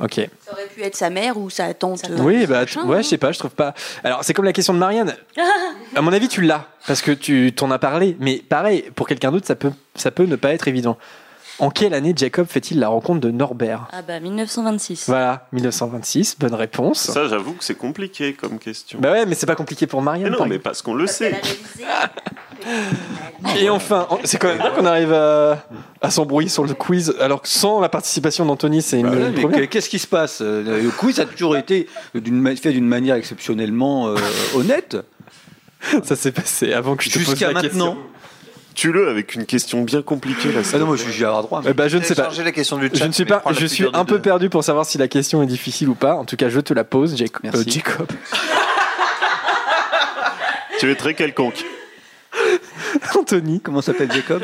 Ok. 0.00 0.14
Ça 0.44 0.52
aurait 0.52 0.66
pu 0.66 0.82
être 0.82 0.94
sa 0.94 1.10
mère 1.10 1.36
ou 1.36 1.50
sa 1.50 1.74
tante. 1.74 2.02
euh, 2.08 2.16
Oui, 2.20 2.46
bah, 2.46 2.60
machin, 2.60 2.84
ouais, 2.84 2.98
hein. 2.98 3.02
je 3.02 3.08
sais 3.08 3.18
pas, 3.18 3.32
je 3.32 3.38
trouve 3.40 3.50
pas. 3.50 3.74
Alors, 4.04 4.22
c'est 4.22 4.34
comme 4.34 4.44
la 4.44 4.52
question 4.52 4.72
de 4.72 4.78
Marianne. 4.78 5.16
À 5.96 6.00
mon 6.02 6.12
avis, 6.12 6.28
tu 6.28 6.42
l'as, 6.42 6.66
parce 6.86 7.02
que 7.02 7.10
tu 7.10 7.52
t'en 7.52 7.70
as 7.72 7.78
parlé. 7.80 8.16
Mais 8.20 8.36
pareil, 8.48 8.84
pour 8.94 9.08
quelqu'un 9.08 9.32
d'autre, 9.32 9.46
ça 9.48 9.56
peut, 9.56 9.72
ça 9.96 10.12
peut 10.12 10.24
ne 10.26 10.36
pas 10.36 10.52
être 10.52 10.68
évident. 10.68 10.96
En 11.60 11.70
quelle 11.70 11.92
année 11.94 12.14
Jacob 12.16 12.46
fait-il 12.48 12.80
la 12.80 12.88
rencontre 12.88 13.20
de 13.20 13.30
Norbert 13.30 13.86
Ah 13.92 14.00
bah 14.02 14.18
1926. 14.18 15.04
Voilà, 15.06 15.46
1926, 15.52 16.36
bonne 16.38 16.54
réponse. 16.54 16.98
Ça, 17.10 17.28
j'avoue 17.28 17.52
que 17.52 17.62
c'est 17.62 17.74
compliqué 17.76 18.32
comme 18.32 18.58
question. 18.58 18.98
Bah 19.00 19.12
ouais, 19.12 19.26
mais 19.26 19.34
c'est 19.34 19.46
pas 19.46 19.56
compliqué 19.56 19.86
pour 19.86 20.00
Marianne. 20.00 20.24
mais 20.24 20.30
non, 20.30 20.38
par 20.38 20.46
mais 20.46 20.54
exemple. 20.54 20.64
parce 20.64 20.82
qu'on 20.82 20.94
le 20.94 21.06
sait. 21.06 21.38
Et 23.58 23.70
enfin, 23.70 24.06
c'est 24.24 24.38
quand 24.38 24.48
même 24.48 24.58
bien 24.58 24.70
qu'on 24.70 24.84
arrive 24.86 25.12
à, 25.12 25.64
à 26.02 26.10
s'embrouiller 26.10 26.48
sur 26.48 26.64
le 26.64 26.74
quiz, 26.74 27.14
alors 27.20 27.42
que 27.42 27.48
sans 27.48 27.80
la 27.80 27.88
participation 27.88 28.44
d'Anthony, 28.46 28.82
c'est 28.82 29.00
une, 29.00 29.32
Bah 29.32 29.42
ouais. 29.48 29.68
Qu'est-ce 29.68 29.88
qui 29.88 29.98
se 29.98 30.06
passe? 30.06 30.40
Euh, 30.42 30.82
Le 30.82 30.90
quiz 30.90 31.20
a 31.20 31.26
toujours 31.26 31.56
été 31.56 31.88
fait 32.12 32.72
d'une 32.72 32.86
manière 32.86 33.16
exceptionnellement 33.16 34.08
euh, 34.08 34.16
honnête. 34.54 34.96
Ça 36.04 36.16
s'est 36.16 36.32
passé 36.32 36.72
avant 36.74 36.96
que 36.96 37.04
je 37.04 37.08
te 37.10 37.18
pose 37.18 37.30
Jusqu'à 37.30 37.52
la 37.52 37.62
maintenant. 37.62 37.96
Tu-le 38.80 39.10
avec 39.10 39.34
une 39.34 39.44
question 39.44 39.82
bien 39.82 40.00
compliquée 40.00 40.50
là. 40.52 40.60
Ah 40.72 40.78
non, 40.78 40.86
moi 40.86 40.96
je 40.96 41.02
suis 41.02 41.12
Gérard 41.12 41.42
droit. 41.42 41.60
Eh 41.68 41.74
ben, 41.74 41.86
je 41.86 41.98
ne 41.98 42.02
sais 42.02 42.14
pas. 42.14 42.24
Changer 42.24 42.44
la 42.44 42.50
question 42.52 42.78
du 42.78 42.88
Je 42.90 42.98
chat, 42.98 43.08
ne 43.08 43.12
suis 43.12 43.26
pas, 43.26 43.42
je 43.50 43.66
suis 43.66 43.84
un 43.92 44.06
peu 44.06 44.14
deux. 44.14 44.22
perdu 44.22 44.48
pour 44.48 44.64
savoir 44.64 44.86
si 44.86 44.96
la 44.96 45.06
question 45.06 45.42
est 45.42 45.46
difficile 45.46 45.90
ou 45.90 45.94
pas. 45.94 46.14
En 46.14 46.24
tout 46.24 46.36
cas, 46.36 46.48
je 46.48 46.60
te 46.60 46.72
la 46.72 46.82
pose, 46.82 47.14
Jac- 47.14 47.42
Merci. 47.42 47.58
euh, 47.58 47.64
Jacob. 47.70 48.06
Tu 50.78 50.90
es 50.90 50.94
très 50.94 51.12
quelconque. 51.12 51.62
Anthony. 53.14 53.60
Comment 53.60 53.82
s'appelle 53.82 54.10
Jacob? 54.10 54.42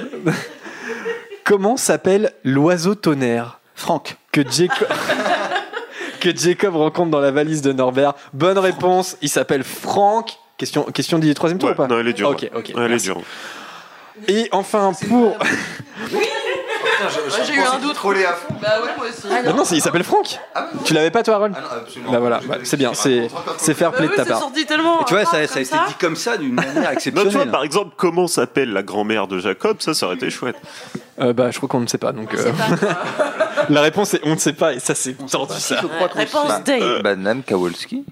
Comment 1.45 1.79
s'appelle 1.79 2.33
l'oiseau 2.45 2.95
tonnerre? 2.95 3.61
Franck. 3.75 4.17
que 4.33 4.43
Jacob 4.47 4.89
que 6.21 6.37
Jacob 6.37 6.77
rencontre 6.77 7.11
dans 7.11 7.21
la 7.21 7.31
valise 7.31 7.63
de 7.63 7.73
Norbert 7.73 8.13
Bonne 8.35 8.59
réponse. 8.59 9.17
Il 9.23 9.31
s'appelle 9.31 9.65
Franck. 9.65 10.33
Question, 10.59 10.83
question 10.85 11.19
du 11.19 11.33
troisième 11.33 11.59
tour 11.59 11.69
Ouais, 11.71 11.75
ou 11.75 11.79
pas? 11.79 11.87
Non, 11.89 11.99
elle 12.01 12.09
est 12.09 12.13
dure. 12.13 12.29
Ok, 12.29 12.51
ok. 12.55 12.67
Ouais, 12.69 12.73
elle 12.77 12.83
est 12.85 12.89
merci. 12.89 13.07
dure. 13.07 13.23
Et 14.29 14.49
enfin 14.53 14.93
pour. 15.09 15.37
Ouais, 16.99 17.43
J'ai 17.47 17.55
eu 17.55 17.61
un 17.61 17.79
doute. 17.79 17.95
Troller 17.95 18.25
à 18.25 18.33
fond. 18.33 18.55
Bah 18.61 18.69
ouais, 18.83 18.89
moi 18.97 19.07
aussi. 19.09 19.27
Ah 19.31 19.53
non, 19.53 19.65
c'est- 19.65 19.77
il 19.77 19.83
s'appelle 19.83 20.03
Franck. 20.05 20.39
tu 20.85 20.95
l'avais 20.95 21.11
pas 21.11 21.23
toi, 21.23 21.35
Aaron 21.35 21.51
Ah 21.55 21.61
non, 21.61 21.67
absolument. 21.83 22.13
Bah 22.13 22.19
voilà, 22.21 22.41
bah, 22.49 22.57
c'est 22.65 22.77
bien, 22.79 22.95
c'est 22.95 23.29
c'est 23.59 23.75
fair 23.75 23.91
Bah 23.91 23.99
play 23.99 24.07
oui, 24.07 24.13
de 24.13 24.17
ta 24.17 24.25
c'est 24.25 24.31
part. 24.31 24.41
sorti 24.41 24.65
tellement. 24.67 25.03
Et 25.03 25.05
tu 25.05 25.15
vois, 25.15 25.25
ça, 25.27 25.37
a 25.39 25.43
été 25.43 25.63
dit 25.63 25.95
comme 26.01 26.17
ça 26.17 26.37
d'une 26.39 26.55
manière 26.55 26.73
Non, 26.75 26.81
tu 26.81 26.83
vois, 26.85 26.93
exceptionnelle. 26.93 27.51
par 27.51 27.65
exemple, 27.65 27.93
comment 27.97 28.27
s'appelle 28.27 28.73
la 28.73 28.83
grand-mère 28.83 29.27
de 29.27 29.39
Jacob? 29.39 29.77
Ça, 29.81 29.93
ça 29.95 30.07
aurait 30.07 30.17
été 30.17 30.31
chouette. 30.31 30.57
Euh, 31.21 31.33
bah, 31.33 31.51
je 31.51 31.57
crois 31.59 31.69
qu'on 31.69 31.81
ne 31.81 31.87
sait 31.87 31.99
pas. 31.99 32.13
Donc, 32.13 32.33
euh, 32.35 32.53
la 33.69 33.81
réponse 33.83 34.15
est 34.15 34.21
on 34.25 34.31
ne 34.35 34.39
sait 34.39 34.55
pas 34.55 34.73
et 34.73 34.79
ça 34.79 34.95
c'est 34.95 35.15
tordu 35.29 35.55
ça. 35.59 35.81
Réponse 36.15 36.63
D. 36.65 36.81
Madame 37.03 37.43
Kowalski. 37.43 38.05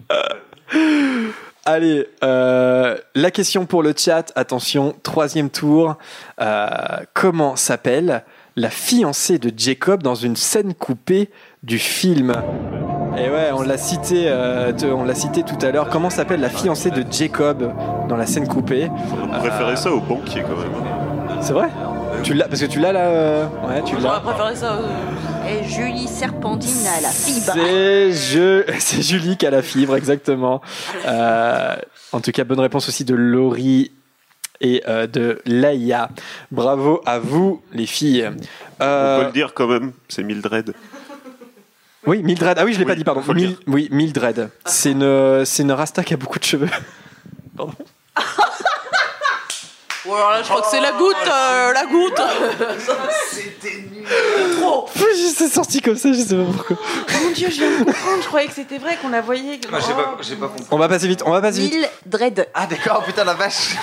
Allez, 1.67 2.07
euh, 2.23 2.97
la 3.15 3.31
question 3.31 3.65
pour 3.65 3.83
le 3.83 3.95
chat. 3.97 4.33
Attention, 4.37 4.95
troisième 5.03 5.49
tour. 5.49 5.97
Euh, 6.41 6.67
comment 7.15 7.57
s'appelle 7.57 8.23
la 8.57 8.69
fiancée 8.69 9.39
de 9.39 9.51
Jacob 9.57 10.03
dans 10.03 10.15
une 10.15 10.37
scène 10.37 10.75
coupée 10.75 11.31
du 11.63 11.79
film 11.79 12.35
Et 13.17 13.31
ouais, 13.31 13.51
on 13.55 13.63
l'a 13.63 13.79
cité, 13.79 14.25
euh, 14.27 14.73
on 14.83 15.05
l'a 15.05 15.15
cité 15.15 15.43
tout 15.43 15.59
à 15.63 15.71
l'heure. 15.71 15.89
Comment 15.89 16.11
s'appelle 16.11 16.41
la 16.41 16.51
fiancée 16.51 16.91
de 16.91 17.03
Jacob 17.11 17.73
dans 18.11 18.17
la 18.17 18.27
scène 18.27 18.47
coupée 18.47 18.91
On 19.23 19.39
préférait 19.39 19.77
ça 19.77 19.91
au 19.91 20.01
banquier 20.01 20.43
quand 20.43 20.57
même. 20.57 21.41
C'est 21.41 21.55
vrai? 21.55 21.71
Tu 22.23 22.35
l'as 22.35 22.49
parce 22.49 22.61
que 22.61 22.67
tu 22.67 22.81
l'as 22.81 22.93
là. 22.93 23.07
euh, 23.09 23.47
Ouais, 23.67 23.83
tu 23.85 23.97
J'aurais 24.01 24.15
l'as. 24.15 24.21
préféré 24.21 24.57
ça. 24.57 24.75
euh, 24.79 25.49
Et 25.49 25.65
Julie 25.69 26.09
Serpentine 26.09 26.87
à 26.97 27.01
la 27.03 27.09
fibre. 27.11 27.53
C'est 27.55 28.13
je, 28.13 28.65
c'est 28.79 29.03
Julie 29.03 29.37
qui 29.37 29.47
a 29.47 29.51
la 29.51 29.63
fibre 29.63 29.97
exactement. 29.97 30.61
Euh, 31.07 31.77
en 32.13 32.21
tout 32.21 32.33
cas, 32.33 32.45
bonne 32.45 32.61
réponse 32.61 32.89
aussi 32.89 33.05
de 33.05 33.15
Laurie 33.15 33.91
et 34.61 34.83
euh, 34.89 35.07
de 35.07 35.41
Laïa. 35.45 36.09
Bravo 36.51 37.03
à 37.05 37.19
vous 37.19 37.63
les 37.73 37.87
filles. 37.87 38.31
On 38.81 39.19
peut 39.19 39.27
le 39.27 39.33
dire 39.33 39.53
quand 39.55 39.67
même, 39.67 39.93
c'est 40.09 40.23
Mildred. 40.23 40.73
oui, 42.07 42.23
Mildred. 42.23 42.57
Ah 42.59 42.65
oui, 42.65 42.73
je 42.73 42.79
l'ai 42.79 42.85
Oui, 42.85 42.91
pas 42.91 42.97
dit, 42.97 43.05
pardon. 43.05 43.21
Mil- 43.35 43.57
oui, 43.67 43.89
Mildred. 43.91 44.49
C'est 44.65 44.93
une, 44.93 45.45
c'est 45.45 45.63
une 45.63 45.73
rasta 45.73 46.03
qui 46.05 46.15
a 46.15 46.17
beaucoup 46.17 46.39
de 46.39 46.45
cheveux. 46.45 46.69
Ou 50.07 50.15
alors 50.15 50.31
là, 50.33 50.43
je 50.43 50.49
crois 50.49 50.61
que 50.61 50.67
c'est 50.71 50.81
la 50.81 50.93
goutte, 50.93 51.17
euh, 51.27 51.73
la 51.73 51.87
goutte. 51.87 52.21
C'était 53.31 53.85
nul. 53.91 54.05
Trop. 54.61 54.87
C'est 55.35 55.49
sorti 55.49 55.81
comme 55.81 55.97
ça, 55.97 56.13
je 56.13 56.19
sais 56.21 56.37
pas 56.37 56.45
pourquoi. 56.53 56.77
Mon 57.23 57.31
dieu, 57.31 57.49
je 57.51 57.55
viens 57.57 57.71
de 57.71 57.85
comprendre. 57.85 58.23
Je 58.23 58.27
croyais 58.27 58.49
que 58.49 58.55
c'était 58.55 58.79
vrai 58.79 58.99
qu'on 59.01 59.09
la 59.09 59.23
voyait. 59.23 59.59
Moi, 59.71 59.81
j'ai 59.81 59.95
pas, 59.95 60.17
j'ai 60.21 60.37
pas 60.37 60.49
compris. 60.49 60.67
On 60.71 60.77
va 60.79 60.89
passer 60.89 61.09
vite. 61.09 61.23
On 61.25 61.31
va 61.31 61.41
passer 61.41 61.61
vite. 61.61 61.75
Mildred. 62.05 62.49
Ah 62.53 62.67
d'accord, 62.67 63.03
putain 63.05 63.25
la 63.25 63.35
vache. 63.35 63.77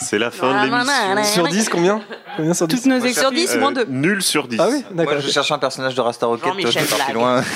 C'est 0.00 0.18
la 0.18 0.30
fin 0.30 0.66
de 0.66 0.70
l'émission. 0.70 1.24
Sur 1.24 1.48
10, 1.48 1.68
combien 1.68 2.00
Combien 2.36 2.54
sur 2.54 2.66
10 2.66 2.76
Toutes 2.76 2.86
nos 2.86 3.06
Sur 3.12 3.30
10, 3.30 3.54
Euh, 3.54 3.60
moins 3.60 3.72
2. 3.72 3.84
Nul 3.88 4.22
sur 4.22 4.48
10. 4.48 4.58
Ah 4.60 4.68
oui, 4.70 4.84
d'accord. 4.90 5.14
Moi 5.14 5.22
je 5.22 5.30
cherche 5.30 5.52
un 5.52 5.58
personnage 5.58 5.94
de 5.94 6.00
Rasta 6.00 6.26
Rocket, 6.26 6.52
toi 6.60 6.70
parti 6.98 7.12
loin. 7.12 7.44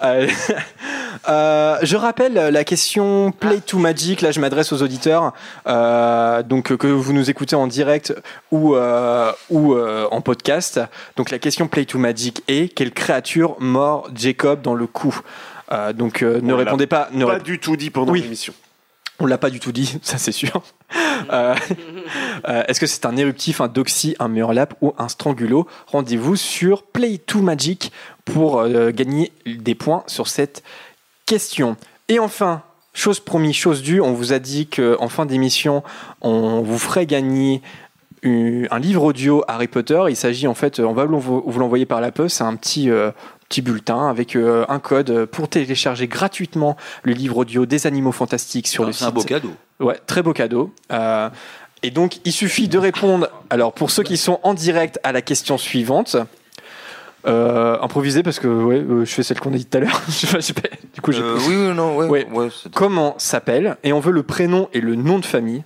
Euh, 1.28 1.78
je 1.82 1.96
rappelle 1.96 2.34
la 2.34 2.62
question 2.62 3.32
Play 3.32 3.60
to 3.60 3.78
Magic. 3.78 4.20
Là, 4.20 4.30
je 4.32 4.38
m'adresse 4.38 4.70
aux 4.72 4.82
auditeurs, 4.82 5.32
euh, 5.66 6.42
donc 6.42 6.70
euh, 6.70 6.76
que 6.76 6.86
vous 6.86 7.12
nous 7.14 7.30
écoutez 7.30 7.56
en 7.56 7.66
direct 7.66 8.14
ou 8.52 8.76
euh, 8.76 9.32
ou 9.50 9.74
en 9.76 10.20
podcast. 10.20 10.78
Donc 11.16 11.30
la 11.30 11.38
question 11.38 11.68
Play 11.68 11.84
to 11.86 11.98
Magic 11.98 12.42
est 12.48 12.68
quelle 12.72 12.92
créature 12.92 13.56
mord 13.58 14.08
Jacob 14.14 14.60
dans 14.62 14.74
le 14.74 14.86
cou? 14.86 15.18
Donc 15.94 16.20
ne 16.22 16.52
répondez 16.52 16.86
pas. 16.86 17.08
Ne 17.12 17.24
Pas 17.24 17.38
rép- 17.38 17.42
du 17.42 17.58
tout 17.58 17.76
dit 17.76 17.90
pendant 17.90 18.12
Oui. 18.12 18.20
l'émission. 18.20 18.52
On 19.18 19.26
l'a 19.26 19.38
pas 19.38 19.50
du 19.50 19.60
tout 19.60 19.72
dit, 19.72 19.98
ça 20.02 20.18
c'est 20.18 20.32
sûr. 20.32 20.62
Euh, 21.30 21.54
euh, 22.48 22.62
Est-ce 22.68 22.80
que 22.80 22.86
c'est 22.86 23.06
un 23.06 23.16
éruptif, 23.16 23.60
un 23.60 23.68
doxy, 23.68 24.16
un 24.18 24.28
murlap 24.28 24.74
ou 24.80 24.94
un 24.98 25.08
strangulo? 25.08 25.66
Rendez-vous 25.86 26.36
sur 26.36 26.82
Play 26.82 27.18
to 27.18 27.40
Magic 27.40 27.92
pour 28.24 28.60
euh, 28.60 28.90
gagner 28.90 29.32
des 29.46 29.74
points 29.74 30.04
sur 30.06 30.28
cette 30.28 30.62
question. 31.24 31.76
Et 32.08 32.18
enfin, 32.18 32.62
chose 32.92 33.20
promis, 33.20 33.52
chose 33.52 33.82
due, 33.82 34.00
on 34.00 34.12
vous 34.12 34.32
a 34.32 34.38
dit 34.38 34.66
qu'en 34.66 35.08
fin 35.08 35.26
d'émission, 35.26 35.82
on 36.20 36.60
vous 36.60 36.78
ferait 36.78 37.06
gagner 37.06 37.62
un 38.24 38.78
livre 38.80 39.04
audio 39.04 39.44
Harry 39.46 39.68
Potter. 39.68 40.02
Il 40.08 40.16
s'agit 40.16 40.48
en 40.48 40.54
fait, 40.54 40.80
on 40.80 40.92
va 40.92 41.04
vous 41.04 41.58
l'envoyer 41.58 41.86
par 41.86 42.00
la 42.00 42.10
poste, 42.10 42.38
c'est 42.38 42.44
un 42.44 42.56
petit, 42.56 42.90
petit 43.48 43.62
bulletin 43.62 44.08
avec 44.08 44.34
euh, 44.36 44.64
un 44.68 44.78
code 44.78 45.26
pour 45.26 45.48
télécharger 45.48 46.08
gratuitement 46.08 46.76
le 47.02 47.12
livre 47.12 47.36
audio 47.38 47.66
des 47.66 47.86
animaux 47.86 48.12
fantastiques 48.12 48.66
sur 48.68 48.84
Ah, 48.84 48.86
le 48.88 48.92
c'est 48.92 48.98
site. 48.98 49.08
un 49.08 49.10
beau 49.12 49.22
cadeau. 49.22 49.52
Ouais, 49.80 49.98
très 50.06 50.22
beau 50.22 50.32
cadeau. 50.32 50.72
Euh, 50.92 51.28
et 51.82 51.90
donc, 51.90 52.18
il 52.24 52.32
suffit 52.32 52.68
de 52.68 52.78
répondre. 52.78 53.28
Alors, 53.50 53.72
pour 53.72 53.90
ceux 53.90 54.02
qui 54.02 54.16
sont 54.16 54.40
en 54.42 54.54
direct 54.54 54.98
à 55.04 55.12
la 55.12 55.22
question 55.22 55.58
suivante, 55.58 56.16
Euh, 57.28 57.76
improvisé 57.82 58.22
parce 58.22 58.38
que 58.38 58.46
ouais, 58.46 58.76
euh, 58.78 59.04
je 59.04 59.12
fais 59.12 59.24
celle 59.24 59.40
qu'on 59.40 59.52
a 59.52 59.56
dit 59.56 59.66
tout 59.66 59.76
à 59.78 59.80
l'heure. 59.80 60.00
Du 60.94 61.00
coup. 61.00 61.10
Euh, 61.12 61.36
oui, 61.48 61.56
oui, 61.56 61.74
non, 61.74 61.96
ouais. 61.96 62.06
Ouais. 62.06 62.26
ouais, 62.30 62.48
c'est- 62.50 62.72
Comment 62.72 63.16
s'appelle 63.18 63.76
Et 63.82 63.92
on 63.92 63.98
veut 63.98 64.12
le 64.12 64.22
prénom 64.22 64.68
et 64.72 64.80
le 64.80 64.94
nom 64.94 65.18
de 65.18 65.24
famille 65.26 65.64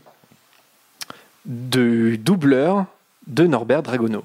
du 1.45 2.19
doubleur 2.19 2.87
de 3.27 3.47
Norbert 3.47 3.83
Dragono. 3.83 4.25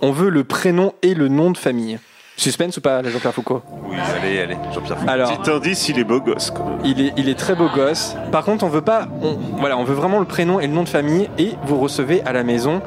On 0.00 0.12
veut 0.12 0.30
le 0.30 0.44
prénom 0.44 0.94
et 1.02 1.14
le 1.14 1.26
nom 1.28 1.50
de 1.50 1.58
famille. 1.58 1.98
Suspense 2.42 2.76
ou 2.76 2.80
pas, 2.80 3.02
Jean-Pierre 3.04 3.32
Foucault 3.32 3.62
Oui, 3.88 3.96
allez, 4.20 4.40
allez, 4.40 4.56
Jean-Pierre 4.74 4.98
Foucault. 4.98 5.10
Alors, 5.12 5.38
Petit 5.38 5.50
indice, 5.50 5.88
il 5.88 5.98
est 6.00 6.04
beau 6.04 6.20
gosse 6.20 6.50
quand 6.50 6.64
même. 6.64 6.78
il 6.84 7.00
est, 7.00 7.12
il 7.16 7.28
est 7.28 7.38
très 7.38 7.54
beau 7.54 7.68
gosse. 7.74 8.16
Par 8.32 8.44
contre, 8.44 8.64
on 8.64 8.68
veut 8.68 8.80
pas. 8.82 9.06
on- 9.22 9.36
voilà, 9.60 9.78
on 9.78 9.84
veut 9.84 9.94
vraiment 9.94 10.18
le 10.18 10.24
prénom 10.24 10.58
et 10.58 10.66
le 10.66 10.72
nom 10.72 10.82
de 10.82 10.88
famille. 10.88 11.28
Et 11.38 11.52
vous 11.66 11.78
recevez 11.78 12.20
à 12.24 12.32
la 12.32 12.42
maison 12.42 12.82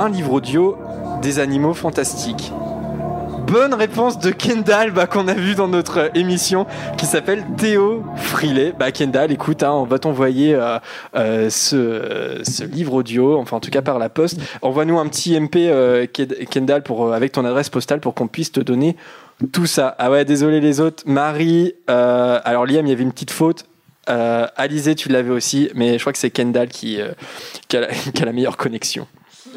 un 0.00 0.08
livre 0.08 0.32
audio 0.32 0.76
des 1.22 1.38
animaux 1.38 1.74
fantastiques. 1.74 2.52
Bonne 3.50 3.72
réponse 3.72 4.18
de 4.18 4.30
Kendall 4.30 4.90
bah, 4.90 5.06
qu'on 5.06 5.26
a 5.26 5.32
vu 5.32 5.54
dans 5.54 5.68
notre 5.68 6.10
émission 6.14 6.66
qui 6.98 7.06
s'appelle 7.06 7.46
Théo 7.56 8.04
Frilet. 8.16 8.74
Bah, 8.78 8.92
Kendall, 8.92 9.32
écoute, 9.32 9.62
hein, 9.62 9.72
on 9.72 9.84
va 9.84 9.98
t'envoyer 9.98 10.54
euh, 10.54 10.78
euh, 11.16 11.48
ce, 11.48 12.42
ce 12.42 12.64
livre 12.64 12.92
audio, 12.92 13.38
enfin 13.38 13.56
en 13.56 13.60
tout 13.60 13.70
cas 13.70 13.80
par 13.80 13.98
la 13.98 14.10
poste. 14.10 14.38
Envoie-nous 14.60 14.98
un 14.98 15.08
petit 15.08 15.38
MP 15.40 15.56
euh, 15.56 16.06
Kendall 16.06 16.82
pour, 16.82 17.06
euh, 17.06 17.12
avec 17.12 17.32
ton 17.32 17.46
adresse 17.46 17.70
postale 17.70 18.00
pour 18.00 18.14
qu'on 18.14 18.28
puisse 18.28 18.52
te 18.52 18.60
donner 18.60 18.96
tout 19.52 19.66
ça. 19.66 19.94
Ah 19.98 20.10
ouais, 20.10 20.26
désolé 20.26 20.60
les 20.60 20.80
autres. 20.80 21.04
Marie, 21.06 21.74
euh, 21.88 22.40
alors 22.44 22.66
Liam, 22.66 22.86
il 22.86 22.90
y 22.90 22.92
avait 22.92 23.02
une 23.02 23.12
petite 23.12 23.30
faute. 23.30 23.64
Euh, 24.08 24.46
Alizé, 24.56 24.94
tu 24.94 25.08
l'avais 25.08 25.30
aussi, 25.30 25.70
mais 25.74 25.94
je 25.94 26.00
crois 26.00 26.12
que 26.12 26.18
c'est 26.18 26.30
Kendall 26.30 26.68
qui, 26.68 27.00
euh, 27.00 27.12
qui 27.68 27.76
a 27.76 27.88
la 28.24 28.32
meilleure 28.32 28.56
connexion. 28.56 29.06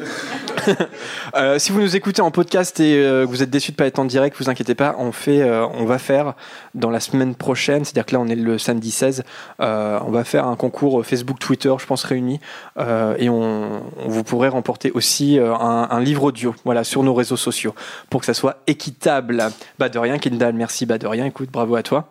Euh, 1.34 1.58
si 1.58 1.72
vous 1.72 1.80
nous 1.80 1.96
écoutez 1.96 2.20
en 2.22 2.30
podcast 2.30 2.78
et 2.78 2.96
euh, 2.98 3.24
que 3.24 3.30
vous 3.30 3.42
êtes 3.42 3.50
déçus 3.50 3.72
de 3.72 3.76
pas 3.76 3.86
être 3.86 3.98
en 3.98 4.04
direct, 4.04 4.36
vous 4.38 4.48
inquiétez 4.48 4.74
pas, 4.76 4.94
on 4.98 5.10
fait, 5.10 5.40
euh, 5.40 5.66
on 5.74 5.84
va 5.86 5.98
faire 5.98 6.34
dans 6.74 6.90
la 6.90 7.00
semaine 7.00 7.34
prochaine, 7.34 7.84
c'est-à-dire 7.84 8.06
que 8.06 8.12
là 8.12 8.20
on 8.20 8.28
est 8.28 8.36
le 8.36 8.58
samedi 8.58 8.90
16, 8.92 9.24
euh, 9.60 9.98
on 10.06 10.10
va 10.12 10.22
faire 10.24 10.46
un 10.46 10.54
concours 10.54 11.04
Facebook, 11.04 11.38
Twitter, 11.40 11.72
je 11.80 11.86
pense 11.86 12.04
réunis, 12.04 12.38
et 12.78 13.28
on, 13.28 13.82
on- 14.04 14.08
vous 14.08 14.22
pourrez 14.22 14.48
remporter 14.48 14.92
aussi 14.92 15.38
un, 15.40 15.88
un 15.90 16.00
livre 16.00 16.24
audio, 16.24 16.54
voilà, 16.64 16.84
sur 16.84 17.02
nos 17.02 17.14
réseaux 17.14 17.36
sociaux, 17.36 17.74
pour 18.10 18.20
que 18.20 18.26
ça 18.26 18.34
soit 18.34 18.58
équitable. 18.68 19.48
Bah 19.80 19.88
de 19.88 19.98
rien, 19.98 20.18
Kendall, 20.18 20.52
merci, 20.54 20.86
bah 20.86 20.98
de 20.98 21.06
rien, 21.08 21.24
écoute, 21.24 21.50
bravo 21.50 21.74
à 21.76 21.82
toi. 21.82 22.08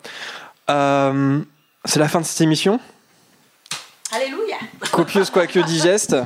C'est 0.67 1.99
la 1.99 2.07
fin 2.09 2.19
de 2.19 2.25
cette 2.25 2.41
émission 2.41 2.79
Alléluia 4.13 4.57
copieuse 4.91 5.29
quoique 5.29 5.59
digeste. 5.59 6.17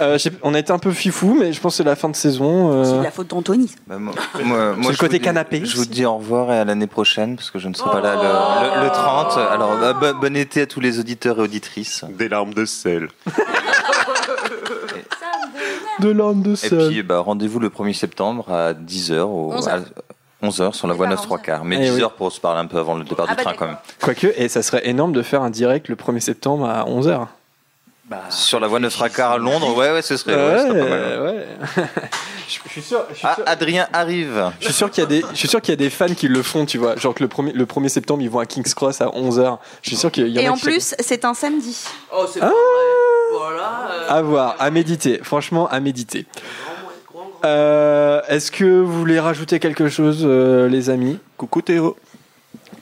Euh, 0.00 0.16
on 0.42 0.54
a 0.54 0.58
été 0.58 0.72
un 0.72 0.78
peu 0.78 0.92
fifou, 0.92 1.36
mais 1.38 1.52
je 1.52 1.60
pense 1.60 1.72
que 1.74 1.76
c'est 1.78 1.84
la 1.84 1.96
fin 1.96 2.08
de 2.08 2.16
saison. 2.16 2.72
euh. 2.72 2.84
C'est 2.84 2.98
de 2.98 3.02
la 3.04 3.10
faute 3.10 3.28
d'Anthony. 3.28 3.74
Bah, 3.86 3.98
moi, 3.98 4.14
moi, 4.44 4.90
le 4.90 4.96
côté 4.96 5.18
dis- 5.18 5.24
canapé. 5.24 5.62
Je 5.64 5.76
vous 5.76 5.86
dis 5.86 6.04
au 6.04 6.16
revoir 6.16 6.52
et 6.52 6.58
à 6.58 6.64
l'année 6.64 6.86
prochaine 6.86 7.36
parce 7.36 7.50
que 7.50 7.58
je 7.58 7.68
ne 7.68 7.74
serai 7.74 7.90
pas 7.90 8.00
là 8.00 8.14
le, 8.14 8.80
le- 8.80 8.84
le 8.84 8.90
30. 8.90 9.38
Alors, 9.50 9.76
bah, 9.80 9.92
bon, 9.94 10.14
bon 10.20 10.36
été 10.36 10.62
à 10.62 10.66
tous 10.66 10.80
les 10.80 10.98
auditeurs 11.00 11.38
et 11.38 11.42
auditrices. 11.42 12.04
Des 12.10 12.28
larmes 12.28 12.54
de 12.54 12.64
sel. 12.64 13.08
De 16.00 16.10
l'âme 16.10 16.42
de 16.42 16.54
Et 16.64 16.88
puis, 16.88 17.02
bah, 17.02 17.18
rendez-vous 17.18 17.58
le 17.58 17.70
1er 17.70 17.92
septembre 17.92 18.52
à 18.52 18.72
10h 18.72 19.22
ou 19.22 19.52
11 19.52 19.68
heures. 19.68 19.82
à 20.42 20.46
11h 20.46 20.72
sur 20.74 20.86
la 20.86 20.94
voie 20.94 21.08
9 21.08 21.20
3 21.20 21.38
quarts. 21.38 21.64
Mais 21.64 21.76
Eh 21.80 21.90
10h 21.90 22.02
oui. 22.04 22.08
pour 22.16 22.30
se 22.30 22.40
parler 22.40 22.60
un 22.60 22.66
peu 22.66 22.78
avant 22.78 22.94
le 22.94 23.02
départ 23.02 23.26
Ah 23.28 23.32
du 23.32 23.36
bah, 23.36 23.42
train 23.42 23.54
quand 23.58 23.66
même. 23.66 23.76
Quoique, 24.00 24.28
et 24.36 24.48
ça 24.48 24.62
serait 24.62 24.86
énorme 24.88 25.12
de 25.12 25.22
faire 25.22 25.42
un 25.42 25.50
direct 25.50 25.88
le 25.88 25.96
1er 25.96 26.20
septembre 26.20 26.66
à 26.68 26.84
11h. 26.84 27.26
Sur 28.30 28.58
la 28.60 28.66
voie 28.68 28.78
9 28.80 28.92
3 28.92 29.08
quarts 29.10 29.32
à 29.32 29.38
Londres, 29.38 29.76
ouais, 29.76 29.92
ouais, 29.92 30.02
ce 30.02 30.16
serait, 30.16 30.34
ouais, 30.34 30.58
ce 30.58 30.66
serait 30.68 30.78
pas 30.80 30.88
mal. 30.88 31.20
ouais. 31.22 31.46
je, 32.48 32.58
je 32.66 32.70
suis 32.70 32.82
sûr, 32.82 33.04
je 33.10 33.14
suis 33.16 33.26
Ah, 33.26 33.34
sûr- 33.34 33.44
Adrien 33.46 33.86
arrive. 33.92 34.50
je 34.60 34.64
suis 34.66 34.74
sûr 34.74 34.90
qu'il 34.90 35.02
y 35.02 35.06
a 35.06 35.08
des, 35.08 35.24
je 35.32 35.36
suis 35.36 35.48
sûr 35.48 35.60
qu'il 35.60 35.72
y 35.72 35.74
a 35.74 35.76
des 35.76 35.90
fans 35.90 36.14
qui 36.14 36.28
le 36.28 36.42
font, 36.42 36.64
tu 36.64 36.78
vois. 36.78 36.96
Genre 36.96 37.14
que 37.14 37.22
le 37.22 37.28
1er, 37.28 37.52
le 37.52 37.64
1er 37.66 37.88
septembre, 37.88 38.22
ils 38.22 38.30
vont 38.30 38.38
à 38.38 38.46
King's 38.46 38.72
Cross 38.74 39.00
à 39.02 39.06
11h. 39.08 39.58
Je 39.82 39.88
suis 39.88 39.96
sûr 39.96 40.10
qu'il 40.10 40.28
y 40.28 40.38
en 40.38 40.42
Et 40.42 40.46
a 40.46 40.52
en 40.52 40.56
qui- 40.56 40.62
plus, 40.62 40.94
c'est 40.98 41.24
un 41.24 41.34
samedi. 41.34 41.76
Oh, 42.12 42.24
c'est 42.32 42.40
Ah. 42.40 42.46
pas 42.46 42.52
vrai. 42.52 43.38
Voilà. 43.38 43.88
euh, 43.92 44.06
À 44.08 44.22
voir, 44.22 44.56
à 44.58 44.70
méditer. 44.70 45.20
Franchement, 45.22 45.68
à 45.68 45.78
méditer. 45.80 46.24
Euh, 47.44 48.20
Est-ce 48.28 48.50
que 48.50 48.64
vous 48.64 48.98
voulez 48.98 49.20
rajouter 49.20 49.58
quelque 49.60 49.88
chose, 49.88 50.22
euh, 50.24 50.68
les 50.68 50.90
amis? 50.90 51.18
Coucou 51.36 51.62
Théo. 51.62 51.96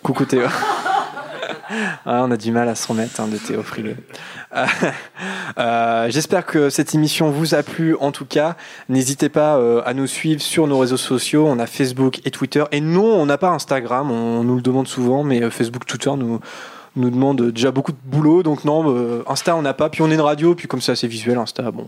Coucou 0.02 0.24
Théo. 0.24 0.46
Ah, 1.68 2.22
on 2.24 2.30
a 2.30 2.36
du 2.36 2.52
mal 2.52 2.68
à 2.68 2.74
se 2.74 2.86
remettre 2.86 3.20
hein, 3.20 3.28
de 3.28 3.36
Théo 3.36 3.62
Frileux. 3.62 3.96
Euh, 4.54 4.66
euh, 5.58 6.06
J'espère 6.10 6.46
que 6.46 6.70
cette 6.70 6.94
émission 6.94 7.30
vous 7.30 7.54
a 7.54 7.62
plu. 7.62 7.96
En 8.00 8.12
tout 8.12 8.24
cas, 8.24 8.56
n'hésitez 8.88 9.28
pas 9.28 9.56
euh, 9.56 9.82
à 9.84 9.94
nous 9.94 10.06
suivre 10.06 10.40
sur 10.40 10.66
nos 10.66 10.78
réseaux 10.78 10.96
sociaux. 10.96 11.46
On 11.46 11.58
a 11.58 11.66
Facebook 11.66 12.20
et 12.24 12.30
Twitter. 12.30 12.64
Et 12.72 12.80
non, 12.80 13.04
on 13.04 13.26
n'a 13.26 13.38
pas 13.38 13.50
Instagram. 13.50 14.10
On 14.10 14.44
nous 14.44 14.56
le 14.56 14.62
demande 14.62 14.88
souvent, 14.88 15.24
mais 15.24 15.50
Facebook, 15.50 15.86
Twitter 15.86 16.10
nous 16.16 16.40
nous 16.96 17.10
demande 17.10 17.50
déjà 17.50 17.70
beaucoup 17.70 17.92
de 17.92 17.98
boulot. 18.04 18.42
Donc 18.42 18.64
non, 18.64 18.84
euh, 18.88 19.22
Insta 19.28 19.54
on 19.56 19.62
n'a 19.62 19.74
pas. 19.74 19.88
Puis 19.88 20.02
on 20.02 20.10
est 20.10 20.14
une 20.14 20.20
radio. 20.20 20.54
Puis 20.54 20.66
comme 20.66 20.80
c'est 20.80 20.92
assez 20.92 21.06
visuel, 21.06 21.38
Insta, 21.38 21.70
bon, 21.70 21.86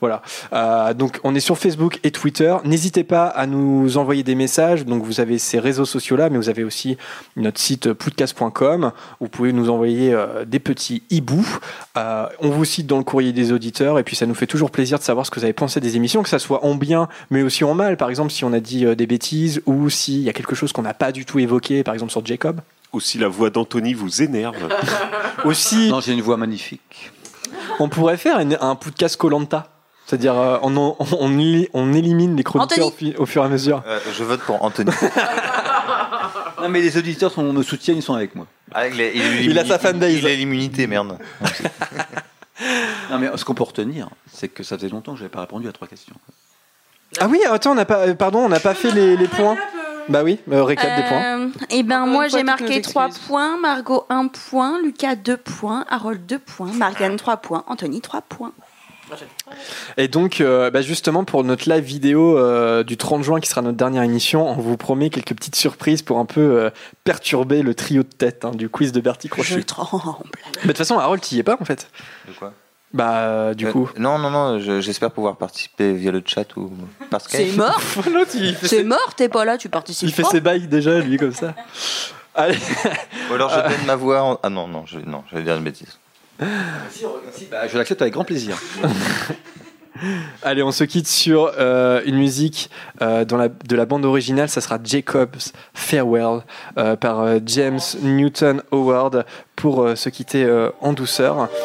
voilà. 0.00 0.22
Euh, 0.52 0.94
donc 0.94 1.20
on 1.24 1.34
est 1.34 1.40
sur 1.40 1.56
Facebook 1.56 2.00
et 2.04 2.10
Twitter. 2.10 2.54
N'hésitez 2.64 3.04
pas 3.04 3.26
à 3.26 3.46
nous 3.46 3.96
envoyer 3.96 4.22
des 4.22 4.34
messages. 4.34 4.84
Donc 4.84 5.04
vous 5.04 5.20
avez 5.20 5.38
ces 5.38 5.58
réseaux 5.58 5.84
sociaux 5.84 6.16
là, 6.16 6.28
mais 6.28 6.36
vous 6.36 6.48
avez 6.48 6.64
aussi 6.64 6.96
notre 7.36 7.60
site 7.60 7.92
podcast.com. 7.92 8.92
Vous 9.20 9.28
pouvez 9.28 9.52
nous 9.52 9.70
envoyer 9.70 10.12
euh, 10.12 10.44
des 10.44 10.58
petits 10.58 11.02
hiboux. 11.10 11.58
Euh, 11.96 12.26
on 12.40 12.50
vous 12.50 12.64
cite 12.64 12.86
dans 12.86 12.98
le 12.98 13.04
courrier 13.04 13.32
des 13.32 13.52
auditeurs 13.52 13.98
et 13.98 14.02
puis 14.02 14.16
ça 14.16 14.26
nous 14.26 14.34
fait 14.34 14.46
toujours 14.46 14.70
plaisir 14.70 14.98
de 14.98 15.04
savoir 15.04 15.24
ce 15.26 15.30
que 15.30 15.38
vous 15.38 15.44
avez 15.44 15.52
pensé 15.52 15.80
des 15.80 15.96
émissions, 15.96 16.22
que 16.22 16.28
ça 16.28 16.38
soit 16.38 16.64
en 16.64 16.74
bien 16.74 17.08
mais 17.30 17.42
aussi 17.42 17.64
en 17.64 17.74
mal. 17.74 17.96
Par 17.96 18.10
exemple, 18.10 18.32
si 18.32 18.44
on 18.44 18.52
a 18.52 18.60
dit 18.60 18.84
des 18.96 19.06
bêtises 19.06 19.62
ou 19.66 19.88
s'il 19.90 20.20
y 20.20 20.28
a 20.28 20.32
quelque 20.32 20.54
chose 20.54 20.72
qu'on 20.72 20.82
n'a 20.82 20.94
pas 20.94 21.12
du 21.12 21.24
tout 21.24 21.38
évoqué, 21.38 21.82
par 21.82 21.94
exemple 21.94 22.12
sur 22.12 22.24
Jacob. 22.24 22.60
Ou 22.92 23.00
si 23.00 23.18
la 23.18 23.28
voix 23.28 23.50
d'Anthony 23.50 23.92
vous 23.94 24.22
énerve. 24.22 24.56
Aussi, 25.44 25.88
Non, 25.90 26.00
j'ai 26.00 26.12
une 26.14 26.22
voix 26.22 26.36
magnifique. 26.36 27.10
on 27.78 27.88
pourrait 27.88 28.16
faire 28.16 28.38
une- 28.40 28.56
un 28.60 28.74
podcast 28.74 29.16
Colanta. 29.16 29.68
C'est-à-dire, 30.06 30.38
euh, 30.38 30.58
on, 30.62 30.74
on, 30.76 30.96
on 31.20 31.30
éli- 31.38 31.68
on 31.74 31.92
élimine 31.92 32.34
les 32.34 32.42
chroniqueurs 32.42 32.86
au, 32.86 32.88
Anthony. 32.88 33.10
fi- 33.12 33.16
au 33.18 33.26
fur 33.26 33.42
et 33.42 33.46
à 33.46 33.48
mesure. 33.50 33.82
Euh, 33.86 34.00
je 34.16 34.24
vote 34.24 34.40
pour 34.40 34.62
Anthony. 34.64 34.90
Non, 36.60 36.68
mais 36.68 36.80
les 36.80 36.96
auditeurs 36.98 37.30
sont, 37.30 37.52
me 37.52 37.62
soutiennent, 37.62 37.98
ils 37.98 38.02
sont 38.02 38.14
avec 38.14 38.34
moi. 38.34 38.44
Ah, 38.74 38.88
il, 38.88 39.00
a- 39.00 39.10
il 39.12 39.22
a 39.22 39.40
Il 39.42 39.58
a 39.60 39.64
sa 39.64 39.78
fanbase. 39.78 40.12
Il 40.14 40.26
a 40.26 40.34
l'immunité, 40.34 40.86
merde. 40.88 41.16
Non, 43.10 43.18
mais 43.18 43.30
ce 43.36 43.44
qu'on 43.44 43.54
peut 43.54 43.62
retenir, 43.62 44.08
c'est 44.32 44.48
que 44.48 44.64
ça 44.64 44.76
faisait 44.76 44.88
longtemps 44.88 45.12
que 45.12 45.18
je 45.18 45.22
n'avais 45.22 45.32
pas 45.32 45.42
répondu 45.42 45.68
à 45.68 45.72
trois 45.72 45.86
questions. 45.86 46.16
Ah 47.20 47.28
oui, 47.30 47.40
attends, 47.48 47.70
on 47.70 47.74
n'a 47.76 47.84
pas, 47.84 48.00
euh, 48.08 48.14
pardon, 48.14 48.40
on 48.40 48.48
n'a 48.48 48.58
pas 48.58 48.74
fait 48.74 48.90
les, 48.90 49.16
les 49.16 49.28
points. 49.28 49.56
Bah 50.08 50.22
oui, 50.24 50.38
euh, 50.50 50.64
récap 50.64 50.96
des 50.96 51.02
points. 51.08 51.50
et 51.70 51.82
ben 51.82 52.02
Encore 52.02 52.12
moi 52.12 52.24
une 52.24 52.30
fois, 52.30 52.38
j'ai 52.38 52.44
marqué 52.44 52.76
nos 52.76 52.82
3 52.82 53.06
excuses. 53.08 53.26
points, 53.26 53.58
Margot 53.58 54.06
1 54.08 54.28
point, 54.28 54.80
Lucas 54.82 55.16
2 55.16 55.36
points, 55.36 55.84
Harold 55.88 56.24
2 56.26 56.38
points, 56.38 56.72
Marianne 56.72 57.16
3 57.16 57.36
points, 57.38 57.64
Anthony 57.66 58.00
3 58.00 58.22
points. 58.22 58.52
Et 59.96 60.08
donc, 60.08 60.40
euh, 60.42 60.70
bah 60.70 60.82
justement, 60.82 61.24
pour 61.24 61.42
notre 61.42 61.68
live 61.68 61.82
vidéo 61.84 62.36
euh, 62.36 62.82
du 62.84 62.96
30 62.98 63.22
juin, 63.22 63.40
qui 63.40 63.48
sera 63.48 63.62
notre 63.62 63.78
dernière 63.78 64.02
émission, 64.02 64.46
on 64.46 64.54
vous 64.54 64.76
promet 64.76 65.08
quelques 65.08 65.34
petites 65.34 65.56
surprises 65.56 66.02
pour 66.02 66.18
un 66.18 66.26
peu 66.26 66.40
euh, 66.40 66.70
perturber 67.04 67.62
le 67.62 67.74
trio 67.74 68.02
de 68.02 68.08
tête 68.08 68.44
hein, 68.44 68.50
du 68.50 68.68
quiz 68.68 68.92
de 68.92 69.00
Bertie 69.00 69.28
Je 69.28 69.32
Crochet. 69.32 69.62
tremble. 69.62 70.04
Mais 70.56 70.62
de 70.62 70.66
toute 70.68 70.76
façon, 70.78 70.98
Harold, 70.98 71.22
tu 71.22 71.36
y 71.36 71.38
es 71.38 71.42
pas 71.42 71.56
en 71.58 71.64
fait. 71.64 71.88
De 72.26 72.32
quoi? 72.34 72.52
Bah, 72.94 73.18
euh, 73.18 73.54
du 73.54 73.66
Euh, 73.66 73.72
coup. 73.72 73.90
Non, 73.98 74.18
non, 74.18 74.30
non, 74.30 74.58
je- 74.60 74.80
j'espère 74.80 75.10
pouvoir 75.10 75.36
participer 75.36 75.92
via 75.92 76.10
le 76.10 76.22
chat 76.24 76.56
ou 76.56 76.70
par 77.10 77.20
Skype. 77.20 77.50
C'est 77.50 77.56
mort 77.56 77.80
L'autre, 78.12 78.30
il 78.34 78.54
fait, 78.54 78.66
C'est 78.66 78.76
ses, 78.78 78.82
mort, 78.84 79.14
t'es 79.16 79.28
pas 79.28 79.44
là, 79.44 79.58
tu 79.58 79.68
participes 79.68 80.08
il 80.08 80.12
fait 80.14 80.22
pas. 80.22 80.30
ses 80.30 80.40
bails 80.40 80.68
déjà, 80.68 80.98
lui, 81.00 81.18
comme 81.18 81.34
ça. 81.34 81.54
Allez. 82.34 82.56
Ou 83.30 83.34
alors 83.34 83.50
je 83.50 83.56
donne 83.56 83.86
ma 83.86 83.96
voix 83.96 84.22
en... 84.22 84.38
Ah 84.42 84.48
non, 84.48 84.68
non, 84.68 84.84
je, 84.86 85.00
non, 85.00 85.22
j'allais 85.30 85.44
dire 85.44 85.56
une 85.56 85.64
bêtise. 85.64 85.98
Bah, 86.40 86.46
je 87.70 87.76
l'accepte 87.76 88.00
avec 88.00 88.14
grand 88.14 88.24
plaisir. 88.24 88.56
Allez, 90.42 90.62
on 90.62 90.70
se 90.70 90.84
quitte 90.84 91.08
sur 91.08 91.52
euh, 91.58 92.00
une 92.06 92.16
musique 92.16 92.70
euh, 93.02 93.24
dans 93.24 93.36
la, 93.36 93.48
de 93.48 93.74
la 93.74 93.84
bande 93.84 94.04
originale. 94.04 94.48
Ça 94.48 94.60
sera 94.60 94.78
Jacob's 94.82 95.52
Farewell 95.74 96.42
euh, 96.78 96.94
par 96.94 97.18
euh, 97.20 97.38
James 97.44 97.80
Newton 98.02 98.62
Howard 98.70 99.26
pour 99.56 99.82
euh, 99.82 99.96
se 99.96 100.08
quitter 100.08 100.44
euh, 100.44 100.70
en 100.80 100.92
douceur. 100.92 101.48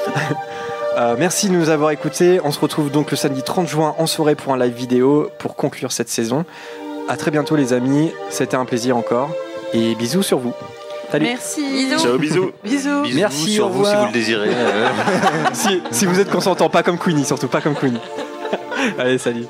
Euh, 0.97 1.15
merci 1.17 1.49
de 1.49 1.53
nous 1.53 1.69
avoir 1.69 1.91
écoutés. 1.91 2.39
On 2.43 2.51
se 2.51 2.59
retrouve 2.59 2.91
donc 2.91 3.11
le 3.11 3.17
samedi 3.17 3.41
30 3.41 3.67
juin 3.67 3.95
en 3.97 4.05
soirée 4.05 4.35
pour 4.35 4.53
un 4.53 4.57
live 4.57 4.73
vidéo 4.73 5.29
pour 5.39 5.55
conclure 5.55 5.91
cette 5.91 6.09
saison. 6.09 6.45
À 7.07 7.17
très 7.17 7.31
bientôt 7.31 7.55
les 7.55 7.73
amis. 7.73 8.11
C'était 8.29 8.57
un 8.57 8.65
plaisir 8.65 8.95
encore. 8.95 9.29
Et 9.73 9.95
bisous 9.95 10.23
sur 10.23 10.37
vous. 10.37 10.53
Salut. 11.11 11.25
Merci. 11.25 11.61
Bisous. 11.61 11.99
Ciao, 11.99 12.17
bisous. 12.17 12.51
Bisous. 12.63 13.01
Bisous 13.03 13.15
Merci, 13.15 13.53
sur 13.53 13.67
au 13.67 13.69
vous 13.69 13.85
si 13.85 13.95
vous 13.95 14.05
le 14.05 14.11
désirez. 14.11 14.49
Si, 15.53 15.81
si 15.91 16.05
vous 16.05 16.19
êtes 16.19 16.29
consentant, 16.29 16.69
pas 16.69 16.83
comme 16.83 16.97
Queenie, 16.97 17.25
surtout 17.25 17.47
pas 17.47 17.61
comme 17.61 17.75
Queenie. 17.75 18.01
Allez, 18.97 19.17
salut. 19.17 19.45